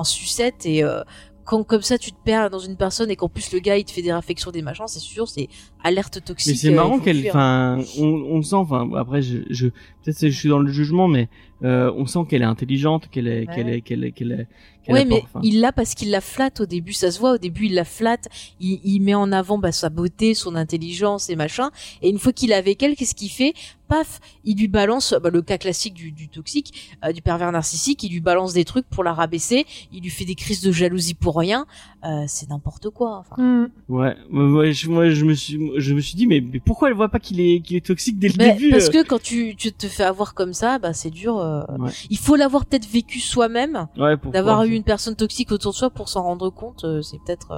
en 0.00 0.04
sucette. 0.04 0.66
Et 0.66 0.82
euh, 0.82 1.02
quand 1.44 1.64
comme 1.64 1.82
ça 1.82 1.98
tu 1.98 2.12
te 2.12 2.22
perds 2.24 2.50
dans 2.50 2.58
une 2.60 2.76
personne 2.76 3.10
et 3.10 3.16
qu'en 3.16 3.28
plus 3.28 3.52
le 3.52 3.58
gars 3.58 3.76
il 3.76 3.84
te 3.84 3.90
fait 3.90 4.02
des 4.02 4.12
réflexions, 4.12 4.50
des 4.52 4.62
machins, 4.62 4.86
c'est 4.86 5.00
sûr, 5.00 5.26
c'est 5.28 5.48
alerte 5.82 6.22
toxique. 6.24 6.52
Mais 6.52 6.58
c'est 6.58 6.68
euh, 6.68 6.76
marrant 6.76 6.98
qu'elle, 7.00 7.26
enfin, 7.28 7.78
on, 7.98 8.06
on 8.36 8.42
sent, 8.42 8.54
enfin, 8.56 8.88
après, 8.96 9.20
je, 9.22 9.38
je 9.50 9.66
peut-être 10.02 10.20
je 10.20 10.38
suis 10.40 10.48
dans 10.48 10.58
le 10.60 10.70
jugement, 10.70 11.08
mais 11.08 11.28
euh, 11.62 11.92
on 11.96 12.06
sent 12.06 12.20
qu'elle 12.28 12.42
est 12.42 12.46
intelligente, 12.46 13.08
qu'elle 13.10 13.26
est, 13.26 13.46
qu'elle 13.46 13.68
est, 13.68 13.80
qu'elle 13.80 14.04
est, 14.04 14.12
qu'elle 14.12 14.32
est, 14.32 14.46
qu'elle 14.84 14.94
Ouais, 14.94 15.00
apporte, 15.00 15.10
mais 15.10 15.22
enfin. 15.24 15.40
il 15.42 15.60
l'a 15.60 15.72
parce 15.72 15.94
qu'il 15.94 16.10
la 16.10 16.20
flatte 16.20 16.60
au 16.60 16.66
début, 16.66 16.92
ça 16.92 17.10
se 17.10 17.18
voit. 17.18 17.32
Au 17.34 17.38
début, 17.38 17.66
il 17.66 17.74
la 17.74 17.84
flatte, 17.84 18.28
il, 18.60 18.80
il 18.84 19.00
met 19.00 19.14
en 19.14 19.30
avant 19.32 19.58
bah, 19.58 19.72
sa 19.72 19.88
beauté, 19.90 20.34
son 20.34 20.54
intelligence 20.54 21.28
et 21.30 21.36
machin. 21.36 21.70
Et 22.00 22.08
une 22.10 22.18
fois 22.18 22.32
qu'il 22.32 22.52
est 22.52 22.54
avec 22.54 22.82
elle, 22.82 22.94
qu'est-ce 22.96 23.14
qu'il 23.14 23.30
fait? 23.30 23.54
Paf, 23.90 24.20
il 24.44 24.56
lui 24.56 24.68
balance 24.68 25.14
bah, 25.20 25.30
le 25.30 25.42
cas 25.42 25.58
classique 25.58 25.94
du, 25.94 26.12
du 26.12 26.28
toxique, 26.28 26.96
euh, 27.04 27.10
du 27.12 27.22
pervers 27.22 27.50
narcissique. 27.50 28.02
Il 28.04 28.12
lui 28.12 28.20
balance 28.20 28.52
des 28.52 28.64
trucs 28.64 28.86
pour 28.88 29.02
la 29.02 29.12
rabaisser. 29.12 29.66
Il 29.92 30.02
lui 30.04 30.10
fait 30.10 30.24
des 30.24 30.36
crises 30.36 30.62
de 30.62 30.70
jalousie 30.70 31.14
pour 31.14 31.36
rien. 31.36 31.66
Euh, 32.04 32.24
c'est 32.28 32.48
n'importe 32.50 32.90
quoi. 32.90 33.18
Enfin, 33.18 33.36
Mm. 33.42 33.66
Ouais, 33.88 34.16
moi, 34.30 34.44
moi, 34.44 34.70
je, 34.70 34.88
moi, 34.88 35.10
je 35.10 35.24
me 35.24 35.34
suis, 35.34 35.58
je 35.76 35.94
me 35.94 36.00
suis 36.00 36.14
dit, 36.14 36.26
mais, 36.28 36.40
mais 36.40 36.60
pourquoi 36.60 36.88
elle 36.88 36.94
voit 36.94 37.08
pas 37.08 37.18
qu'il 37.18 37.40
est, 37.40 37.60
qu'il 37.60 37.76
est 37.76 37.84
toxique 37.84 38.18
dès 38.18 38.28
le 38.28 38.34
Mais 38.38 38.52
début 38.52 38.70
parce 38.70 38.86
euh 38.88 38.92
que 38.92 39.02
quand 39.06 39.20
tu, 39.20 39.56
tu 39.56 39.72
te 39.72 39.88
fais 39.88 40.04
avoir 40.04 40.34
comme 40.34 40.52
ça, 40.54 40.78
bah 40.78 40.92
c'est 40.92 41.10
dur. 41.10 41.38
euh. 41.38 41.62
Ouais. 41.78 41.90
Il 42.10 42.18
faut 42.18 42.36
l'avoir 42.36 42.66
peut-être 42.66 42.88
vécu 42.88 43.18
soi-même, 43.18 43.88
Ouais, 43.98 44.16
d'avoir 44.32 44.62
eu 44.64 44.70
une 44.74 44.84
personne 44.84 45.16
toxique 45.16 45.50
autour 45.52 45.72
de 45.72 45.76
soi 45.76 45.90
pour 45.90 46.08
s'en 46.08 46.22
rendre 46.22 46.48
compte. 46.50 46.84
euh, 46.84 47.02
c'est 47.02 47.18
peut-être. 47.24 47.50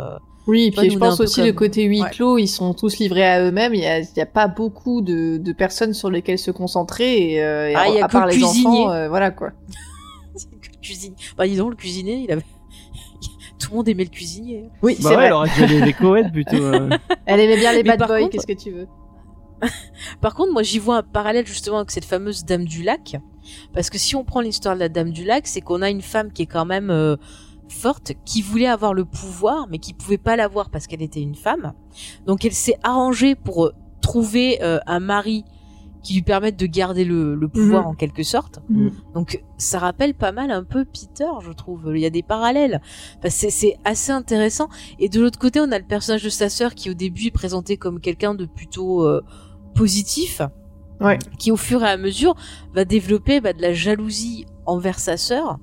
Oui, 0.49 0.65
et 0.65 0.71
puis 0.73 0.91
je 0.91 0.99
pense 0.99 1.21
aussi 1.21 1.37
comme- 1.37 1.47
le 1.47 1.53
côté 1.53 1.85
huis 1.85 2.03
Ouais. 2.03 2.11
clos, 2.11 2.37
ils 2.39 2.49
sont 2.49 2.75
tous 2.75 2.99
livrés 2.99 3.25
à 3.25 3.41
eux-mêmes. 3.45 3.75
Il 3.75 3.81
y 3.81 4.21
a, 4.21 4.27
pas 4.27 4.49
beaucoup 4.49 5.01
de, 5.01 5.37
de 5.37 5.53
personnes 5.53 5.95
sur 5.95 6.11
lesquelles 6.11 6.39
se 6.39 6.51
concentrer 6.51 7.33
et, 7.35 7.43
euh, 7.45 7.71
et 7.71 7.75
Ah, 7.77 7.89
il 7.89 7.95
y 7.95 8.01
a 8.01 8.05
à 8.05 8.09
que 8.09 8.13
part 8.13 8.27
le 8.27 8.33
les 8.33 8.39
cuisinier. 8.39 8.67
enfants, 8.81 8.91
euh, 8.91 9.09
voilà 9.09 9.31
quoi. 9.31 9.51
C'est 10.35 10.49
que 10.51 10.69
le 10.73 10.81
cuisinier. 10.83 11.15
Bah 11.37 11.47
dis 11.47 11.57
donc, 11.57 11.71
le 11.71 11.77
cuisinier, 11.77 12.15
il 12.25 12.33
avait. 12.33 12.43
Tout 13.61 13.71
le 13.71 13.77
monde 13.77 13.89
aimait 13.89 14.03
le 14.05 14.11
cuisinier. 14.11 14.65
Oui, 14.83 14.95
Bah 14.95 14.99
c'est 15.03 15.09
ouais, 15.11 15.15
vrai. 15.15 15.27
elle 15.27 15.33
aurait 15.33 15.51
dû 15.57 15.63
aller 15.63 15.83
avec 15.83 15.99
Coed 15.99 16.33
plutôt. 16.33 16.57
euh. 16.57 16.91
Elle 17.27 17.39
aimait 17.41 17.57
bien 17.59 17.73
les 17.73 17.85
Mais 17.85 17.97
bad 17.97 18.09
boys. 18.09 18.19
contre- 18.21 18.31
Qu'est-ce 18.31 18.47
que 18.47 18.53
tu 18.55 18.71
veux? 18.73 18.89
Par 20.21 20.35
contre, 20.35 20.53
moi, 20.53 20.65
j'y 20.65 20.81
vois 20.81 20.97
un 20.99 21.03
parallèle 21.05 21.47
justement 21.47 21.77
avec 21.79 21.93
cette 21.93 22.05
fameuse 22.05 22.45
Dame 22.45 22.65
du 22.65 22.83
Lac. 22.83 23.17
Parce 23.73 23.91
que 23.91 23.99
si 23.99 24.17
on 24.17 24.25
prend 24.25 24.41
l'histoire 24.41 24.75
de 24.75 24.81
la 24.81 24.89
Dame 24.89 25.11
du 25.13 25.25
Lac, 25.25 25.47
c'est 25.47 25.61
qu'on 25.61 25.83
a 25.83 25.91
une 25.91 26.03
femme 26.03 26.33
qui 26.33 26.43
est 26.43 26.47
quand 26.47 26.65
même 26.65 26.91
euh, 26.91 27.17
forte, 27.73 28.13
qui 28.25 28.43
voulait 28.43 28.67
avoir 28.69 28.95
le 28.95 29.05
pouvoir, 29.05 29.67
mais 29.71 29.79
qui 29.79 29.93
pouvait 29.95 30.19
pas 30.19 30.37
l'avoir 30.37 30.71
parce 30.71 30.87
qu'elle 30.87 31.03
était 31.03 31.21
une 31.23 31.35
femme. 31.35 31.73
Donc 32.27 32.45
elle 32.45 32.53
s'est 32.53 32.79
arrangée 32.83 33.35
pour 33.35 33.67
euh, 33.67 33.73
trouver 34.01 34.63
euh, 34.63 34.79
un 34.87 35.01
mari 35.01 35.45
qui 36.03 36.15
lui 36.15 36.23
permette 36.23 36.59
de 36.59 36.67
garder 36.67 37.05
le, 37.05 37.37
le 37.37 37.47
pouvoir 37.49 37.83
Mhm. 37.83 37.89
en 37.91 37.95
quelque 37.95 38.25
sorte. 38.25 38.59
Mhm. 38.69 38.91
Donc 39.15 39.43
ça 39.57 39.79
rappelle 39.79 40.15
pas 40.15 40.33
mal 40.33 40.51
un 40.51 40.65
peu 40.65 40.85
Peter, 40.85 41.29
je 41.41 41.53
trouve. 41.53 41.93
Il 41.95 42.01
y 42.01 42.07
a 42.07 42.11
des 42.11 42.25
parallèles. 42.25 42.81
Enfin, 43.19 43.31
c'est, 43.31 43.51
c'est 43.51 43.77
assez 43.85 44.11
intéressant. 44.11 44.69
Et 44.99 45.09
de 45.09 45.21
l'autre 45.21 45.39
côté, 45.39 45.61
on 45.61 45.71
a 45.71 45.79
le 45.79 45.85
personnage 45.85 46.25
de 46.25 46.29
sa 46.29 46.49
sœur 46.49 46.75
qui 46.75 46.91
au 46.91 46.95
début 46.95 47.27
est 47.27 47.31
présenté 47.31 47.77
comme 47.77 48.01
quelqu'un 48.01 48.35
de 48.35 48.47
plutôt 48.47 49.07
euh, 49.07 49.23
positif, 49.77 50.43
Ouais. 51.01 51.19
qui 51.39 51.51
au 51.51 51.57
fur 51.57 51.83
et 51.83 51.89
à 51.89 51.97
mesure 51.97 52.35
va 52.75 52.85
développer 52.85 53.41
bah, 53.41 53.53
de 53.53 53.61
la 53.63 53.73
jalousie 53.73 54.47
envers 54.67 54.99
sa 55.01 55.17
sœur. 55.17 55.59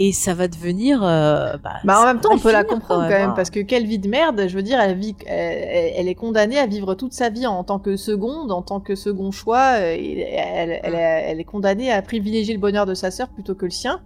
Et 0.00 0.12
ça 0.12 0.32
va 0.34 0.46
devenir. 0.46 1.02
euh, 1.02 1.56
bah, 1.56 1.72
Bah 1.84 2.00
en 2.00 2.04
même 2.06 2.20
temps, 2.20 2.30
on 2.32 2.38
peut 2.38 2.52
la 2.52 2.62
comprendre 2.64 3.02
quand 3.02 3.08
même, 3.08 3.34
parce 3.34 3.50
que 3.50 3.60
quelle 3.60 3.84
vie 3.84 3.98
de 3.98 4.08
merde, 4.08 4.44
je 4.46 4.54
veux 4.54 4.62
dire, 4.62 4.78
elle, 4.80 4.96
vit, 4.96 5.16
elle, 5.26 5.92
elle 5.96 6.08
est 6.08 6.14
condamnée 6.14 6.58
à 6.58 6.66
vivre 6.66 6.94
toute 6.94 7.12
sa 7.12 7.30
vie 7.30 7.46
en 7.46 7.64
tant 7.64 7.78
que 7.80 7.96
seconde, 7.96 8.52
en 8.52 8.62
tant 8.62 8.78
que 8.78 8.94
second 8.94 9.32
choix, 9.32 9.72
euh, 9.78 9.96
et 9.98 10.20
elle, 10.20 10.78
elle, 10.84 10.94
elle 10.94 11.40
est 11.40 11.44
condamnée 11.44 11.90
à 11.92 12.00
privilégier 12.02 12.54
le 12.54 12.60
bonheur 12.60 12.86
de 12.86 12.94
sa 12.94 13.10
sœur 13.10 13.28
plutôt 13.28 13.54
que 13.56 13.64
le 13.64 13.70
sien. 13.72 14.00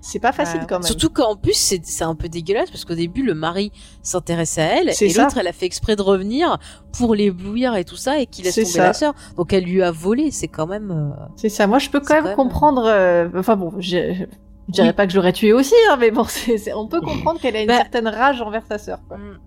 C'est 0.00 0.18
pas 0.18 0.32
facile 0.32 0.60
Ouais. 0.60 0.66
quand 0.68 0.80
même. 0.80 0.82
Surtout 0.86 1.08
qu'en 1.08 1.34
plus, 1.34 1.54
c'est 1.54 2.04
un 2.04 2.14
peu 2.14 2.28
dégueulasse 2.28 2.70
parce 2.70 2.84
qu'au 2.84 2.94
début, 2.94 3.22
le 3.22 3.32
mari 3.34 3.72
s'intéresse 4.02 4.58
à 4.58 4.62
elle 4.64 4.90
et 4.90 5.12
l'autre, 5.14 5.38
elle 5.38 5.46
a 5.46 5.52
fait 5.52 5.64
exprès 5.64 5.96
de 5.96 6.02
revenir 6.02 6.58
pour 6.98 7.14
l'éblouir 7.14 7.74
et 7.76 7.84
tout 7.86 7.96
ça 7.96 8.18
et 8.18 8.26
qu'il 8.26 8.44
laisse 8.44 8.54
tomber 8.56 8.66
ça. 8.66 8.82
la 8.82 8.92
sœur. 8.92 9.14
Donc 9.38 9.54
elle 9.54 9.64
lui 9.64 9.82
a 9.82 9.90
volé. 9.92 10.30
C'est 10.30 10.48
quand 10.48 10.66
même. 10.66 10.90
euh, 10.90 11.24
C'est 11.36 11.48
ça. 11.48 11.66
Moi, 11.66 11.78
je 11.78 11.88
peux 11.88 12.00
quand 12.00 12.12
même 12.14 12.22
quand 12.24 12.28
même- 12.30 12.36
comprendre. 12.36 12.84
euh, 12.84 13.28
Enfin 13.34 13.56
bon, 13.56 13.72
je, 13.78 14.26
je 14.68 14.72
dirais 14.72 14.88
Oui. 14.88 14.92
pas 14.94 15.06
que 15.06 15.12
je 15.12 15.16
l'aurais 15.16 15.32
tué 15.32 15.52
aussi, 15.52 15.74
hein, 15.90 15.96
mais 15.98 16.10
bon, 16.10 16.24
c'est 16.28 16.58
c'est- 16.58 16.72
on 16.72 16.86
peut 16.88 17.00
comprendre 17.00 17.40
qu'elle 17.40 17.56
a 17.56 17.60
une 17.60 17.66
Bah- 17.68 17.76
certaine 17.76 18.08
rage 18.08 18.40
envers 18.42 18.64
sa 18.68 18.78
sœur. 18.78 19.00
quoi. 19.08 19.18
Mm. 19.18 19.38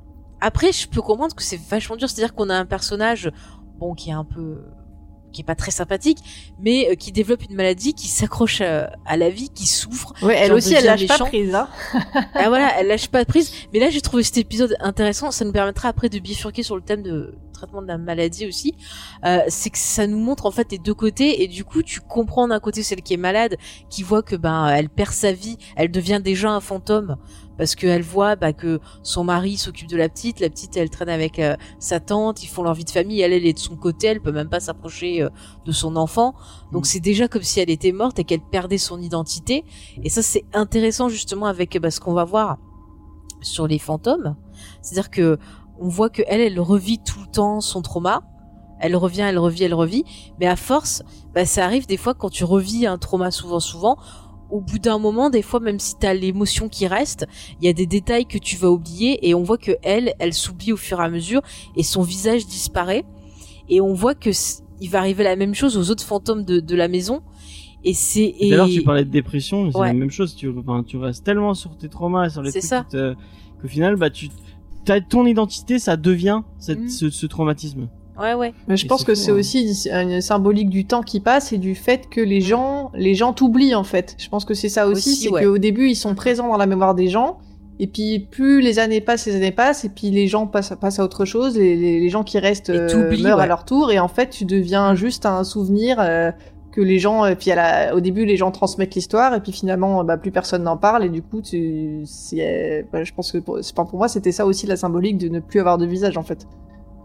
Après, 0.41 0.72
je 0.72 0.88
peux 0.88 1.02
comprendre 1.02 1.35
que 1.35 1.41
c'est 1.44 1.60
vachement 1.60 1.95
dur. 1.95 2.10
C'est-à-dire 2.10 2.35
qu'on 2.35 2.49
a 2.49 2.56
un 2.56 2.65
personnage, 2.65 3.31
bon, 3.80 3.95
qui 3.95 4.10
est 4.11 4.14
un 4.14 4.23
peu, 4.23 4.64
qui 5.34 5.41
est 5.41 5.44
pas 5.44 5.56
très 5.56 5.72
sympathique, 5.72 6.19
mais 6.61 6.89
euh, 6.91 6.94
qui 6.95 7.11
développe 7.11 7.44
une 7.49 7.56
maladie, 7.56 7.94
qui 7.95 8.07
s'accroche 8.07 8.61
à, 8.61 8.91
à 9.06 9.18
la 9.18 9.30
vie, 9.31 9.49
qui 9.49 9.65
souffre. 9.68 10.14
Ouais, 10.22 10.35
elle 10.38 10.53
aussi, 10.53 10.73
elle 10.76 10.85
lâche 10.85 11.07
pas 11.07 11.15
méchant. 11.15 11.26
prise. 11.26 11.56
Hein. 11.56 11.68
ah 12.35 12.49
voilà, 12.49 12.80
elle 12.80 12.88
lâche 12.88 13.07
pas 13.07 13.23
de 13.23 13.27
prise. 13.27 13.52
Mais 13.73 13.80
là, 13.80 13.89
j'ai 13.89 14.02
trouvé 14.02 14.22
cet 14.22 14.38
épisode 14.38 14.76
intéressant. 14.80 15.31
Ça 15.31 15.44
nous 15.44 15.52
permettra 15.52 15.89
après 15.89 16.10
de 16.10 16.19
bifurquer 16.19 16.61
sur 16.61 16.76
le 16.76 16.84
thème 16.84 17.02
de 17.02 17.35
traitement 17.58 17.82
de 17.82 17.88
la 17.88 17.98
maladie 17.98 18.48
aussi. 18.48 18.76
Euh, 19.26 19.40
c'est 19.48 19.70
que 19.70 19.78
ça 19.78 20.08
nous 20.08 20.20
montre 20.20 20.46
en 20.46 20.52
fait 20.52 20.72
les 20.72 20.78
deux 20.78 20.94
côtés 20.94 21.44
et 21.44 21.48
du 21.48 21.64
coup, 21.64 21.84
tu 21.84 22.00
comprends 22.00 22.48
d'un 22.48 22.60
côté 22.60 22.84
celle 22.84 23.02
qui 23.02 23.14
est 23.14 23.18
malade, 23.18 23.58
qui 23.90 24.04
voit 24.04 24.22
que 24.22 24.36
ben 24.36 24.68
elle 24.68 24.90
perd 24.90 25.12
sa 25.12 25.32
vie, 25.32 25.58
elle 25.76 25.92
devient 25.92 26.22
déjà 26.24 26.52
un 26.52 26.62
fantôme 26.62 27.18
parce 27.58 27.74
qu'elle 27.74 28.04
voit 28.04 28.36
bah, 28.36 28.54
que 28.54 28.80
son 29.02 29.24
mari 29.24 29.58
s'occupe 29.58 29.90
de 29.90 29.98
la 29.98 30.10
petite, 30.10 30.40
la 30.40 30.50
petite 30.50 30.78
elle 30.78 30.90
traîne 30.90 31.10
avec 31.10 31.40
euh, 31.40 31.56
sa 31.80 32.00
tante, 32.00 32.44
ils 32.44 32.48
font 32.48 32.64
leur 32.64 32.76
vie 32.76 32.86
de 32.86 32.90
famille, 32.92 33.20
elle 33.22 33.34
elle 33.34 33.46
est 33.46 33.54
de 33.54 33.60
son 33.60 33.76
côté, 33.76 34.08
elle 34.08 34.22
peut 34.22 34.32
même 34.32 34.50
pas 34.50 34.60
s'approcher 34.60 35.24
euh, 35.24 35.30
de 35.66 35.72
son 35.72 35.96
enfant. 35.96 36.36
Donc 36.72 36.84
Mm. 36.84 36.86
c'est 36.86 37.00
déjà 37.00 37.28
comme 37.28 37.42
si 37.42 37.60
elle 37.60 37.70
était 37.70 37.92
morte 37.92 38.20
et 38.20 38.24
qu'elle 38.24 38.42
perdait 38.42 38.78
son 38.78 39.02
identité. 39.02 39.66
Et 40.04 40.10
ça 40.10 40.22
c'est 40.22 40.46
intéressant 40.54 41.10
justement 41.10 41.48
avec 41.48 41.80
bah, 41.80 41.92
ce 41.92 42.00
qu'on 42.00 42.14
va 42.14 42.24
voir 42.24 42.58
sur 43.42 43.68
les 43.68 43.80
fantômes. 43.80 44.36
C'est-à-dire 44.82 45.12
que 45.12 45.38
on 45.80 45.88
voit 45.90 46.10
que 46.10 46.22
elle, 46.28 46.41
elle 46.41 46.60
revit 46.60 46.99
tout 46.99 47.20
le 47.22 47.28
temps 47.28 47.62
son 47.62 47.82
trauma. 47.82 48.24
Elle 48.80 48.95
revient, 48.95 49.22
elle 49.22 49.40
revit, 49.40 49.64
elle 49.64 49.74
revit. 49.74 50.04
Mais 50.40 50.45
à 50.45 50.56
force, 50.56 51.02
bah, 51.34 51.45
ça 51.45 51.66
arrive 51.66 51.88
des 51.88 51.98
fois 51.98 52.14
quand 52.14 52.30
tu 52.30 52.44
revis 52.44 52.86
un 52.86 52.98
trauma 52.98 53.32
souvent, 53.32 53.60
souvent. 53.60 53.98
Au 54.49 54.62
bout 54.62 54.80
d'un 54.80 54.98
moment, 54.98 55.30
des 55.30 55.41
fois, 55.41 55.60
même 55.60 55.80
si 55.80 55.95
t'as 55.99 56.14
l'émotion 56.14 56.70
qui 56.70 56.88
reste, 56.88 57.26
il 57.60 57.66
y 57.66 57.70
a 57.70 57.74
des 57.74 57.86
détails 57.88 58.26
que 58.26 58.38
tu 58.38 58.56
vas 58.56 58.70
oublier 58.72 59.28
et 59.28 59.34
on 59.36 59.44
voit 59.44 59.58
que 59.58 59.72
elle, 59.84 60.14
elle 60.20 60.34
s'oublie 60.34 60.72
au 60.72 60.78
fur 60.78 61.02
et 61.02 61.04
à 61.04 61.10
mesure 61.10 61.41
et 61.76 61.84
son 61.84 62.02
visage 62.02 62.45
disparaît. 62.45 63.04
Et 63.68 63.82
on 63.82 63.94
voit 63.94 64.16
que 64.16 64.30
il 64.80 64.90
va 64.90 64.99
arriver 64.99 65.24
la 65.24 65.36
même 65.36 65.54
chose 65.56 65.76
aux 65.76 65.90
autres 65.91 66.04
fantômes 66.06 66.45
de, 66.45 66.60
de 66.60 66.76
la 66.76 66.88
maison. 66.88 67.24
Et 67.84 67.94
c'est 67.94 68.36
et 68.40 68.49
D'ailleurs, 68.52 68.68
tu 68.70 68.84
parlais 68.84 69.04
de 69.06 69.10
dépression, 69.10 69.64
mais 69.64 69.72
c'est 69.72 69.78
Ouais. 69.80 69.88
la 69.88 69.94
même 69.94 70.12
chose. 70.12 70.36
Tu, 70.36 70.49
enfin, 70.58 70.84
tu 70.84 70.98
restes 70.98 71.24
tellement 71.26 71.54
sur 71.54 71.76
tes 71.78 71.90
traumas, 71.90 72.30
sur 72.30 72.41
les 72.41 72.52
C'est 72.52 72.60
trucs 72.60 72.70
ça. 72.70 72.86
te- 72.90 73.16
qu'au 73.62 73.68
final, 73.68 73.95
bah, 73.98 74.10
tu, 74.10 74.30
t'as 74.88 75.02
ton 75.02 75.26
identité, 75.26 75.80
ça 75.80 75.98
devient 75.98 76.42
cette, 76.60 76.80
Mm. 76.80 76.90
ce, 76.90 77.10
ce 77.10 77.26
traumatisme. 77.28 77.88
ouais, 78.20 78.34
ouais. 78.34 78.54
Mais 78.68 78.78
je 78.78 78.86
Et 78.86 78.88
pense 78.88 79.04
que 79.04 79.14
c'est 79.16 79.32
hein. 79.32 79.36
aussi 79.36 79.76
une, 79.92 80.10
une 80.12 80.22
symbolique 80.22 80.70
du 80.70 80.86
temps 80.86 81.04
qui 81.04 81.20
passe 81.20 81.52
et 81.54 81.58
du 81.58 81.76
fait 81.76 82.10
que 82.10 82.22
les 82.22 82.42
gens, 82.42 82.90
les 82.96 83.14
gens 83.14 83.34
t'oublient 83.34 83.76
en 83.76 83.84
fait. 83.84 84.16
Je 84.18 84.30
pense 84.30 84.46
que 84.46 84.54
c'est 84.54 84.70
ça 84.70 84.88
aussi, 84.88 85.10
Aussi, 85.12 85.22
c'est 85.24 85.30
ouais. 85.30 85.44
qu'au 85.44 85.58
début 85.58 85.90
ils 85.90 85.96
sont 85.96 86.16
présents 86.16 86.48
dans 86.48 86.58
la 86.58 86.66
mémoire 86.68 86.96
des 86.96 87.10
gens. 87.10 87.38
Et 87.80 87.86
puis 87.86 88.20
plus 88.32 88.60
les 88.62 88.80
années 88.80 89.02
passent, 89.02 89.28
les 89.28 89.36
années 89.36 89.52
passent, 89.52 89.86
et 89.86 89.90
puis 89.90 90.10
les 90.10 90.28
gens 90.28 90.48
passent, 90.48 90.74
passent 90.82 90.98
à 91.00 91.04
autre 91.04 91.26
chose, 91.26 91.56
les, 91.60 91.76
les, 91.76 92.00
les 92.00 92.10
gens 92.10 92.24
qui 92.24 92.40
restent 92.40 92.72
euh, 92.72 93.16
meurent 93.22 93.40
à 93.40 93.46
leur 93.46 93.66
tour, 93.66 93.92
et 93.92 94.00
en 94.00 94.08
fait 94.08 94.30
tu 94.32 94.46
deviens 94.46 94.96
juste 94.96 95.28
un 95.28 95.44
souvenir 95.44 95.98
euh, 96.00 96.32
que 96.78 96.82
les 96.84 96.99
gens, 96.99 97.26
et 97.26 97.36
puis 97.36 97.49
à 97.49 97.56
la- 97.56 97.95
au 97.95 97.99
début 98.02 98.24
les 98.26 98.38
gens 98.38 98.52
transmettent 98.52 98.94
l'histoire, 98.94 99.34
et 99.34 99.41
puis 99.41 99.52
finalement 99.52 100.04
bah, 100.04 100.16
plus 100.18 100.32
personne 100.32 100.62
n'en 100.62 100.78
parle, 100.78 101.04
et 101.06 101.10
du 101.10 101.24
coup 101.24 101.41
tu, 101.41 102.04
euh, 102.34 102.84
bah, 102.94 103.04
je 103.04 103.12
pense 103.14 103.32
que 103.32 103.40
pour, 103.40 103.58
c'est 103.64 103.76
pas 103.76 103.84
pour 103.84 103.98
moi 103.98 104.08
c'était 104.08 104.32
ça 104.32 104.45
aussi 104.45 104.68
la 104.68 104.76
symbolique 104.76 105.18
de 105.18 105.28
ne 105.28 105.40
plus 105.40 105.60
avoir 105.60 105.80
de 105.80 105.88
visage 105.88 106.18
en 106.18 106.24
fait. 106.24 106.45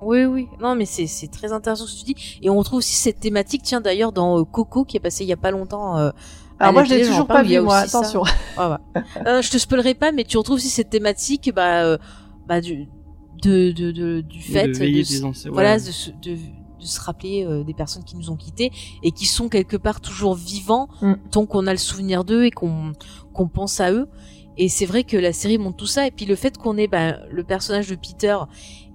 Oui, 0.03 0.25
oui. 0.25 0.47
Non, 0.61 0.75
mais 0.75 0.85
c'est 0.85 1.07
c'est 1.07 1.29
très 1.29 1.53
intéressant 1.53 1.87
ce 1.87 1.95
que 1.95 2.07
tu 2.07 2.13
dis. 2.15 2.39
Et 2.43 2.51
on 2.51 2.59
retrouve 2.59 2.79
aussi 2.79 2.95
cette 2.97 3.21
thématique, 3.21 3.63
tiens 3.65 3.81
d'ailleurs 3.81 4.11
dans 4.13 4.39
euh, 4.41 4.45
Coco 4.45 4.85
qui 4.85 4.97
est 4.97 5.01
passé 5.01 5.25
il 5.25 5.29
y 5.29 5.33
a 5.33 5.37
pas 5.37 5.53
longtemps. 5.53 5.97
euh, 5.97 6.11
Alors 6.59 6.73
moi 6.75 6.85
je 6.85 6.93
l'ai 6.95 7.07
toujours 7.07 7.27
pas 7.27 7.43
vu 7.43 7.59
moi, 7.61 7.77
attention. 7.79 8.23
Ouais, 8.59 8.67
ouais. 8.67 9.03
Euh, 9.27 9.41
je 9.43 9.51
te 9.51 9.59
spoilerai 9.59 9.95
pas, 9.95 10.11
mais 10.13 10.25
tu 10.25 10.37
retrouves 10.39 10.57
aussi 10.57 10.69
cette 10.71 10.91
thématique 10.91 11.51
bah, 11.55 11.85
euh, 11.85 11.99
bah, 12.49 12.61
du, 12.61 12.89
de, 13.43 13.71
de, 13.71 13.91
de- 13.93 14.21
du 14.21 14.41
fait 14.43 14.67
de 14.69 14.73
veiller 14.77 15.03
de, 15.05 15.25
anciens- 15.25 15.51
voilà, 15.53 15.77
ouais. 15.77 15.83
de, 16.23 16.37
de, 16.83 16.87
se 16.87 17.01
rappeler 17.01 17.45
euh, 17.45 17.65
des 17.65 17.75
personnes 17.75 18.05
qui 18.05 18.17
nous 18.17 18.31
ont 18.31 18.37
quittés 18.37 18.71
et 19.03 19.13
qui 19.13 19.27
sont 19.27 19.49
quelque 19.49 19.77
part 19.77 20.01
toujours 20.01 20.35
vivants 20.35 20.89
Mm. 21.01 21.15
tant 21.31 21.47
qu'on 21.47 21.67
a 21.67 21.73
le 21.73 21.79
souvenir 21.79 22.25
d'eux 22.25 22.45
et 22.45 22.51
qu'on 22.51 22.93
qu'on 23.33 23.49
pense 23.49 23.81
à 23.81 23.93
eux. 23.93 24.09
Et 24.59 24.69
c'est 24.69 24.85
vrai 24.87 25.05
que 25.05 25.17
la 25.17 25.33
série 25.33 25.57
montre 25.59 25.77
tout 25.79 25.87
ça. 25.87 26.07
Et 26.07 26.11
puis 26.11 26.27
le 26.27 26.37
fait 26.37 26.59
qu'on 26.59 26.77
ait 26.77 26.89
bah, 26.89 27.17
le 27.31 27.43
personnage 27.45 27.89
de 27.89 27.95
Peter 27.95 28.37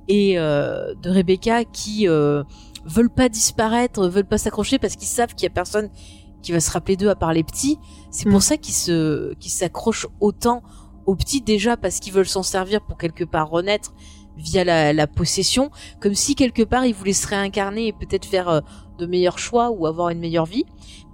et 0.08 0.38
euh, 0.38 0.94
de 1.02 1.10
Rebecca 1.10 1.66
qui 1.66 2.08
euh, 2.08 2.44
veulent 2.86 3.10
pas 3.10 3.30
disparaître, 3.30 4.08
veulent 4.08 4.28
pas 4.28 4.38
s'accrocher 4.38 4.78
parce 4.80 4.96
qu'ils 4.96 5.08
savent 5.08 5.34
qu'il 5.34 5.44
y 5.44 5.48
a 5.48 5.54
personne 5.54 5.90
qui 6.44 6.52
va 6.52 6.60
se 6.60 6.70
rappeler 6.72 6.96
d'eux 6.96 7.10
à 7.10 7.16
part 7.16 7.34
les 7.34 7.44
petits. 7.44 7.80
C'est 8.12 8.28
Mm. 8.28 8.32
pour 8.32 8.44
ça 8.44 8.58
qu'ils 8.58 8.76
se 8.76 9.34
qu'ils 9.36 9.52
s'accrochent 9.52 10.08
autant 10.20 10.62
aux 11.08 11.16
petits 11.16 11.42
déjà 11.42 11.76
parce 11.78 12.00
qu'ils 12.00 12.14
veulent 12.14 12.28
s'en 12.28 12.44
servir 12.44 12.82
pour 12.86 12.98
quelque 12.98 13.24
part 13.24 13.50
renaître 13.50 13.94
via 14.38 14.64
la, 14.64 14.94
la 14.94 15.08
possession, 15.08 15.72
comme 16.00 16.14
si 16.14 16.36
quelque 16.36 16.62
part 16.64 16.86
ils 16.86 16.94
voulaient 16.94 17.14
se 17.14 17.28
réincarner 17.28 17.88
et 17.88 17.94
peut-être 17.94 18.26
faire 18.26 18.48
euh, 18.50 18.62
de 19.00 19.06
meilleurs 19.06 19.40
choix 19.40 19.72
ou 19.72 19.86
avoir 19.88 20.10
une 20.10 20.20
meilleure 20.20 20.46
vie. 20.46 20.64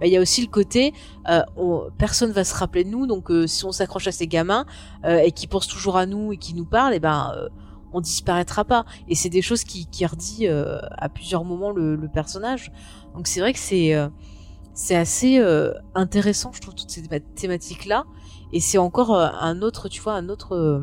Bah, 0.00 0.06
Il 0.06 0.12
y 0.12 0.16
a 0.16 0.20
aussi 0.20 0.40
le 0.42 0.48
côté 0.48 0.92
euh, 1.30 1.42
on- 1.56 1.88
personne 1.98 2.30
va 2.32 2.44
se 2.44 2.54
rappeler 2.54 2.84
de 2.84 2.90
nous, 2.90 3.06
donc 3.06 3.30
euh, 3.30 3.46
si 3.46 3.64
on 3.64 3.72
s'accroche 3.72 4.06
à 4.06 4.12
ces 4.12 4.26
gamins 4.26 4.66
euh, 5.04 5.18
et 5.18 5.32
qui 5.32 5.46
pensent 5.46 5.68
toujours 5.68 5.96
à 5.96 6.06
nous 6.06 6.32
et 6.32 6.36
qui 6.36 6.54
nous 6.54 6.64
parlent, 6.66 6.94
et 6.94 7.00
ben 7.00 7.32
euh, 7.36 7.48
on 7.92 8.00
disparaîtra 8.00 8.64
pas. 8.64 8.84
Et 9.08 9.14
c'est 9.14 9.28
des 9.30 9.42
choses 9.42 9.64
qui, 9.64 9.86
qui 9.86 10.04
redit 10.04 10.48
à 10.48 11.08
plusieurs 11.08 11.44
moments 11.44 11.70
le, 11.70 11.94
le 11.94 12.08
personnage. 12.08 12.72
Donc 13.14 13.28
c'est 13.28 13.38
vrai 13.38 13.52
que 13.52 13.58
c'est 13.60 13.94
c'est 14.72 14.96
assez 14.96 15.40
intéressant, 15.94 16.50
je 16.52 16.60
trouve, 16.60 16.74
toutes 16.74 16.90
ces 16.90 17.02
théma- 17.02 17.20
thématiques-là. 17.36 18.04
Et 18.52 18.58
c'est 18.58 18.78
encore 18.78 19.14
un 19.14 19.62
autre, 19.62 19.88
tu 19.88 20.00
vois, 20.00 20.14
un 20.14 20.28
autre 20.28 20.82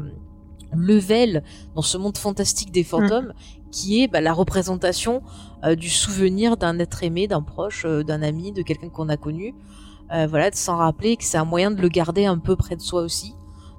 level 0.73 1.43
dans 1.75 1.81
ce 1.81 1.97
monde 1.97 2.17
fantastique 2.17 2.71
des 2.71 2.83
fantômes, 2.83 3.33
qui 3.71 4.03
est 4.03 4.07
bah, 4.07 4.21
la 4.21 4.33
représentation 4.33 5.21
euh, 5.63 5.75
du 5.75 5.89
souvenir 5.89 6.57
d'un 6.57 6.77
être 6.79 7.03
aimé, 7.03 7.27
d'un 7.27 7.41
proche, 7.41 7.85
euh, 7.85 8.03
d'un 8.03 8.21
ami, 8.21 8.51
de 8.51 8.61
quelqu'un 8.61 8.89
qu'on 8.89 9.09
a 9.09 9.17
connu. 9.17 9.55
Euh, 10.13 10.27
voilà, 10.27 10.49
de 10.49 10.55
s'en 10.55 10.77
rappeler 10.77 11.15
que 11.15 11.23
c'est 11.23 11.37
un 11.37 11.45
moyen 11.45 11.71
de 11.71 11.81
le 11.81 11.87
garder 11.87 12.25
un 12.25 12.37
peu 12.37 12.55
près 12.55 12.75
de 12.75 12.81
soi 12.81 13.01
aussi. 13.01 13.33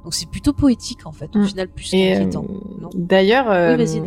Donc 0.04 0.14
c'est 0.14 0.28
plutôt 0.28 0.52
poétique 0.52 1.06
en 1.06 1.12
fait, 1.12 1.30
au 1.36 1.38
Mm. 1.40 1.46
final 1.46 1.68
plus 1.68 1.94
Et, 1.94 2.12
qu'inquiétant. 2.14 2.44
euh, 2.48 2.86
D'ailleurs, 2.94 3.50
euh, 3.50 3.76
Oui, 3.76 4.02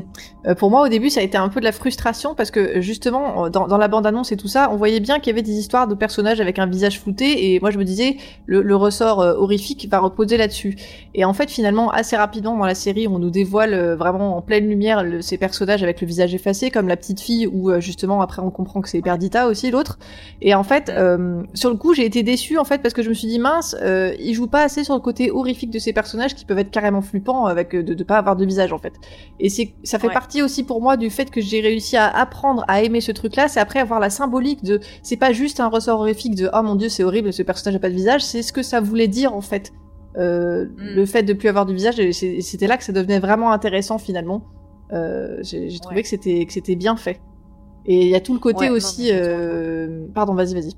euh, 0.45 0.53
pour 0.55 0.69
moi 0.69 0.83
au 0.83 0.89
début 0.89 1.09
ça 1.09 1.21
a 1.21 1.23
été 1.23 1.37
un 1.37 1.47
peu 1.49 1.59
de 1.61 1.65
la 1.65 1.71
frustration 1.71 2.35
parce 2.35 2.51
que 2.51 2.81
justement 2.81 3.49
dans, 3.49 3.67
dans 3.67 3.77
la 3.77 3.87
bande-annonce 3.87 4.31
et 4.31 4.37
tout 4.37 4.47
ça, 4.49 4.69
on 4.71 4.75
voyait 4.75 4.99
bien 4.99 5.19
qu'il 5.19 5.27
y 5.27 5.33
avait 5.33 5.41
des 5.41 5.53
histoires 5.53 5.87
de 5.87 5.95
personnages 5.95 6.41
avec 6.41 6.59
un 6.59 6.65
visage 6.67 6.99
flouté 6.99 7.53
et 7.53 7.59
moi 7.61 7.71
je 7.71 7.77
me 7.77 7.83
disais 7.85 8.17
le, 8.45 8.61
le 8.61 8.75
ressort 8.75 9.19
horrifique 9.19 9.87
va 9.89 9.99
reposer 9.99 10.37
là-dessus. 10.37 10.75
Et 11.13 11.23
en 11.25 11.33
fait 11.33 11.49
finalement 11.49 11.89
assez 11.91 12.15
rapidement 12.17 12.57
dans 12.57 12.65
la 12.65 12.75
série 12.75 13.07
on 13.07 13.17
nous 13.17 13.29
dévoile 13.31 13.93
vraiment 13.95 14.35
en 14.37 14.41
pleine 14.41 14.67
lumière 14.67 15.03
le- 15.03 15.21
ces 15.21 15.37
personnages 15.37 15.81
avec 15.81 16.01
le 16.01 16.07
visage 16.07 16.35
effacé 16.35 16.71
comme 16.71 16.87
la 16.89 16.97
petite 16.97 17.21
fille 17.21 17.47
ou 17.47 17.69
euh, 17.71 17.79
justement 17.79 18.21
après 18.21 18.41
on 18.41 18.51
comprend 18.51 18.81
que 18.81 18.89
c'est 18.89 19.01
Perdita 19.01 19.47
aussi 19.47 19.71
l'autre. 19.71 19.97
Et 20.41 20.53
en 20.53 20.63
fait 20.63 20.89
euh, 20.89 21.41
sur 21.53 21.69
le 21.69 21.77
coup 21.77 21.93
j'ai 21.93 22.05
été 22.05 22.21
déçue 22.21 22.57
en 22.57 22.65
fait 22.65 22.81
parce 22.81 22.93
que 22.93 23.01
je 23.01 23.09
me 23.09 23.13
suis 23.13 23.27
dit 23.29 23.39
mince 23.39 23.75
ils 24.19 24.33
jouent 24.33 24.47
pas 24.47 24.63
assez 24.63 24.83
sur 24.83 24.93
le 24.93 24.99
côté 24.99 25.31
horrifique 25.31 25.71
de 25.71 25.79
ces 25.85 25.93
personnages 25.93 26.35
qui 26.35 26.43
peuvent 26.45 26.59
être 26.59 26.71
carrément 26.71 27.01
flippants 27.01 27.45
avec 27.45 27.73
euh, 27.73 27.81
de, 27.83 27.93
de 27.93 28.03
pas 28.03 28.17
avoir 28.17 28.35
de 28.35 28.45
visage 28.45 28.73
en 28.73 28.77
fait. 28.77 28.93
Et 29.39 29.49
c'est 29.49 29.73
ça 29.83 29.97
fait 29.99 30.07
Ouais. 30.07 30.13
partie 30.13 30.41
aussi 30.41 30.63
pour 30.63 30.81
moi 30.81 30.97
du 30.97 31.09
fait 31.09 31.31
que 31.31 31.39
j'ai 31.41 31.61
réussi 31.61 31.95
à 31.97 32.07
apprendre 32.07 32.65
à 32.67 32.83
aimer 32.83 32.99
ce 33.01 33.11
truc-là, 33.13 33.47
c'est 33.47 33.59
après 33.59 33.79
avoir 33.79 33.99
la 33.99 34.09
symbolique 34.09 34.63
de 34.63 34.79
c'est 35.03 35.17
pas 35.17 35.31
juste 35.31 35.59
un 35.59 35.67
ressort 35.69 35.99
horrifique 36.01 36.35
de 36.35 36.49
oh 36.53 36.61
mon 36.63 36.75
dieu 36.75 36.89
c'est 36.89 37.03
horrible 37.03 37.31
ce 37.31 37.41
personnage 37.43 37.75
a 37.77 37.79
pas 37.79 37.89
de 37.89 37.95
visage, 37.95 38.21
c'est 38.23 38.41
ce 38.41 38.51
que 38.51 38.61
ça 38.63 38.81
voulait 38.81 39.07
dire 39.07 39.33
en 39.33 39.41
fait. 39.41 39.71
Euh, 40.17 40.65
Mm. 40.65 40.95
Le 40.95 41.05
fait 41.05 41.23
de 41.23 41.33
plus 41.33 41.49
avoir 41.49 41.65
de 41.65 41.73
visage, 41.73 41.99
et 41.99 42.11
c'était 42.13 42.67
là 42.67 42.77
que 42.77 42.83
ça 42.83 42.91
devenait 42.93 43.19
vraiment 43.19 43.51
intéressant 43.51 43.97
finalement. 43.97 44.43
Euh, 44.93 45.37
j'ai 45.41 45.67
trouvé 45.79 45.97
Ouais. 45.97 46.01
que 46.03 46.07
c'était 46.07 46.45
que 46.45 46.53
c'était 46.53 46.75
bien 46.75 46.95
fait. 46.95 47.19
Et 47.85 48.03
il 48.05 48.09
y 48.09 48.15
a 48.15 48.19
tout 48.21 48.33
le 48.33 48.39
côté 48.39 48.65
Ouais, 48.65 48.69
aussi. 48.69 49.09
euh, 49.11 50.05
Pardon, 50.13 50.33
vas-y, 50.33 50.53
vas-y. 50.53 50.71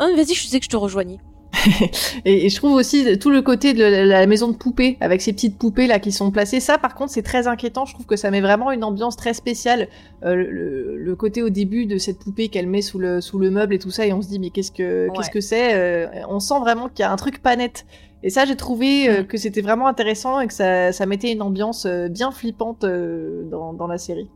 Non 0.00 0.06
mais 0.08 0.16
vas-y, 0.16 0.34
je 0.34 0.42
disais 0.44 0.58
que 0.58 0.64
je 0.64 0.70
te 0.70 0.76
rejoignais. 0.76 1.18
Et, 2.24 2.46
et 2.46 2.48
je 2.48 2.56
trouve 2.56 2.72
aussi 2.72 3.18
tout 3.18 3.30
le 3.30 3.42
côté 3.42 3.74
de 3.74 3.82
la, 3.84 4.26
maison 4.26 4.48
de 4.48 4.56
poupées, 4.56 4.96
avec 5.00 5.20
ces 5.22 5.32
petites 5.32 5.58
poupées 5.58 5.86
là 5.86 5.98
qui 5.98 6.12
sont 6.12 6.30
placées. 6.30 6.60
Ça, 6.60 6.78
par 6.78 6.94
contre, 6.94 7.12
c'est 7.12 7.22
très 7.22 7.46
inquiétant. 7.46 7.84
Je 7.84 7.94
trouve 7.94 8.06
que 8.06 8.16
ça 8.16 8.30
met 8.30 8.40
vraiment 8.40 8.70
une 8.72 8.84
ambiance 8.84 9.16
très 9.16 9.34
spéciale. 9.34 9.88
Euh, 10.24 10.34
le, 10.34 10.96
le 10.96 11.16
côté 11.16 11.42
au 11.42 11.48
début 11.50 11.86
de 11.86 11.98
cette 11.98 12.18
poupée 12.18 12.48
qu'elle 12.48 12.66
met 12.66 12.82
sous 12.82 12.98
le, 12.98 13.20
sous 13.20 13.38
le 13.38 13.50
meuble 13.50 13.74
et 13.74 13.78
tout 13.78 13.90
ça, 13.90 14.06
et 14.06 14.12
on 14.12 14.22
se 14.22 14.28
dit 14.28 14.38
mais 14.38 14.50
qu'est-ce 14.50 14.72
que 14.72 15.08
qu'est-ce 15.14 15.30
que 15.30 15.40
c'est 15.40 15.74
Euh, 15.74 16.06
On 16.28 16.40
sent 16.40 16.58
vraiment 16.60 16.88
qu'il 16.88 17.00
y 17.00 17.02
a 17.04 17.12
un 17.12 17.16
truc 17.16 17.42
pas 17.42 17.56
net. 17.56 17.86
Et 18.22 18.30
ça, 18.30 18.44
j'ai 18.44 18.56
trouvé 18.56 19.08
euh, 19.08 19.22
Mm. 19.22 19.26
que 19.26 19.36
c'était 19.36 19.60
vraiment 19.60 19.86
intéressant 19.86 20.40
et 20.40 20.46
que 20.46 20.54
ça, 20.54 20.90
ça 20.92 21.06
mettait 21.06 21.30
une 21.32 21.42
ambiance 21.42 21.86
euh, 21.86 22.08
bien 22.08 22.30
flippante 22.32 22.82
euh, 22.84 23.44
dans, 23.50 23.72
dans 23.72 23.86
la 23.86 23.98
série. 23.98 24.28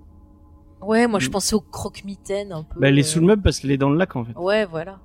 Ouais, 0.83 1.07
moi 1.07 1.19
je 1.19 1.29
Mm. 1.29 1.33
pensais 1.33 1.55
au 1.57 1.61
croque-mitaine 1.61 2.53
un 2.53 2.63
peu. 2.63 2.79
Bah, 2.81 2.89
elle 2.89 2.99
est 2.99 3.03
sous 3.03 3.21
le 3.21 3.27
meuble 3.27 3.43
parce 3.43 3.59
qu'elle 3.59 3.71
est 3.73 3.77
dans 3.79 3.91
le 3.91 3.97
lac 3.97 4.15
en 4.17 4.25
fait. 4.25 4.33
Ouais, 4.39 4.65
voilà. 4.67 4.99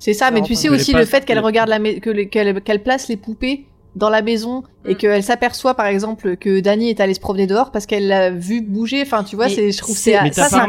C'est 0.00 0.14
ça, 0.14 0.30
mais 0.32 0.40
tu 0.42 0.54
sais 0.56 0.68
aussi 0.68 0.92
le 0.92 1.04
fait 1.04 1.24
qu'elle 1.24 1.38
regarde 1.38 1.68
la 1.68 1.78
que 1.78 2.24
qu'elle 2.24 2.60
qu'elle 2.62 2.82
place 2.82 3.06
les 3.08 3.16
poupées 3.16 3.66
dans 3.96 4.08
la 4.08 4.22
maison 4.22 4.62
et 4.86 4.92
Mm. 4.94 4.96
qu'elle 4.98 5.22
s'aperçoit 5.24 5.74
par 5.74 5.86
exemple 5.86 6.36
que 6.36 6.60
Dani 6.60 6.90
est 6.90 7.00
allée 7.00 7.12
se 7.12 7.18
promener 7.18 7.48
dehors 7.48 7.72
parce 7.72 7.86
qu'elle 7.86 8.06
l'a 8.06 8.30
vu 8.30 8.60
bouger. 8.62 9.02
Enfin, 9.02 9.24
tu 9.24 9.34
vois, 9.34 9.48
c'est 9.48 9.72
je 9.72 9.78
trouve 9.78 9.96
c'est- 9.96 10.12
ça 10.32 10.44
c'est 10.48 10.54
un. 10.54 10.66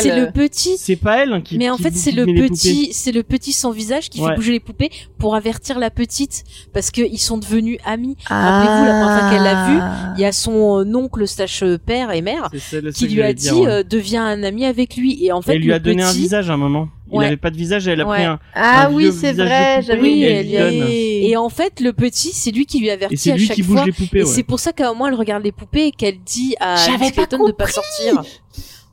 C'est 0.00 0.16
le 0.18 0.32
petit. 0.32 0.76
C'est 0.78 0.96
pas 0.96 1.18
elle 1.18 1.34
hein, 1.34 1.42
qui. 1.42 1.58
Mais 1.58 1.68
en 1.68 1.76
fait, 1.76 1.94
c'est 1.94 2.12
le 2.12 2.24
petit, 2.48 2.92
c'est 2.94 3.12
le 3.12 3.22
petit 3.22 3.52
sans 3.52 3.70
visage 3.72 4.08
qui 4.08 4.20
fait 4.30 4.34
bouger 4.36 4.52
les 4.52 4.60
poupées 4.60 4.88
pour 5.18 5.34
avertir 5.36 5.78
la 5.78 5.90
petite 5.90 6.44
parce 6.72 6.90
que 6.90 7.02
ils 7.02 7.18
sont 7.18 7.36
devenus 7.36 7.78
amis. 7.84 8.16
Rappelez-vous, 8.24 8.84
la 8.86 9.00
première 9.00 9.20
fois 9.20 9.30
qu'elle 9.30 9.42
l'a 9.44 9.66
vu, 9.68 9.78
Ah. 9.82 10.14
Il 10.16 10.22
y 10.22 10.24
a 10.24 10.32
son 10.32 10.80
euh, 10.80 10.94
oncle 10.96 11.28
slash 11.28 11.62
euh, 11.62 11.76
père 11.78 12.10
et 12.12 12.22
mère 12.22 12.48
qui 12.94 13.06
lui 13.08 13.22
a 13.22 13.34
dit 13.34 13.50
euh, 13.66 13.82
deviens 13.88 14.24
un 14.24 14.42
ami 14.42 14.64
avec 14.64 14.96
lui 14.96 15.22
et 15.24 15.30
en 15.30 15.42
fait 15.42 15.56
elle 15.56 15.60
lui 15.62 15.72
a 15.74 15.78
donné 15.78 16.02
un 16.02 16.10
visage 16.12 16.48
à 16.48 16.54
un 16.54 16.56
moment. 16.56 16.88
Il 17.12 17.18
Ouais. 17.18 17.26
avait 17.26 17.36
pas 17.36 17.50
de 17.50 17.56
visage, 17.56 17.88
elle 17.88 18.00
a 18.00 18.04
pris 18.04 18.22
un. 18.22 18.38
Ah 18.54 18.86
un 18.86 18.92
oui, 18.92 19.10
c'est 19.12 19.32
vrai, 19.32 19.82
j'avais 19.82 20.00
Oui, 20.00 20.20
donne. 20.52 20.86
Et 20.88 21.36
en 21.36 21.48
fait, 21.48 21.80
le 21.80 21.92
petit, 21.92 22.32
c'est 22.32 22.50
lui 22.50 22.66
qui 22.66 22.78
lui 22.80 22.86
Et 22.86 22.92
avertit 22.92 23.16
c'est 23.16 23.32
à 23.32 23.36
lui 23.36 23.46
chaque 23.46 23.56
qui 23.56 23.62
bouge 23.62 23.76
fois. 23.76 23.86
les 23.86 23.92
poupées. 23.92 24.18
Et 24.20 24.22
ouais. 24.22 24.28
c'est 24.28 24.42
pour 24.42 24.60
ça 24.60 24.72
qu'à 24.72 24.88
un 24.88 24.92
moment, 24.92 25.08
elle 25.08 25.14
regarde 25.14 25.42
les 25.44 25.52
poupées 25.52 25.86
et 25.86 25.90
qu'elle 25.92 26.18
dit 26.20 26.54
à 26.60 26.76
pas 26.98 27.10
Clayton 27.10 27.46
de 27.46 27.52
pas 27.52 27.66
sortir. 27.66 28.22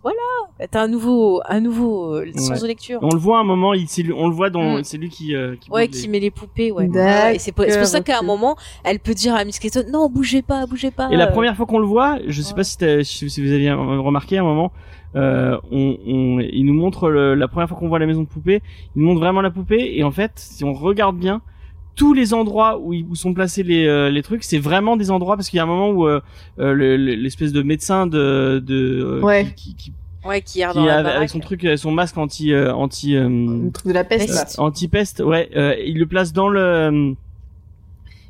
Voilà, 0.04 0.68
t'as 0.72 0.84
un 0.84 0.88
nouveau, 0.88 1.42
un 1.50 1.60
nouveau 1.60 2.16
euh, 2.16 2.26
sens 2.38 2.50
Ouais. 2.52 2.62
de 2.62 2.68
lecture. 2.68 3.00
On 3.02 3.10
le 3.14 3.20
voit 3.20 3.40
à 3.40 3.42
un 3.42 3.44
moment, 3.44 3.74
il, 3.74 3.90
c'est 3.90 4.04
lui- 4.04 4.14
on 4.14 4.28
le 4.30 4.34
voit 4.34 4.50
dans, 4.50 4.78
Mm. 4.78 4.84
c'est 4.86 4.98
lui 4.98 5.10
qui. 5.10 5.36
euh, 5.36 5.56
qui 5.60 5.70
Ouais, 5.70 5.88
bouge 5.88 5.96
les- 5.96 6.02
qui 6.02 6.08
met 6.08 6.20
les 6.20 6.32
poupées, 6.32 6.72
ouais. 6.72 6.88
Ouais, 6.88 7.36
et 7.36 7.40
c'est 7.40 7.52
pour, 7.52 7.66
ça 7.66 8.00
qu'à 8.00 8.20
un 8.20 8.22
moment, 8.22 8.56
elle 8.86 9.00
peut 9.00 9.14
dire 9.14 9.36
à 9.36 9.44
Miss 9.44 9.60
Clayton, 9.60 9.84
non, 9.92 10.08
bougez 10.08 10.42
pas, 10.44 10.66
bougez 10.66 10.92
pas. 10.92 11.10
Et 11.12 11.18
la 11.18 11.28
euh, 11.28 11.32
première 11.32 11.58
fois 11.58 11.66
qu'on 11.66 11.80
le 11.80 11.86
voit, 11.88 12.20
je 12.26 12.42
sais 12.42 12.50
Ouais. 12.52 12.56
pas 12.56 12.64
si, 12.64 12.78
t'as- 12.78 13.04
si 13.04 13.30
si 13.30 13.42
vous 13.46 13.52
aviez 13.52 13.72
remarqué 13.74 14.38
à 14.38 14.42
un 14.42 14.46
moment, 14.46 14.72
euh, 15.16 15.58
on, 15.72 15.98
on, 16.08 16.40
il 16.40 16.64
nous 16.66 16.74
montre 16.74 17.10
le- 17.10 17.34
la 17.36 17.48
première 17.48 17.68
fois 17.70 17.78
qu'on 17.78 17.88
voit 17.88 18.00
la 18.00 18.06
maison 18.06 18.24
de 18.24 18.28
poupée, 18.28 18.62
il 18.96 19.02
nous 19.02 19.08
montre 19.08 19.20
vraiment 19.22 19.42
la 19.42 19.52
poupée 19.52 19.94
et 19.98 20.04
en 20.04 20.12
fait, 20.12 20.32
si 20.36 20.64
on 20.64 20.74
regarde 20.74 21.18
bien, 21.18 21.42
tous 21.96 22.14
les 22.14 22.34
endroits 22.34 22.78
où, 22.80 22.94
ils- 22.94 23.06
où 23.10 23.16
sont 23.16 23.34
placés 23.34 23.64
les, 23.64 23.88
euh, 23.88 24.10
les 24.12 24.22
trucs, 24.22 24.44
c'est 24.44 24.60
vraiment 24.60 24.98
des 24.98 25.10
endroits 25.10 25.36
parce 25.36 25.50
qu'il 25.50 25.58
y 25.58 25.60
a 25.60 25.64
un 25.64 25.68
moment 25.68 25.90
où 25.90 26.08
euh, 26.08 26.20
euh, 26.60 26.74
le- 26.74 26.98
le- 26.98 27.16
l'espèce 27.16 27.52
de 27.54 27.64
médecin 27.64 28.06
de, 28.06 28.62
de 28.66 29.02
euh, 29.04 29.22
Ouais. 29.22 29.46
qui, 29.56 29.74
qui, 29.76 29.76
qui, 29.76 29.94
Ouais, 30.26 30.42
qui 30.42 30.60
erre 30.60 30.72
qui 30.72 30.78
dans 30.80 30.86
la 30.86 30.96
avec, 30.98 31.06
baraque. 31.14 31.30
son 31.30 31.40
truc, 31.40 31.64
euh, 31.64 31.78
son 31.78 31.92
masque 31.92 32.18
anti 32.18 32.52
euh, 32.52 32.74
anti 32.74 33.16
euh, 33.16 33.30
de 33.30 33.92
la 33.94 34.04
peste. 34.04 34.28
là. 34.30 34.44
Peste. 34.44 34.60
anti-peste, 34.60 35.22
ouais, 35.22 35.50
euh, 35.56 35.74
il 35.86 35.98
le 36.00 36.06
place 36.06 36.34
dans 36.34 36.50
le 36.50 37.16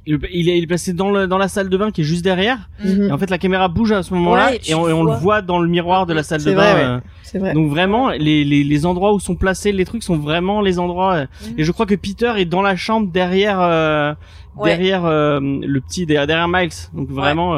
il, 0.07 0.49
est, 0.49 0.57
il 0.57 0.63
est 0.63 0.67
placé 0.67 0.93
dans 0.93 1.11
le 1.11 1.27
dans 1.27 1.37
la 1.37 1.47
salle 1.47 1.69
de 1.69 1.77
bain 1.77 1.91
qui 1.91 2.01
est 2.01 2.03
juste 2.03 2.23
derrière. 2.23 2.69
Mhm. 2.83 3.03
Et 3.09 3.11
en 3.11 3.17
fait, 3.17 3.29
la 3.29 3.37
caméra 3.37 3.67
bouge 3.67 3.91
à 3.91 4.01
ce 4.03 4.13
moment-là 4.15 4.51
Ouais, 4.51 4.61
et 4.67 4.73
on, 4.73 4.87
et 4.89 4.93
on 4.93 5.03
le 5.03 5.11
voit 5.13 5.41
dans 5.41 5.59
le 5.59 5.67
miroir 5.67 6.05
de 6.05 6.13
la 6.13 6.23
salle 6.23 6.43
de 6.43 6.53
bain. 6.53 6.73
vrai, 6.73 6.83
euh, 6.85 6.99
C'est 7.23 7.39
vrai. 7.39 7.53
Donc 7.53 7.69
vraiment, 7.69 8.09
les, 8.09 8.43
les, 8.43 8.63
les 8.63 8.85
endroits 8.85 9.13
où 9.13 9.19
sont 9.19 9.35
placés 9.35 9.71
les 9.71 9.85
trucs 9.85 10.03
sont 10.03 10.17
vraiment 10.17 10.61
les 10.61 10.79
endroits. 10.79 11.13
euh, 11.15 11.25
Mhm. 11.47 11.53
Et 11.59 11.63
je 11.63 11.71
crois 11.71 11.85
que 11.85 11.95
Peter 11.95 12.33
est 12.37 12.45
dans 12.45 12.61
la 12.61 12.75
chambre 12.75 13.11
derrière 13.11 13.59
euh, 13.61 14.13
Ouais. 14.55 14.69
derrière 14.71 15.05
euh, 15.05 15.39
le 15.41 15.81
petit 15.81 16.05
derrière, 16.07 16.25
derrière 16.25 16.47
Miles. 16.47 16.69
Donc 16.93 17.09
vraiment. 17.09 17.53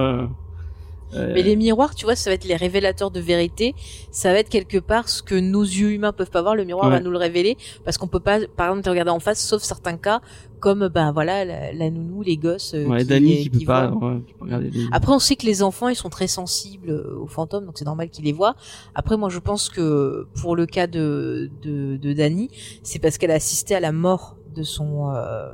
Euh, 1.14 1.32
Mais 1.34 1.42
les 1.44 1.56
miroirs, 1.56 1.96
tu 1.96 2.06
vois, 2.06 2.16
ça 2.16 2.30
va 2.30 2.34
être 2.36 2.46
les 2.46 2.56
révélateurs 2.56 3.12
de 3.12 3.20
vérité. 3.20 3.74
Ça 4.12 4.32
va 4.32 4.40
être 4.40 4.50
quelque 4.50 4.78
part 4.78 5.10
ce 5.10 5.22
que 5.24 5.36
nos 5.36 5.64
yeux 5.64 5.92
humains 5.92 6.14
peuvent 6.14 6.30
pas 6.30 6.42
voir. 6.42 6.56
Le 6.56 6.66
miroir 6.66 6.88
va 6.90 7.00
nous 7.00 7.12
le 7.12 7.18
révéler 7.18 7.58
parce 7.86 7.98
qu'on 7.98 8.08
peut 8.08 8.20
pas, 8.20 8.40
par 8.56 8.68
exemple, 8.70 8.84
te 8.84 8.90
regarder 8.90 9.12
en 9.12 9.20
face, 9.20 9.40
sauf 9.44 9.62
certains 9.64 9.98
cas, 9.98 10.22
comme 10.60 10.88
ben 10.90 11.12
voilà 11.14 11.46
la, 11.46 11.72
la 11.74 11.90
nounou, 11.90 12.22
les 12.22 12.38
gosses. 12.38 12.74
euh, 12.74 12.86
ouais, 12.86 13.00
qui, 13.00 13.06
Danny 13.06 13.44
qui 13.44 13.50
peut 13.50 13.66
pas, 13.66 13.92
ouais, 13.92 14.22
regarder 14.40 14.70
les- 14.70 14.86
Après, 14.92 15.14
on 15.14 15.20
sait 15.20 15.36
que 15.36 15.46
les 15.46 15.64
enfants, 15.64 15.88
ils 15.88 15.96
sont 15.96 16.10
très 16.10 16.28
sensibles 16.28 16.90
euh, 16.90 17.18
aux 17.22 17.28
fantômes, 17.28 17.66
donc 17.66 17.78
c'est 17.78 17.86
normal 17.86 18.10
qu'ils 18.10 18.26
les 18.26 18.34
voient. 18.34 18.56
Après, 18.94 19.16
moi, 19.18 19.30
je 19.30 19.40
pense 19.40 19.70
que 19.70 20.28
pour 20.42 20.56
le 20.56 20.66
cas 20.66 20.88
de 20.88 21.50
de, 21.62 21.98
de 21.98 22.14
Dani, 22.14 22.50
c'est 22.84 23.00
parce 23.00 23.18
qu'elle 23.18 23.32
a 23.32 23.36
assisté 23.36 23.74
à 23.74 23.80
la 23.80 23.92
mort 23.94 24.36
de 24.56 24.64
son 24.64 25.12
euh, 25.16 25.50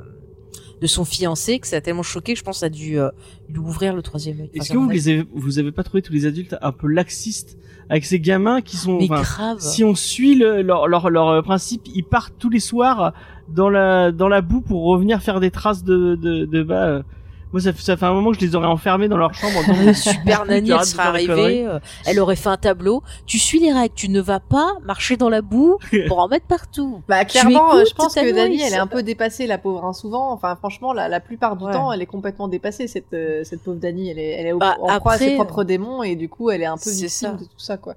de 0.80 0.86
son 0.86 1.04
fiancé 1.04 1.58
que 1.58 1.66
ça 1.66 1.76
a 1.76 1.80
tellement 1.80 2.02
choqué 2.02 2.34
que 2.34 2.38
je 2.38 2.44
pense 2.44 2.56
que 2.56 2.60
ça 2.60 2.66
a 2.66 2.70
dû 2.70 2.98
euh, 2.98 3.10
lui 3.48 3.58
ouvrir 3.58 3.94
le 3.94 4.02
troisième 4.02 4.40
œil. 4.40 4.50
Est-ce 4.54 4.72
que 4.72 4.78
vous 4.78 4.90
les 4.90 5.08
avez, 5.08 5.26
vous 5.34 5.58
avez 5.58 5.72
pas 5.72 5.82
trouvé 5.82 6.02
tous 6.02 6.12
les 6.12 6.26
adultes 6.26 6.56
un 6.60 6.72
peu 6.72 6.86
laxistes 6.86 7.58
avec 7.88 8.04
ces 8.04 8.20
gamins 8.20 8.60
qui 8.60 8.76
sont. 8.76 8.98
Mais 8.98 9.06
grave. 9.06 9.58
si 9.60 9.84
on 9.84 9.94
suit 9.94 10.34
le, 10.34 10.62
leur, 10.62 10.88
leur, 10.88 11.08
leur 11.10 11.28
euh, 11.28 11.42
principe, 11.42 11.82
ils 11.94 12.04
partent 12.04 12.34
tous 12.38 12.50
les 12.50 12.60
soirs 12.60 13.14
dans 13.48 13.70
la, 13.70 14.12
dans 14.12 14.28
la 14.28 14.40
boue 14.40 14.60
pour 14.60 14.84
revenir 14.84 15.22
faire 15.22 15.40
des 15.40 15.50
traces 15.50 15.84
de, 15.84 16.16
de, 16.16 16.44
de 16.44 16.62
bas. 16.62 17.02
Moi, 17.52 17.60
ça, 17.62 17.72
fait- 17.72 17.82
ça 17.82 17.96
fait 17.96 18.04
un 18.06 18.12
moment 18.12 18.32
que 18.32 18.36
je 18.40 18.44
les 18.44 18.54
aurais 18.56 18.66
enfermés 18.66 19.08
dans 19.08 19.16
leur 19.16 19.32
chambre. 19.32 19.58
en 19.58 19.72
disant, 19.72 19.88
Euh, 19.88 19.94
Super 19.94 20.44
Nanny, 20.48 20.70
elle 20.70 20.76
conneries. 20.78 20.98
arrivée, 21.30 21.66
euh, 21.66 21.78
elle 22.04 22.18
aurait 22.20 22.36
fait 22.36 22.48
un 22.48 22.56
tableau. 22.56 23.02
Tu 23.24 23.38
suis 23.38 23.60
les 23.60 23.72
règles, 23.72 23.94
tu 23.94 24.08
ne 24.10 24.20
vas 24.20 24.40
pas 24.40 24.74
marcher 24.84 25.16
dans 25.16 25.28
la 25.28 25.42
boue 25.42 25.78
pour 26.08 26.18
en 26.18 26.28
mettre 26.28 26.46
partout. 26.46 27.02
Bah 27.08 27.24
clairement, 27.24 27.74
euh, 27.76 27.84
je 27.88 27.94
pense 27.94 28.14
que 28.14 28.20
Dani, 28.20 28.56
nourrice. 28.56 28.62
elle 28.66 28.72
est 28.74 28.78
un 28.78 28.86
peu 28.88 29.02
dépassée, 29.02 29.46
la 29.46 29.58
pauvre. 29.58 29.84
Hein, 29.84 29.92
souvent, 29.92 30.32
enfin 30.32 30.56
franchement, 30.56 30.92
la, 30.92 31.08
la 31.08 31.20
plupart 31.20 31.56
du 31.56 31.64
Ouais. 31.64 31.72
temps, 31.72 31.92
elle 31.92 32.02
est 32.02 32.06
complètement 32.06 32.48
dépassée 32.48 32.88
cette 32.88 33.12
euh, 33.14 33.42
cette 33.44 33.62
pauvre 33.62 33.78
Dani. 33.78 34.10
Elle 34.10 34.18
est, 34.18 34.30
elle 34.32 34.46
est 34.48 34.52
au, 34.52 34.58
Bah, 34.58 34.76
en 34.80 34.98
proie 34.98 35.12
à 35.12 35.18
ses 35.18 35.34
propres 35.36 35.62
démons 35.64 36.02
et 36.02 36.16
du 36.16 36.28
coup, 36.28 36.50
elle 36.50 36.62
est 36.62 36.66
un 36.66 36.74
peu 36.76 36.90
c'est 36.90 36.90
victime 37.06 37.08
ça. 37.08 37.32
de 37.32 37.44
tout 37.44 37.58
ça, 37.58 37.76
quoi. 37.76 37.94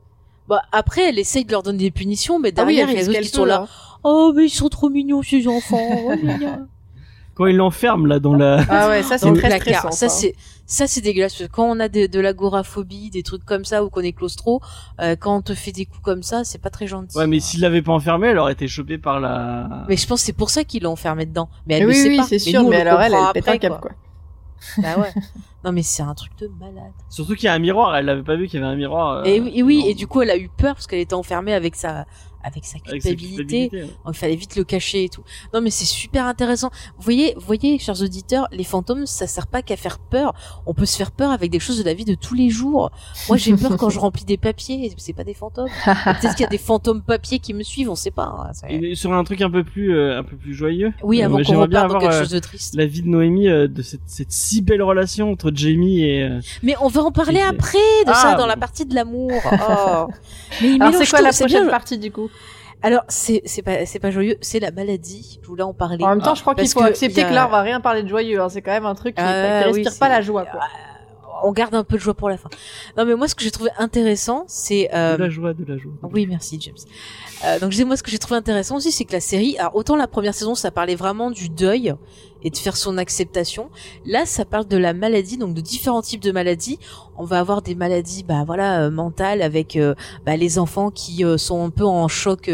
Bah, 0.48 0.62
après, 0.72 1.10
elle 1.10 1.20
essaye 1.20 1.44
de 1.46 1.52
leur 1.52 1.64
donner 1.64 1.80
des 1.80 1.92
punitions, 1.92 2.40
mais 2.40 2.54
Ah 2.58 2.64
oui, 2.66 2.76
derrière, 2.78 2.90
il 2.92 2.98
y 2.98 3.02
a 3.02 3.06
ce 3.06 3.10
les 3.10 3.18
autres 3.18 3.26
qui 3.28 3.30
sont 3.36 3.46
là. 3.46 3.62
hein. 3.64 3.68
Oh, 4.04 4.32
mais 4.36 4.46
ils 4.46 4.50
sont 4.50 4.70
trop 4.70 4.90
mignons, 4.90 5.22
ces 5.24 5.48
enfants. 5.48 5.78
Oh. 6.06 6.12
Quand 7.40 7.46
ils 7.48 7.56
l'enferment 7.56 8.06
là 8.06 8.20
dans 8.20 8.36
la, 8.36 8.64
Ah 8.70 8.90
ouais, 8.90 9.02
ça 9.10 9.18
c'est 9.18 9.32
très 9.34 9.60
stressant. 9.60 9.92
Ça, 9.92 10.10
c'est, 10.10 10.36
ça, 10.66 10.86
c'est 10.88 11.00
dégueulasse. 11.02 11.34
Parce 11.36 11.50
que 11.50 11.56
quand 11.56 11.64
on 11.64 11.80
a 11.80 11.88
des- 11.88 12.08
de 12.10 12.20
l'agoraphobie, 12.20 13.10
des 13.10 13.24
trucs 13.24 13.46
comme 13.46 13.64
ça, 13.66 13.84
ou 13.84 13.90
qu'on 13.90 14.02
est 14.02 14.12
claustro, 14.12 14.62
euh, 15.00 15.16
quand 15.16 15.38
on 15.38 15.42
te 15.42 15.56
fait 15.56 15.72
des 15.72 15.86
coups 15.86 16.02
comme 16.04 16.22
ça, 16.22 16.44
c'est 16.44 16.62
pas 16.62 16.70
très 16.70 16.86
gentil. 16.86 17.18
ouais, 17.18 17.28
mais 17.28 17.40
s'ils 17.40 17.62
l'avaient 17.62 17.82
pas 17.82 17.94
enfermée, 17.94 18.28
elle 18.28 18.38
aurait 18.40 18.52
été 18.54 18.68
chopée 18.68 18.98
par 18.98 19.20
la. 19.22 19.86
Mais 19.88 19.96
je 19.98 20.06
pense 20.06 20.20
que 20.20 20.26
c'est 20.26 20.34
pour 20.34 20.50
ça 20.50 20.66
qu'ils 20.66 20.84
l'ont 20.84 20.92
enfermée 20.92 21.26
dedans. 21.26 21.50
Mais 21.66 21.76
elle 21.76 21.88
Mais 21.88 21.94
le 21.94 21.98
oui, 21.98 22.04
sait 22.04 22.10
oui, 22.10 22.18
pas. 22.18 22.24
c'est 22.28 22.40
sûr. 22.40 22.62
nous, 22.62 22.70
Mais 22.70 22.82
alors 22.82 23.02
elle, 23.02 23.14
elle 23.14 23.32
pète 23.34 23.48
un 23.48 23.58
câble, 23.58 23.80
quoi. 23.82 23.92
Bah 24.80 24.98
ouais. 25.00 25.14
Non, 25.64 25.74
mais 25.74 25.84
c'est 25.84 26.04
un 26.04 26.14
truc 26.14 26.32
de 26.40 26.50
malade. 26.58 26.94
Surtout 27.10 27.36
qu'il 27.36 27.44
y 27.44 27.48
a 27.50 27.54
un 27.54 27.60
miroir, 27.60 27.94
elle 27.98 28.08
avait 28.08 28.24
pas 28.24 28.38
vu 28.38 28.48
qu'il 28.48 28.62
y 28.62 28.64
avait 28.64 28.72
un 28.72 28.78
miroir. 28.78 29.18
euh, 29.18 29.24
et 29.26 29.42
oui, 29.42 29.52
et, 29.56 29.62
oui, 29.64 29.82
dans- 29.82 29.88
et 29.90 29.94
du 29.94 30.08
coup, 30.08 30.22
elle 30.22 30.30
a 30.30 30.38
eu 30.38 30.48
peur 30.58 30.74
parce 30.76 30.88
qu'elle 30.88 31.00
était 31.00 31.14
enfermée 31.16 31.54
avec 31.54 31.76
sa, 31.76 32.06
avec 32.44 32.66
sa 32.66 32.78
avec 32.88 33.02
sa 33.02 33.10
culpabilité. 33.10 33.70
ouais. 33.74 33.88
Il 34.08 34.14
fallait 34.14 34.36
vite 34.36 34.56
le 34.56 34.64
cacher 34.64 35.06
et 35.06 35.10
tout. 35.10 35.24
Non, 35.54 35.62
mais 35.62 35.70
c'est 35.70 35.86
super 35.86 36.26
intéressant. 36.26 36.70
Vous 36.98 37.04
voyez, 37.04 37.34
vous 37.36 37.46
voyez, 37.46 37.78
chers 37.80 38.02
auditeurs, 38.02 38.48
les 38.52 38.64
fantômes, 38.64 39.06
ça 39.06 39.28
sert 39.28 39.48
pas 39.48 39.62
qu'à 39.62 39.76
faire 39.76 40.00
peur. 40.00 40.34
On 40.66 40.74
peut 40.74 40.86
se 40.86 40.96
faire 40.98 41.12
peur 41.12 41.32
avec 41.32 41.52
des 41.52 41.60
choses 41.60 41.78
de 41.80 41.84
la 41.84 41.94
vie 41.94 42.06
de 42.06 42.16
tous 42.16 42.34
les 42.36 42.50
jours. 42.50 42.92
Moi, 43.28 43.38
j'ai 43.38 43.56
peur 43.56 43.76
quand 43.78 43.90
je 43.90 44.00
remplis 44.00 44.26
des 44.26 44.38
papiers. 44.38 44.94
C'est 44.98 45.14
pas 45.14 45.24
des 45.24 45.34
fantômes. 45.34 45.68
Peut-être 45.86 46.32
qu'il 46.36 46.42
y 46.44 46.46
a 46.46 46.50
des 46.50 46.58
fantômes 46.58 47.02
papiers 47.02 47.40
qui 47.40 47.54
me 47.54 47.64
suivent. 47.64 47.90
On 47.90 47.96
sait 47.96 48.12
pas. 48.12 48.24
hein. 48.24 48.52
Et 48.70 48.96
sur 48.96 49.14
un 49.14 49.24
truc 49.24 49.42
un 49.42 49.50
peu 49.50 49.64
plus, 49.64 49.96
euh, 49.96 50.20
un 50.20 50.24
peu 50.24 50.36
plus 50.38 50.54
joyeux. 50.54 50.94
Oui, 51.04 51.22
euh, 51.22 51.26
avant 51.26 51.38
qu'on 51.38 51.44
bien 51.44 51.60
reparte 51.84 51.92
dans 51.92 52.00
quelque 52.00 52.14
euh, 52.14 52.20
chose 52.20 52.30
de 52.30 52.40
triste. 52.40 52.76
la 52.76 52.86
vie 52.86 53.02
de 53.02 53.08
Noémie 53.08 53.48
euh, 53.50 53.68
de 53.68 53.82
cette, 53.82 54.02
cette 54.06 54.32
si 54.32 54.62
belle 54.62 54.82
relation 54.82 55.32
entre 55.32 55.52
Jamie 55.54 56.02
et. 56.04 56.24
euh, 56.24 56.40
Mais 56.64 56.76
on 56.82 56.88
va 56.88 57.02
en 57.04 57.12
parler 57.12 57.42
après 57.42 57.78
de 58.06 58.12
Ah, 58.12 58.14
ça 58.14 58.32
dans 58.36 58.44
bon. 58.44 58.48
la 58.48 58.58
partie 58.58 58.86
de 58.86 58.96
l'amour. 58.96 59.32
Oh. 59.62 60.08
Mais 60.62 60.74
il 60.76 60.82
Alors 60.82 60.94
c'est 60.96 61.08
quoi 61.10 61.20
tout, 61.20 61.26
la 61.26 61.32
prochaine 61.32 61.62
bien. 61.64 61.70
partie 61.70 61.98
du 61.98 62.12
coup? 62.12 62.30
Alors 62.82 63.04
c'est 63.10 63.42
c'est 63.46 63.62
pas 63.62 63.86
c'est 63.86 64.00
pas 64.00 64.10
joyeux, 64.12 64.38
c'est 64.42 64.60
la 64.60 64.72
maladie. 64.72 65.40
Je 65.42 65.48
voulais 65.48 65.64
en 65.64 65.74
parler. 65.74 66.04
En 66.04 66.10
même 66.10 66.22
temps, 66.22 66.36
je 66.36 66.42
crois 66.42 66.56
qu'il 66.56 66.64
Parce 66.64 66.74
faut 66.74 66.80
que 66.80 66.86
accepter 66.86 67.22
y 67.22 67.24
a- 67.24 67.30
que 67.30 67.34
là, 67.34 67.48
on 67.48 67.52
va 67.52 67.62
rien 67.62 67.82
parler 67.82 68.04
de 68.04 68.08
joyeux. 68.08 68.40
Hein. 68.42 68.48
C'est 68.50 68.62
quand 68.62 68.72
même 68.72 68.86
un 68.86 68.96
truc 68.96 69.16
qui, 69.16 69.22
Ah, 69.22 69.64
qui 69.66 69.70
oui, 69.72 69.84
respire 69.84 70.00
pas 70.00 70.08
la 70.10 70.22
joie, 70.22 70.46
quoi. 70.46 70.62
on 71.44 71.52
garde 71.54 71.74
un 71.76 71.84
peu 71.86 71.96
de 71.96 72.02
joie 72.02 72.14
pour 72.14 72.30
la 72.30 72.38
fin. 72.38 72.50
Non 72.98 73.06
mais 73.06 73.16
moi 73.16 73.28
ce 73.30 73.36
que 73.36 73.44
j'ai 73.44 73.52
trouvé 73.52 73.70
intéressant, 73.78 74.44
c'est 74.48 74.90
euh, 74.94 75.18
De 75.18 75.24
la 75.24 75.30
joie, 75.30 75.54
de 75.54 75.64
la 75.66 75.78
joie. 75.78 75.92
oui 76.04 76.26
merci 76.28 76.58
James. 76.62 76.76
Euh, 77.46 77.60
donc 77.60 77.74
moi 77.86 77.96
ce 77.98 78.04
que 78.04 78.12
j'ai 78.12 78.18
trouvé 78.20 78.36
intéressant 78.38 78.76
aussi, 78.78 78.92
c'est 78.92 79.06
que 79.06 79.14
la 79.14 79.22
série, 79.22 79.58
alors 79.58 79.76
autant 79.76 79.96
la 79.96 80.08
première 80.08 80.34
saison 80.34 80.54
ça 80.56 80.70
parlait 80.72 80.96
vraiment 80.96 81.32
du 81.32 81.48
deuil 81.50 81.94
et 82.44 82.50
de 82.50 82.58
faire 82.58 82.78
son 82.78 82.98
acceptation. 82.98 83.70
Là 84.06 84.26
ça 84.26 84.46
parle 84.46 84.68
de 84.68 84.78
la 84.78 84.94
maladie, 84.94 85.38
donc 85.38 85.54
de 85.54 85.62
différents 85.62 86.02
types 86.02 86.22
de 86.22 86.32
maladies. 86.32 86.80
On 87.18 87.26
va 87.26 87.40
avoir 87.40 87.62
des 87.62 87.76
maladies 87.76 88.24
bah 88.24 88.44
voilà 88.46 88.84
euh, 88.84 88.90
mentales 88.92 89.42
avec 89.42 89.76
euh, 89.76 89.96
bah, 90.26 90.38
les 90.38 90.58
enfants 90.60 90.92
qui 90.92 91.24
euh, 91.26 91.38
sont 91.38 91.64
un 91.66 91.70
peu 91.70 91.86
en 91.86 92.08
choc. 92.08 92.50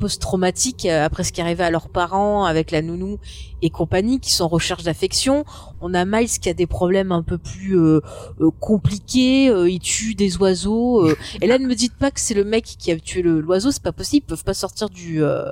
post-traumatique 0.00 0.86
après 0.86 1.22
ce 1.24 1.32
qui 1.32 1.40
arrivait 1.40 1.62
à 1.64 1.70
leurs 1.70 1.88
parents 1.88 2.44
avec 2.44 2.72
la 2.72 2.82
nounou 2.82 3.18
et 3.62 3.70
compagnie 3.70 4.18
qui 4.20 4.32
sont 4.32 4.44
en 4.44 4.48
recherche 4.48 4.82
d'affection. 4.82 5.44
On 5.80 5.94
a 5.94 6.04
Miles 6.04 6.28
qui 6.40 6.48
a 6.48 6.52
des 6.54 6.66
problèmes 6.66 7.12
un 7.12 7.22
peu 7.22 7.38
plus 7.38 7.78
euh, 7.78 8.00
euh, 8.40 8.50
compliqués, 8.60 9.48
euh, 9.48 9.70
il 9.70 9.78
tue 9.78 10.14
des 10.16 10.36
oiseaux. 10.36 11.06
euh. 11.06 11.16
et 11.40 11.46
là 11.46 11.58
ne 11.58 11.66
me 11.66 11.74
dites 11.74 11.94
pas 11.94 12.10
que 12.10 12.20
c'est 12.20 12.34
le 12.34 12.44
mec 12.44 12.64
qui 12.64 12.90
a 12.90 12.98
tué 12.98 13.22
le- 13.22 13.40
l'oiseau, 13.40 13.70
c'est 13.70 13.82
pas 13.82 13.92
possible, 13.92 14.24
ils 14.26 14.28
peuvent 14.30 14.44
pas 14.44 14.52
sortir 14.52 14.90
du 14.90 15.22
euh, 15.22 15.44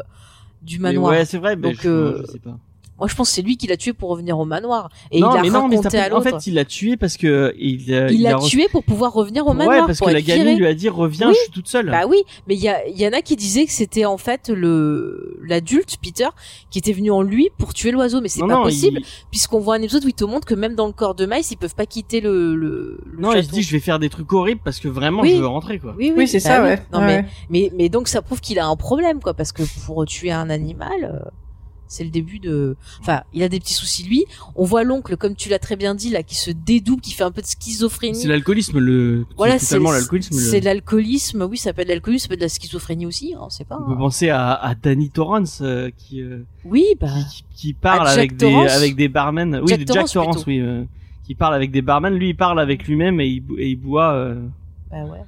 du 0.61 0.78
Mais 0.81 0.93
manoir. 0.94 1.12
ouais, 1.12 1.24
c'est 1.24 1.39
vrai. 1.39 1.57
mais 1.57 1.70
Donc, 1.70 1.81
je, 1.81 2.19
je 2.27 2.32
sais 2.32 2.39
pas. 2.40 2.59
Moi 2.98 3.09
je 3.09 3.14
pense 3.16 3.31
que 3.31 3.35
c'est 3.35 3.43
lui 3.43 3.56
qui 3.56 3.66
l'a 3.66 3.77
tué 3.77 3.93
pour 3.93 4.10
revenir 4.10 4.39
au 4.39 4.44
manoir 4.44 4.89
et 5.10 5.19
non, 5.20 5.32
il 5.35 5.39
a 5.39 5.43
mais 5.43 5.48
non, 5.51 5.66
mais 5.66 5.77
raconté 5.77 5.90
ça 5.98 6.05
à 6.05 6.09
peut- 6.09 6.14
en 6.14 6.19
l'autre. 6.19 6.31
fait, 6.40 6.47
il 6.47 6.55
l'a 6.55 6.64
tué 6.64 6.97
parce 6.97 7.16
que 7.16 7.52
il, 7.59 7.93
euh, 7.93 8.10
il 8.12 8.23
l'a 8.23 8.39
tué 8.39 8.69
pour 8.70 8.85
pouvoir 8.85 9.12
revenir 9.12 9.44
au 9.47 9.51
Ouais, 9.51 9.56
manoir 9.56 9.86
parce 9.86 9.98
pour 9.98 10.06
que 10.09 10.12
la 10.12 10.20
gamine 10.23 10.56
lui 10.59 10.66
a 10.66 10.74
dit 10.74 10.89
reviens, 10.89 11.28
Oui. 11.28 11.35
je 11.36 11.43
suis 11.44 11.52
toute 11.52 11.69
seule. 11.69 11.90
Bah 11.90 12.02
oui, 12.09 12.19
mais 12.47 12.55
il 12.55 12.60
y, 12.60 12.69
a, 12.69 12.86
il 12.86 12.97
y 13.01 13.06
en 13.06 13.12
a 13.12 13.20
qui 13.23 13.35
disaient 13.35 13.64
que 13.66 13.73
c'était 13.73 14.05
en 14.05 14.19
fait 14.19 14.48
le 14.51 15.36
l'adulte 15.43 15.97
Peter 16.02 16.28
qui 16.70 16.78
était 16.78 16.93
venu 16.93 17.10
en 17.10 17.23
lui 17.23 17.48
pour 17.59 17.74
tuer 17.74 17.90
l'oiseau, 17.90 18.20
mais 18.20 18.28
c'est 18.28 18.40
pas 18.40 18.47
non, 18.47 18.62
possible 18.62 19.01
il- 19.01 19.06
puisqu'on 19.31 19.59
voit 19.59 19.74
un 19.74 19.82
épisode 19.82 20.05
où 20.05 20.09
il 20.09 20.14
te 20.14 20.24
montre 20.24 20.47
que 20.47 20.55
même 20.55 20.74
dans 20.74 20.86
le 20.86 20.93
corps 20.93 21.14
de 21.14 21.27
Miles, 21.27 21.43
ils 21.51 21.56
peuvent 21.56 21.74
pas 21.74 21.86
quitter 21.86 22.20
le 22.20 22.55
le, 22.55 23.01
le 23.06 23.20
Non, 23.20 23.32
il 23.35 23.43
se 23.44 23.51
dit 23.51 23.62
je 23.62 23.73
vais 23.73 23.81
faire 23.81 23.98
des 23.98 24.10
trucs 24.10 24.32
horribles 24.32 24.60
parce 24.64 24.78
que 24.78 24.89
vraiment 24.89 25.23
Oui. 25.23 25.32
je 25.35 25.40
veux 25.40 25.47
rentrer 25.47 25.78
quoi. 25.78 25.94
Oui, 25.98 26.09
oui, 26.10 26.14
Oui, 26.19 26.28
c'est 26.28 26.39
bah 26.39 26.56
ça, 26.56 26.62
oui. 26.62 26.69
ouais. 26.69 26.82
Non 26.93 27.01
Ouais, 27.01 27.06
mais, 27.06 27.16
ouais. 27.16 27.24
mais 27.51 27.73
mais 27.77 27.89
donc 27.89 28.06
ça 28.09 28.23
prouve 28.23 28.40
qu'il 28.40 28.59
a 28.59 28.66
un 28.66 28.77
problème 28.77 29.20
quoi, 29.20 29.35
parce 29.35 29.51
que 29.52 29.62
pour 29.86 30.05
tuer 30.06 30.31
un 30.31 30.51
animal. 30.51 30.93
euh, 31.05 31.28
C'est 31.93 32.05
le 32.05 32.10
début 32.10 32.39
de. 32.39 32.77
Enfin, 33.01 33.23
il 33.35 33.43
a 33.43 33.48
des 33.48 33.60
petits 33.60 33.74
soucis 33.74 34.02
lui. 34.05 34.24
On 34.56 34.64
voit 34.64 34.82
l'oncle, 34.82 35.16
comme 35.16 35.35
tu 35.36 35.48
l'as 35.48 35.59
très 35.59 35.77
bien 35.77 35.94
dit 35.94 36.10
là, 36.10 36.23
qui 36.23 36.35
se 36.35 36.51
dédouble, 36.51 37.02
qui 37.02 37.12
fait 37.12 37.24
un 37.24 37.31
peu 37.31 37.43
de 37.43 37.47
schizophrénie. 37.47 38.20
C'est 38.20 38.28
l'alcoolisme 38.28 38.78
le. 38.78 39.27
Voilà, 39.36 39.59
c'est 39.59 39.78
l'alcoolisme. 39.78 40.35
c'est 40.35 40.60
l'alcoolisme. 40.60 41.47
Oui, 41.51 41.59
ça 41.59 41.73
peut 41.73 41.82
être 41.82 41.89
l'alcoolisme, 41.89 42.23
ça 42.24 42.28
peut 42.28 42.35
être 42.35 42.40
de 42.40 42.44
la 42.47 42.48
schizophrénie 42.48 43.06
aussi. 43.06 43.35
Hein, 43.39 43.48
c'est 43.51 43.66
pas. 43.66 43.78
On 43.85 43.90
peut 43.90 43.98
penser 43.98 44.31
à, 44.31 44.52
à 44.55 44.74
Danny 44.74 45.10
Torrance 45.10 45.60
euh, 45.62 45.90
qui, 45.97 46.20
euh, 46.23 46.44
Oui, 46.64 46.86
bah. 47.01 47.09
qui 47.31 47.44
qui 47.55 47.73
parle 47.74 48.09
avec 48.09 48.36
des 48.36 48.47
Torrance 48.51 48.70
avec 48.73 48.97
des 48.97 49.09
barmen. 49.09 49.60
Oui, 49.62 49.69
Jack 49.69 49.85
de 49.85 49.93
Jack 49.93 50.10
Torrance, 50.10 50.44
oui. 50.47 50.60
euh, 50.60 50.85
qui 51.24 51.35
parle 51.35 51.55
avec 51.55 51.70
des 51.70 51.82
barmen. 51.82 52.14
Lui, 52.14 52.31
il 52.31 52.36
parle 52.36 52.59
avec 52.59 52.89
lui-même 52.89 53.20
et 53.20 53.27
il, 53.27 53.40
bo- 53.40 53.59
et 53.59 53.69
il 53.69 53.77
boit. 53.77 54.35
Bah 54.90 55.05
ouais. 55.05 55.20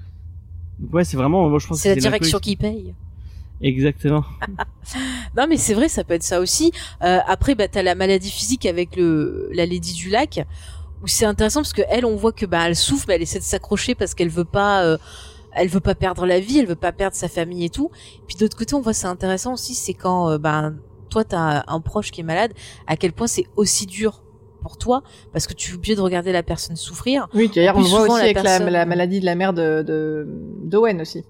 Ouais, 0.93 1.05
c'est 1.05 1.17
vraiment. 1.17 1.49
Moi, 1.49 1.59
je 1.61 1.67
pense 1.67 1.79
C'est 1.81 1.91
la 1.91 1.97
direction 2.01 2.39
qui 2.39 2.57
paye. 2.57 2.95
Exactement. 3.61 4.25
Non, 5.37 5.47
mais 5.49 5.57
c'est 5.57 5.73
vrai, 5.75 5.89
ça 5.89 6.05
peut 6.05 6.15
être 6.15 6.23
ça 6.23 6.41
aussi. 6.41 6.71
Euh, 7.03 7.19
après, 7.27 7.55
bah, 7.55 7.69
t'as 7.69 7.83
la 7.83 7.95
maladie 7.95 8.31
physique 8.31 8.67
avec 8.67 8.97
le 8.97 9.49
la 9.53 9.65
Lady 9.67 9.95
du 9.95 10.11
lac, 10.11 10.47
où 11.03 11.07
c'est 11.07 11.25
intéressant 11.25 11.61
parce 11.63 11.73
que 11.73 11.83
elle, 11.89 12.05
on 12.05 12.17
voit 12.17 12.33
que 12.33 12.45
bah 12.47 12.65
elle 12.69 12.77
souffre, 12.77 13.07
mais 13.09 13.15
elle 13.15 13.23
essaie 13.23 13.39
de 13.39 13.45
s'accrocher 13.45 13.95
parce 13.95 14.15
qu'elle 14.15 14.29
veut 14.29 14.45
pas, 14.45 14.85
euh, 14.85 14.99
elle 15.53 15.69
veut 15.69 15.81
pas 15.81 15.95
perdre 15.95 16.27
la 16.27 16.39
vie, 16.39 16.59
elle 16.59 16.67
veut 16.67 16.75
pas 16.77 16.93
perdre 16.93 17.17
sa 17.17 17.29
famille 17.29 17.65
et 17.65 17.71
tout. 17.71 17.91
Puis 18.29 18.37
d'autre 18.37 18.57
côté, 18.57 18.75
on 18.75 18.81
voit 18.83 18.93
c'est 18.93 19.07
intéressant 19.07 19.55
aussi, 19.55 19.75
c'est 19.75 19.95
quand 19.95 20.31
euh, 20.31 20.39
ben 20.39 20.77
toi 21.09 21.25
t'as 21.25 21.65
un 21.67 21.81
proche 21.81 22.11
qui 22.11 22.21
est 22.21 22.25
malade, 22.25 22.53
à 22.87 22.97
quel 22.97 23.13
point 23.13 23.27
c'est 23.27 23.47
aussi 23.57 23.87
dur 23.87 24.23
pour 24.63 24.77
toi 24.79 25.03
parce 25.33 25.47
que 25.47 25.55
tu 25.55 25.73
es 25.73 25.75
obligé 25.75 25.95
de 25.97 26.01
regarder 26.03 26.33
la 26.33 26.43
personne 26.43 26.77
souffrir. 26.77 27.29
Oui, 27.35 27.51
d'ailleurs, 27.55 27.77
on 27.77 27.81
le 27.81 27.87
voit 27.87 28.01
aussi 28.03 28.11
la 28.19 28.23
avec 28.25 28.37
la, 28.37 28.43
personne- 28.43 28.69
la 28.71 28.85
maladie 28.87 29.21
de 29.21 29.25
la 29.27 29.35
mère 29.35 29.53
de 29.55 29.83
de- 29.83 30.27
d'Owen 30.65 31.01
aussi. 31.01 31.25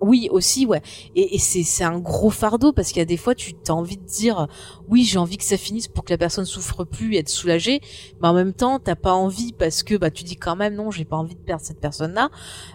Oui, 0.00 0.28
aussi, 0.30 0.66
ouais. 0.66 0.82
Et, 1.16 1.34
et 1.34 1.38
c'est 1.38 1.62
c'est 1.62 1.84
un 1.84 1.98
gros 1.98 2.30
fardeau 2.30 2.72
parce 2.72 2.88
qu'il 2.88 2.98
y 2.98 3.02
a 3.02 3.06
des 3.06 3.16
fois, 3.16 3.34
tu 3.34 3.54
as 3.68 3.74
envie 3.74 3.96
de 3.96 4.04
dire, 4.04 4.46
oui, 4.88 5.04
j'ai 5.04 5.18
envie 5.18 5.36
que 5.36 5.44
ça 5.44 5.56
finisse 5.56 5.88
pour 5.88 6.04
que 6.04 6.12
la 6.12 6.18
personne 6.18 6.44
souffre 6.44 6.84
plus 6.84 7.14
et 7.14 7.18
être 7.18 7.28
soulagée, 7.28 7.80
mais 8.20 8.28
en 8.28 8.34
même 8.34 8.52
temps, 8.52 8.78
t'as 8.78 8.96
pas 8.96 9.12
envie 9.12 9.52
parce 9.52 9.82
que 9.82 9.96
bah 9.96 10.10
tu 10.10 10.24
dis 10.24 10.36
quand 10.36 10.56
même 10.56 10.74
non, 10.74 10.90
j'ai 10.90 11.04
pas 11.04 11.16
envie 11.16 11.34
de 11.34 11.40
perdre 11.40 11.62
cette 11.62 11.80
personne-là. 11.80 12.28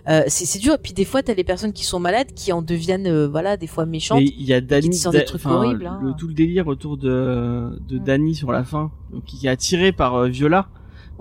Euh, 0.07 0.23
c'est 0.27 0.45
c'est 0.45 0.59
dur. 0.59 0.73
Et 0.73 0.77
puis 0.79 0.93
des 0.93 1.05
fois, 1.05 1.21
t'as 1.21 1.33
les 1.33 1.43
personnes 1.43 1.73
qui 1.73 1.85
sont 1.85 1.99
malades 1.99 2.33
qui 2.33 2.51
en 2.51 2.61
deviennent, 2.61 3.07
euh, 3.07 3.27
voilà, 3.27 3.57
des 3.57 3.67
fois 3.67 3.85
méchantes. 3.85 4.21
Il 4.21 4.43
y 4.43 4.53
a 4.53 4.61
te 4.61 4.91
sortent 4.91 5.15
des 5.15 5.25
trucs 5.25 5.45
horribles, 5.45 5.85
hein. 5.85 5.99
le, 6.03 6.13
tout 6.13 6.27
le 6.27 6.33
délire 6.33 6.67
autour 6.67 6.97
de, 6.97 7.79
de 7.87 7.99
Mm. 7.99 8.03
Danny 8.03 8.35
sur 8.35 8.51
la 8.51 8.63
fin, 8.63 8.91
donc, 9.11 9.23
qui 9.25 9.45
est 9.45 9.49
attiré 9.49 9.91
par 9.91 10.15
euh, 10.15 10.27
Viola. 10.27 10.67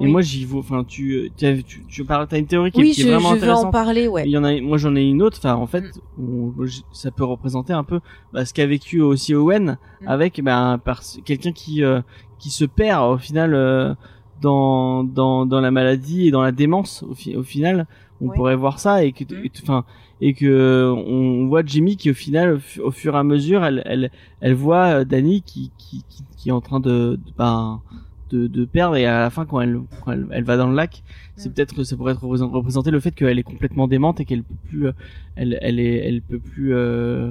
Et 0.00 0.04
Oui. 0.04 0.10
moi, 0.12 0.20
j'y 0.20 0.44
vois, 0.44 0.60
enfin, 0.60 0.84
tu, 0.84 1.30
tu, 1.36 1.44
as- 1.46 1.62
tu, 1.62 1.84
tu 1.88 2.04
parles, 2.04 2.28
t'as 2.28 2.38
une 2.38 2.46
théorie 2.46 2.70
qui, 2.70 2.78
est- 2.78 2.82
Oui, 2.82 2.90
qui 2.92 3.02
je, 3.02 3.08
est 3.08 3.12
vraiment 3.14 3.34
je 3.34 3.40
vais 3.40 3.50
en 3.50 3.70
parler, 3.70 4.06
ouais. 4.06 4.24
Il 4.26 4.30
y 4.30 4.38
en 4.38 4.44
a, 4.44 4.60
moi 4.60 4.78
j'en 4.78 4.94
ai 4.94 5.02
une 5.02 5.22
autre. 5.22 5.38
Enfin, 5.38 5.54
en 5.54 5.66
fait, 5.66 5.84
Mm. 6.16 6.22
on- 6.22 6.54
ça 6.92 7.10
peut 7.10 7.24
représenter 7.24 7.72
un 7.72 7.82
peu 7.84 8.00
bah, 8.32 8.44
ce 8.44 8.54
qu'a 8.54 8.66
vécu 8.66 9.00
aussi 9.00 9.34
Owen 9.34 9.76
Mm. 10.02 10.08
avec 10.08 10.40
ben, 10.42 10.78
par- 10.78 11.02
quelqu'un 11.24 11.52
qui 11.52 11.82
euh, 11.82 12.00
qui 12.38 12.50
se 12.50 12.64
perd 12.64 13.02
au 13.12 13.18
final 13.18 13.54
euh, 13.54 13.92
dans 14.40 15.02
dans 15.02 15.46
dans 15.46 15.60
la 15.60 15.70
maladie 15.72 16.28
et 16.28 16.30
dans 16.30 16.42
la 16.42 16.52
démence 16.52 17.02
au, 17.02 17.14
fi- 17.14 17.34
au 17.36 17.42
final. 17.42 17.86
On 18.20 18.26
Ouais. 18.28 18.34
pourrait 18.36 18.56
voir 18.56 18.78
ça 18.80 19.04
et 19.04 19.12
que 19.12 19.24
Mm. 19.24 19.44
et 19.46 19.50
enfin 19.62 19.84
et 20.20 20.34
que 20.34 20.92
on 20.96 21.46
voit 21.46 21.62
Jimmy 21.64 21.96
qui 21.96 22.10
au 22.10 22.14
final 22.14 22.54
au, 22.54 22.58
fu- 22.58 22.80
au 22.80 22.90
fur 22.90 23.14
et 23.14 23.18
à 23.18 23.22
mesure 23.24 23.64
elle 23.64 23.82
elle 23.86 24.10
elle 24.40 24.54
voit 24.54 24.86
euh, 25.00 25.04
Danny 25.04 25.42
qui 25.42 25.70
qui 25.78 26.04
qui, 26.08 26.22
qui 26.36 26.48
est 26.48 26.52
en 26.52 26.60
train 26.60 26.80
de, 26.80 27.18
de 27.24 27.32
ben 27.36 27.80
de, 28.30 28.46
de 28.46 28.64
perdre 28.64 28.96
et 28.96 29.06
à 29.06 29.20
la 29.20 29.30
fin 29.30 29.44
quand 29.46 29.60
elle 29.60 29.80
quand 30.04 30.12
elle, 30.12 30.26
elle 30.30 30.44
va 30.44 30.56
dans 30.56 30.68
le 30.68 30.74
lac 30.74 31.02
c'est 31.36 31.52
peut-être 31.52 31.84
ça 31.84 31.96
pourrait 31.96 32.12
être 32.12 32.22
représent- 32.24 32.50
représenter 32.50 32.90
le 32.90 33.00
fait 33.00 33.12
qu'elle 33.12 33.38
est 33.38 33.42
complètement 33.42 33.88
démente 33.88 34.20
et 34.20 34.24
qu'elle 34.24 34.42
peut 34.42 34.54
plus 34.68 34.86
euh, 34.88 34.92
elle 35.36 35.58
elle 35.62 35.78
est 35.80 35.96
elle 36.08 36.22
peut 36.22 36.38
plus 36.38 36.74
euh, 36.74 37.30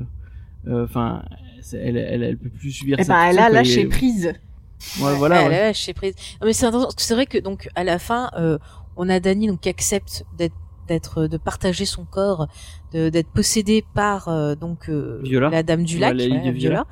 euh, 0.67 0.83
enfin 0.85 1.23
elle, 1.73 1.97
elle 1.97 2.23
elle 2.23 2.37
peut 2.37 2.49
plus 2.49 2.71
subir 2.71 2.97
Eh 2.99 3.03
ça 3.03 3.13
toute 3.13 3.23
elle 3.31 3.39
a 3.39 3.49
lâché 3.49 3.81
et- 3.81 3.85
prise. 3.87 4.33
Ouais, 5.01 5.15
voilà. 5.17 5.41
Elle 5.41 5.49
ouais. 5.49 5.57
a 5.57 5.67
lâché 5.67 5.93
prise. 5.93 6.13
Non, 6.39 6.45
mais 6.47 6.53
c'est 6.53 6.65
intéressant 6.65 6.85
parce 6.87 6.95
que 6.95 7.01
c'est 7.01 7.15
vrai 7.15 7.25
que 7.25 7.37
donc 7.39 7.67
à 7.75 7.83
la 7.83 7.97
fin, 7.99 8.29
euh, 8.37 8.57
on 8.95 9.09
a 9.09 9.19
Dany 9.19 9.47
donc 9.47 9.61
qui 9.61 9.69
accepte 9.69 10.23
d'être 10.37 10.53
d'être 10.88 11.27
de 11.27 11.38
partager 11.38 11.85
son 11.85 12.05
corps, 12.05 12.47
de 12.93 13.09
d'être 13.09 13.30
possédé 13.30 13.84
par 13.93 14.27
euh, 14.30 14.55
donc 14.55 14.89
euh, 14.89 15.22
la 15.51 15.64
dame 15.64 15.84
du 15.84 15.97
lac, 15.99 16.15
Viola. 16.15 16.85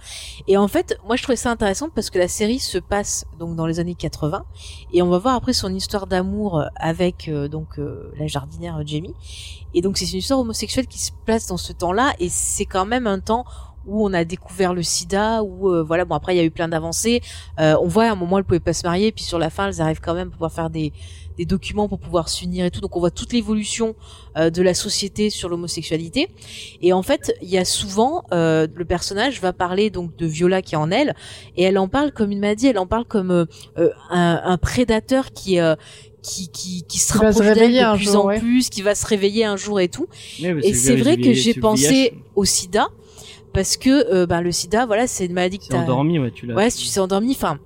Et 0.48 0.58
en 0.58 0.68
fait, 0.68 0.98
moi 1.06 1.16
je 1.16 1.24
trouvais 1.24 1.36
ça 1.36 1.52
intéressant 1.52 1.90
parce 1.94 2.10
que 2.10 2.20
la 2.20 2.28
série 2.28 2.60
se 2.60 2.78
passe 2.78 3.26
donc 3.40 3.56
dans 3.56 3.66
les 3.66 3.80
années 3.80 3.96
80 3.96 4.46
et 4.94 5.02
on 5.02 5.10
va 5.10 5.18
voir 5.18 5.36
après 5.36 5.54
son 5.54 5.74
histoire 5.74 6.08
d'amour 6.08 6.60
euh, 6.60 6.66
avec 6.76 7.28
euh, 7.28 7.48
donc 7.48 7.80
euh, 7.80 8.12
la 8.20 8.28
jardinière 8.28 8.78
euh, 8.78 8.84
Jamie. 8.86 9.16
Et 9.74 9.82
donc 9.82 9.98
c'est 9.98 10.10
une 10.12 10.20
histoire 10.20 10.40
homosexuelle 10.40 10.88
qui 10.88 11.00
se 11.00 11.12
place 11.26 11.48
dans 11.48 11.58
ce 11.58 11.74
temps-là 11.74 12.14
et 12.20 12.30
c'est 12.30 12.66
quand 12.66 12.86
même 12.86 13.08
un 13.08 13.20
temps 13.20 13.46
où 13.88 14.04
on 14.04 14.14
a 14.14 14.24
découvert 14.26 14.74
le 14.74 14.82
sida, 14.82 15.44
où 15.44 15.70
euh, 15.70 15.84
voilà 15.84 16.06
bon 16.06 16.16
après 16.16 16.34
il 16.34 16.38
y 16.38 16.42
a 16.42 16.44
eu 16.44 16.52
plein 16.52 16.68
d'avancées. 16.68 17.22
Euh, 17.60 17.76
on 17.82 17.88
voit 17.88 18.06
à 18.06 18.12
un 18.12 18.16
moment 18.16 18.38
elles 18.40 18.44
pouvaient 18.44 18.60
pas 18.60 18.74
se 18.74 18.86
marier, 18.86 19.12
puis 19.12 19.24
sur 19.24 19.38
la 19.38 19.50
fin 19.50 19.68
elles 19.68 19.82
arrivent 19.82 20.02
quand 20.02 20.16
même 20.16 20.30
à 20.30 20.32
pouvoir 20.32 20.52
faire 20.52 20.70
des 20.70 20.92
des 21.38 21.46
documents 21.46 21.88
pour 21.88 22.00
pouvoir 22.00 22.30
s'unir 22.30 22.66
et 22.66 22.72
tout. 22.72 22.82
Donc 22.82 22.96
on 22.96 23.00
voit 23.00 23.12
toute 23.12 23.34
l'évolution 23.34 23.96
euh, 24.38 24.50
de 24.50 24.62
la 24.62 24.74
société 24.74 25.30
sur 25.30 25.50
l'homosexualité. 25.50 26.30
Et 26.82 26.94
en 26.94 27.02
fait, 27.04 27.34
il 27.42 27.50
y 27.50 27.58
a 27.58 27.66
souvent 27.66 28.24
euh, 28.32 28.68
le 28.74 28.86
personnage 28.86 29.42
va 29.42 29.54
parler 29.54 29.90
donc 29.90 30.16
de 30.16 30.26
Viola 30.26 30.62
qui 30.62 30.76
est 30.76 30.78
en 30.78 30.92
elle, 30.92 31.16
et 31.58 31.64
elle 31.64 31.78
en 31.78 31.88
parle 31.88 32.12
comme 32.12 32.32
il 32.32 32.40
m'a 32.40 32.56
dit, 32.56 32.68
elle 32.68 32.80
en 32.80 32.88
parle 32.88 33.06
comme 33.06 33.32
euh, 33.32 33.46
un, 34.10 34.42
un 34.44 34.58
prédateur 34.58 35.32
qui 35.34 35.60
euh, 35.60 35.76
qui, 36.22 36.50
qui, 36.50 36.84
qui 36.88 36.98
se 36.98 37.14
rapproche 37.18 37.54
d'elle 37.54 37.74
de 37.74 37.80
un 37.80 37.96
plus 37.96 38.06
jour, 38.06 38.26
en 38.26 38.28
ouais. 38.30 38.40
plus, 38.40 38.70
qui 38.70 38.82
va 38.82 38.96
se 38.96 39.06
réveiller 39.06 39.46
un 39.46 39.58
jour 39.58 39.80
et 39.80 39.90
tout. 39.90 40.08
Ouais, 40.42 40.56
Et 40.64 40.74
c'est 40.74 40.96
vrai 40.96 41.18
que 41.18 41.34
j'ai 41.34 41.54
pensé 41.54 42.10
VIH, 42.12 42.24
au 42.36 42.46
sida 42.46 42.88
parce 43.54 43.78
que 43.78 44.12
euh, 44.12 44.26
ben, 44.26 44.42
le 44.42 44.52
sida, 44.52 44.86
voilà, 44.86 45.08
c'est 45.08 45.28
une 45.28 45.34
maladie 45.34 45.60
que 45.60 45.66
C'est 45.66 45.70
t'as. 45.70 45.84
endormi, 45.84 46.20
ouais, 46.20 46.32
tu 46.32 46.46
l'as. 46.46 46.56
Ouais, 46.56 46.70
si 46.70 46.86
tu 46.88 46.92
t'es 46.92 47.00
endormi. 47.00 47.32
Enfin, 47.32 47.60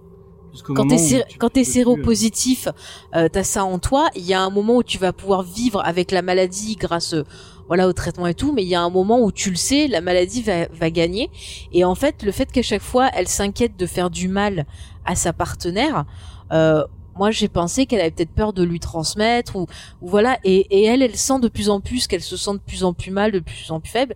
quand 0.73 0.87
t'es 0.87 0.95
où 0.95 0.97
sé- 0.97 1.23
tu 1.29 1.37
séropositif, 1.65 2.67
euh, 3.15 3.27
t'as 3.31 3.43
ça 3.43 3.63
en 3.65 3.79
toi. 3.79 4.09
Il 4.15 4.25
y 4.25 4.33
a 4.33 4.41
un 4.41 4.49
moment 4.49 4.77
où 4.77 4.83
tu 4.83 4.97
vas 4.97 5.13
pouvoir 5.13 5.43
vivre 5.43 5.81
avec 5.85 6.11
la 6.11 6.21
maladie 6.21 6.75
grâce, 6.75 7.13
euh, 7.13 7.23
voilà, 7.67 7.87
au 7.87 7.93
traitement 7.93 8.27
et 8.27 8.33
tout. 8.33 8.51
Mais 8.51 8.63
il 8.63 8.69
y 8.69 8.75
a 8.75 8.81
un 8.81 8.89
moment 8.89 9.21
où 9.21 9.31
tu 9.31 9.49
le 9.49 9.55
sais, 9.55 9.87
la 9.87 10.01
maladie 10.01 10.41
va, 10.41 10.67
va 10.67 10.89
gagner. 10.89 11.29
Et 11.71 11.83
en 11.83 11.95
fait, 11.95 12.23
le 12.23 12.31
fait 12.31 12.51
qu'à 12.51 12.63
chaque 12.63 12.81
fois 12.81 13.09
elle 13.13 13.27
s'inquiète 13.27 13.77
de 13.77 13.85
faire 13.85 14.09
du 14.09 14.27
mal 14.27 14.65
à 15.05 15.15
sa 15.15 15.33
partenaire. 15.33 16.05
Euh, 16.51 16.83
moi, 17.15 17.31
j'ai 17.31 17.49
pensé 17.49 17.85
qu'elle 17.85 17.99
avait 17.99 18.11
peut-être 18.11 18.31
peur 18.31 18.53
de 18.53 18.63
lui 18.63 18.79
transmettre 18.79 19.57
ou, 19.57 19.67
ou 20.01 20.07
voilà. 20.07 20.39
Et, 20.45 20.65
et 20.69 20.85
elle, 20.85 21.01
elle 21.01 21.17
sent 21.17 21.39
de 21.41 21.49
plus 21.49 21.69
en 21.69 21.81
plus 21.81 22.07
qu'elle 22.07 22.21
se 22.23 22.37
sent 22.37 22.53
de 22.53 22.59
plus 22.65 22.83
en 22.85 22.93
plus 22.93 23.11
mal, 23.11 23.31
de 23.33 23.39
plus 23.39 23.69
en 23.71 23.81
plus 23.81 23.89
faible. 23.91 24.15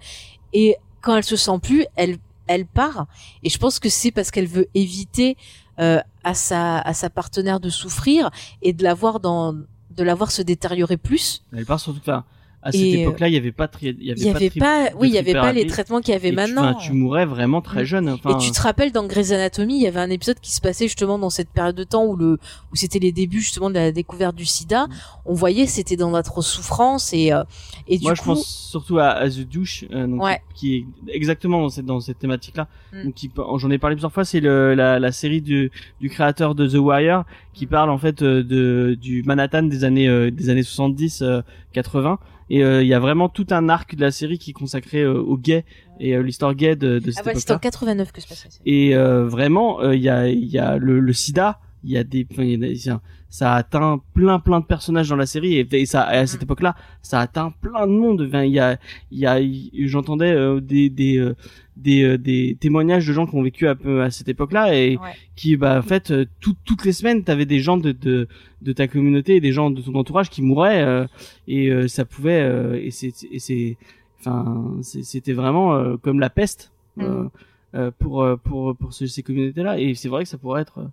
Et 0.53 0.77
quand 1.01 1.17
elle 1.17 1.23
se 1.25 1.35
sent 1.35 1.59
plus, 1.61 1.85
elle, 1.97 2.15
elle 2.47 2.65
part. 2.65 3.07
Et 3.43 3.49
je 3.49 3.57
pense 3.57 3.79
que 3.79 3.89
c'est 3.89 4.11
parce 4.11 4.31
qu'elle 4.31 4.47
veut 4.47 4.67
éviter 4.73 5.35
euh, 5.79 6.01
à 6.23 6.33
sa 6.33 6.79
à 6.79 6.93
sa 6.93 7.09
partenaire 7.09 7.59
de 7.59 7.69
souffrir 7.69 8.29
et 8.61 8.73
de 8.73 8.83
la 8.83 8.93
voir 8.93 9.19
dans 9.19 9.53
de 9.53 10.03
la 10.03 10.15
voir 10.15 10.31
se 10.31 10.41
détériorer 10.41 10.97
plus. 10.97 11.43
Elle 11.55 11.65
part 11.65 11.79
surtout, 11.79 11.99
enfin, 11.99 12.23
à 12.65 12.71
cette 12.71 12.81
Et, 12.81 12.95
euh, 12.97 13.01
époque-là, 13.01 13.27
il 13.27 13.33
y 13.33 13.37
avait 13.37 13.51
pas, 13.51 13.69
il 13.81 13.87
y 14.03 14.11
avait 14.11 14.21
y 14.21 14.29
avait 14.29 14.49
pas, 14.49 14.89
oui, 14.97 15.09
il 15.09 15.13
y 15.13 15.17
avait 15.17 15.33
pas 15.33 15.51
les 15.51 15.67
traitements 15.67 15.99
qu'il 15.99 16.13
y 16.13 16.15
avait 16.15 16.29
Et 16.29 16.31
tu- 16.31 16.35
maintenant. 16.37 16.69
enfin, 16.69 16.79
Tu, 16.79 16.93
mourrais 16.93 17.25
vraiment 17.25 17.61
très 17.61 17.85
jeune. 17.85 18.07
Enfin, 18.09 18.37
Et 18.37 18.41
tu 18.41 18.51
te 18.51 18.61
rappelles 18.61 18.91
dans 18.93 19.05
Grey's 19.05 19.31
Anatomy, 19.31 19.75
il 19.75 19.81
y 19.81 19.87
avait 19.87 19.99
un 19.99 20.09
épisode 20.09 20.39
qui 20.39 20.51
se 20.51 20.61
passait 20.61 20.85
justement 20.87 21.19
dans 21.19 21.29
cette 21.29 21.49
période 21.49 21.75
de 21.75 21.83
temps 21.83 22.05
où 22.05 22.15
le 22.15 22.39
où 22.71 22.75
c'était 22.75 22.99
les 22.99 23.11
débuts 23.11 23.41
justement 23.41 23.69
de 23.69 23.75
la 23.75 23.91
découverte 23.91 24.35
du 24.35 24.45
SIDA. 24.45 24.87
Mm. 24.87 24.89
On 25.25 25.33
voyait 25.33 25.65
c'était 25.67 25.97
dans 25.97 26.09
l'atroce 26.11 26.47
souffrance 26.47 27.13
et 27.13 27.31
euh, 27.33 27.43
et 27.87 27.97
du 27.97 28.03
Moi, 28.05 28.13
coup 28.13 28.17
je 28.17 28.23
pense 28.23 28.47
surtout 28.71 28.97
à, 28.97 29.09
à 29.09 29.29
The 29.29 29.41
Douche, 29.41 29.83
euh, 29.91 30.07
donc, 30.07 30.23
Ouais. 30.23 30.39
qui 30.55 30.75
est 30.75 30.85
exactement 31.13 31.61
dans 31.61 31.69
cette, 31.69 31.85
dans 31.85 31.99
cette 31.99 32.19
thématique-là. 32.19 32.67
Mm. 32.93 33.09
J'en 33.57 33.69
ai 33.71 33.77
parlé 33.77 33.95
plusieurs 33.97 34.13
fois. 34.13 34.23
C'est 34.23 34.39
le, 34.39 34.73
la, 34.73 34.99
la 34.99 35.11
série 35.11 35.41
du, 35.41 35.69
du 35.99 36.09
créateur 36.09 36.55
de 36.55 36.65
The 36.67 36.75
Wire, 36.75 37.23
qui 37.53 37.65
Mm. 37.65 37.69
parle 37.69 37.89
en 37.89 37.97
fait 37.97 38.21
euh, 38.21 38.41
de 38.43 38.97
du 38.99 39.21
Manhattan 39.23 39.63
des 39.63 39.83
années 39.83 40.07
euh, 40.07 40.31
des 40.31 40.49
années 40.49 40.63
70, 40.63 41.21
euh, 41.21 41.41
80. 41.73 42.19
Et 42.53 42.63
euh, 42.63 42.83
il 42.83 42.87
y 42.87 42.93
a 42.93 42.99
vraiment 42.99 43.29
tout 43.29 43.47
un 43.49 43.67
arc 43.67 43.95
de 43.95 44.01
la 44.01 44.11
série 44.11 44.37
qui 44.37 44.51
est 44.51 44.53
consacré 44.53 45.01
euh, 45.01 45.19
aux 45.31 45.37
gays 45.37 45.65
et 45.99 46.15
euh, 46.15 46.21
l'histoire 46.21 46.53
gay 46.53 46.75
de, 46.75 46.99
de 46.99 47.09
ah 47.09 47.11
cette 47.15 47.25
ouais, 47.25 47.33
c'était 47.35 47.53
en 47.53 47.55
époque-là. 47.55 47.71
89 47.71 48.11
que 48.11 48.21
se 48.21 48.27
ça. 48.27 48.47
Et 48.65 48.93
vraiment, 48.95 49.81
il 49.91 50.01
y 50.01 50.09
a 50.09 50.27
il 50.27 50.45
y 50.45 50.59
a 50.59 50.77
le, 50.77 50.99
le 50.99 51.13
SIDA. 51.13 51.59
Il 51.83 51.91
y 51.91 51.97
a 51.97 52.03
des, 52.03 52.27
il 52.37 52.49
y 52.49 52.53
a 52.53 52.57
des- 52.57 52.91
ça- 53.37 53.53
a 53.53 53.55
atteint 53.57 53.99
plein 54.13 54.39
plein 54.39 54.59
de 54.59 54.65
personnages 54.65 55.09
dans 55.09 55.15
la 55.15 55.25
série 55.25 55.55
et, 55.57 55.67
et 55.71 55.85
ça 55.87 56.03
à 56.03 56.25
cette 56.27 56.41
Mm. 56.41 56.43
époque-là, 56.43 56.75
ça 57.01 57.19
a 57.19 57.23
atteint 57.23 57.51
plein 57.61 57.87
de 57.87 57.91
monde. 57.91 58.21
Enfin, 58.27 58.43
il 58.43 58.53
y 58.53 58.59
a 58.59 58.77
il 59.11 59.19
y 59.19 59.25
a 59.25 59.39
j'entendais 59.87 60.31
euh, 60.33 60.59
des 60.61 60.89
des 60.89 61.17
euh, 61.17 61.35
des 61.75 62.03
euh, 62.03 62.17
des 62.17 62.55
témoignages 62.59 63.07
de 63.07 63.13
gens 63.13 63.25
qui 63.25 63.35
ont 63.35 63.41
vécu 63.41 63.65
peu 63.83 64.03
à 64.03 64.11
cette 64.11 64.29
époque-là 64.29 64.75
et 64.75 64.97
Ouais. 64.97 65.09
qui 65.35 65.57
bah 65.57 65.79
en 65.79 65.81
fait 65.81 66.11
euh, 66.11 66.25
tout- 66.41 66.55
toutes 66.65 66.85
les 66.85 66.93
semaines 66.93 67.23
t'avais 67.23 67.47
des 67.47 67.59
gens 67.59 67.77
de, 67.77 67.91
de 67.91 68.27
de 68.61 68.71
ta 68.73 68.87
communauté 68.87 69.35
et 69.37 69.41
des 69.41 69.51
gens 69.51 69.71
de 69.71 69.81
ton 69.81 69.95
entourage 69.95 70.29
qui 70.29 70.41
mouraient 70.43 70.83
euh, 70.83 71.05
et 71.47 71.69
euh, 71.71 71.87
ça 71.87 72.05
pouvait 72.05 72.41
euh, 72.43 72.79
et 72.85 72.91
c'est 72.91 73.11
c'est 73.39 73.77
enfin 74.19 74.45
c'était 74.83 75.33
vraiment 75.33 75.73
euh, 75.73 75.97
comme 75.97 76.19
la 76.19 76.29
peste 76.29 76.71
euh, 76.99 77.89
pour 77.97 78.25
pour 78.43 78.75
pour 78.77 78.93
ce- 78.93 79.07
ces 79.07 79.23
communautés 79.23 79.63
là 79.63 79.79
et 79.79 79.95
c'est 79.95 80.09
vrai 80.09 80.23
que 80.23 80.29
ça 80.29 80.37
pourrait 80.37 80.61
être 80.61 80.77
euh, 80.79 80.87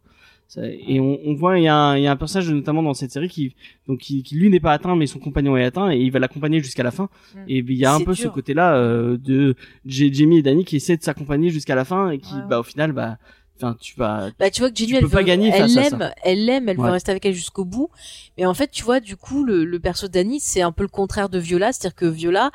et 0.58 0.98
on, 1.00 1.18
on 1.24 1.34
voit 1.34 1.58
il 1.58 1.62
y 1.64 1.68
a 1.68 1.74
un, 1.76 1.96
il 1.96 2.02
y 2.02 2.06
a 2.06 2.10
un 2.12 2.16
personnage 2.16 2.50
notamment 2.50 2.82
dans 2.82 2.94
cette 2.94 3.12
série 3.12 3.28
qui 3.28 3.54
donc 3.86 3.98
qui, 4.00 4.22
qui 4.22 4.34
lui 4.36 4.50
n'est 4.50 4.60
pas 4.60 4.72
atteint 4.72 4.96
mais 4.96 5.06
son 5.06 5.18
compagnon 5.18 5.56
est 5.56 5.64
atteint 5.64 5.90
et 5.90 5.98
il 5.98 6.10
va 6.10 6.18
l'accompagner 6.18 6.60
jusqu'à 6.60 6.82
la 6.82 6.90
fin 6.90 7.08
Mm. 7.34 7.38
et 7.48 7.58
il 7.58 7.72
y 7.74 7.84
a 7.84 7.94
un 7.94 8.00
peu 8.00 8.14
ce 8.14 8.22
dur. 8.22 8.32
côté 8.32 8.54
là 8.54 8.74
euh, 8.76 9.16
de 9.16 9.54
Jamie 9.86 10.38
et 10.38 10.42
Danny 10.42 10.64
qui 10.64 10.76
essaient 10.76 10.96
de 10.96 11.02
s'accompagner 11.02 11.50
jusqu'à 11.50 11.74
la 11.74 11.84
fin 11.84 12.10
et 12.10 12.18
qui 12.18 12.34
Ouais. 12.34 12.40
bah 12.48 12.58
au 12.60 12.62
final 12.64 12.92
bah 12.92 13.18
enfin 13.56 13.76
tu 13.80 13.94
vas 13.96 14.30
Bah 14.38 14.50
tu 14.50 14.60
vois 14.62 14.70
que 14.70 14.76
Jenny 14.76 14.94
elle 14.94 15.06
pas 15.08 15.18
veut- 15.18 15.22
gagner 15.24 15.50
elle 15.54 15.72
l'aime, 15.74 16.10
elle 16.24 16.44
l'aime, 16.46 16.68
elle 16.68 16.78
Ouais. 16.78 16.86
veut 16.86 16.92
rester 16.92 17.10
avec 17.12 17.24
elle 17.26 17.34
jusqu'au 17.34 17.64
bout. 17.64 17.90
Mais 18.38 18.46
en 18.46 18.54
fait, 18.54 18.70
tu 18.70 18.82
vois, 18.84 19.00
du 19.00 19.16
coup, 19.16 19.44
le, 19.44 19.64
le 19.66 19.80
perso 19.80 20.08
d'Annie, 20.08 20.40
c'est 20.40 20.62
un 20.62 20.72
peu 20.72 20.82
le 20.82 20.88
contraire 20.88 21.28
de 21.28 21.38
Viola, 21.38 21.70
c'est-à-dire 21.72 21.94
que 21.94 22.06
Viola, 22.06 22.50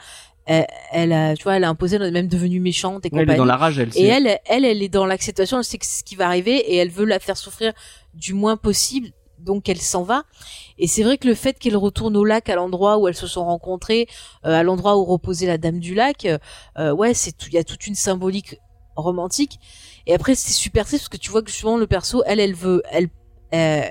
elle, 0.45 0.67
elle 0.91 1.11
a, 1.13 1.35
tu 1.35 1.43
vois, 1.43 1.57
elle 1.57 1.63
a 1.63 1.69
imposé, 1.69 1.95
elle 1.95 2.03
est 2.03 2.11
même 2.11 2.27
devenue 2.27 2.59
méchante 2.59 3.05
et 3.05 3.09
Ouais, 3.09 3.21
elle 3.21 3.21
est 3.21 3.25
compagnie. 3.25 3.37
dans 3.37 3.45
la 3.45 3.57
rage 3.57 3.79
elle 3.79 3.89
Et 3.95 4.05
elle, 4.05 4.39
elle, 4.45 4.65
elle 4.65 4.83
est 4.83 4.89
dans 4.89 5.05
l'acceptation, 5.05 5.57
elle 5.57 5.63
sait 5.63 5.77
que 5.77 5.85
c'est 5.85 5.99
ce 5.99 6.03
qui 6.03 6.15
va 6.15 6.27
arriver 6.27 6.55
et 6.57 6.75
elle 6.77 6.89
veut 6.89 7.05
la 7.05 7.19
faire 7.19 7.37
souffrir 7.37 7.73
du 8.13 8.33
moins 8.33 8.57
possible. 8.57 9.09
Donc 9.39 9.69
elle 9.69 9.81
s'en 9.81 10.03
va. 10.03 10.23
Et 10.77 10.87
c'est 10.87 11.03
vrai 11.03 11.17
que 11.17 11.27
le 11.27 11.35
fait 11.35 11.59
qu'elle 11.59 11.77
retourne 11.77 12.15
au 12.15 12.23
lac, 12.23 12.49
à 12.49 12.55
l'endroit 12.55 12.97
où 12.97 13.07
elles 13.07 13.15
se 13.15 13.27
sont 13.27 13.45
rencontrées, 13.45 14.07
euh, 14.45 14.53
à 14.53 14.63
l'endroit 14.63 14.97
où 14.97 15.03
reposait 15.03 15.45
la 15.45 15.57
Dame 15.57 15.79
du 15.79 15.93
Lac, 15.93 16.25
euh, 16.25 16.37
euh, 16.79 16.91
ouais, 16.93 17.13
c'est 17.13 17.33
tout. 17.33 17.47
Il 17.49 17.53
y 17.53 17.57
a 17.57 17.63
toute 17.63 17.85
une 17.85 17.95
symbolique 17.95 18.57
romantique. 18.95 19.59
Et 20.07 20.13
après 20.13 20.35
c'est 20.35 20.53
super 20.53 20.85
triste 20.85 21.03
parce 21.03 21.09
que 21.09 21.17
tu 21.17 21.31
vois 21.31 21.41
que 21.41 21.51
justement 21.51 21.77
le 21.77 21.85
perso, 21.87 22.23
elle, 22.25 22.39
elle 22.39 22.55
veut, 22.55 22.81
elle, 22.91 23.09
euh, 23.53 23.81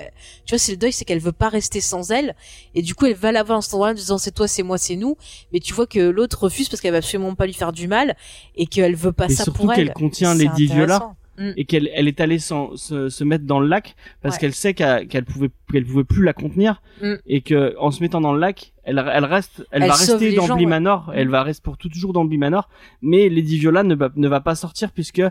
tu 0.45 0.51
vois, 0.53 0.59
c'est 0.59 0.71
le 0.73 0.77
deuil, 0.77 0.91
c'est 0.91 1.05
qu'elle 1.05 1.19
veut 1.19 1.31
pas 1.31 1.49
rester 1.49 1.81
sans 1.81 2.11
elle. 2.11 2.35
Et 2.75 2.81
du 2.81 2.93
coup, 2.95 3.05
elle 3.05 3.15
va 3.15 3.31
la 3.31 3.43
voir 3.43 3.57
dans 3.57 3.61
cet 3.61 3.73
endroit 3.73 3.89
en 3.89 3.93
disant 3.93 4.17
c'est 4.17 4.31
toi, 4.31 4.47
c'est 4.47 4.63
moi, 4.63 4.77
c'est 4.77 4.95
nous. 4.95 5.17
Mais 5.53 5.59
tu 5.59 5.73
vois 5.73 5.87
que 5.87 5.99
l'autre 5.99 6.43
refuse 6.43 6.69
parce 6.69 6.81
qu'elle 6.81 6.91
va 6.91 6.97
absolument 6.99 7.35
pas 7.35 7.45
lui 7.45 7.53
faire 7.53 7.71
du 7.73 7.87
mal 7.87 8.15
et 8.55 8.65
qu'elle 8.67 8.95
veut 8.95 9.11
pas 9.13 9.25
Et 9.27 9.29
ça 9.33 9.43
surtout 9.45 9.61
pour 9.63 9.73
elle. 9.73 9.85
qu'elle 9.85 9.93
contient 9.93 10.35
C'est 10.35 10.43
Lady 10.45 10.67
Viola. 10.67 11.13
Mm. 11.37 11.51
et 11.57 11.65
qu'elle 11.65 11.89
elle 11.93 12.07
est 12.07 12.21
allée 12.21 12.39
sans, 12.39 12.77
se, 12.77 13.09
se 13.09 13.23
mettre 13.25 13.43
dans 13.43 13.59
le 13.59 13.67
lac 13.67 13.97
parce 14.21 14.35
Ouais. 14.35 14.39
qu'elle 14.39 14.53
sait 14.53 14.73
qu'elle 14.73 15.05
qu'elle 15.09 15.25
pouvait 15.25 15.49
qu'elle 15.69 15.83
pouvait 15.85 16.05
plus 16.05 16.23
la 16.23 16.31
contenir 16.31 16.81
Mm. 17.01 17.15
et 17.27 17.41
que 17.41 17.75
en 17.77 17.91
se 17.91 18.01
mettant 18.01 18.21
dans 18.21 18.31
le 18.31 18.39
lac 18.39 18.71
elle 18.85 19.03
elle 19.13 19.25
reste 19.25 19.65
elle, 19.71 19.83
Elle 19.83 19.89
va 19.89 19.95
rester 19.95 20.29
les 20.29 20.35
dans 20.37 20.45
gens, 20.45 20.55
Bly 20.55 20.63
ouais. 20.63 20.69
Manor 20.69 21.11
elle 21.13 21.27
va 21.27 21.43
rester 21.43 21.61
pour 21.61 21.75
tout, 21.77 21.89
toujours 21.89 22.13
dans 22.13 22.23
Bly 22.23 22.37
Manor 22.37 22.69
mais 23.01 23.27
Lady 23.27 23.57
Viola 23.57 23.83
ne 23.83 23.95
va 23.95 24.11
ne 24.15 24.29
va 24.29 24.39
pas 24.39 24.55
sortir 24.55 24.93
puisque 24.93 25.21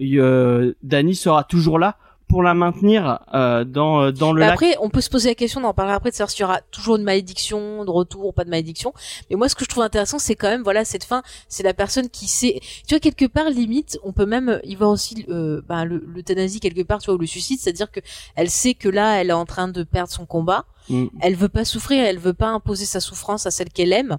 euh, 0.00 0.74
Dany 0.82 1.14
sera 1.14 1.44
toujours 1.44 1.78
là 1.78 1.96
pour 2.34 2.42
la 2.42 2.52
maintenir 2.54 3.20
euh, 3.32 3.62
dans 3.62 4.02
euh, 4.02 4.10
dans 4.10 4.32
le 4.32 4.40
Bah 4.40 4.46
lac 4.48 4.54
après, 4.54 4.76
on 4.80 4.90
peut 4.90 5.00
se 5.00 5.08
poser 5.08 5.28
la 5.28 5.34
question, 5.36 5.60
on 5.60 5.64
en 5.68 5.72
parlera 5.72 5.94
après, 5.94 6.10
de 6.10 6.16
savoir 6.16 6.30
s'il 6.32 6.40
y 6.40 6.44
aura 6.44 6.60
toujours 6.72 6.96
une 6.96 7.04
malédiction, 7.04 7.84
de 7.84 7.90
retour 7.90 8.26
ou 8.26 8.32
pas 8.32 8.42
de 8.42 8.50
malédiction. 8.50 8.92
Mais 9.30 9.36
moi, 9.36 9.48
ce 9.48 9.54
que 9.54 9.62
je 9.64 9.68
trouve 9.68 9.84
intéressant, 9.84 10.18
c'est 10.18 10.34
quand 10.34 10.48
même, 10.48 10.64
voilà, 10.64 10.84
cette 10.84 11.04
fin, 11.04 11.22
c'est 11.48 11.62
la 11.62 11.74
personne 11.74 12.08
qui 12.10 12.26
sait. 12.26 12.58
Tu 12.88 12.94
vois, 12.94 12.98
quelque 12.98 13.26
part, 13.26 13.50
limite, 13.50 14.00
on 14.02 14.10
peut 14.12 14.26
même 14.26 14.60
y 14.64 14.74
voir 14.74 14.90
aussi 14.90 15.24
euh, 15.28 15.62
bah, 15.68 15.84
le- 15.84 16.04
l'euthanasie 16.12 16.58
quelque 16.58 16.82
part, 16.82 16.98
tu 16.98 17.06
vois, 17.06 17.14
ou 17.14 17.18
le 17.18 17.26
suicide, 17.28 17.60
c'est-à-dire 17.60 17.88
que 17.92 18.00
elle 18.34 18.50
sait 18.50 18.74
que 18.74 18.88
là, 18.88 19.20
elle 19.20 19.30
est 19.30 19.32
en 19.32 19.44
train 19.46 19.68
de 19.68 19.84
perdre 19.84 20.10
son 20.10 20.26
combat. 20.26 20.64
Mm. 20.88 21.04
Elle 21.20 21.36
veut 21.36 21.48
pas 21.48 21.64
souffrir, 21.64 22.04
elle 22.04 22.18
veut 22.18 22.34
pas 22.34 22.48
imposer 22.48 22.84
sa 22.84 22.98
souffrance 22.98 23.46
à 23.46 23.52
celle 23.52 23.68
qu'elle 23.68 23.92
aime. 23.92 24.18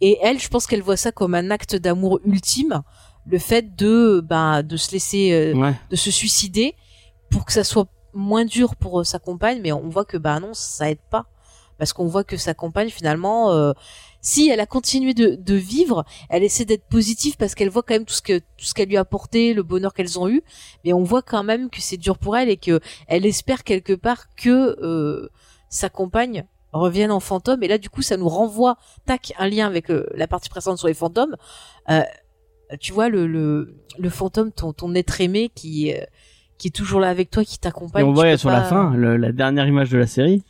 Et 0.00 0.18
elle, 0.22 0.38
je 0.38 0.48
pense 0.48 0.68
qu'elle 0.68 0.82
voit 0.82 0.96
ça 0.96 1.10
comme 1.10 1.34
un 1.34 1.50
acte 1.50 1.74
d'amour 1.74 2.20
ultime, 2.24 2.82
le 3.28 3.40
fait 3.40 3.74
de, 3.74 4.20
bah, 4.24 4.62
de 4.62 4.76
se 4.76 4.92
laisser, 4.92 5.32
euh, 5.32 5.52
ouais 5.54 5.74
de 5.90 5.96
se 5.96 6.12
suicider 6.12 6.76
pour 7.30 7.44
que 7.44 7.52
ça 7.52 7.64
soit 7.64 7.88
moins 8.14 8.44
dur 8.44 8.76
pour 8.76 9.00
euh, 9.00 9.04
sa 9.04 9.18
compagne, 9.18 9.60
mais 9.62 9.72
on 9.72 9.88
voit 9.88 10.04
que 10.04 10.16
bah 10.16 10.40
non, 10.40 10.54
ça 10.54 10.90
aide 10.90 11.00
pas. 11.10 11.26
Parce 11.78 11.92
qu'on 11.92 12.06
voit 12.06 12.24
que 12.24 12.38
sa 12.38 12.54
compagne 12.54 12.88
finalement, 12.88 13.52
euh, 13.52 13.72
si 14.22 14.48
elle 14.48 14.60
a 14.60 14.66
continué 14.66 15.14
de, 15.14 15.36
de 15.36 15.54
vivre, 15.54 16.04
elle 16.30 16.42
essaie 16.42 16.64
d'être 16.64 16.86
positive 16.88 17.36
parce 17.36 17.54
qu'elle 17.54 17.68
voit 17.68 17.82
quand 17.82 17.94
même 17.94 18.06
tout 18.06 18.14
ce 18.14 18.22
que 18.22 18.38
tout 18.38 18.64
ce 18.64 18.74
qu'elle 18.74 18.88
lui 18.88 18.96
a 18.96 19.00
apporté, 19.00 19.54
le 19.54 19.62
bonheur 19.62 19.94
qu'elles 19.94 20.18
ont 20.18 20.28
eu, 20.28 20.42
mais 20.84 20.92
on 20.92 21.04
voit 21.04 21.22
quand 21.22 21.44
même 21.44 21.70
que 21.70 21.80
c'est 21.80 21.96
dur 21.98 22.18
pour 22.18 22.36
elle 22.36 22.48
et 22.48 22.56
que 22.56 22.80
elle 23.08 23.26
espère 23.26 23.62
quelque 23.62 23.92
part 23.92 24.34
que 24.34 24.76
euh, 24.82 25.28
sa 25.68 25.88
compagne 25.90 26.44
revienne 26.72 27.12
en 27.12 27.20
fantôme. 27.20 27.62
Et 27.62 27.68
là 27.68 27.78
du 27.78 27.90
coup 27.90 28.02
ça 28.02 28.16
nous 28.16 28.28
renvoie 28.28 28.78
tac 29.04 29.32
un 29.38 29.48
lien 29.48 29.66
avec 29.66 29.90
euh, 29.90 30.08
la 30.14 30.26
partie 30.26 30.48
précédente 30.48 30.78
sur 30.78 30.88
les 30.88 30.94
fantômes. 30.94 31.36
Euh, 31.90 32.02
tu 32.80 32.92
vois 32.92 33.08
le, 33.08 33.26
le 33.26 33.76
le 33.98 34.10
fantôme 34.10 34.50
ton 34.50 34.72
ton 34.72 34.94
être 34.94 35.20
aimé 35.20 35.50
qui 35.54 35.92
euh, 35.94 36.04
qui 36.58 36.68
est 36.68 36.70
toujours 36.70 37.00
là 37.00 37.08
avec 37.08 37.30
toi, 37.30 37.44
qui 37.44 37.54
Et 37.56 37.58
t'accompagne. 37.58 38.04
on 38.04 38.08
tu 38.08 38.14
voit 38.14 38.36
sur 38.38 38.50
pas- 38.50 38.56
la 38.58 38.62
fin, 38.64 38.94
le- 38.94 39.16
la 39.16 39.32
dernière 39.32 39.66
image 39.66 39.90
de 39.90 39.98
la 39.98 40.06
série. 40.06 40.42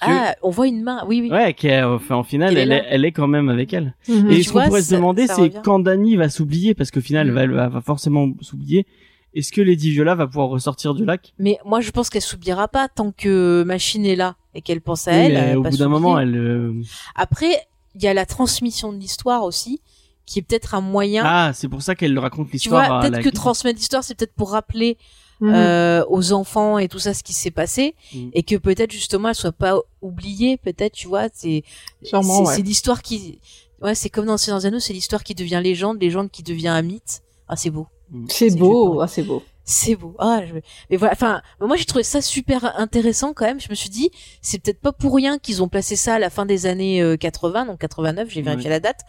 que- 0.00 0.06
Ah, 0.08 0.34
on 0.44 0.50
voit 0.50 0.68
une 0.68 0.82
main. 0.84 1.02
Oui, 1.08 1.20
oui. 1.22 1.30
Ouais, 1.32 1.54
qui 1.54 1.66
est, 1.66 1.82
enfin, 1.82 2.14
en 2.14 2.22
est 2.22 2.54
elle 2.54 2.70
est, 2.70 2.84
elle 2.88 3.04
est 3.04 3.10
quand 3.10 3.26
même 3.26 3.48
avec 3.48 3.72
elle. 3.74 3.94
Mhm. 4.08 4.30
Et 4.30 4.42
ce 4.44 4.52
qu'on 4.52 4.62
pourrait 4.62 4.82
se 4.82 4.94
demander, 4.94 5.26
c'est 5.26 5.50
quand 5.64 5.80
Dany 5.80 6.14
va 6.14 6.28
s'oublier, 6.28 6.72
parce 6.74 6.92
qu'au 6.92 7.00
final, 7.00 7.26
Mm. 7.26 7.30
elle 7.38 7.50
va, 7.52 7.64
elle 7.64 7.70
va- 7.72 7.80
forcément 7.80 8.28
s'oublier. 8.40 8.86
Est-ce 9.34 9.50
que 9.50 9.60
Lady 9.60 9.90
Viola 9.90 10.14
va 10.14 10.26
pouvoir 10.28 10.50
ressortir 10.50 10.94
du 10.94 11.04
lac? 11.04 11.34
Mais 11.40 11.58
moi, 11.64 11.80
je 11.80 11.90
pense 11.90 12.10
qu'elle 12.10 12.22
s'oubliera 12.22 12.68
pas 12.68 12.86
tant 12.88 13.10
que 13.10 13.64
Machine 13.66 14.06
est 14.06 14.14
là 14.16 14.36
et 14.54 14.62
qu'elle 14.62 14.80
pense 14.80 15.08
à 15.08 15.10
Oui, 15.10 15.16
elle. 15.18 15.32
mais 15.32 15.54
au 15.56 15.62
bout 15.62 15.76
d'un 15.76 15.88
moment, 15.88 16.16
elle. 16.18 16.36
euh, 16.36 16.72
Après, 17.16 17.50
il 17.96 18.02
y 18.02 18.06
a 18.06 18.14
la 18.14 18.24
transmission 18.24 18.92
de 18.92 18.98
l'histoire 18.98 19.42
aussi, 19.42 19.80
qui 20.28 20.38
est 20.40 20.42
peut-être 20.42 20.74
un 20.74 20.80
moyen. 20.80 21.22
Ah, 21.26 21.52
c'est 21.54 21.68
pour 21.68 21.82
ça 21.82 21.94
qu'elle 21.94 22.18
raconte 22.18 22.46
tu 22.48 22.52
l'histoire. 22.54 22.86
vois, 22.86 22.96
à 22.98 23.00
peut-être 23.00 23.12
la 23.16 23.22
que 23.22 23.28
transmettre 23.30 23.78
l'histoire, 23.78 24.04
c'est 24.04 24.14
peut-être 24.14 24.34
pour 24.34 24.50
rappeler 24.52 24.96
Mhm. 25.40 25.54
euh, 25.54 26.04
aux 26.08 26.32
enfants 26.32 26.78
et 26.78 26.88
tout 26.88 26.98
ça 26.98 27.14
ce 27.14 27.22
qui 27.22 27.32
s'est 27.32 27.52
passé 27.52 27.94
Mm. 28.12 28.30
et 28.32 28.42
que 28.42 28.56
peut-être 28.56 28.90
justement 28.90 29.28
elle 29.28 29.36
soit 29.36 29.52
pas 29.52 29.78
oubliée 30.02 30.56
peut-être 30.56 30.94
tu 30.94 31.06
vois 31.06 31.28
c'est 31.32 31.62
Sûrement, 32.02 32.44
c'est 32.44 32.56
ouais. 32.56 32.62
l'histoire 32.62 33.02
qui 33.02 33.38
ouais 33.80 33.94
c'est 33.94 34.08
comme 34.10 34.26
dans 34.26 34.36
Seigneur 34.36 34.58
des 34.58 34.66
Anneaux 34.66 34.80
c'est 34.80 34.92
l'histoire 34.92 35.22
qui 35.22 35.36
devient 35.36 35.60
légende 35.62 36.00
légende 36.02 36.28
qui 36.32 36.42
devient 36.42 36.66
un 36.66 36.82
mythe 36.82 37.22
ah 37.46 37.54
c'est 37.54 37.70
beau 37.70 37.86
C'est 38.28 38.50
c'est 38.50 38.56
beau, 38.56 39.00
ah, 39.00 39.06
c'est 39.06 39.22
beau. 39.22 39.44
C'est 39.70 39.96
beau 39.96 40.14
ah 40.18 40.40
je... 40.46 40.54
mais 40.90 40.96
voilà 40.96 41.12
enfin 41.12 41.42
moi 41.60 41.76
j'ai 41.76 41.84
trouvé 41.84 42.02
ça 42.02 42.22
super 42.22 42.78
intéressant 42.78 43.34
quand 43.34 43.44
même 43.44 43.60
je 43.60 43.68
me 43.68 43.74
suis 43.74 43.90
dit 43.90 44.10
c'est 44.40 44.62
peut-être 44.62 44.80
pas 44.80 44.92
pour 44.92 45.14
rien 45.14 45.38
qu'ils 45.38 45.62
ont 45.62 45.68
placé 45.68 45.94
ça 45.94 46.14
à 46.14 46.18
la 46.18 46.30
fin 46.30 46.46
des 46.46 46.66
années 46.66 47.02
euh, 47.02 47.16
80 47.16 47.66
donc 47.66 47.78
89 47.78 48.28
j'ai 48.30 48.42
vérifié 48.42 48.70
la 48.70 48.80
date 48.80 49.00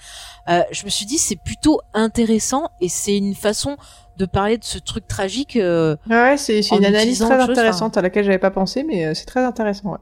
euh, 0.50 0.62
je 0.72 0.84
me 0.84 0.90
suis 0.90 1.06
dit 1.06 1.18
c'est 1.18 1.38
plutôt 1.44 1.80
intéressant 1.94 2.70
et 2.82 2.90
c'est 2.90 3.18
une 3.18 3.36
façon 3.36 3.78
de 4.20 4.26
parler 4.26 4.58
de 4.58 4.64
ce 4.64 4.78
truc 4.78 5.08
tragique 5.08 5.56
euh, 5.56 5.96
Ouais, 6.10 6.36
c'est 6.38 6.60
une 6.60 6.86
analyse 6.86 7.20
très 7.20 7.40
chose, 7.40 7.50
intéressante 7.50 7.98
à 7.98 8.02
laquelle 8.02 8.26
j'avais 8.26 8.38
pas 8.38 8.52
pensé, 8.52 8.84
mais 8.84 9.06
euh, 9.06 9.14
c'est 9.14 9.26
très 9.26 9.44
intéressant. 9.44 9.94
Ouais. 9.94 9.98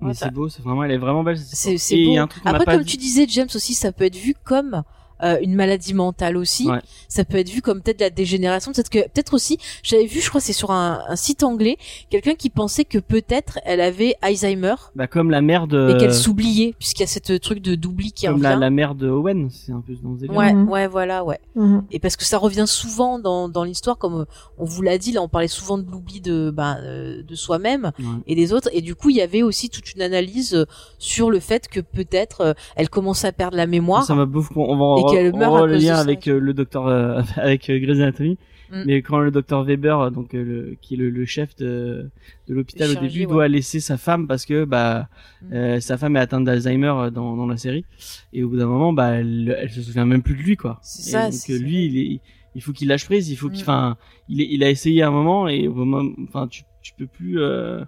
Mais 0.00 0.08
Ouais, 0.08 0.14
c'est 0.14 0.32
beau, 0.32 0.48
c'est 0.48 0.62
vraiment, 0.62 0.84
elle 0.84 0.90
est 0.90 0.98
vraiment 0.98 1.22
belle. 1.22 1.38
C'est 1.38 1.76
beau. 2.04 2.18
Après, 2.44 2.64
pas 2.64 2.72
comme 2.72 2.82
dit. 2.82 2.92
tu 2.92 2.96
disais, 2.96 3.26
James 3.28 3.48
aussi, 3.54 3.74
ça 3.74 3.92
peut 3.92 4.04
être 4.04 4.16
vu 4.16 4.34
comme 4.44 4.82
euh, 5.22 5.38
une 5.42 5.54
maladie 5.54 5.94
mentale 5.94 6.36
aussi. 6.36 6.68
Ouais. 6.68 6.78
Ça 7.08 7.24
peut 7.24 7.38
être 7.38 7.48
vu 7.50 7.62
comme 7.62 7.80
peut-être 7.82 8.00
la 8.00 8.10
dégénération. 8.10 8.72
Peut-être 8.72 8.90
que 8.90 9.00
peut-être 9.00 9.34
aussi, 9.34 9.58
j'avais 9.82 10.06
vu, 10.06 10.20
je 10.20 10.28
crois, 10.28 10.40
c'est 10.40 10.52
sur 10.52 10.70
un, 10.70 11.02
un 11.08 11.16
site 11.16 11.42
anglais, 11.42 11.76
quelqu'un 12.10 12.34
qui 12.34 12.50
pensait 12.50 12.84
que 12.84 12.98
peut-être 12.98 13.58
elle 13.64 13.80
avait 13.80 14.14
Alzheimer 14.22 14.74
Bah, 14.94 15.06
comme 15.06 15.30
la 15.30 15.40
mère 15.40 15.66
de. 15.66 15.94
et 15.94 15.98
qu'elle 15.98 16.14
s'oubliait, 16.14 16.74
puisqu'il 16.78 17.02
y 17.02 17.04
a 17.04 17.08
cette 17.08 17.40
truc 17.40 17.60
de 17.60 17.74
d'oubli 17.74 18.12
qui 18.12 18.26
Comme 18.26 18.34
revient. 18.36 18.42
la, 18.44 18.56
la 18.56 18.70
mère 18.70 18.94
de 18.94 19.08
Owen, 19.08 19.48
c'est 19.50 19.72
un 19.72 19.80
peu 19.80 19.94
dans 20.02 20.16
ce. 20.18 20.26
Ouais, 20.30 20.52
Mhm. 20.52 20.68
ouais, 20.68 20.86
voilà, 20.86 21.24
ouais. 21.24 21.40
Mhm. 21.54 21.84
Et 21.90 21.98
parce 21.98 22.16
que 22.16 22.24
ça 22.24 22.38
revient 22.38 22.64
souvent 22.66 23.18
dans, 23.18 23.48
dans 23.48 23.64
l'histoire, 23.64 23.98
comme 23.98 24.20
euh, 24.20 24.24
on 24.58 24.64
vous 24.64 24.82
l'a 24.82 24.98
dit, 24.98 25.12
là, 25.12 25.22
on 25.22 25.28
parlait 25.28 25.48
souvent 25.48 25.78
de 25.78 25.90
l'oubli 25.90 26.20
de, 26.20 26.50
ben, 26.50 26.78
euh, 26.82 27.22
de 27.22 27.34
soi-même 27.34 27.92
Ouais. 27.98 28.04
et 28.26 28.34
des 28.34 28.52
autres. 28.52 28.68
Et 28.72 28.80
du 28.80 28.94
coup, 28.94 29.10
il 29.10 29.16
y 29.16 29.20
avait 29.22 29.42
aussi 29.42 29.68
toute 29.70 29.92
une 29.94 30.02
analyse 30.02 30.54
euh, 30.54 30.64
sur 30.98 31.30
le 31.30 31.40
fait 31.40 31.68
que 31.68 31.80
peut-être 31.80 32.40
euh, 32.40 32.52
elle 32.76 32.88
commençait 32.88 33.26
à 33.28 33.32
perdre 33.32 33.56
la 33.56 33.66
mémoire. 33.66 34.04
Ça 34.04 34.14
m'a 34.14 34.26
beaucoup. 34.26 34.60
On 34.60 34.76
va 34.76 34.84
re- 34.84 35.07
qu'elle 35.12 35.34
meurt 35.34 35.56
à 35.56 35.60
cause 35.60 35.70
le 35.70 35.76
lien 35.78 35.96
avec 35.96 36.28
euh, 36.28 36.38
le 36.38 36.54
docteur, 36.54 36.86
euh, 36.86 37.20
avec 37.36 37.68
euh, 37.70 37.78
Grey's 37.78 37.98
Anatomy. 38.00 38.38
Mm. 38.70 38.82
Mais 38.86 39.00
quand 39.02 39.18
le 39.20 39.30
docteur 39.30 39.64
Weber, 39.64 40.10
donc 40.10 40.34
le, 40.34 40.76
qui 40.82 40.94
est 40.94 40.96
le, 40.98 41.08
le 41.08 41.24
chef 41.24 41.56
de, 41.56 42.10
de 42.48 42.54
l'hôpital 42.54 42.90
au 42.90 42.94
début, 43.00 43.20
ouais. 43.20 43.26
doit 43.26 43.48
laisser 43.48 43.80
sa 43.80 43.96
femme 43.96 44.26
parce 44.26 44.44
que 44.44 44.64
bah 44.64 45.08
Mm. 45.40 45.52
euh, 45.54 45.80
sa 45.80 45.96
femme 45.96 46.16
est 46.16 46.20
atteinte 46.20 46.44
d'Alzheimer 46.44 47.10
dans, 47.12 47.34
dans 47.36 47.46
la 47.46 47.56
série 47.56 47.84
et 48.32 48.42
au 48.42 48.48
bout 48.50 48.56
d'un 48.58 48.66
moment 48.66 48.92
bah 48.92 49.10
elle, 49.12 49.56
elle 49.58 49.70
se 49.70 49.80
souvient 49.80 50.04
même 50.04 50.22
plus 50.22 50.34
de 50.34 50.42
lui 50.42 50.56
quoi. 50.56 50.80
C'est 50.82 51.02
ça, 51.12 51.24
Donc 51.24 51.32
c'est- 51.32 51.58
lui 51.58 51.86
il 51.86 51.98
est, 51.98 52.20
il 52.56 52.60
faut 52.62 52.72
qu'il 52.72 52.88
lâche 52.88 53.04
prise, 53.06 53.30
il 53.30 53.36
faut 53.36 53.48
qu'il, 53.48 53.60
Mm. 53.60 53.62
enfin 53.62 53.96
il, 54.28 54.62
a 54.64 54.68
essayé 54.68 55.02
un 55.02 55.10
moment 55.12 55.48
et 55.48 55.66
au 55.68 55.72
moment, 55.74 56.02
enfin 56.24 56.46
tu, 56.48 56.64
tu 56.82 56.92
peux 56.98 57.06
plus, 57.06 57.40
euh, 57.40 57.82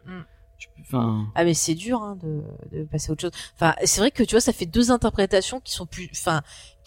enfin 0.82 1.26
Ah 1.34 1.44
mais 1.44 1.54
c'est 1.54 1.74
dur 1.74 2.00
hein, 2.02 2.16
de, 2.22 2.78
de 2.78 2.84
passer 2.84 3.10
à 3.10 3.12
autre 3.12 3.22
chose. 3.22 3.30
Enfin, 3.56 3.74
c'est 3.84 4.00
vrai 4.00 4.10
que 4.10 4.22
tu 4.22 4.30
vois, 4.34 4.40
ça 4.40 4.52
fait 4.52 4.66
deux 4.66 4.90
interprétations 4.90 5.60
qui 5.60 5.72
sont 5.72 5.86
plus, 5.86 6.08
enfin, 6.12 6.40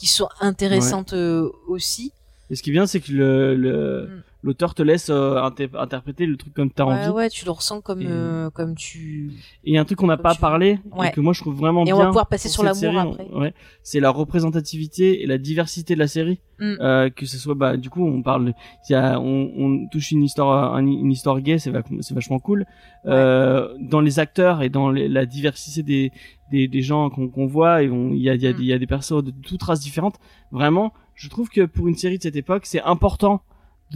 qui 0.04 0.10
sont 0.10 0.28
intéressantes 0.42 1.14
euh, 1.14 1.50
aussi. 1.70 2.12
Et 2.50 2.58
ce 2.58 2.62
qui 2.62 2.72
est 2.72 2.74
bien, 2.74 2.86
c'est 2.88 3.00
que 3.00 3.10
le, 3.14 3.56
le- 3.56 4.08
Mm. 4.08 4.24
L'auteur 4.44 4.76
te 4.76 4.84
laisse 4.84 5.10
euh, 5.10 5.38
inter- 5.42 5.70
interpréter 5.80 6.26
le 6.26 6.36
truc 6.38 6.54
comme 6.54 6.70
t'as 6.70 6.86
Ouais, 6.86 6.94
envie. 6.94 7.10
ouais, 7.10 7.30
tu 7.30 7.46
le 7.46 7.52
ressens 7.52 7.82
comme, 7.82 8.02
Et- 8.02 8.08
euh, 8.08 8.50
comme 8.50 8.76
tu. 8.76 9.32
Et 9.64 9.78
un 9.78 9.86
truc 9.86 9.98
qu'on 9.98 10.08
n'a 10.08 10.18
pas 10.18 10.36
tu 10.36 10.42
parlé, 10.42 10.80
Ouais. 10.92 11.08
et 11.08 11.12
que 11.12 11.22
moi 11.22 11.34
je 11.34 11.42
trouve 11.42 11.56
vraiment 11.56 11.82
Et 11.82 11.86
bien. 11.86 11.96
on 11.96 12.00
va 12.00 12.06
pouvoir 12.08 12.28
passer 12.28 12.50
sur 12.50 12.62
l'amour 12.64 12.98
après. 12.98 13.28
on- 13.32 13.40
ouais, 13.42 13.54
c'est 13.82 14.00
la 14.00 14.10
représentativité 14.10 15.24
et 15.24 15.26
la 15.26 15.38
diversité 15.38 15.94
de 15.96 16.00
la 16.00 16.08
série. 16.08 16.40
Mm. 16.60 16.76
Euh, 16.82 17.10
que 17.10 17.26
ce 17.26 17.38
soit, 17.40 17.56
bah, 17.56 17.78
du 17.78 17.90
coup, 17.90 18.06
on 18.06 18.22
parle, 18.22 18.54
y 18.90 18.94
a, 18.94 19.20
on, 19.20 19.52
on 19.58 19.88
touche 19.92 20.12
une 20.12 20.24
histoire, 20.24 20.76
un- 20.76 20.86
une 20.86 21.12
histoire 21.12 21.42
gay, 21.42 21.58
c'est 21.58 21.72
va- 21.72 21.82
c'est 22.02 22.14
vachement 22.14 22.40
cool. 22.40 22.66
Euh, 23.08 23.74
dans 23.82 24.00
les 24.02 24.20
acteurs 24.20 24.62
et 24.62 24.70
dans 24.70 24.90
les- 24.92 25.10
la 25.10 25.26
diversité 25.26 25.84
des, 25.84 26.12
des, 26.52 26.68
des 26.68 26.82
gens 26.82 27.10
qu'on 27.10 27.28
qu'on 27.28 27.48
voit, 27.48 27.82
et 27.84 27.88
il 27.88 28.18
y 28.22 28.30
a, 28.30 28.36
il 28.36 28.42
y, 28.44 28.48
a, 28.48 28.54
Mm. 28.54 28.62
y 28.62 28.74
a 28.74 28.78
des 28.80 28.88
personnes 28.88 29.22
de 29.22 29.32
toutes 29.32 29.64
races 29.64 29.80
différentes. 29.82 30.18
Vraiment, 30.52 30.94
je 31.16 31.28
trouve 31.28 31.50
que 31.50 31.66
pour 31.66 31.88
une 31.88 31.96
série 31.96 32.18
de 32.18 32.24
cette 32.24 32.36
époque, 32.36 32.66
c'est 32.66 32.82
important 32.84 33.42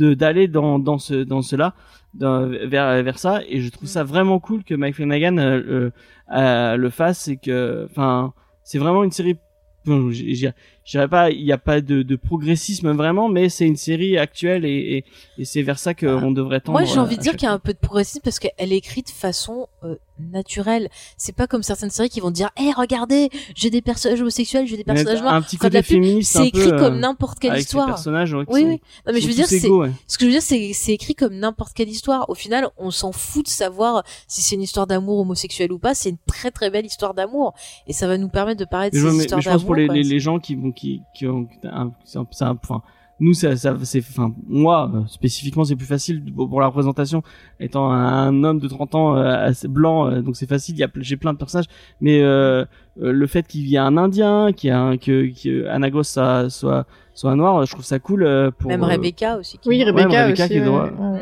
d'aller 0.04 0.48
dans 0.48 0.80
dans 0.80 0.98
ce 0.98 1.16
dans 1.24 1.42
cela 1.42 1.74
dans- 2.14 2.48
vers 2.48 3.04
vers 3.04 3.20
ça 3.20 3.42
et 3.48 3.62
je 3.62 3.70
trouve 3.70 3.84
Mm. 3.90 3.92
ça 3.98 4.04
vraiment 4.04 4.40
cool 4.40 4.64
que 4.64 4.74
Mike 4.76 4.96
Flanagan 4.96 5.38
euh, 5.38 5.90
euh, 6.34 6.76
le 6.78 6.90
fasse 6.90 7.28
et 7.28 7.38
que 7.38 7.88
enfin 7.90 8.34
c'est 8.64 8.80
vraiment 8.80 9.04
une 9.04 9.12
série 9.12 9.38
bon, 9.86 10.12
j- 10.12 10.36
j- 10.36 10.50
je 10.88 10.92
dirais 10.94 11.08
pas 11.08 11.30
il 11.30 11.44
n'y 11.44 11.52
a 11.52 11.58
pas 11.60 11.82
de, 11.82 12.02
de 12.02 12.16
progressisme 12.16 12.92
vraiment 12.94 13.28
mais 13.30 13.50
c'est 13.50 13.68
une 13.68 13.76
série 13.76 14.18
actuelle 14.18 14.66
et, 14.66 14.70
et, 14.98 15.06
et 15.38 15.46
c'est 15.46 15.62
vers 15.62 15.78
ça 15.78 15.94
qu'on 15.94 16.32
devrait 16.32 16.62
tendre 16.62 16.80
Moi, 16.80 16.88
j'ai 16.88 16.98
envie 17.00 17.16
à 17.16 17.18
de 17.18 17.22
dire 17.22 17.34
qu'il 17.34 17.44
y 17.44 17.50
a 17.50 17.54
un 17.54 17.60
peu 17.60 17.74
de 17.74 17.78
progressisme 17.80 18.22
parce 18.24 18.40
qu'elle 18.40 18.72
est 18.74 18.78
écrite 18.78 19.08
de 19.08 19.12
façon 19.12 19.68
euh, 19.84 19.96
naturelle. 20.32 20.90
C'est 21.18 21.36
pas 21.36 21.46
comme 21.48 21.62
certaines 21.64 21.90
séries 21.92 22.10
qui 22.10 22.20
vont 22.20 22.32
dire, 22.32 22.50
hé, 22.58 22.72
regardez, 22.76 23.30
j'ai 23.56 23.70
des 23.70 23.82
personnages 23.82 24.20
homosexuels, 24.22 24.66
j'ai 24.68 24.78
des 24.78 24.84
personnages 24.84 25.22
noirs. 25.22 25.34
un 25.36 25.42
petit 25.42 25.58
Enfin, 25.58 25.70
de 25.70 25.74
la 25.76 25.82
côté 25.82 25.94
féministe 25.94 26.32
C'est 26.34 26.48
écrit 26.48 26.70
peu, 26.72 26.78
comme 26.78 26.96
euh, 26.96 27.00
n'importe 27.00 27.40
quelle 27.40 27.52
avec 27.52 27.62
ces 27.64 27.68
histoire. 27.68 27.88
personnages 27.88 28.34
ouais, 28.34 28.46
qui 28.46 28.52
Oui, 28.54 28.62
sont- 28.62 28.68
oui. 28.68 28.82
Non, 29.06 29.14
mais 29.14 29.22
je 29.22 29.28
veux 29.28 29.34
dire, 29.34 29.46
c'est, 29.48 29.58
égaux, 29.64 29.84
ouais. 29.84 29.92
ce 30.08 30.18
que 30.18 30.22
je 30.24 30.28
veux 30.28 30.32
dire, 30.34 30.42
c'est, 30.42 30.72
c'est 30.74 30.94
écrit 30.94 31.14
comme 31.16 31.36
n'importe 31.36 31.74
quelle 31.74 31.90
histoire. 31.90 32.30
Au 32.30 32.36
final, 32.36 32.68
on 32.78 32.90
s'en 32.92 33.12
fout 33.12 33.46
de 33.46 33.50
savoir 33.50 34.04
si 34.28 34.42
c'est 34.42 34.56
une 34.56 34.62
histoire 34.64 34.88
d'amour 34.88 35.20
homosexuel 35.20 35.72
ou 35.72 35.80
pas. 35.80 35.94
C'est 35.94 36.10
une 36.10 36.18
très 36.26 36.52
très 36.52 36.70
belle 36.72 36.86
histoire 36.86 37.14
d'amour. 37.14 37.54
Et 37.88 37.94
ça 37.94 38.08
va 38.08 38.18
nous 38.18 38.30
permettre 38.30 38.60
de 38.60 38.66
parler 38.66 38.90
de 38.90 38.96
mais, 38.98 39.10
ces 39.12 39.16
mais- 39.18 39.24
histoires 39.24 39.38
mais 39.40 39.44
je 39.44 39.50
pense 39.52 39.64
pour 39.64 39.76
les, 39.76 39.86
quoi. 39.86 39.96
les, 39.96 40.04
les 40.04 40.20
gens 40.20 40.40
qui 40.40 40.56
vont 40.56 40.72
qui 40.78 41.02
qui 41.14 41.28
ont 41.28 41.48
un, 41.64 41.92
c'est 42.06 42.20
un- 42.20 42.28
c'est 42.32 42.46
un- 42.46 42.58
enfin 42.64 42.82
nous 43.20 43.34
ça, 43.34 43.56
ça 43.56 43.76
c'est 43.82 44.00
enfin 44.00 44.32
moi 44.48 44.92
euh, 44.94 45.02
spécifiquement 45.08 45.64
c'est 45.66 45.76
plus 45.76 45.88
facile 45.88 46.24
pour 46.36 46.62
la 46.62 46.68
représentation 46.68 47.24
étant 47.60 47.92
un, 47.92 48.44
homme 48.44 48.60
de 48.60 48.68
30 48.68 48.94
ans 48.94 49.18
euh, 49.18 49.24
assez 49.50 49.68
blanc 49.68 50.08
euh, 50.12 50.22
donc 50.22 50.36
c'est 50.36 50.46
facile 50.48 50.76
il 50.78 50.84
a 50.84 50.88
j'ai 50.98 51.18
plein 51.18 51.34
de 51.34 51.40
personnages 51.40 51.66
mais 52.00 52.22
euh, 52.22 52.64
euh, 53.02 53.12
le 53.12 53.26
fait 53.28 53.48
qu'il 53.48 53.68
y 53.68 53.74
ait 53.74 53.80
un 53.80 53.98
indien 53.98 54.52
qu'il 54.54 54.68
y 54.70 54.72
a 54.72 54.80
un 54.80 54.98
que, 54.98 55.34
que 55.42 55.66
Anagos 55.68 56.04
soit 56.04 56.50
soit 56.52 56.86
soit 57.16 57.36
noir 57.36 57.66
je 57.66 57.72
trouve 57.72 57.84
ça 57.86 57.98
cool 57.98 58.22
euh, 58.24 58.52
pour 58.52 58.70
Même 58.70 58.84
euh, 58.84 58.88
Rebecca 58.88 59.38
aussi. 59.38 59.58
qui 59.58 59.68
Oui. 59.70 59.84
Rebecca, 59.84 60.26
Rebecca 60.26 60.44
aussi. 60.46 60.54
qui 60.54 60.60
est 60.60 60.68
ouais, 60.68 60.92
ouais. 60.92 61.22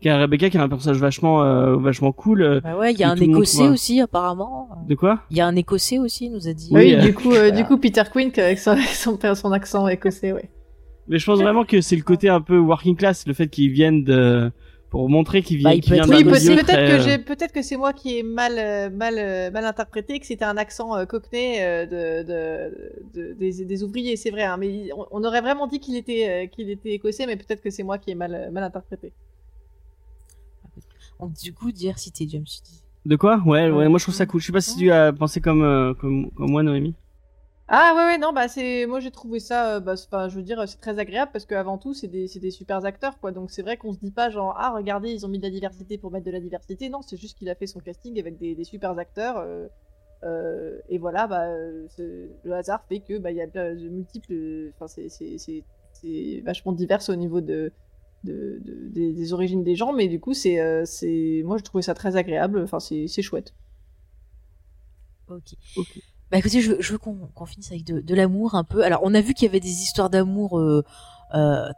Qu'il 0.00 0.10
y 0.10 0.14
a 0.14 0.18
Rebecca 0.18 0.48
qui 0.50 0.56
a 0.58 0.62
un 0.62 0.68
personnage 0.68 0.98
vachement 0.98 1.42
euh, 1.44 1.76
vachement 1.76 2.12
cool 2.12 2.42
euh, 2.42 2.60
Bah 2.60 2.76
ouais, 2.76 2.92
il 2.92 2.98
y 2.98 3.04
a 3.04 3.10
un 3.10 3.16
monde 3.16 3.22
écossais 3.22 3.56
voit. 3.64 3.68
aussi, 3.68 4.00
apparemment. 4.00 4.68
de 4.88 4.94
quoi? 4.94 5.22
Il 5.30 5.36
y 5.36 5.40
a 5.40 5.46
un 5.46 5.56
écossais 5.56 5.98
aussi, 5.98 6.26
il 6.26 6.32
nous 6.32 6.48
a 6.48 6.52
dit. 6.52 6.68
Oui, 6.72 6.80
Oui, 6.86 6.94
euh, 6.94 7.00
du 7.02 7.14
coup, 7.14 7.32
euh, 7.32 7.50
du 7.50 7.64
coup, 7.64 7.76
Peter 7.78 8.02
Quinn 8.10 8.30
avec 8.38 8.58
son, 8.58 8.76
son, 8.92 9.18
son 9.34 9.52
accent 9.52 9.86
écossais, 9.88 10.32
ouais. 10.32 10.50
mais 11.08 11.18
je 11.18 11.26
pense 11.26 11.40
vraiment 11.40 11.64
que 11.64 11.80
c'est 11.80 11.96
le 11.96 12.02
côté 12.02 12.28
un 12.28 12.40
peu 12.40 12.58
working 12.58 12.96
class 12.96 13.26
le 13.26 13.34
fait 13.34 13.48
qu'ils 13.48 13.70
viennent 13.70 14.04
de 14.04 14.50
pour 14.90 15.08
montrer 15.08 15.42
qu'ils 15.42 15.62
Bah, 15.62 15.70
viennent 15.70 15.78
il 15.78 15.82
qu'ils 15.82 15.90
peut 15.90 15.94
viennent 15.94 16.04
être 16.06 16.10
d'un 16.10 16.16
Oui, 16.16 16.56
peut-être 16.56 16.66
très, 16.66 16.96
que 16.96 17.02
j'ai, 17.02 17.18
peut-être 17.18 17.52
que 17.52 17.62
c'est 17.62 17.76
moi 17.76 17.92
qui 17.92 18.18
ai 18.18 18.22
mal, 18.24 18.90
mal, 18.92 19.52
mal 19.52 19.64
interprété, 19.64 20.18
que 20.18 20.26
c'était 20.26 20.44
un 20.44 20.56
accent 20.56 20.96
euh, 20.96 21.04
cockney 21.04 21.58
euh, 21.60 21.86
de, 21.86 22.26
de, 22.26 23.28
de- 23.28 23.32
des, 23.34 23.64
des 23.64 23.82
ouvriers, 23.84 24.16
c'est 24.16 24.30
vrai. 24.30 24.42
hein, 24.42 24.56
mais 24.58 24.88
on, 24.96 25.06
on 25.12 25.22
aurait 25.24 25.42
vraiment 25.42 25.68
dit 25.68 25.78
qu'il 25.78 25.96
était, 25.96 26.28
euh, 26.28 26.46
qu'il 26.48 26.70
était 26.70 26.90
écossais, 26.90 27.26
mais 27.26 27.36
peut-être 27.36 27.60
que 27.62 27.70
c'est 27.70 27.84
moi 27.84 27.98
qui 27.98 28.10
ai 28.10 28.16
mal, 28.16 28.50
mal 28.50 28.64
interprété. 28.64 29.12
Du 31.28 31.52
coup, 31.52 31.72
diversité, 31.72 32.26
tu 32.26 32.38
dis. 32.38 32.82
De 33.06 33.16
quoi? 33.16 33.38
Ouais, 33.46 33.70
ouais, 33.70 33.70
Ouais. 33.70 33.88
moi 33.88 33.98
je 33.98 34.04
trouve 34.04 34.14
ça 34.14 34.26
cool. 34.26 34.40
Je 34.40 34.46
sais 34.46 34.52
pas 34.52 34.60
si 34.60 34.76
tu 34.76 34.90
as 34.90 35.12
pensé 35.12 35.40
comme, 35.40 35.62
euh, 35.62 35.94
comme, 35.94 36.30
comme 36.32 36.50
moi, 36.50 36.62
Noémie. 36.62 36.94
Ah 37.72 37.92
ouais, 37.94 38.02
ouais, 38.14 38.18
non, 38.18 38.32
bah 38.32 38.48
c'est, 38.48 38.84
moi 38.86 38.98
j'ai 38.98 39.12
trouvé 39.12 39.38
ça, 39.38 39.76
euh, 39.76 39.80
bah, 39.80 39.94
enfin, 39.94 40.28
je 40.28 40.34
veux 40.36 40.42
dire, 40.42 40.68
c'est 40.68 40.80
très 40.80 40.98
agréable 40.98 41.30
parce 41.32 41.44
qu'avant 41.46 41.78
tout, 41.78 41.94
c'est 41.94 42.08
des, 42.08 42.26
c'est 42.26 42.40
des 42.40 42.50
super 42.50 42.84
acteurs, 42.84 43.18
quoi. 43.20 43.30
Donc 43.30 43.50
c'est 43.52 43.62
vrai 43.62 43.76
qu'on 43.76 43.92
se 43.92 43.98
dit 44.00 44.10
pas 44.10 44.28
genre, 44.28 44.54
ah 44.58 44.72
regardez, 44.74 45.10
ils 45.12 45.24
ont 45.24 45.28
mis 45.28 45.38
de 45.38 45.44
la 45.44 45.50
diversité 45.50 45.96
pour 45.96 46.10
mettre 46.10 46.26
de 46.26 46.32
la 46.32 46.40
diversité. 46.40 46.88
Non, 46.88 47.00
c'est 47.02 47.16
juste 47.16 47.38
qu'il 47.38 47.48
a 47.48 47.54
fait 47.54 47.68
son 47.68 47.78
casting 47.80 48.18
avec 48.18 48.38
des, 48.38 48.56
des 48.56 48.64
super 48.64 48.98
acteurs. 48.98 49.36
euh, 49.38 49.68
euh, 50.24 50.78
et 50.88 50.98
voilà, 50.98 51.26
bah, 51.28 51.46
le 51.98 52.52
hasard 52.52 52.84
fait 52.88 53.00
que 53.00 53.18
bah 53.18 53.30
il 53.30 53.36
y 53.38 53.40
a 53.42 53.46
de, 53.46 53.80
de 53.80 53.88
multiples, 53.88 54.70
enfin 54.74 54.88
c'est, 54.88 55.08
c'est, 55.08 55.38
c'est, 55.38 55.64
c'est 55.92 56.42
vachement 56.44 56.72
divers 56.72 57.00
au 57.08 57.14
niveau 57.16 57.40
de, 57.40 57.72
de, 58.24 58.60
de- 58.64 58.88
des, 58.90 59.12
des 59.12 59.32
origines 59.32 59.64
des 59.64 59.76
gens, 59.76 59.92
mais 59.92 60.08
du 60.08 60.20
coup 60.20 60.34
c'est, 60.34 60.60
euh, 60.60 60.84
c'est, 60.84 61.42
moi 61.44 61.56
je 61.58 61.62
trouvais 61.64 61.82
ça 61.82 61.94
très 61.94 62.16
agréable. 62.16 62.62
Enfin 62.62 62.80
c'est, 62.80 63.06
c'est 63.08 63.22
chouette. 63.22 63.54
Ok. 65.28 65.54
Ok. 65.76 65.98
Bah 66.30 66.38
écoutez, 66.38 66.60
je, 66.60 66.72
veux- 66.72 66.80
je 66.80 66.92
veux 66.92 66.98
qu'on 66.98 67.16
qu'on 67.34 67.46
finisse 67.46 67.70
avec 67.72 67.84
de, 67.84 68.00
de 68.00 68.14
l'amour 68.14 68.54
un 68.54 68.64
peu. 68.64 68.84
Alors, 68.84 69.00
on 69.04 69.14
a 69.14 69.20
vu 69.20 69.34
qu'il 69.34 69.46
y 69.46 69.48
avait 69.48 69.60
des 69.60 69.82
histoires 69.82 70.10
d'amour 70.10 70.58
euh, 70.60 70.84
euh, 71.34 71.68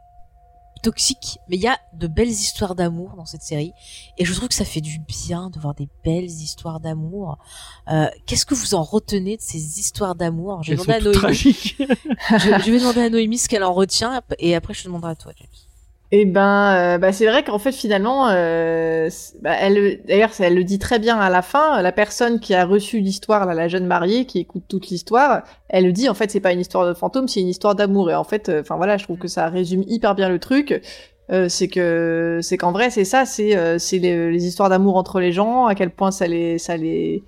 toxique, 0.83 1.37
mais 1.49 1.55
il 1.55 1.61
y 1.61 1.67
a 1.67 1.77
de 1.93 2.07
belles 2.07 2.27
histoires 2.27 2.75
d'amour 2.75 3.13
dans 3.15 3.25
cette 3.25 3.41
série, 3.41 3.71
et 4.17 4.25
je 4.25 4.33
trouve 4.33 4.49
que 4.49 4.53
ça 4.55 4.65
fait 4.65 4.81
du 4.81 4.99
bien 4.99 5.49
de 5.49 5.57
voir 5.59 5.73
des 5.75 5.87
belles 6.03 6.25
histoires 6.25 6.79
d'amour. 6.79 7.37
Qu'est-ce 8.25 8.45
que 8.45 8.53
vous 8.53 8.73
en 8.75 8.83
retenez 8.83 9.37
de 9.37 9.41
ces 9.41 9.79
histoires 9.79 10.13
d'amour? 10.15 10.61
Je 10.63 10.73
vais 10.75 10.81
Elles 10.91 10.91
à 10.91 10.99
Noémie. 10.99 11.35
je, 11.39 12.59
je 12.65 12.71
vais 12.71 12.79
demander 12.79 13.01
à 13.01 13.09
Noémie 13.09 13.37
ce 13.37 13.47
qu'elle 13.47 13.63
en 13.63 13.73
retient, 13.73 14.21
et 14.39 14.55
après 14.55 14.73
je 14.73 14.81
te 14.83 14.87
demanderai 14.87 15.11
à 15.11 15.15
toi, 15.15 15.31
James. 15.37 15.47
Et 16.15 16.25
ben, 16.25 16.75
euh, 16.75 16.97
bah, 16.99 17.11
c'est 17.11 17.25
vrai 17.25 17.43
qu'en 17.43 17.57
fait 17.57 17.71
finalement, 17.71 18.27
euh, 18.29 19.09
bah, 19.41 19.55
elle, 19.59 19.99
d'ailleurs, 20.05 20.29
elle 20.37 20.53
le 20.53 20.63
dit 20.63 20.77
très 20.77 20.99
bien 20.99 21.17
à 21.17 21.31
la 21.31 21.41
fin. 21.41 21.81
La 21.81 21.91
personne 21.91 22.39
qui 22.39 22.53
a 22.53 22.65
reçu 22.65 22.99
l'histoire, 22.99 23.51
la 23.51 23.67
jeune 23.67 23.87
mariée 23.87 24.27
qui 24.27 24.37
écoute 24.37 24.65
toute 24.69 24.89
l'histoire, 24.89 25.41
elle 25.69 25.87
le 25.87 25.91
dit. 25.91 26.09
En 26.09 26.13
fait, 26.13 26.29
c'est 26.29 26.39
pas 26.39 26.53
une 26.53 26.59
histoire 26.59 26.87
de 26.87 26.93
fantôme, 26.93 27.27
c'est 27.27 27.39
une 27.39 27.47
histoire 27.47 27.73
d'amour. 27.73 28.11
Et 28.11 28.15
en 28.15 28.23
fait, 28.23 28.49
euh, 28.49 28.61
enfin 28.61 28.75
voilà, 28.75 28.97
je 28.97 29.05
trouve 29.05 29.17
que 29.17 29.27
ça 29.27 29.47
résume 29.47 29.83
hyper 29.87 30.13
bien 30.13 30.29
le 30.29 30.37
truc. 30.37 30.83
Euh, 31.31 31.49
c'est 31.49 31.67
que, 31.67 32.41
c'est 32.43 32.57
qu'en 32.57 32.73
vrai, 32.73 32.91
c'est 32.91 33.05
ça, 33.05 33.25
c'est, 33.25 33.79
c'est 33.79 33.97
les, 33.97 34.45
histoires 34.45 34.69
d'amour 34.69 34.97
entre 34.97 35.19
les 35.19 35.31
gens, 35.31 35.65
à 35.65 35.73
quel 35.73 35.89
point 35.89 36.11
ça 36.11 36.27
les, 36.27 36.59
ça 36.59 36.77
les, 36.77 37.23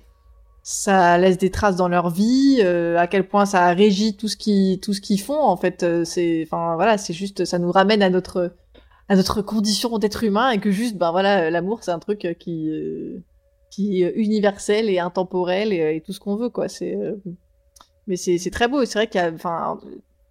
ça 0.62 1.18
laisse 1.18 1.38
des 1.38 1.50
traces 1.50 1.74
dans 1.74 1.88
leur 1.88 2.10
vie, 2.10 2.62
à 2.62 3.08
quel 3.08 3.26
point 3.26 3.46
ça 3.46 3.68
régit 3.72 4.16
tout 4.16 4.28
ce 4.28 4.36
qui, 4.36 4.78
tout 4.80 4.92
ce 4.92 5.00
qu'ils 5.00 5.20
font. 5.20 5.42
En 5.42 5.56
fait, 5.56 5.84
c'est, 6.04 6.46
enfin 6.46 6.76
voilà, 6.76 6.98
c'est 6.98 7.14
juste, 7.14 7.44
ça 7.44 7.58
nous 7.58 7.72
ramène 7.72 8.02
à 8.02 8.10
notre 8.10 8.52
à 9.08 9.16
notre 9.16 9.42
condition 9.42 9.98
d'être 9.98 10.24
humain 10.24 10.50
et 10.50 10.58
que 10.58 10.70
juste 10.70 10.96
ben 10.96 11.10
voilà 11.10 11.44
euh, 11.44 11.50
l'amour 11.50 11.82
c'est 11.82 11.92
un 11.92 11.98
truc 11.98 12.24
euh, 12.24 12.34
qui 12.34 12.70
euh, 12.70 13.22
qui 13.70 14.02
est 14.02 14.12
universel 14.14 14.88
et 14.90 14.98
intemporel 14.98 15.72
et, 15.72 15.80
euh, 15.80 15.94
et 15.94 16.00
tout 16.00 16.12
ce 16.12 16.20
qu'on 16.20 16.36
veut 16.36 16.48
quoi 16.48 16.68
c'est 16.68 16.96
euh, 16.96 17.16
mais 18.06 18.16
c'est 18.16 18.38
c'est 18.38 18.50
très 18.50 18.68
beau 18.68 18.84
c'est 18.84 18.98
vrai 18.98 19.06
qu'il 19.06 19.20
y 19.20 19.24
a 19.24 19.32
enfin 19.32 19.78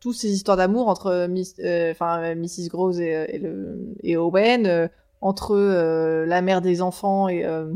toutes 0.02 0.16
ces 0.16 0.32
histoires 0.32 0.58
d'amour 0.58 0.88
entre 0.88 1.28
Miss 1.28 1.56
enfin 1.92 2.36
Mrs 2.36 2.70
Gross 2.70 3.00
et, 3.00 3.26
et 3.30 3.40
le 3.40 3.94
et 4.04 4.18
Owen 4.18 4.90
entre 5.22 5.56
euh, 5.56 6.26
la 6.26 6.42
mère 6.42 6.62
des 6.62 6.82
enfants 6.82 7.28
et 7.28 7.46
euh, 7.46 7.74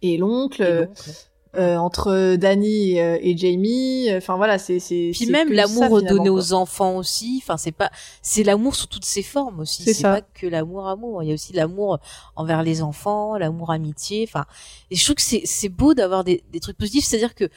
et 0.00 0.16
l'oncle 0.16 0.62
Et 0.62 0.72
l'oncle. 0.72 1.10
Euh, 1.54 1.76
entre 1.76 2.36
Danny 2.36 2.92
et, 2.92 3.02
euh, 3.02 3.18
et 3.20 3.36
Jamie 3.36 4.08
enfin 4.16 4.36
voilà 4.36 4.56
c'est 4.58 4.78
c'est 4.78 5.10
Puis 5.12 5.26
même 5.26 5.52
l'amour 5.52 5.88
donné 5.88 6.08
finalement, 6.08 6.32
aux 6.32 6.52
enfants 6.54 6.96
aussi. 6.96 7.42
Enfin, 7.42 7.56
c'est 7.58 7.72
pas, 7.72 7.90
c'est 8.22 8.42
l'amour 8.42 8.74
sous 8.74 8.86
toutes 8.86 9.04
ses 9.04 9.22
formes 9.22 9.60
aussi. 9.60 9.82
C'est 9.92 10.02
pas 10.02 10.22
que 10.22 10.46
l'amour 10.46 10.88
amour. 10.88 11.22
Il 11.22 11.28
y 11.28 11.30
a 11.30 11.34
aussi 11.34 11.52
l'amour 11.52 11.98
envers 12.36 12.62
les 12.62 12.82
enfants, 12.82 13.36
l'amour 13.36 13.70
amitié. 13.70 14.24
Enfin, 14.26 14.46
et 14.90 14.96
je 14.96 15.04
trouve 15.04 15.16
que 15.16 15.22
c'est 15.22 15.42
c'est 15.44 15.68
beau 15.68 15.92
d'avoir 15.92 16.24
des, 16.24 16.42
des 16.52 16.60
trucs 16.60 16.78
positifs. 16.78 17.04
C'est-à-dire 17.04 17.34
que 17.34 17.48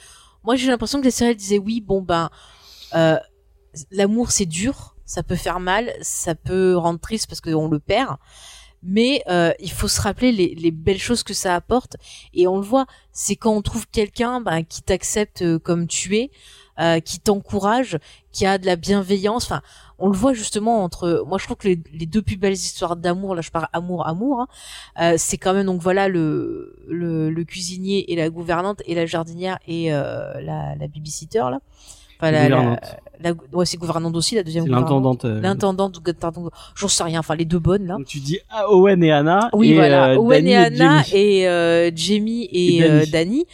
moi 0.43 0.55
j'ai 0.55 0.67
l'impression 0.67 0.99
que 0.99 1.05
la 1.05 1.11
série 1.11 1.31
elle 1.31 1.37
disait 1.37 1.59
oui, 1.59 1.79
bon 1.79 2.01
ben, 2.01 2.29
euh, 2.95 3.17
l'amour 3.91 4.31
c'est 4.31 4.45
dur, 4.45 4.95
ça 5.05 5.23
peut 5.23 5.35
faire 5.35 5.59
mal, 5.59 5.93
ça 6.01 6.35
peut 6.35 6.75
rendre 6.75 6.99
triste 6.99 7.27
parce 7.27 7.41
qu'on 7.41 7.69
le 7.69 7.79
perd. 7.79 8.17
Mais 8.85 9.23
euh, 9.27 9.51
il 9.59 9.71
faut 9.71 9.87
se 9.87 9.99
rappeler 9.99 10.31
les, 10.31 10.53
les 10.55 10.71
belles 10.71 10.99
choses 10.99 11.23
que 11.23 11.33
ça 11.33 11.55
apporte 11.55 11.97
et 12.33 12.47
on 12.47 12.57
le 12.57 12.63
voit. 12.63 12.85
C'est 13.11 13.35
quand 13.35 13.51
on 13.53 13.61
trouve 13.61 13.87
quelqu'un 13.87 14.41
ben, 14.41 14.63
qui 14.63 14.81
t'accepte 14.83 15.41
euh, 15.41 15.57
comme 15.59 15.87
tu 15.87 16.17
es, 16.17 16.29
euh, 16.79 16.99
qui 16.99 17.19
t'encourage, 17.19 17.97
qui 18.31 18.45
a 18.45 18.57
de 18.57 18.65
la 18.65 18.75
bienveillance. 18.75 19.45
Enfin, 19.45 19.61
on 19.97 20.09
le 20.09 20.17
voit 20.17 20.33
justement 20.33 20.83
entre. 20.83 21.23
Moi, 21.25 21.37
je 21.39 21.45
trouve 21.45 21.57
que 21.57 21.67
les, 21.69 21.79
les 21.93 22.05
deux 22.05 22.21
plus 22.21 22.35
belles 22.37 22.53
histoires 22.53 22.95
d'amour, 22.95 23.33
là, 23.33 23.41
je 23.41 23.49
parle 23.49 23.67
amour, 23.73 24.05
amour, 24.05 24.41
hein, 24.41 24.47
euh, 25.01 25.15
c'est 25.17 25.37
quand 25.37 25.53
même 25.53 25.65
donc 25.65 25.81
voilà 25.81 26.07
le, 26.09 26.75
le 26.87 27.29
le 27.29 27.43
cuisinier 27.45 28.11
et 28.11 28.15
la 28.15 28.29
gouvernante 28.29 28.81
et 28.85 28.93
la 28.93 29.05
jardinière 29.05 29.57
et 29.67 29.93
euh, 29.93 30.39
la 30.41 30.75
la 30.75 30.87
babysitter 30.87 31.39
là. 31.49 31.59
Enfin, 32.17 32.31
la, 32.31 32.47
la, 32.49 32.55
Gouvernante. 32.55 32.79
la- 33.19 33.33
ouais, 33.57 33.65
c'est 33.65 33.77
gouvernante 33.77 34.15
aussi 34.15 34.35
la 34.35 34.43
deuxième. 34.43 34.67
L'intendante. 34.67 35.25
euh, 35.25 35.41
L'intendante 35.41 35.99
pardon, 36.19 36.49
j'en 36.75 36.87
sais 36.87 37.03
rien. 37.03 37.19
Enfin, 37.19 37.35
les 37.35 37.45
deux 37.45 37.59
bonnes 37.59 37.87
là. 37.87 37.95
Donc 37.97 38.05
tu 38.05 38.19
dis 38.19 38.39
ah, 38.49 38.69
Owen 38.71 39.03
et 39.03 39.11
Anna. 39.11 39.49
Oui, 39.53 39.71
et, 39.71 39.75
voilà. 39.75 40.09
euh, 40.11 40.17
Owen 40.17 40.43
Danny 40.45 40.51
et 40.51 40.55
Anna 40.55 41.03
et 41.13 41.47
euh, 41.47 41.91
Jamie 41.95 42.43
et, 42.51 42.77
Et 42.77 42.79
Dani. 42.81 42.91
euh, 43.01 43.05
Dani, 43.11 43.45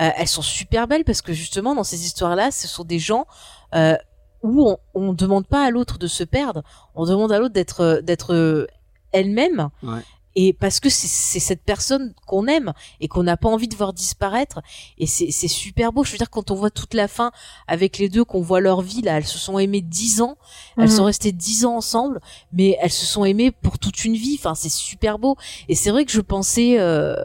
euh, 0.00 0.10
elles 0.16 0.28
sont 0.28 0.42
super 0.42 0.86
belles 0.88 1.04
parce 1.04 1.22
que 1.22 1.32
justement 1.32 1.74
dans 1.74 1.84
ces 1.84 2.04
histoires-là, 2.04 2.50
ce 2.50 2.66
sont 2.68 2.84
des 2.84 2.98
gens 2.98 3.26
euh, 3.74 3.94
où 4.42 4.68
on, 4.68 4.78
on 4.94 5.12
demande 5.12 5.46
pas 5.46 5.64
à 5.66 5.70
l'autre 5.70 5.98
de 5.98 6.06
se 6.06 6.22
perdre, 6.24 6.62
on 6.94 7.04
demande 7.06 7.32
à 7.32 7.38
l'autre 7.38 7.54
d'être 7.54 7.80
euh, 7.82 8.00
d'être 8.00 8.34
euh, 8.34 8.66
elle-même. 9.12 9.68
Ouais. 9.82 10.00
Et 10.40 10.52
parce 10.52 10.78
que 10.78 10.88
c'est 10.88 11.40
cette 11.40 11.62
personne 11.64 12.14
qu'on 12.28 12.46
aime 12.46 12.72
et 13.00 13.08
qu'on 13.08 13.24
n'a 13.24 13.36
pas 13.36 13.48
envie 13.48 13.66
de 13.66 13.74
voir 13.74 13.92
disparaître. 13.92 14.60
Et 14.96 15.06
c'est 15.08 15.48
super 15.48 15.92
beau. 15.92 16.04
Je 16.04 16.12
veux 16.12 16.18
dire, 16.18 16.30
quand 16.30 16.52
on 16.52 16.54
voit 16.54 16.70
toute 16.70 16.94
la 16.94 17.08
fin 17.08 17.32
avec 17.66 17.98
les 17.98 18.08
deux, 18.08 18.24
qu'on 18.24 18.40
voit 18.40 18.60
leur 18.60 18.80
vie, 18.80 19.02
là, 19.02 19.16
elles 19.16 19.26
se 19.26 19.36
sont 19.36 19.58
aimées 19.58 19.80
dix 19.80 20.20
ans. 20.22 20.36
Elles 20.76 20.84
Mhm. 20.84 20.90
sont 20.90 21.04
restées 21.06 21.32
dix 21.32 21.64
ans 21.64 21.74
ensemble, 21.76 22.20
mais 22.52 22.78
elles 22.80 22.92
se 22.92 23.04
sont 23.04 23.24
aimées 23.24 23.50
pour 23.50 23.80
toute 23.80 24.04
une 24.04 24.14
vie. 24.14 24.36
Enfin, 24.38 24.54
c'est 24.54 24.68
super 24.68 25.18
beau. 25.18 25.36
Et 25.68 25.74
c'est 25.74 25.90
vrai 25.90 26.04
que 26.04 26.12
je 26.12 26.20
pensais 26.20 26.78
euh, 26.78 27.16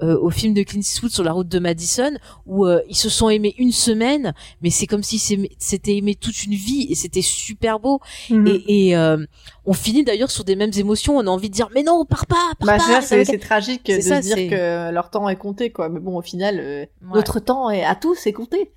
au 0.00 0.30
film 0.30 0.54
de 0.54 0.62
Clint 0.62 0.80
Eastwood 0.80 1.10
sur 1.10 1.24
la 1.24 1.32
route 1.32 1.48
de 1.48 1.58
Madison, 1.58 2.12
où 2.46 2.66
euh, 2.66 2.80
ils 2.88 2.96
se 2.96 3.08
sont 3.08 3.28
aimés 3.28 3.54
une 3.58 3.72
semaine, 3.72 4.32
mais 4.62 4.70
c'est 4.70 4.86
comme 4.86 5.02
s'aimaient- 5.02 5.50
s'étaient 5.58 5.96
aimés 5.96 6.14
toute 6.14 6.44
une 6.44 6.54
vie, 6.54 6.86
et 6.90 6.94
c'était 6.94 7.22
super 7.22 7.80
beau. 7.80 8.00
Mhm. 8.30 8.46
Et, 8.46 8.88
et 8.88 8.96
euh, 8.96 9.24
on 9.64 9.72
finit 9.72 10.04
d'ailleurs 10.04 10.30
sur 10.30 10.44
des 10.44 10.56
mêmes 10.56 10.72
émotions. 10.76 11.16
On 11.16 11.26
a 11.26 11.30
envie 11.30 11.48
de 11.50 11.54
dire, 11.54 11.68
mais 11.74 11.82
non, 11.82 12.04
pars 12.04 12.26
pas, 12.26 12.36
pars 12.58 12.66
Bah, 12.66 12.78
pas. 12.78 13.02
c'est 13.02 13.38
tragique 13.38 13.82
C'est 13.86 13.96
de 13.98 14.02
ça, 14.02 14.22
se 14.22 14.26
dire 14.34 14.50
que 14.50 14.90
leur 14.92 15.10
temps 15.10 15.28
est 15.28 15.36
compté, 15.36 15.70
quoi. 15.70 15.88
Mais 15.88 16.00
bon, 16.00 16.16
au 16.16 16.22
final, 16.22 16.58
euh, 16.60 16.80
Ouais. 17.02 17.14
notre 17.14 17.40
temps 17.40 17.70
est 17.70 17.84
à 17.84 17.94
tous 17.94 18.26
est 18.26 18.32
compté. 18.32 18.72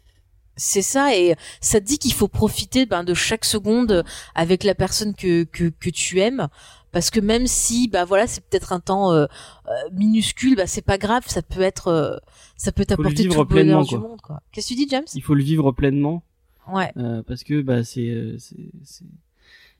C'est 0.57 0.81
ça, 0.81 1.15
et 1.15 1.35
ça 1.61 1.79
te 1.79 1.85
dit 1.85 1.97
qu'il 1.97 2.13
faut 2.13 2.27
profiter 2.27 2.85
ben, 2.85 3.03
de 3.03 3.13
chaque 3.13 3.45
seconde 3.45 4.03
avec 4.35 4.63
la 4.63 4.75
personne 4.75 5.15
que, 5.15 5.43
que, 5.45 5.69
que 5.79 5.89
tu 5.89 6.19
aimes, 6.19 6.49
parce 6.91 7.09
que 7.09 7.19
même 7.19 7.47
si 7.47 7.87
bah 7.87 8.05
voilà 8.05 8.27
c'est 8.27 8.41
peut-être 8.43 8.73
un 8.73 8.79
temps 8.79 9.11
euh, 9.13 9.25
euh, 9.67 9.71
minuscule, 9.93 10.55
bah 10.55 10.67
c'est 10.67 10.81
pas 10.85 10.97
grave, 10.97 11.23
ça 11.27 11.41
peut 11.41 11.61
être 11.61 11.87
euh, 11.87 12.17
ça 12.57 12.71
peut 12.71 12.81
le 12.81 12.85
t'apporter 12.87 13.27
tout 13.27 13.37
le 13.39 13.43
bonheur 13.45 13.83
du 13.85 13.97
monde 13.97 14.21
quoi. 14.21 14.41
Qu'est-ce 14.51 14.67
que 14.69 14.73
tu 14.73 14.85
dis 14.85 14.87
James? 14.89 15.05
Il 15.13 15.23
faut 15.23 15.33
le 15.33 15.43
vivre 15.43 15.71
pleinement. 15.71 16.23
Ouais. 16.71 16.91
euh, 16.97 17.23
parce 17.23 17.43
que 17.43 17.61
bah 17.61 17.83
c'est 17.83 18.07
euh, 18.09 18.37
c'est 18.37 18.71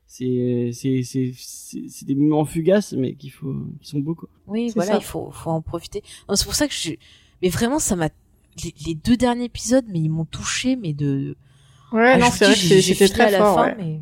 c'est 0.07 0.71
c'est 0.73 1.01
c'est 1.03 1.33
c'est 1.87 2.05
des 2.05 2.15
moments 2.15 2.43
fugaces 2.45 2.93
mais 2.93 3.13
qu'il 3.15 3.31
faut 3.31 3.55
qui 3.81 3.89
sont 3.89 3.99
beaux 3.99 4.15
quoi. 4.15 4.29
Oui, 4.47 4.69
C'est 4.69 4.75
voilà, 4.75 4.93
ça. 4.93 4.97
il 4.97 5.03
faut 5.03 5.31
faut 5.31 5.51
en 5.51 5.61
profiter. 5.61 6.03
Non, 6.27 6.35
C'est 6.35 6.45
pour 6.45 6.55
ça 6.55 6.67
que 6.67 6.73
je 6.73 6.91
mais 7.41 7.49
vraiment 7.49 7.79
ça 7.79 7.95
m'a 7.95 8.09
les, 8.63 8.73
les 8.85 8.95
deux 8.95 9.15
derniers 9.15 9.45
épisodes 9.45 9.85
mais 9.87 9.99
ils 9.99 10.09
m'ont 10.09 10.25
touché 10.25 10.75
mais 10.75 10.93
de 10.93 11.35
Ouais, 11.93 12.11
Ah, 12.13 12.17
non, 12.17 12.27
c'est 12.31 12.45
vrai 12.45 12.55
c'était 12.55 12.81
filé 12.81 13.03
à 13.05 13.09
très 13.09 13.31
la 13.31 13.37
fort. 13.39 13.55
fin, 13.55 13.65
ouais. 13.67 13.75
mais 13.77 14.01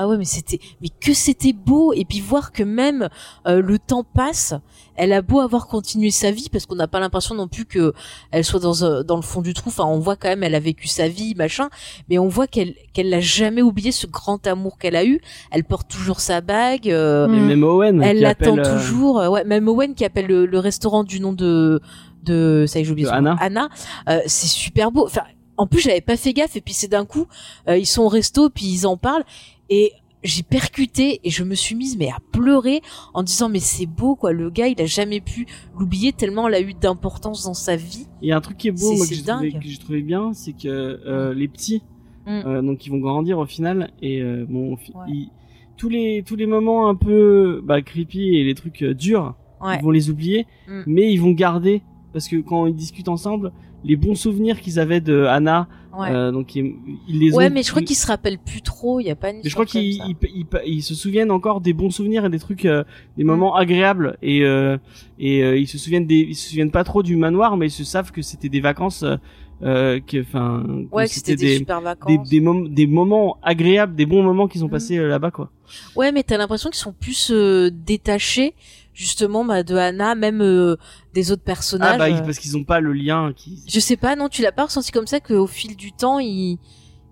ah 0.00 0.08
ouais, 0.08 0.16
mais 0.16 0.24
c'était, 0.24 0.60
mais 0.80 0.88
que 0.88 1.12
c'était 1.12 1.52
beau 1.52 1.92
et 1.92 2.04
puis 2.04 2.20
voir 2.20 2.52
que 2.52 2.62
même 2.62 3.08
euh, 3.46 3.60
le 3.60 3.78
temps 3.78 4.04
passe, 4.04 4.54
elle 4.96 5.12
a 5.12 5.22
beau 5.22 5.40
avoir 5.40 5.66
continué 5.66 6.10
sa 6.10 6.30
vie 6.30 6.48
parce 6.50 6.66
qu'on 6.66 6.74
n'a 6.76 6.88
pas 6.88 7.00
l'impression 7.00 7.34
non 7.34 7.48
plus 7.48 7.64
que 7.64 7.92
elle 8.30 8.44
soit 8.44 8.60
dans 8.60 8.84
un- 8.84 9.02
dans 9.04 9.16
le 9.16 9.22
fond 9.22 9.42
du 9.42 9.54
trou. 9.54 9.68
Enfin, 9.70 9.84
on 9.84 9.98
voit 9.98 10.16
quand 10.16 10.28
même 10.28 10.42
elle 10.42 10.54
a 10.54 10.60
vécu 10.60 10.88
sa 10.88 11.08
vie, 11.08 11.34
machin, 11.34 11.68
mais 12.08 12.18
on 12.18 12.28
voit 12.28 12.46
qu'elle 12.46 12.74
qu'elle 12.92 13.10
l'a 13.10 13.20
jamais 13.20 13.62
oublié 13.62 13.92
ce 13.92 14.06
grand 14.06 14.46
amour 14.46 14.78
qu'elle 14.78 14.96
a 14.96 15.04
eu. 15.04 15.20
Elle 15.50 15.64
porte 15.64 15.88
toujours 15.90 16.20
sa 16.20 16.40
bague. 16.40 16.90
euh. 16.90 17.26
Et 17.32 17.40
même 17.40 17.64
Owen 17.64 18.02
Elle 18.02 18.20
l'attend 18.20 18.56
euh, 18.58 18.78
toujours. 18.78 19.18
euh, 19.20 19.28
ouais, 19.28 19.44
même 19.44 19.68
Owen 19.68 19.94
qui 19.94 20.04
appelle 20.04 20.26
le, 20.26 20.46
le 20.46 20.58
restaurant 20.58 21.04
du 21.04 21.20
nom 21.20 21.32
de 21.32 21.80
de 22.24 22.64
ça 22.68 22.78
y 22.78 22.82
est, 22.82 22.84
j'ai 22.84 22.90
oublié. 22.92 23.08
Anna. 23.08 23.36
Anna. 23.40 23.68
euh, 24.08 24.20
c'est 24.26 24.48
super 24.48 24.90
beau. 24.90 25.04
Enfin, 25.06 25.22
en 25.56 25.66
plus 25.66 25.80
j'avais 25.80 26.00
pas 26.00 26.16
fait 26.16 26.32
gaffe 26.32 26.54
et 26.56 26.60
puis 26.60 26.72
c'est 26.74 26.86
d'un 26.88 27.04
coup 27.04 27.26
euh, 27.68 27.76
ils 27.76 27.86
sont 27.86 28.02
au 28.02 28.08
resto 28.08 28.48
puis 28.48 28.66
ils 28.66 28.86
en 28.86 28.96
parlent 28.96 29.24
et 29.70 29.92
j'ai 30.24 30.42
percuté 30.42 31.20
et 31.22 31.30
je 31.30 31.44
me 31.44 31.54
suis 31.54 31.76
mise 31.76 31.96
mais 31.96 32.08
à 32.08 32.18
pleurer 32.32 32.80
en 33.14 33.22
disant 33.22 33.48
mais 33.48 33.60
c'est 33.60 33.86
beau 33.86 34.16
quoi 34.16 34.32
le 34.32 34.50
gars 34.50 34.66
il 34.66 34.80
a 34.80 34.86
jamais 34.86 35.20
pu 35.20 35.46
l'oublier 35.78 36.12
tellement 36.12 36.48
elle 36.48 36.54
a 36.54 36.60
eu 36.60 36.74
d'importance 36.74 37.44
dans 37.44 37.54
sa 37.54 37.76
vie 37.76 38.06
Il 38.20 38.28
y 38.28 38.32
a 38.32 38.36
un 38.36 38.40
truc 38.40 38.56
qui 38.56 38.68
est 38.68 38.72
beau 38.72 38.94
moi, 38.96 39.06
que 39.06 39.14
j'ai 39.14 39.22
trouvé, 39.22 39.50
dingue. 39.52 39.60
que 39.88 40.00
bien, 40.00 40.32
c'est 40.32 40.52
que 40.54 40.66
euh, 40.68 41.32
les 41.34 41.46
petits, 41.48 41.82
Mm. 42.26 42.42
euh, 42.46 42.62
donc 42.62 42.84
ils 42.84 42.90
vont 42.90 42.98
grandir 42.98 43.38
au 43.38 43.46
final 43.46 43.90
et 44.02 44.20
euh, 44.20 44.44
bon, 44.46 44.76
fi- 44.76 44.92
Ouais. 44.92 45.04
ils- 45.08 45.30
tous 45.78 45.88
les 45.88 46.22
tous 46.26 46.34
les 46.36 46.44
moments 46.46 46.88
un 46.90 46.94
peu 46.96 47.62
bah, 47.64 47.80
creepy 47.80 48.36
et 48.36 48.44
les 48.44 48.54
trucs 48.54 48.82
euh, 48.82 48.92
durs, 48.94 49.34
ouais 49.62 49.76
ils 49.78 49.82
vont 49.84 49.92
les 49.92 50.10
oublier, 50.10 50.46
Mm. 50.68 50.82
mais 50.86 51.10
ils 51.12 51.18
vont 51.20 51.30
garder 51.30 51.80
parce 52.12 52.26
que 52.28 52.36
quand 52.36 52.66
ils 52.66 52.74
discutent 52.74 53.08
ensemble, 53.08 53.52
les 53.84 53.96
bons 53.96 54.14
souvenirs 54.14 54.60
qu'ils 54.60 54.78
avaient 54.80 55.00
de 55.00 55.24
Anna, 55.24 55.68
ouais 55.96 56.10
euh, 56.10 56.30
donc 56.32 56.54
ils, 56.56 56.74
ils 57.08 57.18
les 57.20 57.32
ouais 57.34 57.46
ont. 57.46 57.50
mais 57.50 57.62
je 57.62 57.70
crois 57.70 57.82
ils- 57.82 57.84
qu'ils 57.84 57.96
se 57.96 58.06
rappellent 58.06 58.38
plus 58.38 58.60
trop 58.62 58.98
il 59.00 59.04
y 59.06 59.10
a 59.10 59.16
pas 59.16 59.30
une 59.30 59.36
mais 59.38 59.48
je 59.48 59.54
crois 59.54 59.66
qu'ils 59.66 59.82
ils, 59.94 60.16
ils- 60.34 60.46
ils 60.66 60.82
se 60.82 60.94
souviennent 60.94 61.30
encore 61.30 61.60
des 61.60 61.72
bons 61.72 61.90
souvenirs 61.90 62.24
et 62.24 62.28
des 62.30 62.38
trucs, 62.40 62.64
euh, 62.64 62.82
des 63.16 63.24
moments 63.24 63.54
agréables 63.54 64.16
et 64.22 64.42
euh, 64.44 64.76
et 65.18 65.42
euh, 65.42 65.56
ils 65.58 65.68
se 65.68 65.78
souviennent 65.78 66.06
des, 66.06 66.20
ils 66.30 66.34
se 66.34 66.48
souviennent 66.50 66.70
pas 66.72 66.84
trop 66.84 67.02
du 67.02 67.16
manoir, 67.16 67.56
mais 67.56 67.66
ils 67.66 67.70
se 67.70 67.84
savent 67.84 68.10
que 68.12 68.22
c'était 68.22 68.48
des 68.48 68.60
vacances, 68.60 69.02
euh, 69.04 69.16
euh, 69.62 69.98
que 70.00 70.20
enfin, 70.22 70.64
ouais 70.92 71.04
que 71.06 71.10
c'était 71.10 71.34
des, 71.36 71.56
super 71.58 71.80
vacances 71.80 72.28
des, 72.28 72.40
mom- 72.40 72.68
des 72.68 72.86
moments 72.86 73.38
agréables, 73.42 73.94
des 73.96 74.06
bons 74.06 74.22
moments 74.22 74.46
qu'ils 74.48 74.62
ont 74.62 74.66
Mhm. 74.68 74.72
passés 74.72 74.98
euh, 74.98 75.08
là-bas 75.08 75.30
quoi. 75.32 75.50
Ouais, 75.96 76.12
mais 76.12 76.22
t'as 76.22 76.36
l'impression 76.38 76.70
qu'ils 76.70 76.78
sont 76.78 76.92
plus 76.98 77.30
euh, 77.32 77.70
détachés 77.72 78.54
justement 78.98 79.44
bah, 79.44 79.62
de 79.62 79.76
Anna, 79.76 80.16
même 80.16 80.42
euh, 80.42 80.76
des 81.14 81.30
autres 81.30 81.44
personnages. 81.44 81.94
Ah 81.94 82.10
bah 82.10 82.20
parce 82.22 82.38
qu'ils 82.38 82.56
ont 82.56 82.64
pas 82.64 82.80
le 82.80 82.92
lien 82.92 83.32
qui. 83.34 83.62
Je 83.68 83.78
sais 83.78 83.96
pas, 83.96 84.16
non, 84.16 84.28
tu 84.28 84.42
l'as 84.42 84.52
pas 84.52 84.64
ressenti 84.64 84.90
comme 84.90 85.06
ça 85.06 85.20
qu'au 85.20 85.46
fil 85.46 85.76
du 85.76 85.92
temps, 85.92 86.18
ils, 86.18 86.58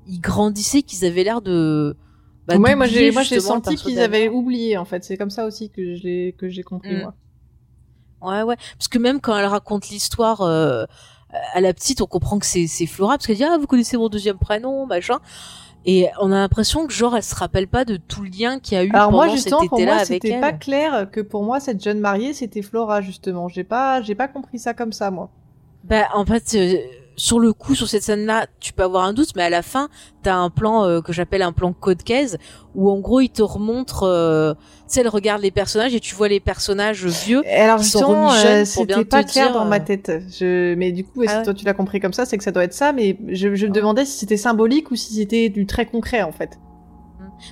ils 0.09 0.21
grandissaient, 0.21 0.83
qu'ils 0.83 1.05
avaient 1.05 1.23
l'air 1.23 1.41
de 1.41 1.97
bah, 2.49 2.59
moi, 2.59 2.75
moi, 2.75 2.87
j'ai, 2.87 3.11
moi, 3.13 3.23
j'ai 3.23 3.41
senti 3.41 3.77
qu'ils 3.77 4.01
avaient 4.01 4.29
oublié, 4.29 4.77
en 4.77 4.85
fait. 4.85 5.05
C'est 5.05 5.17
comme 5.17 5.31
ça 5.31 5.47
aussi 5.47 5.71
que 5.71 5.95
je 5.97 6.03
l'ai, 6.03 6.35
que 6.37 6.49
j'ai 6.49 6.63
compris, 6.63 6.95
Mm. 6.95 7.01
moi. 7.03 7.15
Ouais, 8.23 8.43
ouais. 8.43 8.57
Parce 8.79 8.89
que 8.89 8.99
même 8.99 9.21
quand 9.21 9.37
elle 9.37 9.47
raconte 9.47 9.89
l'histoire 9.91 10.41
euh, 10.41 10.85
à 11.55 11.61
la 11.61 11.73
petite, 11.73 12.01
on 12.01 12.07
comprend 12.07 12.39
que 12.39 12.47
c'est 12.47 12.67
c'est 12.67 12.87
Flora 12.87 13.15
parce 13.17 13.27
qu'elle 13.27 13.37
dit 13.37 13.45
ah 13.45 13.59
vous 13.61 13.67
connaissez 13.67 13.97
mon 13.97 14.09
deuxième 14.09 14.39
prénom 14.39 14.87
machin. 14.87 15.19
Et 15.89 16.09
on 16.21 16.33
a 16.33 16.35
l'impression 16.35 16.87
que 16.87 16.93
genre 16.93 17.17
elle 17.17 17.23
se 17.23 17.35
rappelle 17.35 17.69
pas 17.69 17.85
de 17.85 17.97
tout 17.97 18.23
le 18.23 18.29
lien 18.29 18.59
qu'il 18.59 18.77
y 18.77 18.81
a 18.81 18.85
eu 18.85 18.91
Alors 18.93 19.11
pendant 19.11 19.25
moi, 19.25 19.29
justement, 19.29 19.61
cet 19.61 19.69
pour 19.69 19.79
été-là 19.79 19.95
moi, 19.95 20.05
c'était 20.05 20.41
pas 20.41 20.53
clair 20.53 21.09
que 21.11 21.21
pour 21.21 21.45
moi, 21.45 21.61
cette 21.61 21.83
jeune 21.83 22.01
mariée, 22.01 22.33
c'était 22.33 22.63
Flora, 22.63 23.01
justement. 23.01 23.49
J'ai 23.49 23.63
pas, 23.63 24.03
j'ai 24.03 24.17
pas 24.17 24.27
compris 24.27 24.59
ça 24.59 24.75
comme 24.75 24.93
ça, 24.93 25.11
moi. 25.13 25.31
Bah 25.85 26.09
en 26.15 26.25
fait 26.25 26.55
euh, 26.57 26.79
sur 27.17 27.39
le 27.41 27.53
coup 27.53 27.75
sur 27.75 27.89
cette 27.89 28.03
scène-là, 28.03 28.47
tu 28.61 28.73
peux 28.73 28.83
avoir 28.83 29.05
un 29.05 29.13
doute, 29.13 29.31
mais 29.37 29.43
à 29.43 29.51
la 29.51 29.63
fin, 29.63 29.89
t'as 30.23 30.35
un 30.35 30.51
plan 30.51 30.85
euh, 30.85 31.01
que 31.01 31.13
j'appelle 31.13 31.43
un 31.43 31.53
plan 31.53 31.73
code 31.73 32.03
case 32.03 32.39
où 32.75 32.91
en 32.91 33.01
gros 33.01 33.21
il 33.21 33.31
te 33.31 33.43
remontre, 33.43 34.03
euh, 34.03 34.55
tu 34.55 34.61
sais, 34.89 35.01
elle 35.01 35.09
regarde 35.09 35.41
les 35.43 35.51
personnages 35.51 35.95
et 35.95 36.01
tu 36.01 36.15
vois 36.15 36.29
les 36.29 36.41
personnages 36.41 37.07
vieux. 37.07 37.43
Et 37.47 37.55
alors, 37.55 37.81
Ils 37.81 37.85
sont 37.85 38.27
remis 38.27 38.37
jeunes 38.43 38.63
euh, 38.63 38.65
c'était 38.65 39.05
pas 39.05 39.25
te 39.25 39.33
clair 39.33 39.47
dire, 39.47 39.55
dans 39.55 39.65
ma 39.65 39.77
euh, 39.77 39.85
tête. 39.85 40.13
Je... 40.39 40.75
Mais 40.75 40.93
du 40.93 41.05
coup, 41.05 41.23
si 41.23 41.29
Ah 41.31 41.39
ouais. 41.39 41.45
toi 41.45 41.55
tu 41.55 41.65
l'as 41.65 41.75
compris 41.75 42.01
comme 42.01 42.13
ça, 42.13 42.27
c'est 42.27 42.37
que 42.37 42.45
ça 42.45 42.53
doit 42.53 42.65
être 42.65 42.75
ça, 42.75 42.93
mais 42.93 43.17
je, 43.29 43.55
je 43.55 43.67
me 43.67 43.73
demandais 43.73 44.05
si 44.05 44.19
c'était 44.19 44.37
symbolique 44.37 44.91
ou 44.91 44.97
si 44.97 45.15
c'était 45.15 45.49
du 45.49 45.67
très 45.67 45.87
concret, 45.87 46.23
en 46.23 46.33
fait. 46.33 46.59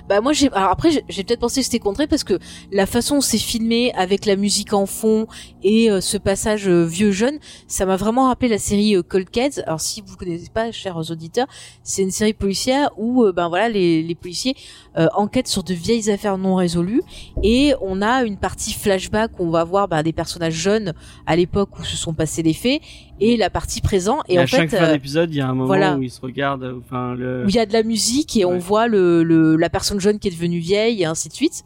Bah 0.09 0.21
moi 0.21 0.33
j'ai 0.33 0.51
alors 0.51 0.69
après 0.69 0.89
j'ai 1.07 1.23
peut-être 1.23 1.39
pensé 1.39 1.61
que 1.61 1.65
c'était 1.65 1.79
contré 1.79 2.07
parce 2.07 2.23
que 2.23 2.39
la 2.71 2.85
façon 2.85 3.17
où 3.17 3.21
c'est 3.21 3.37
filmé 3.37 3.91
avec 3.93 4.25
la 4.25 4.35
musique 4.35 4.73
en 4.73 4.85
fond 4.85 5.27
et 5.63 5.89
euh, 5.89 6.01
ce 6.01 6.17
passage 6.17 6.67
euh, 6.67 6.85
vieux 6.85 7.11
jeune, 7.11 7.39
ça 7.67 7.85
m'a 7.85 7.95
vraiment 7.95 8.27
rappelé 8.27 8.49
la 8.49 8.57
série 8.57 8.95
euh, 8.95 9.03
Cold 9.03 9.29
Case. 9.29 9.63
Alors 9.65 9.81
si 9.81 10.01
vous 10.05 10.15
connaissez 10.15 10.49
pas 10.53 10.71
chers 10.71 10.97
auditeurs, 11.11 11.47
c'est 11.83 12.01
une 12.01 12.11
série 12.11 12.33
policière 12.33 12.89
où 12.97 13.25
ben 13.31 13.47
voilà 13.49 13.69
les, 13.69 14.15
policiers 14.15 14.55
enquêtent 14.95 15.47
sur 15.47 15.63
de 15.63 15.73
vieilles 15.73 16.09
affaires 16.09 16.37
non 16.37 16.55
résolues 16.55 17.01
et 17.43 17.73
on 17.81 18.01
a 18.01 18.23
une 18.23 18.37
partie 18.37 18.73
flashback 18.73 19.39
où 19.39 19.43
on 19.43 19.49
va 19.49 19.63
voir 19.63 19.87
ben, 19.87 20.01
des 20.03 20.13
personnages 20.13 20.53
jeunes 20.53 20.93
à 21.25 21.35
l'époque 21.35 21.77
où 21.79 21.83
se 21.83 21.97
sont 21.97 22.13
passés 22.13 22.43
les 22.43 22.53
faits 22.53 22.81
et 23.19 23.37
la 23.37 23.49
partie 23.49 23.81
présent 23.81 24.19
et, 24.27 24.35
Et, 24.35 24.39
en 24.39 24.43
à 24.43 24.45
chaque 24.45 24.69
fait 24.69 24.77
fin 24.77 24.85
euh, 24.85 24.93
d'épisode, 24.93 25.29
il 25.33 25.37
y 25.37 25.41
a 25.41 25.45
un 25.47 25.53
moment 25.53 25.67
voilà. 25.67 25.95
où 25.97 26.01
ils 26.03 26.09
se 26.11 26.19
regardent. 26.21 26.75
Enfin, 26.85 27.13
le. 27.15 27.45
où 27.45 27.49
il 27.49 27.55
y 27.55 27.59
a 27.59 27.65
de 27.65 27.73
la 27.73 27.83
musique 27.83 28.35
et 28.37 28.43
on 28.45 28.51
Ouais. 28.51 28.59
voit 28.59 28.87
le, 28.87 29.23
le 29.23 29.55
la 29.55 29.69
personne 29.69 29.99
jeune 29.99 30.19
qui 30.19 30.27
est 30.27 30.31
devenue 30.31 30.59
vieille 30.59 31.01
et 31.01 31.05
ainsi 31.05 31.29
de 31.29 31.33
suite. 31.33 31.63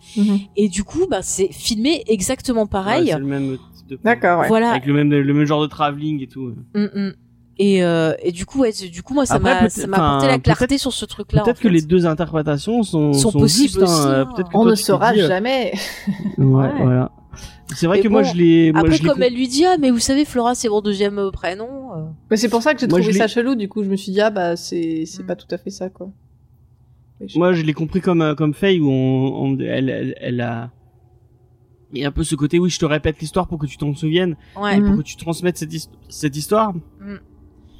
Et 0.56 0.70
du 0.70 0.84
coup, 0.84 1.08
bah, 1.10 1.22
c'est 1.22 1.52
filmé 1.52 2.04
exactement 2.08 2.64
Ouais, 2.64 2.68
pareil. 2.70 3.08
c'est 3.12 3.20
le 3.20 3.26
même 3.26 3.58
type 3.76 3.88
de. 3.90 4.00
D'accord, 4.04 4.42
ouais. 4.42 4.48
Voilà. 4.48 4.72
Avec 4.72 4.86
le 4.86 4.94
même, 4.94 5.10
le 5.10 5.34
même 5.34 5.46
genre 5.46 5.62
de 5.62 5.68
travelling 5.68 6.22
et 6.24 6.28
tout. 6.28 6.54
Mm, 6.76 6.84
mm. 6.96 7.14
Et, 7.62 7.84
euh, 7.84 8.14
et 8.24 8.32
du 8.32 8.46
coup, 8.46 8.60
ouais, 8.62 8.72
du 8.72 9.04
coup, 9.04 9.14
moi, 9.14 9.26
ça 9.26 9.38
m'a, 9.38 9.56
peut-être- 9.58 9.72
ça 9.74 9.86
m'a 9.86 9.98
apporté 9.98 10.28
la 10.28 10.40
clarté 10.40 10.78
sur 10.78 10.94
ce 10.94 11.04
truc-là. 11.04 11.42
Peut-être 11.44 11.58
en 11.58 11.62
que 11.62 11.68
fait. 11.68 11.74
les 11.74 11.82
deux 11.82 12.06
interprétations 12.06 12.84
sont, 12.84 13.12
Sont 13.12 13.34
possibles 13.34 13.82
hein. 13.82 13.84
aussi, 13.84 14.08
hein. 14.42 14.44
On 14.54 14.64
ne 14.64 14.76
saura 14.76 15.12
dit, 15.12 15.20
euh, 15.24 15.28
jamais. 15.28 15.74
Ouais, 16.38 16.46
Ouais. 16.46 16.70
voilà. 16.84 17.12
C'est 17.76 17.86
vrai 17.88 17.98
Mais 17.98 18.04
que 18.04 18.08
moi 18.08 18.24
je 18.24 18.34
l'ai. 18.36 18.72
Après, 18.74 18.92
je 18.94 19.04
comme 19.04 19.14
com- 19.14 19.24
elle 19.24 19.36
lui 19.36 19.48
dit, 19.48 19.64
ah, 19.66 19.78
mais 19.80 19.92
vous 19.92 20.00
savez, 20.00 20.26
Flora, 20.26 20.56
c'est 20.56 20.70
mon 20.70 20.82
deuxième 20.82 21.20
euh, 21.20 21.32
prénom. 21.32 21.94
euh. 21.96 22.06
Mais 22.32 22.38
c'est 22.38 22.50
pour 22.50 22.62
ça 22.64 22.74
que 22.74 22.80
j'ai 22.80 22.88
trouvé 22.88 23.14
ça 23.14 23.28
chelou, 23.28 23.56
du 23.56 23.70
coup, 23.70 23.84
je 23.84 23.90
me 23.90 23.96
suis 23.96 24.12
dit, 24.12 24.22
ah 24.22 24.30
bah, 24.32 24.56
c'est, 24.56 25.04
c'est 25.06 25.24
Mm. 25.24 25.28
pas 25.28 25.36
tout 25.36 25.48
à 25.52 25.58
fait 25.58 25.70
ça, 25.70 25.90
quoi. 25.90 26.12
Je- 27.26 27.38
Moi, 27.38 27.54
je 27.54 27.62
l'ai 27.64 27.74
compris 27.74 28.02
comme 28.02 28.22
euh, 28.22 28.34
comme 28.34 28.54
Faye 28.54 28.80
où 28.80 28.90
on, 28.90 29.44
on- 29.54 29.60
elle, 29.60 29.90
elle, 29.90 30.16
elle 30.20 30.42
a. 30.42 30.72
Il 31.94 32.02
y 32.02 32.06
a 32.06 32.08
un 32.08 32.12
peu 32.12 32.24
ce 32.24 32.36
côté, 32.36 32.60
oui, 32.60 32.70
je 32.70 32.80
te 32.80 32.86
répète 32.86 33.20
l'histoire 33.20 33.48
pour 33.48 33.58
que 33.60 33.66
tu 33.66 33.78
t'en 33.78 33.94
souviennes, 33.96 34.36
Ouais. 34.60 34.78
et 34.78 34.82
pour 34.82 34.96
que 34.98 35.02
tu 35.02 35.16
transmettes 35.18 35.58
cette, 35.58 35.74
his- 35.74 35.90
cette 36.08 36.36
histoire. 36.38 36.74
Mm. 36.74 37.16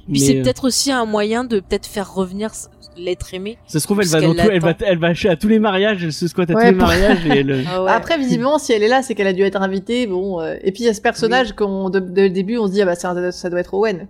Puis 0.10 0.20
c'est 0.20 0.38
euh, 0.40 0.44
peut-être 0.44 0.66
aussi 0.66 0.92
un 0.92 1.06
moyen 1.06 1.44
de 1.44 1.60
peut-être 1.60 1.86
faire 1.86 2.14
revenir 2.14 2.52
l'être 2.98 3.34
aimé. 3.34 3.58
ça 3.68 3.80
se 3.80 3.86
trouve, 3.86 4.02
elle 4.02 4.08
va, 4.08 4.20
dans 4.22 4.34
qu'elle 4.34 4.46
tout, 4.46 4.52
elle 4.52 4.60
va, 4.62 4.68
l'attend. 4.70 4.86
elle 4.88 4.98
va 4.98 5.14
chez- 5.14 5.30
à 5.30 5.36
tous 5.38 5.48
les 5.48 5.60
mariages, 5.60 6.04
elle 6.04 6.12
se 6.12 6.28
squatte 6.28 6.50
à 6.50 6.54
Ouais, 6.56 6.66
tous 6.66 6.72
les 6.72 6.78
mariages 6.78 7.26
et 7.28 7.30
elle. 7.30 7.64
Ah 7.72 7.84
ouais. 7.84 7.92
Après, 7.92 8.18
visiblement, 8.18 8.58
si 8.60 8.74
elle 8.74 8.84
est 8.84 8.88
là, 8.90 9.02
c'est 9.04 9.16
qu'elle 9.16 9.28
a 9.28 9.34
dû 9.34 9.42
être 9.44 9.62
invitée, 9.62 10.06
bon, 10.08 10.42
euh, 10.42 10.56
et 10.62 10.72
puis 10.72 10.84
il 10.84 10.86
y 10.88 10.90
a 10.90 10.94
ce 10.94 11.00
personnage 11.02 11.54
qu'on, 11.54 11.90
de, 11.90 12.00
de- 12.00 12.28
début, 12.28 12.58
on 12.58 12.68
se 12.68 12.74
dit, 12.74 12.82
ah 12.82 12.86
bah, 12.86 12.96
ça, 12.96 13.32
ça 13.32 13.50
doit 13.50 13.60
être 13.60 13.74
Owen. 13.74 14.08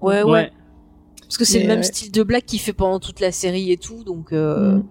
ouais, 0.00 0.22
ouais, 0.22 0.50
Parce 1.22 1.36
que 1.38 1.44
c'est 1.44 1.60
le 1.60 1.66
même 1.68 1.78
ouais. 1.78 1.82
style 1.84 2.10
de 2.10 2.22
blague 2.22 2.44
qu'il 2.44 2.60
fait 2.60 2.72
pendant 2.72 2.98
toute 2.98 3.20
la 3.20 3.30
série 3.32 3.70
et 3.72 3.76
tout, 3.76 4.02
donc 4.04 4.32
euh, 4.32 4.76
Mm. 4.76 4.84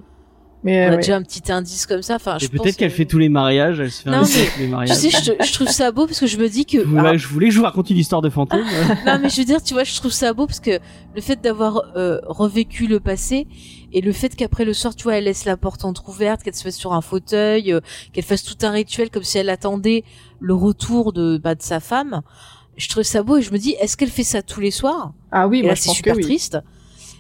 Mais, 0.65 0.85
on 0.85 0.87
a 0.87 0.91
ouais. 0.91 0.97
déjà 0.97 1.15
un 1.15 1.21
petit 1.21 1.51
indice 1.51 1.85
comme 1.85 2.01
ça. 2.01 2.15
Enfin, 2.15 2.37
Et 2.37 2.43
je 2.43 2.47
pense 2.49 2.59
peut-être 2.63 2.75
qu'elle 2.75 2.89
que- 2.89 2.95
fait 2.95 3.05
tous 3.05 3.19
les 3.19 3.29
mariages, 3.29 3.79
elle 3.79 3.91
se 3.91 4.01
fait 4.01 4.09
Non, 4.09 4.23
mais- 4.23 4.27
les 4.57 4.65
Tu 4.65 4.67
mariages. 4.67 4.97
sais, 4.97 5.09
je, 5.11 5.45
je 5.45 5.53
trouve 5.53 5.67
ça 5.69 5.91
beau 5.91 6.07
parce 6.07 6.19
que 6.19 6.25
je 6.25 6.37
me 6.37 6.49
dis 6.49 6.65
que. 6.65 6.79
Je 6.79 6.83
voulais- 6.85 7.17
je 7.19 7.27
voulais 7.27 7.47
que 7.49 7.53
je 7.53 7.59
vous 7.59 7.65
raconte 7.65 7.89
une 7.91 7.97
histoire 7.97 8.21
de 8.23 8.29
fantôme. 8.31 8.59
non, 9.05 9.19
mais 9.21 9.29
je 9.29 9.37
veux 9.37 9.45
dire, 9.45 9.61
tu 9.61 9.73
vois, 9.75 9.83
je 9.83 9.95
trouve 9.95 10.11
ça 10.11 10.33
beau 10.33 10.47
parce 10.47 10.59
que 10.59 10.79
le 11.15 11.21
fait 11.21 11.39
d'avoir 11.39 11.83
euh, 11.95 12.19
revécu 12.25 12.87
le 12.87 12.99
passé 12.99 13.47
et 13.93 14.01
le 14.01 14.11
fait 14.11 14.35
qu'après 14.35 14.65
le 14.65 14.73
soir, 14.73 14.95
tu 14.95 15.03
vois, 15.03 15.15
elle 15.17 15.25
laisse 15.25 15.45
la 15.45 15.55
porte 15.55 15.85
entrouverte, 15.85 16.41
qu'elle 16.41 16.55
se 16.55 16.65
mette 16.65 16.73
sur 16.73 16.93
un 16.93 17.01
fauteuil, 17.01 17.71
euh, 17.71 17.79
qu'elle 18.11 18.23
fasse 18.25 18.43
tout 18.43 18.57
un 18.65 18.71
rituel 18.71 19.11
comme 19.11 19.23
si 19.23 19.37
elle 19.37 19.49
attendait 19.51 20.03
le 20.39 20.55
retour 20.55 21.13
de, 21.13 21.37
bah, 21.37 21.53
de 21.53 21.61
sa 21.61 21.79
femme. 21.79 22.21
Je 22.75 22.89
trouve 22.89 23.03
ça 23.03 23.23
beau 23.23 23.37
et 23.37 23.41
je 23.43 23.51
me 23.51 23.57
dis, 23.57 23.75
est-ce 23.79 23.95
qu'elle 23.95 24.09
fait 24.09 24.23
ça 24.25 24.41
tous 24.41 24.59
les 24.59 24.71
soirs? 24.71 25.13
Ah 25.31 25.47
oui, 25.47 25.59
Et 25.59 25.61
moi, 25.61 25.69
là, 25.69 25.75
je 25.75 25.81
c'est 25.81 25.87
pense 25.89 25.95
super 25.97 26.13
que 26.15 26.17
oui. 26.17 26.23
triste. 26.25 26.57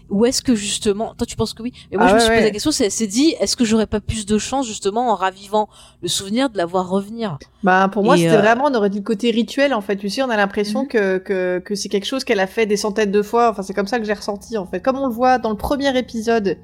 Ou 0.09 0.25
est-ce 0.25 0.41
que 0.41 0.53
justement, 0.55 1.13
toi 1.15 1.25
tu 1.25 1.35
penses 1.35 1.53
que 1.53 1.63
oui, 1.63 1.73
mais 1.91 1.97
moi 1.97 2.05
Ah 2.07 2.09
je 2.09 2.13
me 2.15 2.19
suis 2.19 2.29
posé 2.29 2.39
ouais. 2.39 2.45
la 2.45 2.51
question, 2.51 2.71
c'est, 2.71 3.07
dit, 3.07 3.35
est-ce 3.39 3.55
que 3.55 3.65
j'aurais 3.65 3.87
pas 3.87 3.99
plus 3.99 4.25
de 4.25 4.37
chance 4.37 4.67
justement 4.67 5.09
en 5.11 5.15
ravivant 5.15 5.67
le 6.01 6.07
souvenir 6.07 6.49
de 6.49 6.57
la 6.57 6.65
voir 6.65 6.87
revenir? 6.89 7.37
Bah, 7.63 7.89
pour 7.91 8.03
moi, 8.03 8.15
Et, 8.15 8.19
c'était 8.21 8.35
euh, 8.35 8.41
vraiment, 8.41 8.65
on 8.65 8.73
aurait 8.75 8.89
dit 8.91 8.99
le 8.99 9.03
côté 9.03 9.31
rituel, 9.31 9.73
en 9.73 9.81
fait. 9.81 9.95
Tu 9.95 10.09
sais, 10.09 10.21
on 10.21 10.29
a 10.29 10.37
l'impression 10.37 10.83
Mhm. 10.83 10.87
que, 10.87 11.17
que, 11.17 11.59
que 11.59 11.73
c'est 11.75 11.89
quelque 11.89 12.05
chose 12.05 12.23
qu'elle 12.23 12.39
a 12.39 12.47
fait 12.47 12.65
des 12.67 12.77
centaines 12.77 13.11
de 13.11 13.21
fois. 13.21 13.49
Enfin, 13.49 13.63
c'est 13.63 13.73
comme 13.73 13.87
ça 13.87 13.97
que 13.99 14.05
j'ai 14.05 14.13
ressenti, 14.13 14.57
en 14.57 14.65
fait. 14.67 14.79
Comme 14.79 14.97
on 14.97 15.07
le 15.07 15.13
voit 15.13 15.37
dans 15.39 15.49
le 15.49 15.57
premier 15.57 15.97
épisode 15.97 16.57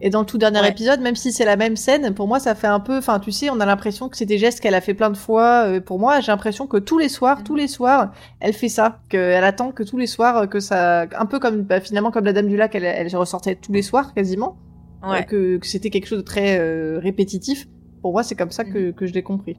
et 0.00 0.10
dans 0.10 0.20
le 0.20 0.26
tout 0.26 0.38
dernier 0.38 0.60
Ouais. 0.60 0.68
épisode, 0.70 1.00
même 1.00 1.16
si 1.16 1.32
c'est 1.32 1.44
la 1.44 1.56
même 1.56 1.76
scène, 1.76 2.14
pour 2.14 2.28
moi, 2.28 2.38
ça 2.38 2.54
fait 2.54 2.66
un 2.68 2.80
peu, 2.80 2.98
enfin, 2.98 3.18
tu 3.18 3.32
sais, 3.32 3.50
on 3.50 3.58
a 3.60 3.66
l'impression 3.66 4.08
que 4.08 4.16
c'est 4.16 4.26
des 4.26 4.38
gestes 4.38 4.60
qu'elle 4.60 4.74
a 4.74 4.80
fait 4.80 4.94
plein 4.94 5.10
de 5.10 5.16
fois. 5.16 5.64
Euh, 5.66 5.80
pour 5.80 5.98
moi, 5.98 6.20
j'ai 6.20 6.30
l'impression 6.32 6.66
que 6.66 6.76
tous 6.76 6.98
les 6.98 7.08
soirs, 7.08 7.38
Mhm. 7.38 7.44
tous 7.44 7.56
les 7.56 7.66
soirs, 7.68 8.12
elle 8.40 8.52
fait 8.52 8.68
ça. 8.68 9.00
Qu'elle 9.08 9.42
attend 9.44 9.72
que 9.72 9.82
tous 9.82 9.98
les 9.98 10.06
soirs, 10.06 10.48
que 10.48 10.60
ça, 10.60 11.06
un 11.18 11.26
peu 11.26 11.38
comme, 11.40 11.62
bah, 11.62 11.80
finalement, 11.80 12.10
comme 12.10 12.24
la 12.24 12.32
Dame 12.32 12.46
du 12.48 12.56
Lac, 12.56 12.74
elle, 12.74 12.84
elle 12.84 13.14
ressortait 13.16 13.56
tous 13.56 13.72
les 13.72 13.82
soirs, 13.82 14.14
quasiment. 14.14 14.56
Euh, 15.04 15.22
que, 15.22 15.58
que 15.58 15.66
c'était 15.66 15.90
quelque 15.90 16.06
chose 16.08 16.18
de 16.18 16.24
très 16.24 16.58
euh, 16.58 16.98
répétitif. 17.00 17.66
Pour 18.02 18.10
moi, 18.12 18.22
c'est 18.24 18.34
comme 18.34 18.50
ça 18.50 18.64
que, 18.64 18.90
que 18.90 19.06
je 19.06 19.12
l'ai 19.14 19.22
compris. 19.22 19.56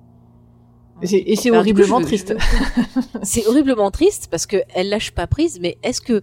Et 1.01 1.35
c'est- 1.37 1.49
coup, 1.49 1.55
horriblement 1.55 1.99
veux- 1.99 2.05
triste. 2.05 2.35
c'est 3.23 3.47
horriblement 3.47 3.89
triste 3.89 4.27
parce 4.29 4.45
que 4.45 4.57
elle 4.75 4.89
lâche 4.89 5.11
pas 5.11 5.27
prise, 5.27 5.59
mais 5.61 5.77
est-ce 5.81 6.01
que 6.01 6.21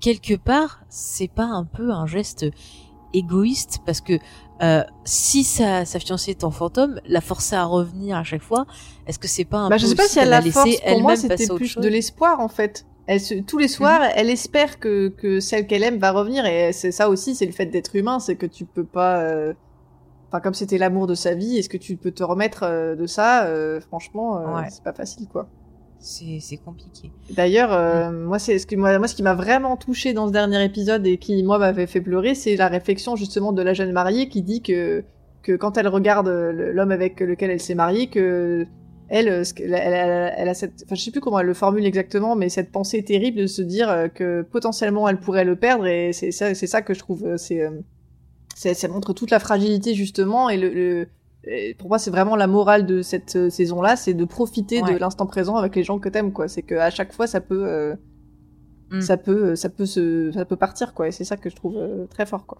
quelque 0.00 0.34
part 0.36 0.82
c'est 0.90 1.30
pas 1.32 1.44
un 1.46 1.64
peu 1.64 1.90
un 1.90 2.06
geste 2.06 2.44
égoïste 3.14 3.78
parce 3.86 4.00
que 4.00 4.14
euh, 4.62 4.82
si 5.04 5.44
sa, 5.44 5.84
sa 5.84 5.98
fiancée 6.00 6.32
est 6.32 6.44
en 6.44 6.50
fantôme, 6.50 7.00
la 7.06 7.20
forcer 7.20 7.54
à 7.56 7.64
revenir 7.64 8.16
à 8.16 8.24
chaque 8.24 8.42
fois, 8.42 8.66
est-ce 9.06 9.18
que 9.18 9.28
c'est 9.28 9.44
pas 9.44 9.58
un 9.58 9.68
Bah, 9.68 9.76
peu 9.76 9.82
je 9.82 9.86
sais 9.86 9.94
pas 9.94 10.08
si 10.08 10.18
elle 10.18 10.30
la 10.30 10.42
force. 10.42 10.80
Pour 10.86 11.00
moi, 11.00 11.16
c'était 11.16 11.46
plus 11.46 11.76
de 11.76 11.88
l'espoir, 11.88 12.40
en 12.40 12.48
fait. 12.48 12.84
Elle 13.06 13.20
se, 13.20 13.34
tous 13.34 13.56
les 13.58 13.68
soirs, 13.68 14.02
elle 14.16 14.28
espère 14.28 14.78
que, 14.80 15.08
que 15.08 15.40
celle 15.40 15.66
qu'elle 15.66 15.82
aime 15.82 15.98
va 15.98 16.10
revenir. 16.12 16.44
Et 16.44 16.72
c'est 16.72 16.90
ça 16.92 17.08
aussi, 17.08 17.34
c'est 17.34 17.46
le 17.46 17.52
fait 17.52 17.66
d'être 17.66 17.94
humain, 17.96 18.18
c'est 18.18 18.36
que 18.36 18.46
tu 18.46 18.64
peux 18.64 18.84
pas. 18.84 19.20
euh, 19.20 19.54
Enfin, 20.30 20.40
comme 20.40 20.52
c'était 20.52 20.76
l'amour 20.76 21.06
de 21.06 21.14
sa 21.14 21.34
vie, 21.34 21.56
est-ce 21.56 21.70
que 21.70 21.78
tu 21.78 21.96
peux 21.96 22.10
te 22.10 22.22
remettre 22.22 22.64
euh, 22.64 22.94
de 22.96 23.06
ça 23.06 23.48
Franchement, 23.88 24.56
Ouais. 24.56 24.68
c'est 24.68 24.82
pas 24.82 24.92
facile, 24.92 25.26
quoi. 25.26 25.48
C'est 26.00 26.56
compliqué. 26.64 27.10
D'ailleurs, 27.30 27.72
euh, 27.72 28.10
moi, 28.12 28.38
c'est 28.38 28.58
ce 28.58 28.66
que 28.66 28.76
moi, 28.76 28.98
moi, 28.98 29.08
ce 29.08 29.14
qui 29.14 29.22
m'a 29.22 29.34
vraiment 29.34 29.76
touché 29.76 30.12
dans 30.12 30.28
ce 30.28 30.32
dernier 30.32 30.64
épisode 30.64 31.06
et 31.06 31.18
qui 31.18 31.42
moi 31.42 31.58
m'avait 31.58 31.86
fait 31.88 32.00
pleurer, 32.00 32.34
c'est 32.34 32.56
la 32.56 32.68
réflexion 32.68 33.16
justement 33.16 33.52
de 33.52 33.62
la 33.62 33.74
jeune 33.74 33.92
mariée 33.92 34.28
qui 34.28 34.42
dit 34.42 34.62
que 34.62 35.04
que 35.42 35.52
quand 35.56 35.76
elle 35.78 35.88
regarde 35.88 36.28
l'homme 36.28 36.90
avec 36.92 37.20
lequel 37.20 37.50
elle 37.50 37.60
s'est 37.60 37.74
mariée, 37.74 38.08
que 38.08 38.66
elle, 39.08 39.28
elle, 39.28 39.72
elle- 39.74 40.34
elle 40.36 40.48
a 40.48 40.54
cette, 40.54 40.82
enfin, 40.84 40.94
je 40.94 41.00
sais 41.02 41.10
plus 41.10 41.20
comment 41.20 41.40
elle 41.40 41.46
le 41.46 41.54
formule 41.54 41.84
exactement, 41.86 42.36
mais 42.36 42.48
cette 42.48 42.70
pensée 42.70 43.02
terrible 43.02 43.38
de 43.38 43.46
se 43.46 43.62
dire 43.62 43.88
euh, 43.90 44.08
que 44.08 44.42
potentiellement 44.42 45.08
elle 45.08 45.18
pourrait 45.18 45.44
le 45.46 45.56
perdre 45.56 45.86
et 45.86 46.12
c'est 46.12 46.30
ça, 46.30 46.54
c'est 46.54 46.66
ça 46.66 46.82
que 46.82 46.92
je 46.94 46.98
trouve, 46.98 47.24
euh, 47.24 47.36
c'est, 47.38 47.62
c'est- 48.54 48.74
ça 48.74 48.88
montre 48.88 49.12
toute 49.14 49.30
la 49.30 49.38
fragilité 49.38 49.94
justement 49.94 50.48
et 50.50 50.56
le, 50.58 50.68
le- 50.68 51.08
et 51.44 51.74
pour 51.74 51.88
moi, 51.88 51.98
c'est 51.98 52.10
vraiment 52.10 52.36
la 52.36 52.46
morale 52.46 52.84
de 52.86 53.02
cette 53.02 53.36
euh, 53.36 53.50
saison-là, 53.50 53.96
c'est 53.96 54.14
de 54.14 54.24
profiter 54.24 54.80
de 54.82 54.86
Ouais. 54.86 54.98
l'instant 54.98 55.26
présent 55.26 55.56
avec 55.56 55.74
les 55.76 55.84
gens 55.84 55.98
que 55.98 56.08
t'aimes, 56.08 56.32
quoi. 56.32 56.48
C'est 56.48 56.62
que 56.62 56.74
à 56.74 56.90
chaque 56.90 57.12
fois, 57.12 57.26
ça 57.26 57.40
peut, 57.40 57.64
euh, 57.66 57.94
Mm. 58.90 59.00
ça 59.02 59.16
peut, 59.18 59.54
ça 59.54 59.68
peut 59.68 59.84
se, 59.86 60.30
ça 60.32 60.44
peut 60.46 60.56
partir, 60.56 60.94
quoi. 60.94 61.08
Et 61.08 61.12
c'est 61.12 61.24
ça 61.24 61.36
que 61.36 61.50
je 61.50 61.56
trouve 61.56 61.76
euh, 61.76 62.06
très 62.06 62.24
fort, 62.24 62.46
quoi. 62.46 62.58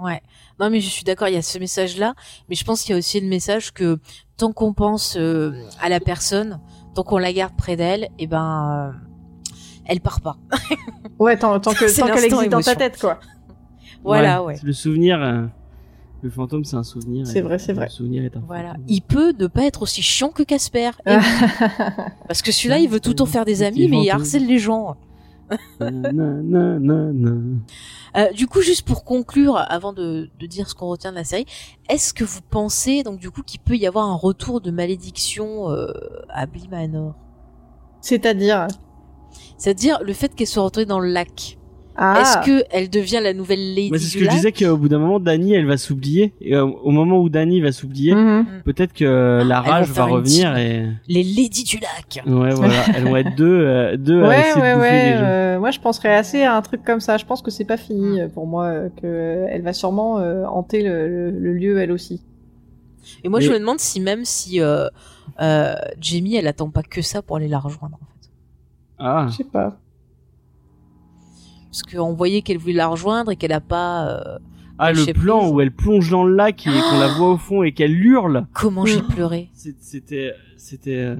Ouais. 0.00 0.20
Non, 0.60 0.68
mais 0.70 0.80
je 0.80 0.88
suis 0.88 1.02
d'accord, 1.04 1.28
il 1.28 1.34
y 1.34 1.38
a 1.38 1.42
ce 1.42 1.58
message-là, 1.58 2.14
mais 2.48 2.54
je 2.56 2.64
pense 2.64 2.82
qu'il 2.82 2.90
y 2.92 2.94
a 2.94 2.98
aussi 2.98 3.20
le 3.20 3.26
message 3.28 3.72
que 3.72 3.98
tant 4.36 4.52
qu'on 4.52 4.72
pense 4.74 5.16
euh, 5.18 5.52
à 5.80 5.88
la 5.88 5.98
personne, 5.98 6.60
tant 6.94 7.02
qu'on 7.04 7.16
la 7.18 7.32
garde 7.32 7.56
près 7.56 7.76
d'elle, 7.76 8.08
et 8.18 8.26
ben, 8.26 8.92
euh, 8.94 8.98
elle 9.86 10.00
part 10.00 10.20
pas. 10.20 10.36
Ouais, 11.18 11.36
tant, 11.38 11.58
tant 11.58 11.72
que, 11.72 11.86
tant 12.00 12.06
qu'elle 12.06 12.24
existe 12.24 12.48
dans 12.50 12.60
ta 12.60 12.76
tête, 12.76 12.98
quoi. 13.00 13.18
Voilà, 14.04 14.42
ouais. 14.44 14.56
C'est 14.56 14.64
Le 14.66 14.72
souvenir, 14.72 15.20
euh, 15.22 15.46
le 16.22 16.30
fantôme, 16.30 16.64
c'est 16.64 16.76
un 16.76 16.82
souvenir. 16.82 17.26
C'est 17.26 17.40
vrai, 17.40 17.58
c'est 17.58 17.72
le 17.72 17.78
vrai. 17.78 17.88
souvenir 17.88 18.24
est 18.24 18.36
un 18.36 18.42
Voilà. 18.46 18.70
fantôme. 18.70 18.84
Il 18.88 19.00
peut 19.02 19.32
ne 19.38 19.46
pas 19.46 19.64
être 19.64 19.82
aussi 19.82 20.02
chiant 20.02 20.28
que 20.30 20.42
Casper. 20.42 20.90
Et. 21.06 21.16
Parce 22.28 22.42
que 22.42 22.52
celui-là, 22.52 22.78
il 22.78 22.88
veut 22.88 23.00
tout 23.00 23.10
le 23.10 23.16
temps 23.16 23.26
faire 23.26 23.44
des 23.44 23.62
amis, 23.62 23.88
mais 23.88 24.02
il 24.02 24.10
harcèle 24.10 24.46
les 24.46 24.58
gens. 24.58 24.96
Nanana. 25.80 27.40
Euh, 28.16 28.32
du 28.32 28.46
coup, 28.46 28.60
juste 28.60 28.82
pour 28.82 29.04
conclure, 29.04 29.56
avant 29.68 29.92
de, 29.92 30.30
de 30.38 30.46
dire 30.46 30.68
ce 30.68 30.74
qu'on 30.74 30.88
retient 30.88 31.10
de 31.10 31.16
la 31.16 31.24
série, 31.24 31.46
est-ce 31.88 32.12
que 32.14 32.24
vous 32.24 32.40
pensez 32.48 33.02
donc 33.02 33.18
du 33.20 33.30
coup 33.30 33.42
qu'il 33.42 33.60
peut 33.60 33.76
y 33.76 33.86
avoir 33.86 34.06
un 34.08 34.14
retour 34.14 34.60
de 34.60 34.70
malédiction 34.70 35.70
euh, 35.70 35.86
à 36.28 36.46
Bly 36.46 36.68
Manor 36.68 37.14
C'est-à-dire? 38.00 38.66
C'est-à-dire 39.58 40.00
le 40.02 40.12
fait 40.12 40.34
qu'elle 40.34 40.46
soit 40.46 40.62
retrouvée 40.62 40.86
dans 40.86 41.00
le 41.00 41.08
lac. 41.12 41.58
Ah, 42.02 42.22
Est-ce 42.22 42.46
que 42.46 42.64
elle 42.70 42.88
devient 42.88 43.20
la 43.22 43.34
nouvelle 43.34 43.74
Lady 43.74 43.90
Moi, 43.90 43.98
c'est 43.98 44.06
ce 44.06 44.16
du 44.16 44.24
que 44.24 44.30
je 44.30 44.34
disais 44.34 44.52
qu'au 44.52 44.78
bout 44.78 44.88
d'un 44.88 44.98
moment, 44.98 45.20
Dany, 45.20 45.52
elle 45.52 45.66
va 45.66 45.76
s'oublier. 45.76 46.32
Et 46.40 46.56
euh, 46.56 46.64
au 46.64 46.90
moment 46.92 47.18
où 47.18 47.28
Dany 47.28 47.60
va 47.60 47.72
s'oublier, 47.72 48.14
Mhm. 48.14 48.46
peut-être 48.64 48.94
que 48.94 49.04
euh, 49.04 49.44
la 49.44 49.58
Ah, 49.58 49.60
rage 49.60 49.88
va 49.90 50.06
revenir 50.06 50.56
et 50.56 50.86
Les 51.08 51.22
Lady 51.22 51.62
du 51.64 51.76
lac. 51.78 52.22
ouais, 52.26 52.54
voilà, 52.54 52.72
elles 52.96 53.04
vont 53.04 53.16
être 53.16 53.36
deux, 53.36 53.44
euh, 53.60 53.96
deux 53.98 54.22
à 54.24 54.28
Ouais, 54.28 54.40
essayer 54.40 54.62
ouais, 54.62 54.70
de 54.70 54.74
bouffer 54.76 54.88
ouais. 54.90 55.10
les 55.12 55.18
gens. 55.18 55.24
euh, 55.24 55.58
moi, 55.60 55.70
je 55.72 55.80
penserais 55.80 56.14
assez 56.14 56.42
à 56.42 56.56
un 56.56 56.62
truc 56.62 56.82
comme 56.84 57.00
ça. 57.00 57.18
Je 57.18 57.26
pense 57.26 57.42
que 57.42 57.50
c'est 57.50 57.66
pas 57.66 57.74
Mm. 57.74 57.78
fini 57.78 58.20
euh, 58.22 58.28
pour 58.28 58.46
moi, 58.46 58.72
que 59.02 59.44
elle 59.50 59.60
va 59.60 59.74
sûrement 59.74 60.20
euh, 60.20 60.44
hanter 60.46 60.82
le, 60.82 61.06
le- 61.06 61.30
le 61.38 61.52
lieu 61.52 61.78
elle 61.80 61.92
aussi. 61.92 62.22
Et 63.24 63.28
moi, 63.28 63.40
je 63.40 63.48
Mais- 63.48 63.54
me 63.56 63.60
demande 63.60 63.78
si 63.78 64.00
même 64.00 64.24
si 64.24 64.62
euh, 64.62 64.86
euh, 65.42 65.74
Jamie, 66.00 66.36
elle 66.36 66.46
attend 66.46 66.70
pas 66.70 66.82
que 66.82 67.02
ça 67.02 67.20
pour 67.20 67.36
aller 67.36 67.48
la 67.48 67.58
rejoindre 67.58 67.96
en 68.00 68.06
fait. 68.06 68.30
Ah, 68.98 69.26
Je 69.30 69.36
sais 69.36 69.44
pas. 69.44 69.78
Parce 71.70 71.82
qu'on 71.82 72.14
voyait 72.14 72.42
qu'elle 72.42 72.58
voulait 72.58 72.72
la 72.74 72.88
rejoindre 72.88 73.30
et 73.30 73.36
qu'elle 73.36 73.52
a 73.52 73.60
pas. 73.60 74.08
euh, 74.08 74.38
ah, 74.78 74.92
le 74.92 75.12
plan 75.12 75.48
où 75.50 75.60
elle 75.60 75.70
plonge 75.70 76.10
dans 76.10 76.24
le 76.24 76.34
lac 76.34 76.66
et 76.66 76.70
qu'on 76.70 76.98
la 76.98 77.08
voit 77.08 77.28
au 77.32 77.36
fond 77.36 77.62
et 77.62 77.72
qu'elle 77.72 77.92
hurle. 77.94 78.46
Comment 78.54 78.86
j'ai 78.86 79.02
pleuré. 79.02 79.50
C'est- 79.52 79.76
C'était, 79.80 80.32
c'était. 80.56 80.96
euh, 80.96 81.16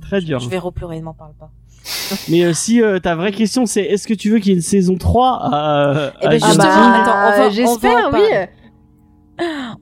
très 0.00 0.20
dur. 0.20 0.38
Je 0.40 0.48
vais 0.48 0.58
repleurer, 0.58 0.98
ne 1.00 1.04
m'en 1.04 1.14
parle 1.14 1.34
pas. 1.38 1.50
Mais 2.30 2.44
euh, 2.44 2.52
si 2.54 2.80
euh, 2.82 2.98
ta 2.98 3.14
vraie 3.14 3.32
question 3.32 3.66
c'est 3.66 3.82
est-ce 3.82 4.06
que 4.06 4.14
tu 4.14 4.30
veux 4.30 4.38
qu'il 4.38 4.48
y 4.48 4.50
ait 4.52 4.56
une 4.56 4.62
saison 4.62 4.96
3 4.96 5.38
à, 5.52 6.12
Eh 6.22 6.28
ben, 6.28 6.42
à 6.42 6.46
attends, 7.42 7.50
j'espère, 7.50 8.10
oui. 8.14 8.20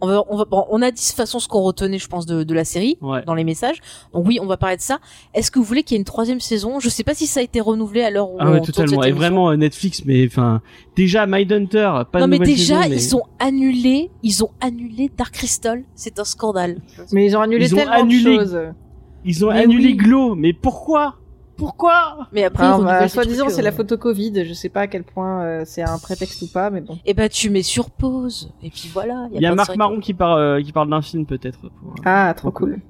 On 0.01 0.07
va, 0.07 0.25
on 0.31 0.37
va, 0.37 0.45
bon, 0.47 0.65
on 0.71 0.81
a 0.83 0.91
dit 0.91 1.03
de 1.03 1.07
toute 1.07 1.17
façon 1.17 1.39
ce 1.39 1.47
qu'on 1.47 1.61
retenait, 1.61 1.99
je 1.99 2.09
pense, 2.09 2.25
de, 2.27 2.43
de 2.43 2.55
la 2.55 2.65
série 2.65 2.97
Ouais. 3.03 3.23
dans 3.27 3.35
les 3.35 3.45
messages. 3.45 3.79
Donc 4.15 4.27
oui, 4.27 4.39
on 4.41 4.47
va 4.47 4.57
parler 4.57 4.77
de 4.77 4.81
ça. 4.83 4.99
Est-ce 5.35 5.51
que 5.51 5.59
vous 5.59 5.65
voulez 5.65 5.83
qu'il 5.83 5.95
y 5.95 5.97
ait 5.97 6.01
une 6.01 6.05
troisième 6.05 6.41
saison? 6.41 6.81
Je 6.81 6.89
sais 6.89 7.05
pas 7.05 7.15
si 7.15 7.27
ça 7.27 7.41
a 7.41 7.43
été 7.43 7.61
renouvelé 7.61 8.03
à 8.03 8.11
l'heure 8.11 8.31
où 8.31 8.37
Ah 8.41 8.51
ouais, 8.51 8.61
totalement. 8.63 9.03
cette 9.03 9.11
Et 9.11 9.13
vraiment 9.13 9.51
euh, 9.51 9.57
Netflix, 9.57 10.03
mais 10.07 10.27
enfin 10.27 10.63
déjà 10.97 11.27
Mindhunter, 11.27 11.91
pas 12.11 12.21
non 12.21 12.27
de 12.27 12.31
mais 12.31 12.39
déjà 12.39 12.83
saison, 12.83 12.89
mais 12.91 12.97
ils 13.03 13.17
ont 13.17 13.23
annulé, 13.39 14.11
ils 14.23 14.43
ont 14.45 14.51
annulé 14.61 15.11
Dark 15.17 15.35
Crystal. 15.35 15.83
C'est 15.95 16.19
un 16.19 16.25
scandale. 16.25 16.79
Mais 17.13 17.27
ils 17.27 17.37
ont 17.37 17.41
annulé 17.43 17.67
Ils 17.67 17.75
ont 17.75 17.79
tellement 17.79 17.93
annulé- 17.95 18.25
de 18.39 18.41
choses. 18.41 18.59
ils 19.25 19.45
ont 19.45 19.53
Mais 19.53 19.61
annulé 19.65 19.89
oui. 19.89 19.97
Glow. 19.97 20.35
Mais 20.35 20.53
pourquoi? 20.53 21.17
Pourquoi? 21.63 22.27
Mais 22.33 22.45
après, 22.45 22.65
Alors, 22.65 22.83
bah, 22.83 23.09
soi-disant, 23.09 23.45
trucs, 23.45 23.55
c'est 23.55 23.61
euh, 23.61 23.65
la 23.65 23.73
photo 23.73 23.97
Covid. 23.97 24.45
Je 24.45 24.53
sais 24.53 24.69
pas 24.69 24.81
à 24.83 24.87
quel 24.89 25.05
point 25.05 25.43
euh, 25.43 25.63
c'est 25.65 25.83
un 25.83 25.99
prétexte 25.99 26.43
ou 26.43 26.49
pas, 26.53 26.71
mais 26.71 26.81
bon. 26.81 26.99
Eh 27.05 27.15
ben 27.15 27.29
tu 27.29 27.51
mets 27.51 27.63
sur 27.63 27.91
pause 27.91 28.53
et 28.63 28.71
puis 28.71 28.91
voilà. 28.93 29.29
Il 29.33 29.41
y 29.41 29.47
a 29.47 29.51
pas 29.51 29.53
de 29.53 29.57
Marc. 29.57 29.77
Maron 29.77 30.01
qui 30.01 30.13
parle 30.15 30.41
euh, 30.41 30.63
qui 30.63 30.73
parle 30.73 30.91
d'un 30.91 31.03
film 31.03 31.25
peut-être. 31.27 31.61
pour- 31.61 31.95
Ah, 32.05 32.35
trop 32.37 32.51
Trop 32.51 32.59
cool. 32.67 32.81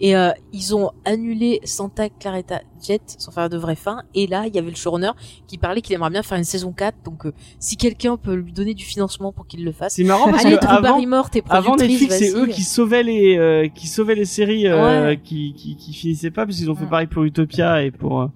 Et 0.00 0.16
euh, 0.16 0.30
ils 0.52 0.74
ont 0.74 0.90
annulé 1.04 1.60
Santa 1.64 2.08
Clarita 2.08 2.60
Jet 2.82 3.02
sans 3.18 3.30
faire 3.30 3.48
de 3.48 3.56
vraie 3.58 3.76
fin. 3.76 4.02
Et 4.14 4.26
là, 4.26 4.44
il 4.46 4.54
y 4.54 4.58
avait 4.58 4.70
le 4.70 4.76
showrunner 4.76 5.10
qui 5.46 5.58
parlait 5.58 5.82
qu'il 5.82 5.94
aimerait 5.94 6.10
bien 6.10 6.22
faire 6.22 6.38
une 6.38 6.44
saison 6.44 6.72
4. 6.72 6.96
Donc, 7.04 7.26
euh, 7.26 7.32
si 7.58 7.76
quelqu'un 7.76 8.16
peut 8.16 8.34
lui 8.34 8.52
donner 8.52 8.74
du 8.74 8.84
financement 8.84 9.32
pour 9.32 9.46
qu'il 9.46 9.64
le 9.64 9.72
fasse. 9.72 9.94
C'est 9.94 10.04
marrant 10.04 10.30
parce 10.30 10.44
Allez, 10.44 10.56
que 10.56 10.64
avant, 10.66 10.80
Barrymore, 10.82 11.30
t'es 11.30 11.42
avant 11.48 11.76
Netflix, 11.76 12.16
c'est 12.18 12.34
eux 12.34 12.46
qui 12.46 12.62
sauvaient 12.62 13.02
les 13.02 13.36
euh, 13.36 13.68
qui 13.68 13.86
sauvaient 13.86 14.14
les 14.14 14.24
séries 14.24 14.66
euh, 14.66 15.08
Ouais. 15.10 15.20
qui, 15.22 15.52
qui 15.54 15.76
qui 15.76 15.92
finissaient 15.92 16.30
pas 16.30 16.46
parce 16.46 16.56
qu'ils 16.58 16.70
ont 16.70 16.74
fait 16.74 16.86
pareil 16.86 17.06
pour 17.06 17.24
Utopia 17.24 17.82
et 17.82 17.90
pour 17.90 18.22
euh, 18.22 18.26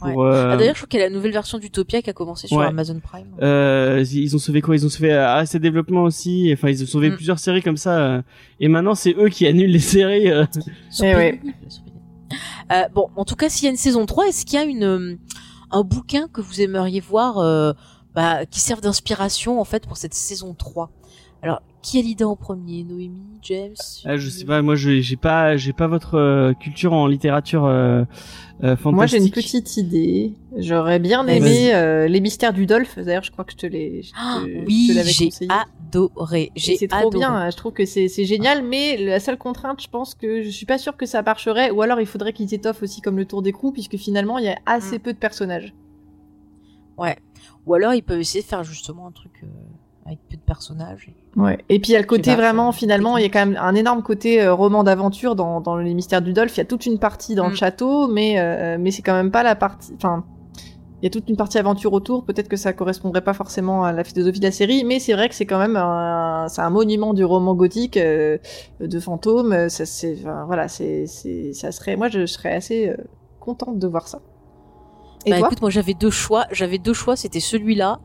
pour 0.00 0.24
euh, 0.24 0.50
Ah, 0.52 0.56
D'ailleurs, 0.56 0.74
je 0.74 0.80
crois 0.80 0.88
qu'il 0.88 1.00
y 1.00 1.02
a 1.02 1.08
la 1.08 1.14
nouvelle 1.14 1.32
version 1.32 1.58
d'Utopia 1.58 2.02
qui 2.02 2.10
a 2.10 2.12
commencé 2.12 2.46
sur 2.48 2.56
Ouais. 2.56 2.66
Amazon 2.66 3.00
Prime. 3.00 3.26
Euh, 3.42 4.04
ils 4.12 4.34
ont 4.34 4.38
sauvé 4.38 4.60
quoi? 4.60 4.74
Ils 4.76 4.84
ont 4.86 4.88
sauvé 4.88 5.12
euh, 5.12 5.26
Arrested 5.26 5.60
Développement 5.62 6.02
aussi. 6.04 6.50
Enfin, 6.52 6.68
ils 6.70 6.82
ont 6.82 6.86
sauvé 6.86 7.10
Mm. 7.10 7.14
plusieurs 7.16 7.38
séries 7.38 7.62
comme 7.62 7.76
ça. 7.76 7.98
euh, 7.98 8.22
et 8.60 8.68
maintenant, 8.68 8.94
c'est 8.94 9.14
eux 9.18 9.28
qui 9.28 9.46
annulent 9.46 9.70
les 9.70 9.78
séries. 9.78 10.30
euh. 10.30 10.44
Sur 10.90 11.04
Eh 11.06 11.14
ouais. 11.14 11.40
Euh, 12.72 12.82
bon, 12.94 13.08
en 13.16 13.24
tout 13.24 13.36
cas, 13.36 13.48
s'il 13.48 13.64
y 13.64 13.68
a 13.68 13.70
une 13.70 13.76
saison 13.76 14.06
3, 14.06 14.28
est-ce 14.28 14.46
qu'il 14.46 14.58
y 14.58 14.62
a 14.62 14.64
une 14.64 15.18
un 15.72 15.82
bouquin 15.84 16.26
que 16.32 16.40
vous 16.40 16.60
aimeriez 16.60 17.00
voir 17.00 17.38
euh, 17.38 17.72
bah, 18.14 18.44
qui 18.46 18.58
serve 18.60 18.80
d'inspiration 18.80 19.60
en 19.60 19.64
fait 19.64 19.86
pour 19.86 19.96
cette 19.96 20.14
saison 20.14 20.52
3 20.54 20.90
Alors, 21.42 21.62
qui 21.82 21.98
a 21.98 22.02
l'idée 22.02 22.24
en 22.24 22.36
premier 22.36 22.84
Noémie, 22.84 23.22
James 23.42 23.72
Ah, 24.04 24.18
je 24.18 24.28
sais 24.28 24.44
pas. 24.44 24.60
Moi, 24.60 24.74
je 24.76 25.00
j'ai 25.00 25.16
pas 25.16 25.56
j'ai 25.56 25.72
pas 25.72 25.86
votre 25.86 26.16
euh, 26.16 26.52
culture 26.52 26.92
en 26.92 27.06
littérature 27.06 27.64
euh, 27.64 28.04
euh, 28.62 28.76
fantastique. 28.76 28.92
Moi, 28.92 29.06
j'ai 29.06 29.16
une 29.18 29.30
petite 29.30 29.76
idée. 29.78 30.34
J'aurais 30.58 30.98
bien 30.98 31.26
aimé 31.26 31.74
euh, 31.74 32.06
les 32.08 32.20
mystères 32.20 32.52
du 32.52 32.66
Dolph. 32.66 32.98
D'ailleurs, 32.98 33.22
je 33.22 33.30
crois 33.30 33.46
que 33.46 33.52
je 33.52 33.56
te 33.56 33.66
l'ai, 33.66 34.02
Ah, 34.18 34.40
te 34.44 34.64
oui, 34.66 34.90
j'ai 35.06 35.30
adoré. 35.48 36.52
J'ai 36.54 36.76
c'est 36.76 36.88
trop 36.88 36.98
adoré. 37.08 37.16
bien, 37.18 37.32
hein. 37.34 37.48
je 37.50 37.56
trouve 37.56 37.72
que 37.72 37.86
c'est 37.86 38.08
génial, 38.26 38.62
mais 38.62 38.98
la 38.98 39.18
seule 39.18 39.38
contrainte, 39.38 39.82
je 39.82 39.88
pense 39.88 40.14
que 40.14 40.42
je 40.42 40.50
suis 40.50 40.66
pas 40.66 40.76
sûre 40.76 40.98
que 40.98 41.06
ça 41.06 41.22
marcherait, 41.22 41.70
ou 41.70 41.80
alors 41.80 42.00
il 42.02 42.06
faudrait 42.06 42.34
qu'ils 42.34 42.52
étoffent 42.52 42.82
aussi 42.82 43.00
comme 43.00 43.16
le 43.16 43.24
tour 43.24 43.40
d'écrou, 43.40 43.72
puisque 43.72 43.96
finalement 43.96 44.36
il 44.36 44.44
y 44.44 44.48
a 44.50 44.58
assez 44.66 44.96
Mm. 44.98 45.00
peu 45.02 45.12
de 45.14 45.18
personnages. 45.18 45.72
Ouais. 46.98 47.16
Ou 47.66 47.72
alors 47.74 47.94
ils 47.94 48.02
peuvent 48.02 48.20
essayer 48.20 48.42
de 48.42 48.46
faire 48.48 48.62
justement 48.64 49.06
un 49.06 49.12
truc 49.12 49.32
euh, 49.42 49.46
avec 50.06 50.18
peu 50.28 50.36
de 50.36 50.42
personnages. 50.42 51.12
Ouais. 51.36 51.58
Et 51.68 51.78
puis 51.78 51.90
il 51.90 51.94
y 51.94 51.96
a 51.96 52.00
le 52.00 52.06
côté 52.06 52.34
vraiment, 52.34 52.72
finalement, 52.72 53.16
il 53.16 53.22
y 53.22 53.26
a 53.26 53.28
quand 53.28 53.44
même 53.46 53.58
un 53.60 53.74
énorme 53.74 54.02
côté 54.02 54.42
euh, 54.42 54.52
roman 54.54 54.82
d'aventure 54.82 55.36
dans, 55.36 55.60
dans 55.60 55.76
les 55.76 55.94
mystères 55.94 56.22
du 56.22 56.32
Dolph. 56.32 56.56
Il 56.56 56.58
y 56.58 56.62
a 56.62 56.64
toute 56.64 56.86
une 56.86 56.98
partie 56.98 57.34
dans 57.34 57.46
Mm. 57.46 57.50
le 57.50 57.56
château, 57.56 58.08
mais 58.08 58.38
euh, 58.38 58.76
mais 58.80 58.90
c'est 58.90 59.02
quand 59.02 59.12
même 59.14 59.30
pas 59.30 59.42
la 59.42 59.54
partie. 59.54 59.92
Enfin, 59.94 60.24
il 61.00 61.04
y 61.04 61.06
a 61.06 61.10
toute 61.10 61.28
une 61.30 61.36
partie 61.36 61.58
aventure 61.58 61.92
autour. 61.92 62.24
Peut-être 62.24 62.48
que 62.48 62.56
ça 62.56 62.72
correspondrait 62.72 63.22
pas 63.22 63.32
forcément 63.34 63.84
à 63.84 63.92
la 63.92 64.04
philosophie 64.04 64.40
de 64.40 64.44
la 64.44 64.52
série, 64.52 64.84
mais 64.84 64.98
c'est 64.98 65.12
vrai 65.14 65.28
que 65.28 65.34
c'est 65.34 65.46
quand 65.46 65.58
même 65.58 65.76
un, 65.76 66.46
c'est 66.48 66.60
un 66.62 66.70
monument 66.70 67.14
du 67.14 67.24
roman 67.24 67.54
gothique 67.54 67.96
euh, 67.96 68.36
de 68.80 69.00
fantômes. 69.00 69.68
Ça 69.68 69.86
c'est, 69.86 70.16
enfin, 70.20 70.44
voilà, 70.46 70.68
c'est 70.68 71.06
c'est 71.06 71.52
ça 71.52 71.72
serait. 71.72 71.96
Moi, 71.96 72.08
je 72.08 72.26
serais 72.26 72.54
assez 72.54 72.92
contente 73.38 73.78
de 73.78 73.86
voir 73.86 74.08
ça. 74.08 74.20
Et 75.26 75.30
bah 75.30 75.38
toi? 75.38 75.48
écoute, 75.48 75.60
moi 75.60 75.70
j'avais 75.70 75.92
deux 75.94 76.10
choix. 76.10 76.46
J'avais 76.50 76.78
deux 76.78 76.94
choix, 76.94 77.14
c'était 77.14 77.40
celui-là 77.40 78.00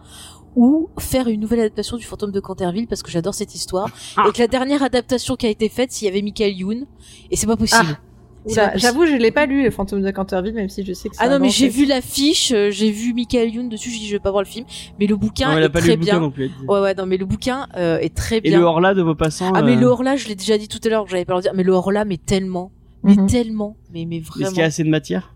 ou 0.55 0.89
faire 0.99 1.27
une 1.27 1.39
nouvelle 1.41 1.59
adaptation 1.59 1.97
du 1.97 2.05
fantôme 2.05 2.31
de 2.31 2.39
Canterville 2.39 2.87
parce 2.87 3.03
que 3.03 3.11
j'adore 3.11 3.33
cette 3.33 3.53
histoire. 3.55 3.89
Ah. 4.17 4.25
Et 4.27 4.31
que 4.31 4.39
la 4.39 4.47
dernière 4.47 4.83
adaptation 4.83 5.35
qui 5.35 5.45
a 5.45 5.49
été 5.49 5.69
faite, 5.69 5.91
s'il 5.91 6.05
y 6.07 6.09
avait 6.11 6.21
Michael 6.21 6.53
Youn, 6.53 6.85
et 7.31 7.35
c'est 7.35 7.47
pas 7.47 7.57
possible. 7.57 7.97
Possible. 8.43 8.71
J'avoue, 8.75 9.07
je 9.07 9.15
l'ai 9.15 9.31
pas 9.31 9.47
lu, 9.47 9.63
le 9.63 9.71
fantôme 9.71 10.03
de 10.03 10.11
Canterville, 10.11 10.53
même 10.53 10.69
si 10.69 10.85
je 10.85 10.93
sais 10.93 11.09
que 11.09 11.15
c'est 11.15 11.23
Ah 11.23 11.29
non, 11.29 11.39
mais 11.39 11.49
j'ai 11.49 11.67
vu 11.67 11.85
l'affiche, 11.85 12.51
euh, 12.51 12.69
j'ai 12.69 12.91
vu 12.91 13.11
Michael 13.13 13.49
Youn 13.49 13.69
dessus, 13.69 13.89
j'ai 13.89 13.97
dit 13.97 14.07
je 14.07 14.13
vais 14.13 14.19
pas 14.19 14.29
voir 14.29 14.43
le 14.43 14.47
film, 14.47 14.67
mais 14.99 15.07
le 15.07 15.15
bouquin 15.15 15.49
Non, 15.49 15.57
elle 15.57 15.63
est 15.63 15.65
a 15.65 15.69
pas 15.69 15.79
lu 15.79 15.85
très 15.85 15.93
le 15.95 15.99
bouquin 15.99 16.11
bien. 16.11 16.19
non 16.21 16.29
plus. 16.31 16.51
Ouais 16.67 16.79
ouais, 16.79 16.93
non 16.93 17.07
mais 17.07 17.17
le 17.17 17.25
bouquin 17.25 17.67
euh, 17.75 17.97
est 17.97 18.15
très 18.15 18.37
Et 18.37 18.41
bien. 18.41 18.59
le 18.59 18.65
Horla 18.65 18.93
de 18.93 19.01
Maupassant. 19.01 19.51
Ah 19.55 19.63
mais 19.63 19.75
euh, 19.75 19.79
le 19.79 19.87
Horla, 19.87 20.15
je 20.15 20.27
l'ai 20.27 20.35
déjà 20.35 20.59
dit 20.59 20.67
tout 20.67 20.77
à 20.85 20.89
l'heure, 20.89 21.07
j'avais 21.07 21.25
pas 21.25 21.33
le 21.35 21.41
dire, 21.41 21.53
mais 21.55 21.63
le 21.63 21.71
Horla 21.73 22.05
mais 22.05 22.17
tellement, 22.17 22.71
mais 23.03 23.15
Mhm. 23.15 23.25
tellement, 23.27 23.77
mais 23.91 24.05
mais 24.05 24.17
Est-ce 24.17 24.27
vraiment. 24.27 24.49
qu'il 24.49 24.59
y 24.59 24.61
a 24.61 24.65
assez 24.65 24.83
de 24.83 24.89
matière 24.89 25.34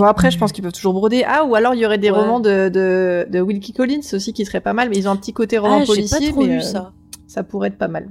Bon 0.00 0.06
après, 0.06 0.30
je 0.30 0.38
pense 0.38 0.50
qu'ils 0.52 0.62
peuvent 0.64 0.72
toujours 0.72 0.94
broder. 0.94 1.24
Ah, 1.26 1.44
ou 1.44 1.54
alors 1.54 1.74
il 1.74 1.80
y 1.80 1.84
aurait 1.86 1.98
des 1.98 2.10
Ouais. 2.10 2.18
romans 2.18 2.40
de, 2.40 2.68
de, 2.70 3.26
de 3.30 3.40
Wilkie 3.40 3.72
Collins 3.74 4.00
aussi 4.14 4.32
qui 4.32 4.44
seraient 4.46 4.60
pas 4.62 4.72
mal, 4.72 4.88
mais 4.88 4.96
ils 4.96 5.06
ont 5.08 5.10
un 5.12 5.16
petit 5.16 5.32
côté 5.34 5.58
roman 5.58 5.80
Ah, 5.82 5.86
policier, 5.86 6.28
pas 6.28 6.32
trop 6.32 6.40
mais 6.42 6.46
lu 6.54 6.56
euh, 6.58 6.60
ça. 6.62 6.92
ça 7.26 7.42
pourrait 7.42 7.68
être 7.68 7.76
pas 7.78 7.88
mal. 7.88 8.04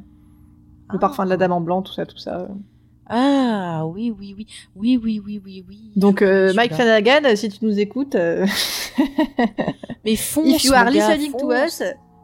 Le 0.92 0.96
Ah. 0.98 1.00
parfum 1.00 1.26
de 1.26 1.30
la 1.30 1.38
dame 1.38 1.52
en 1.52 1.62
blanc, 1.62 1.82
tout 1.82 1.94
ça, 1.94 2.06
tout 2.06 2.18
ça. 2.18 2.48
Ah 3.10 3.88
oui 3.88 4.14
oui 4.20 4.36
oui 4.38 4.46
oui 4.76 5.00
oui 5.04 5.20
oui 5.26 5.42
oui 5.44 5.66
oui. 5.68 5.80
Donc 5.96 6.22
euh, 6.22 6.54
Mike. 6.54 6.74
Flanagan, 6.76 7.36
si 7.36 7.50
tu 7.50 7.66
nous 7.66 7.80
écoutes, 7.80 8.14
euh, 8.14 8.46
Mais 10.06 10.16
fonce, 10.32 10.48
if 10.48 10.64
you 10.66 10.74
are 10.74 10.92
listening 10.92 11.32
to 11.36 11.52
us, 11.52 11.82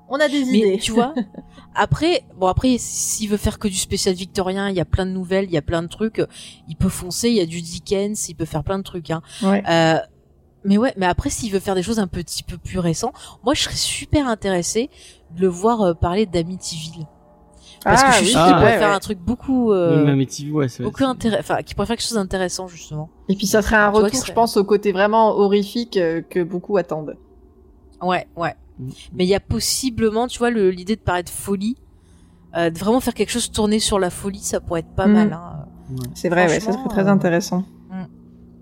on 0.09 0.15
a 0.19 0.27
des 0.27 0.45
Mais 0.45 0.57
idées. 0.59 0.77
tu 0.77 0.91
vois, 0.91 1.13
après, 1.75 2.23
bon 2.37 2.47
après, 2.47 2.77
s'il 2.77 3.29
veut 3.29 3.37
faire 3.37 3.59
que 3.59 3.67
du 3.67 3.75
spécial 3.77 4.13
victorien, 4.15 4.69
il 4.69 4.75
y 4.75 4.79
a 4.79 4.85
plein 4.85 5.05
de 5.05 5.11
nouvelles, 5.11 5.45
il 5.45 5.51
y 5.51 5.57
a 5.57 5.61
plein 5.61 5.81
de 5.83 5.87
trucs. 5.87 6.21
Il 6.67 6.75
peut 6.75 6.89
foncer, 6.89 7.29
il 7.29 7.35
y 7.35 7.41
a 7.41 7.45
du 7.45 7.61
Dickens, 7.61 8.29
il 8.29 8.35
peut 8.35 8.45
faire 8.45 8.63
plein 8.63 8.77
de 8.77 8.83
trucs. 8.83 9.09
Hein. 9.11 9.21
Ouais. 9.41 9.63
Euh, 9.69 9.97
mais 10.63 10.77
ouais, 10.77 10.93
mais 10.97 11.05
après, 11.05 11.29
s'il 11.29 11.51
veut 11.51 11.59
faire 11.59 11.75
des 11.75 11.83
choses 11.83 11.99
un 11.99 12.07
petit 12.07 12.43
peu 12.43 12.57
plus 12.57 12.79
récents, 12.79 13.13
moi, 13.43 13.53
je 13.53 13.61
serais 13.63 13.75
super 13.75 14.27
intéressée 14.27 14.89
de 15.35 15.41
le 15.41 15.47
voir 15.47 15.81
euh, 15.81 15.93
parler 15.93 16.25
d'Amityville. 16.25 17.05
Parce 17.83 18.03
que 18.03 18.11
je 18.13 18.17
suis 18.17 18.27
sûre 18.29 18.39
Ah, 18.41 18.47
qu'il 18.47 18.55
pourrait 18.55 18.71
ouais, 18.71 18.77
faire 18.79 18.89
ouais. 18.89 18.95
un 18.95 18.99
truc 18.99 19.19
beaucoup, 19.19 19.71
euh, 19.71 19.97
Même 19.97 20.09
Amityville, 20.15 20.53
ouais, 20.53 20.67
c'est 20.67 20.81
beaucoup 20.81 21.03
intéressant, 21.03 21.39
enfin, 21.39 21.61
qui 21.61 21.75
pourrait 21.75 21.85
faire 21.85 21.97
quelque 21.97 22.07
chose 22.07 22.17
d'intéressant 22.17 22.67
justement. 22.67 23.09
Et 23.29 23.35
puis 23.35 23.45
ça 23.45 23.61
serait 23.61 23.75
un 23.75 23.91
Tu 23.91 23.97
retour, 23.99 24.25
je 24.25 24.33
pense, 24.33 24.57
au 24.57 24.63
côté 24.63 24.91
vraiment 24.91 25.29
horrifique 25.37 25.97
euh, 25.97 26.21
que 26.27 26.41
beaucoup 26.41 26.77
attendent. 26.77 27.15
Ouais, 28.01 28.27
ouais. 28.35 28.55
Mm. 28.79 28.89
Mais 29.13 29.25
il 29.25 29.29
y 29.29 29.35
a 29.35 29.39
possiblement, 29.39 30.27
tu 30.27 30.39
vois, 30.39 30.51
l'idée 30.51 30.95
de 30.95 31.01
paraître 31.01 31.31
folie, 31.31 31.77
euh, 32.57 32.69
de 32.69 32.77
vraiment 32.77 32.99
faire 32.99 33.13
quelque 33.13 33.31
chose 33.31 33.51
tourné 33.51 33.79
sur 33.79 33.99
la 33.99 34.09
folie, 34.09 34.39
ça 34.39 34.59
pourrait 34.59 34.81
être 34.81 34.95
pas 34.95 35.07
Mm. 35.07 35.13
mal. 35.13 35.33
Hein. 35.33 35.65
C'est 36.15 36.29
vrai, 36.29 36.47
ouais, 36.47 36.59
ça 36.59 36.71
serait 36.71 36.89
très 36.89 37.07
euh, 37.07 37.11
intéressant. 37.11 37.63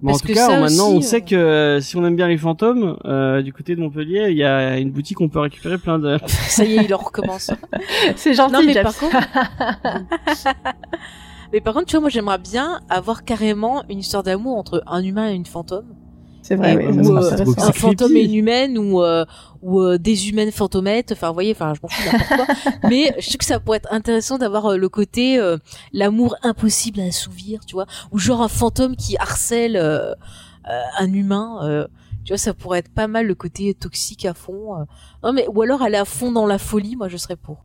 Bon, 0.01 0.11
en 0.11 0.19
tout 0.19 0.27
que 0.27 0.33
cas, 0.33 0.48
ça 0.48 0.59
maintenant, 0.59 0.88
aussi, 0.90 0.95
on 0.95 0.98
euh, 0.98 1.01
sait 1.01 1.22
que 1.22 1.33
euh, 1.33 1.80
si 1.80 1.95
on 1.95 2.06
aime 2.06 2.17
bien 2.17 2.27
les 2.27 2.38
fantômes, 2.38 2.98
euh, 3.06 3.42
du 3.42 3.53
côté 3.53 3.74
de 3.74 3.80
Montpellier, 3.80 4.27
il 4.32 4.35
y 4.38 4.43
a 4.43 4.77
une 4.77 4.92
boutique 4.92 5.22
où 5.22 5.24
on 5.24 5.30
peut 5.30 5.40
récupérer 5.40 5.77
plein 5.77 5.98
de. 5.98 6.17
Ça 6.27 6.66
y 6.66 6.75
est, 6.75 6.83
il 6.83 6.93
en 6.93 6.98
recommence. 6.98 7.51
C'est 8.17 8.33
gentil, 8.33 8.51
non, 8.53 8.64
mais 8.66 8.83
par 8.83 8.98
contre, 8.98 9.16
mais 11.53 11.61
par 11.61 11.74
contre, 11.74 11.85
tu 11.85 11.92
vois, 11.95 12.01
moi, 12.01 12.09
j'aimerais 12.09 12.38
bien 12.38 12.82
avoir 12.90 13.24
carrément 13.24 13.83
une 13.88 14.00
histoire 14.00 14.24
d'amour 14.24 14.58
entre 14.58 14.83
un 14.88 15.01
humain 15.01 15.30
et 15.30 15.35
une 15.35 15.45
fantôme, 15.45 15.95
C'est 16.43 16.55
vrai, 16.55 16.75
oui, 16.75 16.99
ou, 16.99 17.22
ça, 17.22 17.35
euh, 17.35 17.45
un 17.57 17.72
fantôme 17.72 18.17
et 18.17 18.22
une 18.23 18.35
humaine 18.35 18.77
ou 18.77 19.01
euh, 19.01 19.23
ou 19.61 19.80
euh, 19.81 19.97
des 19.97 20.30
humaines 20.30 20.51
fantomettes. 20.51 21.13
Enfin 21.13 21.30
vous 21.30 21.33
voyez 21.33 21.53
enfin 21.53 21.73
je 21.73 21.80
m'en 21.81 21.88
fous 21.88 22.03
n'importe 22.05 22.45
quoi. 22.45 22.80
Mais 22.89 23.15
je 23.17 23.27
trouve 23.27 23.38
que 23.38 23.45
ça 23.45 23.61
pourrait 23.61 23.77
être 23.77 23.91
intéressant 23.93 24.38
d'avoir 24.38 24.73
euh, 24.73 24.77
le 24.77 24.89
côté 24.89 25.39
euh, 25.39 25.57
l'amour 25.93 26.35
impossible 26.43 26.99
à 26.99 27.05
assouvir 27.05 27.65
tu 27.65 27.75
vois. 27.75 27.85
Ou 28.11 28.19
genre 28.19 28.41
un 28.41 28.49
fantôme 28.49 28.97
qui 28.97 29.17
harcèle 29.17 29.77
euh, 29.77 30.13
euh, 30.69 30.81
un 30.99 31.13
humain 31.13 31.59
euh, 31.63 31.88
tu 32.23 32.31
vois 32.31 32.37
ça 32.37 32.53
pourrait 32.53 32.79
être 32.79 32.89
pas 32.93 33.07
mal 33.07 33.25
le 33.27 33.35
côté 33.35 33.73
toxique 33.73 34.25
à 34.25 34.33
fond 34.33 34.79
euh. 34.79 34.83
non 35.23 35.33
mais 35.33 35.45
ou 35.53 35.61
alors 35.61 35.81
aller 35.81 35.97
à 35.97 36.05
fond 36.05 36.31
dans 36.31 36.45
la 36.45 36.57
folie 36.57 36.95
moi 36.95 37.07
je 37.09 37.17
serais 37.17 37.35
pour 37.35 37.61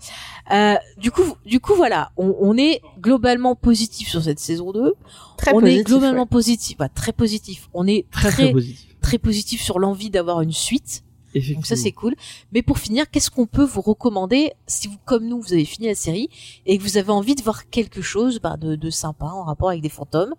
euh, 0.53 0.75
du 0.97 1.11
coup 1.11 1.37
du 1.47 1.61
coup 1.61 1.75
voilà 1.75 2.11
on, 2.17 2.35
on 2.41 2.57
est 2.57 2.81
globalement 3.01 3.55
positif 3.55 4.09
sur 4.09 4.23
cette 4.23 4.41
saison 4.41 4.73
2 4.73 4.95
Très 5.37 5.53
on 5.55 5.61
positif, 5.61 5.81
est 5.81 5.85
globalement 5.85 6.23
ouais. 6.23 6.27
positif 6.27 6.77
bah, 6.79 6.89
très 6.89 7.13
positif 7.13 7.69
on 7.75 7.87
est 7.87 8.07
Très 8.11 8.29
très 8.31 8.43
très 8.45 8.53
positif. 8.53 8.97
très 9.01 9.19
positif 9.19 9.63
sur 9.63 9.79
l'envie 9.79 10.11
d'avoir 10.11 10.41
une 10.43 10.53
suite. 10.53 11.05
Donc 11.35 11.67
ça 11.67 11.77
c'est 11.77 11.93
cool. 11.93 12.15
Mais 12.53 12.63
pour 12.63 12.79
finir, 12.79 13.11
qu'est-ce 13.11 13.31
qu'on 13.31 13.47
peut 13.47 13.65
vous 13.65 13.81
recommander 13.81 14.53
si 14.67 14.89
vous, 14.89 14.97
comme 15.05 15.27
nous, 15.27 15.41
vous 15.41 15.53
avez 15.53 15.65
fini 15.65 15.87
la 15.87 15.95
série 15.95 16.29
et 16.67 16.79
que 16.79 16.83
vous 16.83 16.97
avez 16.97 17.11
envie 17.11 17.35
de 17.35 17.43
voir 17.43 17.69
quelque 17.71 18.03
chose 18.03 18.41
bah, 18.41 18.57
de, 18.57 18.77
de 18.77 18.91
sympa 18.91 19.27
en 19.27 19.45
rapport 19.45 19.69
avec 19.71 19.83
des 19.83 19.89
fantômes? 19.89 20.35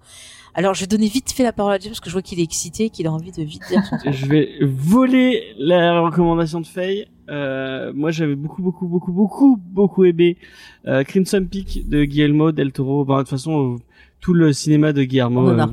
Alors 0.56 0.74
je 0.74 0.82
vais 0.82 0.88
donner 0.88 1.08
vite 1.08 1.32
fait 1.32 1.44
la 1.44 1.54
parole 1.54 1.74
à 1.74 1.80
James 1.80 1.92
parce 1.92 2.00
que 2.00 2.10
je 2.10 2.14
vois 2.14 2.22
qu'il 2.22 2.40
est 2.40 2.44
excité, 2.44 2.90
qu'il 2.90 3.08
a 3.08 3.12
envie 3.12 3.32
de 3.32 3.44
vite 3.44 3.62
dire 3.70 3.86
son 3.86 3.98
truc. 4.00 4.12
Je 4.12 4.26
vais 4.26 4.50
voler 4.62 5.54
la 5.58 6.02
recommandation 6.02 6.60
de 6.62 6.68
Faye. 6.68 7.08
Euh, 7.30 7.92
moi, 7.94 8.12
j'avais 8.12 8.36
beaucoup, 8.36 8.62
beaucoup, 8.62 8.88
beaucoup, 8.88 9.12
beaucoup, 9.12 9.58
beaucoup 9.58 10.06
aimé 10.06 10.38
euh, 10.88 11.04
Crimson 11.04 11.46
Peak 11.50 11.88
de 11.88 12.04
Guillermo 12.04 12.52
del 12.52 12.72
Toro. 12.72 13.06
Bah, 13.06 13.18
de 13.18 13.20
toute 13.22 13.30
façon, 13.30 13.76
euh, 13.76 13.78
tout 14.20 14.34
le 14.34 14.52
cinéma 14.52 14.94
de 14.94 15.04
Guillermo, 15.04 15.42
On 15.42 15.54
en 15.54 15.60
a 15.60 15.68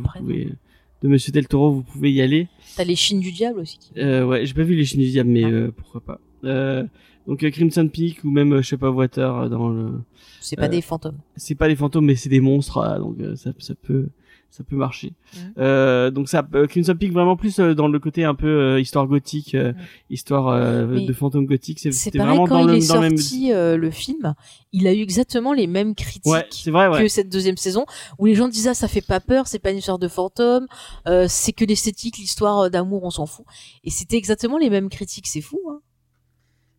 de 1.02 1.08
Monsieur 1.08 1.32
del 1.32 1.46
Toro, 1.48 1.70
vous 1.72 1.82
pouvez 1.82 2.12
y 2.12 2.20
aller. 2.22 2.48
T'as 2.76 2.84
les 2.84 2.96
chines 2.96 3.20
du 3.20 3.32
diable 3.32 3.60
aussi. 3.60 3.78
Euh, 3.96 4.24
ouais, 4.24 4.46
j'ai 4.46 4.54
pas 4.54 4.62
vu 4.62 4.74
les 4.74 4.84
Chines 4.84 5.00
du 5.00 5.10
Diable, 5.10 5.30
mais 5.30 5.44
Ah. 5.44 5.48
euh, 5.48 5.70
pourquoi 5.76 6.00
pas. 6.00 6.20
Euh, 6.44 6.84
donc 7.26 7.42
euh, 7.42 7.50
Crimson 7.50 7.88
Peak 7.88 8.22
ou 8.24 8.30
même 8.30 8.52
euh, 8.52 8.62
je 8.62 8.68
sais 8.68 8.76
pas 8.76 8.90
Water 8.90 9.34
euh, 9.36 9.48
dans 9.48 9.68
le. 9.68 10.00
C'est 10.40 10.56
pas 10.56 10.68
des 10.68 10.80
fantômes. 10.80 11.18
C'est 11.36 11.54
pas 11.54 11.68
des 11.68 11.76
fantômes, 11.76 12.04
mais 12.06 12.14
c'est 12.16 12.28
des 12.28 12.40
monstres, 12.40 12.98
donc 12.98 13.18
euh, 13.20 13.34
ça, 13.36 13.52
ça 13.58 13.74
peut, 13.74 14.08
ça 14.50 14.64
peut 14.64 14.76
marcher. 14.76 15.12
Euh, 15.58 16.10
donc 16.10 16.28
ça, 16.28 16.46
euh, 16.54 16.66
Crimson 16.66 16.94
Peak 16.98 17.12
vraiment 17.12 17.36
plus 17.36 17.58
euh, 17.58 17.74
dans 17.74 17.88
le 17.88 17.98
côté 17.98 18.24
un 18.24 18.34
peu 18.34 18.46
euh, 18.46 18.80
histoire 18.80 19.06
gothique, 19.06 19.54
euh, 19.54 19.72
Mhm. 19.72 19.78
histoire 20.10 20.48
euh, 20.48 21.06
de 21.06 21.12
fantômes 21.12 21.44
gothiques. 21.46 21.80
C'est 21.92 22.10
pareil 22.10 22.28
vraiment 22.30 22.46
quand 22.46 22.62
dans 22.64 22.68
il 22.72 22.78
le, 22.78 22.82
est 22.84 22.88
dans 22.88 23.00
même. 23.00 23.16
sorti 23.18 23.52
euh, 23.52 23.76
le 23.76 23.90
film, 23.90 24.34
il 24.72 24.86
a 24.86 24.94
eu 24.94 25.00
exactement 25.00 25.52
les 25.52 25.66
mêmes 25.66 25.94
critiques. 25.94 26.32
Ouais, 26.32 26.46
c'est 26.50 26.70
vrai, 26.70 26.88
ouais. 26.88 27.02
que 27.02 27.08
cette 27.08 27.28
deuxième 27.30 27.56
saison 27.58 27.84
où 28.18 28.26
les 28.26 28.34
gens 28.34 28.48
disaient 28.48 28.70
ah, 28.70 28.74
ça 28.74 28.88
fait 28.88 29.00
pas 29.06 29.20
peur 29.20 29.46
c'est 29.46 29.58
pas 29.58 29.70
une 29.72 29.78
histoire 29.78 29.98
de 29.98 30.08
fantôme 30.08 30.66
euh, 31.06 31.26
c'est 31.28 31.52
que 31.52 31.64
l'esthétique 31.64 32.16
l'histoire 32.18 32.58
euh, 32.60 32.68
d'amour 32.70 33.04
on 33.04 33.10
s'en 33.10 33.26
fout 33.26 33.44
et 33.84 33.90
c'était 33.90 34.16
exactement 34.16 34.56
les 34.58 34.70
mêmes 34.70 34.88
critiques 34.88 35.26
c'est 35.26 35.40
fou 35.42 35.60
hein 35.70 35.80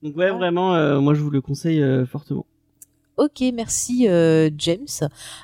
Donc 0.03 0.15
ouais, 0.17 0.31
vraiment, 0.31 0.73
euh, 0.75 0.99
moi 0.99 1.13
je 1.13 1.21
vous 1.21 1.29
le 1.31 1.41
conseille 1.41 1.81
euh, 1.81 2.05
fortement. 2.05 2.45
Ok 3.17 3.43
merci 3.53 4.07
euh, 4.07 4.49
James 4.57 4.85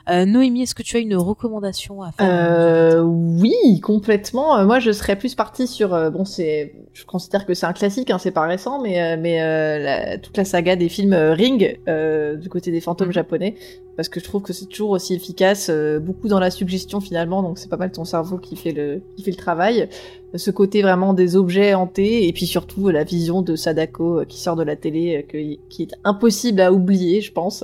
euh, 0.09 0.25
Noémie 0.25 0.61
est-ce 0.63 0.75
que 0.75 0.83
tu 0.83 0.95
as 0.97 0.99
une 0.99 1.15
recommandation 1.15 2.01
à 2.01 2.11
faire 2.11 2.27
Euh, 2.29 3.01
oui, 3.01 3.79
complètement. 3.81 4.57
Euh, 4.57 4.65
Moi, 4.65 4.79
je 4.79 4.91
serais 4.91 5.15
plus 5.17 5.35
partie 5.35 5.67
sur. 5.67 5.93
euh, 5.93 6.09
bon, 6.09 6.23
c'est. 6.25 6.73
Je 6.93 7.03
considère 7.05 7.45
que 7.45 7.53
c'est 7.53 7.65
un 7.65 7.73
classique, 7.73 8.09
hein, 8.11 8.17
c'est 8.19 8.31
pas 8.31 8.43
récent, 8.47 8.81
mais 8.81 9.01
euh, 9.01 9.17
mais 9.19 9.41
euh, 9.41 9.79
la- 9.79 10.17
toute 10.17 10.37
la 10.37 10.45
saga 10.45 10.75
des 10.75 10.89
films 10.89 11.13
euh, 11.13 11.33
Ring 11.33 11.79
euh, 11.87 12.35
du 12.35 12.49
côté 12.49 12.71
des 12.71 12.81
fantômes 12.81 13.07
Mhm. 13.07 13.13
japonais, 13.13 13.55
parce 13.95 14.09
que 14.09 14.19
je 14.19 14.25
trouve 14.25 14.41
que 14.41 14.53
c'est 14.53 14.65
toujours 14.65 14.91
aussi 14.91 15.13
efficace, 15.13 15.67
euh, 15.69 15.99
beaucoup 15.99 16.27
dans 16.27 16.39
la 16.39 16.49
suggestion 16.51 16.99
finalement. 16.99 17.43
Donc 17.43 17.57
c'est 17.59 17.69
pas 17.69 17.77
mal 17.77 17.91
ton 17.91 18.05
cerveau 18.05 18.38
qui 18.38 18.55
fait 18.55 18.72
le 18.72 19.01
qui 19.15 19.23
fait 19.23 19.31
le 19.31 19.38
travail. 19.38 19.88
Ce 20.35 20.49
côté 20.49 20.81
vraiment 20.81 21.13
des 21.13 21.35
objets 21.35 21.75
hantés 21.75 22.27
et 22.27 22.33
puis 22.33 22.47
surtout 22.47 22.89
la 22.89 23.03
vision 23.03 23.41
de 23.43 23.55
Sadako 23.55 24.22
euh, 24.22 24.25
qui 24.25 24.39
sort 24.41 24.55
de 24.55 24.63
la 24.63 24.75
télé, 24.75 25.17
euh, 25.17 25.22
que- 25.22 25.57
qui 25.69 25.83
est 25.83 25.91
impossible 26.03 26.59
à 26.61 26.73
oublier, 26.73 27.22
je 27.22 27.31
pense. 27.31 27.63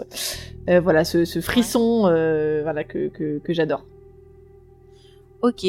Euh, 0.70 0.80
voilà, 0.80 1.04
ce, 1.04 1.26
ce 1.26 1.42
frisson, 1.42 2.04
euh, 2.06 2.60
voilà 2.64 2.84
que 2.84 3.08
que, 3.08 3.40
que 3.40 3.54
j'adore. 3.54 3.84
ok 5.42 5.66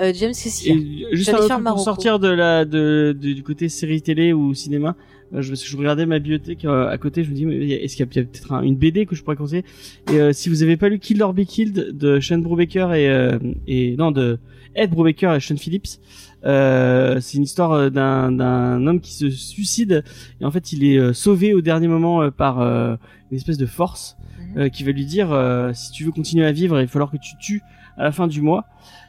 euh, 0.00 0.12
James 0.14 0.32
qu'est-ce 0.32 0.62
qu'il 0.62 1.00
y 1.00 1.04
a? 1.06 1.08
Et 1.10 1.16
juste 1.16 1.30
un 1.34 1.62
pour 1.62 1.80
sortir 1.80 2.18
de 2.18 2.28
la 2.28 2.64
de, 2.64 3.16
de- 3.18 3.32
du 3.32 3.42
côté 3.42 3.68
série 3.68 4.02
télé 4.02 4.32
ou 4.32 4.54
cinéma. 4.54 4.94
Euh, 5.34 5.42
je, 5.42 5.54
je 5.54 5.76
regardais 5.76 6.06
ma 6.06 6.18
bibliothèque 6.18 6.64
euh, 6.64 6.88
à 6.88 6.96
côté, 6.98 7.24
je 7.24 7.30
me 7.30 7.34
dis 7.34 7.44
mais 7.46 7.68
est-ce 7.68 7.96
qu'il 7.96 8.06
y 8.06 8.08
a 8.08 8.24
peut-être 8.24 8.52
un- 8.52 8.62
une 8.62 8.76
BD 8.76 9.06
que 9.06 9.14
je 9.16 9.22
pourrais 9.22 9.36
conseiller? 9.36 9.64
Et 10.12 10.16
euh, 10.20 10.32
si 10.32 10.48
vous 10.48 10.62
avez 10.62 10.76
pas 10.76 10.88
lu 10.88 10.98
Kill 10.98 11.22
or 11.22 11.34
Be 11.34 11.44
Killed 11.44 11.96
de 11.96 12.20
Sean 12.20 12.38
Brubaker 12.38 12.92
et 12.94 13.08
euh, 13.08 13.38
et 13.66 13.96
non 13.96 14.10
de 14.12 14.38
Ed 14.74 14.90
Brubaker 14.90 15.34
et 15.34 15.40
Sean 15.40 15.56
Phillips, 15.56 15.98
euh, 16.44 17.20
c'est 17.20 17.38
une 17.38 17.44
histoire 17.44 17.90
d'un 17.90 18.30
d'un 18.32 18.86
homme 18.86 19.00
qui 19.00 19.12
se 19.14 19.30
suicide 19.30 20.04
et 20.40 20.44
en 20.44 20.50
fait 20.50 20.72
il 20.72 20.84
est 20.84 20.98
euh, 20.98 21.12
sauvé 21.12 21.54
au 21.54 21.60
dernier 21.60 21.88
moment 21.88 22.22
euh, 22.22 22.30
par 22.30 22.60
euh, 22.60 22.96
une 23.30 23.36
espèce 23.36 23.58
de 23.58 23.66
force 23.66 24.16
Mhm. 24.56 24.60
euh, 24.62 24.68
qui 24.68 24.82
va 24.84 24.90
lui 24.92 25.06
dire 25.06 25.32
euh, 25.32 25.72
si 25.74 25.90
tu 25.92 26.04
veux 26.04 26.10
continuer 26.10 26.44
à 26.44 26.52
vivre, 26.52 26.78
il 26.80 26.84
va 26.84 26.88
falloir 26.88 27.10
que 27.10 27.16
tu 27.16 27.36
tues 27.40 27.62
à 27.96 28.02
la 28.04 28.12
fin 28.12 28.26
du 28.26 28.40
mois. 28.42 28.64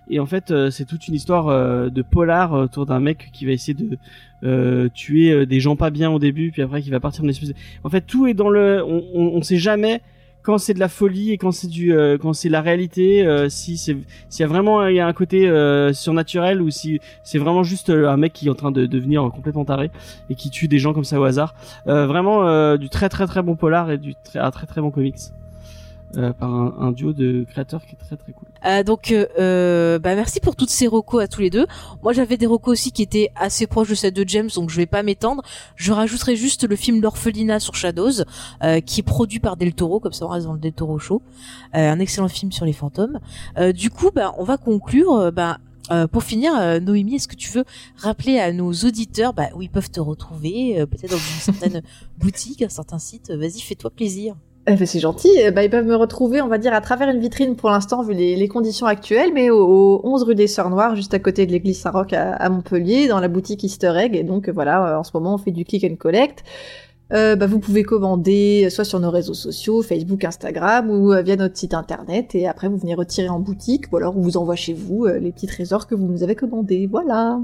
Et 0.09 0.19
en 0.19 0.25
fait, 0.25 0.51
euh, 0.51 0.69
c'est 0.69 0.85
toute 0.85 1.07
une 1.07 1.15
histoire 1.15 1.47
euh, 1.47 1.89
de 1.89 2.01
polar 2.01 2.53
autour 2.53 2.85
d'un 2.85 2.99
mec 2.99 3.29
qui 3.33 3.45
va 3.45 3.51
essayer 3.51 3.73
de 3.73 3.97
euh, 4.43 4.89
tuer 4.93 5.31
euh, 5.31 5.45
des 5.45 5.59
gens 5.59 5.75
pas 5.75 5.89
bien 5.89 6.11
au 6.11 6.19
début, 6.19 6.51
puis 6.51 6.61
après 6.61 6.81
qui 6.81 6.89
va 6.91 6.99
partir 6.99 7.23
en 7.23 7.27
espèce. 7.27 7.51
En 7.83 7.89
fait, 7.89 8.01
tout 8.01 8.27
est 8.27 8.33
dans 8.35 8.49
le. 8.49 8.83
On, 8.85 9.03
on, 9.13 9.23
on 9.37 9.41
sait 9.41 9.57
jamais 9.57 10.01
quand 10.43 10.59
c'est 10.59 10.75
de 10.75 10.79
la 10.79 10.89
folie 10.89 11.31
et 11.31 11.39
quand 11.39 11.51
c'est 11.51 11.67
du 11.67 11.91
euh, 11.91 12.19
quand 12.19 12.33
c'est 12.33 12.49
la 12.49 12.61
réalité. 12.61 13.25
euh, 13.25 13.49
si 13.49 13.77
c'est 13.77 13.97
s'il 14.29 14.41
y 14.41 14.43
a 14.43 14.47
vraiment 14.47 14.87
y 14.87 14.99
a 14.99 15.07
un 15.07 15.13
côté 15.13 15.49
surnaturel 15.93 16.61
ou 16.61 16.69
si 16.69 16.99
c'est 17.23 17.39
vraiment 17.39 17.63
juste 17.63 17.89
un 17.89 18.17
mec 18.17 18.33
qui 18.33 18.45
est 18.45 18.51
en 18.51 18.55
train 18.55 18.71
de 18.71 18.85
devenir 18.85 19.27
complètement 19.33 19.65
taré 19.65 19.89
et 20.29 20.35
qui 20.35 20.51
tue 20.51 20.67
des 20.67 20.77
gens 20.77 20.93
comme 20.93 21.03
ça 21.03 21.19
au 21.19 21.23
hasard. 21.23 21.55
Vraiment 21.87 22.77
du 22.77 22.89
très 22.89 23.09
très 23.09 23.25
très 23.25 23.41
bon 23.41 23.55
polar 23.55 23.89
et 23.89 23.97
du 23.97 24.13
très 24.23 24.37
un 24.37 24.51
très 24.51 24.67
très 24.67 24.81
bon 24.81 24.91
comics. 24.91 25.15
Euh, 26.17 26.31
par 26.31 26.49
un, 26.49 26.91
duo 26.93 27.11
de 27.11 27.45
créateurs 27.49 27.85
qui 27.85 27.93
est 27.93 27.97
très 27.97 28.15
très 28.15 28.31
cool. 28.31 28.47
Euh, 28.65 28.83
donc, 28.83 29.11
euh, 29.11 29.25
euh, 29.37 29.99
bah 29.99 30.15
merci 30.15 30.39
pour 30.39 30.55
toutes 30.55 30.69
ces 30.69 30.87
recos 30.87 31.21
à 31.21 31.27
tous 31.27 31.41
les 31.41 31.49
deux. 31.49 31.65
Moi, 32.03 32.13
j'avais 32.13 32.37
des 32.37 32.45
recos 32.45 32.71
aussi 32.71 32.91
qui 32.91 33.01
étaient 33.01 33.31
assez 33.35 33.67
proches 33.67 33.89
de 33.89 33.95
celle 33.95 34.13
de 34.13 34.23
James, 34.27 34.49
donc 34.55 34.69
je 34.69 34.77
vais 34.77 34.85
pas 34.85 35.03
m'étendre. 35.03 35.43
Je 35.75 35.91
rajouterai 35.91 36.37
juste 36.37 36.67
le 36.67 36.75
film 36.77 37.01
L'orphelinat 37.01 37.59
sur 37.59 37.75
Shadows, 37.75 38.23
qui 38.85 38.99
est 39.01 39.03
produit 39.03 39.39
par 39.39 39.57
Del 39.57 39.73
Toro, 39.73 39.99
comme 39.99 40.13
ça 40.13 40.25
on 40.25 40.29
reste 40.29 40.45
dans 40.47 40.53
le 40.53 40.59
Del 40.59 40.73
Toro 40.73 40.99
show. 40.99 41.21
Un 41.73 41.99
excellent 41.99 42.29
film 42.29 42.51
sur 42.51 42.65
les 42.65 42.73
fantômes. 42.73 43.19
Du 43.73 43.89
coup, 43.89 44.11
bah, 44.13 44.33
on 44.37 44.43
va 44.43 44.57
conclure. 44.57 45.31
bah, 45.33 45.57
pour 46.11 46.23
finir, 46.23 46.53
Noémie, 46.81 47.15
est-ce 47.15 47.27
que 47.27 47.35
tu 47.35 47.51
veux 47.51 47.65
rappeler 47.97 48.39
à 48.39 48.53
nos 48.53 48.71
auditeurs 48.71 49.33
bah, 49.33 49.49
où 49.55 49.61
ils 49.61 49.69
peuvent 49.69 49.91
te 49.91 49.99
retrouver, 49.99 50.85
peut-être 50.89 51.11
dans 51.11 51.17
une 51.17 51.41
certaine 51.41 51.81
boutique, 52.17 52.61
un 52.61 52.69
certain 52.69 52.99
site? 52.99 53.31
Vas-y, 53.31 53.59
fais-toi 53.59 53.89
plaisir. 53.89 54.35
Eh 54.67 54.75
ben, 54.75 54.87
c'est 54.87 54.99
gentil. 54.99 55.29
Eh 55.37 55.51
ben, 55.51 55.61
ils 55.61 55.69
peuvent 55.69 55.85
me 55.85 55.95
retrouver, 55.95 56.41
on 56.41 56.47
va 56.47 56.57
dire, 56.57 56.73
à 56.73 56.81
travers 56.81 57.07
une 57.09 57.19
vitrine 57.19 57.55
pour 57.55 57.69
l'instant, 57.69 58.01
vu 58.01 58.13
les, 58.15 58.47
conditions 58.47 58.87
actuelles, 58.87 59.31
mais 59.31 59.51
au, 59.51 59.63
au 59.63 60.01
11 60.03 60.23
rue 60.23 60.35
des 60.35 60.47
Sœurs 60.47 60.71
Noires, 60.71 60.95
juste 60.95 61.13
à 61.13 61.19
côté 61.19 61.45
de 61.45 61.51
l'église 61.51 61.79
Saint-Roch 61.79 62.13
à, 62.13 62.49
Montpellier, 62.49 63.07
dans 63.07 63.19
la 63.19 63.27
boutique 63.27 63.63
Easter 63.63 63.93
Egg. 63.95 64.15
Et 64.15 64.23
donc, 64.23 64.49
euh, 64.49 64.51
voilà, 64.51 64.95
euh, 64.95 64.99
en 64.99 65.03
ce 65.03 65.11
moment, 65.13 65.35
on 65.35 65.37
fait 65.37 65.51
du 65.51 65.65
click 65.65 65.83
and 65.83 65.97
collect. 65.97 66.43
Euh, 67.13 67.35
bah, 67.35 67.45
vous 67.45 67.59
pouvez 67.59 67.83
commander 67.83 68.63
euh, 68.65 68.69
soit 68.71 68.85
sur 68.85 68.99
nos 68.99 69.11
réseaux 69.11 69.35
sociaux, 69.35 69.83
Facebook, 69.83 70.23
Instagram, 70.23 70.89
ou 70.89 71.13
via 71.23 71.35
notre 71.35 71.57
site 71.57 71.75
internet. 71.75 72.33
Et 72.33 72.47
après, 72.47 72.67
vous 72.67 72.77
venez 72.77 72.95
retirer 72.95 73.29
en 73.29 73.39
boutique, 73.39 73.85
ou 73.91 73.97
alors 73.97 74.17
on 74.17 74.21
vous 74.21 74.37
envoie 74.37 74.55
chez 74.55 74.73
vous 74.73 75.05
les 75.05 75.31
petits 75.31 75.47
trésors 75.47 75.85
que 75.85 75.93
vous 75.93 76.07
nous 76.07 76.23
avez 76.23 76.33
commandés. 76.33 76.87
Voilà. 76.87 77.39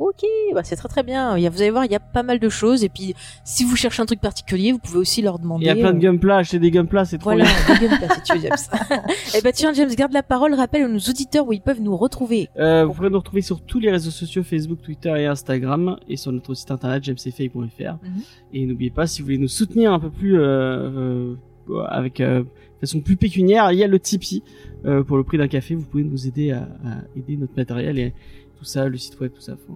Ok, 0.00 0.24
bah 0.54 0.62
c'est 0.64 0.76
très 0.76 0.88
très 0.88 1.02
bien. 1.02 1.36
Il 1.36 1.42
y 1.42 1.46
a, 1.46 1.50
vous 1.50 1.60
allez 1.60 1.70
voir, 1.70 1.84
il 1.84 1.92
y 1.92 1.94
a 1.94 2.00
pas 2.00 2.22
mal 2.22 2.38
de 2.38 2.48
choses. 2.48 2.82
Et 2.84 2.88
puis, 2.88 3.14
si 3.44 3.64
vous 3.64 3.76
cherchez 3.76 4.00
un 4.00 4.06
truc 4.06 4.18
particulier, 4.20 4.72
vous 4.72 4.78
pouvez 4.78 4.96
aussi 4.98 5.20
leur 5.20 5.38
demander. 5.38 5.66
Il 5.66 5.68
y 5.68 5.70
a 5.70 5.74
plein 5.74 5.92
de 5.92 5.98
euh, 5.98 6.00
gunpla, 6.12 6.38
acheter 6.38 6.58
des 6.58 6.70
gunpla, 6.70 7.04
c'est 7.04 7.18
trop 7.18 7.32
Voilà, 7.32 7.44
bien. 7.44 7.74
des 7.78 7.86
gunpla, 7.86 8.14
si 8.14 8.22
tu 8.22 8.32
veux, 8.38 8.40
James. 8.40 9.00
Eh 9.36 9.42
ben 9.42 9.52
tiens, 9.52 9.74
James, 9.74 9.90
garde 9.94 10.12
la 10.14 10.22
parole. 10.22 10.54
Rappelle 10.54 10.84
à 10.84 10.88
nos 10.88 10.98
auditeurs 10.98 11.46
où 11.46 11.52
ils 11.52 11.60
peuvent 11.60 11.82
nous 11.82 11.94
retrouver. 11.98 12.48
Euh, 12.58 12.86
vous 12.86 12.94
pourrez 12.94 13.10
nous 13.10 13.18
retrouver 13.18 13.42
sur 13.42 13.60
tous 13.60 13.78
les 13.78 13.90
réseaux 13.90 14.10
sociaux 14.10 14.42
Facebook, 14.42 14.80
Twitter 14.80 15.12
et 15.18 15.26
Instagram 15.26 15.98
et 16.08 16.16
sur 16.16 16.32
notre 16.32 16.54
site 16.54 16.70
internet 16.70 17.04
jamesfay.fr. 17.04 17.58
Mhm. 18.02 18.22
Et 18.54 18.64
n'oubliez 18.64 18.90
pas, 18.90 19.06
si 19.06 19.20
vous 19.20 19.26
voulez 19.26 19.38
nous 19.38 19.48
soutenir 19.48 19.92
un 19.92 20.00
peu 20.00 20.08
plus 20.10 20.38
euh, 20.40 21.34
euh, 21.68 21.82
avec 21.88 22.20
euh, 22.20 22.40
de 22.42 22.46
façon 22.80 23.00
plus 23.00 23.16
pécuniaire, 23.16 23.70
il 23.70 23.78
y 23.78 23.84
a 23.84 23.86
le 23.86 23.98
Tipeee 24.00 24.42
euh, 24.86 25.02
pour 25.04 25.18
le 25.18 25.24
prix 25.24 25.36
d'un 25.36 25.46
café. 25.48 25.74
Vous 25.74 25.84
pouvez 25.84 26.04
nous 26.04 26.26
aider 26.26 26.52
à, 26.52 26.62
à 26.84 27.18
aider 27.18 27.36
notre 27.36 27.52
matériel 27.54 27.98
et 27.98 28.14
tout 28.60 28.66
ça, 28.66 28.86
le 28.88 28.98
site 28.98 29.18
web, 29.18 29.32
tout 29.34 29.40
ça. 29.40 29.56
Faut- 29.66 29.72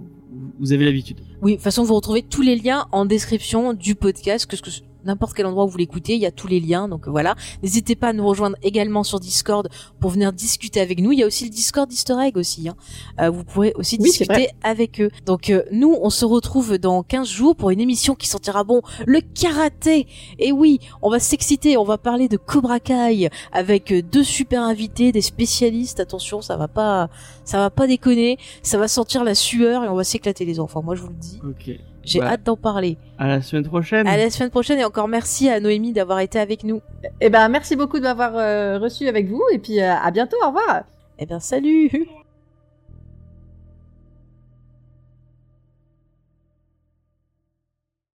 vous- 0.60 0.72
avez 0.74 0.84
l'habitude. 0.84 1.18
Oui, 1.40 1.52
de 1.52 1.56
toute 1.56 1.64
façon, 1.64 1.84
vous 1.84 1.94
retrouvez 1.94 2.22
tous 2.22 2.42
les 2.42 2.54
liens 2.56 2.86
en 2.92 3.06
description 3.06 3.72
du 3.72 3.94
podcast, 3.94 4.44
que 4.46 4.56
ce 4.56 4.62
que 4.62 4.70
n'importe 5.05 5.34
quel 5.34 5.47
endroit 5.47 5.65
où 5.65 5.68
vous 5.68 5.78
l'écoutez, 5.78 6.15
il 6.15 6.20
y 6.20 6.26
a 6.26 6.31
tous 6.31 6.47
les 6.47 6.60
liens. 6.60 6.89
Donc 6.89 7.08
voilà, 7.08 7.34
n'hésitez 7.62 7.97
pas 7.97 8.08
à 8.08 8.12
nous 8.12 8.26
rejoindre 8.26 8.57
également 8.62 9.05
sur 9.05 9.20
Discord 9.20 9.68
pour 10.00 10.10
venir 10.10 10.33
discuter 10.33 10.81
avec 10.81 11.00
nous. 11.00 11.12
Il 11.12 11.18
y 11.18 11.23
a 11.23 11.26
aussi 11.26 11.44
le 11.44 11.50
Discord 11.50 11.91
Easter 11.92 12.15
Egg 12.20 12.36
aussi. 12.36 12.68
Hein. 12.68 12.76
Euh, 13.20 13.31
vous 13.31 13.44
pourrez 13.44 13.73
aussi 13.76 13.97
Oui, 14.00 14.10
discuter 14.10 14.49
avec 14.62 15.00
eux. 15.00 15.10
Donc 15.26 15.50
euh, 15.50 15.62
nous, 15.73 15.97
on 16.00 16.10
se 16.10 16.24
retrouve 16.24 16.78
dans 16.78 17.02
15 17.02 17.28
jours 17.28 17.57
pour 17.57 17.70
une 17.70 17.81
émission 17.81 18.15
qui 18.15 18.28
sortira 18.28 18.65
bon, 18.65 18.83
le 19.07 19.20
karaté. 19.20 20.07
Et 20.39 20.52
oui, 20.52 20.81
on 21.02 21.10
va 21.10 21.18
s'exciter, 21.18 21.76
on 21.76 21.84
va 21.84 21.99
parler 21.99 22.28
de 22.28 22.36
Cobra 22.36 22.81
Kai 22.81 23.28
avec 23.52 23.92
euh, 23.92 24.02
deux 24.02 24.24
super 24.24 24.62
invités, 24.62 25.12
des 25.12 25.23
spécialistes. 25.23 26.00
Attention, 26.00 26.41
ça 26.41 26.57
va 26.57 26.68
pas, 26.68 27.08
ça 27.44 27.58
va 27.58 27.70
pas 27.70 27.86
déconner. 27.86 28.39
Ça 28.62 28.78
va 28.78 28.89
sentir 28.89 29.24
la 29.24 29.34
sueur 29.34 29.84
et 29.84 29.89
on 29.89 29.94
va 29.94 30.05
s'éclater 30.05 30.44
les 30.44 30.60
enfants. 30.60 30.83
Moi, 30.83 30.94
je 30.94 31.02
vous 31.02 31.08
le 31.08 31.15
dis. 31.15 31.41
Ok. 31.44 31.78
J'ai 32.05 32.20
Bah, 32.20 32.28
hâte 32.33 32.42
d'en 32.44 32.57
parler. 32.57 32.97
À 33.18 33.26
la 33.28 33.41
semaine 33.42 33.65
prochaine. 33.65 34.07
À 34.07 34.16
la 34.16 34.31
semaine 34.31 34.50
prochaine 34.50 34.78
et 34.78 34.84
encore 34.84 35.08
merci 35.08 35.49
à 35.49 35.60
Noémie 35.60 35.92
d'avoir 35.92 36.20
été 36.20 36.39
avec 36.39 36.65
nous. 36.65 36.81
Eh 37.20 37.31
ben, 37.31 37.49
merci 37.49 37.76
beaucoup 37.76 37.99
de 37.99 38.05
m'avoir 38.05 38.33
euh, 38.36 38.78
reçu 38.78 39.08
avec 39.08 39.28
vous 39.28 39.42
et 39.52 39.58
puis 39.58 39.81
euh, 39.81 39.92
à 39.94 40.10
bientôt. 40.10 40.36
Au 40.42 40.49
revoir. 40.49 40.83
Eh 41.18 41.26
bien, 41.26 41.41
salut 41.41 41.91